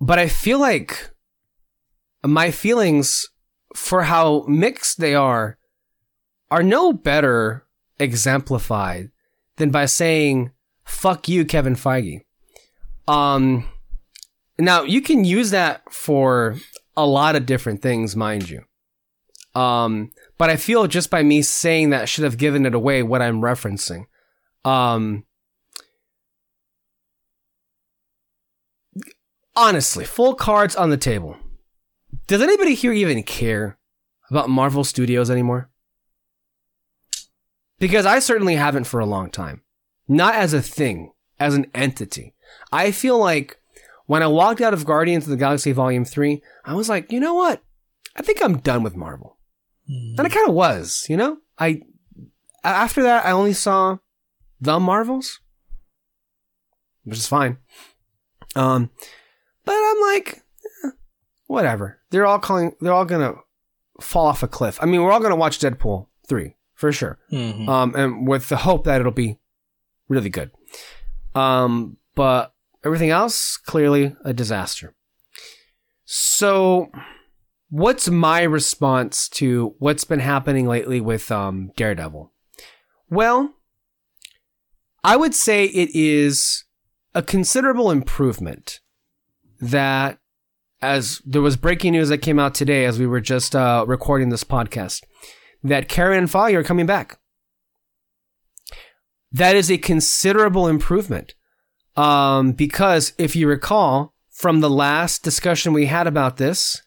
But 0.00 0.18
I 0.18 0.28
feel 0.28 0.58
like 0.58 1.10
my 2.24 2.50
feelings 2.50 3.28
for 3.76 4.04
how 4.04 4.44
mixed 4.48 4.98
they 4.98 5.14
are 5.14 5.58
are 6.50 6.62
no 6.62 6.92
better 6.92 7.66
exemplified 7.98 9.10
than 9.56 9.70
by 9.70 9.86
saying 9.86 10.50
fuck 10.84 11.28
you 11.28 11.44
Kevin 11.44 11.74
Feige. 11.74 12.22
Um 13.06 13.68
now 14.58 14.82
you 14.82 15.00
can 15.00 15.24
use 15.24 15.50
that 15.50 15.92
for 15.92 16.56
a 16.96 17.06
lot 17.06 17.36
of 17.36 17.46
different 17.46 17.82
things 17.82 18.16
mind 18.16 18.48
you. 18.50 18.64
Um 19.54 20.10
but 20.40 20.48
I 20.48 20.56
feel 20.56 20.86
just 20.86 21.10
by 21.10 21.22
me 21.22 21.42
saying 21.42 21.90
that 21.90 22.08
should 22.08 22.24
have 22.24 22.38
given 22.38 22.64
it 22.64 22.74
away 22.74 23.02
what 23.02 23.20
I'm 23.20 23.42
referencing. 23.42 24.06
Um, 24.64 25.24
honestly, 29.56 30.04
full 30.04 30.34
cards 30.34 30.76
on 30.76 30.90
the 30.90 30.96
table. 30.96 31.36
Does 32.26 32.40
anybody 32.40 32.74
here 32.74 32.92
even 32.92 33.22
care 33.22 33.78
about 34.30 34.48
Marvel 34.48 34.84
Studios 34.84 35.30
anymore? 35.30 35.69
Because 37.80 38.06
I 38.06 38.20
certainly 38.20 38.54
haven't 38.54 38.84
for 38.84 39.00
a 39.00 39.06
long 39.06 39.30
time. 39.30 39.62
Not 40.06 40.36
as 40.36 40.52
a 40.52 40.62
thing, 40.62 41.12
as 41.40 41.54
an 41.54 41.66
entity. 41.74 42.34
I 42.70 42.92
feel 42.92 43.18
like 43.18 43.58
when 44.06 44.22
I 44.22 44.26
walked 44.28 44.60
out 44.60 44.74
of 44.74 44.84
Guardians 44.84 45.24
of 45.24 45.30
the 45.30 45.36
Galaxy 45.36 45.72
Volume 45.72 46.04
3, 46.04 46.42
I 46.64 46.74
was 46.74 46.88
like, 46.88 47.10
you 47.10 47.18
know 47.18 47.34
what? 47.34 47.62
I 48.14 48.22
think 48.22 48.42
I'm 48.42 48.58
done 48.58 48.82
with 48.82 48.96
Marvel. 48.96 49.38
And 50.18 50.20
I 50.20 50.28
kind 50.28 50.48
of 50.48 50.54
was, 50.54 51.06
you 51.08 51.16
know? 51.16 51.38
I 51.58 51.82
after 52.62 53.02
that 53.02 53.24
I 53.24 53.32
only 53.32 53.52
saw 53.52 53.98
the 54.60 54.78
Marvels, 54.78 55.40
which 57.04 57.18
is 57.18 57.26
fine. 57.26 57.58
Um 58.54 58.90
but 59.64 59.74
I'm 59.74 60.00
like 60.00 60.42
eh, 60.84 60.90
whatever. 61.46 62.00
They're 62.10 62.26
all 62.26 62.38
calling 62.38 62.76
they're 62.80 62.92
all 62.92 63.04
going 63.04 63.32
to 63.32 63.40
fall 64.00 64.26
off 64.26 64.42
a 64.42 64.48
cliff. 64.48 64.78
I 64.80 64.86
mean, 64.86 65.02
we're 65.02 65.12
all 65.12 65.20
going 65.20 65.30
to 65.30 65.36
watch 65.36 65.58
Deadpool 65.58 66.06
3 66.28 66.54
for 66.80 66.90
sure. 66.92 67.18
Mhm. 67.30 67.68
Um 67.68 67.94
and 67.94 68.26
with 68.26 68.48
the 68.48 68.56
hope 68.58 68.84
that 68.84 69.00
it'll 69.00 69.12
be 69.12 69.38
really 70.08 70.30
good. 70.30 70.50
Um 71.34 71.98
but 72.14 72.54
everything 72.84 73.10
else 73.10 73.56
clearly 73.56 74.16
a 74.24 74.32
disaster. 74.32 74.94
So 76.06 76.90
what's 77.68 78.08
my 78.08 78.42
response 78.42 79.28
to 79.28 79.74
what's 79.78 80.04
been 80.04 80.20
happening 80.20 80.66
lately 80.66 81.00
with 81.00 81.30
um, 81.30 81.70
Daredevil? 81.76 82.32
Well, 83.08 83.54
I 85.04 85.16
would 85.16 85.34
say 85.34 85.66
it 85.66 85.90
is 85.94 86.64
a 87.14 87.22
considerable 87.22 87.90
improvement 87.90 88.80
that 89.60 90.18
as 90.82 91.20
there 91.24 91.42
was 91.42 91.56
breaking 91.56 91.92
news 91.92 92.08
that 92.08 92.18
came 92.18 92.38
out 92.38 92.54
today 92.54 92.86
as 92.86 92.98
we 92.98 93.06
were 93.06 93.20
just 93.20 93.54
uh, 93.54 93.84
recording 93.86 94.30
this 94.30 94.44
podcast 94.44 95.02
that 95.62 95.88
Karen 95.88 96.18
and 96.18 96.30
Foggy 96.30 96.56
are 96.56 96.64
coming 96.64 96.86
back. 96.86 97.18
That 99.32 99.56
is 99.56 99.70
a 99.70 99.78
considerable 99.78 100.66
improvement. 100.66 101.34
Um, 101.96 102.52
because 102.52 103.12
if 103.18 103.36
you 103.36 103.48
recall 103.48 104.14
from 104.30 104.60
the 104.60 104.70
last 104.70 105.22
discussion 105.22 105.72
we 105.72 105.86
had 105.86 106.06
about 106.06 106.36
this, 106.36 106.82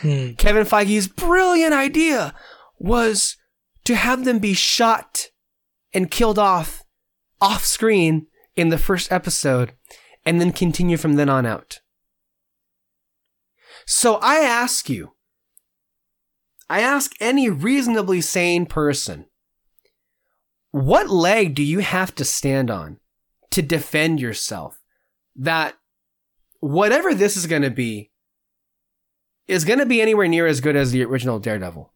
Hmm. 0.00 0.32
Kevin 0.38 0.64
Feige's 0.64 1.08
brilliant 1.08 1.72
idea 1.72 2.34
was 2.78 3.36
to 3.84 3.94
have 3.94 4.24
them 4.24 4.38
be 4.38 4.54
shot 4.54 5.28
and 5.92 6.10
killed 6.10 6.38
off 6.38 6.82
off 7.40 7.64
screen 7.64 8.26
in 8.56 8.68
the 8.70 8.78
first 8.78 9.12
episode 9.12 9.72
and 10.24 10.40
then 10.40 10.52
continue 10.52 10.96
from 10.96 11.14
then 11.14 11.28
on 11.28 11.46
out. 11.46 11.80
So 13.86 14.16
I 14.16 14.36
ask 14.38 14.88
you, 14.88 15.13
I 16.68 16.80
ask 16.80 17.12
any 17.20 17.50
reasonably 17.50 18.20
sane 18.20 18.66
person, 18.66 19.26
what 20.70 21.08
leg 21.08 21.54
do 21.54 21.62
you 21.62 21.80
have 21.80 22.14
to 22.16 22.24
stand 22.24 22.70
on 22.70 22.98
to 23.50 23.62
defend 23.62 24.20
yourself 24.20 24.80
that 25.36 25.74
whatever 26.60 27.14
this 27.14 27.36
is 27.36 27.46
going 27.46 27.62
to 27.62 27.70
be 27.70 28.10
is 29.46 29.64
going 29.64 29.78
to 29.78 29.86
be 29.86 30.00
anywhere 30.00 30.28
near 30.28 30.46
as 30.46 30.60
good 30.60 30.76
as 30.76 30.90
the 30.90 31.04
original 31.04 31.38
Daredevil. 31.38 31.92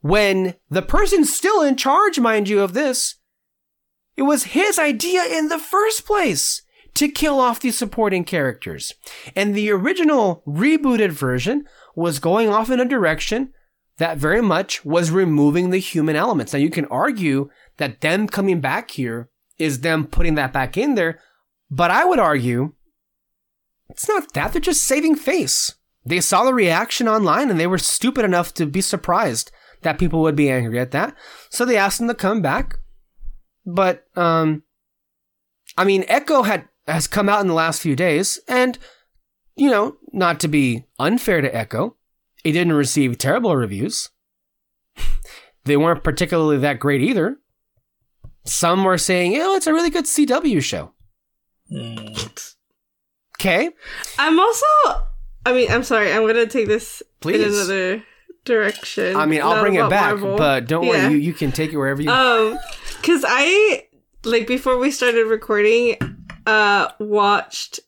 When 0.00 0.54
the 0.70 0.82
person 0.82 1.24
still 1.24 1.60
in 1.60 1.76
charge, 1.76 2.18
mind 2.18 2.48
you, 2.48 2.60
of 2.60 2.72
this, 2.72 3.16
it 4.16 4.22
was 4.22 4.44
his 4.44 4.78
idea 4.78 5.24
in 5.24 5.48
the 5.48 5.58
first 5.58 6.06
place 6.06 6.62
to 6.94 7.08
kill 7.08 7.38
off 7.38 7.60
the 7.60 7.70
supporting 7.70 8.24
characters. 8.24 8.94
And 9.36 9.54
the 9.54 9.70
original 9.70 10.42
rebooted 10.46 11.10
version 11.10 11.64
was 11.94 12.18
going 12.18 12.48
off 12.48 12.70
in 12.70 12.80
a 12.80 12.84
direction 12.84 13.52
that 13.98 14.16
very 14.16 14.40
much 14.40 14.84
was 14.84 15.10
removing 15.10 15.70
the 15.70 15.78
human 15.78 16.16
elements. 16.16 16.52
Now 16.52 16.58
you 16.58 16.70
can 16.70 16.86
argue 16.86 17.50
that 17.76 18.00
them 18.00 18.26
coming 18.26 18.60
back 18.60 18.92
here 18.92 19.28
is 19.58 19.80
them 19.80 20.06
putting 20.06 20.36
that 20.36 20.52
back 20.52 20.76
in 20.76 20.94
there, 20.94 21.20
but 21.70 21.90
I 21.90 22.04
would 22.04 22.18
argue 22.18 22.72
it's 23.90 24.08
not 24.08 24.32
that, 24.32 24.52
they're 24.52 24.60
just 24.60 24.84
saving 24.84 25.16
face. 25.16 25.74
They 26.04 26.20
saw 26.20 26.44
the 26.44 26.54
reaction 26.54 27.08
online 27.08 27.50
and 27.50 27.60
they 27.60 27.66
were 27.66 27.78
stupid 27.78 28.24
enough 28.24 28.54
to 28.54 28.66
be 28.66 28.80
surprised 28.80 29.50
that 29.82 29.98
people 29.98 30.22
would 30.22 30.36
be 30.36 30.50
angry 30.50 30.78
at 30.78 30.92
that. 30.92 31.14
So 31.50 31.64
they 31.64 31.76
asked 31.76 31.98
them 31.98 32.08
to 32.08 32.14
come 32.14 32.40
back. 32.40 32.78
But 33.66 34.04
um 34.16 34.62
I 35.76 35.84
mean 35.84 36.04
Echo 36.08 36.42
had 36.42 36.68
has 36.86 37.06
come 37.06 37.28
out 37.28 37.42
in 37.42 37.48
the 37.48 37.54
last 37.54 37.82
few 37.82 37.94
days 37.94 38.40
and 38.48 38.78
you 39.60 39.70
know, 39.70 39.96
not 40.12 40.40
to 40.40 40.48
be 40.48 40.84
unfair 40.98 41.40
to 41.42 41.54
Echo, 41.54 41.96
it 42.44 42.52
didn't 42.52 42.72
receive 42.72 43.18
terrible 43.18 43.54
reviews. 43.54 44.08
they 45.64 45.76
weren't 45.76 46.02
particularly 46.02 46.56
that 46.58 46.80
great 46.80 47.02
either. 47.02 47.36
Some 48.44 48.84
were 48.84 48.98
saying, 48.98 49.36
"Oh, 49.36 49.54
it's 49.54 49.66
a 49.66 49.72
really 49.74 49.90
good 49.90 50.06
CW 50.06 50.62
show." 50.62 50.92
Hmm. 51.68 52.14
Okay, 53.38 53.70
I'm 54.18 54.40
also. 54.40 54.66
I 55.46 55.52
mean, 55.52 55.70
I'm 55.70 55.82
sorry. 55.84 56.12
I'm 56.12 56.26
gonna 56.26 56.46
take 56.46 56.66
this 56.66 57.02
Please. 57.20 57.42
in 57.42 57.48
another 57.52 58.04
direction. 58.44 59.16
I 59.16 59.26
mean, 59.26 59.42
I'll 59.42 59.60
bring 59.60 59.74
it 59.74 59.88
back, 59.90 60.16
Marvel. 60.16 60.36
but 60.36 60.66
don't 60.66 60.84
Yeah. 60.84 61.04
worry, 61.08 61.12
you, 61.14 61.18
you 61.18 61.32
can 61.34 61.52
take 61.52 61.72
it 61.72 61.76
wherever 61.76 62.00
you. 62.02 62.10
Um, 62.10 62.58
cause 63.02 63.24
I 63.26 63.86
like 64.24 64.46
before 64.46 64.78
we 64.78 64.90
started 64.90 65.26
recording, 65.26 65.96
uh, 66.46 66.88
watched, 66.98 67.80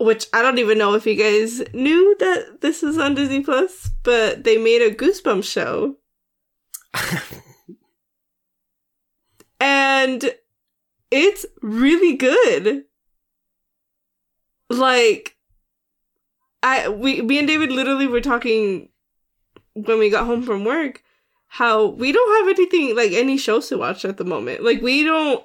which 0.00 0.26
I 0.32 0.40
don't 0.40 0.58
even 0.58 0.78
know 0.78 0.94
if 0.94 1.06
you 1.06 1.14
guys 1.14 1.62
knew 1.74 2.16
that 2.18 2.62
this 2.62 2.82
is 2.82 2.98
on 2.98 3.14
Disney 3.14 3.42
Plus, 3.42 3.90
but 4.02 4.44
they 4.44 4.56
made 4.56 4.82
a 4.82 4.94
Goosebumps 4.94 5.44
show, 5.44 5.96
and 9.60 10.34
it's 11.10 11.46
really 11.60 12.16
good. 12.16 12.84
Like, 14.70 15.36
I 16.62 16.88
we 16.88 17.20
me 17.20 17.38
and 17.38 17.46
David 17.46 17.70
literally 17.70 18.06
were 18.06 18.20
talking 18.20 18.88
when 19.74 19.98
we 19.98 20.10
got 20.10 20.26
home 20.26 20.42
from 20.42 20.64
work 20.64 21.02
how 21.52 21.86
we 21.86 22.12
don't 22.12 22.46
have 22.46 22.56
anything 22.56 22.94
like 22.94 23.10
any 23.10 23.36
shows 23.36 23.68
to 23.68 23.76
watch 23.76 24.04
at 24.04 24.16
the 24.16 24.24
moment. 24.24 24.62
Like 24.62 24.80
we 24.80 25.02
don't 25.02 25.44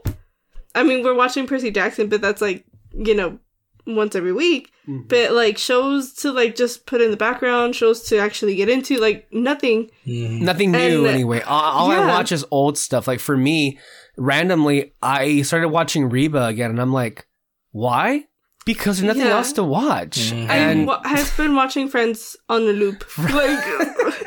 I 0.76 0.84
mean 0.84 1.04
we're 1.04 1.16
watching 1.16 1.48
Percy 1.48 1.72
Jackson, 1.72 2.10
but 2.10 2.22
that's 2.22 2.42
like, 2.42 2.64
you 2.94 3.16
know, 3.16 3.40
once 3.88 4.16
every 4.16 4.34
week. 4.34 4.72
Mhm. 4.88 5.08
But 5.08 5.32
like 5.34 5.58
shows 5.58 6.14
to 6.16 6.32
like 6.32 6.56
just 6.56 6.86
put 6.86 7.02
in 7.02 7.12
the 7.12 7.18
background, 7.18 7.76
shows 7.76 8.02
to 8.10 8.18
actually 8.18 8.56
get 8.56 8.70
into, 8.70 8.98
like 8.98 9.28
nothing. 9.32 9.90
Mhm. 10.06 10.42
Nothing 10.42 10.72
new, 10.72 11.06
And- 11.06 11.08
anyway. 11.08 11.42
All, 11.42 11.62
all 11.88 11.92
I 11.92 12.06
watch 12.08 12.32
is 12.32 12.46
old 12.52 12.78
stuff. 12.78 13.08
Like 13.08 13.20
for 13.20 13.36
me, 13.38 13.80
randomly, 14.18 14.94
I 15.02 15.42
started 15.44 15.70
watching 15.70 16.10
Reba 16.10 16.46
again, 16.46 16.70
and 16.72 16.80
I'm 16.82 16.94
like, 16.94 17.26
why? 17.72 18.26
Because 18.66 19.00
there's 19.00 19.08
nothing 19.16 19.28
Yeah. 19.30 19.38
else 19.38 19.52
to 19.54 19.64
watch. 19.64 20.32
Mhm. 20.32 20.50
I 20.50 20.56
And 20.58 20.88
wa- 20.88 21.02
I've 21.04 21.36
been 21.38 21.56
watching 21.56 21.88
Friends 21.90 22.36
on 22.50 22.66
the 22.66 22.74
loop. 22.74 23.04
like 23.34 24.26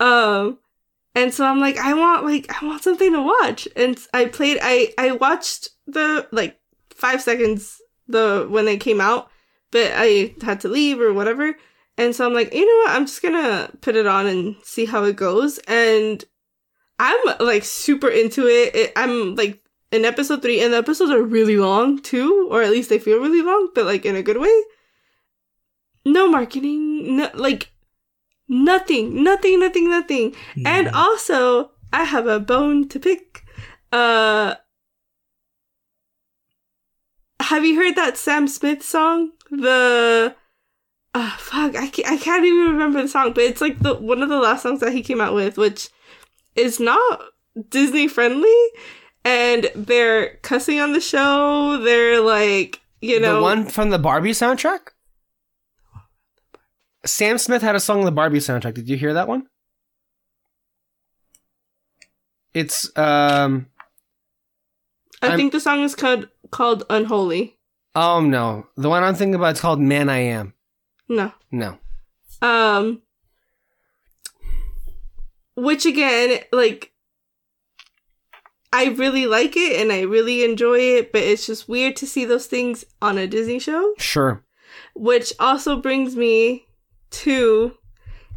um 0.00 0.58
and 1.14 1.32
so 1.34 1.44
I'm 1.44 1.60
like 1.60 1.76
I 1.78 1.94
want 1.94 2.24
like 2.24 2.46
I 2.62 2.64
want 2.66 2.82
something 2.82 3.12
to 3.12 3.22
watch. 3.22 3.68
And 3.76 3.98
I 4.14 4.26
played 4.26 4.58
I 4.62 4.92
I 4.98 5.12
watched 5.12 5.68
the 5.86 6.26
like 6.32 6.58
5 6.94 7.20
seconds 7.22 7.79
the 8.10 8.46
when 8.48 8.64
they 8.64 8.76
came 8.76 9.00
out, 9.00 9.30
but 9.70 9.92
I 9.94 10.34
had 10.42 10.60
to 10.60 10.68
leave 10.68 11.00
or 11.00 11.12
whatever. 11.12 11.56
And 11.96 12.14
so 12.14 12.26
I'm 12.26 12.34
like, 12.34 12.54
you 12.54 12.64
know 12.66 12.84
what? 12.84 12.96
I'm 12.96 13.06
just 13.06 13.20
to 13.34 13.70
put 13.80 13.96
it 13.96 14.06
on 14.06 14.26
and 14.26 14.56
see 14.62 14.86
how 14.86 15.04
it 15.04 15.16
goes. 15.16 15.58
And 15.68 16.24
I'm 16.98 17.18
like 17.40 17.64
super 17.64 18.08
into 18.08 18.46
it. 18.46 18.74
it 18.74 18.92
I'm 18.96 19.34
like 19.34 19.62
in 19.92 20.04
episode 20.04 20.42
3 20.42 20.62
and 20.62 20.72
the 20.72 20.78
episodes 20.78 21.10
are 21.10 21.22
really 21.22 21.56
long 21.56 22.00
too, 22.00 22.48
or 22.50 22.62
at 22.62 22.70
least 22.70 22.88
they 22.88 22.98
feel 22.98 23.18
really 23.18 23.42
long, 23.42 23.70
but 23.74 23.84
like 23.86 24.04
in 24.06 24.16
a 24.16 24.22
good 24.22 24.38
way 24.38 24.62
no 26.04 26.28
marketing, 26.28 27.16
no, 27.16 27.30
like 27.34 27.70
nothing, 28.48 29.22
nothing, 29.22 29.60
nothing, 29.60 29.90
nothing. 29.90 30.34
And 30.64 30.86
Mhm. 30.88 30.94
also, 30.94 31.72
I 31.92 32.04
have 32.04 32.26
a 32.26 32.40
bone 32.40 32.88
to 32.88 32.98
pick. 32.98 33.44
Uh, 33.92 34.54
have 37.40 37.64
you 37.64 37.76
heard 37.76 37.96
that 37.96 38.16
Sam 38.16 38.46
Smith 38.48 38.82
song? 38.82 39.32
The 39.50 40.34
ah 41.14 41.36
fuck, 41.40 41.74
I 41.76 41.88
can't, 41.88 42.08
I 42.08 42.16
can't 42.16 42.44
even 42.44 42.72
remember 42.72 43.02
the 43.02 43.08
song, 43.08 43.32
but 43.32 43.44
it's 43.44 43.60
like 43.60 43.78
the 43.80 43.94
one 43.94 44.22
of 44.22 44.28
the 44.28 44.38
last 44.38 44.62
songs 44.62 44.80
that 44.80 44.92
he 44.92 45.02
came 45.02 45.20
out 45.20 45.34
with, 45.34 45.56
which 45.58 45.88
is 46.54 46.78
not 46.80 47.20
Disney 47.68 48.06
friendly. 48.08 48.54
And 49.22 49.70
they're 49.74 50.36
cussing 50.36 50.80
on 50.80 50.92
the 50.94 51.00
show. 51.00 51.78
They're 51.82 52.20
like, 52.22 52.80
you 53.02 53.20
know, 53.20 53.36
the 53.36 53.42
one 53.42 53.66
from 53.66 53.90
the 53.90 53.98
Barbie 53.98 54.30
soundtrack? 54.30 54.92
Sam 57.04 57.36
Smith 57.36 57.60
had 57.60 57.74
a 57.74 57.80
song 57.80 57.98
on 57.98 58.04
the 58.06 58.12
Barbie 58.12 58.38
soundtrack. 58.38 58.74
Did 58.74 58.88
you 58.88 58.96
hear 58.96 59.12
that 59.14 59.28
one? 59.28 59.46
It's 62.54 62.86
um 62.96 63.66
I 65.22 65.28
I'm- 65.28 65.36
think 65.36 65.52
the 65.52 65.60
song 65.60 65.82
is 65.82 65.94
called 65.94 66.28
called 66.50 66.84
Unholy. 66.90 67.56
oh 67.94 68.20
no. 68.20 68.66
The 68.76 68.88
one 68.88 69.02
I'm 69.02 69.14
thinking 69.14 69.34
about 69.34 69.54
is 69.54 69.60
called 69.60 69.80
Man 69.80 70.08
I 70.08 70.18
Am. 70.18 70.54
No. 71.08 71.32
No. 71.50 71.78
Um 72.42 73.02
which 75.56 75.84
again, 75.86 76.40
like 76.52 76.92
I 78.72 78.86
really 78.90 79.26
like 79.26 79.56
it 79.56 79.80
and 79.80 79.90
I 79.92 80.02
really 80.02 80.44
enjoy 80.44 80.78
it, 80.78 81.12
but 81.12 81.22
it's 81.22 81.46
just 81.46 81.68
weird 81.68 81.96
to 81.96 82.06
see 82.06 82.24
those 82.24 82.46
things 82.46 82.84
on 83.02 83.18
a 83.18 83.26
Disney 83.26 83.58
show, 83.58 83.94
Sure. 83.98 84.44
which 84.94 85.32
also 85.40 85.76
brings 85.76 86.14
me 86.16 86.66
to 87.10 87.76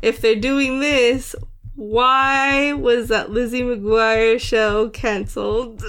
if 0.01 0.19
they're 0.19 0.35
doing 0.35 0.79
this, 0.79 1.35
why 1.75 2.73
was 2.73 3.07
that 3.09 3.29
Lizzie 3.29 3.61
McGuire 3.61 4.39
show 4.39 4.89
canceled? 4.89 5.83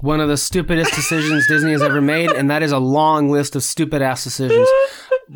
One 0.00 0.20
of 0.20 0.28
the 0.28 0.36
stupidest 0.36 0.94
decisions 0.94 1.46
Disney 1.46 1.72
has 1.72 1.82
ever 1.82 2.00
made, 2.00 2.30
and 2.30 2.50
that 2.50 2.62
is 2.62 2.72
a 2.72 2.78
long 2.78 3.30
list 3.30 3.54
of 3.56 3.62
stupid 3.62 4.00
ass 4.02 4.24
decisions. 4.24 4.68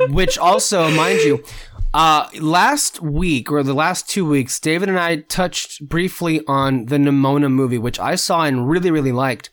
Which 0.08 0.38
also, 0.38 0.90
mind 0.90 1.20
you, 1.20 1.44
uh, 1.92 2.28
last 2.40 3.00
week 3.00 3.52
or 3.52 3.62
the 3.62 3.74
last 3.74 4.08
two 4.08 4.24
weeks, 4.28 4.58
David 4.58 4.88
and 4.88 4.98
I 4.98 5.16
touched 5.16 5.86
briefly 5.88 6.40
on 6.48 6.86
the 6.86 6.96
Nimona 6.96 7.50
movie, 7.50 7.78
which 7.78 8.00
I 8.00 8.16
saw 8.16 8.42
and 8.44 8.68
really, 8.68 8.90
really 8.90 9.12
liked. 9.12 9.50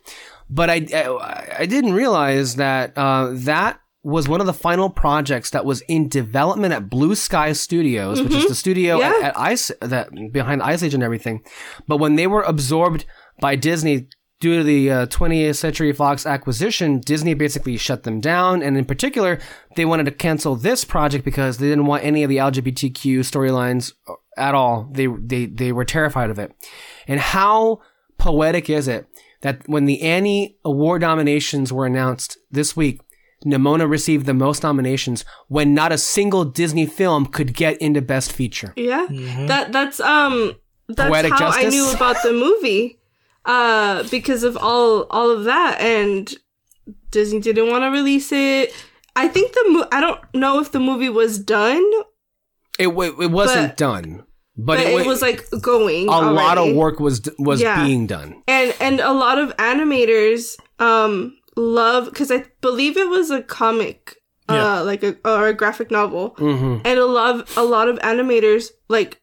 But 0.50 0.70
I, 0.70 0.86
I, 0.94 1.56
I 1.60 1.66
didn't 1.66 1.94
realize 1.94 2.56
that 2.56 2.98
uh, 2.98 3.30
that 3.34 3.80
was 4.04 4.28
one 4.28 4.42
of 4.42 4.48
the 4.48 4.54
final 4.54 4.90
projects 4.90 5.52
that 5.52 5.64
was 5.64 5.82
in 5.82 6.10
development 6.10 6.74
at 6.74 6.90
Blue 6.90 7.14
Sky 7.14 7.52
Studios, 7.54 8.20
which 8.22 8.34
is 8.34 8.48
the 8.48 8.56
studio 8.56 8.98
Yeah. 9.00 9.10
at, 9.18 9.24
at 9.26 9.38
Ice 9.40 9.72
that 9.80 10.10
behind 10.32 10.64
Ice 10.64 10.82
Age 10.82 10.96
and 10.96 11.04
everything. 11.04 11.44
But 11.88 11.98
when 11.98 12.16
they 12.16 12.26
were 12.26 12.42
absorbed 12.42 13.06
by 13.40 13.56
Disney 13.56 14.08
due 14.42 14.58
to 14.58 14.64
the 14.64 14.92
uh, 14.92 15.06
20th 15.06 15.56
Century 15.56 15.94
Fox 15.94 16.26
acquisition, 16.26 17.00
Disney 17.00 17.36
basically 17.36 17.78
shut 17.78 18.04
them 18.04 18.20
down. 18.20 18.62
And 18.62 18.76
in 18.76 18.86
particular, 18.86 19.40
they 19.76 19.86
wanted 19.86 20.08
to 20.08 20.12
cancel 20.12 20.56
this 20.56 20.84
project 20.84 21.24
because 21.24 21.60
they 21.60 21.70
didn't 21.70 21.86
want 21.86 22.04
any 22.04 22.24
of 22.24 22.30
the 22.30 22.38
LGBTQ 22.38 23.20
storylines 23.20 23.94
at 24.36 24.56
all. 24.56 24.90
They, 24.92 25.06
they, 25.06 25.46
they 25.46 25.72
were 25.72 25.86
terrified 25.86 26.32
of 26.32 26.40
it. 26.40 26.52
And 27.08 27.20
how 27.20 27.82
poetic 28.18 28.70
is 28.70 28.88
it 28.88 29.08
that 29.42 29.62
when 29.70 29.86
the 29.86 30.02
Annie 30.02 30.58
Award 30.66 31.02
nominations 31.02 31.72
were 31.72 31.86
announced 31.86 32.38
this 32.50 32.76
week, 32.76 33.00
Nimona 33.46 33.90
received 33.90 34.26
the 34.26 34.34
most 34.34 34.64
nominations 34.64 35.24
when 35.48 35.74
not 35.74 35.92
a 35.92 35.98
single 35.98 36.46
Disney 36.46 36.86
film 36.86 37.26
could 37.28 37.54
get 37.54 37.78
into 37.78 38.02
Best 38.02 38.32
Feature. 38.32 38.74
Yeah. 38.76 39.08
That 39.48 39.72
that's 39.72 40.00
um 40.00 40.54
that's 40.88 41.10
Poetic 41.10 41.34
how 41.34 41.50
I 41.50 41.64
knew 41.64 41.92
about 41.92 42.18
the 42.24 42.34
movie. 42.34 43.00
Uh 43.46 44.04
because 44.12 44.44
of 44.44 44.56
all 44.58 45.04
all 45.10 45.30
of 45.32 45.46
that 45.46 45.80
and 45.82 46.34
Disney 47.10 47.40
didn't 47.40 47.70
want 47.70 47.84
to 47.84 47.90
release 47.90 48.32
it. 48.32 48.72
I 49.16 49.28
think 49.28 49.54
the 49.54 49.66
mo- 49.70 49.88
I 49.92 50.00
don't 50.00 50.20
know 50.34 50.60
if 50.60 50.72
the 50.72 50.80
movie 50.80 51.10
was 51.10 51.38
done, 51.40 51.84
It, 52.80 52.86
w- 52.86 53.22
it 53.22 53.32
wasn't 53.32 53.70
But- 53.72 53.78
done, 53.78 54.24
but, 54.56 54.78
but, 54.78 54.80
it, 54.80 55.02
it, 55.02 55.06
was 55.08 55.22
like 55.22 55.44
going 55.62 56.08
a 56.08 56.12
lot 56.32 56.58
of 56.58 56.74
work 56.76 57.00
was 57.00 57.22
was 57.40 57.62
Yeah. 57.62 57.84
being 57.84 58.08
done. 58.08 58.42
and 58.48 58.74
and 58.80 59.00
a 59.00 59.12
lot 59.12 59.38
of 59.40 59.56
animators 59.58 60.56
um 60.80 61.36
love 61.58 62.06
because 62.06 62.32
I 62.32 62.46
believe 62.62 62.96
it 62.96 63.10
was 63.10 63.32
a 63.32 63.42
comic 63.42 64.16
Yeah. 64.50 64.78
uh 64.80 64.84
like 64.86 65.04
a 65.04 65.16
or 65.26 65.48
a 65.48 65.54
graphic 65.54 65.90
novel 65.92 66.36
hmm 66.38 66.78
and 66.86 66.98
a 67.00 67.06
lot 67.06 67.50
a 67.58 67.64
lot 67.64 67.88
of 67.90 67.98
animators 68.00 68.70
like 68.88 69.20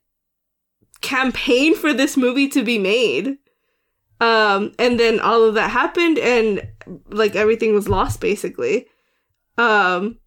campaign 1.00 1.74
for 1.76 1.92
this 1.94 2.16
movie 2.16 2.48
to 2.48 2.62
be 2.64 2.78
made 2.78 3.38
um 4.20 4.72
and 4.78 4.98
then 4.98 5.20
all 5.20 5.44
of 5.44 5.54
that 5.54 5.70
happened 5.70 6.18
and 6.18 6.66
like 7.08 7.36
everything 7.36 7.74
was 7.74 7.88
lost 7.88 8.20
basically 8.20 8.86
um 9.58 10.18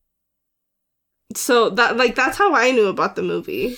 so 1.36 1.70
that 1.70 1.98
like 1.98 2.16
that's 2.16 2.38
how 2.38 2.54
i 2.56 2.72
knew 2.72 2.88
about 2.88 3.16
the 3.16 3.22
movie 3.22 3.76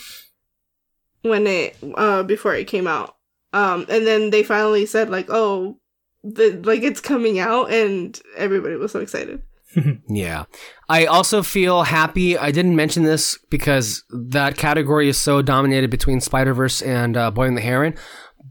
when 1.21 1.47
it 1.47 1.75
uh 1.95 2.23
before 2.23 2.53
it 2.53 2.67
came 2.67 2.87
out 2.87 3.15
um 3.53 3.85
and 3.89 4.05
then 4.05 4.29
they 4.29 4.43
finally 4.43 4.85
said 4.85 5.09
like 5.09 5.27
oh 5.29 5.77
the 6.23 6.59
like 6.63 6.83
it's 6.83 7.01
coming 7.01 7.39
out 7.39 7.71
and 7.71 8.21
everybody 8.37 8.75
was 8.75 8.91
so 8.91 8.99
excited 8.99 9.41
Yeah. 10.09 10.45
I 10.89 11.05
also 11.05 11.41
feel 11.41 11.83
happy. 11.83 12.37
I 12.37 12.51
didn't 12.51 12.75
mention 12.75 13.03
this 13.03 13.37
because 13.49 14.03
that 14.09 14.57
category 14.57 15.09
is 15.09 15.17
so 15.17 15.41
dominated 15.41 15.89
between 15.89 16.21
Spider 16.21 16.53
Verse 16.53 16.81
and 16.81 17.17
uh, 17.17 17.31
Boy 17.31 17.47
and 17.47 17.57
the 17.57 17.61
Heron. 17.61 17.95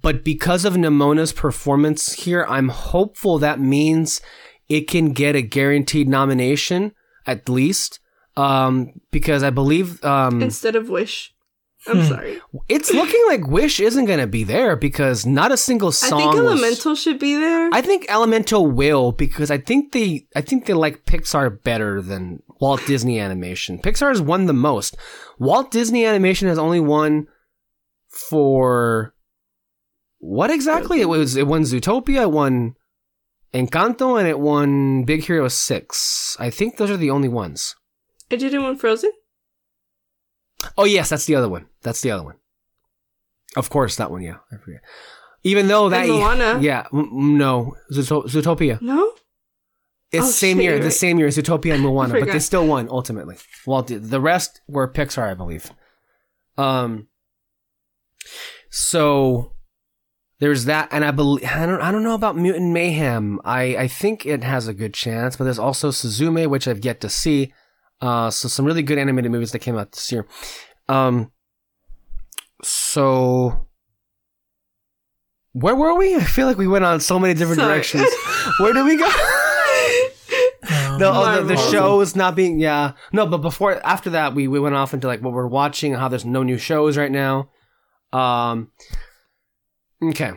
But 0.01 0.25
because 0.25 0.65
of 0.65 0.75
Nimona's 0.75 1.33
performance 1.33 2.15
here, 2.15 2.47
I'm 2.49 2.69
hopeful 2.71 3.39
that 3.39 3.61
means 3.61 4.21
it 4.69 4.89
can 4.89 5.13
get 5.13 5.37
a 5.37 5.43
guaranteed 5.43 6.09
nomination 6.09 6.93
at 7.27 7.49
least. 7.49 8.01
Um, 8.37 9.01
because 9.11 9.43
I 9.43 9.51
believe 9.51 10.03
um, 10.05 10.41
instead 10.41 10.75
of 10.75 10.89
wish 10.89 11.35
i'm 11.89 12.05
sorry 12.05 12.41
it's 12.69 12.93
looking 12.95 13.21
like 13.27 13.47
Wish 13.49 13.81
isn't 13.81 14.05
going 14.05 14.21
to 14.21 14.27
be 14.27 14.45
there 14.45 14.77
because 14.77 15.27
not 15.27 15.51
a 15.51 15.57
single 15.57 15.91
song. 15.91 16.21
i 16.21 16.23
think 16.23 16.35
was- 16.35 16.43
elemental 16.45 16.95
should 16.95 17.19
be 17.19 17.35
there 17.35 17.69
I 17.73 17.81
think 17.81 18.07
Elemental 18.09 18.67
will 18.67 19.13
because 19.13 19.51
I 19.51 19.59
think 19.59 19.93
they 19.93 20.27
I 20.37 20.43
think 20.43 20.67
they 20.67 20.75
like 20.75 21.05
Pixar 21.07 21.63
better 21.63 22.01
than 22.01 22.43
Walt 22.61 22.87
Disney 22.87 23.19
Animation. 23.19 23.79
Pixar 23.79 24.11
has 24.11 24.21
won 24.21 24.47
the 24.47 24.53
most. 24.53 24.97
Walt 25.39 25.71
Disney 25.71 26.05
Animation 26.07 26.49
has 26.49 26.59
only 26.59 26.81
won 26.81 27.27
for 28.09 29.12
what 30.25 30.51
exactly? 30.53 31.01
It 31.01 31.09
was 31.09 31.37
it 31.37 31.49
won 31.49 31.63
Zootopia, 31.63 32.23
it 32.23 32.31
won 32.31 32.77
Encanto, 33.53 34.19
and 34.19 34.29
it 34.29 34.39
won 34.39 35.03
Big 35.05 35.25
Hero 35.25 35.49
Six. 35.49 36.37
I 36.39 36.49
think 36.49 36.77
those 36.77 36.91
are 36.91 36.97
the 36.97 37.11
only 37.11 37.29
ones. 37.29 37.75
I 38.31 38.37
didn't 38.37 38.63
want 38.63 38.81
Frozen. 38.81 39.11
Oh 40.79 40.85
yes, 40.85 41.09
that's 41.09 41.27
the 41.27 41.35
other 41.35 41.49
one. 41.49 41.67
That's 41.83 42.01
the 42.03 42.13
other 42.13 42.23
one. 42.25 42.37
Of 43.57 43.69
course, 43.69 43.97
that 43.97 44.11
one. 44.13 44.23
Yeah, 44.23 44.37
I 44.53 44.57
forget. 44.57 44.81
Even 45.43 45.67
though 45.67 45.89
that 45.89 46.05
And 46.05 46.13
Moana. 46.13 46.59
yeah, 46.61 46.87
m- 46.93 47.37
no, 47.37 47.75
Zootopia. 47.93 48.81
No, 48.81 49.13
It's 50.13 50.23
Oh, 50.23 50.27
the 50.29 50.33
same 50.33 50.57
shit, 50.59 50.63
year, 50.65 50.75
you're 50.77 50.85
the 50.85 50.91
same 50.93 51.19
year 51.19 51.27
as 51.27 51.37
Zootopia 51.37 51.75
and 51.75 51.83
Moana, 51.87 52.15
but 52.21 52.31
they 52.31 52.39
still 52.39 52.67
won 52.67 52.89
ultimately. 52.89 53.37
Well, 53.67 53.83
the 53.83 54.21
rest 54.21 54.61
were 54.69 54.87
Pixar, 54.91 55.29
I 55.31 55.35
believe. 55.35 55.73
Um. 56.57 57.09
So 58.71 59.52
there's 60.43 60.65
that, 60.65 60.89
and 60.91 61.05
I 61.05 61.13
believe 61.13 61.45
I 61.49 61.67
don't 61.67 61.81
I 61.81 61.93
don't 61.93 62.03
know 62.03 62.15
about 62.15 62.37
Mutant 62.37 62.73
Mayhem. 62.73 63.39
I 63.45 63.77
I 63.77 63.87
think 63.87 64.27
it 64.27 64.43
has 64.43 64.67
a 64.67 64.75
good 64.75 64.93
chance, 64.93 65.37
but 65.37 65.45
there's 65.45 65.59
also 65.59 65.91
Suzume, 65.93 66.49
which 66.51 66.67
I've 66.67 66.85
yet 66.85 67.01
to 67.03 67.09
see. 67.09 67.53
Uh, 68.01 68.29
so 68.29 68.49
some 68.49 68.65
really 68.65 68.83
good 68.83 68.99
animated 68.99 69.31
movies 69.31 69.53
that 69.53 69.61
came 69.61 69.79
out 69.79 69.93
this 69.93 70.11
year. 70.11 70.27
Um. 70.89 71.31
So. 72.65 73.69
Where 75.53 75.77
were 75.77 75.95
we? 75.95 76.17
I 76.17 76.25
feel 76.25 76.49
like 76.49 76.59
we 76.59 76.67
went 76.67 76.85
on 76.85 76.99
so 76.99 77.21
many 77.21 77.35
different 77.35 77.61
Sorry. 77.61 77.75
directions. 77.75 78.09
Where 78.59 78.73
did 78.73 78.85
we 78.85 78.97
go? 78.97 79.07
Um, 79.07 80.99
No, 80.99 81.13
oh, 81.15 81.37
the, 81.37 81.43
the 81.43 81.55
Marvel. 81.55 81.71
shows 81.71 82.17
not 82.17 82.35
being 82.35 82.59
yeah. 82.59 82.93
No, 83.13 83.27
but 83.27 83.39
before 83.39 83.81
after 83.87 84.11
that 84.11 84.35
we, 84.35 84.49
we 84.49 84.59
went 84.59 84.75
off 84.75 84.93
into 84.93 85.07
like 85.07 85.21
what 85.23 85.33
we're 85.35 85.47
watching, 85.47 85.95
how 85.95 86.09
there's 86.09 86.25
no 86.25 86.43
new 86.43 86.59
shows 86.59 86.97
right 86.97 87.13
now. 87.13 87.51
Um 88.13 88.73
Okay. 90.03 90.33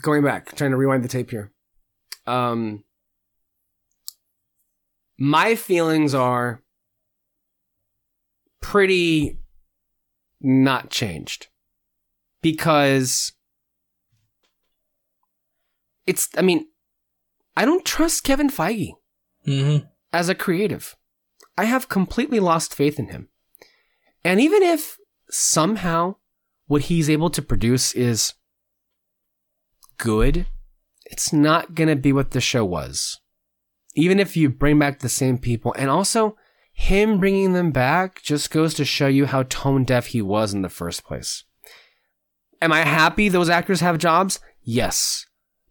Going 0.00 0.22
back, 0.22 0.54
trying 0.54 0.70
to 0.70 0.76
rewind 0.76 1.04
the 1.04 1.08
tape 1.08 1.30
here. 1.30 1.52
Um 2.26 2.84
my 5.18 5.54
feelings 5.54 6.14
are 6.14 6.62
pretty 8.60 9.38
not 10.40 10.90
changed. 10.90 11.48
Because 12.42 13.32
it's 16.06 16.28
I 16.36 16.42
mean 16.42 16.66
I 17.56 17.64
don't 17.64 17.84
trust 17.84 18.24
Kevin 18.24 18.50
Feige 18.50 18.92
mhm. 19.46 19.88
as 20.12 20.28
a 20.28 20.34
creative. 20.34 20.96
I 21.58 21.64
have 21.64 21.88
completely 21.88 22.40
lost 22.40 22.74
faith 22.74 22.98
in 22.98 23.08
him. 23.08 23.28
And 24.22 24.40
even 24.40 24.62
if 24.62 24.98
somehow 25.30 26.16
what 26.66 26.82
he's 26.82 27.10
able 27.10 27.30
to 27.30 27.42
produce 27.42 27.92
is 27.94 28.34
good, 29.98 30.46
it's 31.04 31.32
not 31.32 31.74
going 31.74 31.88
to 31.88 31.96
be 31.96 32.12
what 32.12 32.32
the 32.32 32.40
show 32.40 32.64
was. 32.64 33.20
Even 33.94 34.20
if 34.20 34.36
you 34.36 34.50
bring 34.50 34.78
back 34.78 34.98
the 34.98 35.08
same 35.08 35.38
people. 35.38 35.74
And 35.78 35.88
also, 35.88 36.36
him 36.72 37.18
bringing 37.18 37.54
them 37.54 37.70
back 37.70 38.20
just 38.22 38.50
goes 38.50 38.74
to 38.74 38.84
show 38.84 39.06
you 39.06 39.26
how 39.26 39.44
tone 39.44 39.84
deaf 39.84 40.06
he 40.06 40.20
was 40.20 40.52
in 40.52 40.62
the 40.62 40.68
first 40.68 41.04
place. 41.04 41.44
Am 42.60 42.72
I 42.72 42.80
happy 42.80 43.28
those 43.28 43.48
actors 43.48 43.80
have 43.80 43.98
jobs? 43.98 44.40
Yes. 44.62 45.26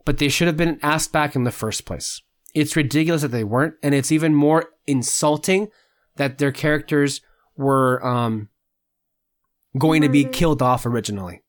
But 0.06 0.18
they 0.18 0.30
should 0.30 0.48
have 0.48 0.58
been 0.58 0.80
asked 0.82 1.12
back 1.12 1.36
in 1.36 1.44
the 1.44 1.52
first 1.52 1.86
place. 1.86 2.22
It's 2.56 2.76
ridiculous 2.76 3.22
that 3.22 3.30
they 3.30 3.44
weren't, 3.44 3.76
and 3.84 3.94
it's 3.94 4.12
even 4.12 4.34
more 4.34 4.70
insulting 4.88 5.68
that 6.16 6.38
their 6.38 6.52
characters 6.52 7.22
were 7.58 8.04
um, 8.06 8.50
going 9.78 10.02
to 10.02 10.10
be 10.10 10.26
killed 10.26 10.62
off 10.62 10.86
originally. 10.86 11.42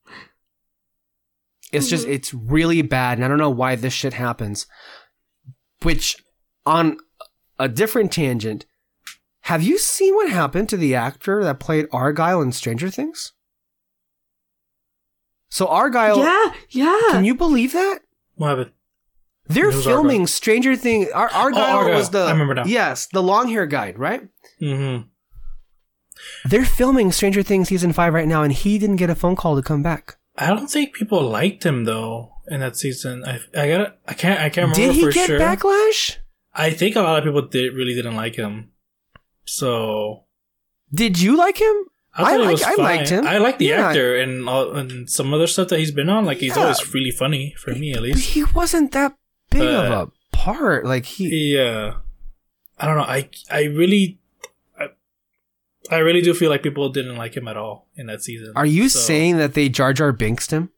It's 1.72 1.88
just, 1.88 2.06
Mhm. 2.06 2.10
it's 2.12 2.32
really 2.34 2.82
bad, 2.82 3.18
and 3.18 3.24
I 3.24 3.28
don't 3.28 3.38
know 3.38 3.50
why 3.50 3.74
this 3.76 3.92
shit 3.92 4.14
happens. 4.14 4.66
Which, 5.82 6.16
on 6.64 6.98
a 7.58 7.68
different 7.68 8.12
tangent, 8.12 8.66
have 9.42 9.62
you 9.62 9.78
seen 9.78 10.14
what 10.14 10.30
happened 10.30 10.68
to 10.70 10.76
the 10.76 10.94
actor 10.94 11.42
that 11.44 11.60
played 11.60 11.86
Argyle 11.92 12.40
in 12.40 12.52
Stranger 12.52 12.88
Things? 12.90 13.32
So 15.48 15.66
Argyle, 15.68 16.18
yeah, 16.18 16.52
yeah. 16.70 16.98
can 17.10 17.24
you 17.24 17.34
believe 17.34 17.72
that? 17.72 18.00
What 18.34 18.48
happened? 18.48 18.72
They're 19.48 19.70
Who's 19.70 19.84
filming 19.84 20.26
Stranger 20.26 20.74
Things. 20.74 21.08
Ar- 21.10 21.30
Argyle, 21.32 21.76
Argyle. 21.78 21.94
was 21.96 22.10
the 22.10 22.24
I 22.24 22.32
remember 22.32 22.54
now. 22.54 22.64
yes, 22.64 23.06
the 23.12 23.22
long 23.22 23.48
hair 23.48 23.64
guide, 23.66 23.98
right? 23.98 24.22
Mm-hmm. 24.60 25.06
They're 26.44 26.64
filming 26.64 27.12
Stranger 27.12 27.42
Things 27.42 27.68
season 27.68 27.92
five 27.92 28.12
right 28.14 28.28
now, 28.28 28.42
and 28.42 28.52
he 28.52 28.78
didn't 28.78 28.96
get 28.96 29.10
a 29.10 29.14
phone 29.14 29.36
call 29.36 29.56
to 29.56 29.62
come 29.62 29.82
back. 29.82 30.16
I 30.36 30.48
don't 30.48 30.68
think 30.70 30.94
people 30.94 31.22
liked 31.22 31.64
him 31.64 31.84
though 31.84 32.32
in 32.48 32.60
that 32.60 32.76
season. 32.76 33.24
I 33.24 33.40
I 33.56 33.68
got 33.68 33.98
I 34.06 34.14
can't 34.14 34.40
I 34.40 34.48
can't 34.50 34.70
remember 34.70 34.76
Did 34.76 34.94
he 34.94 35.00
for 35.02 35.12
get 35.12 35.26
sure. 35.26 35.38
backlash? 35.40 36.16
I 36.54 36.70
think 36.70 36.96
a 36.96 37.02
lot 37.02 37.18
of 37.18 37.24
people 37.24 37.42
did 37.42 37.74
really 37.74 37.94
didn't 37.94 38.16
like 38.16 38.34
him. 38.36 38.70
So 39.44 40.24
Did 40.92 41.20
you 41.20 41.36
like 41.36 41.58
him? 41.60 41.74
I, 42.18 42.34
I 42.34 42.36
like- 42.38 42.62
I 42.62 42.74
liked 42.76 43.08
him. 43.10 43.26
I 43.26 43.36
like 43.38 43.58
the 43.58 43.66
Yeah. 43.66 43.88
actor 43.88 44.16
and 44.16 44.48
all, 44.48 44.72
and 44.74 45.08
some 45.10 45.34
other 45.34 45.46
stuff 45.46 45.68
that 45.68 45.78
he's 45.78 45.90
been 45.90 46.08
on. 46.08 46.24
Like 46.24 46.38
he's 46.38 46.56
Yeah. 46.56 46.62
always 46.62 46.94
really 46.94 47.10
funny 47.10 47.54
for 47.58 47.72
me 47.74 47.90
at 47.90 47.96
But 47.96 48.02
least. 48.04 48.30
he 48.30 48.44
wasn't 48.44 48.92
that 48.92 49.14
big 49.50 49.62
of 49.62 49.90
a 50.08 50.10
part. 50.32 50.86
Like 50.86 51.04
he, 51.04 51.56
Yeah, 51.56 51.94
I 52.78 52.86
don't 52.86 52.96
know. 52.96 53.02
I 53.02 53.28
I 53.50 53.64
really. 53.64 54.18
I, 55.90 55.96
I 55.96 55.98
really 55.98 56.20
do 56.22 56.34
feel 56.34 56.50
like 56.50 56.62
people 56.62 56.88
didn't 56.88 57.16
like 57.16 57.36
him 57.36 57.48
at 57.48 57.56
all 57.56 57.88
in 57.96 58.06
that 58.06 58.22
season. 58.22 58.52
are 58.56 58.66
you 58.66 58.88
So- 58.88 58.98
saying 59.00 59.36
that 59.38 59.54
they 59.54 59.68
Jar 59.68 59.92
Jar 59.92 60.12
Binksed 60.12 60.50
him? 60.50 60.70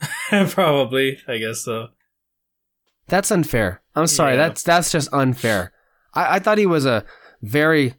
Probably, 0.50 1.18
I 1.28 1.38
guess 1.38 1.60
so. 1.60 1.88
That's 3.08 3.30
unfair. 3.30 3.82
I'm 3.94 4.06
sorry. 4.06 4.32
Yeah. 4.34 4.48
That's 4.48 4.62
that's 4.62 4.92
just 4.92 5.08
unfair. 5.12 5.72
I, 6.14 6.36
I 6.36 6.38
thought 6.38 6.58
he 6.58 6.66
was 6.66 6.86
a 6.86 7.04
very 7.42 7.94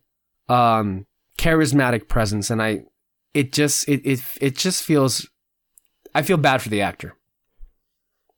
um 0.49 1.05
charismatic 1.37 2.07
presence, 2.07 2.49
and 2.49 2.61
I 2.61 2.83
it 3.33 3.51
just 3.51 3.87
it 3.89 4.01
it 4.05 4.21
it 4.39 4.55
just 4.55 4.83
feels. 4.83 5.27
I 6.15 6.21
feel 6.23 6.37
bad 6.37 6.61
for 6.61 6.69
the 6.69 6.81
actor. 6.81 7.15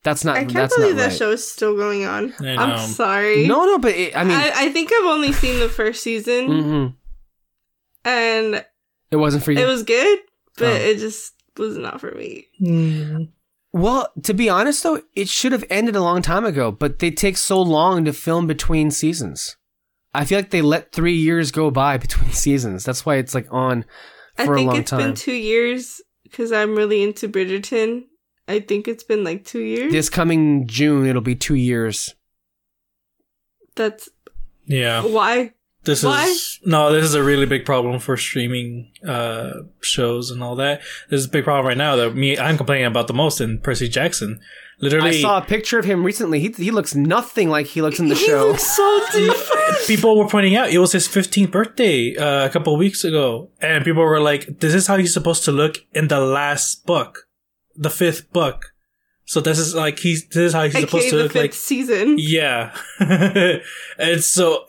That's 0.04 0.26
not. 0.26 0.36
I 0.36 0.42
can't 0.42 0.54
that's 0.54 0.76
believe 0.76 0.96
not 0.96 1.02
that 1.04 1.08
right. 1.10 1.18
show 1.18 1.32
is 1.32 1.50
still 1.50 1.76
going 1.78 2.06
on. 2.06 2.34
I 2.40 2.56
know. 2.56 2.62
I'm 2.62 2.88
sorry. 2.90 3.48
No, 3.48 3.66
no, 3.66 3.78
but 3.80 3.94
it, 3.96 4.18
I 4.18 4.24
mean, 4.24 4.36
I, 4.38 4.52
I 4.54 4.70
think 4.70 4.92
I've 4.92 5.06
only 5.06 5.32
seen 5.32 5.60
the 5.60 5.70
first 5.70 6.04
season, 6.04 6.48
mhm. 6.50 6.96
And 8.06 8.66
it 9.12 9.16
wasn't 9.18 9.44
for 9.44 9.52
you. 9.52 9.60
it 9.60 9.66
was 9.66 9.84
good, 9.84 10.20
but 10.58 10.68
Oh. 10.82 10.86
it 10.86 10.98
just 10.98 11.34
was 11.58 11.78
not 11.78 12.00
for 12.02 12.12
me. 12.12 12.48
Mm. 12.62 13.30
Well, 13.72 14.12
to 14.24 14.34
be 14.34 14.50
honest 14.50 14.84
though, 14.84 15.02
it 15.16 15.28
should 15.30 15.52
have 15.52 15.64
ended 15.70 15.96
a 15.96 16.02
long 16.02 16.22
time 16.22 16.46
ago, 16.46 16.72
but 16.72 17.00
they 17.00 17.12
take 17.12 17.38
so 17.38 17.62
long 17.62 18.06
to 18.06 18.14
film 18.14 18.46
between 18.48 18.92
seasons. 18.92 19.56
I 20.14 20.26
feel 20.26 20.38
like 20.38 20.52
they 20.52 20.62
let 20.62 20.92
three 20.92 21.16
years 21.16 21.52
go 21.52 21.72
by 21.72 21.98
between 22.06 22.32
seasons. 22.32 22.84
That's 22.84 23.06
why 23.06 23.16
it's 23.16 23.34
like 23.34 23.48
on 23.52 23.86
I 24.38 24.46
for 24.46 24.54
a 24.54 24.58
think 24.58 24.68
long 24.68 24.78
it's 24.80 24.90
time. 24.92 25.00
been 25.00 25.16
two 25.16 25.34
years 25.34 26.02
because 26.24 26.52
I'm 26.52 26.76
really 26.76 27.02
into 27.04 27.28
Bridgerton. 27.28 28.04
I 28.48 28.60
think 28.60 28.88
it's 28.88 29.04
been 29.04 29.24
like 29.24 29.46
two 29.46 29.62
years. 29.62 29.92
this 29.92 30.10
coming 30.10 30.68
June, 30.68 31.06
it'll 31.06 31.22
be 31.22 31.36
two 31.36 31.56
years. 31.56 32.14
That's 33.76 34.10
Yeah, 34.66 35.04
why. 35.06 35.54
This 35.84 36.04
Why? 36.04 36.26
is 36.26 36.60
no. 36.66 36.92
This 36.92 37.04
is 37.04 37.14
a 37.14 37.24
really 37.24 37.46
big 37.46 37.66
problem 37.66 38.00
for 38.00 38.16
streaming 38.18 38.92
uh, 39.06 39.52
shows 39.82 40.32
and 40.32 40.42
all 40.44 40.56
that. 40.56 40.82
This 41.10 41.20
is 41.20 41.26
a 41.26 41.30
big 41.30 41.44
problem 41.44 41.66
right 41.68 41.78
now 41.78 41.96
that 41.98 42.16
me 42.16 42.38
I'm 42.38 42.58
complaining 42.58 42.86
about 42.86 43.08
the 43.08 43.14
most 43.14 43.42
in 43.42 43.60
Percy 43.60 43.88
Jackson. 43.90 44.40
Literally, 44.80 45.20
I 45.20 45.22
saw 45.22 45.38
a 45.38 45.42
picture 45.42 45.80
of 45.80 45.86
him 45.86 46.04
recently. 46.04 46.40
He 46.40 46.50
he 46.50 46.72
looks 46.72 46.96
nothing 46.96 47.50
like 47.50 47.68
he 47.68 47.82
looks 47.82 48.00
in 48.00 48.08
the 48.08 48.16
he 48.16 48.26
show. 48.28 48.48
looks 48.50 48.64
so 48.76 49.02
different. 49.14 49.78
people 49.88 50.18
were 50.18 50.28
pointing 50.28 50.56
out 50.56 50.70
it 50.70 50.78
was 50.80 50.92
his 50.92 51.08
15th 51.08 51.52
birthday 51.52 52.16
uh, 52.16 52.46
a 52.46 52.50
couple 52.50 52.74
of 52.74 52.80
weeks 52.80 53.04
ago 53.04 53.50
and 53.62 53.84
people 53.84 54.04
were 54.04 54.20
like 54.20 54.60
this 54.60 54.74
is 54.74 54.88
how 54.88 54.98
he's 54.98 55.14
supposed 55.14 55.44
to 55.46 55.52
look 55.52 55.78
in 55.94 56.08
the 56.08 56.20
last 56.20 56.86
book 56.86 57.28
the 57.76 57.90
fifth 57.90 58.32
book 58.32 58.73
so 59.26 59.40
this 59.40 59.58
is 59.60 59.74
like 59.74 60.00
he's 60.00 60.26
this 60.28 60.38
is 60.38 60.54
how 60.54 60.64
he's 60.64 60.74
supposed 60.80 61.10
to 61.10 61.16
the 61.18 61.24
look 61.24 61.32
fifth 61.32 61.42
like 61.42 61.54
season. 61.54 62.16
yeah 62.20 62.76
and 63.98 64.24
so 64.24 64.66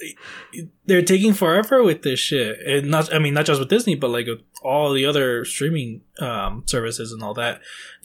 they're 0.87 1.03
taking 1.03 1.33
forever 1.33 1.83
with 1.83 2.03
this 2.03 2.21
shit 2.21 2.59
and 2.67 2.91
not 2.91 3.13
i 3.13 3.19
mean 3.19 3.35
not 3.35 3.45
just 3.47 3.59
with 3.59 3.69
disney 3.69 3.95
but 3.97 4.11
like 4.11 4.27
with 4.27 4.41
all 4.63 4.93
the 4.93 5.05
other 5.05 5.45
streaming 5.45 6.01
um 6.21 6.63
services 6.67 7.11
and 7.13 7.23
all 7.23 7.35
that 7.35 7.57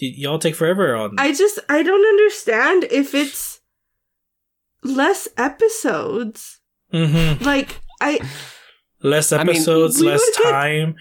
y- 0.01 0.13
y'all 0.15 0.39
take 0.39 0.55
forever 0.55 0.95
on 0.95 1.15
I 1.17 1.33
just 1.33 1.59
I 1.69 1.83
don't 1.83 2.05
understand 2.05 2.85
if 2.91 3.13
it's 3.15 3.61
less 4.83 5.27
episodes. 5.37 6.59
Mhm. 6.93 7.41
Like 7.45 7.81
I 8.01 8.19
less 9.01 9.31
I 9.31 9.43
mean, 9.43 9.55
episodes, 9.55 10.01
less 10.01 10.19
would 10.25 10.43
get- 10.43 10.51
time, 10.51 10.95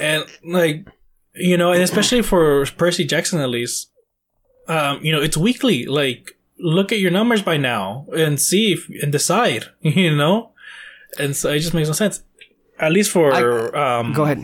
and 0.00 0.24
like 0.44 0.86
you 1.34 1.56
know, 1.56 1.72
and 1.72 1.82
especially 1.82 2.22
for 2.22 2.66
Percy 2.76 3.04
Jackson 3.04 3.40
at 3.40 3.48
least, 3.48 3.89
um, 4.70 5.04
you 5.04 5.12
know, 5.12 5.20
it's 5.20 5.36
weekly. 5.36 5.84
Like, 5.86 6.36
look 6.58 6.92
at 6.92 7.00
your 7.00 7.10
numbers 7.10 7.42
by 7.42 7.56
now 7.56 8.06
and 8.16 8.40
see 8.40 8.72
if 8.72 8.88
and 9.02 9.10
decide. 9.12 9.66
You 9.82 10.14
know, 10.16 10.52
and 11.18 11.34
so 11.34 11.50
it 11.50 11.60
just 11.60 11.74
makes 11.74 11.88
no 11.88 11.94
sense. 11.94 12.22
At 12.78 12.92
least 12.92 13.10
for 13.10 13.32
um, 13.76 14.12
Go 14.12 14.24
ahead. 14.24 14.40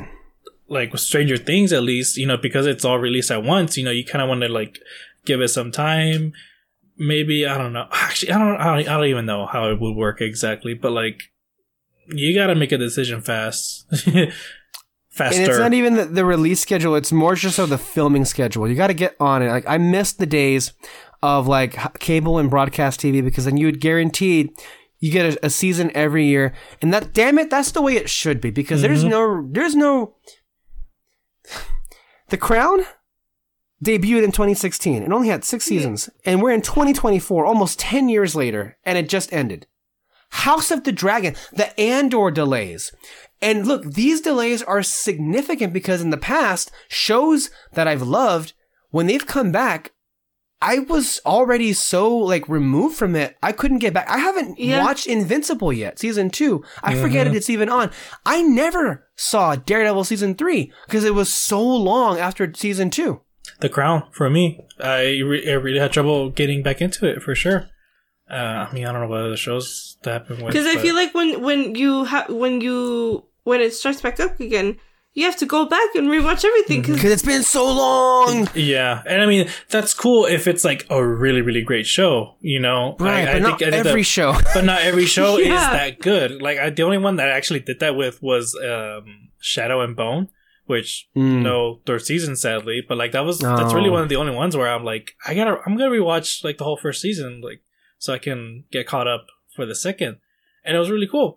like 0.68 0.96
Stranger 0.98 1.36
Things, 1.38 1.72
at 1.72 1.82
least 1.82 2.16
you 2.16 2.26
know 2.26 2.36
because 2.36 2.66
it's 2.66 2.84
all 2.84 2.98
released 2.98 3.30
at 3.30 3.42
once. 3.42 3.76
You 3.76 3.84
know, 3.84 3.90
you 3.90 4.04
kind 4.04 4.22
of 4.22 4.28
want 4.28 4.42
to 4.42 4.48
like 4.48 4.78
give 5.24 5.40
it 5.40 5.48
some 5.48 5.70
time. 5.70 6.32
Maybe 6.98 7.46
I 7.46 7.56
don't 7.58 7.72
know. 7.72 7.86
Actually, 7.92 8.32
I 8.32 8.38
don't. 8.38 8.56
I 8.60 8.64
don't, 8.64 8.88
I 8.88 8.96
don't 8.96 9.06
even 9.06 9.26
know 9.26 9.46
how 9.46 9.70
it 9.70 9.80
would 9.80 9.94
work 9.96 10.20
exactly. 10.20 10.74
But 10.74 10.92
like, 10.92 11.20
you 12.08 12.34
got 12.34 12.46
to 12.48 12.54
make 12.54 12.72
a 12.72 12.78
decision 12.78 13.20
fast, 13.20 13.86
And 15.18 15.34
it's 15.34 15.58
not 15.58 15.74
even 15.74 15.94
the, 15.94 16.04
the 16.04 16.24
release 16.24 16.60
schedule; 16.60 16.94
it's 16.94 17.12
more 17.12 17.34
just 17.34 17.56
so 17.56 17.66
the 17.66 17.78
filming 17.78 18.24
schedule. 18.24 18.68
You 18.68 18.74
got 18.74 18.88
to 18.88 18.94
get 18.94 19.16
on 19.20 19.42
it. 19.42 19.48
Like 19.48 19.64
I 19.66 19.78
missed 19.78 20.18
the 20.18 20.26
days 20.26 20.72
of 21.22 21.46
like 21.46 21.98
cable 21.98 22.38
and 22.38 22.50
broadcast 22.50 23.00
TV 23.00 23.24
because 23.24 23.44
then 23.44 23.56
you 23.56 23.66
would 23.66 23.80
guaranteed 23.80 24.50
you 24.98 25.10
get 25.10 25.34
a, 25.34 25.46
a 25.46 25.50
season 25.50 25.90
every 25.94 26.26
year, 26.26 26.54
and 26.80 26.92
that 26.92 27.12
damn 27.12 27.38
it, 27.38 27.50
that's 27.50 27.72
the 27.72 27.82
way 27.82 27.94
it 27.94 28.08
should 28.08 28.40
be 28.40 28.50
because 28.50 28.82
there's 28.82 29.00
mm-hmm. 29.00 29.10
no 29.10 29.48
there's 29.50 29.76
no 29.76 30.14
the 32.28 32.36
Crown 32.36 32.84
debuted 33.84 34.24
in 34.24 34.32
2016 34.32 35.02
and 35.02 35.12
only 35.12 35.28
had 35.28 35.44
six 35.44 35.64
seasons, 35.64 36.08
and 36.24 36.42
we're 36.42 36.52
in 36.52 36.62
2024, 36.62 37.44
almost 37.44 37.78
10 37.78 38.08
years 38.08 38.34
later, 38.34 38.76
and 38.84 38.96
it 38.96 39.08
just 39.08 39.32
ended. 39.32 39.66
House 40.30 40.70
of 40.70 40.84
the 40.84 40.92
Dragon, 40.92 41.36
the 41.52 41.78
Andor 41.78 42.30
delays. 42.30 42.92
And 43.42 43.66
look, 43.66 43.84
these 43.84 44.20
delays 44.20 44.62
are 44.62 44.82
significant 44.82 45.72
because 45.72 46.00
in 46.00 46.10
the 46.10 46.16
past, 46.16 46.70
shows 46.88 47.50
that 47.72 47.86
I've 47.86 48.02
loved, 48.02 48.54
when 48.90 49.06
they've 49.06 49.26
come 49.26 49.52
back, 49.52 49.92
I 50.62 50.78
was 50.80 51.20
already 51.26 51.74
so 51.74 52.16
like 52.16 52.48
removed 52.48 52.96
from 52.96 53.14
it. 53.14 53.36
I 53.42 53.52
couldn't 53.52 53.80
get 53.80 53.92
back. 53.92 54.08
I 54.08 54.18
haven't 54.18 54.58
Yeah. 54.58 54.82
watched 54.82 55.06
Invincible 55.06 55.72
yet, 55.72 55.98
season 55.98 56.30
two. 56.30 56.64
I 56.82 56.94
forget 56.94 57.26
mm-hmm. 57.26 57.34
it, 57.34 57.38
it's 57.38 57.50
even 57.50 57.68
on. 57.68 57.90
I 58.24 58.42
never 58.42 59.06
saw 59.16 59.54
Daredevil 59.56 60.04
season 60.04 60.34
three 60.34 60.72
because 60.86 61.04
it 61.04 61.14
was 61.14 61.32
so 61.32 61.62
long 61.62 62.18
after 62.18 62.50
season 62.54 62.88
two. 62.88 63.20
The 63.60 63.68
Crown 63.68 64.04
for 64.12 64.30
me. 64.30 64.60
I, 64.80 65.20
re- 65.24 65.48
I 65.48 65.54
really 65.54 65.78
had 65.78 65.92
trouble 65.92 66.30
getting 66.30 66.62
back 66.62 66.80
into 66.80 67.06
it 67.06 67.22
for 67.22 67.34
sure. 67.34 67.68
Uh, 68.30 68.66
I 68.68 68.72
mean, 68.72 68.84
I 68.86 68.92
don't 68.92 69.02
know 69.02 69.08
what 69.08 69.20
other 69.20 69.36
shows 69.36 69.96
that 70.02 70.12
happened 70.12 70.42
with. 70.42 70.52
Because 70.52 70.66
I 70.66 70.74
but- 70.74 70.82
feel 70.82 70.94
like 70.94 71.14
when 71.14 71.42
when 71.42 71.74
you 71.74 72.04
ha- 72.04 72.26
when 72.28 72.60
you 72.60 73.24
when 73.44 73.60
it 73.60 73.72
starts 73.72 74.00
back 74.00 74.18
up 74.18 74.40
again, 74.40 74.78
you 75.14 75.24
have 75.24 75.36
to 75.36 75.46
go 75.46 75.64
back 75.66 75.94
and 75.94 76.08
rewatch 76.08 76.44
everything. 76.44 76.80
Because 76.82 76.96
Because 76.96 77.12
it's 77.12 77.22
been 77.22 77.44
so 77.44 77.64
long. 77.64 78.48
Yeah, 78.54 79.02
and 79.06 79.22
I 79.22 79.26
mean 79.26 79.48
that's 79.70 79.94
cool 79.94 80.26
if 80.26 80.46
it's 80.48 80.64
like 80.64 80.86
a 80.90 81.04
really 81.06 81.40
really 81.40 81.62
great 81.62 81.86
show, 81.86 82.34
you 82.40 82.58
know. 82.58 82.96
Right, 82.98 83.28
I, 83.28 83.32
but 83.32 83.36
I 83.36 83.38
not 83.38 83.58
think, 83.60 83.68
I 83.68 83.76
think 83.76 83.86
every 83.86 84.00
that- 84.02 84.06
show. 84.06 84.34
but 84.54 84.64
not 84.64 84.82
every 84.82 85.06
show 85.16 85.38
is 85.38 85.48
that 85.48 86.00
good. 86.00 86.42
Like 86.42 86.58
I, 86.58 86.70
the 86.70 86.82
only 86.82 86.98
one 86.98 87.16
that 87.16 87.28
I 87.28 87.32
actually 87.32 87.60
did 87.60 87.78
that 87.80 87.94
with 87.94 88.20
was 88.22 88.54
um, 88.56 89.28
Shadow 89.38 89.80
and 89.82 89.94
Bone, 89.94 90.28
which 90.66 91.08
Mm. 91.16 91.42
no 91.42 91.80
third 91.86 92.02
season 92.04 92.34
sadly, 92.34 92.82
but 92.86 92.98
like 92.98 93.12
that 93.12 93.24
was 93.24 93.38
that's 93.38 93.72
really 93.72 93.88
Oh. 93.90 93.92
one 93.92 94.02
of 94.02 94.08
the 94.08 94.16
only 94.16 94.34
ones 94.34 94.56
where 94.56 94.68
I'm 94.68 94.84
like 94.84 95.12
I 95.24 95.34
gotta 95.34 95.60
I'm 95.64 95.76
gonna 95.76 95.90
rewatch 95.90 96.42
like 96.42 96.58
the 96.58 96.64
whole 96.64 96.76
first 96.76 97.00
season 97.00 97.40
like 97.40 97.62
so 97.98 98.12
I 98.14 98.18
can 98.18 98.64
get 98.70 98.86
caught 98.86 99.08
up 99.08 99.26
for 99.54 99.66
the 99.66 99.74
second, 99.74 100.18
and 100.64 100.76
it 100.76 100.80
was 100.80 100.90
really 100.90 101.06
cool. 101.08 101.36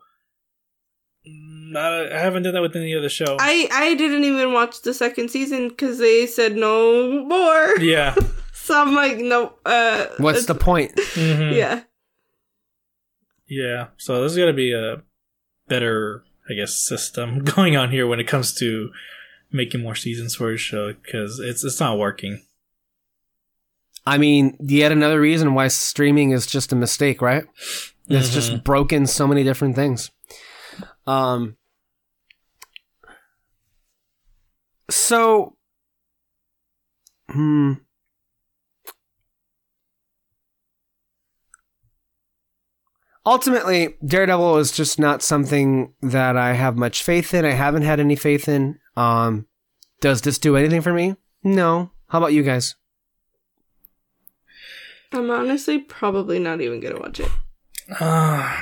Mm, 1.28 1.76
I, 1.76 2.16
I 2.16 2.20
haven't 2.20 2.44
done 2.44 2.54
that 2.54 2.62
with 2.62 2.76
any 2.76 2.96
other 2.96 3.10
show. 3.10 3.38
I 3.40 3.68
I 3.72 3.96
didn't 3.96 4.24
even 4.24 4.54
watch 4.54 4.82
the 4.82 4.94
second 4.94 5.30
season 5.30 5.70
because 5.70 5.98
they 5.98 6.26
said 6.28 6.56
no 6.56 7.26
more. 7.26 7.78
yeah, 7.82 8.16
So 8.54 8.80
I'm 8.82 8.94
like, 8.96 9.18
no. 9.18 9.54
Uh, 9.66 10.06
What's 10.18 10.46
the 10.46 10.56
point? 10.56 10.96
Mhm. 11.16 11.56
yeah? 11.56 11.84
Yeah, 13.48 13.88
so 13.98 14.20
there's 14.20 14.38
got 14.38 14.46
to 14.46 14.54
be 14.54 14.74
a 14.74 15.02
better, 15.68 16.24
I 16.50 16.54
guess, 16.54 16.74
system 16.76 17.44
going 17.56 17.76
on 17.76 17.90
here 17.92 18.06
when 18.08 18.20
it 18.20 18.28
comes 18.28 18.54
to 18.60 18.92
making 19.52 19.82
more 19.82 19.96
seasons 19.96 20.36
for 20.36 20.52
a 20.54 20.58
show 20.58 20.94
because 20.94 21.40
it's 21.40 21.64
it's 21.64 21.80
not 21.80 21.98
working. 21.98 22.44
I 24.10 24.18
mean, 24.18 24.58
yet 24.60 24.92
another 24.92 25.20
reason 25.22 25.54
why 25.54 25.68
streaming 25.68 26.32
is 26.32 26.48
just 26.48 26.72
a 26.72 26.76
mistake, 26.76 27.22
right? 27.22 27.44
It's 28.08 28.30
Mhm. 28.30 28.34
just 28.34 28.64
broken 28.64 29.06
so 29.06 29.28
many 29.28 29.44
different 29.44 29.76
things. 29.76 30.10
Um. 31.06 31.58
So, 34.90 35.56
hmm. 37.32 37.74
Ultimately, 43.26 43.96
Daredevil 44.06 44.58
is 44.58 44.72
just 44.72 44.98
not 44.98 45.22
something 45.22 45.94
that 46.02 46.36
I 46.38 46.54
have 46.54 46.78
much 46.78 47.04
faith 47.04 47.34
in. 47.34 47.46
I 47.46 47.52
haven't 47.52 47.84
had 47.84 48.00
any 48.00 48.16
faith 48.16 48.48
in. 48.48 48.80
Um, 48.96 49.46
does 50.02 50.22
this 50.22 50.40
do 50.40 50.56
anything 50.56 50.82
for 50.82 50.94
me? 50.94 51.16
No. 51.44 51.92
How 52.08 52.18
about 52.18 52.34
you 52.34 52.42
guys? 52.44 52.76
I'm 55.12 55.30
honestly 55.32 55.80
probably 55.80 56.40
not 56.40 56.62
even 56.62 56.80
gonna 56.80 57.00
watch 57.00 57.20
it. 57.20 57.30
Uh, 58.00 58.62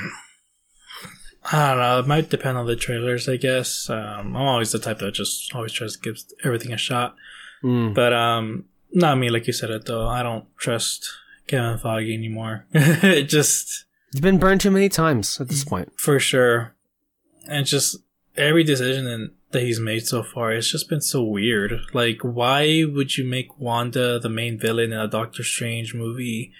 I 1.50 1.68
don't 1.70 1.78
know. 1.78 1.98
It 2.00 2.06
might 2.06 2.30
depend 2.30 2.58
on 2.58 2.66
the 2.66 2.76
trailers, 2.76 3.28
I 3.28 3.36
guess. 3.36 3.88
Um, 3.90 4.36
I'm 4.36 4.36
always 4.36 4.72
the 4.72 4.78
type 4.78 4.98
that 5.00 5.12
just 5.14 5.54
always 5.54 5.72
tries 5.72 5.96
to 5.96 6.00
give 6.00 6.18
everything 6.44 6.72
a 6.72 6.76
shot. 6.78 7.14
Mm. 7.62 7.94
But 7.94 8.12
um, 8.12 8.66
not 8.92 9.18
me, 9.18 9.30
like 9.30 9.46
you 9.46 9.52
said 9.52 9.70
it 9.70 9.86
though. 9.86 10.06
I 10.08 10.22
don't 10.22 10.44
trust 10.58 11.10
Kevin 11.46 11.78
Feige 11.78 12.12
anymore. 12.14 12.66
it 12.72 13.24
just 13.24 13.84
It's 14.12 14.20
been 14.20 14.38
burned 14.38 14.60
too 14.60 14.70
many 14.70 14.88
times 14.88 15.40
at 15.40 15.48
this 15.48 15.64
point. 15.64 15.92
for 15.96 16.18
sure. 16.18 16.74
And 17.46 17.66
just 17.66 17.96
every 18.36 18.62
decision 18.64 19.06
in, 19.06 19.30
that 19.50 19.62
he's 19.62 19.80
made 19.80 20.06
so 20.06 20.22
far, 20.22 20.52
it's 20.52 20.70
just 20.70 20.88
been 20.88 21.00
so 21.00 21.22
weird. 21.22 21.80
Like, 21.92 22.20
why 22.22 22.84
would 22.84 23.16
you 23.16 23.24
make 23.24 23.58
Wanda 23.58 24.18
the 24.18 24.28
main 24.28 24.58
villain 24.58 24.92
in 24.92 24.98
a 24.98 25.08
Doctor 25.08 25.42
Strange 25.42 25.94
movie? 25.94 26.52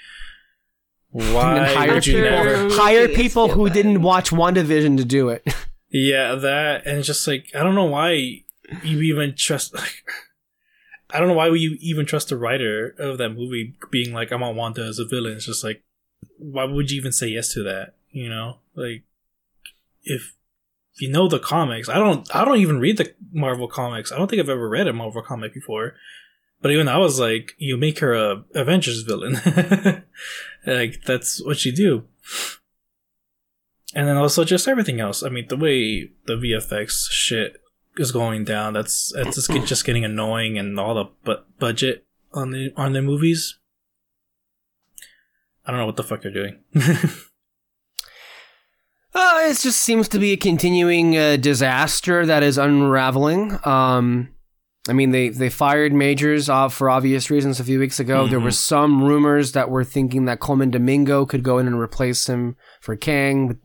Why 1.10 1.66
hire 1.66 1.94
would 1.94 2.06
you 2.06 2.14
people. 2.14 2.30
never? 2.30 2.68
Hire 2.70 3.08
people 3.08 3.48
who 3.48 3.70
didn't 3.70 4.02
watch 4.02 4.30
WandaVision 4.30 4.96
to 4.98 5.04
do 5.04 5.28
it. 5.30 5.46
Yeah, 5.90 6.34
that 6.34 6.86
and 6.86 7.02
just 7.02 7.26
like 7.26 7.46
I 7.54 7.62
don't 7.62 7.74
know 7.74 7.86
why 7.86 8.42
you 8.82 9.00
even 9.00 9.34
trust. 9.34 9.74
Like, 9.74 10.04
I 11.10 11.18
don't 11.18 11.28
know 11.28 11.34
why 11.34 11.48
would 11.48 11.60
you 11.60 11.78
even 11.80 12.04
trust 12.04 12.28
the 12.28 12.36
writer 12.36 12.94
of 12.98 13.16
that 13.16 13.30
movie 13.30 13.74
being 13.90 14.12
like, 14.12 14.30
"I 14.30 14.36
want 14.36 14.56
Wanda 14.56 14.82
as 14.82 14.98
a 14.98 15.06
villain." 15.06 15.36
It's 15.36 15.46
just 15.46 15.64
like, 15.64 15.82
why 16.36 16.64
would 16.64 16.90
you 16.90 16.98
even 16.98 17.12
say 17.12 17.28
yes 17.28 17.54
to 17.54 17.62
that? 17.62 17.94
You 18.10 18.28
know, 18.28 18.58
like 18.74 19.04
if 20.02 20.34
you 21.00 21.10
know 21.10 21.28
the 21.28 21.38
comics, 21.38 21.88
I 21.88 21.98
don't. 21.98 22.34
I 22.34 22.44
don't 22.44 22.58
even 22.58 22.78
read 22.78 22.96
the 22.96 23.14
Marvel 23.32 23.68
comics. 23.68 24.12
I 24.12 24.18
don't 24.18 24.28
think 24.28 24.40
I've 24.40 24.48
ever 24.48 24.68
read 24.68 24.86
a 24.86 24.92
Marvel 24.92 25.22
comic 25.22 25.54
before. 25.54 25.94
But 26.60 26.72
even 26.72 26.88
I 26.88 26.98
was 26.98 27.20
like, 27.20 27.52
you 27.58 27.76
make 27.76 28.00
her 28.00 28.14
a 28.14 28.44
Avengers 28.54 29.02
villain. 29.02 29.34
like 30.66 31.02
that's 31.04 31.44
what 31.44 31.64
you 31.64 31.70
do 31.72 32.04
and 33.94 34.06
then 34.06 34.16
also 34.16 34.44
just 34.44 34.68
everything 34.68 35.00
else. 35.00 35.22
I 35.22 35.28
mean, 35.28 35.48
the 35.48 35.56
way 35.56 36.10
the 36.26 36.34
VFX 36.34 37.10
shit 37.10 37.60
is 37.96 38.12
going 38.12 38.44
down, 38.44 38.74
that's 38.74 39.12
it's 39.16 39.46
just, 39.46 39.66
just 39.66 39.84
getting 39.84 40.04
annoying, 40.04 40.58
and 40.58 40.78
all 40.78 40.94
the 40.94 41.06
bu- 41.24 41.42
budget 41.58 42.06
on 42.32 42.50
the 42.50 42.72
on 42.76 42.92
the 42.92 43.02
movies. 43.02 43.58
I 45.64 45.70
don't 45.70 45.80
know 45.80 45.86
what 45.86 45.96
the 45.96 46.04
fuck 46.04 46.22
they're 46.22 46.32
doing. 46.32 46.60
Uh, 49.48 49.52
it 49.52 49.58
just 49.58 49.80
seems 49.80 50.08
to 50.08 50.18
be 50.18 50.32
a 50.32 50.36
continuing 50.36 51.16
uh, 51.16 51.36
disaster 51.36 52.26
that 52.26 52.42
is 52.42 52.58
unraveling. 52.58 53.58
Um, 53.64 54.28
I 54.88 54.92
mean, 54.92 55.10
they, 55.10 55.28
they 55.28 55.50
fired 55.50 55.92
Majors 55.92 56.48
off 56.48 56.74
for 56.74 56.88
obvious 56.88 57.30
reasons 57.30 57.60
a 57.60 57.64
few 57.64 57.78
weeks 57.78 58.00
ago. 58.00 58.26
There 58.26 58.38
Mhm. 58.40 58.44
were 58.44 58.50
some 58.50 59.02
rumors 59.04 59.52
that 59.52 59.68
were 59.70 59.84
thinking 59.84 60.24
that 60.26 60.40
Colman 60.40 60.70
Domingo 60.70 61.26
could 61.26 61.42
go 61.42 61.58
in 61.58 61.66
and 61.66 61.78
replace 61.78 62.26
him 62.26 62.56
for 62.80 62.96
Kang. 62.96 63.48
But 63.48 63.56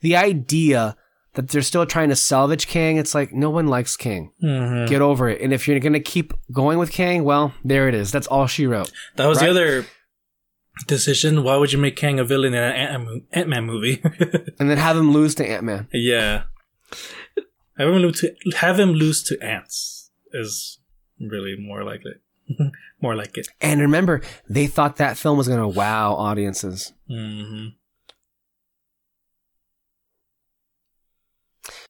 the 0.00 0.16
idea 0.16 0.96
that 1.34 1.48
they're 1.48 1.62
still 1.62 1.86
trying 1.86 2.08
to 2.10 2.16
salvage 2.16 2.66
Kang, 2.66 2.96
it's 2.96 3.14
like 3.14 3.32
no 3.32 3.48
one 3.48 3.66
likes 3.68 3.96
Kang. 3.96 4.32
Mhm. 4.42 4.88
Get 4.88 5.00
over 5.02 5.28
it. 5.28 5.40
And 5.40 5.52
if 5.52 5.66
you're 5.68 5.78
going 5.80 5.92
to 5.92 6.00
keep 6.00 6.34
going 6.52 6.78
with 6.78 6.90
Kang, 6.92 7.24
well, 7.24 7.54
there 7.64 7.88
it 7.88 7.94
is. 7.94 8.10
That's 8.12 8.26
all 8.26 8.46
she 8.46 8.66
wrote. 8.66 8.90
That 9.16 9.26
was 9.26 9.38
Right. 9.38 9.46
the 9.46 9.50
other 9.52 9.86
decision. 10.86 11.42
Why 11.44 11.56
would 11.56 11.72
you 11.72 11.78
make 11.78 11.96
Kang 11.96 12.18
a 12.18 12.24
villain 12.24 12.54
in 12.54 12.62
an 12.62 13.22
Ant 13.32 13.48
Man 13.48 13.64
movie? 13.64 14.02
And 14.58 14.70
then 14.70 14.78
have 14.78 14.96
him 14.96 15.12
lose 15.12 15.34
to 15.36 15.46
Ant 15.48 15.64
Man. 15.64 15.88
yeah, 15.92 16.44
have 17.78 17.88
him 17.88 17.96
lose 17.96 18.20
to 18.20 18.34
have 18.56 18.78
him 18.78 18.92
lose 18.92 19.22
to 19.24 19.38
ants 19.42 20.10
is 20.32 20.78
really 21.20 21.56
more 21.58 21.84
like 21.84 22.02
it. 22.04 22.20
more 23.00 23.16
like 23.16 23.36
it. 23.38 23.48
And 23.60 23.80
remember, 23.80 24.20
they 24.48 24.66
thought 24.66 24.96
that 24.96 25.16
film 25.16 25.38
was 25.38 25.48
going 25.48 25.60
to 25.60 25.68
wow 25.68 26.14
audiences. 26.14 26.92
hmm 27.08 27.68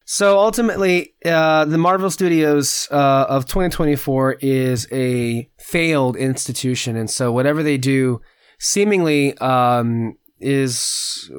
So 0.05 0.39
ultimately, 0.39 1.15
uh, 1.25 1.65
the 1.65 1.79
Marvel 1.79 2.11
Studios 2.11 2.89
uh, 2.91 3.27
of 3.29 3.47
2024 3.47 4.35
is 4.41 4.87
a 4.93 5.49
failed 5.59 6.17
institution, 6.17 6.97
and 6.97 7.09
so 7.09 7.33
whatever 7.33 7.63
they 7.63 7.79
do, 7.79 8.21
seemingly, 8.63 9.37
um, 9.39 10.17
is 10.39 11.31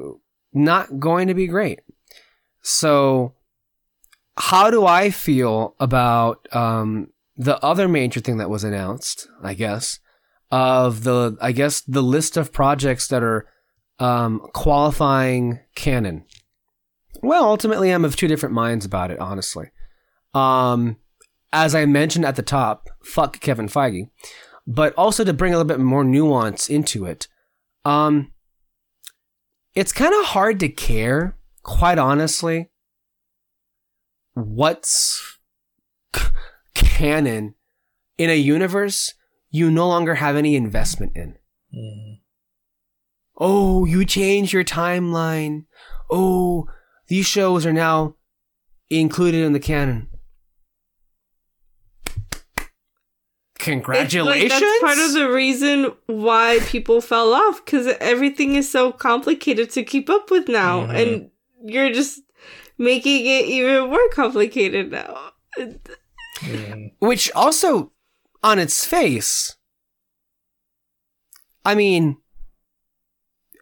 not 0.52 1.00
going 1.00 1.26
to 1.28 1.34
be 1.34 1.46
great. 1.46 1.80
So, 2.62 3.34
how 4.36 4.70
do 4.70 4.86
I 4.86 5.10
feel 5.10 5.74
about 5.80 6.46
um, 6.54 7.08
the 7.36 7.58
other 7.64 7.88
major 7.88 8.20
thing 8.20 8.36
that 8.36 8.50
was 8.50 8.62
announced? 8.62 9.26
I 9.42 9.54
guess 9.54 10.00
of 10.50 11.04
the, 11.04 11.36
I 11.40 11.52
guess 11.52 11.80
the 11.80 12.02
list 12.02 12.36
of 12.36 12.52
projects 12.52 13.08
that 13.08 13.22
are 13.22 13.46
um, 13.98 14.40
qualifying 14.52 15.60
canon. 15.74 16.24
Well, 17.22 17.44
ultimately, 17.44 17.90
I'm 17.90 18.04
of 18.04 18.16
two 18.16 18.28
different 18.28 18.54
minds 18.54 18.84
about 18.84 19.10
it, 19.10 19.18
honestly. 19.18 19.70
Um, 20.34 20.98
as 21.52 21.74
I 21.74 21.86
mentioned 21.86 22.26
at 22.26 22.36
the 22.36 22.42
top, 22.42 22.90
fuck 23.02 23.40
Kevin 23.40 23.68
Feige. 23.68 24.10
But 24.66 24.94
also 24.94 25.24
to 25.24 25.32
bring 25.32 25.52
a 25.52 25.56
little 25.56 25.68
bit 25.68 25.80
more 25.80 26.04
nuance 26.04 26.68
into 26.68 27.04
it. 27.04 27.28
Um, 27.84 28.32
it's 29.74 29.92
kind 29.92 30.14
of 30.14 30.26
hard 30.26 30.60
to 30.60 30.68
care, 30.68 31.36
quite 31.62 31.98
honestly, 31.98 32.70
what's 34.34 35.38
c- 36.14 36.22
canon 36.74 37.54
in 38.18 38.30
a 38.30 38.34
universe 38.36 39.14
you 39.50 39.70
no 39.70 39.86
longer 39.88 40.16
have 40.16 40.34
any 40.36 40.56
investment 40.56 41.12
in. 41.14 41.36
Mhm. 41.74 42.20
Oh, 43.36 43.84
you 43.84 44.04
change 44.04 44.52
your 44.52 44.64
timeline. 44.64 45.64
Oh, 46.10 46.66
these 47.08 47.26
shows 47.26 47.66
are 47.66 47.72
now 47.72 48.14
included 48.90 49.44
in 49.44 49.52
the 49.52 49.60
canon. 49.60 50.08
Congratulations. 53.64 54.50
Like 54.52 54.60
that's 54.60 54.80
part 54.80 54.98
of 54.98 55.12
the 55.14 55.30
reason 55.30 55.92
why 56.06 56.58
people 56.66 57.00
fell 57.00 57.32
off 57.32 57.64
because 57.64 57.86
everything 58.00 58.54
is 58.56 58.70
so 58.70 58.92
complicated 58.92 59.70
to 59.70 59.82
keep 59.82 60.08
up 60.10 60.30
with 60.30 60.48
now, 60.48 60.86
Mhm. 60.86 61.02
and 61.02 61.30
you're 61.64 61.92
just 61.92 62.20
making 62.78 63.24
it 63.26 63.46
even 63.46 63.88
more 63.88 64.08
complicated 64.10 64.90
now. 64.90 65.32
Mhm. 65.58 66.92
Which 66.98 67.30
also, 67.34 67.92
on 68.42 68.58
its 68.58 68.84
face, 68.84 69.56
I 71.64 71.74
mean, 71.74 72.18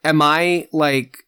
am 0.02 0.20
I 0.20 0.66
like 0.72 1.18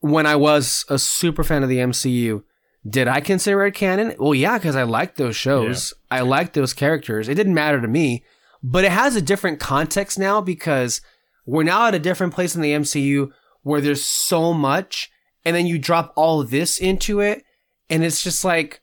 when 0.00 0.26
I 0.26 0.36
was 0.36 0.84
a 0.88 0.98
super 0.98 1.42
fan 1.42 1.62
of 1.62 1.68
the 1.70 1.78
MCU? 1.80 2.44
Did 2.88 3.08
I 3.08 3.20
consider 3.20 3.66
it 3.66 3.74
canon? 3.74 4.14
Well, 4.18 4.34
yeah, 4.34 4.56
because 4.56 4.76
I 4.76 4.84
liked 4.84 5.16
those 5.16 5.36
shows. 5.36 5.92
I 6.10 6.20
liked 6.20 6.54
those 6.54 6.72
characters. 6.72 7.28
It 7.28 7.34
didn't 7.34 7.54
matter 7.54 7.80
to 7.80 7.88
me, 7.88 8.24
but 8.62 8.84
it 8.84 8.92
has 8.92 9.16
a 9.16 9.22
different 9.22 9.60
context 9.60 10.18
now 10.18 10.40
because 10.40 11.00
we're 11.44 11.64
now 11.64 11.86
at 11.86 11.94
a 11.94 11.98
different 11.98 12.34
place 12.34 12.54
in 12.54 12.62
the 12.62 12.72
MCU 12.72 13.30
where 13.62 13.80
there's 13.80 14.04
so 14.04 14.54
much, 14.54 15.10
and 15.44 15.54
then 15.54 15.66
you 15.66 15.78
drop 15.78 16.12
all 16.16 16.40
of 16.40 16.50
this 16.50 16.78
into 16.78 17.20
it, 17.20 17.42
and 17.90 18.04
it's 18.04 18.22
just 18.22 18.44
like 18.44 18.80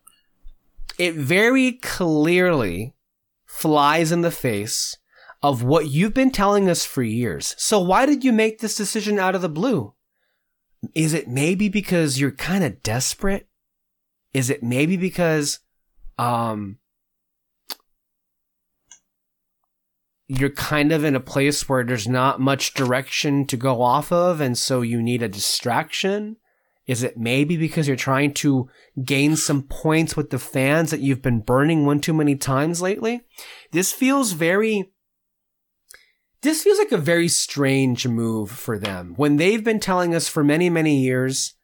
it 0.97 1.15
very 1.15 1.73
clearly 1.73 2.93
flies 3.45 4.11
in 4.11 4.21
the 4.21 4.31
face 4.31 4.97
of 5.41 5.63
what 5.63 5.89
you've 5.89 6.13
been 6.13 6.31
telling 6.31 6.69
us 6.69 6.85
for 6.85 7.03
years. 7.03 7.55
So 7.57 7.79
why 7.79 8.05
did 8.05 8.23
you 8.23 8.31
make 8.31 8.59
this 8.59 8.75
decision 8.75 9.19
out 9.19 9.35
of 9.35 9.41
the 9.41 9.49
blue? 9.49 9.93
Is 10.93 11.13
it 11.13 11.27
maybe 11.27 11.69
because 11.69 12.19
you're 12.19 12.31
kind 12.31 12.63
of 12.63 12.83
desperate? 12.83 13.47
Is 14.35 14.49
it 14.49 14.61
maybe 14.61 14.97
because 14.97 15.59
um 16.17 16.77
you're 20.27 20.49
kind 20.49 20.91
of 20.91 21.05
in 21.05 21.15
a 21.15 21.21
place 21.21 21.69
where 21.69 21.85
there's 21.85 22.07
not 22.07 22.41
much 22.41 22.73
direction 22.73 23.45
to 23.45 23.55
go 23.55 23.81
off 23.81 24.11
of 24.11 24.41
and 24.41 24.57
so 24.57 24.81
you 24.81 25.01
need 25.01 25.23
a 25.23 25.29
distraction? 25.29 26.35
Is 26.85 27.01
it 27.01 27.17
maybe 27.17 27.55
because 27.55 27.87
you're 27.87 27.95
trying 27.95 28.33
to 28.33 28.69
gain 29.01 29.37
some 29.37 29.63
points 29.63 30.17
with 30.17 30.31
the 30.31 30.39
fans 30.39 30.91
that 30.91 30.99
you've 30.99 31.21
been 31.21 31.39
burning 31.39 31.85
one 31.85 32.01
too 32.01 32.13
many 32.13 32.35
times 32.35 32.81
lately? 32.81 33.21
This 33.71 33.93
feels 33.93 34.33
very. 34.33 34.91
This 36.41 36.61
feels 36.61 36.77
like 36.77 36.91
a 36.91 36.97
very 36.97 37.29
strange 37.29 38.05
move 38.05 38.51
for 38.51 38.77
them 38.77 39.13
when 39.15 39.37
they've 39.37 39.63
been 39.63 39.79
telling 39.79 40.13
us 40.13 40.27
for 40.27 40.43
many, 40.43 40.69
many 40.69 40.99
years. 40.99 41.55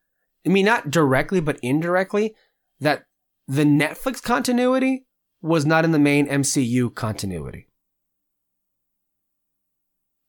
I 0.46 0.50
mean, 0.50 0.66
not 0.66 0.90
directly, 0.90 1.42
but 1.42 1.60
indirectly, 1.62 2.34
that 2.82 3.06
the 3.48 3.64
Netflix 3.64 4.22
continuity 4.22 5.06
was 5.42 5.66
not 5.66 5.86
in 5.86 5.92
the 5.92 6.00
main 6.00 6.28
MCU 6.28 6.94
continuity. 6.94 7.68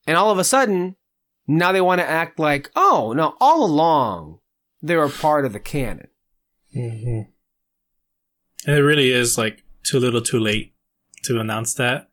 And 0.07 0.17
all 0.17 0.31
of 0.31 0.39
a 0.39 0.45
sudden, 0.45 0.97
now 1.47 1.73
they 1.73 1.81
want 1.81 2.01
to 2.01 2.09
act 2.09 2.39
like, 2.39 2.71
oh, 2.75 3.13
no, 3.17 3.37
all 3.41 3.65
along, 3.65 4.39
they 4.83 4.97
were 4.97 5.09
part 5.09 5.45
of 5.45 5.53
the 5.53 5.61
canon. 5.61 6.09
Mhm. 6.77 7.29
And 8.67 8.77
it 8.77 8.83
really 8.83 9.11
is 9.11 9.37
like 9.37 9.65
too 9.85 9.99
little 9.99 10.23
too 10.23 10.39
late 10.39 10.75
to 11.25 11.41
announce 11.41 11.75
that. 11.75 12.09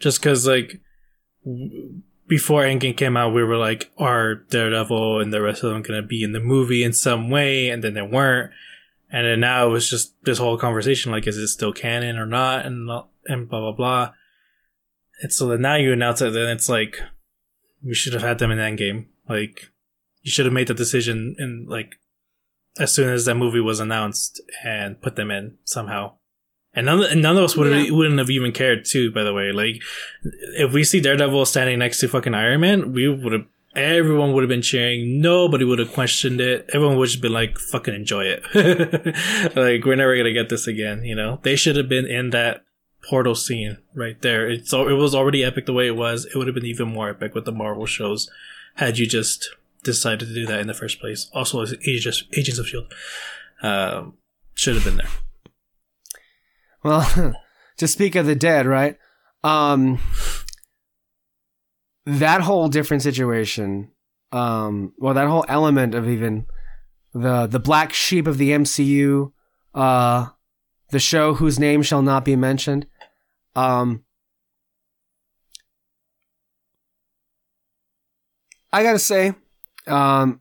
Just 0.00 0.20
because, 0.20 0.46
like, 0.46 0.80
w- 1.44 2.02
before 2.28 2.62
Endgame 2.62 2.96
came 2.96 3.16
out, 3.16 3.34
we 3.34 3.42
were 3.42 3.56
like, 3.56 3.90
are 3.98 4.34
Daredevil 4.34 5.20
and 5.20 5.32
the 5.32 5.42
rest 5.42 5.62
of 5.64 5.70
them 5.70 5.82
going 5.82 6.00
to 6.00 6.06
be 6.06 6.22
in 6.22 6.32
the 6.32 6.40
movie 6.40 6.84
in 6.84 6.92
some 6.92 7.30
way? 7.30 7.68
And 7.68 7.82
then 7.82 7.94
they 7.94 8.02
weren't. 8.02 8.52
And 9.10 9.26
then 9.26 9.40
now 9.40 9.66
it 9.66 9.70
was 9.70 9.88
just 9.88 10.14
this 10.24 10.38
whole 10.38 10.58
conversation 10.58 11.10
like, 11.12 11.26
is 11.26 11.36
it 11.36 11.48
still 11.48 11.72
canon 11.72 12.18
or 12.18 12.26
not? 12.26 12.66
And, 12.66 12.90
and 13.26 13.48
blah, 13.48 13.60
blah, 13.60 13.72
blah. 13.72 14.10
And 15.22 15.32
so 15.32 15.48
then 15.48 15.62
now 15.62 15.76
you 15.76 15.92
announce 15.92 16.20
it, 16.20 16.32
then 16.32 16.48
it's 16.48 16.68
like, 16.68 17.00
we 17.82 17.94
should 17.94 18.12
have 18.12 18.22
had 18.22 18.38
them 18.38 18.50
in 18.50 18.58
Endgame. 18.58 19.06
Like, 19.28 19.70
you 20.22 20.30
should 20.30 20.46
have 20.46 20.52
made 20.52 20.68
the 20.68 20.74
decision 20.74 21.36
in, 21.38 21.66
like, 21.68 21.94
as 22.78 22.92
soon 22.92 23.08
as 23.08 23.24
that 23.24 23.34
movie 23.34 23.60
was 23.60 23.80
announced 23.80 24.40
and 24.62 25.00
put 25.00 25.16
them 25.16 25.30
in 25.30 25.58
somehow. 25.64 26.12
And 26.74 26.86
none, 26.86 27.02
and 27.02 27.22
none 27.22 27.36
of 27.36 27.42
us 27.44 27.56
would 27.56 27.72
Yeah. 27.72 27.90
wouldn't 27.92 28.18
have 28.18 28.30
even 28.30 28.52
cared 28.52 28.84
too. 28.84 29.10
By 29.10 29.24
the 29.24 29.32
way, 29.32 29.50
like 29.52 29.82
if 30.56 30.72
we 30.72 30.84
see 30.84 31.00
Daredevil 31.00 31.46
standing 31.46 31.78
next 31.78 31.98
to 32.00 32.08
fucking 32.08 32.34
Iron 32.34 32.60
Man, 32.60 32.92
we 32.92 33.08
would 33.08 33.32
have. 33.32 33.46
Everyone 33.78 34.32
would 34.32 34.42
have 34.42 34.48
been 34.48 34.62
cheering. 34.62 35.20
Nobody 35.20 35.64
would 35.64 35.78
have 35.78 35.92
questioned 35.92 36.40
it. 36.40 36.68
Everyone 36.74 36.96
would 36.96 37.08
just 37.08 37.22
been 37.22 37.32
like, 37.32 37.58
"Fucking 37.58 37.94
enjoy 37.94 38.24
it." 38.24 38.42
like 39.56 39.84
we're 39.84 39.96
never 39.96 40.16
gonna 40.16 40.32
get 40.32 40.48
this 40.48 40.66
again. 40.66 41.04
You 41.04 41.14
know, 41.14 41.38
they 41.42 41.54
should 41.54 41.76
have 41.76 41.88
been 41.88 42.06
in 42.06 42.30
that 42.30 42.64
portal 43.08 43.34
scene 43.34 43.78
right 43.94 44.20
there. 44.20 44.48
It's 44.48 44.72
it 44.72 44.96
was 44.96 45.14
already 45.14 45.44
epic 45.44 45.66
the 45.66 45.72
way 45.72 45.86
it 45.86 45.96
was. 45.96 46.26
It 46.26 46.36
would 46.36 46.48
have 46.48 46.54
been 46.54 46.66
even 46.66 46.88
more 46.88 47.10
epic 47.10 47.34
with 47.34 47.44
the 47.44 47.52
Marvel 47.52 47.86
shows 47.86 48.28
had 48.74 48.98
you 48.98 49.06
just 49.06 49.48
decided 49.82 50.26
to 50.26 50.34
do 50.34 50.46
that 50.46 50.60
in 50.60 50.66
the 50.66 50.74
first 50.74 51.00
place. 51.00 51.30
Also, 51.32 51.62
as 51.62 51.74
Agents 51.86 52.24
Agents 52.36 52.58
of 52.58 52.66
Shield, 52.66 52.92
um, 53.62 54.14
should 54.54 54.74
have 54.74 54.84
been 54.84 54.96
there. 54.96 55.08
Well, 56.82 57.34
to 57.76 57.88
speak 57.88 58.14
of 58.14 58.26
the 58.26 58.34
dead, 58.34 58.66
right? 58.66 58.96
Um, 59.44 59.98
that 62.08 62.40
whole 62.40 62.68
different 62.68 63.02
situation, 63.02 63.90
um, 64.32 64.92
well, 64.98 65.12
that 65.14 65.28
whole 65.28 65.44
element 65.48 65.94
of 65.94 66.08
even 66.08 66.46
the 67.12 67.46
the 67.46 67.58
black 67.60 67.92
sheep 67.92 68.26
of 68.26 68.38
the 68.38 68.50
MCU, 68.50 69.32
uh, 69.74 70.28
the 70.90 70.98
show 70.98 71.34
whose 71.34 71.58
name 71.58 71.82
shall 71.82 72.00
not 72.02 72.24
be 72.24 72.34
mentioned, 72.36 72.86
um, 73.54 74.04
I 78.72 78.82
gotta 78.82 78.98
say, 78.98 79.34
um, 79.86 80.40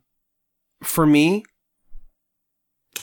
for 0.84 1.06
me, 1.06 1.44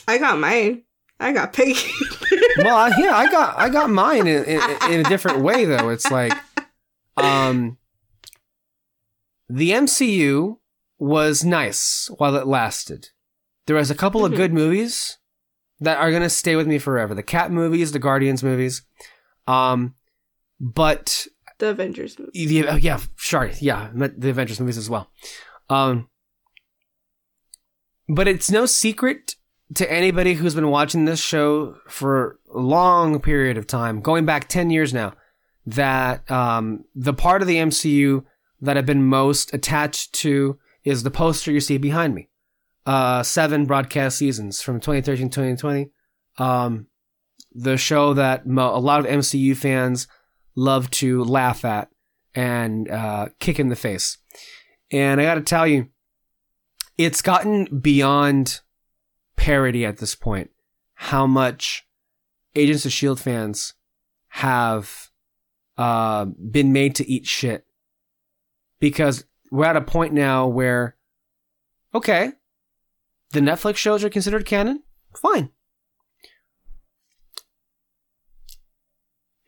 I 0.07 0.17
got 0.17 0.39
mine. 0.39 0.83
I 1.19 1.31
got 1.33 1.53
Peggy. 1.53 1.89
well, 2.57 2.75
I- 2.75 2.93
yeah, 2.97 3.15
I 3.15 3.31
got 3.31 3.57
I 3.57 3.69
got 3.69 3.89
mine 3.89 4.27
in, 4.27 4.43
in, 4.43 4.61
in 4.91 4.99
a 4.99 5.03
different 5.03 5.39
way 5.41 5.65
though. 5.65 5.89
It's 5.89 6.09
like, 6.11 6.33
um, 7.17 7.77
the 9.49 9.71
MCU 9.71 10.57
was 10.97 11.43
nice 11.43 12.09
while 12.17 12.35
it 12.35 12.47
lasted. 12.47 13.09
There 13.67 13.75
was 13.75 13.91
a 13.91 13.95
couple 13.95 14.23
of 14.25 14.31
Mhm. 14.31 14.35
good 14.37 14.53
movies 14.53 15.17
that 15.79 15.97
are 15.97 16.11
gonna 16.11 16.29
stay 16.29 16.55
with 16.55 16.67
me 16.67 16.77
forever. 16.79 17.13
The 17.13 17.23
Cap 17.23 17.51
movies, 17.51 17.91
the 17.91 17.99
Guardians 17.99 18.43
movies, 18.43 18.83
um, 19.47 19.95
but 20.59 21.27
the 21.59 21.69
Avengers 21.69 22.17
movie. 22.17 22.45
the, 22.45 22.67
oh, 22.69 22.75
yeah, 22.75 22.99
sorry, 23.17 23.53
yeah, 23.59 23.89
the 23.93 24.29
Avengers 24.29 24.59
movies 24.59 24.77
as 24.77 24.89
well. 24.89 25.11
Um, 25.69 26.09
but 28.07 28.27
it's 28.27 28.51
no 28.51 28.65
secret 28.65 29.35
to 29.73 29.91
anybody 29.91 30.35
who's 30.35 30.53
been 30.55 30.69
watching 30.69 31.05
this 31.05 31.19
show 31.19 31.75
for 31.87 32.39
a 32.53 32.59
long 32.59 33.19
period 33.19 33.57
of 33.57 33.65
time, 33.67 33.99
going 34.01 34.25
back 34.25 34.47
ten 34.47 34.69
years 34.69 34.93
now, 34.93 35.13
that 35.65 36.29
um, 36.29 36.85
the 36.93 37.13
part 37.13 37.41
of 37.41 37.47
the 37.47 37.57
MCU 37.57 38.23
that 38.65 38.77
I've 38.77 38.85
been 38.85 39.05
most 39.05 39.53
attached 39.53 40.13
to 40.13 40.59
is 40.83 41.03
the 41.03 41.11
poster 41.11 41.51
you 41.51 41.59
see 41.59 41.77
behind 41.77 42.13
me. 42.13 42.29
Uh, 42.85 43.23
seven 43.23 43.65
broadcast 43.65 44.17
seasons 44.17 44.61
from 44.61 44.79
2013 44.79 45.29
to 45.29 45.35
2020. 45.35 45.89
Um, 46.37 46.87
the 47.51 47.77
show 47.77 48.13
that 48.13 48.45
mo- 48.45 48.75
a 48.75 48.77
lot 48.77 48.99
of 48.99 49.05
MCU 49.05 49.55
fans 49.55 50.07
love 50.55 50.91
to 50.91 51.23
laugh 51.23 51.65
at 51.65 51.89
and 52.35 52.89
uh, 52.89 53.29
kick 53.39 53.59
in 53.59 53.69
the 53.69 53.75
face. 53.75 54.17
And 54.91 55.19
I 55.19 55.23
got 55.23 55.35
to 55.35 55.41
tell 55.41 55.65
you, 55.65 55.87
it's 56.97 57.21
gotten 57.21 57.79
beyond 57.79 58.61
parody 59.35 59.85
at 59.85 59.97
this 59.97 60.15
point. 60.15 60.51
How 60.95 61.25
much 61.25 61.87
Agents 62.55 62.85
of 62.85 62.91
Shield 62.91 63.19
fans 63.19 63.73
have 64.29 65.09
uh, 65.77 66.25
been 66.25 66.71
made 66.71 66.95
to 66.95 67.09
eat 67.09 67.25
shit 67.25 67.64
because 68.85 69.25
we're 69.49 69.65
at 69.65 69.75
a 69.75 69.81
point 69.81 70.13
now 70.13 70.45
where, 70.45 70.95
okay, 71.95 72.33
the 73.31 73.39
Netflix 73.39 73.77
shows 73.77 74.03
are 74.03 74.11
considered 74.11 74.45
canon. 74.45 74.83
Fine. 75.17 75.49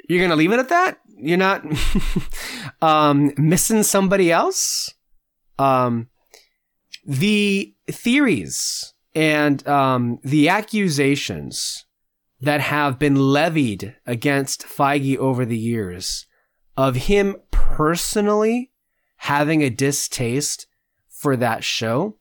you're 0.09 0.21
gonna 0.21 0.35
leave 0.35 0.51
it 0.51 0.59
at 0.59 0.69
that? 0.69 1.01
You're 1.19 1.37
not 1.37 1.63
um, 2.81 3.31
missing 3.37 3.83
somebody 3.83 4.31
else? 4.31 4.89
Um, 5.59 6.09
the 7.05 7.75
theories 7.91 8.95
and 9.13 9.67
um, 9.67 10.17
the 10.23 10.49
accusations 10.49 11.85
that 12.41 12.61
have 12.61 12.97
been 12.97 13.15
levied 13.15 13.97
against 14.07 14.63
Feige 14.65 15.17
over 15.17 15.45
the 15.45 15.57
years 15.59 16.25
of 16.75 16.95
him 16.95 17.35
personally 17.51 18.71
having 19.17 19.61
a 19.61 19.69
distaste 19.69 20.67
for 21.09 21.35
that 21.35 21.63
show 21.63 22.17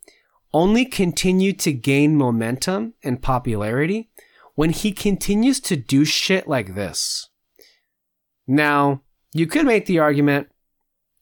only 0.53 0.85
continue 0.85 1.53
to 1.53 1.73
gain 1.73 2.17
momentum 2.17 2.95
and 3.03 3.23
popularity 3.23 4.11
when 4.55 4.71
he 4.71 4.91
continues 4.91 5.61
to 5.61 5.77
do 5.77 6.05
shit 6.05 6.49
like 6.49 6.75
this. 6.75 7.29
Now, 8.47 9.03
you 9.33 9.47
could 9.47 9.67
make 9.67 9.87
the 9.87 9.99
argument, 9.99 10.49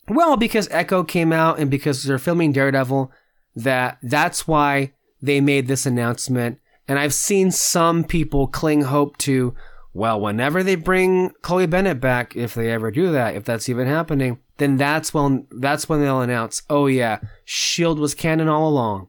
well, 0.08 0.36
because 0.36 0.68
Echo 0.70 1.02
came 1.02 1.32
out 1.32 1.58
and 1.58 1.70
because 1.70 2.04
they're 2.04 2.18
filming 2.18 2.52
Daredevil, 2.52 3.10
that 3.56 3.98
that's 4.02 4.46
why 4.46 4.92
they 5.20 5.40
made 5.40 5.66
this 5.66 5.86
announcement. 5.86 6.60
And 6.86 6.98
I've 6.98 7.14
seen 7.14 7.50
some 7.50 8.04
people 8.04 8.46
cling 8.46 8.82
hope 8.82 9.16
to, 9.18 9.54
well, 9.94 10.20
whenever 10.20 10.64
they 10.64 10.74
bring 10.74 11.31
Chloe 11.40 11.66
Bennet 11.66 12.00
back, 12.00 12.34
if 12.34 12.55
they 12.55 12.73
ever 12.73 12.90
do 12.90 13.12
that, 13.12 13.36
if 13.36 13.44
that's 13.44 13.68
even 13.68 13.86
happening, 13.86 14.40
then 14.56 14.76
that's 14.76 15.14
when 15.14 15.47
that's 15.52 15.89
when 15.89 16.00
they'll 16.00 16.20
announce, 16.20 16.62
oh 16.68 16.86
yeah, 16.86 17.20
Shield 17.44 18.00
was 18.00 18.12
canon 18.12 18.48
all 18.48 18.68
along. 18.68 19.08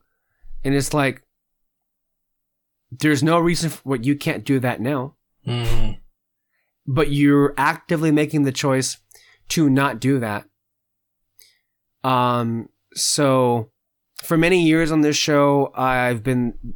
And 0.64 0.76
it's 0.76 0.94
like 0.94 1.24
there's 2.92 3.24
no 3.24 3.40
reason 3.40 3.72
for 3.72 3.82
what 3.84 4.06
you 4.06 4.16
can't 4.16 4.46
do 4.46 4.60
that 4.60 4.80
now. 4.80 5.16
Mm-hmm. 5.46 5.94
But 6.86 7.12
you're 7.12 7.56
actively 7.58 8.12
making 8.12 8.44
the 8.44 8.52
choice 8.52 8.98
to 9.50 9.70
not 9.70 10.00
do 10.00 10.20
that. 10.20 10.46
Um 12.04 12.70
so 12.94 13.72
for 14.24 14.38
many 14.38 14.64
years 14.64 14.92
on 14.92 15.02
this 15.02 15.18
show, 15.18 15.72
I've 15.76 16.24
been 16.24 16.76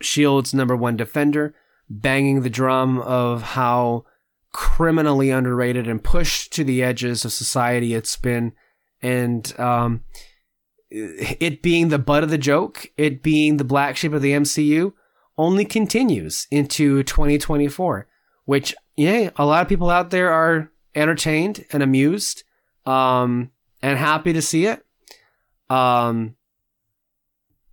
Shield's 0.00 0.52
number 0.52 0.76
one 0.76 0.96
defender, 0.96 1.54
banging 2.00 2.42
the 2.42 2.50
drum 2.50 2.98
of 3.00 3.42
how 3.42 4.04
criminally 4.52 5.30
underrated 5.30 5.86
and 5.86 6.02
pushed 6.02 6.52
to 6.52 6.64
the 6.64 6.82
edges 6.82 7.24
of 7.24 7.32
society 7.32 7.94
it's 7.94 8.16
been. 8.16 8.52
And 9.00 9.58
um, 9.58 10.04
it 10.90 11.62
being 11.62 11.88
the 11.88 11.98
butt 11.98 12.22
of 12.22 12.30
the 12.30 12.38
joke, 12.38 12.86
it 12.96 13.22
being 13.22 13.56
the 13.56 13.64
black 13.64 13.96
sheep 13.96 14.12
of 14.12 14.22
the 14.22 14.32
MCU, 14.32 14.92
only 15.38 15.64
continues 15.64 16.46
into 16.50 17.02
2024, 17.02 18.06
which, 18.44 18.74
yeah, 18.96 19.30
a 19.36 19.46
lot 19.46 19.62
of 19.62 19.68
people 19.68 19.90
out 19.90 20.10
there 20.10 20.30
are 20.30 20.70
entertained 20.94 21.64
and 21.72 21.82
amused 21.82 22.44
um, 22.84 23.50
and 23.80 23.98
happy 23.98 24.32
to 24.32 24.42
see 24.42 24.66
it. 24.66 24.84
Um, 25.70 26.36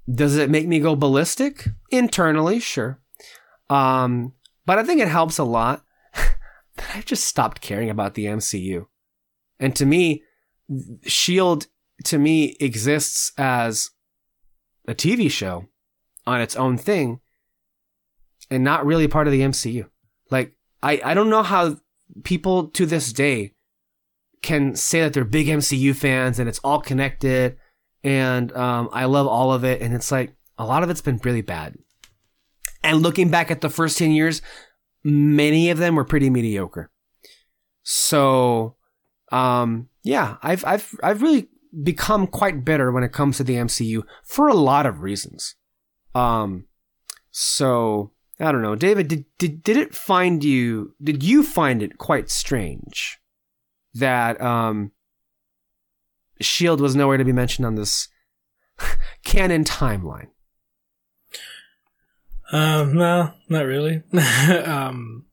does 0.10 0.38
it 0.38 0.50
make 0.50 0.68
me 0.68 0.80
go 0.80 0.96
ballistic? 0.96 1.68
Internally, 1.92 2.60
sure. 2.60 3.00
Um, 3.70 4.34
but 4.66 4.80
I 4.80 4.84
think 4.84 5.02
it 5.02 5.08
helps 5.08 5.38
a 5.38 5.44
lot 5.44 5.84
that 6.14 6.92
I've 6.96 7.06
just 7.06 7.26
stopped 7.26 7.62
caring 7.62 7.90
about 7.90 8.16
the 8.16 8.26
MCU. 8.26 8.86
And 9.60 9.76
to 9.76 9.86
me, 9.86 10.24
Shield 11.04 11.68
to 12.06 12.18
me 12.18 12.56
exists 12.60 13.32
as 13.38 13.90
a 14.88 14.94
TV 14.94 15.30
show 15.30 15.68
on 16.26 16.42
its 16.42 16.56
own 16.56 16.78
thing 16.78 17.20
and 18.52 18.64
not 18.64 18.86
really 18.86 19.08
part 19.08 19.28
of 19.28 19.34
the 19.34 19.42
MCU. 19.42 19.90
Like 20.30 20.54
I 20.84 21.02
I 21.04 21.14
don't 21.14 21.30
know 21.30 21.44
how 21.44 21.78
people 22.24 22.68
to 22.70 22.86
this 22.86 23.12
day 23.12 23.54
can 24.42 24.76
say 24.76 25.02
that 25.02 25.14
they're 25.14 25.26
big 25.26 25.48
MCU 25.48 25.96
fans 25.96 26.40
and 26.40 26.48
it's 26.48 26.60
all 26.60 26.80
connected 26.80 27.58
and 28.04 28.56
um, 28.56 28.90
I 28.94 29.06
love 29.06 29.28
all 29.28 29.52
of 29.52 29.66
it. 29.66 29.82
And 29.82 29.94
it's 29.94 30.12
like 30.12 30.34
a 30.58 30.66
lot 30.66 30.84
of 30.84 30.90
it's 30.90 31.02
been 31.02 31.20
really 31.24 31.42
bad. 31.42 31.78
And 32.84 33.02
looking 33.02 33.30
back 33.30 33.52
at 33.52 33.62
the 33.62 33.70
first 33.70 33.98
10 33.98 34.12
years, 34.12 34.42
many 35.04 35.70
of 35.70 35.78
them 35.78 35.96
were 35.96 36.06
pretty 36.06 36.30
mediocre. 36.30 36.92
So, 37.84 38.76
um, 39.32 39.90
yeah, 40.04 40.38
I've, 40.42 40.64
I've, 40.66 40.96
I've 41.04 41.22
really 41.22 41.50
become 41.84 42.28
quite 42.28 42.66
bitter 42.66 42.92
when 42.92 43.04
it 43.04 43.12
comes 43.12 43.38
to 43.38 43.44
the 43.44 43.56
MCU 43.56 44.04
for 44.24 44.48
a 44.48 44.54
lot 44.54 44.86
of 44.86 45.02
reasons. 45.02 45.56
Um, 46.16 46.66
so 47.32 48.12
I 48.40 48.52
don't 48.52 48.62
know, 48.62 48.76
David, 48.76 49.08
did, 49.08 49.26
did, 49.38 49.64
did 49.64 49.78
it 49.78 49.94
find 49.94 50.44
you, 50.44 50.96
did 51.04 51.24
you 51.24 51.44
find 51.44 51.84
it 51.84 51.98
quite 51.98 52.30
strange 52.30 53.20
that, 53.94 54.42
um, 54.42 54.92
Shield 56.42 56.80
was 56.80 56.96
nowhere 56.96 57.18
to 57.18 57.26
be 57.26 57.34
mentioned 57.34 57.66
on 57.66 57.76
this 57.76 58.08
canon 59.24 59.64
timeline. 59.64 60.30
Um, 62.52 62.96
no, 62.96 63.34
not 63.48 63.66
really. 63.66 64.02
um, 64.66 65.26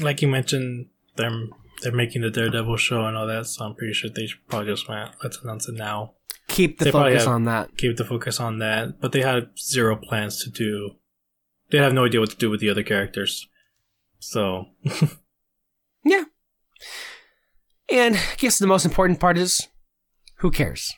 like 0.00 0.20
you 0.22 0.28
mentioned, 0.28 0.86
they're 1.16 1.30
they're 1.82 1.92
making 1.92 2.22
the 2.22 2.30
Daredevil 2.30 2.76
show 2.78 3.04
and 3.04 3.16
all 3.16 3.26
that, 3.26 3.46
so 3.46 3.64
I'm 3.64 3.74
pretty 3.74 3.92
sure 3.92 4.10
they 4.10 4.28
probably 4.48 4.72
just 4.72 4.88
went, 4.88 5.10
let's 5.22 5.38
announce 5.42 5.68
it 5.68 5.74
now. 5.76 6.14
Keep 6.48 6.78
the 6.78 6.86
They 6.86 6.90
focus 6.92 7.24
have- 7.24 7.32
on 7.34 7.44
that. 7.44 7.76
Keep 7.76 7.96
the 7.96 8.04
focus 8.04 8.40
on 8.40 8.58
that, 8.58 9.00
but 9.00 9.12
they 9.12 9.20
had 9.22 9.50
zero 9.58 9.96
plans 9.96 10.42
to 10.44 10.50
do. 10.50 10.92
They 11.70 11.78
have 11.78 11.92
no 11.92 12.04
idea 12.06 12.20
what 12.20 12.30
to 12.30 12.36
do 12.36 12.48
with 12.50 12.60
the 12.60 12.70
other 12.70 12.82
characters. 12.84 13.48
So, 14.20 14.66
Yeah. 16.04 16.24
And 17.90 18.16
I 18.16 18.34
guess 18.38 18.58
the 18.58 18.66
most 18.66 18.84
important 18.84 19.20
part 19.20 19.36
is 19.38 19.68
who 20.38 20.50
cares? 20.50 20.92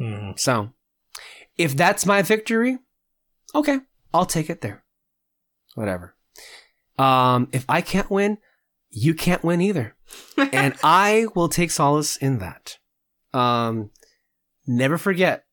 mhm. 0.00 0.38
So, 0.38 0.72
if 1.56 1.76
that's 1.76 2.06
my 2.06 2.22
victory, 2.22 2.78
okay, 3.54 3.80
I'll 4.12 4.26
take 4.26 4.50
it 4.50 4.60
there. 4.60 4.84
Whatever. 5.74 6.14
Um, 6.98 7.48
if 7.52 7.64
I 7.68 7.80
can't 7.80 8.10
win, 8.10 8.38
you 8.90 9.14
can't 9.14 9.42
win 9.42 9.60
either. 9.60 9.96
and 10.36 10.74
I 10.82 11.26
will 11.34 11.48
take 11.48 11.70
solace 11.70 12.16
in 12.16 12.38
that. 12.38 12.78
Um, 13.32 13.90
never 14.66 14.98
forget, 14.98 15.44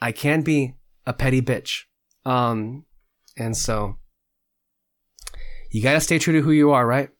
I 0.00 0.12
can 0.12 0.42
be 0.42 0.74
a 1.06 1.12
petty 1.12 1.42
bitch. 1.42 1.82
Um, 2.24 2.84
and 3.36 3.56
so 3.56 3.96
you 5.70 5.82
gotta 5.82 6.00
stay 6.00 6.18
true 6.18 6.34
to 6.34 6.42
who 6.42 6.52
you 6.52 6.70
are, 6.70 6.86
right? 6.86 7.10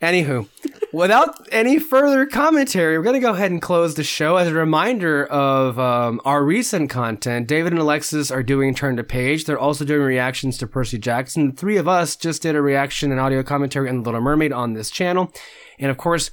Anywho, 0.00 0.48
without 0.94 1.46
any 1.52 1.78
further 1.78 2.24
commentary, 2.24 2.96
we're 2.96 3.04
gonna 3.04 3.20
go 3.20 3.34
ahead 3.34 3.50
and 3.50 3.60
close 3.60 3.94
the 3.94 4.04
show. 4.04 4.36
As 4.36 4.48
a 4.48 4.54
reminder 4.54 5.26
of 5.26 5.78
um, 5.78 6.20
our 6.24 6.42
recent 6.42 6.88
content, 6.88 7.46
David 7.46 7.72
and 7.74 7.80
Alexis 7.80 8.30
are 8.30 8.42
doing 8.42 8.74
Turn 8.74 8.96
to 8.96 9.04
Page. 9.04 9.44
They're 9.44 9.58
also 9.58 9.84
doing 9.84 10.00
reactions 10.00 10.56
to 10.58 10.66
Percy 10.66 10.98
Jackson. 10.98 11.50
The 11.50 11.56
three 11.56 11.76
of 11.76 11.86
us 11.86 12.16
just 12.16 12.40
did 12.40 12.56
a 12.56 12.62
reaction 12.62 13.10
and 13.10 13.20
audio 13.20 13.42
commentary 13.42 13.90
on 13.90 13.96
The 13.96 14.02
Little 14.02 14.22
Mermaid 14.22 14.52
on 14.52 14.72
this 14.72 14.90
channel, 14.90 15.32
and 15.78 15.90
of 15.90 15.98
course, 15.98 16.30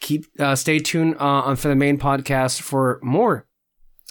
keep 0.00 0.26
uh, 0.40 0.56
stay 0.56 0.80
tuned 0.80 1.14
uh, 1.20 1.42
on 1.46 1.56
for 1.56 1.68
the 1.68 1.76
main 1.76 1.98
podcast 1.98 2.60
for 2.60 2.98
more 3.02 3.46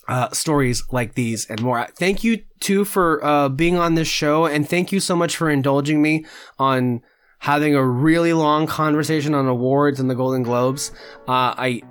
uh, 0.08 0.30
stories 0.32 0.84
like 0.92 1.16
these 1.16 1.46
and 1.50 1.62
more. 1.62 1.88
Thank 1.98 2.24
you 2.24 2.44
too 2.60 2.86
for 2.86 3.24
uh, 3.24 3.50
being 3.50 3.78
on 3.78 3.96
this 3.96 4.08
show, 4.08 4.46
and 4.46 4.68
thank 4.68 4.92
you 4.92 5.00
so 5.00 5.16
much 5.16 5.36
for 5.36 5.50
indulging 5.50 6.02
me 6.02 6.26
on 6.58 7.02
having 7.42 7.74
a 7.74 7.84
really 7.84 8.34
long 8.34 8.68
conversation 8.68 9.34
on 9.34 9.48
awards 9.48 10.00
and 10.00 10.08
the 10.08 10.14
Golden 10.16 10.44
Globes. 10.44 10.92
Uh, 11.28 11.58
I 11.58 11.82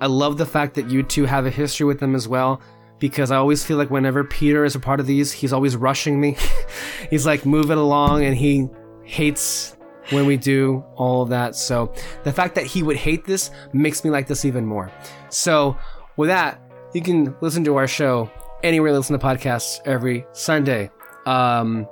I 0.00 0.06
love 0.06 0.38
the 0.38 0.46
fact 0.46 0.74
that 0.74 0.90
you 0.90 1.04
two 1.04 1.24
have 1.24 1.46
a 1.46 1.50
history 1.50 1.86
with 1.86 2.00
them 2.00 2.14
as 2.14 2.28
well. 2.28 2.60
Because 2.98 3.30
I 3.30 3.36
always 3.36 3.64
feel 3.64 3.76
like 3.76 3.90
whenever 3.90 4.24
Peter 4.24 4.64
is 4.64 4.74
a 4.74 4.80
part 4.80 4.98
of 4.98 5.06
these, 5.06 5.30
he's 5.30 5.52
always 5.52 5.76
rushing 5.76 6.20
me. 6.20 6.36
he's 7.10 7.24
like, 7.24 7.46
move 7.46 7.70
it 7.70 7.78
along, 7.78 8.24
and 8.24 8.36
he 8.36 8.68
hates 9.04 9.76
when 10.10 10.26
we 10.26 10.36
do 10.36 10.84
all 10.96 11.22
of 11.22 11.28
that. 11.28 11.54
So 11.54 11.94
the 12.24 12.32
fact 12.32 12.56
that 12.56 12.66
he 12.66 12.82
would 12.82 12.96
hate 12.96 13.24
this 13.24 13.52
makes 13.72 14.02
me 14.02 14.10
like 14.10 14.26
this 14.26 14.44
even 14.44 14.66
more. 14.66 14.90
So 15.28 15.76
with 16.16 16.28
that, 16.28 16.60
you 16.92 17.00
can 17.00 17.36
listen 17.40 17.62
to 17.64 17.76
our 17.76 17.86
show 17.86 18.28
anywhere 18.64 18.90
you 18.90 18.96
listen 18.96 19.16
to 19.16 19.24
podcasts 19.24 19.78
every 19.84 20.26
Sunday. 20.32 20.90
Um, 21.24 21.86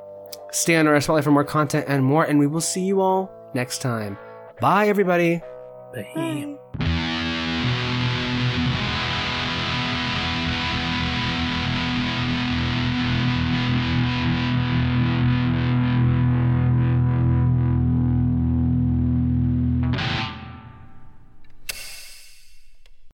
stay 0.51 0.77
on 0.77 0.87
our 0.87 1.01
spotlight 1.01 1.25
for 1.25 1.31
more 1.31 1.45
content 1.45 1.87
and 1.89 2.05
more, 2.05 2.25
and 2.25 2.39
we 2.39 2.47
will 2.47 2.61
see 2.61 2.83
you 2.83 3.01
all 3.01 3.31
next 3.55 3.79
time. 3.79 4.19
Bye, 4.61 4.89
everybody. 4.89 5.43
Bye. 5.95 6.11
Bye. 6.15 6.57